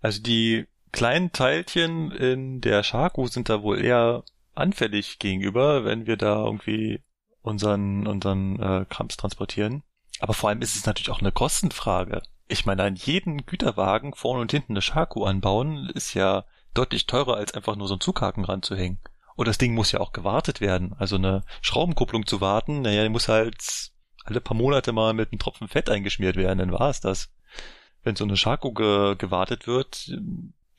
Also 0.00 0.22
die 0.22 0.66
kleinen 0.92 1.32
Teilchen 1.32 2.10
in 2.12 2.60
der 2.60 2.82
Scharku 2.82 3.26
sind 3.26 3.48
da 3.48 3.62
wohl 3.62 3.82
eher 3.82 4.24
anfällig 4.54 5.18
gegenüber, 5.18 5.84
wenn 5.84 6.06
wir 6.06 6.16
da 6.16 6.44
irgendwie 6.44 7.02
unseren, 7.40 8.06
unseren 8.06 8.60
äh, 8.60 8.86
Krams 8.88 9.16
transportieren. 9.16 9.82
Aber 10.20 10.34
vor 10.34 10.50
allem 10.50 10.62
ist 10.62 10.76
es 10.76 10.86
natürlich 10.86 11.10
auch 11.10 11.20
eine 11.20 11.32
Kostenfrage. 11.32 12.22
Ich 12.48 12.66
meine, 12.66 12.82
an 12.82 12.96
jeden 12.96 13.46
Güterwagen 13.46 14.14
vorne 14.14 14.42
und 14.42 14.50
hinten 14.50 14.74
eine 14.74 14.82
Scharku 14.82 15.24
anbauen, 15.24 15.90
ist 15.94 16.14
ja 16.14 16.44
deutlich 16.74 17.06
teurer, 17.06 17.36
als 17.36 17.54
einfach 17.54 17.76
nur 17.76 17.88
so 17.88 17.94
einen 17.94 18.00
Zughaken 18.00 18.44
ranzuhängen. 18.44 19.00
Und 19.34 19.48
das 19.48 19.58
Ding 19.58 19.74
muss 19.74 19.92
ja 19.92 20.00
auch 20.00 20.12
gewartet 20.12 20.60
werden. 20.60 20.94
Also 20.98 21.16
eine 21.16 21.42
Schraubenkupplung 21.62 22.26
zu 22.26 22.40
warten, 22.40 22.82
naja, 22.82 23.02
die 23.02 23.08
muss 23.08 23.28
halt 23.28 23.90
alle 24.24 24.40
paar 24.40 24.56
Monate 24.56 24.92
mal 24.92 25.14
mit 25.14 25.32
einem 25.32 25.38
Tropfen 25.38 25.68
Fett 25.68 25.88
eingeschmiert 25.90 26.36
werden, 26.36 26.58
dann 26.58 26.72
war 26.72 26.90
es 26.90 27.00
das. 27.00 27.30
Wenn 28.04 28.16
so 28.16 28.24
eine 28.24 28.36
Scharko 28.36 28.72
ge 28.72 29.16
gewartet 29.16 29.66
wird, 29.66 30.10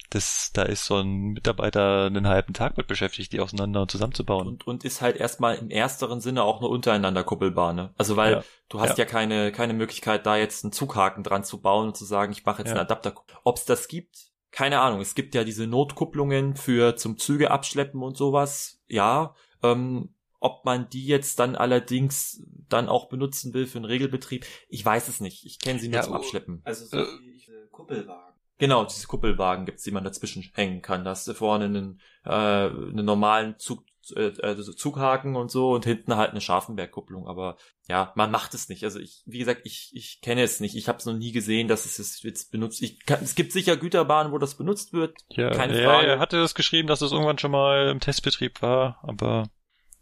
das, 0.10 0.52
da 0.54 0.62
ist 0.64 0.86
so 0.86 1.00
ein 1.00 1.32
Mitarbeiter 1.34 2.06
einen 2.06 2.28
halben 2.28 2.54
Tag 2.54 2.78
mit 2.78 2.88
beschäftigt, 2.88 3.32
die 3.34 3.40
auseinander 3.40 3.82
und 3.82 3.92
zusammenzubauen. 3.92 4.48
Und, 4.48 4.68
und 4.68 4.84
ist 4.84 5.02
halt 5.02 5.18
erstmal 5.18 5.56
im 5.56 5.70
ersteren 5.72 6.22
Sinne 6.22 6.44
auch 6.44 6.62
nur 6.62 6.70
untereinander 6.70 7.24
kuppelbar, 7.24 7.74
ne? 7.74 7.94
Also 7.98 8.16
weil 8.16 8.34
Ja. 8.34 8.44
du 8.70 8.80
hast 8.80 8.98
ja, 8.98 9.06
keine, 9.06 9.52
keine 9.52 9.74
Möglichkeit, 9.74 10.26
da 10.26 10.36
jetzt 10.38 10.64
einen 10.64 10.72
Zughaken 10.72 11.24
dran 11.24 11.44
zu 11.44 11.62
bauen 11.62 11.88
und 11.88 11.98
zu 11.98 12.06
sagen, 12.06 12.32
ich 12.32 12.46
mache 12.46 12.60
jetzt 12.62 12.70
Ja. 12.70 12.76
einen 12.76 12.82
Adapter. 12.86 13.16
Ob 13.44 13.58
es 13.58 13.66
das 13.66 13.88
gibt, 13.88 14.28
keine 14.54 14.80
Ahnung. 14.80 15.02
Es 15.02 15.16
gibt 15.16 15.36
ja 15.36 15.44
diese 15.44 15.68
Notkupplungen 15.68 16.56
für 16.56 16.96
zum 16.96 17.18
Züge 17.18 17.52
abschleppen 17.52 18.02
und 18.02 18.16
sowas. 18.16 18.82
Ja. 18.88 19.36
Ähm, 19.64 20.14
ob 20.40 20.64
man 20.66 20.90
die 20.90 21.06
jetzt 21.08 21.40
dann 21.40 21.56
allerdings 21.56 22.44
dann 22.70 22.88
auch 22.88 23.08
benutzen 23.08 23.54
will 23.54 23.66
für 23.66 23.78
einen 23.78 23.86
Regelbetrieb, 23.86 24.46
ich 24.68 24.86
weiß 24.86 25.08
es 25.08 25.22
nicht. 25.22 25.46
Ich 25.46 25.60
kenne 25.60 25.80
sie 25.80 25.88
nur 25.88 25.98
Ja, 25.98 26.04
zum 26.04 26.14
Abschleppen. 26.14 26.62
Also 26.66 26.86
so 26.86 26.98
Äh, 26.98 27.06
wie 27.22 27.32
ich, 27.32 27.50
Kuppelwagen. 27.72 28.34
Genau, 28.60 28.86
diese 28.86 29.08
Kuppelwagen 29.08 29.66
gibt's, 29.66 29.84
die 29.84 29.92
man 29.92 30.04
dazwischen 30.04 30.44
hängen 30.54 30.82
kann. 30.82 31.04
Da 31.04 31.12
hast 31.12 31.28
du 31.28 31.34
vorne 31.34 31.66
einen, 31.66 32.02
äh, 32.24 32.30
einen 32.30 33.06
normalen 33.06 33.58
Zug, 33.58 33.84
also 34.16 34.74
Zughaken 34.74 35.36
und 35.36 35.50
so 35.50 35.72
und 35.72 35.86
hinten 35.86 36.16
halt 36.16 36.32
eine 36.32 36.42
Scharfenbergkupplung. 36.42 37.28
Aber 37.28 37.58
ja, 37.88 38.12
man 38.16 38.32
macht 38.32 38.54
es 38.54 38.70
nicht. 38.70 38.84
Also 38.84 39.00
ich, 39.00 39.24
wie 39.26 39.40
gesagt, 39.40 39.62
ich, 39.64 39.92
ich 39.94 40.22
kenne 40.22 40.44
es 40.44 40.60
nicht. 40.60 40.76
Ich 40.76 40.88
habe 40.88 40.98
es 40.98 41.06
noch 41.06 41.14
nie 41.14 41.32
gesehen, 41.32 41.68
dass 41.68 41.86
es 41.86 42.22
jetzt 42.24 42.52
benutzt. 42.52 42.82
Ich 42.82 43.06
kann, 43.06 43.24
es 43.24 43.36
gibt 43.36 43.52
sicher 43.52 43.78
Güterbahnen, 43.78 44.32
wo 44.32 44.38
das 44.38 44.56
benutzt 44.56 44.94
wird. 44.94 45.18
Ja, 45.30 45.52
Keine 45.52 45.82
ja, 45.82 45.90
Frage. 45.90 46.08
er 46.08 46.20
hatte 46.20 46.38
es 46.42 46.56
geschrieben, 46.56 46.88
dass 46.88 47.02
es 47.02 47.12
irgendwann 47.12 47.40
schon 47.40 47.52
mal 47.52 47.90
im 47.90 48.00
Testbetrieb 48.00 48.62
war, 48.62 49.00
aber 49.04 49.50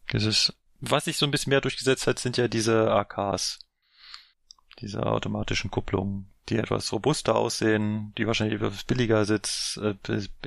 es 0.07 0.25
ist, 0.25 0.53
was 0.79 1.05
sich 1.05 1.17
so 1.17 1.25
ein 1.25 1.31
bisschen 1.31 1.51
mehr 1.51 1.61
durchgesetzt 1.61 2.07
hat, 2.07 2.19
sind 2.19 2.37
ja 2.37 2.47
diese 2.47 2.91
AKs. 2.91 3.59
Diese 4.81 5.05
automatischen 5.05 5.71
Kupplungen, 5.71 6.31
die 6.49 6.57
etwas 6.57 6.91
robuster 6.91 7.35
aussehen, 7.35 8.13
die 8.17 8.27
wahrscheinlich 8.27 8.61
etwas 8.61 8.83
billiger 8.83 9.25
sitz, 9.25 9.79
äh, 9.81 9.95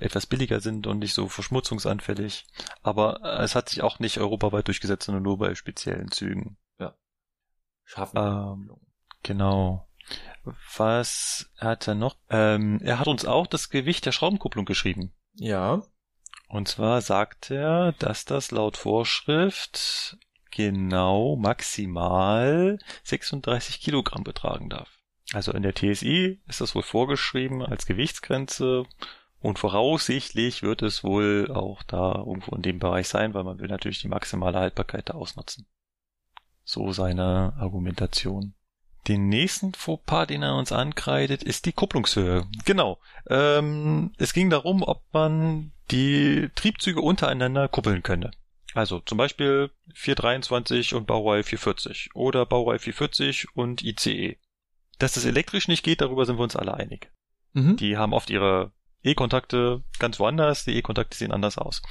etwas 0.00 0.26
billiger 0.26 0.60
sind 0.60 0.86
und 0.86 0.98
nicht 0.98 1.14
so 1.14 1.28
verschmutzungsanfällig. 1.28 2.46
Aber 2.82 3.20
äh, 3.22 3.42
es 3.44 3.54
hat 3.54 3.68
sich 3.68 3.82
auch 3.82 4.00
nicht 4.00 4.18
europaweit 4.18 4.66
durchgesetzt, 4.66 5.06
sondern 5.06 5.22
nur 5.22 5.38
bei 5.38 5.54
speziellen 5.54 6.10
Zügen. 6.10 6.56
Scharfenbergkupplung. 7.84 8.80
Genau. 9.22 9.88
Was 10.76 11.50
hat 11.58 11.88
er 11.88 11.94
noch? 11.94 12.16
Ähm, 12.28 12.80
er 12.82 12.98
hat 12.98 13.06
uns 13.06 13.24
auch 13.24 13.46
das 13.46 13.70
Gewicht 13.70 14.04
der 14.04 14.12
Schraubenkupplung 14.12 14.66
geschrieben. 14.66 15.12
Ja. 15.34 15.82
Und 16.48 16.68
zwar 16.68 17.00
sagt 17.00 17.50
er, 17.50 17.92
dass 17.92 18.26
das 18.26 18.50
laut 18.50 18.76
Vorschrift 18.76 20.18
genau 20.54 21.36
maximal 21.36 22.78
36 23.02 23.80
Kilogramm 23.80 24.24
betragen 24.24 24.70
darf. 24.70 24.88
Also 25.32 25.52
in 25.52 25.62
der 25.62 25.74
TSI 25.74 26.40
ist 26.46 26.60
das 26.60 26.74
wohl 26.74 26.82
vorgeschrieben 26.82 27.62
als 27.62 27.86
Gewichtsgrenze 27.86 28.84
und 29.40 29.58
voraussichtlich 29.58 30.62
wird 30.62 30.82
es 30.82 31.04
wohl 31.04 31.50
auch 31.52 31.82
da 31.82 32.14
irgendwo 32.14 32.54
in 32.56 32.62
dem 32.62 32.78
Bereich 32.78 33.08
sein, 33.08 33.34
weil 33.34 33.44
man 33.44 33.58
will 33.58 33.68
natürlich 33.68 34.00
die 34.00 34.08
maximale 34.08 34.58
Haltbarkeit 34.58 35.10
da 35.10 35.14
ausnutzen. 35.14 35.66
So 36.62 36.92
seine 36.92 37.54
Argumentation. 37.58 38.54
Den 39.06 39.28
nächsten 39.28 39.74
Fauxpas, 39.74 40.26
den 40.28 40.42
er 40.42 40.56
uns 40.56 40.72
ankreidet, 40.72 41.42
ist 41.42 41.66
die 41.66 41.72
Kupplungshöhe. 41.72 42.46
Genau. 42.64 42.98
Ähm, 43.28 44.12
es 44.16 44.32
ging 44.32 44.48
darum, 44.48 44.82
ob 44.82 45.02
man 45.12 45.72
die 45.90 46.48
Triebzüge 46.54 47.02
untereinander 47.02 47.68
kuppeln 47.68 48.02
könne. 48.02 48.30
Also 48.74 49.00
zum 49.00 49.18
Beispiel 49.18 49.70
423 49.94 50.94
und 50.94 51.06
Baureihe 51.06 51.42
440 51.44 52.10
oder 52.14 52.44
Baureihe 52.44 52.78
440 52.78 53.54
und 53.56 53.82
ICE. 53.82 54.36
Dass 54.98 55.12
das 55.12 55.24
elektrisch 55.24 55.68
nicht 55.68 55.84
geht, 55.84 56.00
darüber 56.00 56.26
sind 56.26 56.38
wir 56.38 56.42
uns 56.42 56.56
alle 56.56 56.74
einig. 56.74 57.10
Mhm. 57.52 57.76
Die 57.76 57.96
haben 57.96 58.12
oft 58.12 58.30
ihre 58.30 58.72
E-Kontakte 59.02 59.82
ganz 59.98 60.18
woanders, 60.18 60.64
die 60.64 60.76
E-Kontakte 60.76 61.16
sehen 61.16 61.32
anders 61.32 61.58
aus. 61.58 61.82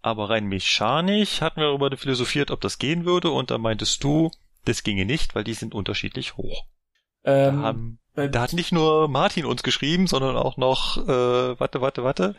Aber 0.00 0.30
rein 0.30 0.46
mechanisch 0.46 1.40
hatten 1.40 1.60
wir 1.60 1.66
darüber 1.66 1.96
philosophiert, 1.96 2.50
ob 2.50 2.60
das 2.60 2.78
gehen 2.78 3.04
würde, 3.04 3.30
und 3.30 3.50
da 3.50 3.58
meintest 3.58 4.02
du, 4.02 4.30
das 4.64 4.82
ginge 4.82 5.04
nicht, 5.04 5.34
weil 5.34 5.44
die 5.44 5.54
sind 5.54 5.74
unterschiedlich 5.74 6.36
hoch. 6.36 6.66
Da, 7.24 7.48
Ähm, 7.48 7.62
haben, 7.62 7.98
bei- 8.14 8.28
da 8.28 8.40
hat 8.42 8.52
nicht 8.52 8.72
nur 8.72 9.08
Martin 9.08 9.44
uns 9.44 9.62
geschrieben, 9.62 10.06
sondern 10.06 10.36
auch 10.36 10.56
noch, 10.56 10.96
äh, 10.98 11.60
warte, 11.60 11.80
warte, 11.80 12.04
warte, 12.04 12.34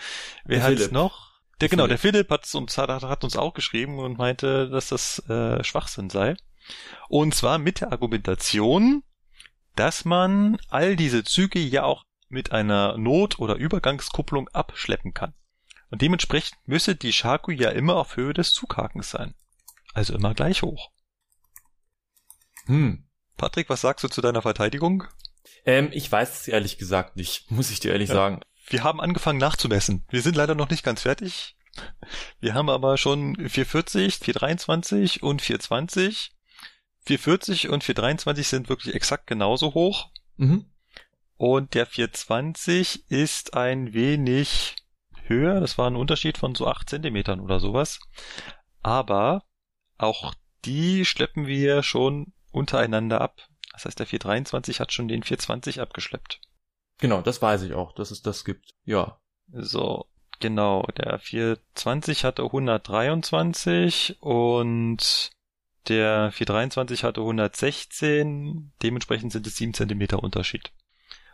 wer 0.45 0.63
hat's 0.63 0.73
Philipp. 0.77 0.91
noch? 0.91 1.32
Der, 1.61 1.69
genau, 1.69 1.83
Philipp. 1.83 1.89
der 2.01 2.11
Philipp 2.11 2.29
hat's 2.31 2.55
uns, 2.55 2.77
hat, 2.77 2.89
hat 2.89 3.23
uns 3.23 3.37
auch 3.37 3.53
geschrieben 3.53 3.99
und 3.99 4.17
meinte, 4.17 4.69
dass 4.69 4.89
das 4.89 5.19
äh, 5.29 5.63
Schwachsinn 5.63 6.09
sei. 6.09 6.35
Und 7.09 7.35
zwar 7.35 7.57
mit 7.57 7.81
der 7.81 7.91
Argumentation, 7.91 9.03
dass 9.75 10.05
man 10.05 10.57
all 10.69 10.95
diese 10.95 11.23
Züge 11.23 11.59
ja 11.59 11.83
auch 11.83 12.03
mit 12.29 12.51
einer 12.51 12.97
Not- 12.97 13.39
oder 13.39 13.55
Übergangskupplung 13.55 14.49
abschleppen 14.49 15.13
kann. 15.13 15.33
Und 15.89 16.01
dementsprechend 16.01 16.57
müsse 16.65 16.95
die 16.95 17.13
Shaku 17.13 17.51
ja 17.51 17.69
immer 17.69 17.95
auf 17.97 18.15
Höhe 18.17 18.33
des 18.33 18.51
Zughakens 18.51 19.11
sein. 19.11 19.35
Also 19.93 20.15
immer 20.15 20.33
gleich 20.33 20.63
hoch. 20.63 20.91
hm. 22.65 23.05
Patrick, 23.37 23.69
was 23.69 23.81
sagst 23.81 24.03
du 24.03 24.07
zu 24.07 24.21
deiner 24.21 24.41
Verteidigung? 24.41 25.03
ähm, 25.65 25.89
ich 25.91 26.11
weiß 26.11 26.41
es 26.41 26.47
ehrlich 26.47 26.77
gesagt 26.77 27.15
nicht, 27.15 27.49
muss 27.51 27.69
ich 27.71 27.79
dir 27.79 27.91
ehrlich 27.91 28.09
Ja. 28.09 28.15
sagen. 28.15 28.41
Wir 28.67 28.83
haben 28.83 29.01
angefangen 29.01 29.39
nachzumessen. 29.39 30.05
Wir 30.09 30.21
sind 30.21 30.35
leider 30.35 30.55
noch 30.55 30.69
nicht 30.69 30.83
ganz 30.83 31.01
fertig. 31.01 31.55
Wir 32.39 32.53
haben 32.53 32.69
aber 32.69 32.97
schon 32.97 33.35
440, 33.35 34.19
423 34.19 35.23
und 35.23 35.41
420. 35.41 36.31
440 37.05 37.69
und 37.69 37.83
423 37.83 38.47
sind 38.47 38.69
wirklich 38.69 38.95
exakt 38.95 39.27
genauso 39.27 39.73
hoch. 39.73 40.09
Mhm. 40.37 40.65
Und 41.35 41.73
der 41.73 41.85
420 41.85 43.09
ist 43.09 43.53
ein 43.55 43.93
wenig 43.93 44.75
höher. 45.25 45.59
Das 45.59 45.77
war 45.77 45.89
ein 45.89 45.95
Unterschied 45.95 46.37
von 46.37 46.55
so 46.55 46.67
8 46.67 46.89
Zentimetern 46.89 47.39
oder 47.39 47.59
sowas. 47.59 47.99
Aber 48.81 49.43
auch 49.97 50.33
die 50.65 51.05
schleppen 51.05 51.47
wir 51.47 51.83
schon 51.83 52.33
untereinander 52.51 53.19
ab. 53.19 53.41
Das 53.73 53.85
heißt, 53.85 53.99
der 53.99 54.07
423 54.07 54.79
hat 54.79 54.93
schon 54.93 55.07
den 55.07 55.23
420 55.23 55.81
abgeschleppt. 55.81 56.39
Genau, 57.03 57.21
das 57.21 57.41
weiß 57.41 57.63
ich 57.63 57.73
auch, 57.73 57.91
dass 57.91 58.11
es 58.11 58.21
das 58.21 58.45
gibt. 58.45 58.75
Ja. 58.85 59.19
So, 59.51 60.05
genau. 60.39 60.83
Der 60.95 61.19
420 61.19 62.23
hatte 62.23 62.43
123 62.43 64.19
und 64.21 65.31
der 65.89 66.31
423 66.31 67.03
hatte 67.03 67.19
116. 67.19 68.71
Dementsprechend 68.81 69.33
sind 69.33 69.45
es 69.45 69.57
7 69.57 69.73
Zentimeter 69.73 70.23
Unterschied. 70.23 70.71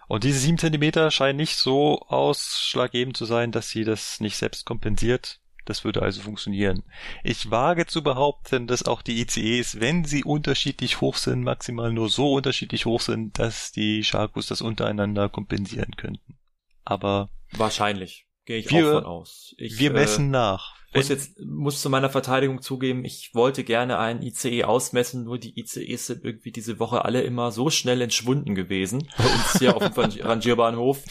Und 0.07 0.23
diese 0.23 0.39
7 0.39 0.57
Zentimeter 0.57 1.11
scheinen 1.11 1.37
nicht 1.37 1.55
so 1.55 1.99
ausschlaggebend 2.07 3.15
zu 3.15 3.25
sein, 3.25 3.51
dass 3.51 3.69
sie 3.69 3.83
das 3.83 4.19
nicht 4.21 4.37
selbst 4.37 4.65
kompensiert. 4.65 5.39
Das 5.69 5.83
würde 5.83 6.01
also 6.01 6.21
funktionieren. 6.21 6.81
Ich 7.23 7.51
wage 7.51 7.85
zu 7.85 8.01
behaupten, 8.01 8.65
dass 8.65 8.87
auch 8.87 9.03
die 9.03 9.21
ICEs, 9.21 9.79
wenn 9.79 10.03
sie 10.03 10.23
unterschiedlich 10.23 10.99
hoch 10.99 11.15
sind, 11.15 11.43
maximal 11.43 11.93
nur 11.93 12.09
so 12.09 12.33
unterschiedlich 12.33 12.87
hoch 12.87 13.01
sind, 13.01 13.37
dass 13.37 13.71
die 13.71 14.03
Sharkus 14.03 14.47
das 14.47 14.61
untereinander 14.61 15.29
kompensieren 15.29 15.95
könnten. 15.95 16.39
Aber 16.85 17.29
Wahrscheinlich. 17.51 18.25
Gehe 18.45 18.57
ich 18.57 18.71
Wir- 18.71 18.87
auch 18.87 19.01
von 19.01 19.05
aus. 19.05 19.53
Ich, 19.59 19.77
wir 19.77 19.91
äh, 19.91 19.93
messen 19.93 20.31
nach. 20.31 20.75
Muss 20.95 21.07
jetzt 21.09 21.39
muss 21.39 21.81
zu 21.81 21.89
meiner 21.89 22.09
Verteidigung 22.09 22.61
zugeben, 22.61 23.05
ich 23.05 23.31
wollte 23.33 23.63
gerne 23.63 23.99
einen 23.99 24.21
ICE 24.21 24.63
ausmessen, 24.63 25.23
nur 25.23 25.37
die 25.37 25.59
ICEs 25.59 26.07
sind 26.07 26.23
irgendwie 26.23 26.51
diese 26.51 26.79
Woche 26.79 27.05
alle 27.05 27.21
immer 27.21 27.51
so 27.51 27.69
schnell 27.69 28.01
entschwunden 28.01 28.55
gewesen 28.55 29.07
bei 29.17 29.23
uns 29.25 29.59
hier 29.59 29.75
auf 29.75 29.83
dem 29.83 29.93
Rang- 29.93 30.19
Rangierbahnhof, 30.21 31.03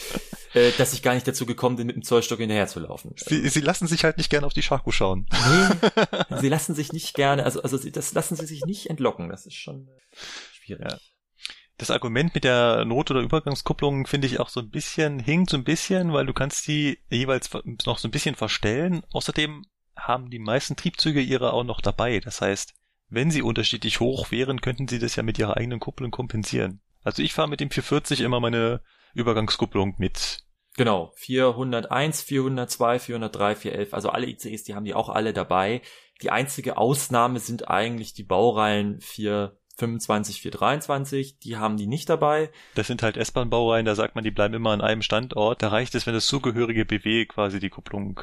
äh, 0.53 0.71
dass 0.77 0.93
ich 0.93 1.01
gar 1.01 1.13
nicht 1.13 1.27
dazu 1.27 1.45
gekommen 1.45 1.77
bin, 1.77 1.87
mit 1.87 1.95
dem 1.95 2.03
Zollstock 2.03 2.39
hinterher 2.39 2.67
zu 2.67 2.79
laufen. 2.79 3.13
Sie, 3.15 3.47
sie 3.47 3.61
lassen 3.61 3.87
sich 3.87 4.03
halt 4.03 4.17
nicht 4.17 4.29
gerne 4.29 4.45
auf 4.47 4.53
die 4.53 4.61
Shaku 4.63 4.91
schauen. 4.91 5.27
Nee, 5.31 6.39
sie 6.41 6.49
lassen 6.49 6.75
sich 6.75 6.91
nicht 6.91 7.13
gerne, 7.15 7.45
also 7.45 7.61
also 7.61 7.77
sie- 7.77 7.91
das 7.91 8.13
lassen 8.13 8.35
sie 8.35 8.45
sich 8.45 8.65
nicht 8.65 8.89
entlocken. 8.89 9.29
Das 9.29 9.45
ist 9.45 9.55
schon 9.55 9.87
äh, 9.87 10.17
schwierig. 10.53 10.91
Ja. 10.91 10.97
Das 11.79 11.91
Argument 11.91 12.35
mit 12.35 12.43
der 12.43 12.83
Not- 12.83 13.09
oder 13.09 13.21
Übergangskupplung 13.21 14.05
finde 14.05 14.27
ich 14.27 14.41
auch 14.41 14.49
so 14.49 14.59
ein 14.59 14.69
bisschen, 14.69 15.17
hinkt 15.17 15.49
so 15.49 15.55
ein 15.55 15.63
bisschen, 15.63 16.11
weil 16.11 16.25
du 16.25 16.33
kannst 16.33 16.67
die 16.67 16.99
jeweils 17.09 17.49
noch 17.85 17.97
so 17.97 18.09
ein 18.09 18.11
bisschen 18.11 18.35
verstellen. 18.35 19.01
Außerdem 19.13 19.65
haben 19.95 20.29
die 20.29 20.39
meisten 20.39 20.75
Triebzüge 20.75 21.21
ihre 21.21 21.53
auch 21.53 21.63
noch 21.63 21.79
dabei. 21.79 22.19
Das 22.19 22.41
heißt, 22.41 22.73
wenn 23.07 23.31
sie 23.31 23.41
unterschiedlich 23.41 24.01
hoch 24.01 24.29
wären, 24.29 24.59
könnten 24.59 24.89
sie 24.89 24.99
das 24.99 25.15
ja 25.15 25.23
mit 25.23 25.39
ihrer 25.39 25.55
eigenen 25.55 25.79
Kupplung 25.79 26.11
kompensieren. 26.11 26.81
Also 27.05 27.23
ich 27.23 27.33
fahre 27.33 27.47
mit 27.47 27.61
dem 27.61 27.71
440 27.71 28.19
immer 28.19 28.41
meine 28.41 28.81
Übergangskupplung 29.13 29.95
mit. 29.97 30.39
Genau, 30.75 31.13
401, 31.15 32.21
402, 32.23 32.99
403, 32.99 33.55
411, 33.55 33.93
also 33.93 34.09
alle 34.09 34.27
ICEs, 34.27 34.63
die 34.65 34.75
haben 34.75 34.83
die 34.83 34.93
auch 34.93 35.07
alle 35.07 35.31
dabei. 35.31 35.81
Die 36.21 36.29
einzige 36.29 36.77
Ausnahme 36.77 37.39
sind 37.39 37.69
eigentlich 37.69 38.13
die 38.13 38.23
Baureihen 38.23 38.99
425, 39.79 40.41
423, 40.41 41.39
die 41.39 41.57
haben 41.57 41.77
die 41.77 41.87
nicht 41.87 42.09
dabei. 42.09 42.51
Das 42.75 42.87
sind 42.87 43.01
halt 43.01 43.17
S-Bahn-Baureihen, 43.17 43.85
da 43.85 43.95
sagt 43.95 44.15
man, 44.15 44.23
die 44.23 44.31
bleiben 44.31 44.53
immer 44.53 44.71
an 44.71 44.81
einem 44.81 45.01
Standort. 45.01 45.63
Da 45.63 45.69
reicht 45.69 45.95
es, 45.95 46.05
wenn 46.05 46.13
das 46.13 46.27
zugehörige 46.27 46.85
BW 46.85 47.25
quasi 47.25 47.59
die 47.59 47.69
Kupplung 47.69 48.19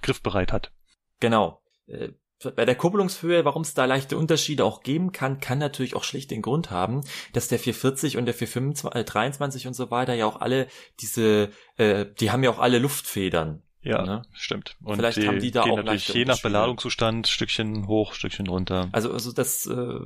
griffbereit 0.00 0.52
hat. 0.52 0.72
Genau. 1.20 1.60
Äh, 1.86 2.10
Bei 2.54 2.64
der 2.66 2.74
Kupplungshöhe, 2.74 3.44
warum 3.44 3.62
es 3.62 3.74
da 3.74 3.86
leichte 3.86 4.18
Unterschiede 4.18 4.64
auch 4.64 4.82
geben 4.82 5.10
kann, 5.12 5.40
kann 5.40 5.58
natürlich 5.58 5.96
auch 5.96 6.04
schlicht 6.04 6.30
den 6.30 6.42
Grund 6.42 6.70
haben, 6.70 7.00
dass 7.32 7.48
der 7.48 7.58
440 7.58 8.16
und 8.18 8.26
der 8.26 8.34
423 8.34 9.66
und 9.66 9.74
so 9.74 9.90
weiter 9.90 10.14
ja 10.14 10.26
auch 10.26 10.40
alle 10.40 10.68
diese, 11.00 11.50
äh, 11.76 12.06
die 12.20 12.30
haben 12.30 12.44
ja 12.44 12.50
auch 12.50 12.58
alle 12.58 12.78
Luftfedern. 12.78 13.62
Ja, 13.86 14.02
Ne? 14.02 14.22
stimmt. 14.32 14.76
Und 14.82 14.96
Vielleicht 14.96 15.26
haben 15.26 15.40
die 15.40 15.50
da 15.50 15.62
gehen 15.62 15.72
auch 15.72 15.76
natürlich 15.76 16.08
je 16.08 16.24
nach. 16.24 16.40
Beladungszustand 16.40 17.28
Stückchen 17.28 17.86
hoch, 17.86 18.14
Stückchen 18.14 18.46
runter. 18.48 18.88
Also, 18.92 19.12
also 19.12 19.32
das, 19.32 19.66
äh, 19.66 19.98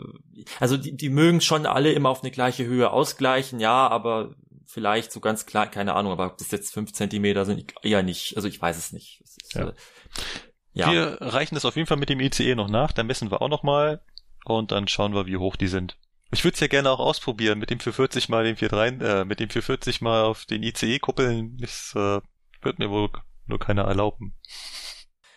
also 0.59 0.77
die, 0.77 0.97
die 0.97 1.09
mögen 1.09 1.41
schon 1.41 1.67
alle 1.67 1.93
immer 1.93 2.09
auf 2.11 2.23
eine 2.23 2.31
gleiche 2.31 2.65
Höhe 2.65 2.91
ausgleichen, 2.91 3.61
ja, 3.61 3.89
aber 3.89 4.35
vielleicht 4.67 5.13
so 5.13 5.21
ganz 5.21 5.47
klar, 5.47 5.67
keine 5.67 5.95
Ahnung, 5.95 6.13
aber 6.13 6.27
ob 6.27 6.39
das 6.39 6.51
jetzt 6.51 6.73
fünf 6.73 6.93
Zentimeter 6.93 7.45
sind, 7.45 7.73
eher 7.83 8.03
nicht. 8.03 8.37
Also 8.37 8.49
ich 8.49 8.61
weiß 8.61 8.77
es 8.77 8.93
nicht. 8.93 9.21
Ist, 9.23 9.55
Ja. 9.55 9.69
Äh, 9.69 9.73
ja. 10.73 10.93
Wir 10.93 11.19
reichen 11.21 11.57
das 11.57 11.65
auf 11.65 11.75
jeden 11.75 11.89
Fall 11.89 11.97
mit 11.97 12.09
dem 12.09 12.21
ICE 12.21 12.55
noch 12.55 12.69
nach, 12.69 12.93
dann 12.93 13.07
messen 13.07 13.31
wir 13.31 13.43
auch 13.43 13.49
noch 13.49 13.65
mal 13.65 14.03
und 14.45 14.71
dann 14.71 14.87
schauen 14.87 15.15
wir, 15.15 15.27
wie 15.27 15.37
hoch 15.37 15.57
die 15.57 15.67
sind. 15.67 15.97
Ich 16.33 16.45
würde 16.45 16.55
es 16.55 16.61
ja 16.61 16.69
gerne 16.69 16.91
auch 16.91 17.01
ausprobieren, 17.01 17.59
mit 17.59 17.71
dem 17.71 17.81
440 17.81 18.29
mal 18.29 18.45
den 18.45 18.55
43, 18.55 19.03
äh, 19.09 19.25
mit 19.25 19.41
dem 19.41 19.51
440 19.51 20.01
mal 20.01 20.23
auf 20.23 20.45
den 20.45 20.63
ICE 20.63 21.01
kuppeln. 21.01 21.59
Das 21.61 21.93
äh, 21.97 22.21
wird 22.63 22.79
mir 22.79 22.89
wohl 22.89 23.11
nur 23.51 23.59
keiner 23.59 23.83
erlauben. 23.83 24.35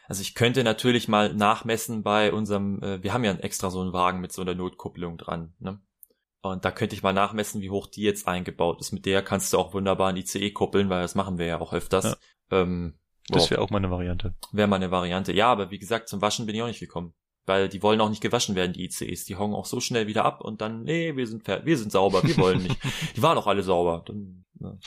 Also 0.08 0.22
ich 0.22 0.36
könnte 0.36 0.64
natürlich 0.64 1.08
mal 1.08 1.34
nachmessen 1.34 2.04
bei 2.04 2.32
unserem, 2.32 2.82
äh, 2.82 3.04
wir 3.04 3.14
haben 3.14 3.24
ja 3.24 3.34
extra 3.34 3.70
so 3.70 3.82
einen 3.82 3.94
Wagen 3.94 4.22
mit 4.22 4.32
so 4.32 4.42
einer 4.42 4.56
Notkupplung 4.56 5.18
dran, 5.18 5.54
ne? 5.60 5.82
Und 6.42 6.66
da 6.66 6.72
könnte 6.72 6.94
ich 6.94 7.04
mal 7.04 7.14
nachmessen, 7.14 7.62
wie 7.62 7.70
hoch 7.70 7.88
die 7.88 8.02
jetzt 8.02 8.28
eingebaut 8.28 8.82
ist. 8.82 8.92
Mit 8.92 9.06
der 9.06 9.24
kannst 9.24 9.54
du 9.54 9.58
auch 9.58 9.74
wunderbar 9.74 10.10
ein 10.10 10.18
ICE 10.18 10.52
kuppeln, 10.52 10.90
weil 10.90 11.02
das 11.02 11.16
machen 11.16 11.38
wir 11.38 11.46
ja 11.46 11.62
auch 11.62 11.72
öfters. 11.72 12.18
Ähm, 12.52 13.00
Das 13.30 13.44
wow. 13.44 13.52
wäre 13.52 13.62
auch 13.62 13.70
mal 13.70 13.78
eine 13.78 13.90
Variante. 13.90 14.36
Wäre 14.52 14.68
mal 14.68 14.76
eine 14.76 14.92
Variante. 14.92 15.32
Ja, 15.32 15.50
aber 15.50 15.72
wie 15.72 15.80
gesagt, 15.80 16.10
zum 16.10 16.22
Waschen 16.22 16.46
bin 16.46 16.54
ich 16.54 16.62
auch 16.62 16.68
nicht 16.68 16.82
gekommen. 16.82 17.14
Weil 17.46 17.70
die 17.70 17.82
wollen 17.82 18.02
auch 18.02 18.10
nicht 18.10 18.22
gewaschen 18.22 18.56
werden, 18.56 18.74
die 18.74 18.84
ICEs. 18.84 19.24
Die 19.24 19.38
hauen 19.38 19.54
auch 19.54 19.66
so 19.66 19.80
schnell 19.80 20.08
wieder 20.08 20.26
ab 20.26 20.42
und 20.42 20.60
dann, 20.60 20.84
nee, 20.84 21.16
wir 21.16 21.28
sind 21.28 21.46
fertig, 21.46 21.66
wir 21.66 21.78
sind 21.78 21.94
sauber, 21.94 22.22
wir 22.24 22.36
wollen 22.38 22.64
nicht. 22.64 22.78
Die 23.16 23.22
waren 23.22 23.38
auch 23.38 23.48
alle 23.48 23.64
sauber. 23.64 24.04
Dann, 24.06 24.44
ja. 24.60 24.78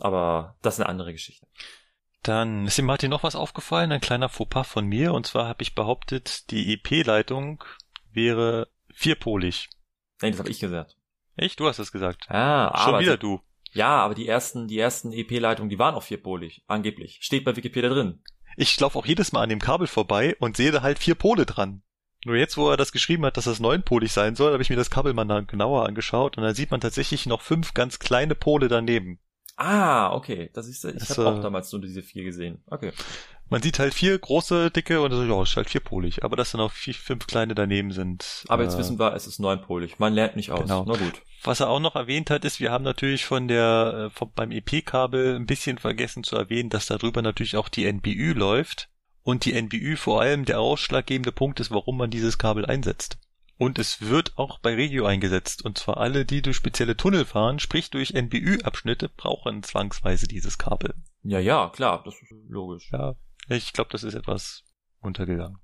Aber 0.00 0.56
das 0.60 0.74
ist 0.74 0.80
eine 0.80 0.88
andere 0.90 1.12
Geschichte. 1.12 1.46
Dann 2.22 2.66
ist 2.66 2.78
dem 2.78 2.86
Martin 2.86 3.10
noch 3.10 3.22
was 3.22 3.36
aufgefallen, 3.36 3.92
ein 3.92 4.00
kleiner 4.00 4.28
Fauxpas 4.28 4.64
von 4.66 4.86
mir. 4.86 5.14
Und 5.14 5.26
zwar 5.26 5.46
habe 5.48 5.62
ich 5.62 5.74
behauptet, 5.74 6.50
die 6.50 6.72
EP-Leitung 6.74 7.64
wäre 8.12 8.68
vierpolig. 8.92 9.68
Nee, 10.20 10.30
das 10.30 10.40
habe 10.40 10.50
ich 10.50 10.58
gesagt. 10.58 10.96
Echt? 11.36 11.60
Du 11.60 11.66
hast 11.66 11.78
das 11.78 11.92
gesagt. 11.92 12.28
Ah, 12.28 12.76
Schon 12.76 12.94
aber 12.94 13.00
wieder 13.00 13.16
du. 13.16 13.40
ja, 13.72 13.96
aber 14.00 14.14
die 14.14 14.26
ersten, 14.26 14.66
die 14.66 14.78
ersten 14.78 15.12
EP-Leitungen, 15.12 15.70
die 15.70 15.78
waren 15.78 15.94
auch 15.94 16.02
vierpolig, 16.02 16.64
angeblich. 16.66 17.18
Steht 17.22 17.44
bei 17.44 17.54
Wikipedia 17.54 17.88
drin. 17.90 18.22
Ich 18.56 18.78
laufe 18.80 18.98
auch 18.98 19.06
jedes 19.06 19.30
Mal 19.30 19.42
an 19.42 19.48
dem 19.50 19.60
Kabel 19.60 19.86
vorbei 19.86 20.36
und 20.40 20.56
sehe 20.56 20.72
da 20.72 20.82
halt 20.82 20.98
vier 20.98 21.14
Pole 21.14 21.46
dran. 21.46 21.82
Nur 22.24 22.34
jetzt, 22.34 22.56
wo 22.56 22.68
er 22.68 22.76
das 22.76 22.90
geschrieben 22.90 23.24
hat, 23.24 23.36
dass 23.36 23.44
das 23.44 23.60
neunpolig 23.60 24.12
sein 24.12 24.34
soll, 24.34 24.52
habe 24.52 24.62
ich 24.62 24.70
mir 24.70 24.74
das 24.76 24.90
Kabel 24.90 25.14
mal 25.14 25.24
dann 25.24 25.46
genauer 25.46 25.86
angeschaut 25.86 26.36
und 26.36 26.42
dann 26.42 26.56
sieht 26.56 26.72
man 26.72 26.80
tatsächlich 26.80 27.26
noch 27.26 27.40
fünf 27.40 27.74
ganz 27.74 28.00
kleine 28.00 28.34
Pole 28.34 28.66
daneben. 28.66 29.20
Ah, 29.60 30.14
okay. 30.14 30.50
Das 30.52 30.68
ist, 30.68 30.84
ich 30.84 31.10
habe 31.10 31.26
auch 31.26 31.42
damals 31.42 31.72
nur 31.72 31.80
diese 31.80 32.00
vier 32.00 32.22
gesehen. 32.22 32.62
Okay. 32.70 32.92
Man 33.50 33.60
sieht 33.60 33.80
halt 33.80 33.92
vier 33.92 34.16
große, 34.16 34.70
dicke 34.70 35.00
und 35.00 35.10
so, 35.10 35.24
ja, 35.24 35.42
ist 35.42 35.56
halt 35.56 35.68
vierpolig. 35.68 36.22
Aber 36.22 36.36
dass 36.36 36.52
dann 36.52 36.60
auch 36.60 36.70
vier, 36.70 36.94
fünf 36.94 37.26
kleine 37.26 37.56
daneben 37.56 37.90
sind. 37.90 38.44
Aber 38.46 38.62
jetzt 38.62 38.76
äh, 38.76 38.78
wissen 38.78 39.00
wir, 39.00 39.14
es 39.14 39.26
ist 39.26 39.40
neunpolig. 39.40 39.98
Man 39.98 40.14
lernt 40.14 40.36
nicht 40.36 40.52
aus. 40.52 40.62
Genau. 40.62 40.84
Na 40.86 40.96
gut. 40.96 41.22
Was 41.42 41.58
er 41.58 41.70
auch 41.70 41.80
noch 41.80 41.96
erwähnt 41.96 42.30
hat, 42.30 42.44
ist, 42.44 42.60
wir 42.60 42.70
haben 42.70 42.84
natürlich 42.84 43.24
von 43.24 43.48
der, 43.48 44.06
äh, 44.06 44.10
vom, 44.10 44.30
beim 44.32 44.52
EP-Kabel 44.52 45.34
ein 45.34 45.46
bisschen 45.46 45.78
vergessen 45.78 46.22
zu 46.22 46.36
erwähnen, 46.36 46.70
dass 46.70 46.86
darüber 46.86 47.20
natürlich 47.20 47.56
auch 47.56 47.68
die 47.68 47.90
NBÜ 47.90 48.34
läuft. 48.34 48.88
Und 49.24 49.44
die 49.44 49.60
NBÜ 49.60 49.96
vor 49.96 50.20
allem 50.20 50.44
der 50.44 50.60
ausschlaggebende 50.60 51.32
Punkt 51.32 51.58
ist, 51.58 51.72
warum 51.72 51.96
man 51.96 52.10
dieses 52.10 52.38
Kabel 52.38 52.64
einsetzt. 52.64 53.18
Und 53.58 53.80
es 53.80 54.00
wird 54.02 54.38
auch 54.38 54.60
bei 54.60 54.74
Regio 54.74 55.04
eingesetzt. 55.04 55.64
Und 55.64 55.78
zwar 55.78 55.96
alle, 55.96 56.24
die 56.24 56.42
durch 56.42 56.56
spezielle 56.56 56.96
Tunnel 56.96 57.24
fahren, 57.24 57.58
sprich 57.58 57.90
durch 57.90 58.14
NBÜ-Abschnitte, 58.14 59.08
brauchen 59.08 59.64
zwangsweise 59.64 60.28
dieses 60.28 60.58
Kabel. 60.58 60.94
Ja, 61.22 61.40
ja, 61.40 61.68
klar, 61.68 62.02
das 62.04 62.14
ist 62.14 62.32
logisch. 62.48 62.88
Ja, 62.92 63.16
ich 63.48 63.72
glaube, 63.72 63.90
das 63.90 64.04
ist 64.04 64.14
etwas 64.14 64.62
untergegangen. 65.00 65.58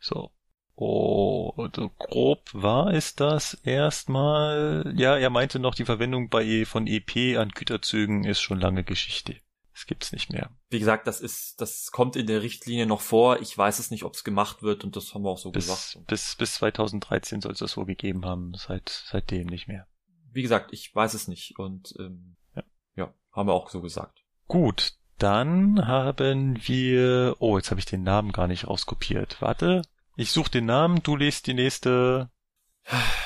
So. 0.00 0.32
Oh, 0.76 1.68
so 1.76 1.88
grob 1.90 2.50
war 2.52 2.92
es 2.92 3.14
das 3.14 3.54
erstmal. 3.54 4.92
Ja, 4.96 5.16
er 5.16 5.30
meinte 5.30 5.60
noch, 5.60 5.74
die 5.74 5.84
Verwendung 5.84 6.30
bei 6.30 6.64
von 6.64 6.88
EP 6.88 7.38
an 7.38 7.50
Güterzügen 7.50 8.24
ist 8.24 8.40
schon 8.40 8.58
lange 8.58 8.82
Geschichte. 8.82 9.36
Das 9.74 9.86
gibt's 9.86 10.12
nicht 10.12 10.32
mehr. 10.32 10.50
Wie 10.70 10.78
gesagt, 10.78 11.06
das 11.08 11.20
ist, 11.20 11.60
das 11.60 11.90
kommt 11.90 12.14
in 12.16 12.26
der 12.28 12.42
Richtlinie 12.42 12.86
noch 12.86 13.00
vor. 13.00 13.40
Ich 13.40 13.58
weiß 13.58 13.80
es 13.80 13.90
nicht, 13.90 14.04
ob 14.04 14.14
es 14.14 14.22
gemacht 14.22 14.62
wird 14.62 14.84
und 14.84 14.94
das 14.94 15.12
haben 15.14 15.22
wir 15.24 15.30
auch 15.30 15.38
so 15.38 15.50
Bis, 15.50 15.66
gesagt. 15.66 16.06
bis, 16.06 16.36
bis 16.36 16.54
2013 16.54 17.40
soll 17.40 17.52
es 17.52 17.58
das 17.58 17.72
so 17.72 17.84
gegeben 17.84 18.24
haben. 18.24 18.54
Seit, 18.54 18.88
seitdem 19.10 19.48
nicht 19.48 19.66
mehr. 19.66 19.86
Wie 20.32 20.42
gesagt, 20.42 20.72
ich 20.72 20.94
weiß 20.94 21.14
es 21.14 21.26
nicht 21.28 21.58
und 21.58 21.92
ähm, 21.98 22.36
Ja. 22.54 22.62
ja, 22.96 23.14
haben 23.32 23.48
wir 23.48 23.52
auch 23.54 23.68
so 23.68 23.80
gesagt. 23.80 24.22
Gut, 24.46 24.94
dann 25.18 25.86
haben 25.88 26.58
wir. 26.66 27.36
Oh, 27.40 27.56
jetzt 27.56 27.70
habe 27.70 27.80
ich 27.80 27.86
den 27.86 28.02
Namen 28.04 28.30
gar 28.32 28.46
nicht 28.46 28.68
rauskopiert. 28.68 29.40
Warte. 29.40 29.82
Ich 30.16 30.30
suche 30.30 30.50
den 30.50 30.66
Namen, 30.66 31.02
du 31.02 31.16
liest 31.16 31.48
die 31.48 31.54
nächste. 31.54 32.30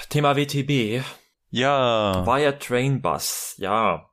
Thema 0.09 0.37
WTB. 0.37 1.05
Ja. 1.51 2.27
Wire 2.27 2.59
Train 2.59 3.03
Bus, 3.03 3.55
ja. 3.59 4.09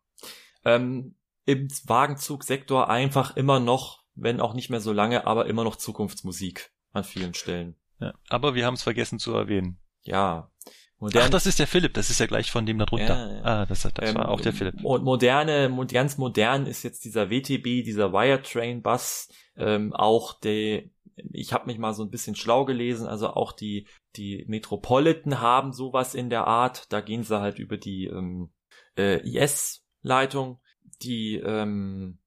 Ähm, 0.64 1.14
Im 1.45 1.67
Wagenzugsektor 1.85 2.89
einfach 2.89 3.35
immer 3.35 3.59
noch, 3.59 4.03
wenn 4.15 4.39
auch 4.39 4.53
nicht 4.53 4.69
mehr 4.69 4.81
so 4.81 4.91
lange, 4.93 5.27
aber 5.27 5.45
immer 5.45 5.63
noch 5.63 5.76
Zukunftsmusik 5.76 6.72
an 6.91 7.03
vielen 7.03 7.34
Stellen. 7.34 7.76
ja. 7.99 8.13
Aber 8.30 8.55
wir 8.55 8.65
haben 8.65 8.73
es 8.76 8.84
vergessen 8.84 9.19
zu 9.19 9.34
erwähnen. 9.34 9.80
Ja. 10.03 10.49
Ach, 10.65 10.72
Modern, 11.01 11.30
das 11.30 11.45
ist 11.45 11.59
der 11.59 11.67
Philipp, 11.67 11.93
das 11.93 12.09
ist 12.09 12.19
ja 12.19 12.26
gleich 12.26 12.49
von 12.49 12.65
dem 12.65 12.80
da 12.80 12.85
drunter. 12.85 13.27
Ja, 13.30 13.35
ja. 13.35 13.43
Ah, 13.43 13.65
das, 13.65 13.81
das 13.81 13.91
ähm, 14.09 14.15
war 14.15 14.30
auch 14.30 14.39
der 14.39 14.53
Philipp. 14.53 14.81
Und 14.84 15.03
moderne, 15.03 15.67
mo- 15.69 15.85
ganz 15.85 16.17
modern 16.17 16.65
ist 16.65 16.84
jetzt 16.84 17.03
dieser 17.03 17.30
WTB, 17.30 17.84
dieser 17.84 18.13
Wire 18.13 18.41
Train 18.41 18.81
Bus, 18.81 19.27
ähm, 19.57 19.91
auch 19.93 20.39
der, 20.39 20.84
ich 21.31 21.51
habe 21.53 21.65
mich 21.65 21.77
mal 21.77 21.93
so 21.93 22.01
ein 22.03 22.09
bisschen 22.11 22.35
schlau 22.35 22.63
gelesen, 22.63 23.07
also 23.07 23.30
auch 23.30 23.51
die, 23.51 23.88
die 24.15 24.45
Metropolitan 24.47 25.41
haben 25.41 25.73
sowas 25.73 26.15
in 26.15 26.30
der 26.30 26.47
Art, 26.47 26.91
da 26.93 27.01
gehen 27.01 27.23
sie 27.23 27.39
halt 27.41 27.59
über 27.59 27.76
die 27.77 28.05
ähm, 28.05 28.51
äh, 28.97 29.19
IS-Leitung, 29.27 30.59
die 31.01 31.35
ähm, 31.35 32.19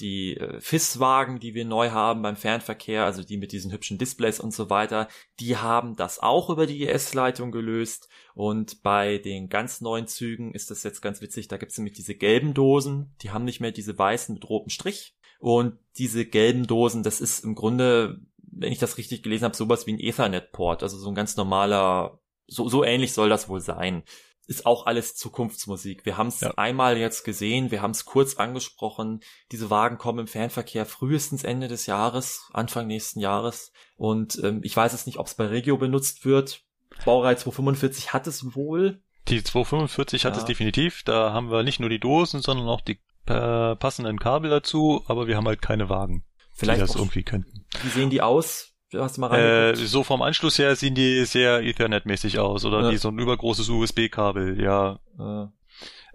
die 0.00 0.36
äh, 0.36 0.60
FIS-Wagen, 0.60 1.40
die 1.40 1.54
wir 1.54 1.64
neu 1.64 1.90
haben 1.90 2.22
beim 2.22 2.36
Fernverkehr, 2.36 3.04
also 3.04 3.22
die 3.22 3.36
mit 3.36 3.52
diesen 3.52 3.72
hübschen 3.72 3.98
Displays 3.98 4.40
und 4.40 4.52
so 4.52 4.68
weiter, 4.68 5.08
die 5.40 5.56
haben 5.56 5.96
das 5.96 6.18
auch 6.18 6.50
über 6.50 6.66
die 6.66 6.82
IS-Leitung 6.82 7.50
gelöst. 7.50 8.08
Und 8.34 8.82
bei 8.82 9.18
den 9.18 9.48
ganz 9.48 9.80
neuen 9.80 10.06
Zügen 10.06 10.52
ist 10.52 10.70
das 10.70 10.82
jetzt 10.82 11.00
ganz 11.00 11.20
witzig, 11.22 11.48
da 11.48 11.56
gibt's 11.56 11.78
nämlich 11.78 11.94
diese 11.94 12.14
gelben 12.14 12.52
Dosen, 12.54 13.14
die 13.22 13.30
haben 13.30 13.44
nicht 13.44 13.60
mehr 13.60 13.72
diese 13.72 13.98
weißen 13.98 14.34
mit 14.34 14.48
rotem 14.48 14.70
Strich. 14.70 15.16
Und 15.38 15.78
diese 15.96 16.24
gelben 16.24 16.66
Dosen, 16.66 17.02
das 17.02 17.20
ist 17.20 17.44
im 17.44 17.54
Grunde, 17.54 18.20
wenn 18.38 18.72
ich 18.72 18.78
das 18.78 18.98
richtig 18.98 19.22
gelesen 19.22 19.44
habe, 19.44 19.56
sowas 19.56 19.86
wie 19.86 19.92
ein 19.92 20.00
Ethernet-Port, 20.00 20.82
also 20.82 20.96
so 20.98 21.08
ein 21.08 21.14
ganz 21.14 21.36
normaler, 21.36 22.20
so, 22.46 22.68
so 22.68 22.84
ähnlich 22.84 23.12
soll 23.12 23.28
das 23.28 23.48
wohl 23.48 23.60
sein. 23.60 24.02
Ist 24.48 24.64
auch 24.64 24.86
alles 24.86 25.16
Zukunftsmusik. 25.16 26.04
Wir 26.06 26.16
haben 26.16 26.28
es 26.28 26.40
Ja. 26.40 26.52
einmal 26.56 26.96
jetzt 26.98 27.24
gesehen, 27.24 27.70
wir 27.72 27.82
haben 27.82 27.90
es 27.90 28.04
kurz 28.04 28.36
angesprochen. 28.36 29.20
Diese 29.50 29.70
Wagen 29.70 29.98
kommen 29.98 30.20
im 30.20 30.26
Fernverkehr 30.28 30.86
frühestens 30.86 31.42
Ende 31.42 31.66
des 31.68 31.86
Jahres, 31.86 32.48
Anfang 32.52 32.86
nächsten 32.86 33.18
Jahres. 33.20 33.72
Und 33.96 34.40
ähm, 34.44 34.60
ich 34.62 34.76
weiß 34.76 34.92
jetzt 34.92 35.06
nicht, 35.06 35.18
ob 35.18 35.26
es 35.26 35.34
bei 35.34 35.46
Regio 35.46 35.76
benutzt 35.78 36.24
wird. 36.24 36.62
Baureihe 37.04 37.36
245 37.36 38.12
hat 38.12 38.26
es 38.28 38.54
wohl. 38.54 39.02
Die 39.28 39.42
245 39.42 40.24
hat 40.24 40.34
Ja. 40.34 40.38
es 40.38 40.44
definitiv. 40.44 41.02
Da 41.02 41.32
haben 41.32 41.50
wir 41.50 41.64
nicht 41.64 41.80
nur 41.80 41.88
die 41.90 41.98
Dosen, 41.98 42.40
sondern 42.40 42.68
auch 42.68 42.80
die 42.80 43.00
äh, 43.26 43.74
passenden 43.74 44.20
Kabel 44.20 44.48
dazu, 44.50 45.02
aber 45.08 45.26
wir 45.26 45.36
haben 45.36 45.48
halt 45.48 45.60
keine 45.60 45.88
Wagen, 45.88 46.24
Vielleicht 46.52 46.80
die 46.80 46.86
das 46.86 46.94
irgendwie 46.94 47.24
könnten. 47.24 47.66
wie 47.82 47.88
sehen 47.88 48.10
die 48.10 48.22
aus? 48.22 48.75
Hast 48.94 49.16
du 49.16 49.20
mal 49.20 49.34
Äh, 49.34 49.74
so 49.76 50.02
vom 50.04 50.22
Anschluss 50.22 50.58
her 50.58 50.74
sehen 50.76 50.94
die 50.94 51.24
sehr 51.24 51.60
Ethernet-mäßig 51.62 52.38
aus 52.38 52.64
oder 52.64 52.82
Ja. 52.82 52.90
wie 52.92 52.96
so 52.96 53.08
ein 53.08 53.18
übergroßes 53.18 53.68
USB-Kabel, 53.68 54.60
ja. 54.62 55.00
Äh, 55.18 55.46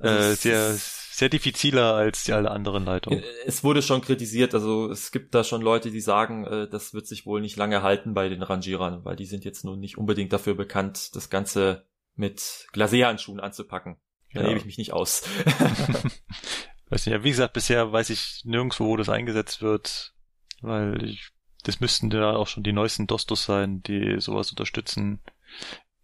Äh, 0.04 0.08
also 0.08 0.32
es 0.34 0.42
sehr, 0.42 0.74
sehr 0.74 1.30
diffiziler 1.30 1.94
als 1.94 2.24
die 2.24 2.34
alle 2.34 2.50
anderen 2.50 2.86
Leitungen. 2.86 3.20
Äh, 3.22 3.26
Es 3.46 3.64
wurde 3.64 3.82
schon 3.84 4.02
kritisiert, 4.02 4.54
also 4.56 4.90
es 4.90 5.12
gibt 5.12 5.36
da 5.36 5.44
schon 5.44 5.62
Leute, 5.62 5.92
die 5.92 6.02
sagen, 6.02 6.46
äh, 6.46 6.68
das 6.70 6.94
wird 6.94 7.06
sich 7.08 7.26
wohl 7.28 7.42
nicht 7.42 7.56
lange 7.58 7.84
halten 7.84 8.14
bei 8.16 8.28
den 8.30 8.42
Rangierern, 8.42 9.04
weil 9.06 9.16
die 9.16 9.26
sind 9.26 9.44
jetzt 9.46 9.64
nun 9.64 9.80
nicht 9.80 9.98
unbedingt 10.00 10.34
dafür 10.34 10.56
bekannt, 10.56 11.16
das 11.16 11.30
Ganze 11.30 11.86
mit 12.16 12.68
Glacé-Handschuhen 12.74 13.40
anzupacken. 13.40 13.98
Da 14.34 14.42
Ja. 14.42 14.48
nehme 14.48 14.60
ich 14.60 14.66
mich 14.66 14.78
nicht 14.80 14.94
aus. 14.94 15.24
Weiß 16.90 17.06
nicht, 17.06 17.14
ja, 17.14 17.24
wie 17.24 17.30
gesagt, 17.30 17.54
bisher 17.54 17.92
weiß 17.92 18.10
ich 18.10 18.42
nirgendwo, 18.44 18.88
wo 18.88 18.98
das 18.98 19.08
eingesetzt 19.10 19.62
wird, 19.62 20.14
weil 20.62 21.02
ich, 21.06 21.30
das 21.64 21.80
müssten 21.80 22.12
ja 22.12 22.32
auch 22.32 22.48
schon 22.48 22.64
die 22.64 22.74
neuesten 22.74 23.08
Dostos 23.08 23.44
sein, 23.46 23.82
die 23.84 24.20
sowas 24.20 24.50
unterstützen. 24.50 25.20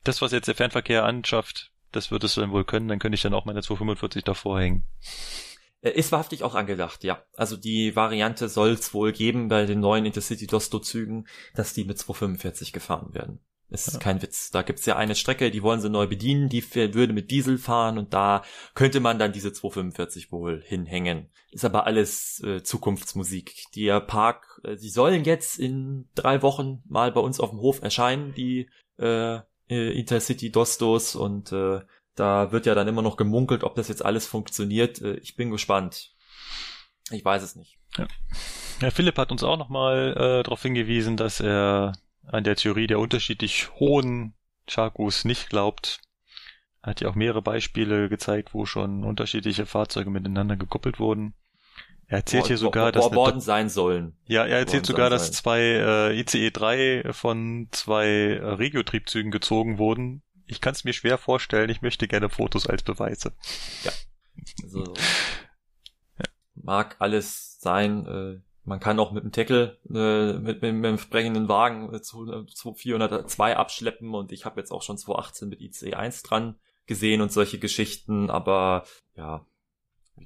Das, 0.03 0.21
was 0.21 0.31
jetzt 0.31 0.47
der 0.47 0.55
Fernverkehr 0.55 1.05
anschafft, 1.05 1.71
das 1.91 2.11
wird 2.11 2.23
es 2.23 2.35
dann 2.35 2.51
wohl 2.51 2.65
können, 2.65 2.88
dann 2.88 2.99
könnte 2.99 3.15
ich 3.15 3.21
dann 3.21 3.34
auch 3.34 3.45
meine 3.45 3.61
245 3.61 4.23
davor 4.23 4.59
hängen. 4.59 4.84
Äh, 5.81 5.91
Ist 5.91 6.11
wahrhaftig 6.11 6.43
auch 6.43 6.55
angedacht, 6.55 7.03
ja. 7.03 7.23
Also 7.35 7.57
die 7.57 7.95
Variante 7.95 8.49
soll 8.49 8.71
es 8.71 8.93
wohl 8.93 9.11
geben 9.11 9.47
bei 9.47 9.65
den 9.65 9.79
neuen 9.79 10.05
Intercity 10.05 10.47
Dosto-Zügen, 10.47 11.27
dass 11.55 11.73
die 11.73 11.85
mit 11.85 11.97
245 11.97 12.73
gefahren 12.73 13.13
werden. 13.13 13.39
Ist 13.69 13.94
Ja. 13.94 13.99
kein 13.99 14.22
Witz. 14.22 14.49
Da 14.52 14.61
gibt's 14.61 14.85
ja 14.85 14.95
eine 14.95 15.14
Strecke, 15.15 15.52
die 15.52 15.61
wollen 15.61 15.81
sie 15.81 15.89
neu 15.89 16.07
bedienen, 16.07 16.48
die 16.48 16.64
würde 16.73 17.11
mit 17.11 17.31
Diesel 17.31 17.57
fahren 17.57 17.98
und 17.98 18.14
da 18.14 18.44
könnte 18.76 18.99
man 19.02 19.19
dann 19.19 19.34
diese 19.34 19.52
245 19.52 20.31
wohl 20.31 20.61
hinhängen. 20.65 21.30
Ist 21.52 21.65
aber 21.65 21.85
alles 21.85 22.41
äh, 22.44 22.64
Zukunftsmusik. 22.64 23.53
Der 23.76 23.99
Park, 23.99 24.61
äh, 24.64 24.77
sie 24.77 24.89
sollen 24.89 25.26
jetzt 25.26 25.60
in 25.60 26.07
drei 26.15 26.41
Wochen 26.44 26.81
mal 26.88 27.11
bei 27.11 27.19
uns 27.19 27.39
auf 27.41 27.49
dem 27.49 27.60
Hof 27.60 27.81
erscheinen, 27.81 28.34
die 28.34 28.69
äh, 28.99 29.39
äh, 29.69 29.99
Intercity 29.99 30.49
Dostos 30.49 31.15
und 31.15 31.52
äh, 31.52 31.81
da 32.15 32.52
wird 32.53 32.65
ja 32.65 32.73
dann 32.73 32.88
immer 32.88 33.02
noch 33.02 33.18
gemunkelt, 33.18 33.64
ob 33.65 33.76
das 33.76 33.89
jetzt 33.89 34.03
alles 34.03 34.26
funktioniert. 34.27 35.02
Äh, 35.02 35.18
Ich 35.18 35.35
bin 35.35 35.52
gespannt. 35.52 36.14
Ich 37.11 37.23
weiß 37.23 37.44
es 37.44 37.56
nicht. 37.56 37.77
Ja, 38.81 38.91
Philipp 38.91 39.18
hat 39.18 39.31
uns 39.31 39.44
auch 39.44 39.57
nochmal 39.57 40.14
äh, 40.18 40.44
darauf 40.44 40.61
hingewiesen, 40.61 41.18
dass 41.18 41.39
er 41.39 41.94
an 42.27 42.43
der 42.43 42.55
Theorie 42.55 42.87
der 42.87 42.99
unterschiedlich 42.99 43.69
hohen 43.79 44.33
Chakus 44.69 45.25
nicht 45.25 45.49
glaubt. 45.49 46.01
Er 46.81 46.91
hat 46.91 47.01
ja 47.01 47.09
auch 47.09 47.15
mehrere 47.15 47.41
Beispiele 47.41 48.09
gezeigt, 48.09 48.53
wo 48.53 48.65
schon 48.65 49.03
unterschiedliche 49.03 49.65
Fahrzeuge 49.65 50.09
miteinander 50.09 50.55
gekoppelt 50.55 50.99
wurden. 50.99 51.33
Er 52.07 52.19
erzählt 52.19 52.47
hier 52.47 52.57
Wo- 52.57 52.61
sogar, 52.61 52.87
wo- 52.87 52.91
dass 52.91 53.11
worden 53.11 53.41
sein 53.41 53.69
sollen. 53.69 54.15
Ja, 54.25 54.45
er 54.45 54.59
erzählt 54.59 54.83
worden 54.83 54.85
sogar, 54.85 55.09
dass 55.09 55.31
zwei 55.31 55.59
äh, 55.59 56.19
ICE 56.19 56.51
3 56.51 57.11
von 57.11 57.67
zwei 57.71 58.07
äh, 58.07 58.45
Regiotriebzügen 58.45 59.31
gezogen 59.31 59.77
wurden. 59.77 60.21
Ich 60.45 60.61
kann 60.61 60.73
es 60.73 60.85
mir 60.85 60.93
schwer 60.93 61.17
vorstellen, 61.17 61.69
ich 61.69 61.81
möchte 61.81 62.07
gerne 62.07 62.29
Fotos 62.29 62.67
als 62.67 62.83
Beweise. 62.83 63.33
Also, 64.63 64.93
mag 66.55 66.95
alles 66.99 67.59
sein. 67.59 68.05
Äh, 68.05 68.41
man 68.68 68.81
kann 68.81 68.99
auch 68.99 69.14
mit 69.14 69.23
dem 69.23 69.31
Tackle 69.31 69.77
äh, 69.89 70.34
mit, 70.34 70.61
mit, 70.61 70.61
mit 70.61 70.64
dem 70.64 70.84
entsprechenden 70.84 71.48
Wagen 71.48 71.94
äh, 71.94 72.02
zu, 72.02 72.30
äh, 72.30 72.45
zu 72.48 72.73
402 72.73 73.56
abschleppen 73.56 74.14
und 74.14 74.34
ich 74.34 74.44
habe 74.44 74.60
jetzt 74.60 74.72
auch 74.72 74.81
schon 74.81 74.98
218 74.98 75.48
mit 75.48 75.61
ICE 75.61 75.94
1 75.94 76.23
dran 76.23 76.60
gesehen 76.85 77.22
und 77.22 77.31
solche 77.31 77.60
Geschichten, 77.60 78.30
aber 78.30 78.84
ja. 79.15 79.45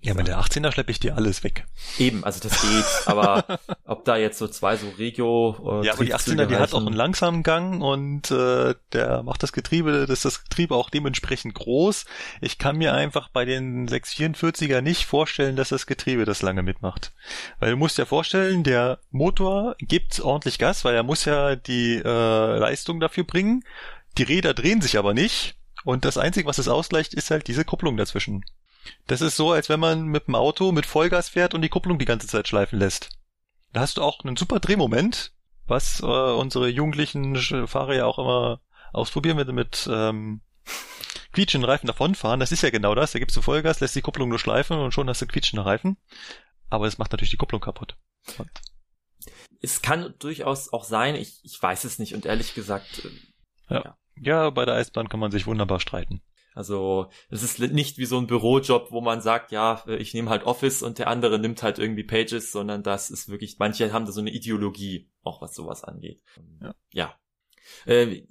Ja, 0.03 0.15
mit 0.15 0.27
der 0.27 0.39
18er 0.39 0.72
schleppe 0.72 0.91
ich 0.91 0.99
dir 0.99 1.15
alles 1.15 1.43
weg. 1.43 1.65
Eben, 1.99 2.23
also 2.23 2.39
das 2.39 2.59
geht, 2.61 3.07
aber 3.07 3.59
ob 3.85 4.03
da 4.03 4.18
jetzt 4.18 4.39
so 4.39 4.47
zwei 4.47 4.76
so 4.76 4.88
Regio 4.97 5.81
äh, 5.84 5.85
ja, 5.85 5.93
aber 5.93 6.05
die 6.05 6.15
18er, 6.15 6.45
die 6.45 6.55
hat 6.55 6.73
auch 6.73 6.85
einen 6.85 6.95
langsamen 6.95 7.43
Gang 7.43 7.84
und 7.84 8.31
äh, 8.31 8.73
der 8.93 9.22
macht 9.22 9.43
das 9.43 9.53
Getriebe, 9.53 9.91
das 9.91 10.09
ist 10.09 10.26
das 10.26 10.43
Getriebe 10.43 10.76
auch 10.76 10.89
dementsprechend 10.89 11.53
groß. 11.53 12.05
Ich 12.41 12.57
kann 12.57 12.77
mir 12.77 12.93
einfach 12.95 13.30
bei 13.30 13.45
den 13.45 13.88
644er 13.88 14.81
nicht 14.81 15.05
vorstellen, 15.05 15.55
dass 15.55 15.69
das 15.69 15.85
Getriebe 15.85 16.26
das 16.26 16.41
lange 16.41 16.63
mitmacht. 16.63 17.11
Weil 17.59 17.72
du 17.72 17.77
musst 17.77 17.99
dir 17.99 18.07
vorstellen, 18.07 18.63
der 18.63 18.97
Motor 19.11 19.76
gibt 19.77 20.19
ordentlich 20.19 20.57
Gas, 20.57 20.84
weil 20.84 20.95
er 20.95 21.03
muss 21.03 21.26
ja 21.26 21.55
die 21.55 22.01
äh, 22.03 22.57
Leistung 22.57 22.99
dafür 22.99 23.23
bringen. 23.23 23.63
Die 24.18 24.23
Räder 24.23 24.55
drehen 24.55 24.81
sich 24.81 24.97
aber 24.97 25.13
nicht 25.13 25.57
und 25.84 26.05
das 26.05 26.18
Einzige, 26.18 26.47
was 26.47 26.57
es 26.57 26.68
ausgleicht, 26.68 27.13
ist 27.13 27.31
halt 27.31 27.47
diese 27.47 27.65
Kupplung 27.65 27.97
dazwischen. 27.97 28.43
Das 29.07 29.21
ist 29.21 29.35
so, 29.35 29.51
als 29.51 29.69
wenn 29.69 29.79
man 29.79 30.03
mit 30.03 30.27
dem 30.27 30.35
Auto 30.35 30.71
mit 30.71 30.85
Vollgas 30.85 31.29
fährt 31.29 31.53
und 31.53 31.61
die 31.61 31.69
Kupplung 31.69 31.99
die 31.99 32.05
ganze 32.05 32.27
Zeit 32.27 32.47
schleifen 32.47 32.79
lässt. 32.79 33.09
Da 33.73 33.81
hast 33.81 33.97
du 33.97 34.01
auch 34.01 34.23
einen 34.23 34.35
super 34.35 34.59
Drehmoment, 34.59 35.33
was 35.67 36.01
äh, 36.01 36.05
unsere 36.05 36.67
jugendlichen 36.67 37.35
Fahrer 37.67 37.95
ja 37.95 38.05
auch 38.05 38.19
immer 38.19 38.61
ausprobieren 38.93 39.37
mit, 39.37 39.47
mit 39.49 39.89
ähm, 39.91 40.41
quietschenden 41.31 41.69
Reifen 41.69 41.87
davonfahren. 41.87 42.39
Das 42.39 42.51
ist 42.51 42.63
ja 42.63 42.69
genau 42.69 42.95
das. 42.95 43.11
Da 43.11 43.19
gibst 43.19 43.37
du 43.37 43.41
Vollgas, 43.41 43.79
lässt 43.79 43.95
die 43.95 44.01
Kupplung 44.01 44.29
nur 44.29 44.39
schleifen 44.39 44.77
und 44.77 44.93
schon 44.93 45.07
hast 45.09 45.21
du 45.21 45.27
quietschende 45.27 45.65
Reifen. 45.65 45.97
Aber 46.69 46.87
es 46.87 46.97
macht 46.97 47.11
natürlich 47.11 47.31
die 47.31 47.37
Kupplung 47.37 47.61
kaputt. 47.61 47.97
Und 48.37 48.49
Es 49.61 49.81
kann 49.81 50.13
durchaus 50.19 50.73
auch 50.73 50.83
sein, 50.83 51.15
ich, 51.15 51.39
ich 51.43 51.61
weiß 51.61 51.83
es 51.83 51.99
nicht 51.99 52.13
und 52.15 52.25
ehrlich 52.25 52.53
gesagt, 52.53 53.05
äh, 53.69 53.75
ja. 53.75 53.97
ja, 54.17 54.49
bei 54.49 54.65
der 54.65 54.75
Eisbahn 54.75 55.09
kann 55.09 55.19
man 55.19 55.31
sich 55.31 55.47
wunderbar 55.47 55.79
streiten. 55.79 56.21
Also 56.53 57.07
es 57.29 57.43
ist 57.43 57.59
nicht 57.59 57.97
wie 57.97 58.05
so 58.05 58.17
ein 58.17 58.27
Bürojob, 58.27 58.91
wo 58.91 59.01
man 59.01 59.21
sagt, 59.21 59.51
ja, 59.51 59.83
ich 59.87 60.13
nehme 60.13 60.29
halt 60.29 60.43
Office 60.43 60.83
und 60.83 60.99
der 60.99 61.07
andere 61.07 61.39
nimmt 61.39 61.63
halt 61.63 61.79
irgendwie 61.79 62.03
Pages, 62.03 62.51
sondern 62.51 62.83
das 62.83 63.09
ist 63.09 63.29
wirklich, 63.29 63.57
manche 63.57 63.93
haben 63.93 64.05
da 64.05 64.11
so 64.11 64.21
eine 64.21 64.31
Ideologie, 64.31 65.09
auch 65.23 65.41
was 65.41 65.55
sowas 65.55 65.83
angeht. 65.83 66.21
Ja. 66.61 66.75
ja. 66.91 67.15
Äh, 67.85 68.23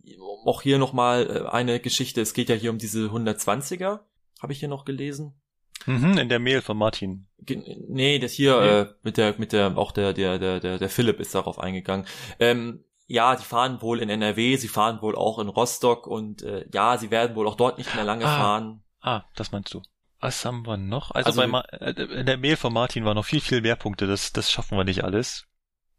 auch 0.44 0.60
hier 0.60 0.78
nochmal 0.78 1.46
eine 1.46 1.80
Geschichte, 1.80 2.20
es 2.20 2.34
geht 2.34 2.50
ja 2.50 2.54
hier 2.56 2.70
um 2.70 2.78
diese 2.78 3.06
120er, 3.06 4.00
habe 4.40 4.52
ich 4.52 4.58
hier 4.60 4.68
noch 4.68 4.84
gelesen. 4.84 5.40
Mhm, 5.86 6.18
in 6.18 6.28
der 6.28 6.40
Mail 6.40 6.60
von 6.60 6.76
Martin. 6.76 7.26
Ge 7.38 7.62
nee, 7.88 8.18
das 8.18 8.32
hier 8.32 8.60
Nee. 8.60 8.68
äh, 8.80 8.94
mit 9.02 9.16
der, 9.16 9.34
mit 9.38 9.52
der, 9.52 9.78
auch 9.78 9.92
der, 9.92 10.12
der, 10.12 10.38
der, 10.38 10.60
der, 10.60 10.78
der 10.78 10.88
Philipp 10.90 11.20
ist 11.20 11.34
darauf 11.34 11.58
eingegangen. 11.58 12.06
Ähm, 12.38 12.84
ja, 13.12 13.34
die 13.36 13.44
fahren 13.44 13.80
wohl 13.82 14.00
in 14.00 14.08
NRW, 14.08 14.56
sie 14.56 14.68
fahren 14.68 15.02
wohl 15.02 15.16
auch 15.16 15.38
in 15.38 15.48
Rostock 15.48 16.06
und 16.06 16.42
äh, 16.42 16.66
ja, 16.72 16.96
sie 16.98 17.10
werden 17.10 17.34
wohl 17.36 17.46
auch 17.48 17.56
dort 17.56 17.78
nicht 17.78 17.94
mehr 17.94 18.04
lange 18.04 18.24
Ah. 18.24 18.36
fahren. 18.36 18.82
Ah, 19.00 19.22
das 19.34 19.50
meinst 19.52 19.74
du. 19.74 19.82
Was 20.20 20.44
haben 20.44 20.66
wir 20.66 20.76
noch? 20.76 21.10
Also, 21.12 21.26
Also- 21.28 21.40
bei 21.40 21.46
Ma 21.46 21.60
äh, 21.70 21.90
in 21.92 22.26
der 22.26 22.36
Mail 22.36 22.56
von 22.56 22.72
Martin 22.72 23.04
waren 23.04 23.14
noch 23.16 23.24
viel, 23.24 23.40
viel 23.40 23.62
mehr 23.62 23.76
Punkte. 23.76 24.06
Das, 24.06 24.32
das 24.32 24.50
schaffen 24.50 24.76
wir 24.78 24.84
nicht 24.84 25.02
alles. 25.02 25.46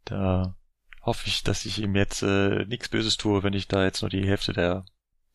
Da 0.04 0.56
hoffe 1.02 1.26
ich, 1.26 1.42
dass 1.42 1.66
ich 1.66 1.80
ihm 1.80 1.96
jetzt 1.96 2.22
äh, 2.22 2.64
nichts 2.66 2.88
Böses 2.88 3.16
tue, 3.16 3.42
wenn 3.42 3.52
ich 3.54 3.66
da 3.68 3.82
jetzt 3.84 4.00
nur 4.02 4.08
die 4.10 4.26
Hälfte 4.26 4.52
der 4.52 4.84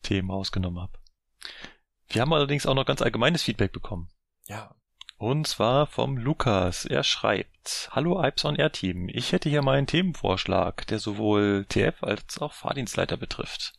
Themen 0.02 0.30
rausgenommen 0.30 0.80
habe. 0.80 0.92
Wir 2.08 2.22
haben 2.22 2.32
allerdings 2.32 2.64
auch 2.66 2.74
noch 2.74 2.86
ganz 2.86 3.02
allgemeines 3.02 3.42
Feedback 3.42 3.72
bekommen. 3.72 4.08
Ja. 4.46 4.74
Und 5.18 5.48
zwar 5.48 5.88
vom 5.88 6.16
Lukas. 6.16 6.84
Er 6.84 7.02
schreibt, 7.02 7.90
Hallo 7.90 8.24
Ipes 8.24 8.44
on 8.44 8.54
Air 8.54 8.70
Team. 8.70 9.08
Ich 9.12 9.32
hätte 9.32 9.48
hier 9.48 9.62
mal 9.62 9.76
einen 9.76 9.88
Themenvorschlag, 9.88 10.86
der 10.86 11.00
sowohl 11.00 11.66
TF 11.68 12.04
als 12.04 12.40
auch 12.40 12.52
Fahrdienstleiter 12.52 13.16
betrifft. 13.16 13.74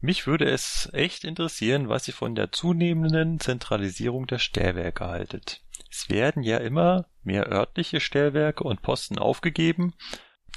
Mich 0.00 0.28
würde 0.28 0.44
es 0.44 0.88
echt 0.92 1.24
interessieren, 1.24 1.88
was 1.88 2.06
ihr 2.06 2.14
von 2.14 2.36
der 2.36 2.52
zunehmenden 2.52 3.40
Zentralisierung 3.40 4.28
der 4.28 4.38
Stellwerke 4.38 5.06
haltet. 5.06 5.62
Es 5.90 6.08
werden 6.10 6.44
ja 6.44 6.58
immer 6.58 7.06
mehr 7.24 7.50
örtliche 7.50 7.98
Stellwerke 7.98 8.62
und 8.62 8.80
Posten 8.80 9.18
aufgegeben 9.18 9.94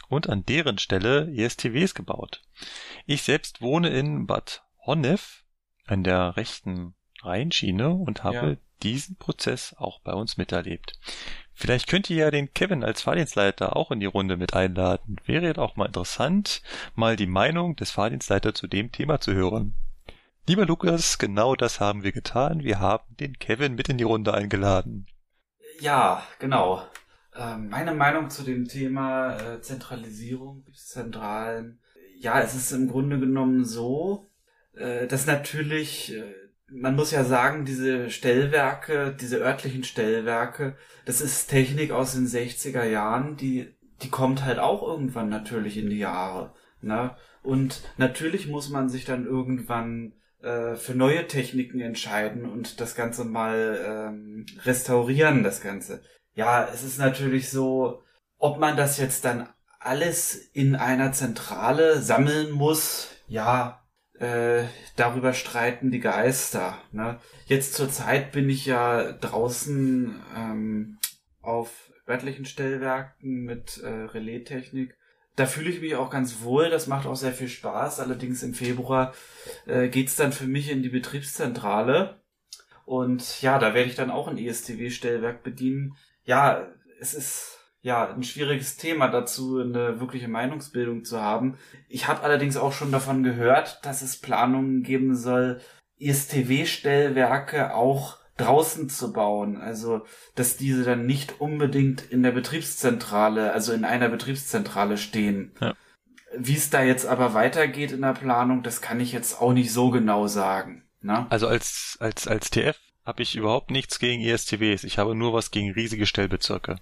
und 0.07 0.29
an 0.29 0.45
deren 0.45 0.77
Stelle 0.77 1.33
ESTWs 1.35 1.95
gebaut. 1.95 2.43
Ich 3.07 3.23
selbst 3.23 3.61
wohne 3.61 3.89
in 3.89 4.27
Bad 4.27 4.61
Honnef 4.85 5.45
an 5.87 6.03
der 6.03 6.37
rechten 6.37 6.93
Rheinschiene 7.23 7.89
und 7.89 8.23
habe 8.23 8.35
Ja. 8.51 8.57
Diesen 8.83 9.15
Prozess 9.15 9.75
auch 9.77 9.99
bei 10.01 10.13
uns 10.13 10.37
miterlebt. 10.37 10.99
Vielleicht 11.53 11.87
könnt 11.87 12.09
ihr 12.09 12.17
ja 12.17 12.31
den 12.31 12.53
Kevin 12.53 12.83
als 12.83 13.03
Fahrdienstleiter 13.03 13.75
auch 13.75 13.91
in 13.91 13.99
die 13.99 14.07
Runde 14.07 14.37
mit 14.37 14.53
einladen. 14.53 15.17
Wäre 15.25 15.45
jetzt 15.45 15.59
auch 15.59 15.75
mal 15.75 15.85
interessant, 15.85 16.61
mal 16.95 17.15
die 17.15 17.27
Meinung 17.27 17.75
des 17.75 17.91
Fahrdienstleiters 17.91 18.55
zu 18.55 18.67
dem 18.67 18.91
Thema 18.91 19.19
zu 19.19 19.33
hören. 19.33 19.75
Lieber 20.47 20.65
Lukas, 20.65 21.19
genau 21.19 21.55
das 21.55 21.79
haben 21.79 22.03
wir 22.03 22.11
getan. 22.11 22.63
Wir 22.63 22.79
haben 22.79 23.15
den 23.19 23.37
Kevin 23.37 23.75
mit 23.75 23.89
in 23.89 23.97
die 23.97 24.03
Runde 24.03 24.33
eingeladen. 24.33 25.05
Ja, 25.79 26.23
genau. 26.39 26.83
Ähm, 27.35 27.69
meine 27.69 27.93
Meinung 27.93 28.29
zu 28.29 28.43
dem 28.43 28.67
Thema 28.67 29.37
äh, 29.37 29.61
Zentralisierung, 29.61 30.65
Zentralen. 30.73 31.79
Ja, 32.17 32.41
es 32.41 32.55
ist 32.55 32.71
im 32.71 32.87
Grunde 32.87 33.19
genommen 33.19 33.65
so, 33.65 34.29
äh, 34.73 35.07
dass 35.07 35.27
natürlich, 35.27 36.13
äh, 36.13 36.33
man 36.71 36.95
muss 36.95 37.11
ja 37.11 37.23
sagen, 37.23 37.65
diese 37.65 38.09
Stellwerke, 38.09 39.15
diese 39.19 39.37
örtlichen 39.37 39.83
Stellwerke, 39.83 40.75
das 41.05 41.21
ist 41.21 41.47
Technik 41.47 41.91
aus 41.91 42.13
den 42.13 42.27
60er 42.27 42.85
Jahren, 42.85 43.35
die, 43.37 43.75
die 44.01 44.09
kommt 44.09 44.45
halt 44.45 44.59
auch 44.59 44.81
irgendwann 44.81 45.29
natürlich 45.29 45.77
in 45.77 45.89
die 45.89 45.99
Jahre. 45.99 46.53
Ne? 46.81 47.15
Und 47.43 47.81
natürlich 47.97 48.47
muss 48.47 48.69
man 48.69 48.89
sich 48.89 49.05
dann 49.05 49.25
irgendwann 49.25 50.13
äh, 50.41 50.75
für 50.75 50.95
neue 50.95 51.27
Techniken 51.27 51.81
entscheiden 51.81 52.45
und 52.45 52.79
das 52.79 52.95
Ganze 52.95 53.25
mal 53.25 53.79
ähm, 53.85 54.45
restaurieren, 54.63 55.43
das 55.43 55.61
Ganze. 55.61 56.01
Ja, 56.33 56.67
es 56.71 56.83
ist 56.83 56.97
natürlich 56.97 57.49
so, 57.49 58.01
ob 58.37 58.59
man 58.59 58.77
das 58.77 58.97
jetzt 58.97 59.25
dann 59.25 59.49
alles 59.79 60.35
in 60.35 60.75
einer 60.75 61.11
Zentrale 61.11 61.99
sammeln 62.01 62.51
muss, 62.51 63.09
ja, 63.27 63.80
äh, 64.21 64.65
darüber 64.95 65.33
streiten 65.33 65.89
die 65.89 65.99
Geister. 65.99 66.77
Ne? 66.91 67.19
Jetzt 67.47 67.73
zur 67.73 67.89
Zeit 67.89 68.31
bin 68.31 68.49
ich 68.49 68.67
ja 68.67 69.13
draußen 69.13 70.15
ähm, 70.37 70.99
auf 71.41 71.91
örtlichen 72.07 72.45
Stellwerken 72.45 73.43
mit 73.45 73.79
äh, 73.79 73.87
Relaistechnik. 73.87 74.95
Da 75.35 75.47
fühle 75.47 75.71
ich 75.71 75.81
mich 75.81 75.95
auch 75.95 76.11
ganz 76.11 76.41
wohl, 76.41 76.69
das 76.69 76.85
macht 76.85 77.07
auch 77.07 77.15
sehr 77.15 77.31
viel 77.31 77.47
Spaß. 77.47 77.99
Allerdings 77.99 78.43
im 78.43 78.53
Februar 78.53 79.13
äh, 79.65 79.87
geht's 79.87 80.17
dann 80.17 80.33
für 80.33 80.47
mich 80.47 80.69
in 80.69 80.83
die 80.83 80.89
Betriebszentrale. 80.89 82.21
Und 82.85 83.41
ja, 83.41 83.57
da 83.57 83.73
werde 83.73 83.89
ich 83.89 83.95
dann 83.95 84.11
auch 84.11 84.27
ein 84.27 84.37
ESTW-Stellwerk 84.37 85.41
bedienen. 85.41 85.95
Ja, 86.25 86.67
es 86.99 87.15
ist 87.15 87.57
ja 87.81 88.13
ein 88.13 88.23
schwieriges 88.23 88.77
Thema 88.77 89.07
dazu, 89.07 89.59
eine 89.59 89.99
wirkliche 89.99 90.27
Meinungsbildung 90.27 91.03
zu 91.03 91.21
haben. 91.21 91.57
Ich 91.89 92.07
habe 92.07 92.21
allerdings 92.21 92.57
auch 92.57 92.73
schon 92.73 92.91
davon 92.91 93.23
gehört, 93.23 93.79
dass 93.83 94.01
es 94.01 94.17
Planungen 94.17 94.83
geben 94.83 95.15
soll, 95.15 95.61
E 95.97 96.09
ESTW-Stellwerke 96.09 97.75
auch 97.75 98.17
draußen 98.37 98.89
zu 98.89 99.13
bauen. 99.13 99.57
Also, 99.57 100.01
dass 100.35 100.57
diese 100.57 100.83
dann 100.83 101.05
nicht 101.05 101.39
unbedingt 101.39 102.01
in 102.01 102.23
der 102.23 102.31
Betriebszentrale, 102.31 103.53
also 103.53 103.71
in 103.73 103.85
einer 103.85 104.09
Betriebszentrale 104.09 104.97
stehen. 104.97 105.51
Ja. 105.61 105.75
Wie 106.35 106.55
es 106.55 106.69
da 106.69 106.81
jetzt 106.81 107.05
aber 107.05 107.33
weitergeht 107.33 107.91
in 107.91 108.01
der 108.01 108.13
Planung, 108.13 108.63
das 108.63 108.81
kann 108.81 108.99
ich 108.99 109.11
jetzt 109.11 109.41
auch 109.41 109.53
nicht 109.53 109.71
so 109.71 109.91
genau 109.91 110.27
sagen. 110.27 110.83
Ne? 111.01 111.27
Also 111.29 111.47
als, 111.47 111.97
als, 111.99 112.27
als 112.27 112.49
TF 112.49 112.77
habe 113.05 113.21
ich 113.21 113.35
überhaupt 113.35 113.69
nichts 113.69 113.99
gegen 113.99 114.23
ESTWs. 114.23 114.83
Ich 114.83 114.97
habe 114.97 115.13
nur 115.13 115.33
was 115.33 115.51
gegen 115.51 115.71
riesige 115.71 116.05
Stellbezirke. 116.05 116.77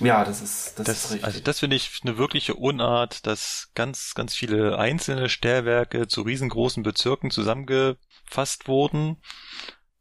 Ja, 0.00 0.24
das 0.24 0.40
ist, 0.40 0.78
das, 0.78 0.86
Das, 0.86 1.04
ist 1.04 1.10
richtig. 1.12 1.24
also 1.24 1.40
das 1.40 1.58
finde 1.60 1.76
ich 1.76 2.00
eine 2.02 2.16
wirkliche 2.16 2.54
Unart, 2.54 3.26
dass 3.26 3.70
ganz, 3.74 4.14
ganz 4.14 4.34
viele 4.34 4.78
einzelne 4.78 5.28
Stellwerke 5.28 6.08
zu 6.08 6.22
riesengroßen 6.22 6.82
Bezirken 6.82 7.30
zusammengefasst 7.30 8.68
wurden 8.68 9.18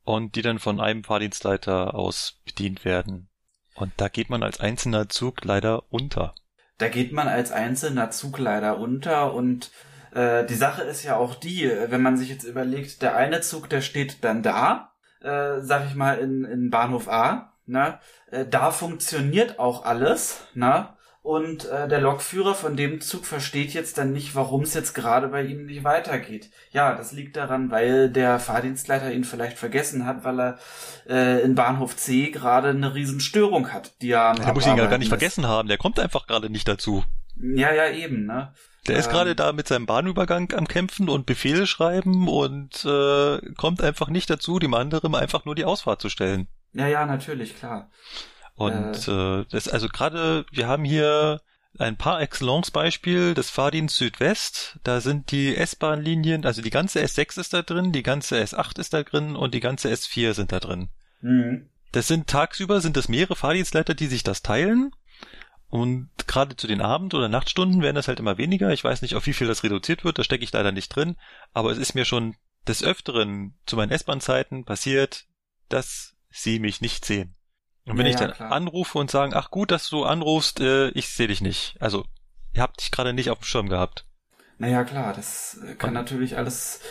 und 0.03 0.35
die 0.35 0.41
dann 0.41 0.59
von 0.59 0.79
einem 0.79 1.03
Fahrdienstleiter 1.03 1.93
aus 1.93 2.39
bedient 2.45 2.85
werden. 2.85 3.29
Und 3.75 3.91
da 3.97 4.07
geht 4.07 4.29
man 4.29 4.43
als 4.43 4.59
einzelner 4.59 5.09
Zug 5.09 5.43
leider 5.43 5.91
unter. 5.91 6.33
da 6.77 6.87
geht 6.89 7.11
man 7.11 7.27
als 7.27 7.51
einzelner 7.51 8.09
Zug 8.11 8.39
leider 8.39 8.77
unter 8.79 9.33
und 9.33 9.71
äh, 10.13 10.45
die 10.45 10.55
Sache 10.55 10.81
ist 10.83 11.03
ja 11.03 11.15
auch 11.15 11.35
die, 11.35 11.69
wenn 11.87 12.01
man 12.01 12.17
sich 12.17 12.29
jetzt 12.29 12.43
überlegt, 12.43 13.01
der 13.01 13.15
eine 13.15 13.41
Zug, 13.41 13.69
der 13.69 13.81
steht 13.81 14.23
dann 14.23 14.41
da, 14.43 14.93
äh, 15.21 15.59
sag 15.61 15.85
ich 15.87 15.95
mal, 15.95 16.17
in, 16.17 16.43
in 16.43 16.69
Bahnhof 16.69 17.07
A, 17.07 17.50
ne? 17.65 17.99
Äh, 18.31 18.45
da 18.45 18.71
funktioniert 18.71 19.59
auch 19.59 19.85
alles, 19.85 20.45
ne? 20.53 20.89
Und 21.23 21.65
äh, 21.65 21.87
der 21.87 22.01
Lokführer 22.01 22.55
von 22.55 22.75
dem 22.75 22.99
Zug 22.99 23.25
versteht 23.27 23.75
jetzt 23.75 23.99
dann 23.99 24.11
nicht, 24.11 24.33
warum 24.33 24.63
es 24.63 24.73
jetzt 24.73 24.93
gerade 24.95 25.27
bei 25.27 25.43
ihm 25.43 25.67
nicht 25.67 25.83
weitergeht. 25.83 26.49
Ja, 26.71 26.95
das 26.95 27.11
liegt 27.11 27.37
daran, 27.37 27.69
weil 27.69 28.09
der 28.09 28.39
Fahrdienstleiter 28.39 29.11
ihn 29.13 29.23
vielleicht 29.23 29.59
vergessen 29.59 30.07
hat, 30.07 30.23
weil 30.23 30.39
er 30.39 30.59
äh, 31.07 31.41
in 31.43 31.53
Bahnhof 31.53 31.95
C 31.95 32.31
gerade 32.31 32.69
eine 32.69 32.95
Riesenstörung 32.95 33.71
hat, 33.71 34.01
die 34.01 34.09
er 34.13 34.29
am 34.31 34.37
Der 34.37 34.51
muss 34.53 34.65
ihn 34.65 34.77
ja 34.77 34.87
gar 34.87 34.97
nicht 34.97 35.05
ist. 35.05 35.09
vergessen 35.09 35.47
haben, 35.47 35.67
der 35.67 35.77
kommt 35.77 35.99
einfach 35.99 36.25
gerade 36.25 36.49
nicht 36.49 36.67
dazu. 36.67 37.03
Ja, 37.39 37.71
ja, 37.71 37.91
eben, 37.91 38.25
ne? 38.25 38.51
Der 38.87 38.97
ist 38.97 39.05
Ähm. 39.05 39.11
gerade 39.11 39.35
da 39.35 39.53
mit 39.53 39.67
seinem 39.67 39.85
Bahnübergang 39.85 40.51
am 40.57 40.67
Kämpfen 40.67 41.07
und 41.07 41.27
Befehle 41.27 41.67
schreiben 41.67 42.27
und 42.27 42.83
äh, 42.83 43.37
kommt 43.57 43.83
einfach 43.83 44.07
nicht 44.09 44.27
dazu, 44.31 44.57
dem 44.57 44.73
anderen 44.73 45.13
einfach 45.13 45.45
nur 45.45 45.53
die 45.53 45.65
Ausfahrt 45.65 46.01
zu 46.01 46.09
stellen. 46.09 46.47
Ja, 46.73 46.87
ja, 46.87 47.05
natürlich, 47.05 47.57
klar. 47.57 47.89
Und 48.55 49.07
äh, 49.07 49.45
das 49.49 49.67
also 49.67 49.87
gerade, 49.87 50.45
wir 50.51 50.67
haben 50.67 50.83
hier 50.83 51.41
ein 51.79 51.97
par 51.97 52.21
excellence 52.21 52.71
Beispiel 52.71 53.33
des 53.33 53.49
Fahrdienst 53.49 53.95
Südwest. 53.97 54.79
Da 54.83 55.01
sind 55.01 55.31
die 55.31 55.55
S-Bahn-Linien, 55.55 56.45
also 56.45 56.61
die 56.61 56.69
ganze 56.69 56.99
S6 56.99 57.39
ist 57.39 57.53
da 57.53 57.61
drin, 57.61 57.91
die 57.91 58.03
ganze 58.03 58.37
S8 58.41 58.79
ist 58.79 58.93
da 58.93 59.03
drin 59.03 59.35
und 59.35 59.53
die 59.53 59.61
ganze 59.61 59.89
S4 59.89 60.33
sind 60.33 60.51
da 60.51 60.59
drin. 60.59 60.89
Mhm. 61.21 61.69
Das 61.91 62.07
sind 62.07 62.27
tagsüber 62.27 62.81
sind 62.81 62.97
das 62.97 63.09
mehrere 63.09 63.35
Fahrdienstleiter, 63.35 63.93
die 63.93 64.07
sich 64.07 64.23
das 64.23 64.41
teilen. 64.41 64.91
Und 65.69 66.09
gerade 66.27 66.57
zu 66.57 66.67
den 66.67 66.81
Abend- 66.81 67.13
oder 67.13 67.29
Nachtstunden 67.29 67.81
werden 67.81 67.95
das 67.95 68.09
halt 68.09 68.19
immer 68.19 68.37
weniger. 68.37 68.71
Ich 68.71 68.83
weiß 68.83 69.01
nicht, 69.01 69.15
auf 69.15 69.25
wie 69.25 69.33
viel 69.33 69.47
das 69.47 69.63
reduziert 69.63 70.03
wird, 70.03 70.19
da 70.19 70.23
stecke 70.23 70.43
ich 70.43 70.51
leider 70.51 70.73
nicht 70.73 70.89
drin. 70.89 71.15
Aber 71.53 71.71
es 71.71 71.77
ist 71.77 71.95
mir 71.95 72.03
schon 72.03 72.35
des 72.67 72.83
Öfteren 72.83 73.55
zu 73.65 73.77
meinen 73.77 73.91
S-Bahn-Zeiten 73.91 74.65
passiert, 74.65 75.25
dass 75.69 76.15
sie 76.31 76.59
mich 76.59 76.81
nicht 76.81 77.05
sehen. 77.05 77.35
Und 77.85 77.97
wenn 77.97 78.05
Ja, 78.05 78.11
ich 78.11 78.17
dann 78.17 78.31
klar. 78.33 78.51
anrufe 78.51 78.97
und 78.97 79.09
sagen, 79.11 79.33
ach 79.35 79.49
gut, 79.51 79.71
dass 79.71 79.89
du 79.89 80.03
anrufst, 80.05 80.59
äh, 80.59 80.89
ich 80.89 81.09
sehe 81.09 81.27
dich 81.27 81.41
nicht. 81.41 81.75
Also, 81.79 82.05
ihr 82.53 82.61
habt 82.61 82.79
dich 82.81 82.91
gerade 82.91 83.13
nicht 83.13 83.29
auf 83.29 83.39
dem 83.39 83.43
Schirm 83.45 83.69
gehabt. 83.69 84.05
Naja, 84.59 84.83
klar, 84.83 85.13
das 85.13 85.59
äh, 85.67 85.75
kann 85.75 85.89
Und- 85.89 85.95
natürlich 85.95 86.37
alles. 86.37 86.81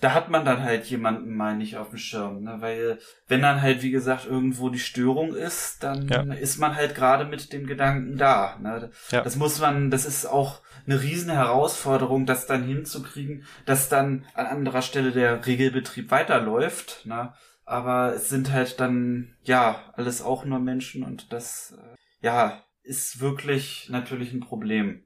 Da 0.00 0.14
hat 0.14 0.30
man 0.30 0.46
dann 0.46 0.62
halt 0.62 0.86
jemanden 0.86 1.36
mal 1.36 1.54
nicht 1.54 1.76
auf 1.76 1.90
dem 1.90 1.98
Schirm, 1.98 2.42
ne? 2.42 2.56
Weil 2.60 2.98
wenn 3.28 3.42
dann 3.42 3.60
halt, 3.60 3.82
wie 3.82 3.90
gesagt, 3.90 4.24
irgendwo 4.24 4.70
die 4.70 4.78
Störung 4.78 5.34
ist, 5.34 5.82
dann 5.82 6.08
Ja. 6.08 6.22
ist 6.22 6.56
man 6.56 6.74
halt 6.74 6.94
gerade 6.94 7.26
mit 7.26 7.52
dem 7.52 7.66
Gedanken 7.66 8.16
da. 8.16 8.56
Ne? 8.62 8.90
Ja. 9.10 9.20
Das 9.20 9.36
muss 9.36 9.60
man, 9.60 9.90
das 9.90 10.06
ist 10.06 10.24
auch 10.24 10.62
eine 10.86 11.02
riesen 11.02 11.30
Herausforderung, 11.30 12.24
das 12.24 12.46
dann 12.46 12.64
hinzukriegen, 12.64 13.44
dass 13.66 13.90
dann 13.90 14.24
an 14.32 14.46
anderer 14.46 14.80
Stelle 14.80 15.12
der 15.12 15.44
Regelbetrieb 15.44 16.10
weiterläuft. 16.10 17.04
Ne? 17.04 17.34
Aber 17.70 18.16
es 18.16 18.28
sind 18.28 18.50
halt 18.50 18.80
dann, 18.80 19.36
ja, 19.44 19.92
alles 19.92 20.22
auch 20.22 20.44
nur 20.44 20.58
Menschen 20.58 21.04
und 21.04 21.32
das, 21.32 21.72
äh, 21.78 21.94
ja, 22.20 22.64
ist 22.82 23.20
wirklich 23.20 23.88
natürlich 23.88 24.32
ein 24.32 24.40
Problem. 24.40 25.04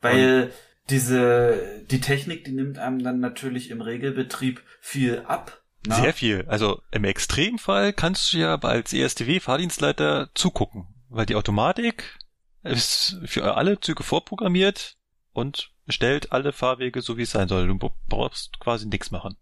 Weil 0.00 0.52
diese, 0.88 1.84
die 1.90 2.00
Technik, 2.00 2.44
die 2.44 2.52
nimmt 2.52 2.78
einem 2.78 3.02
dann 3.02 3.18
natürlich 3.18 3.70
im 3.70 3.80
Regelbetrieb 3.80 4.62
viel 4.80 5.24
ab. 5.26 5.64
ne? 5.84 5.96
Sehr 5.96 6.14
viel. 6.14 6.44
Also 6.46 6.80
im 6.92 7.02
Extremfall 7.02 7.92
kannst 7.92 8.32
du 8.32 8.38
ja 8.38 8.54
als 8.54 8.92
ESTW-Fahrdienstleiter 8.92 10.30
zugucken, 10.36 10.86
weil 11.08 11.26
die 11.26 11.34
Automatik 11.34 12.20
ist 12.62 13.18
für 13.24 13.56
alle 13.56 13.80
Züge 13.80 14.04
vorprogrammiert 14.04 14.96
und 15.32 15.72
stellt 15.88 16.30
alle 16.30 16.52
Fahrwege 16.52 17.02
so, 17.02 17.16
wie 17.16 17.22
es 17.22 17.32
sein 17.32 17.48
soll. 17.48 17.66
Du 17.66 17.90
brauchst 18.08 18.60
quasi 18.60 18.86
nichts 18.86 19.10
machen. 19.10 19.36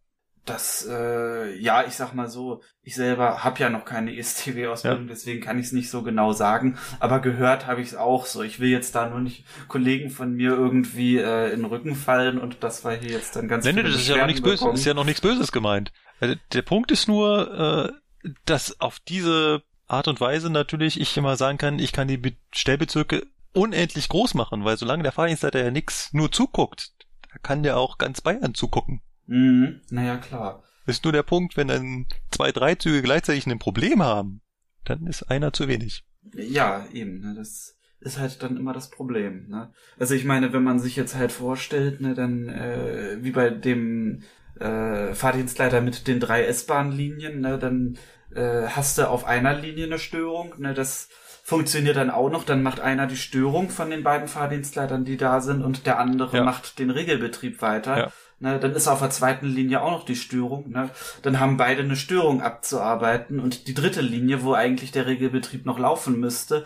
Das, 0.48 0.86
äh, 0.88 1.56
ja, 1.58 1.84
ich 1.86 1.94
sag 1.94 2.14
mal 2.14 2.28
so, 2.28 2.62
ich 2.82 2.94
selber 2.94 3.44
habe 3.44 3.58
ja 3.60 3.68
noch 3.68 3.84
keine 3.84 4.16
ESTW-Ausbildung, 4.16 5.06
deswegen 5.06 5.40
kann 5.40 5.58
ich 5.58 5.66
es 5.66 5.72
nicht 5.72 5.90
so 5.90 6.02
genau 6.02 6.32
sagen, 6.32 6.78
aber 7.00 7.20
gehört 7.20 7.66
habe 7.66 7.82
ich 7.82 7.88
es 7.88 7.94
auch 7.94 8.24
so. 8.24 8.42
Ich 8.42 8.60
will 8.60 8.70
jetzt 8.70 8.94
da 8.94 9.08
nur 9.08 9.20
nicht 9.20 9.44
Kollegen 9.68 10.10
von 10.10 10.32
mir 10.32 10.50
irgendwie 10.50 11.18
äh, 11.18 11.52
in 11.52 11.60
den 11.60 11.64
Rücken 11.66 11.94
fallen 11.94 12.38
und 12.38 12.58
das 12.60 12.84
war 12.84 12.94
hier 12.94 13.10
jetzt 13.10 13.36
dann 13.36 13.48
ganz 13.48 13.64
Nee, 13.64 13.72
nee, 13.72 13.82
das 13.82 13.96
ist 13.96 14.08
ja 14.08 14.16
noch 14.16 14.26
nichts 14.26 14.42
Böses, 14.42 14.66
ist 14.74 14.84
ja 14.86 14.94
noch 14.94 15.04
nichts 15.04 15.20
Böses 15.20 15.52
gemeint. 15.52 15.92
Also, 16.20 16.34
der 16.52 16.62
Punkt 16.62 16.90
ist 16.90 17.08
nur, 17.08 17.92
äh, 18.24 18.30
dass 18.46 18.80
auf 18.80 18.98
diese 19.00 19.62
Art 19.86 20.08
und 20.08 20.20
Weise 20.20 20.50
natürlich 20.50 21.00
ich 21.00 21.16
immer 21.16 21.36
sagen 21.36 21.58
kann, 21.58 21.78
ich 21.78 21.92
kann 21.92 22.08
die 22.08 22.16
Be 22.16 22.32
Stellbezirke 22.52 23.26
unendlich 23.52 24.08
groß 24.08 24.34
machen, 24.34 24.64
weil 24.64 24.76
solange 24.76 25.02
der 25.02 25.12
Fahrdienstleiter 25.12 25.62
ja 25.62 25.70
nix 25.70 26.12
nur 26.12 26.30
zuguckt, 26.30 26.92
da 27.32 27.38
kann 27.42 27.62
der 27.62 27.76
auch 27.76 27.98
ganz 27.98 28.20
Bayern 28.20 28.54
zugucken. 28.54 29.02
Mhm, 29.28 29.80
naja, 29.90 30.16
klar. 30.16 30.64
Ist 30.86 31.04
nur 31.04 31.12
der 31.12 31.22
Punkt, 31.22 31.56
wenn 31.56 31.68
dann 31.68 32.06
zwei, 32.30 32.50
drei 32.50 32.74
Züge 32.74 33.02
gleichzeitig 33.02 33.46
ein 33.46 33.58
Problem 33.58 34.02
haben, 34.02 34.40
dann 34.84 35.06
ist 35.06 35.24
einer 35.24 35.52
zu 35.52 35.68
wenig. 35.68 36.04
Ja, 36.34 36.86
eben, 36.92 37.20
ne, 37.20 37.34
das 37.36 37.76
ist 38.00 38.18
halt 38.18 38.42
dann 38.42 38.56
immer 38.56 38.72
das 38.72 38.90
Problem, 38.90 39.48
ne? 39.48 39.72
Also 39.98 40.14
ich 40.14 40.24
meine, 40.24 40.52
wenn 40.52 40.62
man 40.62 40.78
sich 40.78 40.96
jetzt 40.96 41.14
halt 41.14 41.30
vorstellt, 41.32 42.00
ne, 42.00 42.14
dann 42.14 42.48
äh, 42.48 43.18
wie 43.20 43.32
bei 43.32 43.50
dem 43.50 44.22
äh, 44.58 45.14
Fahrdienstleiter 45.14 45.82
mit 45.82 46.08
den 46.08 46.20
drei 46.20 46.44
S-Bahn-Linien, 46.44 47.40
ne, 47.40 47.58
dann 47.58 47.98
äh, 48.34 48.68
hast 48.68 48.98
du 48.98 49.08
auf 49.08 49.26
einer 49.26 49.54
Linie 49.54 49.86
eine 49.86 49.98
Störung, 49.98 50.54
ne, 50.58 50.74
das 50.74 51.08
funktioniert 51.42 51.96
dann 51.96 52.10
auch 52.10 52.30
noch, 52.30 52.44
dann 52.44 52.62
macht 52.62 52.80
einer 52.80 53.06
die 53.06 53.16
Störung 53.16 53.70
von 53.70 53.90
den 53.90 54.02
beiden 54.02 54.28
Fahrdienstleitern, 54.28 55.04
die 55.04 55.16
da 55.16 55.40
sind, 55.40 55.62
und 55.62 55.86
der 55.86 55.98
andere 55.98 56.38
Ja. 56.38 56.44
macht 56.44 56.78
den 56.78 56.90
Regelbetrieb 56.90 57.60
weiter. 57.62 57.98
Ja. 57.98 58.12
Ne, 58.40 58.60
dann 58.60 58.72
ist 58.72 58.86
auf 58.86 59.00
der 59.00 59.10
zweiten 59.10 59.46
Linie 59.46 59.82
auch 59.82 59.90
noch 59.90 60.04
die 60.04 60.14
Störung. 60.14 60.70
Ne? 60.70 60.90
Dann 61.22 61.40
haben 61.40 61.56
beide 61.56 61.82
eine 61.82 61.96
Störung 61.96 62.40
abzuarbeiten 62.40 63.40
und 63.40 63.66
die 63.66 63.74
dritte 63.74 64.00
Linie, 64.00 64.44
wo 64.44 64.52
eigentlich 64.54 64.92
der 64.92 65.06
Regelbetrieb 65.06 65.66
noch 65.66 65.78
laufen 65.78 66.20
müsste, 66.20 66.64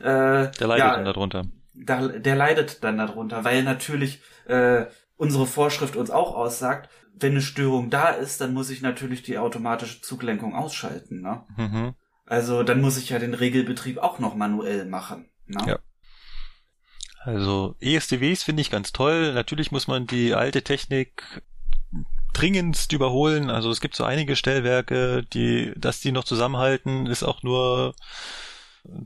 äh, 0.00 0.04
Der 0.04 0.66
leidet 0.66 0.78
ja, 0.78 0.94
dann 0.96 1.04
darunter. 1.06 1.44
da, 1.72 2.08
der 2.08 2.36
leidet 2.36 2.84
dann 2.84 2.98
darunter, 2.98 3.44
weil 3.44 3.62
natürlich 3.62 4.20
äh, 4.46 4.84
unsere 5.16 5.46
Vorschrift 5.46 5.96
uns 5.96 6.10
auch 6.10 6.34
aussagt, 6.34 6.90
wenn 7.18 7.32
eine 7.32 7.40
Störung 7.40 7.88
da 7.88 8.10
ist, 8.10 8.42
dann 8.42 8.52
muss 8.52 8.68
ich 8.68 8.82
natürlich 8.82 9.22
die 9.22 9.38
automatische 9.38 10.02
Zuglenkung 10.02 10.54
ausschalten. 10.54 11.22
Ne? 11.22 11.44
Mhm. 11.56 11.94
Also 12.26 12.62
dann 12.62 12.82
muss 12.82 12.98
ich 12.98 13.08
ja 13.08 13.18
den 13.18 13.32
Regelbetrieb 13.32 13.96
auch 13.98 14.18
noch 14.18 14.34
manuell 14.34 14.84
machen. 14.84 15.30
Ne? 15.46 15.62
Ja. 15.66 15.78
Also 17.26 17.74
ESDWs 17.80 18.44
finde 18.44 18.60
ich 18.60 18.70
ganz 18.70 18.92
toll. 18.92 19.32
Natürlich 19.32 19.72
muss 19.72 19.88
man 19.88 20.06
die 20.06 20.32
alte 20.32 20.62
Technik 20.62 21.42
dringendst 22.32 22.92
überholen. 22.92 23.50
Also 23.50 23.68
es 23.68 23.80
gibt 23.80 23.96
so 23.96 24.04
einige 24.04 24.36
Stellwerke, 24.36 25.24
die, 25.32 25.72
dass 25.76 25.98
die 25.98 26.12
noch 26.12 26.22
zusammenhalten, 26.22 27.06
ist 27.06 27.24
auch 27.24 27.42
nur 27.42 27.96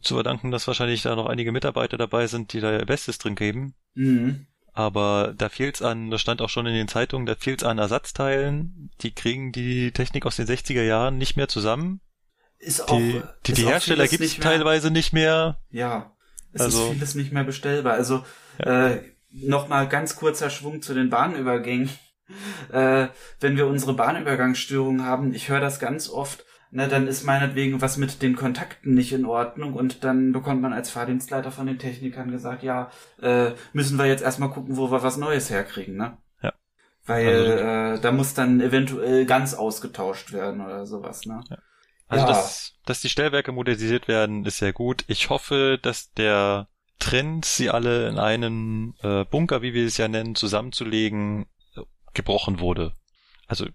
zu 0.03 0.15
verdanken, 0.15 0.51
dass 0.51 0.67
wahrscheinlich 0.67 1.01
da 1.01 1.17
noch 1.17 1.25
einige 1.25 1.51
Mitarbeiter 1.51 1.97
dabei 1.97 2.27
sind, 2.27 2.53
die 2.53 2.61
da 2.61 2.71
ihr 2.79 2.85
Bestes 2.85 3.17
drin 3.17 3.37
geben. 3.37 3.75
Mhm. 3.95 4.47
Aber 4.75 5.33
da 5.35 5.49
fehlt's 5.49 5.81
an, 5.81 6.11
das 6.11 6.21
stand 6.21 6.43
auch 6.43 6.51
schon 6.51 6.67
in 6.67 6.75
den 6.75 6.89
Zeitungen, 6.89 7.25
da 7.25 7.37
fehlt's 7.37 7.65
an 7.65 7.79
Ersatzteilen. 7.79 8.91
Die 9.01 9.15
kriegen 9.15 9.51
die 9.51 9.93
Technik 9.93 10.27
aus 10.27 10.37
den 10.37 10.47
60er 10.47 10.83
Jahren 10.83 11.17
nicht 11.17 11.39
mehr 11.39 11.49
zusammen. 11.49 12.03
Ist 12.59 12.83
auch, 12.83 12.99
Die, 12.99 13.23
die, 13.47 13.53
ist 13.53 13.59
die 13.63 13.67
Hersteller 13.67 14.07
gibt's 14.07 14.37
teilweise 14.37 14.91
nicht 14.91 15.15
mehr. 15.15 15.59
Ja, 15.71 16.13
es 16.53 16.61
Also- 16.63 16.85
ist 16.87 16.93
vieles 16.93 17.15
nicht 17.15 17.33
mehr 17.33 17.45
bestellbar. 17.45 17.95
Also 17.95 18.25
äh, 18.59 18.99
nochmal 19.31 19.89
ganz 19.89 20.17
kurzer 20.17 20.51
Schwung 20.51 20.83
zu 20.83 20.95
den 20.95 21.11
Bahnübergängen. 21.11 21.89
Äh, 22.73 23.09
wenn 23.41 23.57
wir 23.57 23.67
unsere 23.67 23.93
Bahnübergangsstörungen 23.95 25.05
haben, 25.05 25.35
ich 25.35 25.49
höre 25.49 25.59
das 25.59 25.81
ganz 25.81 26.09
oft, 26.09 26.45
ne, 26.71 26.87
dann 26.87 27.09
ist 27.09 27.25
meinetwegen 27.25 27.81
was 27.83 27.97
mit 27.97 28.23
den 28.23 28.37
Kontakten 28.37 28.95
nicht 28.95 29.13
in 29.13 29.25
Ordnung 29.25 29.75
und 29.75 30.05
dann 30.05 30.31
bekommt 30.31 30.63
man 30.63 30.73
als 30.73 30.91
Fahrdienstleiter 30.91 31.51
von 31.51 31.67
den 31.67 31.81
Technikern 31.81 32.31
gesagt, 32.31 32.63
ja, 32.63 32.93
äh, 33.21 33.51
müssen 33.73 33.99
wir 33.99 34.07
jetzt 34.07 34.23
erstmal 34.23 34.51
gucken, 34.51 34.77
wo 34.77 34.93
wir 34.93 35.03
was 35.03 35.17
Neues 35.17 35.51
herkriegen, 35.51 35.97
ne? 35.97 36.19
Ja. 36.41 36.53
Weil 37.05 37.27
Also- 37.37 37.53
äh, 37.99 38.01
da 38.01 38.13
muss 38.13 38.35
dann 38.35 38.61
eventuell 38.61 39.27
ganz 39.27 39.55
ausgetauscht 39.55 40.33
werden 40.33 40.61
oder 40.61 40.87
sowas, 40.87 41.27
ne? 41.27 41.41
Also, 42.11 42.27
Ja. 42.27 42.33
dass, 42.33 42.75
dass 42.85 43.01
die 43.01 43.09
Stellwerke 43.09 43.53
modernisiert 43.53 44.09
werden, 44.09 44.45
ist 44.45 44.59
sehr 44.59 44.73
gut. 44.73 45.05
Ich 45.07 45.31
hoffe, 45.31 45.79
dass 45.81 46.13
der 46.13 46.69
Trend, 46.99 47.47
sie 47.47 47.71
alle 47.71 48.09
in 48.09 48.19
einen 48.19 48.95
äh, 49.03 49.25
Bunker, 49.25 49.63
wie 49.63 49.73
wir 49.73 49.87
es 49.87 49.97
ja 49.97 50.07
nennen, 50.09 50.35
zusammenzulegen, 50.35 51.47
gebrochen 52.13 52.61
wurde. 52.61 52.93
Also 53.47 53.67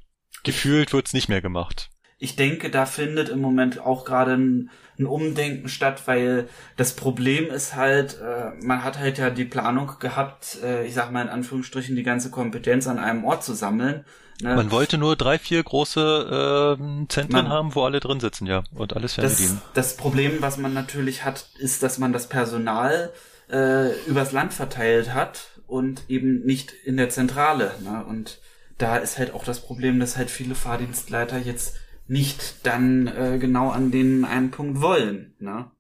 gefühlt 0.44 0.94
wird's 0.94 1.14
nicht 1.14 1.30
mehr 1.30 1.42
gemacht. 1.42 1.90
ich 2.18 2.36
denke, 2.36 2.70
da 2.70 2.86
findet 2.86 3.30
im 3.30 3.40
Moment 3.40 3.80
auch 3.80 4.06
gerade 4.06 4.34
ein, 4.34 4.70
ein 5.00 5.06
Umdenken 5.06 5.68
statt, 5.70 6.04
weil 6.06 6.48
das 6.78 6.96
Problem 6.96 7.50
ist 7.50 7.76
halt, 7.76 8.20
äh, 8.22 8.52
man 8.64 8.84
hat 8.84 9.00
halt 9.00 9.18
ja 9.18 9.30
die 9.30 9.46
Planung 9.46 9.92
gehabt, 10.00 10.60
äh, 10.64 10.86
ich 10.86 10.94
sag 10.94 11.12
mal 11.12 11.22
in 11.24 11.30
Anführungsstrichen, 11.30 11.96
die 11.96 12.04
ganze 12.04 12.30
Kompetenz 12.32 12.88
an 12.88 13.00
einem 13.00 13.24
Ort 13.26 13.44
zu 13.44 13.54
sammeln. 13.54 14.06
Ne? 14.42 14.56
Man 14.56 14.72
wollte 14.72 14.98
nur 14.98 15.16
drei, 15.16 15.40
vier 15.40 15.64
große 15.64 16.78
ähm, 16.80 17.08
Zentren 17.10 17.44
Man- 17.46 17.50
haben, 17.50 17.76
wo 17.76 17.84
alle 17.84 18.00
drin 18.00 18.20
sitzen, 18.20 18.46
ja, 18.48 18.64
und 18.74 18.96
alles 18.96 19.16
das, 19.16 19.36
fernbedienen. 19.36 19.62
das 19.74 19.96
Problem, 19.98 20.42
was 20.42 20.58
man 20.58 20.74
natürlich 20.74 21.24
hat, 21.24 21.48
ist, 21.58 21.84
dass 21.84 21.98
man 21.98 22.12
das 22.12 22.28
Personal 22.28 23.12
äh, 23.50 23.98
übers 24.08 24.32
Land 24.32 24.54
verteilt 24.54 25.14
hat 25.14 25.62
und 25.68 26.04
eben 26.10 26.42
nicht 26.46 26.74
in 26.84 26.98
der 26.98 27.10
Zentrale. 27.10 27.72
Ne? 27.84 28.04
Und 28.06 28.40
da 28.78 28.98
ist 28.98 29.18
halt 29.18 29.34
auch 29.34 29.44
das 29.46 29.62
Problem, 29.62 30.00
dass 30.00 30.18
halt 30.18 30.30
viele 30.30 30.56
Fahrdienstleiter 30.56 31.38
jetzt 31.38 31.78
nicht 32.08 32.66
dann 32.66 33.08
äh, 33.08 33.38
genau 33.40 33.70
an 33.70 33.90
den 33.92 34.26
einen 34.26 34.52
Punkt 34.52 34.82
wollen. 34.82 35.34
Ne? 35.40 35.72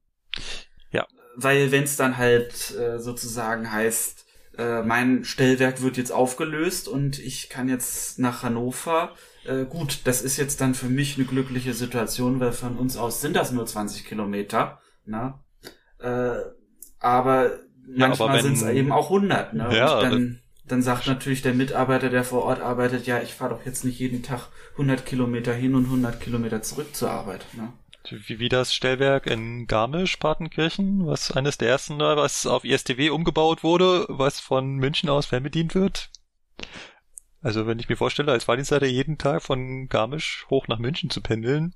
Ja. 0.92 1.06
Weil 1.36 1.72
wenn 1.72 1.84
es 1.84 1.98
dann 1.98 2.18
halt 2.18 2.74
äh, 2.76 3.00
sozusagen 3.00 3.72
heißt, 3.72 4.25
äh, 4.58 4.82
mein 4.84 5.24
Stellwerk 5.26 5.82
wird 5.82 5.98
jetzt 5.98 6.12
aufgelöst 6.12 6.88
und 6.88 7.20
ich 7.20 7.50
kann 7.50 7.68
jetzt 7.70 8.20
nach 8.20 8.44
Hannover. 8.44 9.12
Äh, 9.46 9.66
gut, 9.66 10.02
das 10.06 10.22
ist 10.22 10.38
jetzt 10.38 10.62
dann 10.62 10.74
für 10.76 10.88
mich 10.90 11.18
eine 11.18 11.26
glückliche 11.26 11.74
Situation, 11.74 12.40
weil 12.40 12.52
von 12.52 12.78
uns 12.78 12.98
aus 12.98 13.22
sind 13.22 13.36
das 13.36 13.52
nur 13.52 13.66
20 13.66 14.06
Kilometer. 14.06 14.80
Ne? 15.06 15.36
Äh, 16.00 16.38
aber 17.00 17.52
Ja, 17.88 18.08
manchmal 18.08 18.38
wenn- 18.38 18.56
sind 18.56 18.58
es 18.58 18.64
eben 18.76 18.92
auch 18.92 19.10
100. 19.10 19.54
Ne? 19.54 19.70
Ja, 19.76 20.02
dann, 20.02 20.40
dann 20.68 20.82
sagt 20.82 21.06
natürlich 21.08 21.42
der 21.44 21.54
Mitarbeiter, 21.54 22.10
der 22.10 22.24
vor 22.24 22.44
Ort 22.44 22.60
arbeitet, 22.62 23.06
ja, 23.06 23.22
ich 23.22 23.34
fahre 23.36 23.54
doch 23.56 23.66
jetzt 23.66 23.86
nicht 23.86 24.00
jeden 24.00 24.24
Tag 24.24 24.48
100 24.74 25.06
Kilometer 25.06 25.54
hin 25.54 25.76
und 25.76 25.86
100 25.86 26.20
Kilometer 26.20 26.62
zurück 26.64 26.96
zur 26.96 27.12
Arbeit. 27.12 27.46
Ne? 27.54 27.72
Wie, 28.10 28.40
wie 28.40 28.50
das 28.50 28.74
Stellwerk 28.74 29.28
in 29.28 29.68
Garmisch, 29.68 30.18
Partenkirchen, 30.18 31.06
was 31.06 31.32
eines 31.32 31.58
der 31.58 31.70
ersten 31.70 32.00
war, 32.00 32.18
was 32.18 32.46
auf 32.46 32.64
ISTW 32.64 33.10
umgebaut 33.10 33.64
wurde, 33.64 34.06
was 34.10 34.40
von 34.40 34.76
München 34.76 35.10
aus 35.10 35.26
fernbedient 35.26 35.76
wird. 35.76 36.12
Also 37.42 37.68
wenn 37.68 37.80
ich 37.80 37.90
mir 37.90 37.98
vorstelle, 37.98 38.32
als 38.32 38.46
Fahrdienstleiter 38.46 38.88
jeden 38.88 39.18
Tag 39.18 39.44
von 39.44 39.88
Garmisch 39.88 40.46
hoch 40.50 40.68
nach 40.68 40.80
München 40.80 41.10
zu 41.10 41.22
pendeln, 41.22 41.76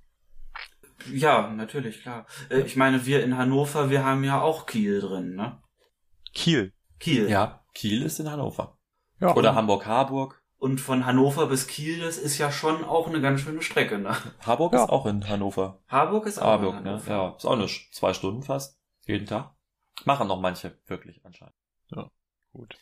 Ja, 1.14 1.50
natürlich, 1.50 2.02
klar. 2.02 2.26
Äh, 2.50 2.62
ich 2.62 2.76
meine, 2.76 3.06
wir 3.06 3.24
in 3.24 3.38
Hannover, 3.38 3.90
wir 3.90 4.04
haben 4.04 4.24
ja 4.24 4.42
auch 4.42 4.66
Kiel 4.66 5.00
drin, 5.00 5.36
ne? 5.36 5.62
Kiel. 6.34 6.74
Kiel. 7.00 7.30
Ja, 7.30 7.64
Kiel 7.74 8.04
ist 8.04 8.20
in 8.20 8.30
Hannover. 8.30 8.78
Ja. 9.20 9.36
Oder 9.36 9.56
Hamburg-Harburg. 9.56 10.39
Und 10.60 10.80
von 10.82 11.06
Hannover 11.06 11.48
bis 11.48 11.68
Kiel, 11.68 12.02
das 12.02 12.18
ist 12.18 12.38
ja 12.38 12.52
schon 12.52 12.84
auch 12.84 13.08
eine 13.08 13.22
ganz 13.22 13.42
schöne 13.42 13.62
Strecke, 13.62 13.98
ne? 13.98 14.16
Harburg 14.46 14.74
Ja. 14.74 14.84
ist 14.84 14.90
auch 14.90 15.06
in 15.06 15.28
Hannover. 15.28 15.82
Harburg 15.88 16.26
ist 16.28 16.38
auch 16.38 16.46
Harburg, 16.48 16.76
in 16.78 16.84
ne? 16.84 16.90
Hannover. 16.92 17.10
Ja, 17.12 17.36
ist 17.38 17.46
auch 17.46 17.56
nur 17.56 17.70
zwei 17.92 18.14
Stunden 18.14 18.44
fast. 18.44 18.78
Jeden 19.06 19.26
Tag. 19.26 19.56
Machen 20.06 20.28
noch 20.28 20.40
manche 20.42 20.78
wirklich 20.88 21.26
anscheinend. 21.26 21.56
Gut. 22.52 22.76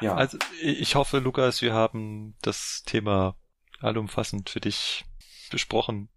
Ja. 0.00 0.14
Also 0.14 0.38
ich 0.62 0.94
hoffe, 0.94 1.18
Lukas, 1.18 1.62
wir 1.62 1.72
haben 1.72 2.36
das 2.42 2.82
Thema 2.84 3.34
allumfassend 3.80 4.50
für 4.50 4.60
dich 4.60 5.04
besprochen. 5.50 6.10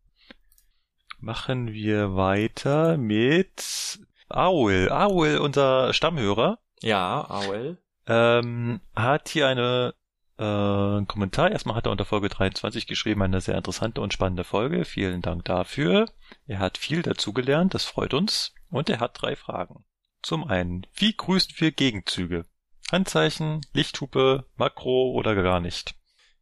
Machen 1.20 1.72
wir 1.72 2.16
weiter 2.16 2.98
mit 2.98 4.00
Aul. 4.28 4.90
Aul, 4.92 5.38
unser 5.38 5.94
Stammhörer, 5.94 6.60
ja, 6.82 7.26
AOL. 7.30 7.78
ähm, 8.08 8.82
hat 8.96 9.30
hier 9.30 9.48
eine 9.48 9.96
äh, 10.40 10.44
einen 10.44 11.08
Kommentar. 11.08 11.52
Erstmal 11.52 11.76
hat 11.76 11.86
er 11.86 11.92
unter 11.92 12.06
Folge 12.06 12.30
23 12.30 12.88
geschrieben, 12.88 13.22
eine 13.22 13.42
sehr 13.42 13.58
interessante 13.58 14.02
und 14.02 14.14
spannende 14.14 14.44
Folge. 14.44 14.86
Vielen 14.86 15.22
Dank 15.22 15.46
dafür. 15.46 16.06
Er 16.48 16.60
hat 16.60 16.78
viel 16.78 17.02
dazugelernt, 17.02 17.74
das 17.74 17.86
freut 17.86 18.14
uns. 18.14 18.54
Und 18.72 18.90
er 18.90 19.00
hat 19.00 19.22
drei 19.22 19.36
Fragen. 19.36 19.84
Zum 20.22 20.44
einen, 20.46 20.86
wie 20.96 21.16
grüßen 21.16 21.54
wir 21.58 21.72
Gegenzüge? 21.72 22.46
Handzeichen, 22.92 23.62
Lichthupe, 23.74 24.46
Makro 24.56 25.12
oder 25.12 25.36
gar 25.36 25.60
nicht? 25.60 25.96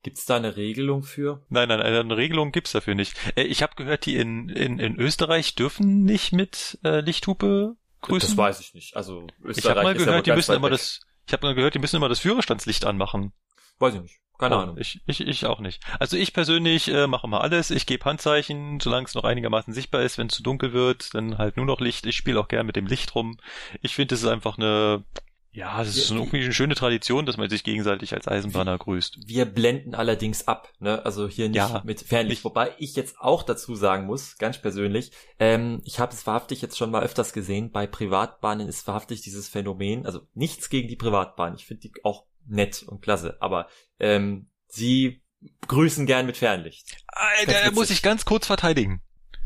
Gibt's 0.03 0.25
da 0.25 0.37
eine 0.37 0.55
Regelung 0.55 1.03
für? 1.03 1.45
Nein, 1.49 1.67
nein, 1.67 1.81
eine 1.81 2.15
Regelung 2.17 2.51
gibt's 2.51 2.71
dafür 2.71 2.95
nicht. 2.95 3.17
Äh, 3.35 3.43
Ich 3.43 3.61
habe 3.63 3.75
gehört, 3.75 4.05
die 4.05 4.15
in, 4.15 4.47
in, 4.49 4.79
in 4.79 4.95
Österreich 4.95 5.55
dürfen 5.55 6.03
nicht 6.03 6.31
mit 6.31 6.79
äh, 6.83 7.01
Lichthupe 7.01 7.75
grüßen. 8.01 8.29
Das 8.29 8.37
weiß 8.37 8.59
ich 8.61 8.73
nicht. 8.73 8.95
Also 8.95 9.27
Österreich 9.43 9.57
ich 9.57 9.69
habe 9.69 9.83
mal 9.83 9.95
gehört, 9.95 10.25
die 10.25 10.29
ganz 10.29 10.37
müssen 10.37 10.51
weit 10.51 10.57
immer 10.57 10.67
weg. 10.67 10.73
das. 10.73 11.01
Ich 11.25 11.33
habe 11.33 11.45
mal 11.45 11.55
gehört, 11.55 11.73
die 11.75 11.79
müssen 11.79 11.97
immer 11.97 12.07
das 12.09 12.19
Führerstandslicht 12.19 12.85
anmachen. 12.85 13.33
Weiß 13.79 13.95
ich 13.95 14.01
nicht. 14.01 14.19
Keine 14.39 14.55
Oh, 14.55 14.59
Ahnung. 14.59 14.77
Ich, 14.77 15.01
ich, 15.07 15.21
ich 15.21 15.45
auch 15.47 15.59
nicht. 15.59 15.83
Also 15.99 16.15
ich 16.15 16.31
persönlich 16.31 16.89
äh, 16.89 17.07
mache 17.07 17.27
mal 17.27 17.39
alles. 17.41 17.71
Ich 17.71 17.87
gebe 17.87 18.05
Handzeichen, 18.05 18.79
solange 18.79 19.05
es 19.07 19.15
noch 19.15 19.23
einigermaßen 19.23 19.73
sichtbar 19.73 20.03
ist. 20.03 20.17
Wenn 20.19 20.27
es 20.27 20.35
zu 20.35 20.43
dunkel 20.43 20.73
wird, 20.73 21.13
dann 21.15 21.39
halt 21.39 21.57
nur 21.57 21.65
noch 21.65 21.79
Licht. 21.79 22.05
Ich 22.05 22.15
spiele 22.15 22.39
auch 22.39 22.47
gern 22.47 22.67
mit 22.67 22.75
dem 22.75 22.85
Licht 22.85 23.15
rum. 23.15 23.37
Ich 23.81 23.95
finde, 23.95 24.13
es 24.13 24.21
ist 24.21 24.27
einfach 24.27 24.59
eine, 24.59 25.03
ja, 25.51 25.81
es 25.81 25.97
ist 25.97 26.11
irgendwie 26.11 26.43
eine 26.43 26.53
schöne 26.53 26.75
Tradition, 26.75 27.25
dass 27.25 27.37
man 27.37 27.49
sich 27.49 27.63
gegenseitig 27.63 28.13
als 28.13 28.27
Eisenbahner 28.27 28.77
grüßt. 28.77 29.17
Wir 29.25 29.45
blenden 29.45 29.95
allerdings 29.95 30.47
ab, 30.47 30.71
ne? 30.77 31.03
Also 31.03 31.27
hier 31.27 31.47
nicht 31.47 31.57
Ja, 31.57 31.81
mit 31.83 32.01
Fernlicht. 32.01 32.29
nicht. 32.41 32.45
Wobei 32.45 32.75
ich 32.77 32.95
jetzt 32.95 33.19
auch 33.19 33.41
dazu 33.41 33.73
sagen 33.73 34.05
muss, 34.05 34.37
ganz 34.37 34.61
persönlich, 34.61 35.11
ähm, 35.39 35.81
ich 35.83 35.99
habe 35.99 36.13
es 36.13 36.27
wahrhaftig 36.27 36.61
jetzt 36.61 36.77
schon 36.77 36.91
mal 36.91 37.01
öfters 37.01 37.33
gesehen, 37.33 37.71
bei 37.71 37.87
Privatbahnen 37.87 38.67
ist 38.67 38.85
wahrhaftig 38.85 39.21
dieses 39.21 39.49
Phänomen, 39.49 40.05
also 40.05 40.19
nichts 40.35 40.69
gegen 40.69 40.87
die 40.89 40.95
Privatbahn, 40.95 41.55
ich 41.55 41.65
finde 41.65 41.81
die 41.87 41.93
auch 42.03 42.25
nett 42.47 42.83
und 42.83 43.01
klasse, 43.01 43.37
aber 43.41 43.67
ähm, 43.99 44.49
sie 44.67 45.21
grüßen 45.67 46.05
gern 46.05 46.25
mit 46.25 46.37
Fernlicht. 46.37 46.97
Ganz 47.45 47.61
da 47.63 47.71
muss 47.71 47.89
ich 47.89 48.01
ganz 48.01 48.25
kurz 48.25 48.47
verteidigen. 48.47 49.01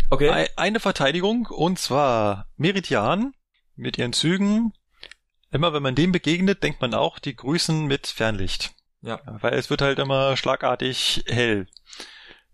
Okay? 0.10 0.30
Ei- 0.30 0.50
Eine 0.58 0.80
Verteidigung, 0.80 1.46
und 1.48 1.80
zwar 1.80 2.50
Meridian 2.58 3.34
mit 3.76 3.98
ihren 3.98 4.14
Zügen. 4.14 4.74
Immer 5.52 5.74
wenn 5.74 5.84
man 5.84 5.96
dem 5.96 6.12
begegnet, 6.12 6.64
denkt 6.64 6.82
man 6.82 6.94
auch, 6.94 7.20
die 7.20 7.36
grüßen 7.36 7.86
mit 7.86 8.08
Fernlicht. 8.08 8.74
Ja. 9.02 9.20
Weil 9.26 9.54
es 9.56 9.70
wird 9.70 9.82
halt 9.82 10.00
immer 10.00 10.38
schlagartig 10.38 11.24
hell. 11.28 11.68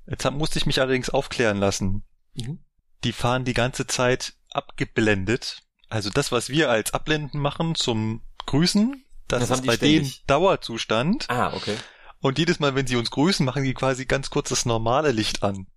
Jetzt 0.08 0.30
musste 0.32 0.58
ich 0.58 0.66
mich 0.66 0.80
allerdings 0.80 1.10
aufklären 1.10 1.58
lassen. 1.58 2.04
Mhm. 2.36 2.60
Die 3.04 3.12
fahren 3.12 3.44
die 3.46 3.54
ganze 3.54 3.86
Zeit 3.86 4.34
abgeblendet. 4.52 5.64
Also 5.90 6.10
das, 6.10 6.32
was 6.32 6.50
wir 6.50 6.70
als 6.70 6.94
Abblenden 6.94 7.40
machen 7.40 7.76
zum 7.76 8.22
Grüßen, 8.46 9.04
das, 9.28 9.48
Das 9.48 9.60
ist 9.60 9.66
bei 9.66 9.78
denen 9.78 10.06
ständig. 10.06 10.24
Dauerzustand. 10.28 11.26
Ah, 11.30 11.54
okay. 11.54 11.76
Und 12.20 12.40
jedes 12.40 12.60
Mal, 12.60 12.76
wenn 12.76 12.88
sie 12.88 12.96
uns 12.96 13.12
grüßen, 13.12 13.46
machen 13.46 13.64
die 13.64 13.74
quasi 13.74 14.06
ganz 14.06 14.30
kurz 14.30 14.50
das 14.50 14.66
normale 14.66 15.12
Licht 15.12 15.44
an. 15.44 15.68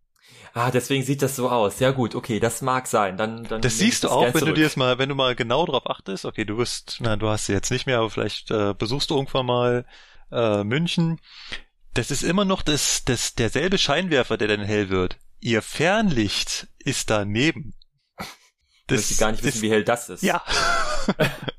Ah, 0.52 0.70
deswegen 0.70 1.04
sieht 1.04 1.22
das 1.22 1.36
so 1.36 1.48
aus. 1.48 1.78
Ja 1.78 1.92
gut, 1.92 2.14
okay, 2.16 2.40
das 2.40 2.60
mag 2.62 2.86
sein. 2.88 3.16
Dann, 3.16 3.44
dann 3.44 3.60
Das 3.60 3.74
ich 3.74 3.78
siehst 3.78 4.02
du 4.04 4.08
das 4.08 4.16
auch, 4.16 4.22
gern 4.22 4.34
wenn 4.34 4.40
du 4.40 4.46
zurück. 4.46 4.56
dir 4.56 4.64
das 4.64 4.76
mal, 4.76 4.98
wenn 4.98 5.08
du 5.08 5.14
mal 5.14 5.36
genau 5.36 5.64
drauf 5.66 5.88
achtest. 5.88 6.24
Okay, 6.24 6.44
du 6.44 6.56
wirst, 6.56 6.96
na, 7.00 7.16
du 7.16 7.28
hast 7.28 7.46
sie 7.46 7.52
jetzt 7.52 7.70
nicht 7.70 7.86
mehr, 7.86 7.98
aber 7.98 8.10
vielleicht 8.10 8.50
äh, 8.50 8.74
besuchst 8.74 9.10
du 9.10 9.16
irgendwann 9.16 9.46
mal 9.46 9.86
äh, 10.32 10.64
München. 10.64 11.20
Das 11.94 12.10
ist 12.10 12.22
immer 12.24 12.44
noch 12.44 12.62
das, 12.62 13.04
das, 13.04 13.34
derselbe 13.34 13.78
Scheinwerfer, 13.78 14.36
der 14.36 14.48
dann 14.48 14.62
hell 14.64 14.88
wird. 14.90 15.18
Ihr 15.40 15.62
Fernlicht 15.62 16.66
ist 16.78 17.10
daneben. 17.10 17.74
dass 18.88 19.08
sie 19.08 19.16
gar 19.16 19.30
nicht 19.30 19.44
wissen, 19.44 19.62
wie 19.62 19.70
hell 19.70 19.84
das 19.84 20.08
ist. 20.08 20.22
Ja. 20.22 20.42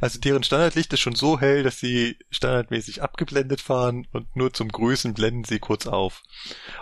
also 0.00 0.18
deren 0.20 0.42
Standardlicht 0.42 0.92
ist 0.92 1.00
schon 1.00 1.14
so 1.14 1.40
hell, 1.40 1.62
dass 1.62 1.78
sie 1.80 2.18
standardmäßig 2.30 3.02
abgeblendet 3.02 3.60
fahren 3.60 4.06
und 4.12 4.34
nur 4.36 4.52
zum 4.52 4.68
Grüßen 4.68 5.14
blenden 5.14 5.44
sie 5.44 5.58
kurz 5.58 5.86
auf. 5.86 6.22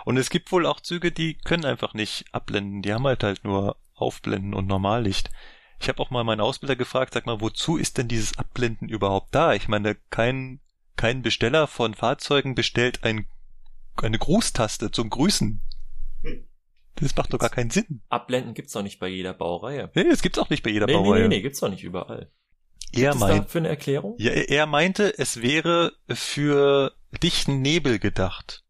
Und 0.05 0.17
es 0.17 0.29
gibt 0.29 0.51
wohl 0.51 0.65
auch 0.65 0.79
Züge, 0.79 1.11
die 1.11 1.37
können 1.37 1.65
einfach 1.65 1.93
nicht 1.93 2.25
abblenden. 2.31 2.81
Die 2.81 2.93
haben 2.93 3.05
halt 3.05 3.23
halt 3.23 3.43
nur 3.43 3.77
Aufblenden 3.93 4.53
und 4.53 4.67
Normallicht. 4.67 5.29
Ich 5.79 5.89
habe 5.89 6.01
auch 6.01 6.09
mal 6.09 6.23
meinen 6.23 6.41
Ausbilder 6.41 6.75
gefragt, 6.75 7.13
sag 7.13 7.25
mal, 7.25 7.41
wozu 7.41 7.77
ist 7.77 7.97
denn 7.97 8.07
dieses 8.07 8.37
Abblenden 8.37 8.87
überhaupt 8.89 9.33
da? 9.35 9.53
Ich 9.53 9.67
meine, 9.67 9.95
kein, 10.09 10.59
kein 10.95 11.21
Besteller 11.21 11.67
von 11.67 11.93
Fahrzeugen 11.93 12.55
bestellt 12.55 13.03
ein, 13.03 13.27
eine 14.01 14.17
Grußtaste 14.17 14.91
zum 14.91 15.09
Grüßen. 15.09 15.61
Das 16.95 17.15
macht 17.17 17.33
doch 17.33 17.39
gar 17.39 17.49
keinen 17.49 17.71
Sinn. 17.71 18.01
Abblenden 18.07 18.53
gibt's 18.53 18.71
doch 18.71 18.81
nicht 18.83 18.99
bei 18.99 19.09
jeder 19.09 19.33
Baureihe. 19.33 19.91
Nee, 19.95 20.05
das 20.09 20.21
gibt's 20.21 20.39
auch 20.39 20.49
nicht 20.49 20.63
bei 20.63 20.69
jeder 20.69 20.85
Nee, 20.85 20.93
nee, 20.93 20.99
Baureihe. 21.03 21.21
nee, 21.23 21.27
nee, 21.37 21.41
gibt's 21.41 21.59
doch 21.59 21.69
nicht 21.69 21.83
überall. 21.83 22.31
Er 22.95 23.15
meint, 23.15 23.49
für 23.49 23.57
eine 23.59 23.69
Erklärung? 23.69 24.15
Ja, 24.17 24.31
er 24.31 24.65
meinte, 24.65 25.17
es 25.17 25.41
wäre 25.41 25.93
für 26.09 26.93
dichten 27.21 27.61
Nebel 27.61 27.99
gedacht. 27.99 28.63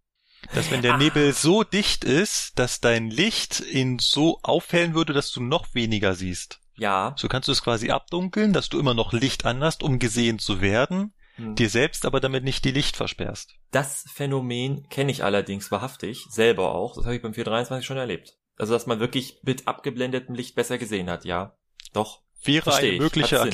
Dass 0.54 0.70
wenn 0.70 0.82
der 0.84 0.94
Ah. 0.96 0.98
Nebel 0.98 1.34
so 1.34 1.64
dicht 1.64 2.04
ist, 2.04 2.60
dass 2.60 2.80
dein 2.80 3.10
Licht 3.10 3.62
ihn 3.62 3.98
so 4.00 4.40
aufhellen 4.44 4.94
würde, 4.94 5.14
dass 5.14 5.32
du 5.32 5.42
noch 5.42 5.74
weniger 5.74 6.14
siehst. 6.14 6.60
Ja. 6.78 7.16
So 7.18 7.28
kannst 7.28 7.48
du 7.48 7.52
es 7.52 7.64
quasi 7.64 7.90
abdunkeln, 7.90 8.54
dass 8.54 8.70
du 8.70 8.80
immer 8.80 8.94
noch 8.94 9.12
Licht 9.14 9.46
anhast, 9.46 9.82
um 9.82 9.98
gesehen 9.98 10.38
zu 10.40 10.62
werden, 10.62 11.14
Hm. 11.38 11.56
dir 11.56 11.70
selbst 11.70 12.06
aber 12.06 12.20
damit 12.20 12.44
nicht 12.44 12.64
die 12.64 12.72
Licht 12.72 12.96
versperrst. 12.96 13.56
Das 13.72 14.06
Phänomen 14.14 14.88
kenne 14.90 15.12
ich 15.12 15.24
allerdings 15.24 15.70
wahrhaftig, 15.72 16.26
selber 16.30 16.74
auch. 16.76 16.96
Das 16.96 17.06
habe 17.06 17.16
ich 17.16 17.22
beim 17.22 17.34
423 17.34 17.86
schon 17.86 17.98
erlebt. 17.98 18.38
Also, 18.58 18.72
dass 18.74 18.86
man 18.86 19.00
wirklich 19.02 19.40
mit 19.44 19.68
abgeblendetem 19.68 20.34
Licht 20.36 20.56
besser 20.56 20.78
gesehen 20.78 21.10
hat, 21.10 21.26
ja. 21.26 21.58
Doch. 21.92 22.22
Wäre 22.44 22.74
eine 22.76 22.88
ich, 22.88 23.00
mögliche 23.00 23.38
hat 23.40 23.54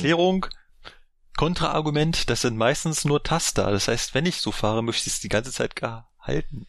Kontraargument, 1.36 2.28
das 2.30 2.42
sind 2.42 2.56
meistens 2.56 3.04
nur 3.04 3.22
Taster. 3.22 3.70
Das 3.70 3.88
heißt, 3.88 4.14
wenn 4.14 4.26
ich 4.26 4.40
so 4.40 4.52
fahre, 4.52 4.82
möchte 4.82 5.08
ich 5.08 5.14
es 5.14 5.20
die 5.20 5.28
ganze 5.28 5.52
Zeit 5.52 5.76
gehalten. 5.76 6.66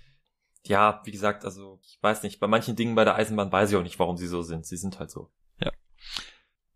Ja, 0.65 1.01
wie 1.03 1.11
gesagt, 1.11 1.43
also, 1.43 1.79
ich 1.83 1.97
weiß 2.01 2.23
nicht, 2.23 2.39
bei 2.39 2.47
manchen 2.47 2.75
Dingen 2.75 2.95
bei 2.95 3.03
der 3.03 3.15
Eisenbahn 3.15 3.51
weiß 3.51 3.71
ich 3.71 3.75
auch 3.75 3.83
nicht, 3.83 3.99
warum 3.99 4.15
sie 4.17 4.27
so 4.27 4.41
sind. 4.41 4.65
Sie 4.65 4.77
sind 4.77 4.99
halt 4.99 5.11
so. 5.11 5.31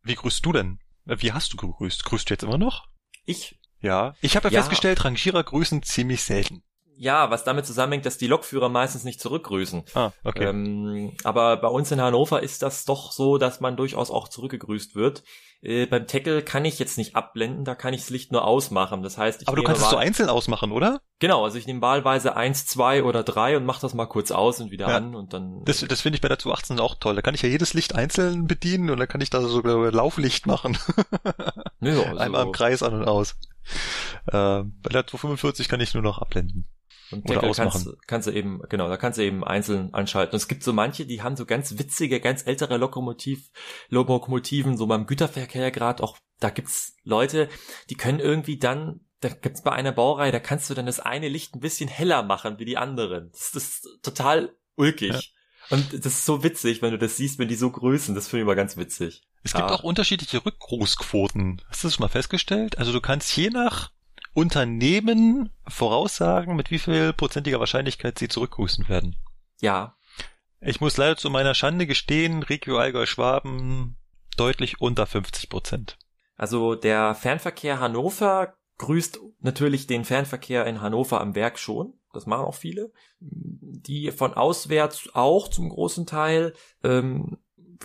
Wie 0.04 0.16
grüßt 0.16 0.46
du 0.46 0.54
denn? 0.54 0.80
Wie 1.04 1.34
hast 1.34 1.52
du 1.52 1.58
gegrüßt? 1.58 2.06
Grüßt 2.06 2.30
du 2.30 2.34
jetzt 2.34 2.44
immer 2.44 2.58
noch? 2.58 2.88
Ich 3.26 3.60
Ja. 3.82 4.16
Ich 4.22 4.36
habe 4.38 4.48
ja, 4.48 4.54
Ja. 4.54 4.60
festgestellt, 4.62 5.04
Rangierer 5.04 5.44
grüßen 5.44 5.84
ziemlich 5.84 6.24
selten. 6.24 6.64
Ja, 6.96 7.30
was 7.30 7.44
damit 7.44 7.66
zusammenhängt, 7.66 8.06
dass 8.06 8.18
die 8.18 8.28
Lokführer 8.28 8.70
meistens 8.70 9.04
nicht 9.04 9.20
zurückgrüßen. 9.20 9.84
Ah, 9.94 10.12
okay. 10.24 10.46
Ähm, 10.46 11.16
aber 11.24 11.58
bei 11.58 11.68
uns 11.68 11.92
in 11.92 12.02
Hannover 12.02 12.42
ist 12.42 12.62
das 12.62 12.86
doch 12.86 13.12
so, 13.12 13.38
dass 13.38 13.60
man 13.60 13.76
durchaus 13.78 14.10
auch 14.10 14.30
zurückgegrüßt 14.30 14.96
wird. 14.96 15.24
Äh, 15.62 15.88
beim 15.88 16.06
Tackle 16.06 16.44
kann 16.44 16.66
ich 16.66 16.78
jetzt 16.78 16.98
nicht 17.00 17.16
abblenden, 17.16 17.66
da 17.66 17.74
kann 17.74 17.94
ich 17.94 18.02
das 18.02 18.10
Licht 18.12 18.32
nur 18.32 18.46
ausmachen. 18.46 19.02
Das 19.02 19.18
heißt, 19.18 19.42
ich 19.42 19.48
Aber 19.48 19.58
du 19.58 19.64
kannst 19.64 19.82
es 19.82 19.90
so 19.90 19.98
einzeln 19.98 20.30
ausmachen, 20.30 20.72
oder? 20.72 21.02
Genau, 21.20 21.44
also 21.44 21.58
ich 21.58 21.66
nehme 21.66 21.82
wahlweise 21.82 22.36
eins, 22.36 22.68
zwei 22.68 23.04
oder 23.04 23.24
drei 23.24 23.58
und 23.58 23.66
mache 23.66 23.82
das 23.82 23.96
mal 23.96 24.06
kurz 24.06 24.30
aus 24.30 24.60
und 24.62 24.70
wieder 24.70 24.88
Ja. 24.90 24.98
an 24.98 25.16
und 25.16 25.34
dann. 25.34 25.64
Das, 25.66 25.80
das 25.80 26.02
finde 26.02 26.18
ich 26.18 26.22
bei 26.22 26.28
der 26.28 26.38
218 26.38 26.80
auch 26.80 26.96
toll. 26.96 27.16
Da 27.16 27.24
kann 27.24 27.34
ich 27.34 27.42
ja 27.42 27.50
jedes 27.50 27.74
Licht 27.74 27.96
einzeln 27.96 28.46
bedienen 28.46 28.92
und 28.92 29.00
dann 29.00 29.08
kann 29.08 29.22
ich 29.22 29.32
da 29.32 29.42
sogar 29.42 29.92
Lauflicht 29.92 30.46
machen. 30.46 30.78
Nö, 31.80 32.02
also, 32.04 32.18
Einmal 32.18 32.46
im 32.46 32.52
Kreis 32.52 32.84
an 32.84 32.94
und 32.94 33.08
aus. 33.08 33.36
Äh, 34.28 34.64
bei 34.64 34.90
der 34.92 35.08
245 35.08 35.68
kann 35.68 35.82
ich 35.82 35.96
nur 35.96 36.04
noch 36.04 36.20
abblenden. 36.20 36.68
Und 37.12 37.26
oder 37.26 37.36
Tackle 37.36 37.50
ausmachen. 37.50 37.84
kannst, 37.86 38.08
kannst 38.08 38.28
du 38.28 38.32
eben, 38.32 38.62
genau, 38.70 38.90
da 38.90 38.98
kannst 38.98 39.18
du 39.18 39.24
eben 39.24 39.44
einzeln 39.44 39.94
anschalten. 39.94 40.34
Und 40.34 40.38
es 40.38 40.48
gibt 40.48 40.64
so 40.64 40.74
manche, 40.74 41.06
die 41.06 41.22
haben 41.22 41.36
so 41.36 41.46
ganz 41.46 41.78
witzige, 41.78 42.20
ganz 42.20 42.46
ältere 42.46 42.78
Lokomotiv, 42.78 43.50
Lokomotiven, 43.90 44.78
so 44.78 44.88
beim 44.88 45.06
Güterverkehr 45.06 45.72
gerade 45.72 46.04
auch, 46.04 46.18
da 46.40 46.50
gibt's 46.50 46.96
Leute, 47.04 47.50
die 47.90 47.96
können 47.96 48.20
irgendwie 48.20 48.58
dann, 48.58 49.02
da 49.22 49.30
gibt's 49.30 49.64
bei 49.64 49.72
einer 49.72 49.92
Baureihe, 49.92 50.32
da 50.32 50.40
kannst 50.40 50.70
du 50.70 50.74
dann 50.74 50.86
das 50.86 51.00
eine 51.00 51.30
Licht 51.30 51.56
ein 51.56 51.60
bisschen 51.60 51.90
heller 51.90 52.24
machen 52.24 52.60
wie 52.60 52.66
die 52.66 52.78
anderen. 52.78 53.32
Das 53.32 53.56
ist 53.56 53.88
total 54.04 54.56
ulkig. 54.76 55.34
Und 55.70 55.92
das 55.94 56.14
ist 56.14 56.26
so 56.26 56.44
witzig, 56.44 56.82
wenn 56.82 56.92
du 56.92 56.98
das 56.98 57.18
siehst, 57.18 57.40
wenn 57.40 57.50
die 57.50 57.56
so 57.56 57.70
grüßen. 57.70 58.16
Das 58.16 58.28
finde 58.30 58.42
ich 58.42 58.44
immer 58.44 58.56
ganz 58.56 58.78
witzig. 58.78 59.24
Es 59.44 59.54
gibt 59.54 59.70
Ja. 59.70 59.76
auch 59.76 59.84
unterschiedliche 59.84 60.46
Rückgrußquoten. 60.46 61.62
Hast 61.70 61.84
du 61.84 61.88
das 61.88 61.96
schon 61.96 62.04
mal 62.04 62.10
festgestellt? 62.10 62.78
Also 62.78 62.94
du 62.94 63.02
kannst 63.02 63.36
je 63.36 63.50
nach 63.50 63.92
Unternehmen 64.38 65.50
voraussagen, 65.68 66.56
mit 66.56 66.70
wie 66.70 66.78
viel 66.78 67.12
prozentiger 67.12 67.60
Wahrscheinlichkeit 67.60 68.20
sie 68.20 68.28
zurückgrüßen 68.28 68.88
werden. 68.88 69.16
Ja, 69.62 69.98
Ich 70.62 70.80
muss 70.80 70.96
leider 70.96 71.18
zu 71.18 71.32
meiner 71.32 71.56
Schande 71.56 71.88
gestehen, 71.88 72.44
Regio 72.44 72.78
Allgäu 72.78 73.08
Schwaben 73.08 73.98
deutlich 74.38 74.80
unter 74.80 75.08
50 75.08 75.50
Prozent. 75.50 75.98
Also 76.36 76.76
der 76.76 77.16
Fernverkehr 77.16 77.80
Hannover 77.80 78.54
grüßt 78.78 79.20
natürlich 79.40 79.88
den 79.88 80.06
Fernverkehr 80.06 80.68
in 80.68 80.82
Hannover 80.82 81.20
am 81.20 81.34
Werk 81.34 81.58
schon. 81.58 81.94
Das 82.14 82.28
machen 82.28 82.46
auch 82.46 82.54
viele. 82.54 82.92
Die 83.20 84.12
von 84.12 84.36
auswärts 84.36 85.10
auch 85.16 85.48
zum 85.48 85.70
großen 85.70 86.06
Teil. 86.06 86.54
Ähm, 86.84 87.40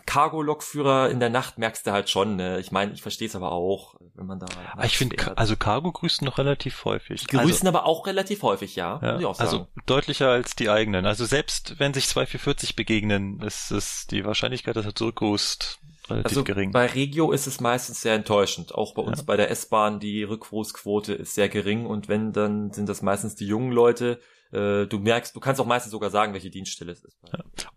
Cargo-Lokführer 0.06 1.10
in 1.10 1.20
der 1.20 1.30
Nacht 1.30 1.58
merkst 1.58 1.86
du 1.86 1.92
halt 1.92 2.08
schon. 2.08 2.36
Ne? 2.36 2.60
Ich 2.60 2.72
meine, 2.72 2.92
ich 2.92 3.02
verstehe 3.02 3.28
es 3.28 3.36
aber 3.36 3.52
auch, 3.52 3.94
wenn 4.14 4.26
man 4.26 4.38
da. 4.38 4.46
Ah, 4.76 4.84
ich 4.84 4.96
finde, 4.96 5.36
also 5.36 5.56
Cargo 5.56 5.92
grüßen 5.92 6.24
noch 6.24 6.38
relativ 6.38 6.84
häufig. 6.84 7.26
Die 7.26 7.36
grüßen 7.36 7.66
also, 7.66 7.68
aber 7.68 7.86
auch 7.86 8.06
relativ 8.06 8.42
häufig, 8.42 8.76
ja. 8.76 9.18
ja 9.20 9.32
also 9.38 9.66
deutlicher 9.86 10.28
als 10.30 10.54
die 10.56 10.70
eigenen. 10.70 11.06
Also 11.06 11.24
selbst 11.24 11.78
wenn 11.78 11.94
sich 11.94 12.08
zwei 12.08 12.26
440 12.26 12.76
begegnen, 12.76 13.40
ist 13.40 13.70
es 13.70 14.06
die 14.06 14.24
Wahrscheinlichkeit, 14.24 14.76
dass 14.76 14.86
er 14.86 14.94
zurückgrüßt, 14.94 15.80
relativ 16.08 16.26
also 16.26 16.44
gering. 16.44 16.72
Bei 16.72 16.86
Regio 16.86 17.32
ist 17.32 17.46
es 17.46 17.60
meistens 17.60 18.00
sehr 18.00 18.14
enttäuschend. 18.14 18.74
Auch 18.74 18.94
bei 18.94 19.02
uns 19.02 19.18
ja. 19.18 19.24
bei 19.24 19.36
der 19.36 19.50
S-Bahn, 19.50 20.00
die 20.00 20.22
Rückrufsquote 20.22 21.14
ist 21.14 21.34
sehr 21.34 21.48
gering 21.48 21.86
und 21.86 22.08
wenn, 22.08 22.32
dann 22.32 22.72
sind 22.72 22.88
das 22.88 23.02
meistens 23.02 23.34
die 23.34 23.46
jungen 23.46 23.72
Leute. 23.72 24.20
Äh, 24.52 24.86
du 24.86 24.98
merkst, 24.98 25.34
du 25.34 25.40
kannst 25.40 25.60
auch 25.60 25.66
meistens 25.66 25.92
sogar 25.92 26.10
sagen, 26.10 26.32
welche 26.34 26.50
Dienststelle 26.50 26.92
es 26.92 27.02
ist. 27.02 27.18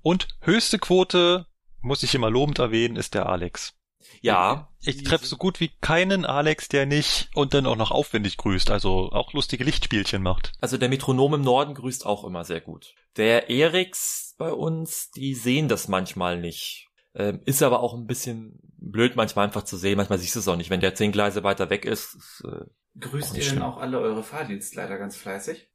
Und 0.02 0.28
höchste 0.42 0.80
Quote, 0.80 1.46
muss 1.86 2.04
ich 2.04 2.16
immer 2.16 2.30
lobend 2.30 2.60
erwähnen, 2.60 2.96
ist 2.96 3.14
der 3.14 3.28
Alex. 3.28 3.74
Ja. 4.22 4.70
Ich 4.82 5.04
treffe 5.04 5.26
so 5.26 5.38
gut 5.38 5.60
wie 5.60 5.72
keinen 5.82 6.26
Alex, 6.26 6.68
der 6.68 6.86
nicht 6.86 7.30
und 7.34 7.54
dann 7.54 7.66
auch 7.66 7.76
noch 7.76 7.92
aufwendig 7.92 8.38
grüßt, 8.38 8.70
also 8.70 9.10
auch 9.12 9.34
lustige 9.34 9.64
Lichtspielchen 9.64 10.22
macht. 10.22 10.52
Also 10.62 10.78
der 10.78 10.90
Metronom 10.90 11.34
im 11.36 11.42
Norden 11.42 11.74
grüßt 11.74 12.06
auch 12.06 12.24
immer 12.24 12.44
sehr 12.44 12.62
gut. 12.62 12.94
Der 13.18 13.50
Eriks 13.50 14.36
bei 14.38 14.52
uns, 14.52 15.12
die 15.12 15.34
sehen 15.34 15.68
das 15.68 15.88
manchmal 15.88 16.40
nicht. 16.40 16.88
Ähm, 17.16 17.42
ist 17.46 17.64
aber 17.64 17.80
auch 17.80 17.94
ein 17.94 18.08
bisschen 18.08 18.60
blöd 18.78 19.16
manchmal 19.16 19.46
einfach 19.46 19.64
zu 19.64 19.78
sehen. 19.78 19.98
Manchmal 19.98 20.20
siehst 20.20 20.36
du 20.36 20.40
es 20.40 20.48
auch 20.48 20.58
nicht. 20.58 20.70
Wenn 20.70 20.82
der 20.82 20.96
zehn 20.96 21.12
Gleise 21.12 21.44
weiter 21.44 21.70
weg 21.70 21.86
ist. 21.86 22.16
ist 22.16 22.44
äh, 22.46 22.66
Grüßt 23.00 23.38
ihr 23.38 23.50
denn 23.50 23.62
auch 23.62 23.78
alle 23.78 24.00
eure 24.00 24.24
Fahrdienstleiter 24.24 24.98
ganz 24.98 25.16
fleißig? 25.18 25.68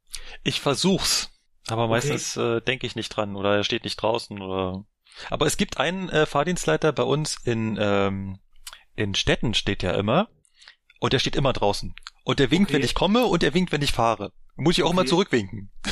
Ich 0.43 0.61
versuch's. 0.61 1.29
Aber 1.67 1.83
okay. 1.83 1.91
meistens 1.91 2.37
äh, 2.37 2.61
denke 2.61 2.87
ich 2.87 2.95
nicht 2.95 3.09
dran 3.09 3.35
oder 3.35 3.55
er 3.55 3.63
steht 3.63 3.83
nicht 3.83 3.97
draußen 3.97 4.41
oder. 4.41 4.85
Aber 5.29 5.45
es 5.45 5.57
gibt 5.57 5.77
einen 5.77 6.09
äh, 6.09 6.25
Fahrdienstleiter 6.25 6.91
bei 6.91 7.03
uns 7.03 7.37
in, 7.43 7.77
ähm, 7.79 8.39
in 8.95 9.15
Städten 9.15 9.53
steht 9.53 9.83
ja 9.83 9.91
immer. 9.91 10.29
Und 10.99 11.13
der 11.13 11.19
steht 11.19 11.35
immer 11.35 11.53
draußen. 11.53 11.95
Und 12.23 12.39
der 12.39 12.51
winkt, 12.51 12.69
okay. 12.69 12.77
wenn 12.77 12.85
ich 12.85 12.93
komme 12.93 13.25
und 13.25 13.43
er 13.43 13.53
winkt, 13.53 13.71
wenn 13.71 13.81
ich 13.81 13.91
fahre. 13.91 14.31
Muss 14.55 14.77
ich 14.77 14.83
auch 14.83 14.89
okay. 14.89 14.95
mal 14.95 15.07
zurückwinken. 15.07 15.71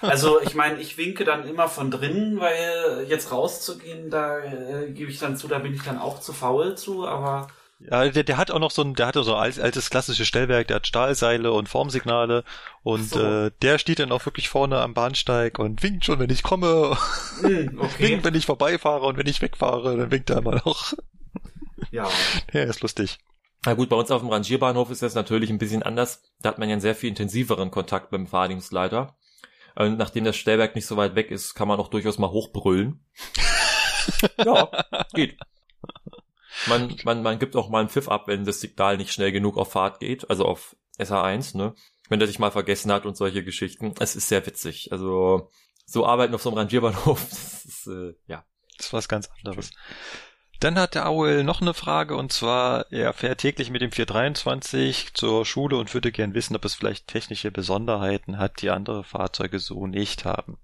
Also 0.00 0.40
ich 0.42 0.56
meine, 0.56 0.80
ich 0.80 0.98
winke 0.98 1.24
dann 1.24 1.46
immer 1.46 1.68
von 1.68 1.92
drinnen, 1.92 2.40
weil 2.40 3.06
jetzt 3.08 3.30
rauszugehen, 3.30 4.10
da 4.10 4.40
äh, 4.40 4.90
gebe 4.90 5.08
ich 5.08 5.20
dann 5.20 5.36
zu, 5.36 5.46
da 5.46 5.60
bin 5.60 5.72
ich 5.72 5.82
dann 5.84 5.98
auch 5.98 6.18
zu 6.18 6.32
faul 6.32 6.76
zu, 6.76 7.06
aber 7.06 7.46
ja, 7.90 8.08
der, 8.08 8.24
der 8.24 8.36
hat 8.36 8.50
auch 8.50 8.58
noch 8.58 8.70
so 8.70 8.82
ein, 8.82 8.94
der 8.94 9.06
hatte 9.06 9.22
so 9.24 9.34
ein 9.34 9.60
altes 9.60 9.90
klassisches 9.90 10.26
Stellwerk, 10.26 10.68
der 10.68 10.76
hat 10.76 10.86
Stahlseile 10.86 11.52
und 11.52 11.68
Formsignale 11.68 12.44
und 12.82 13.08
so. 13.08 13.20
äh, 13.20 13.50
der 13.62 13.78
steht 13.78 13.98
dann 13.98 14.12
auch 14.12 14.24
wirklich 14.24 14.48
vorne 14.48 14.78
am 14.80 14.94
Bahnsteig 14.94 15.58
und 15.58 15.82
winkt 15.82 16.04
schon, 16.04 16.18
wenn 16.18 16.30
ich 16.30 16.42
komme, 16.42 16.96
mm, 17.42 17.78
okay. 17.78 18.08
winkt, 18.10 18.24
wenn 18.24 18.34
ich 18.34 18.46
vorbeifahre 18.46 19.06
und 19.06 19.16
wenn 19.16 19.26
ich 19.26 19.42
wegfahre, 19.42 19.96
dann 19.96 20.10
winkt 20.10 20.30
er 20.30 20.38
immer 20.38 20.62
noch. 20.64 20.92
Ja. 21.90 22.08
Ja, 22.52 22.62
ist 22.62 22.82
lustig. 22.82 23.18
Na 23.64 23.74
gut, 23.74 23.88
bei 23.88 23.96
uns 23.96 24.10
auf 24.10 24.22
dem 24.22 24.30
Rangierbahnhof 24.30 24.90
ist 24.90 25.02
das 25.02 25.14
natürlich 25.14 25.50
ein 25.50 25.58
bisschen 25.58 25.82
anders. 25.82 26.22
Da 26.40 26.48
hat 26.50 26.58
man 26.58 26.68
ja 26.68 26.74
einen 26.74 26.80
sehr 26.80 26.94
viel 26.94 27.10
intensiveren 27.10 27.70
Kontakt 27.70 28.12
dem 28.12 28.26
Fahrdienstleiter. 28.26 29.16
Und 29.74 29.98
nachdem 29.98 30.24
das 30.24 30.36
Stellwerk 30.36 30.74
nicht 30.74 30.86
so 30.86 30.96
weit 30.96 31.14
weg 31.14 31.30
ist, 31.30 31.54
kann 31.54 31.68
man 31.68 31.78
auch 31.78 31.88
durchaus 31.88 32.18
mal 32.18 32.30
hochbrüllen. 32.30 33.04
ja, 34.44 34.68
geht. 35.14 35.38
Man, 36.66 36.96
man, 37.04 37.22
man 37.22 37.38
gibt 37.38 37.56
auch 37.56 37.68
mal 37.68 37.80
einen 37.80 37.88
Pfiff 37.88 38.08
ab, 38.08 38.28
wenn 38.28 38.44
das 38.44 38.60
Signal 38.60 38.96
nicht 38.96 39.12
schnell 39.12 39.32
genug 39.32 39.56
auf 39.56 39.72
Fahrt 39.72 40.00
geht, 40.00 40.28
also 40.30 40.44
auf 40.44 40.76
SA1, 40.98 41.56
ne? 41.56 41.74
Wenn 42.08 42.18
der 42.18 42.28
sich 42.28 42.38
mal 42.38 42.50
vergessen 42.50 42.92
hat 42.92 43.06
und 43.06 43.16
solche 43.16 43.42
Geschichten. 43.42 43.94
Es 43.98 44.16
ist 44.16 44.28
sehr 44.28 44.44
witzig. 44.46 44.92
Also, 44.92 45.50
so 45.86 46.06
arbeiten 46.06 46.34
auf 46.34 46.42
so 46.42 46.50
einem 46.50 46.58
Rangierbahnhof, 46.58 47.26
das 47.30 47.64
ist, 47.64 47.86
äh, 47.86 48.14
ja. 48.26 48.44
Das 48.76 48.86
ist 48.86 48.92
was 48.92 49.08
ganz 49.08 49.30
anderes. 49.38 49.70
Dann 50.62 50.78
hat 50.78 50.94
der 50.94 51.08
Auel 51.08 51.42
noch 51.42 51.60
eine 51.60 51.74
Frage 51.74 52.14
und 52.14 52.32
zwar, 52.32 52.86
er 52.92 53.12
fährt 53.12 53.40
täglich 53.40 53.70
mit 53.70 53.82
dem 53.82 53.90
423 53.90 55.12
zur 55.12 55.44
Schule 55.44 55.76
und 55.76 55.92
würde 55.92 56.12
gern 56.12 56.34
wissen, 56.34 56.54
ob 56.54 56.64
es 56.64 56.76
vielleicht 56.76 57.08
technische 57.08 57.50
Besonderheiten 57.50 58.38
hat, 58.38 58.62
die 58.62 58.70
andere 58.70 59.02
Fahrzeuge 59.02 59.58
so 59.58 59.88
nicht 59.88 60.24
haben. 60.24 60.58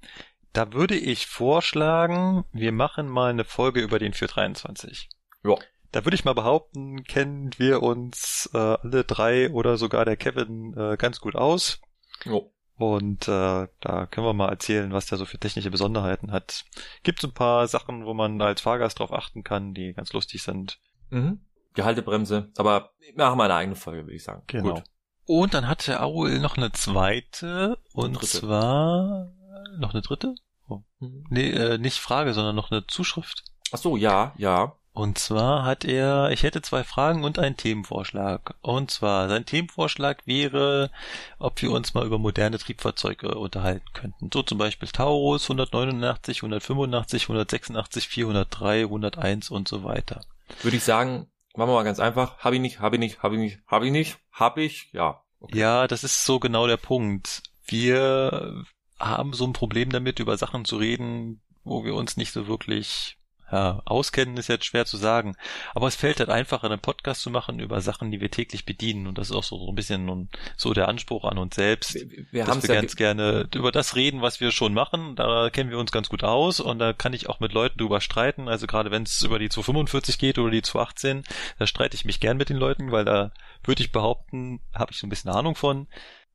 Da 0.53 0.73
würde 0.73 0.97
ich 0.97 1.27
vorschlagen, 1.27 2.45
wir 2.53 2.70
machen 2.70 3.09
mal 3.09 3.31
eine 3.31 3.45
Folge 3.45 3.81
über 3.81 3.99
den 3.99 4.12
423. 4.12 5.09
Ja. 5.43 5.57
Da 5.93 6.05
würde 6.05 6.15
ich 6.15 6.24
mal 6.24 6.35
behaupten, 6.35 7.05
kennen 7.05 7.51
wir 7.56 7.82
uns 7.82 8.48
äh, 8.52 8.59
alle 8.59 9.05
drei 9.05 9.51
oder 9.51 9.77
sogar 9.77 10.05
der 10.05 10.16
Kevin 10.16 10.74
äh, 10.77 10.97
ganz 10.97 11.20
gut 11.20 11.35
aus. 11.35 11.81
Ja. 12.24 12.40
Und 12.77 13.27
äh, 13.27 13.66
da 13.81 14.06
können 14.06 14.27
wir 14.27 14.35
mal 14.35 14.51
erzählen, 14.51 14.93
was 14.93 15.06
der 15.06 15.19
so 15.19 15.24
für 15.24 15.39
technische 15.39 15.70
Besonderheiten 15.70 16.31
hat. 16.31 16.65
Gibt 17.02 17.24
ein 17.24 17.32
paar 17.32 17.66
Sachen, 17.66 18.05
wo 18.05 18.15
man 18.15 18.40
als 18.40 18.60
Fahrgast 18.60 19.01
drauf 19.01 19.12
achten 19.12 19.43
kann, 19.43 19.74
die 19.74 19.94
ganz 19.94 20.12
lustig 20.12 20.43
sind. 20.43 20.78
Mhm. 21.10 21.40
Die 21.77 21.82
Haltebremse. 21.82 22.51
Aber 22.56 22.93
wir 23.01 23.15
machen 23.16 23.39
mal 23.39 23.44
eine 23.44 23.55
eigene 23.55 23.77
Folge, 23.77 24.05
würde 24.05 24.15
ich 24.15 24.23
sagen. 24.23 24.44
Genau. 24.47 24.74
Gut. 24.74 24.85
Und 25.27 25.55
dann 25.55 25.69
hat 25.69 25.86
der 25.89 26.02
Aul 26.05 26.39
noch 26.39 26.56
eine 26.56 26.70
zweite. 26.73 27.78
Und 27.93 28.15
dritte. 28.15 28.27
zwar 28.27 29.32
noch 29.78 29.93
eine 29.93 30.02
dritte? 30.02 30.36
Oh. 30.69 30.82
Mhm. 31.01 31.24
Nee, 31.31 31.51
äh, 31.51 31.78
nicht 31.78 31.98
Frage, 31.98 32.32
sondern 32.32 32.55
noch 32.55 32.70
eine 32.70 32.86
Zuschrift. 32.86 33.44
Ach 33.73 33.78
so, 33.78 33.97
ja, 33.97 34.32
ja. 34.39 34.78
Und 34.99 35.16
zwar 35.16 35.65
hat 35.65 35.85
er, 35.85 36.33
ich 36.33 36.43
hätte 36.43 36.61
zwei 36.61 36.83
Fragen 36.83 37.23
und 37.23 37.39
einen 37.39 37.57
Themenvorschlag. 37.57 38.57
Und 38.62 38.91
zwar, 38.91 39.29
sein 39.29 39.47
Themenvorschlag 39.47 40.27
wäre, 40.27 40.91
ob 41.39 41.62
wir 41.62 41.70
uns 41.70 41.95
mal 41.95 42.05
über 42.05 42.19
moderne 42.19 42.59
Triebfahrzeuge 42.59 43.39
unterhalten 43.39 43.87
könnten. 43.95 44.29
So 44.35 44.43
zum 44.43 44.59
Beispiel 44.59 44.89
Taurus 44.89 45.45
189, 45.45 46.39
185, 46.39 47.23
186, 47.27 48.09
403, 48.09 48.83
101 48.83 49.51
und 49.51 49.69
so 49.69 49.85
weiter. 49.85 50.23
Würde 50.62 50.77
ich 50.77 50.83
sagen, 50.83 51.29
machen 51.55 51.70
wir 51.70 51.75
mal 51.77 51.85
ganz 51.85 52.01
einfach. 52.01 52.37
Hab 52.39 52.53
ich 52.53 52.61
nicht, 52.61 52.81
hab 52.81 52.93
ich 52.93 52.99
nicht, 52.99 53.23
hab 53.23 53.33
ich 53.33 53.39
nicht, 53.39 53.61
hab 53.69 53.85
ich 53.85 53.93
nicht, 53.93 54.19
hab 54.33 54.59
ich, 54.59 54.89
ja. 54.93 55.23
Okay. 55.39 55.59
Ja, 55.59 55.87
das 55.87 56.03
ist 56.03 56.25
so 56.25 56.41
genau 56.41 56.66
der 56.66 56.77
Punkt. 56.77 57.45
Wir 57.65 58.65
haben 58.99 59.33
so 59.33 59.47
ein 59.47 59.53
Problem 59.53 59.91
damit, 59.91 60.19
über 60.19 60.37
Sachen 60.37 60.65
zu 60.65 60.77
reden, 60.77 61.41
wo 61.62 61.85
wir 61.85 61.95
uns 61.95 62.16
nicht 62.16 62.33
so 62.33 62.49
wirklich 62.49 63.18
ja, 63.51 63.83
auskennen 63.85 64.37
ist 64.37 64.49
jetzt 64.49 64.66
schwer 64.66 64.85
zu 64.85 64.97
sagen. 64.97 65.37
Aber 65.75 65.87
es 65.87 65.97
fällt 65.97 66.19
halt 66.19 66.29
einfacher, 66.29 66.70
einen 66.70 66.81
Podcast 66.81 67.23
zu 67.23 67.31
machen 67.31 67.61
über 67.61 67.81
Sachen, 67.81 68.11
die 68.11 68.20
wir 68.20 68.31
täglich 68.31 68.66
bedienen. 68.66 69.07
Und 69.07 69.19
das 69.19 69.31
ist 69.31 69.37
auch 69.37 69.45
so, 69.45 69.59
so 69.59 69.69
ein 69.69 69.75
bisschen 69.75 70.29
so 70.57 70.75
der 70.75 70.89
Anspruch 70.89 71.25
an 71.25 71.39
uns 71.39 71.55
selbst. 71.55 71.95
Wir, 71.95 72.27
wir 72.31 72.45
dass 72.45 72.62
wir 72.62 72.75
ja 72.75 72.81
ganz 72.81 72.97
gerne 72.97 73.49
über 73.55 73.73
das 73.73 73.97
reden, 73.97 74.20
was 74.20 74.41
wir 74.41 74.53
schon 74.53 74.75
machen. 74.75 75.16
Da 75.16 75.51
kennen 75.51 75.70
wir 75.70 75.79
uns 75.79 75.93
ganz 75.93 76.09
gut 76.09 76.25
aus 76.25 76.61
und 76.61 76.79
da 76.79 76.93
kann 76.93 77.12
ich 77.12 77.29
auch 77.29 77.41
mit 77.41 77.53
Leuten 77.53 77.79
drüber 77.79 78.01
streiten. 78.01 78.49
Also 78.49 78.66
gerade 78.66 78.91
wenn 78.91 79.05
es 79.05 79.23
über 79.23 79.39
die 79.39 79.49
245 79.49 80.19
geht 80.19 80.39
oder 80.39 80.51
die 80.51 80.62
218, 80.62 81.25
da 81.59 81.66
streite 81.66 81.95
ich 81.95 82.05
mich 82.05 82.20
gern 82.20 82.37
mit 82.37 82.51
den 82.51 82.57
Leuten, 82.57 82.93
weil 82.93 83.05
da 83.05 83.33
würde 83.65 83.83
ich 83.83 83.93
behaupten, 83.93 84.61
habe 84.75 84.93
ich 84.93 84.99
so 84.99 85.07
ein 85.07 85.11
bisschen 85.11 85.31
Ahnung 85.31 85.55
von. 85.55 85.89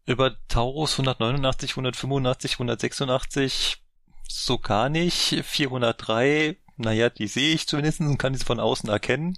Über 0.06 0.36
Taurus 0.50 0.94
189, 0.94 1.72
185, 1.72 2.54
186 2.54 3.84
so 4.28 4.58
gar 4.58 4.90
nicht. 4.90 5.44
403 5.46 6.58
naja, 6.78 7.10
die 7.10 7.28
sehe 7.28 7.54
ich 7.54 7.68
zumindest 7.68 8.00
und 8.02 8.18
kann 8.18 8.36
sie 8.36 8.46
von 8.46 8.60
außen 8.60 8.90
erkennen. 8.90 9.38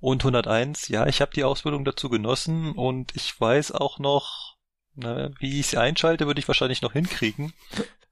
Und 0.00 0.22
101, 0.22 0.88
ja, 0.88 1.06
ich 1.06 1.20
habe 1.20 1.32
die 1.34 1.44
Ausbildung 1.44 1.84
dazu 1.84 2.08
genossen 2.08 2.72
und 2.72 3.16
ich 3.16 3.40
weiß 3.40 3.72
auch 3.72 3.98
noch, 3.98 4.56
na, 4.94 5.30
wie 5.40 5.58
ich 5.60 5.68
sie 5.68 5.78
einschalte, 5.78 6.26
würde 6.26 6.40
ich 6.40 6.48
wahrscheinlich 6.48 6.82
noch 6.82 6.92
hinkriegen. 6.92 7.52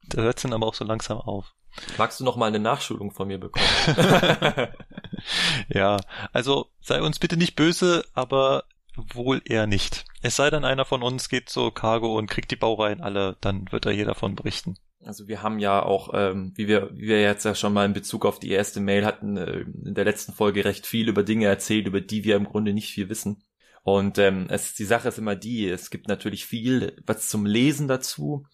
Da 0.08 0.22
hört 0.22 0.38
es 0.38 0.42
dann 0.42 0.52
aber 0.52 0.66
auch 0.66 0.74
so 0.74 0.84
langsam 0.84 1.18
auf. 1.18 1.54
Magst 1.98 2.20
du 2.20 2.24
noch 2.24 2.36
mal 2.36 2.46
eine 2.46 2.58
Nachschulung 2.58 3.12
von 3.12 3.28
mir 3.28 3.38
bekommen? 3.38 3.66
ja, 5.68 5.98
also 6.32 6.70
sei 6.80 7.02
uns 7.02 7.18
bitte 7.18 7.36
nicht 7.36 7.54
böse, 7.54 8.04
aber 8.14 8.64
wohl 8.96 9.42
eher 9.44 9.66
nicht. 9.66 10.04
Es 10.22 10.36
sei 10.36 10.48
denn, 10.50 10.64
einer 10.64 10.84
von 10.84 11.02
uns 11.02 11.28
geht 11.28 11.50
zur 11.50 11.74
Cargo 11.74 12.16
und 12.16 12.30
kriegt 12.30 12.50
die 12.50 12.56
Baureihen 12.56 13.02
alle, 13.02 13.36
dann 13.40 13.70
wird 13.70 13.86
er 13.86 13.92
hier 13.92 14.06
davon 14.06 14.34
berichten. 14.34 14.78
Also 15.06 15.28
wir 15.28 15.42
haben 15.42 15.58
ja 15.58 15.82
auch, 15.82 16.10
ähm, 16.14 16.52
wie 16.56 16.68
wir, 16.68 16.90
wie 16.92 17.08
wir 17.08 17.22
jetzt 17.22 17.44
ja 17.44 17.54
schon 17.54 17.72
mal 17.72 17.86
in 17.86 17.92
Bezug 17.92 18.26
auf 18.26 18.38
die 18.38 18.50
erste 18.50 18.80
Mail 18.80 19.04
hatten, 19.04 19.36
äh, 19.36 19.60
in 19.60 19.94
der 19.94 20.04
letzten 20.04 20.32
Folge 20.32 20.64
recht 20.64 20.86
viel 20.86 21.08
über 21.08 21.22
Dinge 21.22 21.46
erzählt, 21.46 21.86
über 21.86 22.00
die 22.00 22.24
wir 22.24 22.36
im 22.36 22.44
Grunde 22.44 22.72
nicht 22.72 22.92
viel 22.92 23.08
wissen. 23.08 23.42
Und 23.82 24.18
ähm, 24.18 24.46
es, 24.48 24.74
die 24.74 24.84
Sache 24.84 25.08
ist 25.08 25.18
immer 25.18 25.36
die, 25.36 25.68
es 25.68 25.90
gibt 25.90 26.08
natürlich 26.08 26.44
viel 26.44 27.00
was 27.06 27.28
zum 27.28 27.46
Lesen 27.46 27.86
dazu 27.86 28.46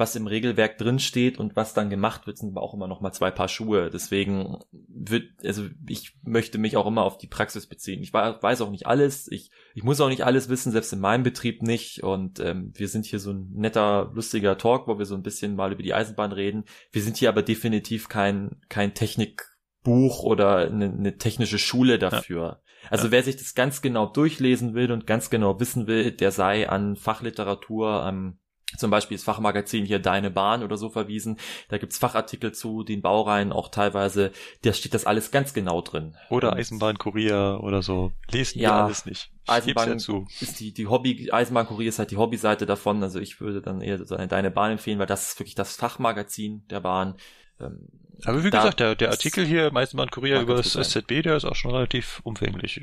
was 0.00 0.16
im 0.16 0.26
Regelwerk 0.26 0.78
drin 0.78 0.98
steht 0.98 1.38
und 1.38 1.54
was 1.54 1.74
dann 1.74 1.90
gemacht 1.90 2.26
wird, 2.26 2.38
sind 2.38 2.50
aber 2.50 2.62
auch 2.62 2.74
immer 2.74 2.88
noch 2.88 3.00
mal 3.00 3.12
zwei 3.12 3.30
Paar 3.30 3.46
Schuhe. 3.46 3.90
Deswegen 3.90 4.58
wird, 4.72 5.24
also 5.44 5.66
ich 5.86 6.16
möchte 6.24 6.58
mich 6.58 6.76
auch 6.76 6.86
immer 6.86 7.04
auf 7.04 7.18
die 7.18 7.28
Praxis 7.28 7.68
beziehen. 7.68 8.02
Ich 8.02 8.12
weiß 8.12 8.62
auch 8.62 8.70
nicht 8.70 8.86
alles, 8.88 9.30
ich, 9.30 9.52
ich 9.74 9.84
muss 9.84 10.00
auch 10.00 10.08
nicht 10.08 10.24
alles 10.24 10.48
wissen, 10.48 10.72
selbst 10.72 10.92
in 10.92 10.98
meinem 11.00 11.22
Betrieb 11.22 11.62
nicht. 11.62 12.02
Und 12.02 12.40
ähm, 12.40 12.72
wir 12.74 12.88
sind 12.88 13.06
hier 13.06 13.20
so 13.20 13.30
ein 13.30 13.50
netter, 13.52 14.10
lustiger 14.12 14.58
Talk, 14.58 14.88
wo 14.88 14.98
wir 14.98 15.06
so 15.06 15.14
ein 15.14 15.22
bisschen 15.22 15.54
mal 15.54 15.70
über 15.72 15.84
die 15.84 15.94
Eisenbahn 15.94 16.32
reden. 16.32 16.64
Wir 16.90 17.02
sind 17.02 17.16
hier 17.16 17.28
aber 17.28 17.42
definitiv 17.42 18.08
kein, 18.08 18.56
kein 18.68 18.94
Technikbuch 18.94 20.24
oder 20.24 20.56
eine, 20.66 20.86
eine 20.86 21.18
technische 21.18 21.58
Schule 21.58 22.00
dafür. 22.00 22.42
Ja. 22.42 22.60
Also 22.90 23.06
Ja. 23.06 23.12
wer 23.12 23.22
sich 23.22 23.36
das 23.36 23.54
ganz 23.54 23.82
genau 23.82 24.06
durchlesen 24.06 24.74
will 24.74 24.90
und 24.90 25.06
ganz 25.06 25.30
genau 25.30 25.60
wissen 25.60 25.86
will, 25.86 26.10
der 26.10 26.32
sei 26.32 26.68
an 26.68 26.96
Fachliteratur, 26.96 28.02
am 28.02 28.38
zum 28.76 28.90
Beispiel 28.90 29.16
das 29.16 29.24
Fachmagazin 29.24 29.84
hier 29.84 29.98
Deine 29.98 30.30
Bahn 30.30 30.62
oder 30.62 30.76
so 30.76 30.88
verwiesen. 30.88 31.38
Da 31.68 31.78
gibt's 31.78 31.98
Fachartikel 31.98 32.52
zu 32.52 32.82
den 32.82 33.02
Baureihen 33.02 33.52
auch 33.52 33.68
teilweise. 33.68 34.32
Da 34.62 34.72
steht 34.72 34.94
das 34.94 35.06
alles 35.06 35.30
ganz 35.30 35.54
genau 35.54 35.80
drin. 35.80 36.16
Oder 36.28 36.54
Eisenbahnkurier 36.54 37.60
oder 37.62 37.82
so. 37.82 38.12
Lesen 38.30 38.56
wir 38.56 38.62
Ja, 38.62 38.84
alles 38.84 39.06
nicht. 39.06 39.30
Ich 39.44 39.50
Eisenbahn 39.50 39.98
ja 39.98 40.24
ist 40.40 40.60
die, 40.60 40.72
die 40.72 40.86
Hobby, 40.86 41.30
Eisenbahnkurier 41.32 41.88
ist 41.88 41.98
halt 41.98 42.10
die 42.10 42.16
Hobbyseite 42.16 42.66
davon. 42.66 43.02
Also 43.02 43.18
ich 43.18 43.40
würde 43.40 43.60
dann 43.60 43.80
eher 43.80 44.04
so 44.04 44.14
eine 44.14 44.28
Deine 44.28 44.50
Bahn 44.50 44.72
empfehlen, 44.72 44.98
weil 44.98 45.06
das 45.06 45.30
ist 45.30 45.40
wirklich 45.40 45.54
das 45.54 45.76
Fachmagazin 45.76 46.64
der 46.68 46.80
Bahn. 46.80 47.16
Ähm, 47.58 47.88
Aber 48.24 48.44
wie 48.44 48.50
gesagt, 48.50 48.80
der, 48.80 48.94
der 48.94 49.10
Artikel 49.10 49.44
hier 49.44 49.68
im 49.68 49.76
Eisenbahnkurier 49.76 50.40
über 50.40 50.56
das. 50.56 50.72
SZB, 50.74 51.22
der 51.22 51.36
ist 51.36 51.44
auch 51.44 51.56
schon 51.56 51.72
relativ 51.72 52.20
umfänglich. 52.22 52.80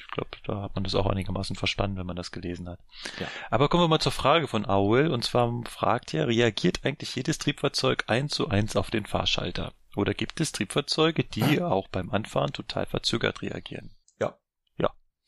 Ich 0.00 0.06
glaube, 0.12 0.30
da 0.44 0.62
hat 0.62 0.74
man 0.74 0.84
das 0.84 0.94
auch 0.94 1.06
einigermaßen 1.06 1.56
verstanden, 1.56 1.96
wenn 1.96 2.06
man 2.06 2.16
das 2.16 2.32
gelesen 2.32 2.68
hat. 2.68 2.78
Ja. 3.18 3.26
Aber 3.50 3.68
kommen 3.68 3.84
wir 3.84 3.88
mal 3.88 4.00
zur 4.00 4.12
Frage 4.12 4.48
von 4.48 4.66
Aul. 4.66 5.08
Und 5.08 5.24
zwar 5.24 5.52
fragt 5.64 6.14
er, 6.14 6.28
reagiert 6.28 6.80
eigentlich 6.84 7.14
jedes 7.14 7.38
Triebfahrzeug 7.38 8.04
eins 8.06 8.34
zu 8.34 8.48
eins 8.48 8.76
auf 8.76 8.90
den 8.90 9.06
Fahrschalter? 9.06 9.72
Oder 9.96 10.14
gibt 10.14 10.40
es 10.40 10.52
Triebfahrzeuge, 10.52 11.24
die 11.24 11.60
auch 11.62 11.88
beim 11.88 12.10
Anfahren 12.10 12.52
total 12.52 12.86
verzögert 12.86 13.42
reagieren? 13.42 13.90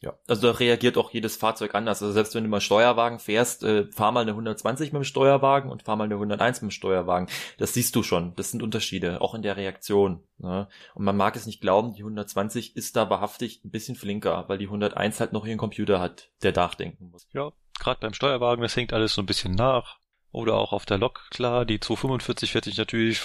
Ja, 0.01 0.15
also 0.29 0.53
da 0.53 0.59
reagiert 0.59 0.99
auch 0.99 1.11
jedes 1.11 1.37
Fahrzeug 1.37 1.75
anders. 1.75 2.03
Also 2.03 2.13
selbst 2.13 2.35
wenn 2.35 2.45
du 2.45 2.51
mal 2.51 2.61
Steuerwagen 2.61 3.19
fährst, 3.19 3.65
äh, 3.65 3.87
fahr 3.91 4.13
mal 4.13 4.21
eine 4.21 4.33
120 4.33 4.93
mit 4.93 5.01
dem 5.01 5.05
Steuerwagen 5.05 5.71
und 5.71 5.85
fahr 5.85 5.97
mal 5.97 6.05
eine 6.05 6.17
101 6.17 6.61
mit 6.61 6.71
dem 6.71 6.73
Steuerwagen. 6.73 7.29
Das 7.57 7.73
siehst 7.73 7.97
du 7.97 8.03
schon. 8.03 8.35
Das 8.37 8.51
sind 8.51 8.63
Unterschiede, 8.63 9.23
auch 9.23 9.35
in 9.35 9.43
der 9.43 9.57
Reaktion. 9.57 10.23
Ne? 10.39 10.69
Und 10.95 11.05
man 11.05 11.17
mag 11.17 11.35
es 11.35 11.47
nicht 11.47 11.63
glauben, 11.63 11.95
die 11.95 12.03
120 12.03 12.77
ist 12.77 12.95
da 12.97 13.09
wahrhaftig 13.09 13.65
ein 13.65 13.71
bisschen 13.71 13.97
flinker, 13.97 14.45
weil 14.49 14.59
die 14.59 14.67
101 14.67 15.19
halt 15.21 15.33
noch 15.33 15.47
ihren 15.47 15.59
Computer 15.59 15.99
hat, 15.99 16.31
der 16.43 16.53
nachdenken 16.53 17.11
muss. 17.11 17.27
Ja, 17.33 17.53
gerade 17.79 18.01
beim 18.01 18.13
Steuerwagen, 18.13 18.63
das 18.63 18.77
hängt 18.77 18.93
alles 18.93 19.15
so 19.15 19.23
ein 19.23 19.27
bisschen 19.27 19.55
nach. 19.55 19.99
Oder 20.31 20.57
auch 20.57 20.75
auf 20.75 20.85
der 20.85 20.99
Lok, 20.99 21.29
klar, 21.31 21.65
die 21.65 21.81
245 21.81 22.53
fährt 22.53 22.67
sich 22.67 22.77
natürlich 22.77 23.21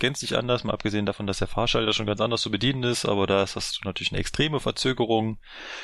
gänzlich 0.00 0.36
anders, 0.36 0.64
mal 0.64 0.72
abgesehen 0.72 1.06
davon, 1.06 1.26
dass 1.26 1.38
der 1.38 1.48
Fahrschalter 1.48 1.92
schon 1.92 2.06
ganz 2.06 2.20
anders 2.20 2.42
zu 2.42 2.50
bedienen 2.50 2.82
ist, 2.82 3.04
aber 3.06 3.26
da 3.26 3.40
hast 3.40 3.78
du 3.78 3.86
natürlich 3.86 4.12
eine 4.12 4.20
extreme 4.20 4.58
Verzögerung. 4.58 5.38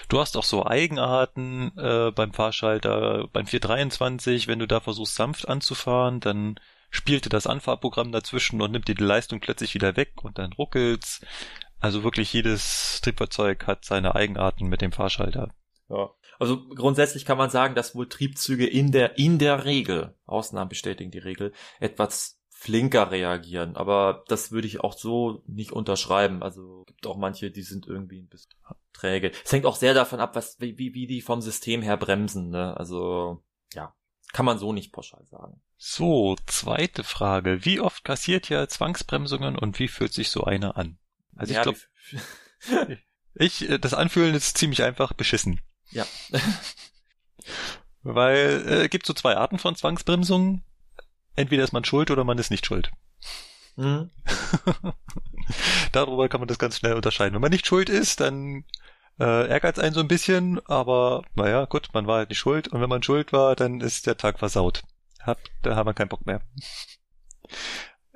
Du 0.09 0.19
hast 0.19 0.37
auch 0.37 0.45
so 0.45 0.67
Eigenarten 0.67 1.73
äh, 1.79 2.11
beim 2.11 2.33
Fahrschalter, 2.33 3.29
beim 3.33 3.47
423, 3.47 4.49
wenn 4.49 4.59
du 4.59 4.67
da 4.67 4.81
versuchst 4.81 5.15
sanft 5.15 5.49
anzufahren, 5.49 6.21
dann 6.21 6.59
spielte 6.91 7.29
das 7.29 7.47
Anfahrprogramm 7.47 8.11
dazwischen 8.13 8.61
und 8.61 8.73
nimmt 8.73 8.89
dir 8.89 8.95
die 8.95 9.05
Leistung 9.05 9.41
plötzlich 9.41 9.75
wieder 9.75 9.97
weg 9.97 10.13
und 10.23 10.39
dann 10.39 10.53
ruckelt's. 10.53 11.21
Also 11.79 12.03
wirklich 12.03 12.33
jedes 12.33 13.01
Triebfahrzeug 13.03 13.67
hat 13.67 13.85
seine 13.85 14.15
Eigenarten 14.15 14.67
mit 14.67 14.81
dem 14.81 14.93
Fahrschalter. 14.93 15.55
Ja. 15.89 16.11
Also 16.39 16.69
grundsätzlich 16.69 17.25
kann 17.25 17.39
man 17.39 17.51
sagen, 17.51 17.75
dass 17.75 17.95
wohl 17.95 18.09
Triebzüge 18.09 18.67
in 18.67 18.93
der, 18.93 19.19
in 19.19 19.39
der 19.39 19.65
Regel, 19.65 20.15
Ausnahmen 20.27 20.69
bestätigen 20.69 21.11
die 21.11 21.19
Regel, 21.19 21.53
etwas 21.81 22.36
flinker 22.67 23.11
reagieren. 23.11 23.77
Aber 23.77 24.25
das 24.29 24.51
würde 24.53 24.67
ich 24.67 24.81
auch 24.81 24.93
so 24.97 25.43
nicht 25.47 25.73
unterschreiben. 25.73 26.43
Also 26.43 26.85
gibt 26.87 27.07
auch 27.07 27.17
manche, 27.17 27.51
die 27.51 27.63
sind 27.63 27.87
irgendwie 27.87 28.21
ein 28.21 28.29
bisschen 28.29 28.53
träge. 28.93 29.31
Es 29.45 29.53
hängt 29.53 29.67
auch 29.67 29.77
sehr 29.77 29.95
davon 29.95 30.21
ab, 30.21 30.35
was, 30.37 30.61
wie, 30.61 30.77
wie 30.79 30.93
wie 30.95 31.07
die 31.07 31.23
vom 31.23 31.41
System 31.41 31.83
her 31.83 31.97
bremsen. 31.97 32.51
Ne? 32.51 32.77
Also 32.77 33.43
ja, 33.75 33.95
kann 34.33 34.45
man 34.47 34.59
so 34.59 34.73
nicht 34.73 34.93
pauschal 34.93 35.25
sagen. 35.27 35.61
So, 35.79 36.37
zweite 36.47 37.05
Frage. 37.05 37.65
Wie 37.65 37.81
oft 37.81 38.03
kassiert 38.05 38.51
ihr 38.51 38.69
Zwangsbremsungen 38.69 39.57
und 39.59 39.79
wie 39.79 39.89
fühlt 39.89 40.13
sich 40.13 40.31
so 40.31 40.45
eine 40.45 40.77
an? 40.77 40.99
Also 41.37 41.51
ich 41.51 41.57
Ja, 41.57 41.63
glaube, 41.63 41.79
wie- 42.11 42.99
ich, 43.35 43.69
äh, 43.69 43.79
das 43.79 43.93
Anfühlen 43.95 44.35
ist 44.35 44.57
ziemlich 44.59 44.83
einfach 44.83 45.13
beschissen. 45.13 45.61
Ja. 45.91 46.07
Weil 48.03 48.65
äh, 48.85 48.89
gibt 48.89 49.07
so 49.07 49.13
zwei 49.13 49.37
Arten 49.37 49.59
von 49.59 49.77
Zwangsbremsungen. 49.77 50.63
Entweder 51.37 51.65
ist 51.65 51.73
man 51.73 51.85
schuld 51.85 52.11
oder 52.11 52.25
man 52.25 52.39
ist 52.39 52.51
nicht 52.51 52.67
schuld. 52.67 52.91
Hm? 53.77 54.11
Darüber 55.93 56.29
kann 56.29 56.41
man 56.41 56.49
das 56.49 56.59
ganz 56.59 56.79
schnell 56.79 56.95
unterscheiden. 56.95 57.35
Wenn 57.35 57.43
man 57.43 57.51
nicht 57.51 57.67
schuld 57.67 57.89
ist, 57.89 58.21
dann 58.21 58.65
äh, 59.19 59.49
ärgert 59.49 59.79
es 59.79 59.85
einen 59.85 59.95
so 59.95 60.01
ein 60.01 60.09
bisschen, 60.09 60.61
aber 60.67 61.23
naja, 61.35 61.67
gut, 61.67 61.91
man 61.93 62.07
war 62.07 62.19
halt 62.19 62.31
nicht 62.31 62.39
schuld. 62.39 62.69
Und 62.69 62.81
wenn 62.81 62.89
man 62.89 63.03
schuld 63.03 63.33
war, 63.33 63.55
dann 63.55 63.81
ist 63.81 64.07
der 64.07 64.17
Tag 64.17 64.39
versaut. 64.39 64.83
Hab, 65.21 65.39
da 65.63 65.77
haben 65.77 65.87
wir 65.87 65.95
keinen 65.95 66.09
Bock 66.09 66.25
mehr. 66.27 66.41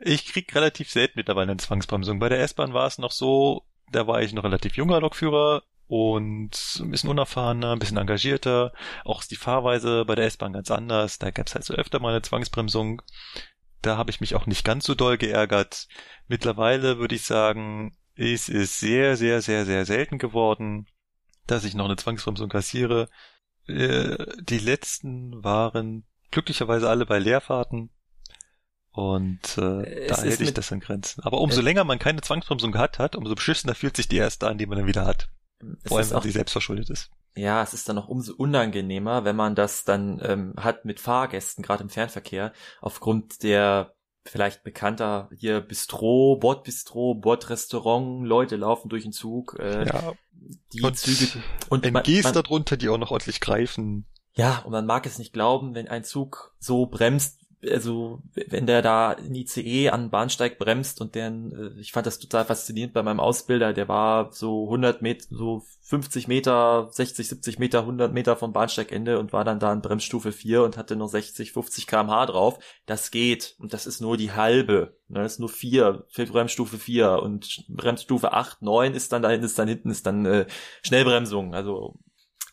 Ich 0.02 0.26
krieg 0.26 0.55
relativ 0.55 0.90
selten 0.90 1.14
mittlerweile 1.16 1.52
eine 1.52 1.60
Zwangsbremsung. 1.60 2.18
Bei 2.18 2.28
der 2.28 2.40
S-Bahn 2.40 2.72
war 2.72 2.86
es 2.86 2.98
noch 2.98 3.12
so, 3.12 3.66
da 3.92 4.06
war 4.06 4.22
ich 4.22 4.32
noch 4.32 4.44
relativ 4.44 4.76
junger 4.76 5.01
Lokführer 5.01 5.62
und 5.92 6.52
ein 6.80 6.90
bisschen 6.92 7.10
unerfahrener, 7.10 7.72
ein 7.72 7.80
bisschen 7.80 7.96
engagierter. 7.96 8.72
Auch 9.04 9.22
ist 9.22 9.32
die 9.32 9.36
Fahrweise 9.36 10.04
bei 10.04 10.14
der 10.14 10.26
S-Bahn 10.26 10.52
ganz 10.52 10.70
anders. 10.70 11.18
Da 11.18 11.32
gab 11.32 11.48
es 11.48 11.54
halt 11.56 11.64
so 11.64 11.74
öfter 11.74 11.98
mal 11.98 12.10
eine 12.10 12.22
Zwangsbremsung. 12.22 13.02
Da 13.82 13.96
habe 13.96 14.10
ich 14.10 14.20
mich 14.20 14.36
auch 14.36 14.46
nicht 14.46 14.64
ganz 14.64 14.84
so 14.84 14.94
doll 14.94 15.18
geärgert. 15.18 15.88
Mittlerweile 16.28 16.98
würde 16.98 17.16
ich 17.16 17.24
sagen, 17.24 17.96
es 18.14 18.48
ist 18.48 18.78
sehr, 18.78 19.16
sehr, 19.16 19.42
sehr, 19.42 19.66
sehr 19.66 19.84
selten 19.84 20.18
geworden, 20.18 20.86
dass 21.48 21.64
ich 21.64 21.74
noch 21.74 21.86
eine 21.86 21.96
Zwangsbremsung 21.96 22.48
kassiere. 22.50 23.08
Äh, 23.66 24.16
Die 24.42 24.58
letzten 24.58 25.42
waren 25.42 26.04
glücklicherweise 26.30 26.88
alle 26.88 27.04
bei 27.04 27.18
Leerfahrten. 27.18 27.90
Und 28.92 29.58
äh, 29.58 29.82
Es 30.06 30.18
da 30.18 30.22
hält 30.22 30.40
ich 30.40 30.46
mit- 30.46 30.58
das 30.58 30.70
in 30.70 30.78
Grenzen. 30.78 31.22
Aber 31.24 31.40
umso 31.40 31.60
Äh, 31.60 31.64
länger 31.64 31.82
man 31.82 31.98
keine 31.98 32.20
Zwangsbremsung 32.20 32.70
gehabt 32.70 33.00
hat, 33.00 33.16
umso 33.16 33.34
beschissener 33.34 33.74
fühlt 33.74 33.96
sich 33.96 34.06
die 34.06 34.18
erste 34.18 34.46
an, 34.46 34.56
die 34.58 34.66
man 34.66 34.78
dann 34.78 34.86
wieder 34.86 35.04
hat. 35.04 35.28
Es 35.82 35.88
Vor 35.88 35.98
allem, 35.98 36.10
wenn 36.10 36.22
sie 36.22 36.30
selbst 36.30 36.52
verschuldet 36.52 36.90
ist. 36.90 37.10
Ja, 37.36 37.62
es 37.62 37.74
ist 37.74 37.88
dann 37.88 37.96
noch 37.96 38.08
umso 38.08 38.34
unangenehmer, 38.34 39.24
wenn 39.24 39.36
man 39.36 39.54
das 39.54 39.84
dann 39.84 40.20
ähm, 40.24 40.54
hat 40.56 40.84
mit 40.84 40.98
Fahrgästen, 41.00 41.62
gerade 41.62 41.82
im 41.84 41.88
Fernverkehr, 41.88 42.52
aufgrund 42.80 43.42
der 43.42 43.94
vielleicht 44.26 44.64
bekannter 44.64 45.30
hier 45.34 45.60
Bistro, 45.60 46.36
Bordbistro, 46.36 47.14
Bordrestaurant, 47.14 48.26
Leute 48.26 48.56
laufen 48.56 48.88
durch 48.88 49.04
den 49.04 49.12
Zug, 49.12 49.56
äh, 49.58 49.86
Ja. 49.86 50.12
die 50.72 50.82
Und 50.82 50.96
Züge 50.98 51.42
und 51.68 51.90
man, 51.90 52.04
MGs 52.04 52.24
man, 52.24 52.34
darunter, 52.34 52.76
die 52.76 52.88
auch 52.88 52.98
noch 52.98 53.10
ordentlich 53.12 53.40
greifen. 53.40 54.06
ja, 54.34 54.58
und 54.64 54.72
man 54.72 54.86
mag 54.86 55.06
es 55.06 55.18
nicht 55.18 55.32
glauben, 55.32 55.74
wenn 55.74 55.88
ein 55.88 56.04
Zug 56.04 56.54
so 56.58 56.86
bremst, 56.86 57.39
also 57.68 58.22
wenn 58.32 58.66
der 58.66 58.80
da 58.82 59.12
in 59.12 59.34
ICE 59.34 59.90
an 59.90 60.10
Bahnsteig 60.10 60.58
bremst 60.58 61.00
und 61.00 61.14
den, 61.14 61.52
äh, 61.52 61.80
ich 61.80 61.92
fand 61.92 62.06
das 62.06 62.18
total 62.18 62.44
faszinierend 62.44 62.94
bei 62.94 63.02
meinem 63.02 63.20
Ausbilder, 63.20 63.72
der 63.72 63.88
war 63.88 64.32
so 64.32 64.64
100 64.64 65.02
Meter, 65.02 65.26
so 65.30 65.62
50 65.82 66.28
Meter, 66.28 66.88
60, 66.90 67.28
70 67.28 67.58
Meter, 67.58 67.80
100 67.80 68.12
Meter 68.12 68.36
vom 68.36 68.52
Bahnsteigende 68.52 69.18
und 69.18 69.32
war 69.32 69.44
dann 69.44 69.58
da 69.58 69.72
in 69.72 69.82
Bremsstufe 69.82 70.32
4 70.32 70.62
und 70.62 70.76
hatte 70.76 70.96
noch 70.96 71.08
60, 71.08 71.52
50 71.52 71.86
kmh 71.86 72.26
drauf. 72.26 72.58
Das 72.86 73.10
geht 73.10 73.56
und 73.58 73.72
das 73.72 73.86
ist 73.86 74.00
nur 74.00 74.16
die 74.16 74.32
halbe, 74.32 74.96
ne, 75.08 75.22
das 75.22 75.32
ist 75.34 75.38
nur 75.40 75.48
4, 75.48 76.04
für 76.08 76.26
Bremsstufe 76.26 76.78
4 76.78 77.22
und 77.22 77.64
Bremsstufe 77.68 78.32
8, 78.32 78.62
9 78.62 78.94
ist 78.94 79.12
dann 79.12 79.22
da 79.22 79.30
hinten, 79.30 79.46
ist 79.46 79.58
dann 79.58 79.68
hinten, 79.68 79.90
ist 79.90 80.06
dann 80.06 80.24
äh, 80.26 80.46
Schnellbremsung, 80.82 81.54
also 81.54 81.98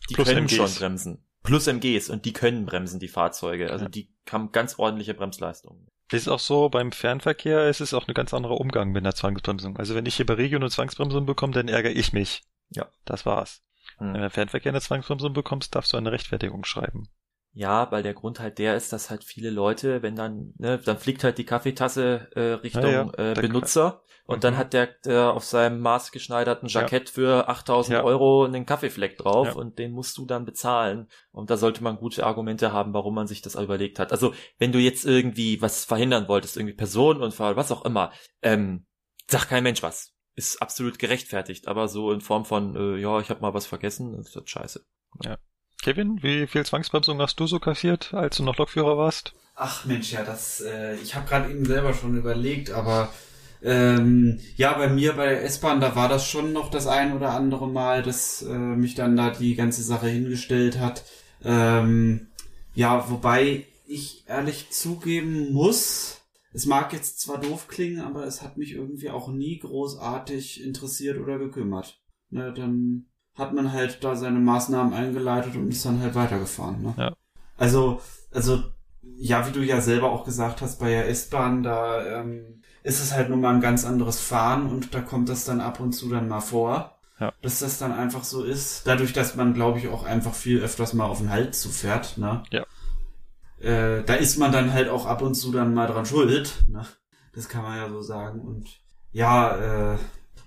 die 0.09 0.15
Plus 0.15 0.27
können 0.27 0.39
MGs. 0.45 0.55
schon 0.55 0.71
bremsen. 0.73 1.23
Plus 1.43 1.67
MGs 1.67 2.09
und 2.09 2.25
die 2.25 2.33
können 2.33 2.65
bremsen, 2.65 2.99
die 2.99 3.07
Fahrzeuge. 3.07 3.71
Also 3.71 3.85
Ja. 3.85 3.89
die 3.89 4.09
haben 4.33 4.51
ganz 4.51 4.79
ordentliche 4.79 5.13
Bremsleistungen. 5.13 5.87
Ist 6.11 6.29
auch 6.29 6.39
so, 6.39 6.69
beim 6.69 6.91
Fernverkehr 6.91 7.67
ist 7.67 7.81
es 7.81 7.93
auch 7.93 8.07
ein 8.07 8.13
ganz 8.13 8.33
anderer 8.33 8.59
Umgang 8.59 8.91
mit 8.91 9.03
einer 9.03 9.13
Zwangsbremsung. 9.13 9.77
Also 9.77 9.93
wenn 9.93 10.05
ich 10.05 10.15
hier 10.15 10.25
bei 10.25 10.35
Regio 10.35 10.57
eine 10.57 10.69
Zwangsbremsung 10.69 11.25
bekomme, 11.25 11.53
dann 11.53 11.67
ärgere 11.67 11.91
ich 11.91 12.13
mich. 12.13 12.43
Ja. 12.69 12.87
Das 13.03 13.25
war's. 13.25 13.61
Hm. 13.97 14.13
Wenn 14.13 14.19
du 14.21 14.25
im 14.25 14.31
Fernverkehr 14.31 14.71
eine 14.71 14.81
Zwangsbremsung 14.81 15.33
bekommst, 15.33 15.75
darfst 15.75 15.91
du 15.91 15.97
eine 15.97 16.11
Rechtfertigung 16.11 16.63
schreiben. 16.63 17.09
Ja, 17.51 17.91
weil 17.91 18.03
der 18.03 18.13
Grund 18.13 18.39
halt 18.39 18.59
der 18.59 18.75
ist, 18.75 18.93
dass 18.93 19.09
halt 19.09 19.23
viele 19.23 19.49
Leute, 19.49 20.03
wenn 20.03 20.15
dann, 20.15 20.53
ne, 20.59 20.77
dann 20.77 20.97
fliegt 20.99 21.23
halt 21.23 21.39
die 21.39 21.45
Kaffeetasse 21.45 22.29
äh, 22.35 22.41
Richtung 22.61 22.83
Ja, 22.83 23.11
ja, 23.17 23.31
äh, 23.31 23.33
Benutzer 23.33 24.03
und 24.27 24.43
dann 24.43 24.57
hat 24.57 24.73
der, 24.73 24.87
der 25.05 25.33
auf 25.33 25.43
seinem 25.43 25.79
maßgeschneiderten 25.79 26.69
Ja. 26.69 26.81
Jackett 26.81 27.09
für 27.09 27.49
8000 27.49 27.93
Ja. 27.97 28.03
Euro 28.03 28.45
einen 28.45 28.65
Kaffeefleck 28.65 29.17
drauf 29.17 29.47
Ja. 29.47 29.53
und 29.53 29.79
den 29.79 29.91
musst 29.91 30.17
du 30.17 30.25
dann 30.25 30.45
bezahlen. 30.45 31.07
Und 31.31 31.49
da 31.49 31.57
sollte 31.57 31.81
man 31.83 31.97
gute 31.97 32.25
Argumente 32.25 32.71
haben, 32.71 32.93
warum 32.93 33.15
man 33.15 33.25
sich 33.27 33.41
das 33.41 33.55
überlegt 33.55 33.97
hat. 33.99 34.11
Also 34.11 34.33
wenn 34.59 34.71
du 34.71 34.79
jetzt 34.79 35.05
irgendwie 35.05 35.61
was 35.61 35.85
verhindern 35.85 36.27
wolltest, 36.27 36.57
irgendwie 36.57 36.75
Personenunfall, 36.75 37.55
was 37.55 37.71
auch 37.71 37.83
immer, 37.85 38.11
ähm, 38.41 38.85
sag 39.27 39.47
kein 39.49 39.63
Mensch 39.63 39.81
was. 39.81 40.13
Ist 40.35 40.61
absolut 40.61 40.99
gerechtfertigt, 40.99 41.67
aber 41.67 41.87
so 41.87 42.11
in 42.11 42.21
Form 42.21 42.45
von, 42.45 42.75
äh, 42.75 42.97
ja, 43.01 43.19
ich 43.19 43.29
habe 43.31 43.41
mal 43.41 43.55
was 43.55 43.65
vergessen, 43.65 44.13
ist 44.19 44.35
das 44.35 44.43
scheiße. 44.47 44.85
Kevin, 45.81 46.19
wie 46.21 46.47
viel 46.47 46.65
Zwangsbremsung 46.65 47.19
hast 47.21 47.39
du 47.39 47.47
so 47.47 47.59
kassiert, 47.59 48.13
als 48.13 48.37
du 48.37 48.43
noch 48.43 48.57
Lokführer 48.57 48.97
warst? 48.97 49.33
Ach 49.55 49.85
Mensch, 49.85 50.11
ja, 50.11 50.23
das, 50.23 50.61
äh, 50.61 50.95
ich 50.95 51.15
habe 51.15 51.27
gerade 51.27 51.49
eben 51.49 51.65
selber 51.65 51.93
schon 51.93 52.15
überlegt, 52.17 52.69
aber 52.71 53.11
ähm, 53.61 54.39
ja, 54.55 54.73
bei 54.73 54.87
mir 54.87 55.13
bei 55.13 55.25
der 55.27 55.43
S-Bahn, 55.43 55.81
da 55.81 55.95
war 55.95 56.09
das 56.09 56.27
schon 56.27 56.53
noch 56.53 56.69
das 56.69 56.87
ein 56.87 57.15
oder 57.15 57.31
andere 57.31 57.67
Mal, 57.67 58.03
dass 58.03 58.41
äh, 58.43 58.53
mich 58.53 58.95
dann 58.95 59.15
da 59.15 59.31
die 59.31 59.55
ganze 59.55 59.83
Sache 59.83 60.07
hingestellt 60.07 60.79
hat. 60.79 61.03
Ähm, 61.43 62.27
ja, 62.73 63.09
wobei 63.09 63.65
ich 63.85 64.25
ehrlich 64.27 64.69
zugeben 64.69 65.51
muss, 65.53 66.21
es 66.53 66.65
mag 66.65 66.93
jetzt 66.93 67.19
zwar 67.19 67.39
doof 67.39 67.67
klingen, 67.67 68.01
aber 68.01 68.25
es 68.25 68.41
hat 68.41 68.57
mich 68.57 68.73
irgendwie 68.73 69.09
auch 69.09 69.29
nie 69.29 69.59
großartig 69.59 70.63
interessiert 70.63 71.19
oder 71.19 71.37
gekümmert. 71.37 71.99
Ne, 72.29 72.53
dann 72.53 73.05
hat 73.35 73.53
man 73.53 73.71
halt 73.71 74.03
da 74.03 74.15
seine 74.15 74.39
Maßnahmen 74.39 74.93
eingeleitet 74.93 75.55
und 75.55 75.69
ist 75.69 75.85
dann 75.85 76.01
halt 76.01 76.15
weitergefahren. 76.15 76.81
Ne? 76.81 76.93
Ja. 76.97 77.15
Also, 77.55 78.01
also, 78.31 78.63
ja, 79.15 79.47
wie 79.47 79.51
du 79.51 79.63
ja 79.63 79.79
selber 79.79 80.11
auch 80.11 80.25
gesagt 80.25 80.61
hast, 80.61 80.79
bei 80.79 80.89
der 80.89 81.07
S-Bahn, 81.09 81.63
da 81.63 82.21
ähm, 82.21 82.56
ist 82.87 83.01
es 83.01 83.13
halt 83.13 83.29
nun 83.29 83.41
mal 83.41 83.53
ein 83.53 83.59
ganz 83.59 83.83
anderes 83.83 84.21
Fahren 84.21 84.65
und 84.65 84.93
da 84.93 85.01
kommt 85.01 85.27
das 85.27 85.43
dann 85.43 85.59
ab 85.59 85.81
und 85.81 85.91
zu 85.91 86.07
dann 86.09 86.29
mal 86.29 86.39
vor. 86.39 86.97
Ja. 87.19 87.33
Dass 87.41 87.59
das 87.59 87.79
dann 87.79 87.91
einfach 87.91 88.23
so 88.23 88.43
ist. 88.43 88.87
Dadurch, 88.87 89.11
dass 89.11 89.35
man, 89.35 89.53
glaube 89.53 89.79
ich, 89.79 89.89
auch 89.89 90.05
einfach 90.05 90.33
viel 90.33 90.61
öfters 90.61 90.93
mal 90.93 91.05
auf 91.05 91.17
den 91.17 91.29
Hals 91.29 91.59
zufährt, 91.59 92.17
ne? 92.17 92.43
Ja. 92.51 92.65
Äh, 93.59 94.03
da 94.05 94.13
ist 94.13 94.37
man 94.37 94.53
dann 94.53 94.71
halt 94.71 94.87
auch 94.87 95.05
ab 95.05 95.21
und 95.21 95.35
zu 95.35 95.51
dann 95.51 95.73
mal 95.73 95.87
dran 95.87 96.05
schuld, 96.05 96.63
ne? 96.69 96.85
Das 97.33 97.49
kann 97.49 97.63
man 97.63 97.75
ja 97.75 97.89
so 97.89 98.01
sagen. 98.01 98.39
Und 98.39 98.67
ja, 99.11 99.93
äh, 99.93 99.97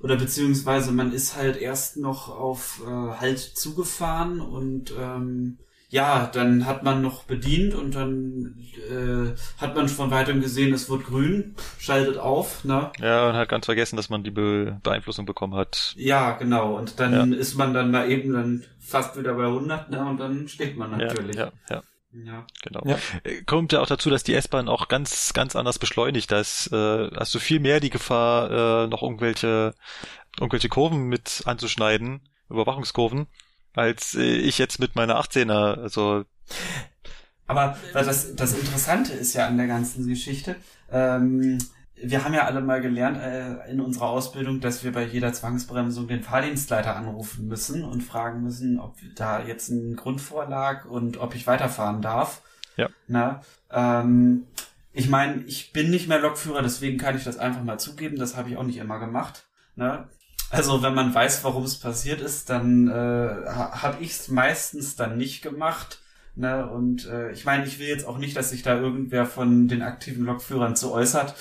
oder 0.00 0.16
beziehungsweise 0.16 0.92
man 0.92 1.12
ist 1.12 1.36
halt 1.36 1.58
erst 1.58 1.98
noch 1.98 2.30
auf 2.30 2.80
äh, 2.86 3.20
Halt 3.20 3.38
zugefahren 3.38 4.40
und 4.40 4.94
ähm, 4.98 5.58
ja, 5.90 6.30
dann 6.32 6.66
hat 6.66 6.84
man 6.84 7.02
noch 7.02 7.24
bedient 7.24 7.74
und 7.74 7.96
dann 7.96 8.56
äh, 8.88 9.34
hat 9.60 9.74
man 9.74 9.88
von 9.88 10.10
weitem 10.10 10.40
gesehen, 10.40 10.72
es 10.72 10.88
wird 10.88 11.04
grün, 11.04 11.56
schaltet 11.78 12.16
auf, 12.16 12.64
ne? 12.64 12.92
Ja, 13.00 13.28
und 13.28 13.34
hat 13.34 13.48
ganz 13.48 13.66
vergessen, 13.66 13.96
dass 13.96 14.08
man 14.08 14.22
die 14.22 14.30
Be 14.30 14.78
Beeinflussung 14.84 15.26
bekommen 15.26 15.54
hat. 15.54 15.92
Ja, 15.96 16.32
genau. 16.32 16.76
Und 16.76 17.00
dann 17.00 17.32
ist 17.32 17.56
man 17.56 17.74
dann 17.74 17.90
mal 17.90 18.08
eben 18.08 18.32
dann 18.32 18.64
fast 18.78 19.18
wieder 19.18 19.34
bei 19.34 19.46
100, 19.46 19.90
ne? 19.90 20.04
Und 20.04 20.18
dann 20.18 20.46
steht 20.46 20.76
man 20.76 20.92
natürlich. 20.92 21.36
Ja, 21.36 21.52
ja, 21.68 21.76
ja. 21.76 21.82
Ja. 22.12 22.44
Genau. 22.62 22.82
Ja. 22.84 22.98
Äh, 23.22 23.42
Kommt 23.42 23.72
ja 23.72 23.80
auch 23.80 23.86
dazu, 23.86 24.10
dass 24.10 24.24
die 24.24 24.34
S-Bahn 24.34 24.68
auch 24.68 24.88
ganz, 24.88 25.32
ganz 25.32 25.54
anders 25.54 25.78
beschleunigt. 25.78 26.30
Da 26.32 26.40
ist, 26.40 26.72
äh, 26.72 27.08
hast 27.14 27.34
du 27.34 27.38
viel 27.38 27.60
mehr 27.60 27.78
die 27.78 27.90
Gefahr, 27.90 28.84
äh, 28.84 28.86
noch 28.88 29.02
irgendwelche, 29.02 29.74
irgendwelche 30.38 30.68
Kurven 30.68 31.04
mit 31.04 31.42
anzuschneiden, 31.46 32.20
Überwachungskurven, 32.48 33.28
als 33.74 34.14
äh, 34.14 34.22
ich 34.22 34.58
jetzt 34.58 34.78
mit 34.78 34.96
meiner 34.96 35.20
18er. 35.20 35.80
Also 35.80 36.24
Aber 37.46 37.76
das, 37.92 38.34
das 38.34 38.54
Interessante 38.54 39.12
ist 39.12 39.34
ja 39.34 39.46
an 39.46 39.56
der 39.56 39.66
ganzen 39.66 40.06
Geschichte, 40.06 40.56
ähm, 40.90 41.58
wir 42.02 42.24
haben 42.24 42.34
ja 42.34 42.46
alle 42.46 42.60
mal 42.60 42.80
gelernt 42.80 43.18
äh, 43.18 43.70
in 43.70 43.80
unserer 43.80 44.08
Ausbildung, 44.08 44.60
dass 44.60 44.84
wir 44.84 44.92
bei 44.92 45.04
jeder 45.04 45.32
Zwangsbremsung 45.32 46.08
den 46.08 46.22
Fahrdienstleiter 46.22 46.96
anrufen 46.96 47.46
müssen 47.46 47.84
und 47.84 48.02
fragen 48.02 48.42
müssen, 48.42 48.80
ob 48.80 48.96
da 49.16 49.42
jetzt 49.42 49.68
ein 49.68 49.96
Grund 49.96 50.20
vorlag 50.20 50.86
und 50.86 51.18
ob 51.18 51.34
ich 51.34 51.46
weiterfahren 51.46 52.00
darf. 52.00 52.42
Ja. 52.76 52.88
Na, 53.06 53.42
ähm, 53.70 54.46
ich 54.92 55.08
meine, 55.08 55.42
ich 55.44 55.72
bin 55.72 55.90
nicht 55.90 56.08
mehr 56.08 56.18
Lokführer, 56.18 56.62
deswegen 56.62 56.98
kann 56.98 57.16
ich 57.16 57.24
das 57.24 57.38
einfach 57.38 57.62
mal 57.62 57.78
zugeben. 57.78 58.16
Das 58.16 58.36
habe 58.36 58.50
ich 58.50 58.56
auch 58.56 58.64
nicht 58.64 58.78
immer 58.78 58.98
gemacht. 58.98 59.46
Ne? 59.76 60.08
Also 60.50 60.82
wenn 60.82 60.94
man 60.94 61.14
weiß, 61.14 61.44
warum 61.44 61.64
es 61.64 61.78
passiert 61.78 62.20
ist, 62.20 62.50
dann 62.50 62.88
äh, 62.88 62.92
ha 62.92 63.82
habe 63.82 64.02
ich 64.02 64.10
es 64.10 64.28
meistens 64.28 64.96
dann 64.96 65.16
nicht 65.16 65.42
gemacht. 65.42 66.00
Ne, 66.36 66.68
und 66.70 67.06
äh, 67.06 67.32
ich 67.32 67.44
meine, 67.44 67.66
ich 67.66 67.78
will 67.78 67.88
jetzt 67.88 68.06
auch 68.06 68.16
nicht, 68.16 68.36
dass 68.36 68.50
sich 68.50 68.62
da 68.62 68.78
irgendwer 68.78 69.26
von 69.26 69.68
den 69.68 69.82
aktiven 69.82 70.24
Lokführern 70.24 70.76
zu 70.76 70.92
äußert. 70.92 71.34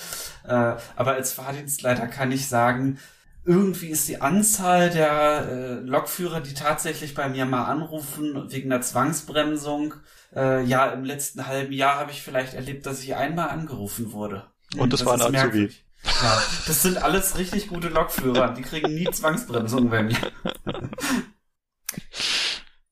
Äh, 0.44 0.74
aber 0.96 1.12
als 1.12 1.32
Fahrdienstleiter 1.32 2.06
kann 2.08 2.32
ich 2.32 2.48
sagen, 2.48 2.98
irgendwie 3.44 3.86
ist 3.86 4.08
die 4.08 4.20
Anzahl 4.20 4.90
der 4.90 5.48
äh, 5.48 5.74
Lokführer, 5.86 6.40
die 6.40 6.54
tatsächlich 6.54 7.14
bei 7.14 7.28
mir 7.28 7.46
mal 7.46 7.64
anrufen 7.64 8.50
wegen 8.50 8.68
der 8.68 8.82
Zwangsbremsung, 8.82 9.94
äh, 10.34 10.64
ja, 10.64 10.90
im 10.90 11.04
letzten 11.04 11.46
halben 11.46 11.72
Jahr 11.72 11.96
habe 11.98 12.10
ich 12.10 12.22
vielleicht 12.22 12.54
erlebt, 12.54 12.84
dass 12.84 13.02
ich 13.02 13.14
einmal 13.16 13.48
angerufen 13.48 14.12
wurde. 14.12 14.44
Und 14.76 14.92
das 14.92 15.04
war 15.04 15.14
ein 15.14 15.34
Azubi. 15.34 15.70
Ja, 16.04 16.42
das 16.66 16.82
sind 16.82 17.02
alles 17.02 17.38
richtig 17.38 17.68
gute 17.68 17.88
Lokführer. 17.88 18.54
Die 18.54 18.62
kriegen 18.62 18.94
nie 18.94 19.10
Zwangsbremsung 19.10 19.90
bei 19.90 20.02
mir. 20.02 20.18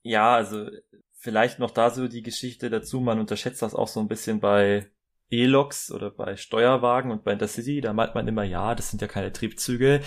Ja, 0.03 0.35
also 0.35 0.69
vielleicht 1.19 1.59
noch 1.59 1.71
da 1.71 1.91
so 1.91 2.09
die 2.09 2.23
Geschichte 2.23 2.71
dazu. 2.71 3.01
Man 3.01 3.21
unterschätzt 3.21 3.63
das 3.63 3.75
auch 3.75 3.89
so 3.89 4.01
ein 4.01 4.09
bisschen 4.09 4.41
bei 4.41 4.91
E-Loks 5.31 5.91
oder 5.91 6.11
bei 6.11 6.37
Steuerwagen 6.37 7.11
und 7.11 7.25
bei 7.25 7.33
Intercity. 7.33 7.81
Da 7.81 7.93
meint 7.93 8.15
man 8.15 8.27
immer, 8.27 8.45
ja, 8.45 8.75
das 8.75 8.91
sind 8.91 9.03
ja 9.03 9.09
keine 9.09 9.33
Triebzüge. 9.33 10.01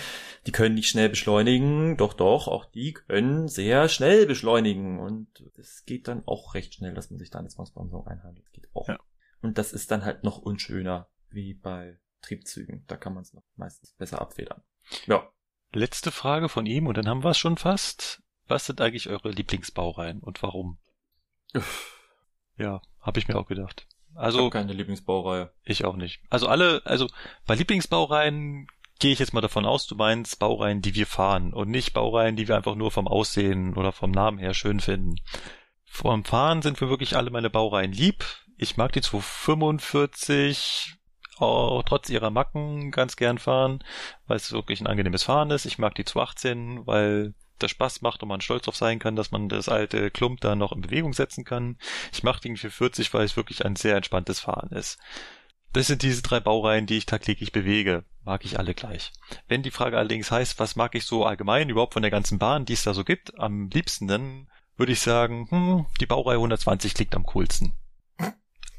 Die 0.46 0.52
können 0.52 0.74
nicht 0.74 0.88
schnell 0.88 1.08
beschleunigen. 1.08 1.96
Doch, 1.96 2.14
doch, 2.14 2.48
auch 2.48 2.64
die 2.64 2.92
können 2.92 3.46
sehr 3.46 3.88
schnell 3.88 4.26
beschleunigen. 4.26 4.98
Und 4.98 5.28
das 5.56 5.84
geht 5.84 6.08
dann 6.08 6.24
auch 6.26 6.54
recht 6.54 6.74
schnell, 6.74 6.94
dass 6.94 7.10
man 7.10 7.18
sich 7.18 7.30
da 7.30 7.38
eine 7.38 7.48
Zwangsbremsung 7.48 8.06
einhandelt. 8.06 8.50
Geht 8.52 8.68
auch. 8.74 8.88
Ja. 8.88 8.98
Und 9.42 9.58
das 9.58 9.72
ist 9.72 9.90
dann 9.90 10.04
halt 10.04 10.24
noch 10.24 10.38
unschöner 10.38 11.08
wie 11.30 11.54
bei 11.54 11.98
Triebzügen. 12.22 12.84
Da 12.86 12.96
kann 12.96 13.14
man 13.14 13.22
es 13.22 13.32
noch 13.34 13.44
meistens 13.56 13.92
besser 13.92 14.20
abfedern. 14.20 14.62
Ja. 15.06 15.28
letzte 15.72 16.10
Frage 16.10 16.48
von 16.48 16.66
ihm 16.66 16.86
und 16.86 16.96
dann 16.96 17.08
haben 17.08 17.24
wir 17.24 17.30
es 17.30 17.38
schon 17.38 17.56
fast. 17.56 18.22
Was 18.48 18.66
sind 18.66 18.80
eigentlich 18.80 19.08
eure 19.08 19.30
Lieblingsbaureihen 19.30 20.20
und 20.20 20.42
warum? 20.42 20.78
Ja, 22.56 22.82
habe 23.00 23.18
ich 23.18 23.28
mir 23.28 23.36
auch 23.36 23.46
gedacht. 23.46 23.86
Ich 24.10 24.18
Also 24.18 24.40
habe 24.40 24.50
keine 24.50 24.72
Lieblingsbaureihe. 24.72 25.52
Ich 25.64 25.84
auch 25.84 25.96
nicht. 25.96 26.20
Also 26.28 26.48
alle, 26.48 26.82
also 26.84 27.08
bei 27.46 27.54
Lieblingsbaureihen 27.54 28.66
gehe 28.98 29.12
ich 29.12 29.18
jetzt 29.18 29.32
mal 29.32 29.40
davon 29.40 29.64
aus, 29.64 29.86
du 29.86 29.94
meinst 29.96 30.38
Baureihen, 30.38 30.82
die 30.82 30.94
wir 30.94 31.06
fahren 31.06 31.52
und 31.52 31.70
nicht 31.70 31.92
Baureihen, 31.92 32.36
die 32.36 32.46
wir 32.46 32.56
einfach 32.56 32.74
nur 32.74 32.90
vom 32.90 33.08
Aussehen 33.08 33.74
oder 33.74 33.92
vom 33.92 34.10
Namen 34.10 34.38
her 34.38 34.54
schön 34.54 34.80
finden. 34.80 35.16
Vom 35.84 36.24
Fahren 36.24 36.62
sind 36.62 36.80
wir 36.80 36.88
wirklich 36.88 37.16
alle 37.16 37.30
meine 37.30 37.50
Baureihen 37.50 37.92
lieb. 37.92 38.24
Ich 38.56 38.76
mag 38.76 38.92
die 38.92 39.00
245 39.00 40.94
auch 41.38 41.82
trotz 41.84 42.10
ihrer 42.10 42.30
Macken 42.30 42.90
ganz 42.90 43.16
gern 43.16 43.38
fahren, 43.38 43.82
weil 44.26 44.36
es 44.36 44.52
wirklich 44.52 44.80
ein 44.80 44.86
angenehmes 44.86 45.22
Fahren 45.22 45.50
ist. 45.50 45.64
Ich 45.64 45.78
mag 45.78 45.94
die 45.94 46.04
218, 46.04 46.86
weil 46.86 47.34
das 47.58 47.70
Spaß 47.70 48.02
macht 48.02 48.22
und 48.22 48.28
man 48.28 48.40
stolz 48.40 48.64
drauf 48.64 48.76
sein 48.76 48.98
kann, 48.98 49.16
dass 49.16 49.30
man 49.30 49.48
das 49.48 49.68
alte 49.68 50.10
Klump 50.10 50.40
da 50.40 50.56
noch 50.56 50.72
in 50.72 50.80
Bewegung 50.80 51.12
setzen 51.12 51.44
kann. 51.44 51.78
Ich 52.12 52.22
mag 52.22 52.40
den 52.40 52.56
440, 52.56 53.12
weil 53.14 53.24
es 53.24 53.36
wirklich 53.36 53.64
ein 53.64 53.76
sehr 53.76 53.96
entspanntes 53.96 54.40
Fahren 54.40 54.70
ist. 54.70 54.98
Das 55.72 55.86
sind 55.86 56.02
diese 56.02 56.22
drei 56.22 56.40
Baureihen, 56.40 56.86
die 56.86 56.98
ich 56.98 57.06
tagtäglich 57.06 57.52
bewege. 57.52 58.04
Mag 58.24 58.44
ich 58.44 58.58
alle 58.58 58.74
gleich. 58.74 59.10
Wenn 59.48 59.62
die 59.62 59.70
Frage 59.70 59.96
allerdings 59.96 60.30
heißt, 60.30 60.58
was 60.58 60.76
mag 60.76 60.94
ich 60.94 61.06
so 61.06 61.24
allgemein 61.24 61.70
überhaupt 61.70 61.94
von 61.94 62.02
der 62.02 62.10
ganzen 62.10 62.38
Bahn, 62.38 62.66
die 62.66 62.74
es 62.74 62.82
da 62.82 62.92
so 62.92 63.04
gibt, 63.04 63.38
am 63.38 63.70
liebsten, 63.70 64.06
dann 64.06 64.48
würde 64.76 64.92
ich 64.92 65.00
sagen, 65.00 65.46
hm, 65.50 65.86
die 66.00 66.06
Baureihe 66.06 66.36
120 66.36 66.94
klingt 66.94 67.14
am 67.14 67.24
coolsten. 67.24 67.72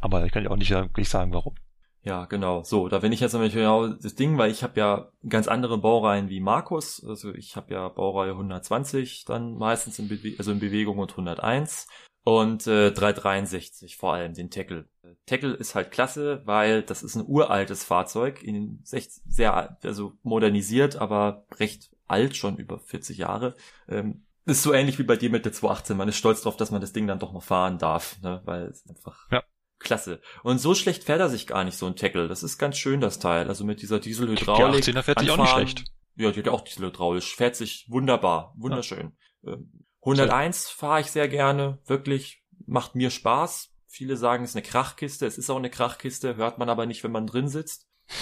Aber 0.02 0.26
ich 0.26 0.32
kann 0.32 0.44
ja 0.44 0.52
auch 0.52 0.56
nicht 0.56 0.70
wirklich 0.70 1.10
sagen, 1.10 1.34
warum. 1.34 1.56
Ja, 2.04 2.26
genau. 2.26 2.64
So, 2.64 2.90
da 2.90 3.00
bin 3.00 3.14
ich 3.14 3.22
jetzt 3.22 3.34
nämlich 3.34 3.54
genau 3.54 3.88
das 3.88 4.16
Ding, 4.16 4.38
weil 4.38 4.52
ich 4.52 4.62
habe 4.62 4.78
ja 4.80 5.10
ganz 5.28 5.48
andere 5.48 5.78
Baureihen 5.78 6.30
wie 6.30 6.42
Markus. 6.42 7.04
Also 7.06 7.34
ich 7.34 7.56
habe 7.56 7.74
ja 7.74 7.88
Baureihe 7.88 8.32
120 8.32 9.24
dann 9.26 9.58
meistens 9.58 10.00
in, 10.00 10.10
Bewe 10.10 10.36
also 10.38 10.52
in 10.52 10.60
Bewegung 10.60 10.98
und 11.00 11.12
101 11.12 11.88
und 12.26 12.68
äh, 12.68 12.92
363 12.92 13.96
vor 13.96 14.14
allem 14.14 14.34
den 14.34 14.50
Tackle. 14.50 14.90
Tackle 15.26 15.54
ist 15.54 15.76
halt 15.76 15.92
klasse, 15.92 16.42
weil 16.46 16.84
das 16.84 17.04
ist 17.04 17.16
ein 17.16 17.26
uraltes 17.26 17.86
Fahrzeug, 17.86 18.44
in 18.44 18.54
den 18.54 18.80
60, 18.84 19.24
sehr 19.28 19.78
also 19.84 20.14
modernisiert, 20.24 20.98
aber 20.98 21.46
recht 21.58 21.90
alt, 22.08 22.36
schon 22.36 22.58
über 22.58 22.80
40 22.80 23.18
Jahre. 23.18 23.56
Ähm, 23.88 24.26
ist 24.46 24.64
so 24.64 24.74
ähnlich 24.74 25.00
wie 25.00 25.04
bei 25.04 25.16
dir 25.16 25.30
mit 25.30 25.46
der 25.46 25.54
218. 25.54 25.96
Man 25.96 26.10
ist 26.10 26.18
stolz 26.18 26.42
drauf, 26.42 26.58
dass 26.58 26.72
man 26.72 26.82
das 26.82 26.92
Ding 26.92 27.08
dann 27.08 27.20
doch 27.20 27.32
noch 27.32 27.44
fahren 27.44 27.78
darf, 27.78 28.22
ne? 28.22 28.42
weil 28.44 28.66
es 28.66 28.86
einfach 28.90 29.32
Ja. 29.32 29.42
Klasse. 29.84 30.22
Und 30.44 30.60
so 30.60 30.76
schlecht 30.76 31.04
fährt 31.04 31.20
er 31.20 31.30
sich 31.30 31.48
gar 31.48 31.64
nicht, 31.64 31.78
so 31.78 31.86
ein 31.86 31.96
Tackle. 31.96 32.28
Das 32.28 32.44
ist 32.44 32.58
ganz 32.58 32.78
schön, 32.78 33.02
das 33.02 33.20
Teil. 33.20 33.48
Also 33.48 33.66
mit 33.66 33.82
dieser 33.82 34.00
Die 34.00 34.10
Dieselhydraulik. 34.10 34.84
18er 34.84 35.04
fährt 35.04 35.20
sich 35.20 35.32
auch 35.32 35.38
nicht 35.38 35.50
schlecht. 35.50 35.86
Ja, 36.16 36.32
die 36.32 36.40
hat 36.40 36.46
ja 36.46 36.52
auch 36.52 36.62
Dieselhydraulisch. 36.62 37.36
Fährt 37.36 37.56
sich 37.56 37.86
wunderbar. 37.90 38.54
Wunderschön. 38.58 39.18
Ähm, 39.46 39.86
101 40.02 40.70
fahre 40.70 41.02
ich 41.02 41.12
sehr 41.12 41.28
gerne. 41.28 41.80
Wirklich. 41.86 42.44
Macht 42.66 42.96
mir 42.96 43.10
Spaß. 43.10 43.74
Viele 43.88 44.18
sagen, 44.18 44.44
es 44.44 44.52
ist 44.52 44.56
eine 44.56 44.64
Krachkiste. 44.64 45.26
Es 45.26 45.38
ist 45.38 45.50
auch 45.50 45.58
eine 45.58 45.70
Krachkiste. 45.70 46.36
Hört 46.36 46.58
man 46.58 46.70
aber 46.70 46.86
nicht, 46.86 47.04
wenn 47.04 47.12
man 47.12 47.28
drin 47.28 47.48
sitzt. 47.48 47.88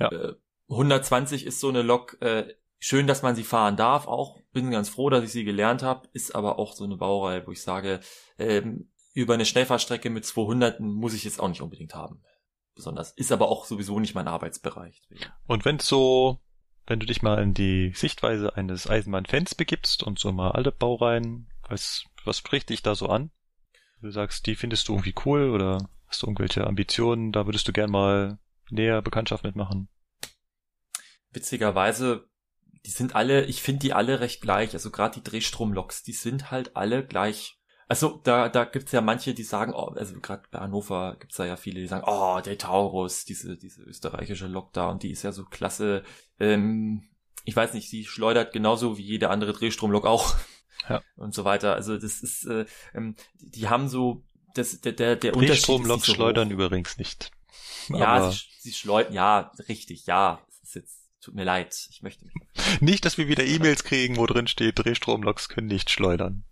Ja. 0.00 0.10
Äh, 0.10 0.34
120 0.70 1.46
ist 1.46 1.60
so 1.60 1.68
eine 1.68 1.82
Lok. 1.82 2.20
Äh, 2.20 2.52
schön, 2.80 3.06
dass 3.06 3.22
man 3.22 3.36
sie 3.36 3.44
fahren 3.44 3.76
darf. 3.76 4.08
Auch 4.08 4.40
bin 4.52 4.70
ganz 4.70 4.88
froh, 4.88 5.08
dass 5.08 5.22
ich 5.22 5.30
sie 5.30 5.44
gelernt 5.44 5.82
habe. 5.82 6.08
Ist 6.12 6.34
aber 6.34 6.58
auch 6.58 6.72
so 6.72 6.84
eine 6.84 6.96
Baureihe, 6.96 7.46
wo 7.46 7.52
ich 7.52 7.62
sage, 7.62 8.00
ähm, 8.38 8.90
über 9.14 9.34
eine 9.34 9.46
Schnellfahrstrecke 9.46 10.10
mit 10.10 10.26
200 10.26 10.80
muss 10.80 11.14
ich 11.14 11.24
jetzt 11.24 11.40
auch 11.40 11.48
nicht 11.48 11.62
unbedingt 11.62 11.94
haben. 11.94 12.22
Besonders. 12.74 13.12
Ist 13.12 13.32
aber 13.32 13.48
auch 13.48 13.64
sowieso 13.64 14.00
nicht 14.00 14.14
mein 14.14 14.28
Arbeitsbereich. 14.28 15.00
Und 15.46 15.64
wenn 15.64 15.78
so, 15.78 16.40
wenn 16.86 16.98
du 16.98 17.06
dich 17.06 17.22
mal 17.22 17.40
in 17.40 17.54
die 17.54 17.92
Sichtweise 17.94 18.56
eines 18.56 18.90
Eisenbahnfans 18.90 19.54
begibst 19.54 20.02
und 20.02 20.18
so 20.18 20.32
mal 20.32 20.50
alle 20.50 20.72
Baureihen, 20.72 21.48
was, 21.68 22.04
was 22.24 22.38
spricht 22.38 22.70
dich 22.70 22.82
da 22.82 22.96
so 22.96 23.08
an? 23.08 23.30
Du 24.02 24.10
sagst, 24.10 24.46
die 24.46 24.56
findest 24.56 24.88
du 24.88 24.92
irgendwie 24.92 25.14
cool 25.24 25.50
oder 25.50 25.88
hast 26.08 26.22
du 26.22 26.26
irgendwelche 26.26 26.66
Ambitionen, 26.66 27.32
da 27.32 27.46
würdest 27.46 27.66
du 27.68 27.72
gern 27.72 27.90
mal 27.90 28.38
näher 28.70 29.00
Bekanntschaft 29.00 29.44
mitmachen? 29.44 29.88
Witzigerweise, 31.30 32.28
die 32.84 32.90
sind 32.90 33.14
alle, 33.14 33.44
ich 33.44 33.62
finde 33.62 33.80
die 33.80 33.92
alle 33.92 34.20
recht 34.20 34.40
gleich. 34.40 34.74
Also 34.74 34.90
gerade 34.90 35.20
die 35.20 35.24
Drehstromloks, 35.24 36.02
die 36.02 36.12
sind 36.12 36.50
halt 36.50 36.76
alle 36.76 37.06
gleich. 37.06 37.58
Also 37.88 38.20
da, 38.24 38.48
da 38.48 38.64
gibt's 38.64 38.92
ja 38.92 39.00
manche, 39.00 39.34
die 39.34 39.42
sagen, 39.42 39.72
oh, 39.74 39.92
also 39.94 40.18
gerade 40.20 40.44
bei 40.50 40.60
Hannover 40.60 41.16
gibt's 41.20 41.36
da 41.36 41.44
ja 41.44 41.56
viele, 41.56 41.80
die 41.80 41.86
sagen, 41.86 42.04
oh, 42.06 42.40
der 42.40 42.56
Taurus, 42.56 43.24
diese, 43.24 43.56
diese 43.56 43.82
österreichische 43.82 44.46
Lok 44.46 44.72
da 44.72 44.88
und 44.88 45.02
die 45.02 45.10
ist 45.10 45.22
ja 45.22 45.32
so 45.32 45.44
klasse. 45.44 46.02
Ähm, 46.40 47.08
ich 47.44 47.54
weiß 47.54 47.74
nicht, 47.74 47.88
sie 47.90 48.04
schleudert 48.04 48.52
genauso 48.52 48.96
wie 48.96 49.02
jede 49.02 49.30
andere 49.30 49.52
Drehstromlok 49.52 50.06
auch. 50.06 50.34
Ja. 50.88 51.02
Und 51.16 51.34
so 51.34 51.44
weiter. 51.44 51.74
Also 51.74 51.96
das 51.96 52.22
ist, 52.22 52.46
äh, 52.46 52.64
ähm, 52.94 53.16
die 53.38 53.68
haben 53.68 53.88
so, 53.88 54.24
das, 54.54 54.80
der, 54.80 54.92
der, 54.92 55.16
der 55.16 55.34
Unterschied 55.34 55.56
Drehstromloks 55.56 56.02
nicht 56.02 56.06
so 56.06 56.14
schleudern 56.14 56.48
hoch. 56.48 56.52
übrigens 56.52 56.98
nicht. 56.98 57.30
Ja, 57.88 58.30
sie, 58.30 58.40
sie 58.58 58.72
schleudern, 58.72 59.12
ja, 59.12 59.52
richtig, 59.68 60.06
ja. 60.06 60.40
Es 60.48 60.62
ist 60.62 60.74
jetzt, 60.74 60.98
tut 61.20 61.34
mir 61.34 61.44
leid, 61.44 61.86
ich 61.90 62.02
möchte 62.02 62.24
mich. 62.24 62.34
nicht, 62.80 63.04
dass 63.04 63.18
wir 63.18 63.28
wieder 63.28 63.44
E-Mails 63.44 63.84
kriegen, 63.84 64.16
wo 64.16 64.26
drin 64.26 64.46
steht, 64.46 64.78
Drehstromloks 64.78 65.48
können 65.48 65.66
nicht 65.66 65.90
schleudern. 65.90 66.44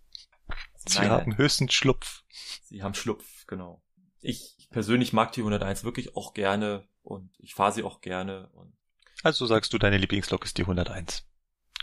Sie 0.87 0.99
Nein, 0.99 1.09
haben 1.09 1.29
nein, 1.29 1.37
höchstens 1.37 1.73
Schlupf. 1.73 2.23
sie 2.63 2.83
haben 2.83 2.93
Schlupf, 2.93 3.45
genau. 3.47 3.81
Ich 4.21 4.67
persönlich 4.71 5.13
mag 5.13 5.31
die 5.33 5.41
101 5.41 5.83
wirklich 5.83 6.15
auch 6.15 6.33
gerne 6.33 6.87
und 7.01 7.29
ich 7.39 7.53
fahre 7.55 7.71
sie 7.71 7.83
auch 7.83 8.01
gerne 8.01 8.49
und 8.53 8.73
Also 9.23 9.45
sagst 9.45 9.73
du, 9.73 9.77
deine 9.77 9.97
Lieblingslok 9.97 10.45
ist 10.45 10.57
die 10.57 10.63
101. 10.63 11.25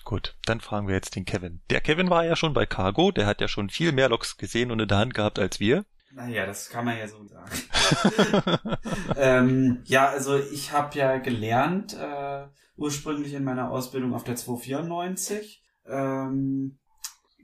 Gut, 0.05 0.37
dann 0.47 0.61
fragen 0.61 0.89
wir 0.89 0.95
jetzt 0.95 1.15
den 1.15 1.25
Kevin. 1.25 1.61
Der 1.71 1.81
Kevin 1.81 2.11
war 2.11 2.25
ja 2.25 2.35
schon 2.35 2.55
bei 2.55 2.67
Cargo, 2.67 3.13
der 3.13 3.27
hat 3.27 3.41
ja 3.41 3.49
schon 3.49 3.69
viel 3.71 3.93
mehr 3.93 4.09
Loks 4.09 4.37
gesehen 4.39 4.71
und 4.71 4.81
in 4.81 4.89
der 4.89 4.99
Hand 4.99 5.15
gehabt 5.15 5.39
als 5.39 5.61
wir. 5.61 5.85
Naja, 6.13 6.47
das 6.47 6.71
kann 6.71 6.85
man 6.85 6.99
ja 6.99 7.07
so 7.07 7.25
sagen. 7.25 7.51
ähm, 9.17 9.83
ja, 9.85 10.09
also 10.09 10.39
ich 10.39 10.73
habe 10.73 10.99
ja 10.99 11.19
gelernt, 11.19 11.95
äh, 11.95 12.47
ursprünglich 12.77 13.35
in 13.35 13.45
meiner 13.45 13.71
Ausbildung 13.71 14.15
auf 14.15 14.25
der 14.25 14.37
294. 14.37 15.63
Ähm, 15.87 16.79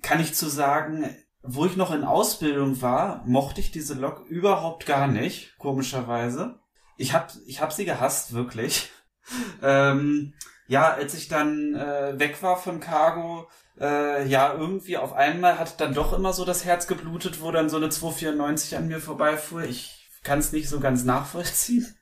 kann 0.02 0.20
ich 0.20 0.34
zu 0.34 0.48
sagen, 0.48 1.14
wo 1.48 1.66
ich 1.66 1.76
noch 1.76 1.92
in 1.92 2.04
Ausbildung 2.04 2.80
war, 2.82 3.22
mochte 3.26 3.60
ich 3.60 3.70
diese 3.70 3.94
Lok 3.94 4.26
überhaupt 4.28 4.86
gar 4.86 5.06
nicht, 5.06 5.56
komischerweise. 5.58 6.58
Ich 6.96 7.12
hab, 7.12 7.32
ich 7.46 7.60
hab 7.60 7.72
sie 7.72 7.84
gehasst, 7.84 8.32
wirklich. 8.32 8.90
ähm, 9.62 10.34
ja, 10.68 10.92
als 10.92 11.14
ich 11.14 11.28
dann 11.28 11.74
äh, 11.74 12.18
weg 12.18 12.42
war 12.42 12.56
von 12.56 12.80
Cargo, 12.80 13.48
äh, 13.80 14.26
ja, 14.26 14.54
irgendwie 14.54 14.96
auf 14.96 15.12
einmal 15.12 15.58
hat 15.58 15.80
dann 15.80 15.94
doch 15.94 16.12
immer 16.12 16.32
so 16.32 16.44
das 16.44 16.64
Herz 16.64 16.86
geblutet, 16.86 17.40
wo 17.40 17.50
dann 17.50 17.68
so 17.68 17.76
eine 17.76 17.90
294 17.90 18.76
an 18.76 18.88
mir 18.88 19.00
vorbeifuhr. 19.00 19.62
Ich 19.62 20.08
kann 20.22 20.38
es 20.38 20.52
nicht 20.52 20.68
so 20.68 20.80
ganz 20.80 21.04
nachvollziehen. 21.04 21.86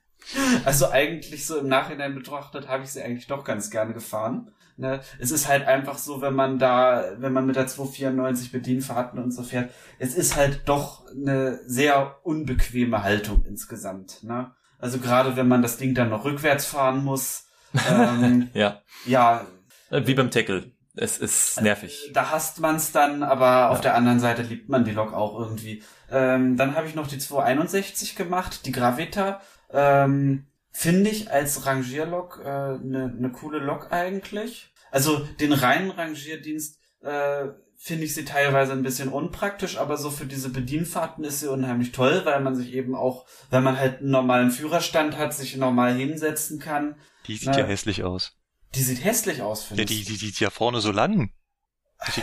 Also 0.65 0.89
eigentlich 0.89 1.45
so 1.45 1.59
im 1.59 1.67
Nachhinein 1.67 2.15
betrachtet 2.15 2.67
habe 2.67 2.83
ich 2.83 2.89
sie 2.89 3.03
eigentlich 3.03 3.27
doch 3.27 3.43
ganz 3.43 3.69
gerne 3.69 3.93
gefahren. 3.93 4.51
Ne? 4.77 4.99
Es 5.19 5.31
ist 5.31 5.47
halt 5.47 5.65
einfach 5.67 5.97
so, 5.97 6.21
wenn 6.21 6.33
man 6.33 6.59
da, 6.59 7.05
wenn 7.17 7.31
man 7.31 7.45
mit 7.45 7.55
der 7.55 7.67
294 7.67 8.51
Bedienfahrten 8.51 9.19
und 9.19 9.31
so 9.31 9.43
fährt, 9.43 9.71
es 9.99 10.15
ist 10.15 10.35
halt 10.35 10.63
doch 10.65 11.05
eine 11.09 11.59
sehr 11.65 12.19
unbequeme 12.23 13.03
Haltung 13.03 13.45
insgesamt. 13.45 14.23
Ne? 14.23 14.51
Also 14.77 14.99
gerade 14.99 15.35
wenn 15.35 15.47
man 15.47 15.61
das 15.61 15.77
Ding 15.77 15.93
dann 15.95 16.09
noch 16.09 16.25
rückwärts 16.25 16.65
fahren 16.65 17.03
muss, 17.03 17.47
ähm, 17.89 18.49
ja, 18.53 18.81
ja, 19.05 19.45
äh, 19.89 20.05
wie 20.05 20.13
beim 20.13 20.31
Tackle. 20.31 20.71
Es 20.97 21.17
ist 21.17 21.61
nervig. 21.61 22.11
da 22.13 22.31
hasst 22.31 22.61
man 22.61 22.77
es 22.77 22.93
dann, 22.93 23.21
aber 23.21 23.69
auf 23.71 23.81
der 23.81 23.95
anderen 23.95 24.21
Seite 24.21 24.43
liebt 24.43 24.69
man 24.69 24.85
die 24.85 24.91
Lok 24.91 25.13
auch 25.13 25.37
irgendwie. 25.37 25.83
Ähm, 26.09 26.55
dann 26.55 26.75
habe 26.75 26.87
ich 26.87 26.95
noch 26.95 27.07
die 27.07 27.17
261 27.17 28.15
gemacht, 28.15 28.65
die 28.65 28.71
Gravita. 28.71 29.41
Ähm, 29.73 30.47
Finde 30.77 31.09
ich 31.09 31.31
als 31.31 31.65
Rangierlok 31.65 32.45
eine 32.45 32.79
äh, 32.83 32.85
ne, 32.85 33.15
ne 33.17 33.31
coole 33.31 33.59
Lok 33.59 33.93
eigentlich. 33.93 34.73
Also 34.91 35.19
den 35.39 35.53
reinen 35.53 35.89
Rangierdienst 35.89 36.77
äh, 36.99 37.45
finde 37.77 38.03
ich 38.03 38.13
sie 38.13 38.25
teilweise 38.25 38.73
ein 38.73 38.83
bisschen 38.83 39.07
unpraktisch, 39.07 39.77
aber 39.77 39.95
so 39.95 40.11
für 40.11 40.25
diese 40.25 40.49
Bedienfahrten 40.49 41.23
ist 41.23 41.39
sie 41.39 41.49
unheimlich 41.49 41.93
toll, 41.93 42.23
weil 42.25 42.41
man 42.41 42.57
sich 42.57 42.73
eben 42.73 42.93
auch, 42.93 43.25
wenn 43.49 43.63
man 43.63 43.79
halt 43.79 44.01
einen 44.01 44.11
normalen 44.11 44.51
Führerstand 44.51 45.17
hat, 45.17 45.33
sich 45.33 45.55
normal 45.55 45.95
hinsetzen 45.95 46.59
kann. 46.59 46.97
Die 47.25 47.37
sieht 47.37 47.51
Na, 47.51 47.59
ja 47.59 47.65
hässlich 47.65 48.03
aus. 48.03 48.33
Die 48.75 48.83
sieht 48.83 49.01
hässlich 49.01 49.41
aus, 49.41 49.63
finde 49.63 49.83
Ja, 49.83 49.89
ich. 49.89 49.95
die, 49.95 50.03
die 50.03 50.17
sieht 50.17 50.41
ja 50.41 50.49
vorne 50.49 50.81
so 50.81 50.91
lang. 50.91 51.31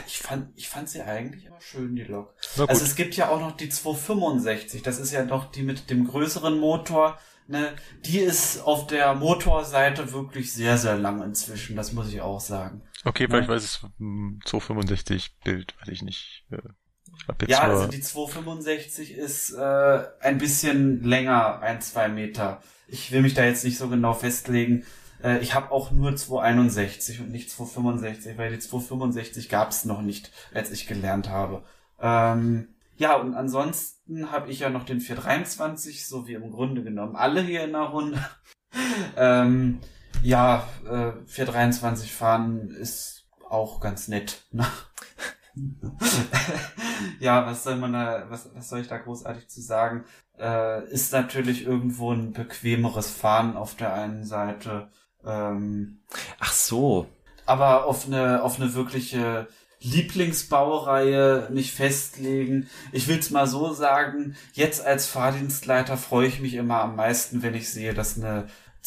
Ich 0.07 0.19
fand, 0.19 0.51
ich 0.59 0.69
fand 0.69 0.91
sie 0.91 1.01
eigentlich 1.01 1.47
immer 1.47 1.61
schön, 1.62 1.97
die 1.97 2.05
Lok. 2.05 2.35
Also 2.69 2.85
es 2.85 2.97
gibt 2.97 3.16
ja 3.16 3.31
auch 3.31 3.41
noch 3.41 3.57
die 3.57 3.70
265, 3.70 4.83
das 4.83 4.99
ist 4.99 5.11
ja 5.11 5.24
noch 5.24 5.51
die 5.51 5.62
mit 5.62 5.89
dem 5.89 6.07
größeren 6.07 6.59
Motor. 6.59 7.19
Ne? 7.48 7.74
Die 8.05 8.19
ist 8.19 8.60
auf 8.60 8.86
der 8.86 9.14
Motorseite 9.14 10.12
wirklich 10.12 10.52
sehr, 10.52 10.78
sehr 10.78 10.97
lang 10.97 11.23
inzwischen, 11.23 11.77
das 11.77 11.93
muss 11.93 12.09
ich 12.09 12.20
auch 12.20 12.40
sagen. 12.40 12.82
okay, 13.05 13.27
vielleicht 13.27 13.48
Ja. 13.48 13.55
weiß 13.55 13.64
es 13.64 13.86
hm, 13.98 14.40
265 14.44 15.39
Bild, 15.44 15.74
weiß 15.81 15.89
ich 15.89 16.02
nicht. 16.02 16.44
Äh, 16.51 16.59
Ich 17.43 17.48
Ja, 17.48 17.60
also 17.60 17.86
die 17.89 18.01
265 18.01 19.12
ist 19.12 19.52
äh, 19.52 20.02
ein 20.20 20.39
bisschen 20.39 21.02
länger, 21.05 21.60
ein, 21.60 21.81
zwei 21.81 22.09
Meter. 22.09 22.62
Ich 22.89 23.12
will 23.12 23.23
mich 23.23 23.35
da 23.35 23.44
jetzt 23.44 23.64
nicht 23.64 23.78
so 23.78 23.89
genau 23.89 24.14
festlegen. 24.14 24.85
Äh, 25.23 25.39
ich 25.39 25.55
habe 25.55 25.70
auch 25.70 25.90
nur 25.90 26.16
261 26.16 27.20
und 27.20 27.31
nicht 27.31 27.51
265, 27.51 28.39
weil 28.39 28.51
die 28.52 28.59
265 28.59 29.48
gab 29.48 29.70
es 29.70 29.85
noch 29.85 30.02
nicht, 30.02 30.31
als 30.55 30.70
ich 30.70 30.86
gelernt 30.86 31.28
habe. 31.28 31.62
Ähm, 32.01 32.69
ja, 32.97 33.16
und 33.16 33.35
ansonsten 33.35 34.31
habe 34.31 34.51
ich 34.51 34.60
ja 34.60 34.70
noch 34.70 34.85
den 34.85 35.01
423, 35.01 36.06
so 36.06 36.27
wie 36.27 36.35
im 36.35 36.51
Grunde 36.51 36.82
genommen 36.82 37.16
alle 37.16 37.43
hier 37.43 37.64
in 37.64 37.73
der 37.73 37.82
Runde. 37.82 38.24
ähm, 39.16 39.81
ja, 40.23 40.69
äh, 40.85 41.12
423 41.27 42.12
fahren 42.12 42.70
ist 42.70 43.27
auch 43.48 43.81
ganz 43.81 44.09
nett. 44.09 44.44
Ne? 44.51 44.66
ja, 47.20 47.44
was 47.47 47.64
soll 47.64 47.77
man 47.77 47.93
da, 47.93 48.27
was, 48.28 48.51
was 48.55 48.69
soll 48.69 48.81
ich 48.81 48.89
da 48.89 48.98
großartig 48.98 49.48
zu 49.48 49.60
sagen? 49.60 50.05
Äh, 50.39 50.89
ist 50.90 51.12
natürlich 51.12 51.66
irgendwo 51.66 52.12
ein 52.12 52.32
bequemeres 52.32 53.10
Fahren 53.10 53.56
auf 53.56 53.74
der 53.74 53.93
einen 53.94 54.24
Seite. 54.24 54.90
Ähm, 55.24 56.01
Ach 56.39 56.52
so. 56.52 57.06
aber 57.47 57.86
auf 57.86 58.06
eine, 58.06 58.43
auf 58.43 58.60
eine 58.60 58.74
wirkliche 58.74 59.48
Lieblingsbaureihe 59.83 61.49
nicht 61.51 61.75
festlegen. 61.75 62.69
Ich 62.93 63.09
will's 63.09 63.31
mal 63.31 63.47
so 63.47 63.73
sagen, 63.73 64.37
jetzt 64.53 64.85
als 64.85 65.07
Fahrdienstleiter 65.07 65.97
freue 65.97 66.28
ich 66.28 66.41
mich 66.41 66.55
immer 66.55 66.81
am 66.81 66.97
meisten, 66.97 67.43
wenn 67.43 67.55
ich 67.55 67.70
sehe, 67.70 67.94
dass 67.94 68.17
eine, 68.17 68.47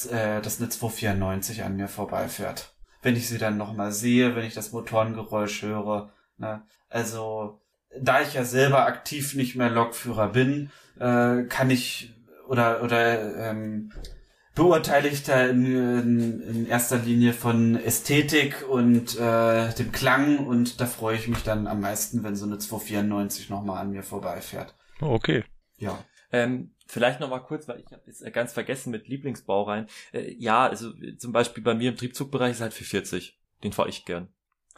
äh, 0.09 0.41
dass 0.41 0.59
eine 0.59 0.69
294 0.69 1.63
an 1.63 1.75
mir 1.75 1.87
vorbeifährt. 1.87 2.73
Wenn 3.01 3.15
ich 3.15 3.27
sie 3.27 3.37
dann 3.37 3.57
nochmal 3.57 3.91
sehe, 3.91 4.35
wenn 4.35 4.45
ich 4.45 4.53
das 4.53 4.71
Motorengeräusch 4.71 5.61
höre. 5.61 6.11
Ne? 6.37 6.63
Also, 6.89 7.61
da 7.99 8.21
ich 8.21 8.33
ja 8.33 8.43
selber 8.43 8.85
aktiv 8.85 9.35
nicht 9.35 9.55
mehr 9.55 9.69
Lokführer 9.69 10.29
bin, 10.29 10.71
äh, 10.99 11.43
kann 11.43 11.69
ich 11.69 12.13
oder 12.47 12.83
oder 12.83 13.49
ähm, 13.49 13.91
beurteile 14.55 15.09
ich 15.09 15.23
da 15.23 15.45
in, 15.45 15.65
in, 15.65 16.41
in 16.41 16.67
erster 16.67 16.97
Linie 16.97 17.33
von 17.33 17.75
Ästhetik 17.75 18.67
und 18.67 19.19
äh, 19.19 19.73
dem 19.73 19.91
Klang 19.91 20.39
und 20.39 20.79
da 20.79 20.85
freue 20.85 21.17
ich 21.17 21.27
mich 21.27 21.43
dann 21.43 21.67
am 21.67 21.81
meisten, 21.81 22.23
wenn 22.23 22.35
so 22.35 22.45
eine 22.45 22.57
294 22.57 23.49
nochmal 23.49 23.81
an 23.81 23.91
mir 23.91 24.01
vorbeifährt. 24.01 24.73
Oh, 25.01 25.07
okay. 25.07 25.43
Ja. 25.77 26.03
Ähm, 26.31 26.71
vielleicht 26.87 27.19
noch 27.19 27.29
mal 27.29 27.39
kurz, 27.39 27.67
weil 27.67 27.81
ich 27.81 27.91
habe 27.91 28.03
jetzt 28.07 28.33
ganz 28.33 28.53
vergessen 28.53 28.91
mit 28.91 29.07
Lieblingsbaureihen. 29.07 29.87
Äh, 30.13 30.33
ja, 30.33 30.65
also 30.65 30.91
zum 31.17 31.33
Beispiel 31.33 31.63
bei 31.63 31.73
mir 31.75 31.89
im 31.89 31.97
Triebzugbereich 31.97 32.51
ist 32.51 32.61
halt 32.61 32.73
440. 32.73 33.37
Den 33.63 33.73
fahre 33.73 33.89
ich 33.89 34.05
gern. 34.05 34.29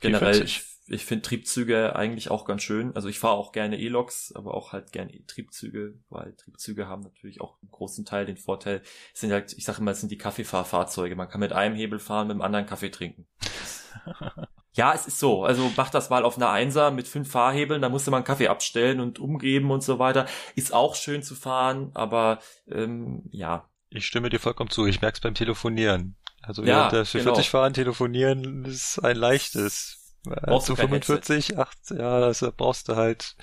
Generell, 0.02 0.34
440. 0.34 0.77
ich, 0.88 1.06
finde 1.06 1.24
Triebzüge 1.24 1.96
eigentlich 1.96 2.32
auch 2.32 2.46
ganz 2.46 2.64
schön. 2.64 2.96
Also 2.96 3.10
ich 3.10 3.20
fahre 3.20 3.36
auch 3.36 3.52
gerne 3.52 3.80
E-Loks, 3.80 4.34
aber 4.36 4.54
auch 4.54 4.74
halt 4.74 4.92
gerne 4.92 5.12
Triebzüge, 5.26 5.96
weil 6.10 6.34
Triebzüge 6.34 6.88
haben 6.88 7.02
natürlich 7.02 7.42
auch 7.42 7.62
einen 7.62 7.72
großen 7.72 8.06
Teil 8.06 8.26
den 8.26 8.38
Vorteil, 8.38 8.82
es 9.14 9.20
sind 9.20 9.32
halt, 9.32 9.54
ich 9.54 9.66
sage 9.66 9.82
immer, 9.82 9.92
es 9.92 10.00
sind 10.00 10.12
die 10.12 10.18
Kaffeefahrfahrzeuge. 10.18 11.16
Man 11.16 11.30
kann 11.30 11.40
mit 11.40 11.54
einem 11.54 11.76
Hebel 11.76 12.00
fahren, 12.00 12.28
mit 12.28 12.36
dem 12.36 12.42
anderen 12.42 12.66
Kaffee 12.66 12.90
trinken. 12.90 13.28
Ja, 14.78 14.94
es 14.94 15.08
ist 15.08 15.18
so. 15.18 15.44
Also 15.44 15.72
mach 15.76 15.90
das 15.90 16.12
mal 16.12 16.24
auf 16.24 16.38
einer 16.38 16.52
Einser 16.52 16.92
mit 16.92 17.08
fünf 17.08 17.32
Fahrhebeln, 17.32 17.82
da 17.82 17.90
musste 17.90 18.12
man 18.12 18.24
Kaffee 18.24 18.48
abstellen 18.48 19.00
und 19.00 19.18
umgeben 19.18 19.72
und 19.72 19.82
so 19.82 19.98
weiter. 19.98 20.28
Ist 20.54 20.72
auch 20.72 20.94
schön 20.94 21.24
zu 21.24 21.34
fahren, 21.34 21.90
aber 21.96 22.38
ähm, 22.70 23.24
ja. 23.32 23.68
Ich 23.90 24.06
stimme 24.06 24.30
dir 24.30 24.40
vollkommen 24.40 24.70
zu. 24.70 24.86
Ich 24.86 25.02
merk's 25.02 25.20
beim 25.20 25.34
Telefonieren. 25.34 26.16
Also 26.44 26.62
Ja, 26.62 26.68
während 26.68 26.94
der 26.94 27.06
440 27.06 27.24
genau. 27.24 27.52
fahren, 27.52 27.74
telefonieren 27.74 28.66
ist 28.66 29.00
ein 29.00 29.18
leichtes. 29.18 29.97
Äh, 30.26 30.42
Brauchst 30.42 30.68
zu 30.68 30.74
du 30.74 30.78
kein 30.78 30.90
45, 30.90 31.58
8, 31.58 31.78
ja, 31.92 32.20
das 32.20 32.46
brauchst 32.58 32.90
du 32.90 32.96
halt 32.96 33.36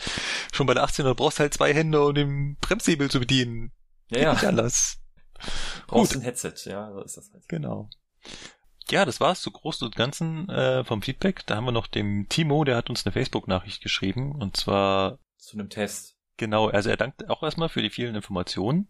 schon 0.52 0.66
bei 0.66 0.74
der 0.74 0.82
18 0.82 1.06
er 1.06 1.14
brauchst 1.14 1.38
du 1.38 1.42
halt 1.42 1.54
zwei 1.54 1.72
Hände, 1.72 2.04
um 2.04 2.14
den 2.14 2.56
Bremshebel 2.60 3.10
zu 3.10 3.20
bedienen. 3.20 3.72
Ja, 4.10 4.20
ja. 4.20 4.32
Nicht 4.32 4.44
anders. 4.44 4.98
Brauchst 5.86 6.12
Gut. 6.12 6.22
ein 6.22 6.24
Headset, 6.24 6.54
ja, 6.66 6.92
so 6.92 7.02
ist 7.02 7.16
das 7.16 7.30
halt. 7.32 7.48
Genau. 7.48 7.88
Ja, 8.90 9.04
das 9.04 9.20
war's 9.20 9.40
zu 9.40 9.50
Großen 9.50 9.86
und 9.86 9.96
Ganzen 9.96 10.48
äh, 10.48 10.84
vom 10.84 11.02
Feedback. 11.02 11.44
Da 11.46 11.56
haben 11.56 11.64
wir 11.64 11.72
noch 11.72 11.86
dem 11.86 12.28
Timo, 12.28 12.64
der 12.64 12.76
hat 12.76 12.90
uns 12.90 13.04
eine 13.04 13.12
Facebook-Nachricht 13.12 13.82
geschrieben. 13.82 14.34
Und 14.40 14.56
zwar, 14.56 15.18
Zu 15.38 15.56
einem 15.56 15.70
Test. 15.70 16.16
genau, 16.36 16.68
also 16.68 16.90
er 16.90 16.96
dankt 16.96 17.28
auch 17.30 17.42
erstmal 17.42 17.68
für 17.70 17.82
die 17.82 17.90
vielen 17.90 18.14
Informationen. 18.14 18.88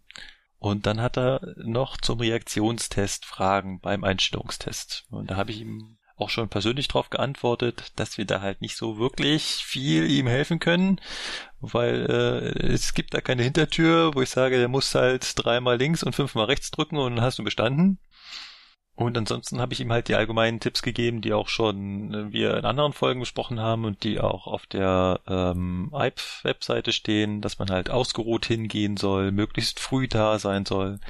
Und 0.58 0.86
dann 0.86 1.00
hat 1.00 1.16
er 1.16 1.54
noch 1.56 1.96
zum 1.96 2.18
Reaktionstest 2.20 3.24
Fragen 3.24 3.80
beim 3.80 4.02
Einstellungstest. 4.02 5.06
Und 5.10 5.30
da 5.30 5.36
habe 5.36 5.50
ich 5.52 5.60
ihm 5.60 5.98
auch 6.16 6.30
schon 6.30 6.48
persönlich 6.48 6.88
drauf 6.88 7.10
geantwortet, 7.10 7.92
dass 7.96 8.18
wir 8.18 8.24
da 8.24 8.40
halt 8.40 8.60
nicht 8.60 8.76
so 8.76 8.98
wirklich 8.98 9.64
viel 9.64 10.08
ihm 10.08 10.26
helfen 10.26 10.60
können, 10.60 11.00
weil 11.60 12.06
äh, 12.08 12.72
es 12.72 12.94
gibt 12.94 13.14
da 13.14 13.20
keine 13.20 13.42
Hintertür, 13.42 14.14
wo 14.14 14.22
ich 14.22 14.30
sage, 14.30 14.58
der 14.58 14.68
muss 14.68 14.94
halt 14.94 15.32
dreimal 15.36 15.76
links 15.76 16.02
und 16.02 16.14
fünfmal 16.14 16.46
rechts 16.46 16.70
drücken 16.70 16.98
und 16.98 17.16
dann 17.16 17.24
hast 17.24 17.38
du 17.38 17.44
bestanden. 17.44 17.98
Und 18.96 19.18
ansonsten 19.18 19.60
habe 19.60 19.72
ich 19.72 19.80
ihm 19.80 19.90
halt 19.90 20.06
die 20.06 20.14
allgemeinen 20.14 20.60
Tipps 20.60 20.80
gegeben, 20.80 21.20
die 21.20 21.32
auch 21.32 21.48
schon 21.48 22.14
äh, 22.14 22.32
wir 22.32 22.56
in 22.56 22.64
anderen 22.64 22.92
Folgen 22.92 23.20
besprochen 23.20 23.58
haben 23.58 23.84
und 23.84 24.04
die 24.04 24.20
auch 24.20 24.46
auf 24.46 24.66
der 24.66 25.20
ähm, 25.26 25.90
IPE-Webseite 25.92 26.92
stehen, 26.92 27.40
dass 27.40 27.58
man 27.58 27.70
halt 27.70 27.90
ausgeruht 27.90 28.46
hingehen 28.46 28.96
soll, 28.96 29.32
möglichst 29.32 29.80
früh 29.80 30.06
da 30.06 30.38
sein 30.38 30.64
soll. 30.64 31.00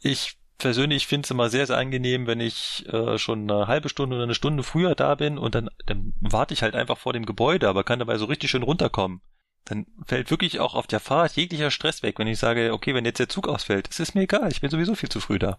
Ich 0.00 0.38
persönlich 0.58 1.06
finde 1.06 1.26
es 1.26 1.30
immer 1.30 1.50
sehr, 1.50 1.66
sehr 1.66 1.76
angenehm, 1.76 2.26
wenn 2.26 2.40
ich 2.40 2.86
äh, 2.92 3.18
schon 3.18 3.50
eine 3.50 3.66
halbe 3.66 3.88
Stunde 3.88 4.16
oder 4.16 4.24
eine 4.24 4.34
Stunde 4.34 4.62
früher 4.62 4.94
da 4.94 5.14
bin 5.14 5.38
und 5.38 5.54
dann, 5.54 5.70
dann 5.86 6.14
warte 6.20 6.54
ich 6.54 6.62
halt 6.62 6.74
einfach 6.74 6.98
vor 6.98 7.12
dem 7.12 7.26
Gebäude, 7.26 7.68
aber 7.68 7.84
kann 7.84 7.98
dabei 7.98 8.18
so 8.18 8.26
richtig 8.26 8.50
schön 8.50 8.62
runterkommen. 8.62 9.20
Dann 9.64 9.86
fällt 10.06 10.30
wirklich 10.30 10.60
auch 10.60 10.74
auf 10.74 10.86
der 10.86 11.00
Fahrt 11.00 11.32
jeglicher 11.32 11.70
Stress 11.70 12.02
weg, 12.02 12.18
wenn 12.18 12.26
ich 12.26 12.38
sage, 12.38 12.72
okay, 12.72 12.94
wenn 12.94 13.04
jetzt 13.04 13.18
der 13.18 13.28
Zug 13.28 13.48
ausfällt, 13.48 13.88
ist 13.88 14.00
es 14.00 14.14
mir 14.14 14.22
egal, 14.22 14.50
ich 14.50 14.60
bin 14.60 14.70
sowieso 14.70 14.94
viel 14.94 15.08
zu 15.08 15.20
früh 15.20 15.38
da. 15.38 15.58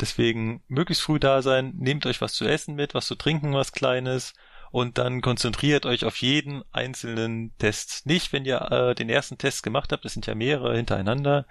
Deswegen 0.00 0.62
möglichst 0.68 1.02
früh 1.02 1.20
da 1.20 1.42
sein, 1.42 1.74
nehmt 1.76 2.06
euch 2.06 2.20
was 2.22 2.32
zu 2.32 2.46
essen 2.46 2.74
mit, 2.74 2.94
was 2.94 3.06
zu 3.06 3.16
trinken, 3.16 3.52
was 3.52 3.72
Kleines 3.72 4.32
und 4.70 4.98
dann 4.98 5.20
konzentriert 5.20 5.86
euch 5.86 6.04
auf 6.04 6.16
jeden 6.16 6.62
einzelnen 6.72 7.56
Test. 7.58 8.06
Nicht, 8.06 8.32
wenn 8.32 8.44
ihr 8.44 8.60
äh, 8.70 8.94
den 8.94 9.08
ersten 9.08 9.38
Test 9.38 9.62
gemacht 9.62 9.92
habt, 9.92 10.04
das 10.04 10.12
sind 10.12 10.26
ja 10.26 10.34
mehrere 10.34 10.76
hintereinander, 10.76 11.46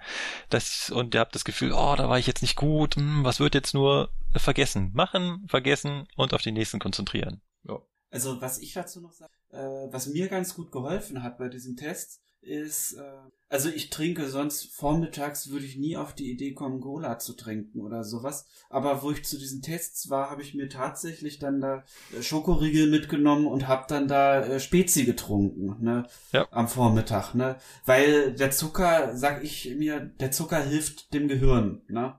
das, 0.48 0.90
und 0.90 1.14
ihr 1.14 1.20
habt 1.20 1.34
das 1.34 1.44
Gefühl, 1.44 1.72
oh, 1.72 1.94
da 1.96 2.08
war 2.08 2.18
ich 2.18 2.26
jetzt 2.26 2.42
nicht 2.42 2.56
gut, 2.56 2.96
hm, 2.96 3.24
was 3.24 3.40
wird 3.40 3.54
jetzt 3.54 3.74
nur 3.74 4.10
vergessen? 4.34 4.90
Machen, 4.94 5.46
vergessen 5.48 6.06
und 6.16 6.34
auf 6.34 6.42
den 6.42 6.54
nächsten 6.54 6.78
konzentrieren. 6.78 7.40
Ja. 7.64 7.80
Also 8.10 8.40
was 8.40 8.58
ich 8.58 8.72
dazu 8.72 9.00
noch 9.00 9.12
sage, 9.12 9.32
äh, 9.50 9.92
was 9.92 10.06
mir 10.06 10.28
ganz 10.28 10.54
gut 10.54 10.72
geholfen 10.72 11.22
hat 11.22 11.38
bei 11.38 11.48
diesem 11.48 11.76
Test, 11.76 12.20
ist, 12.42 12.94
äh, 12.94 13.02
also 13.48 13.68
ich 13.68 13.90
trinke 13.90 14.28
sonst 14.28 14.74
vormittags 14.74 15.50
würde 15.50 15.66
ich 15.66 15.76
nie 15.76 15.96
auf 15.96 16.14
die 16.14 16.30
Idee 16.30 16.52
kommen, 16.54 16.80
Cola 16.80 17.18
zu 17.18 17.34
trinken 17.34 17.80
oder 17.80 18.04
sowas. 18.04 18.46
Aber 18.70 19.02
wo 19.02 19.10
ich 19.10 19.24
zu 19.24 19.38
diesen 19.38 19.60
Tests 19.62 20.08
war, 20.10 20.30
habe 20.30 20.42
ich 20.42 20.54
mir 20.54 20.68
tatsächlich 20.68 21.38
dann 21.38 21.60
da 21.60 21.84
äh, 22.16 22.22
Schokoriegel 22.22 22.88
mitgenommen 22.90 23.46
und 23.46 23.68
habe 23.68 23.84
dann 23.88 24.08
da 24.08 24.40
äh, 24.40 24.60
Spezi 24.60 25.04
getrunken, 25.04 25.76
ne? 25.84 26.06
Ja. 26.32 26.46
Am 26.50 26.68
Vormittag, 26.68 27.34
ne? 27.34 27.56
Weil 27.84 28.34
der 28.34 28.50
Zucker, 28.50 29.16
sag 29.16 29.44
ich 29.44 29.74
mir, 29.76 30.00
der 30.00 30.30
Zucker 30.30 30.62
hilft 30.62 31.12
dem 31.12 31.28
Gehirn, 31.28 31.82
ne? 31.88 32.18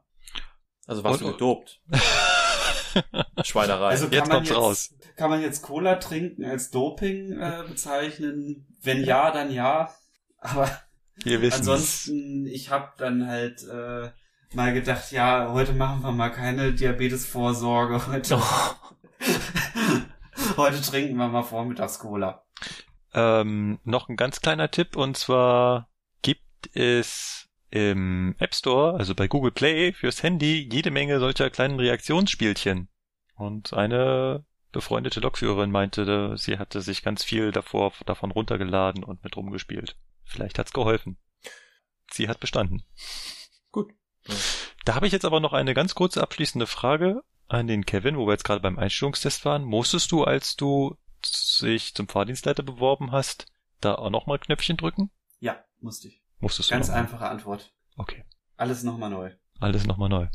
Also 0.85 1.03
warst 1.03 1.21
Und- 1.21 1.27
du 1.27 1.31
gedopt? 1.33 1.81
Schweinerei. 3.43 3.87
Also 3.89 4.05
kann 4.05 4.13
Jetzt 4.13 4.27
man 4.27 4.37
kommt's 4.37 4.49
jetzt, 4.49 4.57
raus. 4.59 4.89
Kann 5.15 5.29
man 5.29 5.41
jetzt 5.41 5.61
Cola 5.61 5.95
trinken 5.95 6.43
als 6.43 6.71
Doping 6.71 7.31
äh, 7.39 7.63
bezeichnen? 7.67 8.67
Wenn 8.81 9.03
ja, 9.03 9.31
dann 9.31 9.51
ja. 9.51 9.93
Aber 10.41 10.69
Wir 11.23 11.41
wissen 11.41 11.59
ansonsten, 11.59 12.45
ich 12.47 12.71
habe 12.71 12.91
dann 12.97 13.27
halt 13.27 13.63
äh, 13.63 14.09
mal 14.53 14.73
gedacht, 14.73 15.11
ja, 15.11 15.51
heute 15.51 15.73
machen 15.73 16.01
wir 16.01 16.11
mal 16.11 16.29
keine 16.29 16.73
Diabetesvorsorge. 16.73 18.07
Heute, 18.07 18.41
heute 20.57 20.81
trinken 20.81 21.15
wir 21.15 21.27
mal 21.27 21.43
vormittags 21.43 21.99
Cola. 21.99 22.43
Ähm, 23.13 23.79
noch 23.83 24.09
ein 24.09 24.15
ganz 24.15 24.41
kleiner 24.41 24.71
Tipp 24.71 24.95
und 24.95 25.15
zwar 25.15 25.89
gibt 26.21 26.75
es 26.75 27.47
im 27.69 28.35
App 28.39 28.55
Store, 28.55 28.97
also 28.97 29.15
bei 29.15 29.27
Google 29.27 29.51
Play 29.51 29.93
fürs 29.93 30.23
Handy, 30.23 30.67
jede 30.71 30.91
Menge 30.91 31.19
solcher 31.19 31.49
kleinen 31.49 31.79
Reaktionsspielchen. 31.79 32.89
Und 33.35 33.73
eine 33.73 34.43
befreundete 34.71 35.19
Lokführerin 35.19 35.71
meinte, 35.71 36.35
sie 36.37 36.57
hatte 36.57 36.81
sich 36.81 37.03
ganz 37.03 37.23
viel 37.23 37.51
davor, 37.51 37.93
davon 38.05 38.31
runtergeladen 38.31 39.03
und 39.03 39.23
mit 39.23 39.37
rumgespielt. 39.37 39.97
Vielleicht 40.31 40.57
hat's 40.57 40.71
geholfen. 40.71 41.17
Sie 42.11 42.29
hat 42.29 42.39
bestanden. 42.39 42.83
Gut. 43.71 43.91
Ja. 44.27 44.35
Da 44.85 44.95
habe 44.95 45.05
ich 45.07 45.13
jetzt 45.13 45.25
aber 45.25 45.39
noch 45.41 45.53
eine 45.53 45.73
ganz 45.73 45.93
kurze 45.93 46.21
abschließende 46.21 46.67
Frage 46.67 47.21
an 47.47 47.67
den 47.67 47.85
Kevin, 47.85 48.17
wo 48.17 48.25
wir 48.25 48.31
jetzt 48.31 48.45
gerade 48.45 48.61
beim 48.61 48.79
Einstellungstest 48.79 49.43
waren. 49.45 49.63
Musstest 49.63 50.11
du, 50.11 50.23
als 50.23 50.55
du 50.55 50.95
sich 51.23 51.93
zum 51.93 52.07
Fahrdienstleiter 52.07 52.63
beworben 52.63 53.11
hast, 53.11 53.47
da 53.81 53.95
auch 53.95 54.09
nochmal 54.09 54.39
Knöpfchen 54.39 54.77
drücken? 54.77 55.11
Ja, 55.39 55.63
musste 55.79 56.07
ich. 56.07 56.21
Musstest 56.39 56.69
du 56.71 56.75
Ganz 56.75 56.89
einfache 56.89 57.27
Antwort. 57.29 57.73
Okay, 57.97 58.23
Alles 58.57 58.83
nochmal 58.83 59.09
neu. 59.09 59.31
alles 59.59 59.85
nochmal 59.85 60.09
neu. 60.09 60.27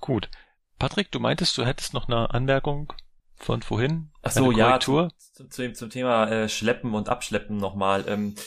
Gut. 0.00 0.30
Patrick, 0.78 1.10
du 1.12 1.20
meintest, 1.20 1.56
du 1.58 1.66
hättest 1.66 1.92
noch 1.92 2.08
eine 2.08 2.30
Anmerkung 2.30 2.92
von 3.36 3.62
vorhin? 3.62 4.10
Ach 4.22 4.30
so, 4.30 4.50
ja, 4.52 4.68
Korrektur? 4.68 5.12
zum, 5.34 5.50
zum, 5.50 5.74
zum 5.74 5.90
Thema 5.90 6.28
äh, 6.28 6.48
Schleppen 6.48 6.94
und 6.94 7.08
Abschleppen 7.08 7.56
nochmal. 7.56 8.04
Ähm, 8.08 8.34
äh, 8.36 8.40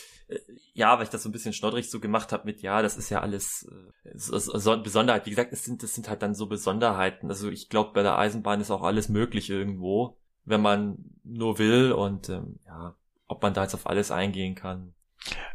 ja, 0.74 0.98
weil 0.98 1.04
ich 1.04 1.10
das 1.10 1.24
so 1.24 1.30
ein 1.30 1.32
bisschen 1.32 1.54
schnoddrig 1.54 1.90
so 1.90 2.00
gemacht 2.00 2.32
habe 2.32 2.46
mit, 2.46 2.62
ja, 2.62 2.82
das 2.82 2.98
ist 2.98 3.10
ja 3.10 3.22
alles 3.22 3.68
äh, 4.04 4.12
so, 4.16 4.38
so, 4.38 4.58
so 4.58 4.82
Besonderheit. 4.82 5.26
Wie 5.26 5.32
gesagt, 5.32 5.54
es 5.54 5.64
sind, 5.64 5.84
das 5.84 5.94
sind 5.94 6.10
halt 6.10 6.22
dann 6.22 6.36
so 6.36 6.48
Besonderheiten. 6.48 7.30
Also 7.30 7.50
ich 7.50 7.70
glaube, 7.70 7.92
bei 7.94 8.04
der 8.04 8.18
Eisenbahn 8.18 8.62
ist 8.62 8.72
auch 8.72 8.84
alles 8.84 9.10
möglich 9.10 9.50
irgendwo, 9.50 10.18
wenn 10.46 10.62
man 10.62 10.98
nur 11.24 11.60
will 11.60 11.92
und 11.92 12.30
ähm, 12.30 12.60
ja, 12.66 12.96
ob 13.28 13.42
man 13.42 13.54
da 13.54 13.64
jetzt 13.64 13.74
auf 13.74 13.88
alles 13.88 14.12
eingehen 14.12 14.56
kann. 14.56 14.94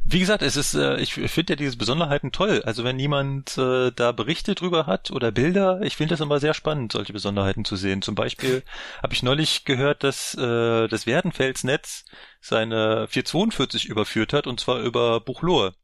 Wie 0.04 0.20
gesagt, 0.20 0.42
es 0.42 0.56
ist, 0.56 0.74
äh, 0.74 0.98
ich 1.00 1.14
finde 1.14 1.52
ja 1.54 1.56
diese 1.56 1.76
Besonderheiten 1.76 2.30
toll. 2.30 2.62
Also 2.64 2.84
wenn 2.84 2.98
jemand 3.00 3.58
äh, 3.58 3.90
da 3.90 4.12
Berichte 4.12 4.54
drüber 4.54 4.86
hat 4.86 5.10
oder 5.10 5.32
Bilder, 5.32 5.80
ich 5.82 5.96
finde 5.96 6.12
das 6.12 6.20
immer 6.20 6.38
sehr 6.38 6.54
spannend, 6.54 6.92
solche 6.92 7.12
Besonderheiten 7.12 7.64
zu 7.64 7.74
sehen. 7.74 8.02
Zum 8.02 8.14
Beispiel 8.14 8.62
habe 9.02 9.14
ich 9.14 9.24
neulich 9.24 9.64
gehört, 9.64 10.04
dass 10.04 10.34
äh, 10.34 10.86
das 10.86 11.06
Werdenfelsnetz 11.06 12.04
seine 12.40 13.08
442 13.08 13.86
überführt 13.86 14.32
hat 14.32 14.46
und 14.46 14.60
zwar 14.60 14.78
über 14.80 15.18
Buchlohe. 15.20 15.74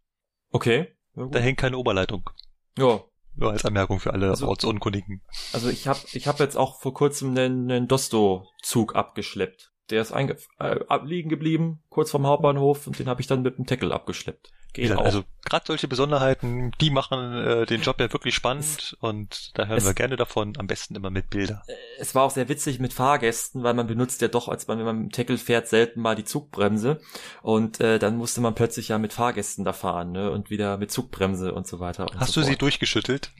Okay. 0.51 0.95
Da 1.15 1.41
hängt 1.41 1.59
keine 1.59 1.77
Oberleitung. 1.79 2.31
ja, 2.79 3.01
Nur 3.35 3.51
als 3.51 3.65
Anmerkung 3.65 3.99
für 3.99 4.13
alle 4.13 4.31
Also- 4.31 4.47
Ortsunkundigen. 4.47 5.23
Also 5.53 5.69
ich 5.69 5.89
habe 5.89 5.99
ich 6.13 6.29
hab 6.29 6.39
jetzt 6.39 6.57
auch 6.57 6.81
vor 6.81 6.95
kurzem 6.95 7.31
einen, 7.37 7.71
einen 7.71 7.89
Dosto-Zug 7.89 8.95
abgeschleppt. 8.95 9.72
Der 9.91 10.01
ist 10.01 10.13
einge 10.13 10.37
äh, 10.59 10.79
liegen 11.05 11.29
geblieben, 11.29 11.83
kurz 11.89 12.11
vorm 12.11 12.27
Hauptbahnhof, 12.27 12.87
und 12.87 12.99
den 12.99 13.09
habe 13.09 13.21
ich 13.21 13.27
dann 13.27 13.43
mit 13.43 13.59
dem 13.59 13.67
Tackle 13.67 13.93
abgeschleppt. 13.93 14.51
Geht 14.73 14.85
gesagt, 14.85 15.03
also 15.03 15.25
gerade 15.45 15.65
solche 15.67 15.87
Besonderheiten, 15.89 16.73
die 16.81 16.91
machen 16.91 17.35
äh, 17.35 17.67
den 17.67 17.83
Job 17.83 18.01
ja 18.01 18.11
wirklich 18.13 18.35
spannend 18.35 18.97
und 19.01 19.51
da 19.59 19.67
hören 19.67 19.79
es- 19.79 19.85
wir 19.85 19.93
gerne 19.95 20.17
davon, 20.17 20.55
am 20.59 20.67
besten 20.67 20.95
immer 20.95 21.11
mit 21.11 21.29
Bilder. 21.31 21.63
es 21.99 22.15
war 22.15 22.23
auch 22.23 22.31
sehr 22.31 22.49
witzig 22.49 22.79
mit 22.79 22.93
Fahrgästen, 22.93 23.63
weil 23.63 23.75
man 23.75 23.87
benutzt 23.87 24.23
ja 24.23 24.29
doch, 24.29 24.49
als 24.49 24.69
man, 24.69 24.79
wenn 24.79 24.85
man 24.87 24.97
mit 24.99 25.05
dem 25.07 25.13
Tackle 25.13 25.37
fährt, 25.37 25.69
selten 25.69 26.01
mal 26.01 26.15
die 26.15 26.25
Zugbremse. 26.25 27.01
Und 27.43 27.81
äh, 27.81 27.99
dann 27.99 28.17
musste 28.17 28.41
man 28.41 28.55
plötzlich 28.55 28.89
ja 28.89 28.99
mit 28.99 29.13
Fahrgästen 29.13 29.65
da 29.65 29.73
fahren, 29.73 30.13
ne? 30.13 30.31
Und 30.31 30.49
wieder 30.49 30.77
mit 30.79 30.91
Zugbremse 30.91 31.53
und 31.53 31.67
so 31.67 31.81
weiter. 31.81 32.07
Und 32.11 32.21
Hast 32.21 32.33
so 32.33 32.41
du 32.41 32.47
sie 32.47 32.53
fort. 32.53 32.63
durchgeschüttelt? 32.63 33.31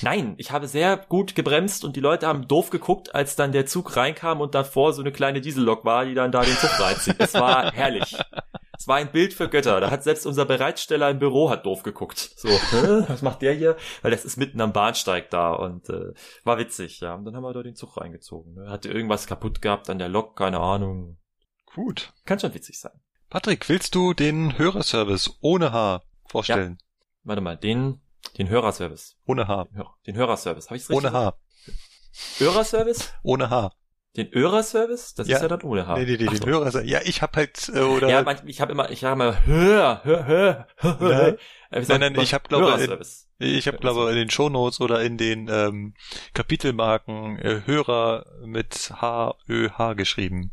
Nein, 0.00 0.34
ich 0.38 0.50
habe 0.50 0.66
sehr 0.66 0.96
gut 0.96 1.34
gebremst 1.34 1.84
und 1.84 1.94
die 1.96 2.00
Leute 2.00 2.26
haben 2.26 2.48
doof 2.48 2.70
geguckt, 2.70 3.14
als 3.14 3.36
dann 3.36 3.52
der 3.52 3.66
Zug 3.66 3.96
reinkam 3.96 4.40
und 4.40 4.54
davor 4.54 4.92
so 4.94 5.00
eine 5.02 5.12
kleine 5.12 5.40
Diesellok 5.40 5.84
war, 5.84 6.04
die 6.06 6.14
dann 6.14 6.32
da 6.32 6.42
den 6.42 6.56
Zug 6.56 6.70
reinzieht. 6.80 7.16
Es 7.18 7.34
war 7.34 7.70
herrlich. 7.72 8.16
Es 8.82 8.88
war 8.88 8.96
ein 8.96 9.12
Bild 9.12 9.32
für 9.32 9.48
Götter. 9.48 9.80
Da 9.80 9.92
hat 9.92 10.02
selbst 10.02 10.26
unser 10.26 10.44
Bereitsteller 10.44 11.08
im 11.08 11.20
Büro 11.20 11.50
hat 11.50 11.64
doof 11.66 11.84
geguckt. 11.84 12.32
So, 12.36 12.48
was 12.48 13.22
macht 13.22 13.40
der 13.40 13.54
hier? 13.54 13.76
Weil 14.02 14.10
das 14.10 14.24
ist 14.24 14.36
mitten 14.36 14.60
am 14.60 14.72
Bahnsteig 14.72 15.30
da 15.30 15.52
und 15.52 15.88
äh, 15.88 16.12
war 16.42 16.58
witzig, 16.58 16.98
ja. 16.98 17.14
Und 17.14 17.24
dann 17.24 17.36
haben 17.36 17.44
wir 17.44 17.52
da 17.52 17.62
den 17.62 17.76
Zug 17.76 17.96
reingezogen. 17.96 18.54
Ne? 18.54 18.68
Hatte 18.68 18.88
irgendwas 18.90 19.28
kaputt 19.28 19.62
gehabt 19.62 19.88
an 19.88 20.00
der 20.00 20.08
Lok, 20.08 20.34
keine 20.36 20.58
Ahnung. 20.58 21.16
Gut. 21.76 22.12
Kann 22.24 22.40
schon 22.40 22.54
witzig 22.54 22.80
sein. 22.80 22.90
Patrick, 23.30 23.68
willst 23.68 23.94
du 23.94 24.14
den 24.14 24.58
Hörerservice 24.58 25.30
ohne 25.40 25.70
H 25.70 26.02
vorstellen? 26.26 26.78
Warte 27.22 27.40
mal, 27.40 27.56
den, 27.56 28.00
den 28.36 28.48
Hörerservice. 28.48 29.16
Ohne 29.26 29.46
H. 29.46 29.66
Den 29.66 29.76
Hör- 29.76 29.94
Den 30.08 30.16
Hörerservice. 30.16 30.66
Habe 30.66 30.76
ich 30.78 30.82
richtig 30.88 30.96
Ohne 30.96 31.12
H. 31.12 31.34
Hörerservice? 32.38 33.12
Ohne 33.22 33.48
H. 33.48 33.70
Den 34.16 34.30
Hörerservice? 34.32 35.14
Das 35.14 35.26
Ja. 35.26 35.36
ist 35.36 35.42
ja 35.42 35.48
dann 35.48 35.62
ohne 35.62 35.86
H. 35.86 35.96
Nee, 35.98 36.04
nee, 36.04 36.16
nee, 36.18 36.26
Ach 36.28 36.32
den 36.32 36.42
so. 36.42 36.46
Hörerservice. 36.46 36.90
Ja, 36.90 37.00
ich 37.02 37.22
hab 37.22 37.34
halt, 37.34 37.70
äh, 37.74 37.80
oder... 37.80 38.08
Ja, 38.10 38.22
manch, 38.22 38.40
ich 38.44 38.60
habe 38.60 38.72
immer, 38.72 38.90
ich 38.90 39.04
habe 39.04 39.14
immer 39.14 39.46
hör, 39.46 40.04
hör, 40.04 40.26
hör, 40.26 40.66
hör, 40.76 40.98
hör. 40.98 41.38
Nein, 41.70 42.00
nein, 42.00 42.20
ich 42.20 42.34
hab, 42.34 42.48
glaube, 42.48 42.66
Hörerservice. 42.66 43.28
ich 43.38 43.66
habe, 43.66 43.78
glaube 43.78 44.10
in 44.10 44.16
den 44.16 44.28
Shownotes 44.28 44.80
oder 44.80 45.02
in 45.02 45.16
den 45.16 45.48
ähm, 45.48 45.94
Kapitelmarken 46.34 47.38
äh, 47.38 47.62
Hörer 47.64 48.26
mit 48.44 48.92
H, 49.00 49.34
Ö, 49.48 49.70
H 49.70 49.94
geschrieben. 49.94 50.52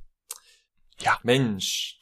Mensch. 1.23 1.99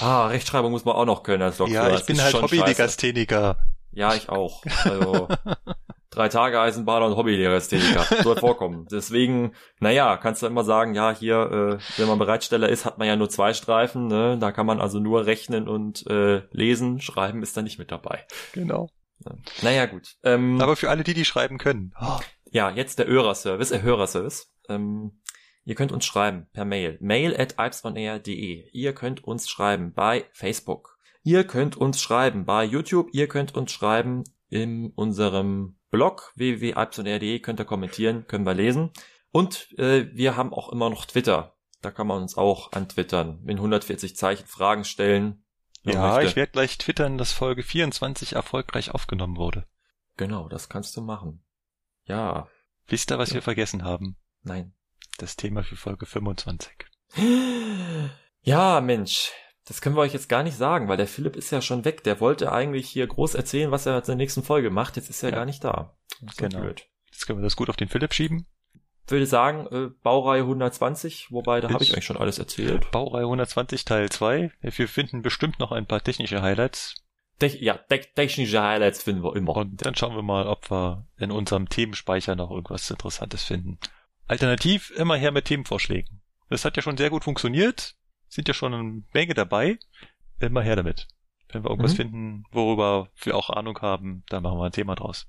Ah, 0.00 0.26
Rechtschreibung 0.26 0.70
muss 0.72 0.84
man 0.84 0.94
auch 0.96 1.06
noch 1.06 1.22
können 1.22 1.42
als 1.42 1.58
Lokführer. 1.58 1.84
ja, 1.84 1.90
Das 1.90 2.00
ich 2.02 2.06
bin 2.06 2.16
ist 2.16 2.22
halt. 2.22 2.42
Hobbylegastheniker. 2.42 3.56
Ja, 3.92 4.14
ich 4.14 4.28
auch. 4.28 4.62
Also 4.84 5.28
drei 6.10 6.28
Tage 6.28 6.60
Eisenbahner 6.60 7.06
und 7.06 7.16
Hobbylegastheniker. 7.16 8.22
Soll 8.22 8.36
vorkommen. 8.36 8.86
Deswegen, 8.90 9.52
naja, 9.78 10.16
kannst 10.16 10.42
du 10.42 10.46
immer 10.46 10.64
sagen, 10.64 10.94
ja, 10.94 11.14
hier, 11.14 11.78
äh, 11.78 11.98
wenn 11.98 12.08
man 12.08 12.18
Bereitsteller 12.18 12.68
ist, 12.68 12.84
hat 12.84 12.98
man 12.98 13.08
ja 13.08 13.16
nur 13.16 13.28
zwei 13.30 13.54
Streifen, 13.54 14.08
ne? 14.08 14.36
Da 14.38 14.52
kann 14.52 14.66
man 14.66 14.80
also 14.80 14.98
nur 14.98 15.26
rechnen 15.26 15.68
und 15.68 16.06
äh, 16.08 16.42
lesen, 16.50 17.00
schreiben 17.00 17.42
ist 17.42 17.56
da 17.56 17.62
nicht 17.62 17.78
mit 17.78 17.90
dabei. 17.90 18.26
Genau. 18.52 18.88
Naja, 19.62 19.86
gut. 19.86 20.16
Ähm, 20.24 20.60
Aber 20.60 20.76
für 20.76 20.90
alle 20.90 21.04
die, 21.04 21.14
die 21.14 21.24
schreiben 21.24 21.58
können. 21.58 21.92
Oh, 22.00 22.18
Ja, 22.50 22.70
jetzt 22.70 22.98
der 22.98 23.06
Hörerservice, 23.06 23.70
äh, 23.70 23.82
Hörerservice. 23.82 24.52
Ähm, 24.68 25.20
ihr 25.64 25.74
könnt 25.74 25.92
uns 25.92 26.06
schreiben 26.06 26.48
per 26.52 26.64
Mail. 26.64 26.96
Mail 27.00 27.36
at 27.38 27.58
alpsonair.de. 27.58 28.70
Ihr 28.72 28.94
könnt 28.94 29.22
uns 29.22 29.48
schreiben 29.48 29.92
bei 29.92 30.24
Facebook. 30.32 30.96
Ihr 31.22 31.44
könnt 31.44 31.76
uns 31.76 32.00
schreiben 32.00 32.46
bei 32.46 32.64
YouTube. 32.64 33.08
Ihr 33.12 33.28
könnt 33.28 33.54
uns 33.54 33.72
schreiben 33.72 34.24
in 34.50 34.90
unserem 34.90 35.78
Blog 35.90 36.32
www.alpsonr.de 36.36 37.38
könnt 37.40 37.60
ihr 37.60 37.64
kommentieren, 37.64 38.26
können 38.26 38.44
wir 38.44 38.54
lesen. 38.54 38.90
Und 39.30 39.72
äh, 39.78 40.10
wir 40.12 40.36
haben 40.36 40.52
auch 40.52 40.70
immer 40.70 40.90
noch 40.90 41.06
Twitter. 41.06 41.56
Da 41.80 41.90
kann 41.90 42.06
man 42.06 42.20
uns 42.20 42.36
auch 42.36 42.72
antwittern, 42.72 43.42
in 43.46 43.56
140 43.56 44.16
Zeichen 44.16 44.46
Fragen 44.46 44.84
stellen. 44.84 45.44
Ja, 45.82 46.14
möchte. 46.14 46.28
ich 46.28 46.36
werde 46.36 46.52
gleich 46.52 46.76
twittern, 46.76 47.16
dass 47.16 47.32
Folge 47.32 47.62
24 47.62 48.34
erfolgreich 48.34 48.90
aufgenommen 48.90 49.36
wurde. 49.36 49.66
Genau, 50.16 50.48
das 50.48 50.68
kannst 50.68 50.96
du 50.96 51.00
machen. 51.00 51.42
Ja. 52.04 52.48
Wisst 52.86 53.10
ihr, 53.10 53.18
was 53.18 53.30
ja. 53.30 53.36
wir 53.36 53.42
vergessen 53.42 53.84
haben? 53.84 54.18
Nein. 54.42 54.74
Das 55.16 55.36
Thema 55.36 55.62
für 55.62 55.76
Folge 55.76 56.06
25. 56.06 56.72
Ja, 58.42 58.80
Mensch. 58.80 59.32
Das 59.70 59.80
können 59.80 59.94
wir 59.94 60.00
euch 60.00 60.12
jetzt 60.12 60.28
gar 60.28 60.42
nicht 60.42 60.56
sagen, 60.56 60.88
weil 60.88 60.96
der 60.96 61.06
Philipp 61.06 61.36
ist 61.36 61.52
ja 61.52 61.62
schon 61.62 61.84
weg. 61.84 62.02
Der 62.02 62.18
wollte 62.18 62.50
eigentlich 62.50 62.88
hier 62.88 63.06
groß 63.06 63.36
erzählen, 63.36 63.70
was 63.70 63.86
er 63.86 63.98
in 63.98 64.04
der 64.04 64.16
nächsten 64.16 64.42
Folge 64.42 64.68
macht. 64.68 64.96
Jetzt 64.96 65.10
ist 65.10 65.22
er 65.22 65.30
ja. 65.30 65.36
gar 65.36 65.44
nicht 65.44 65.62
da. 65.62 65.94
Genau. 66.36 66.58
Blöd. 66.58 66.88
Jetzt 67.12 67.24
können 67.28 67.38
wir 67.38 67.44
das 67.44 67.54
gut 67.54 67.70
auf 67.70 67.76
den 67.76 67.86
Philipp 67.86 68.12
schieben. 68.12 68.48
Ich 69.06 69.12
würde 69.12 69.26
sagen, 69.26 69.68
äh, 69.70 69.90
Baureihe 70.02 70.42
120, 70.42 71.30
wobei 71.30 71.60
da 71.60 71.70
habe 71.70 71.84
ich 71.84 71.92
eigentlich 71.92 72.04
schon 72.04 72.16
alles 72.16 72.40
erzählt. 72.40 72.90
Baureihe 72.90 73.22
120 73.22 73.84
Teil 73.84 74.08
2. 74.08 74.50
Wir 74.60 74.88
finden 74.88 75.22
bestimmt 75.22 75.60
noch 75.60 75.70
ein 75.70 75.86
paar 75.86 76.02
technische 76.02 76.42
Highlights. 76.42 76.96
Te 77.38 77.46
ja, 77.46 77.74
te 77.74 78.00
technische 78.00 78.60
Highlights 78.60 79.04
finden 79.04 79.22
wir 79.22 79.36
immer. 79.36 79.54
Und 79.54 79.86
dann 79.86 79.94
schauen 79.94 80.16
wir 80.16 80.22
mal, 80.22 80.48
ob 80.48 80.68
wir 80.68 81.06
in 81.16 81.30
unserem 81.30 81.68
Themenspeicher 81.68 82.34
noch 82.34 82.50
irgendwas 82.50 82.90
Interessantes 82.90 83.44
finden. 83.44 83.78
Alternativ 84.26 84.90
immer 84.96 85.14
her 85.14 85.30
mit 85.30 85.44
Themenvorschlägen. 85.44 86.22
Das 86.48 86.64
hat 86.64 86.76
ja 86.76 86.82
schon 86.82 86.96
sehr 86.96 87.10
gut 87.10 87.22
funktioniert. 87.22 87.94
Sind 88.30 88.48
ja 88.48 88.54
schon 88.54 88.72
eine 88.72 89.02
Menge 89.12 89.34
dabei. 89.34 89.78
Immer 90.38 90.62
her 90.62 90.76
damit. 90.76 91.08
Wenn 91.48 91.64
wir 91.64 91.70
irgendwas 91.70 91.92
mhm. 91.92 91.96
finden, 91.96 92.44
worüber 92.52 93.10
wir 93.22 93.36
auch 93.36 93.50
Ahnung 93.50 93.78
haben, 93.82 94.22
dann 94.28 94.42
machen 94.42 94.58
wir 94.58 94.64
ein 94.64 94.72
Thema 94.72 94.94
draus. 94.94 95.26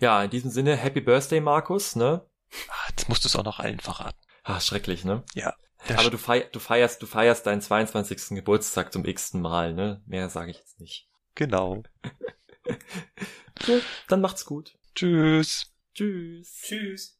Ja, 0.00 0.22
in 0.22 0.30
diesem 0.30 0.50
Sinne, 0.50 0.76
Happy 0.76 1.00
Birthday, 1.00 1.40
Markus, 1.40 1.96
ne? 1.96 2.24
Ah, 2.68 2.88
jetzt 2.90 3.08
musst 3.08 3.24
du 3.24 3.28
es 3.28 3.36
auch 3.36 3.44
noch 3.44 3.58
allen 3.58 3.80
verraten. 3.80 4.18
Ah, 4.44 4.60
schrecklich, 4.60 5.04
ne? 5.04 5.24
Ja. 5.34 5.54
Aber 5.96 6.10
du, 6.10 6.18
feier, 6.18 6.44
du 6.52 6.60
feierst, 6.60 7.02
du 7.02 7.06
feierst 7.06 7.46
deinen 7.46 7.60
22. 7.60 8.36
Geburtstag 8.36 8.92
zum 8.92 9.04
x-ten 9.04 9.40
Mal, 9.40 9.74
ne? 9.74 10.02
Mehr 10.06 10.28
sage 10.28 10.52
ich 10.52 10.58
jetzt 10.58 10.80
nicht. 10.80 11.08
Genau. 11.34 11.82
ja, 13.66 13.78
dann 14.08 14.20
macht's 14.20 14.44
gut. 14.44 14.78
Tschüss. 14.94 15.72
Tschüss. 15.94 16.62
Tschüss. 16.62 17.17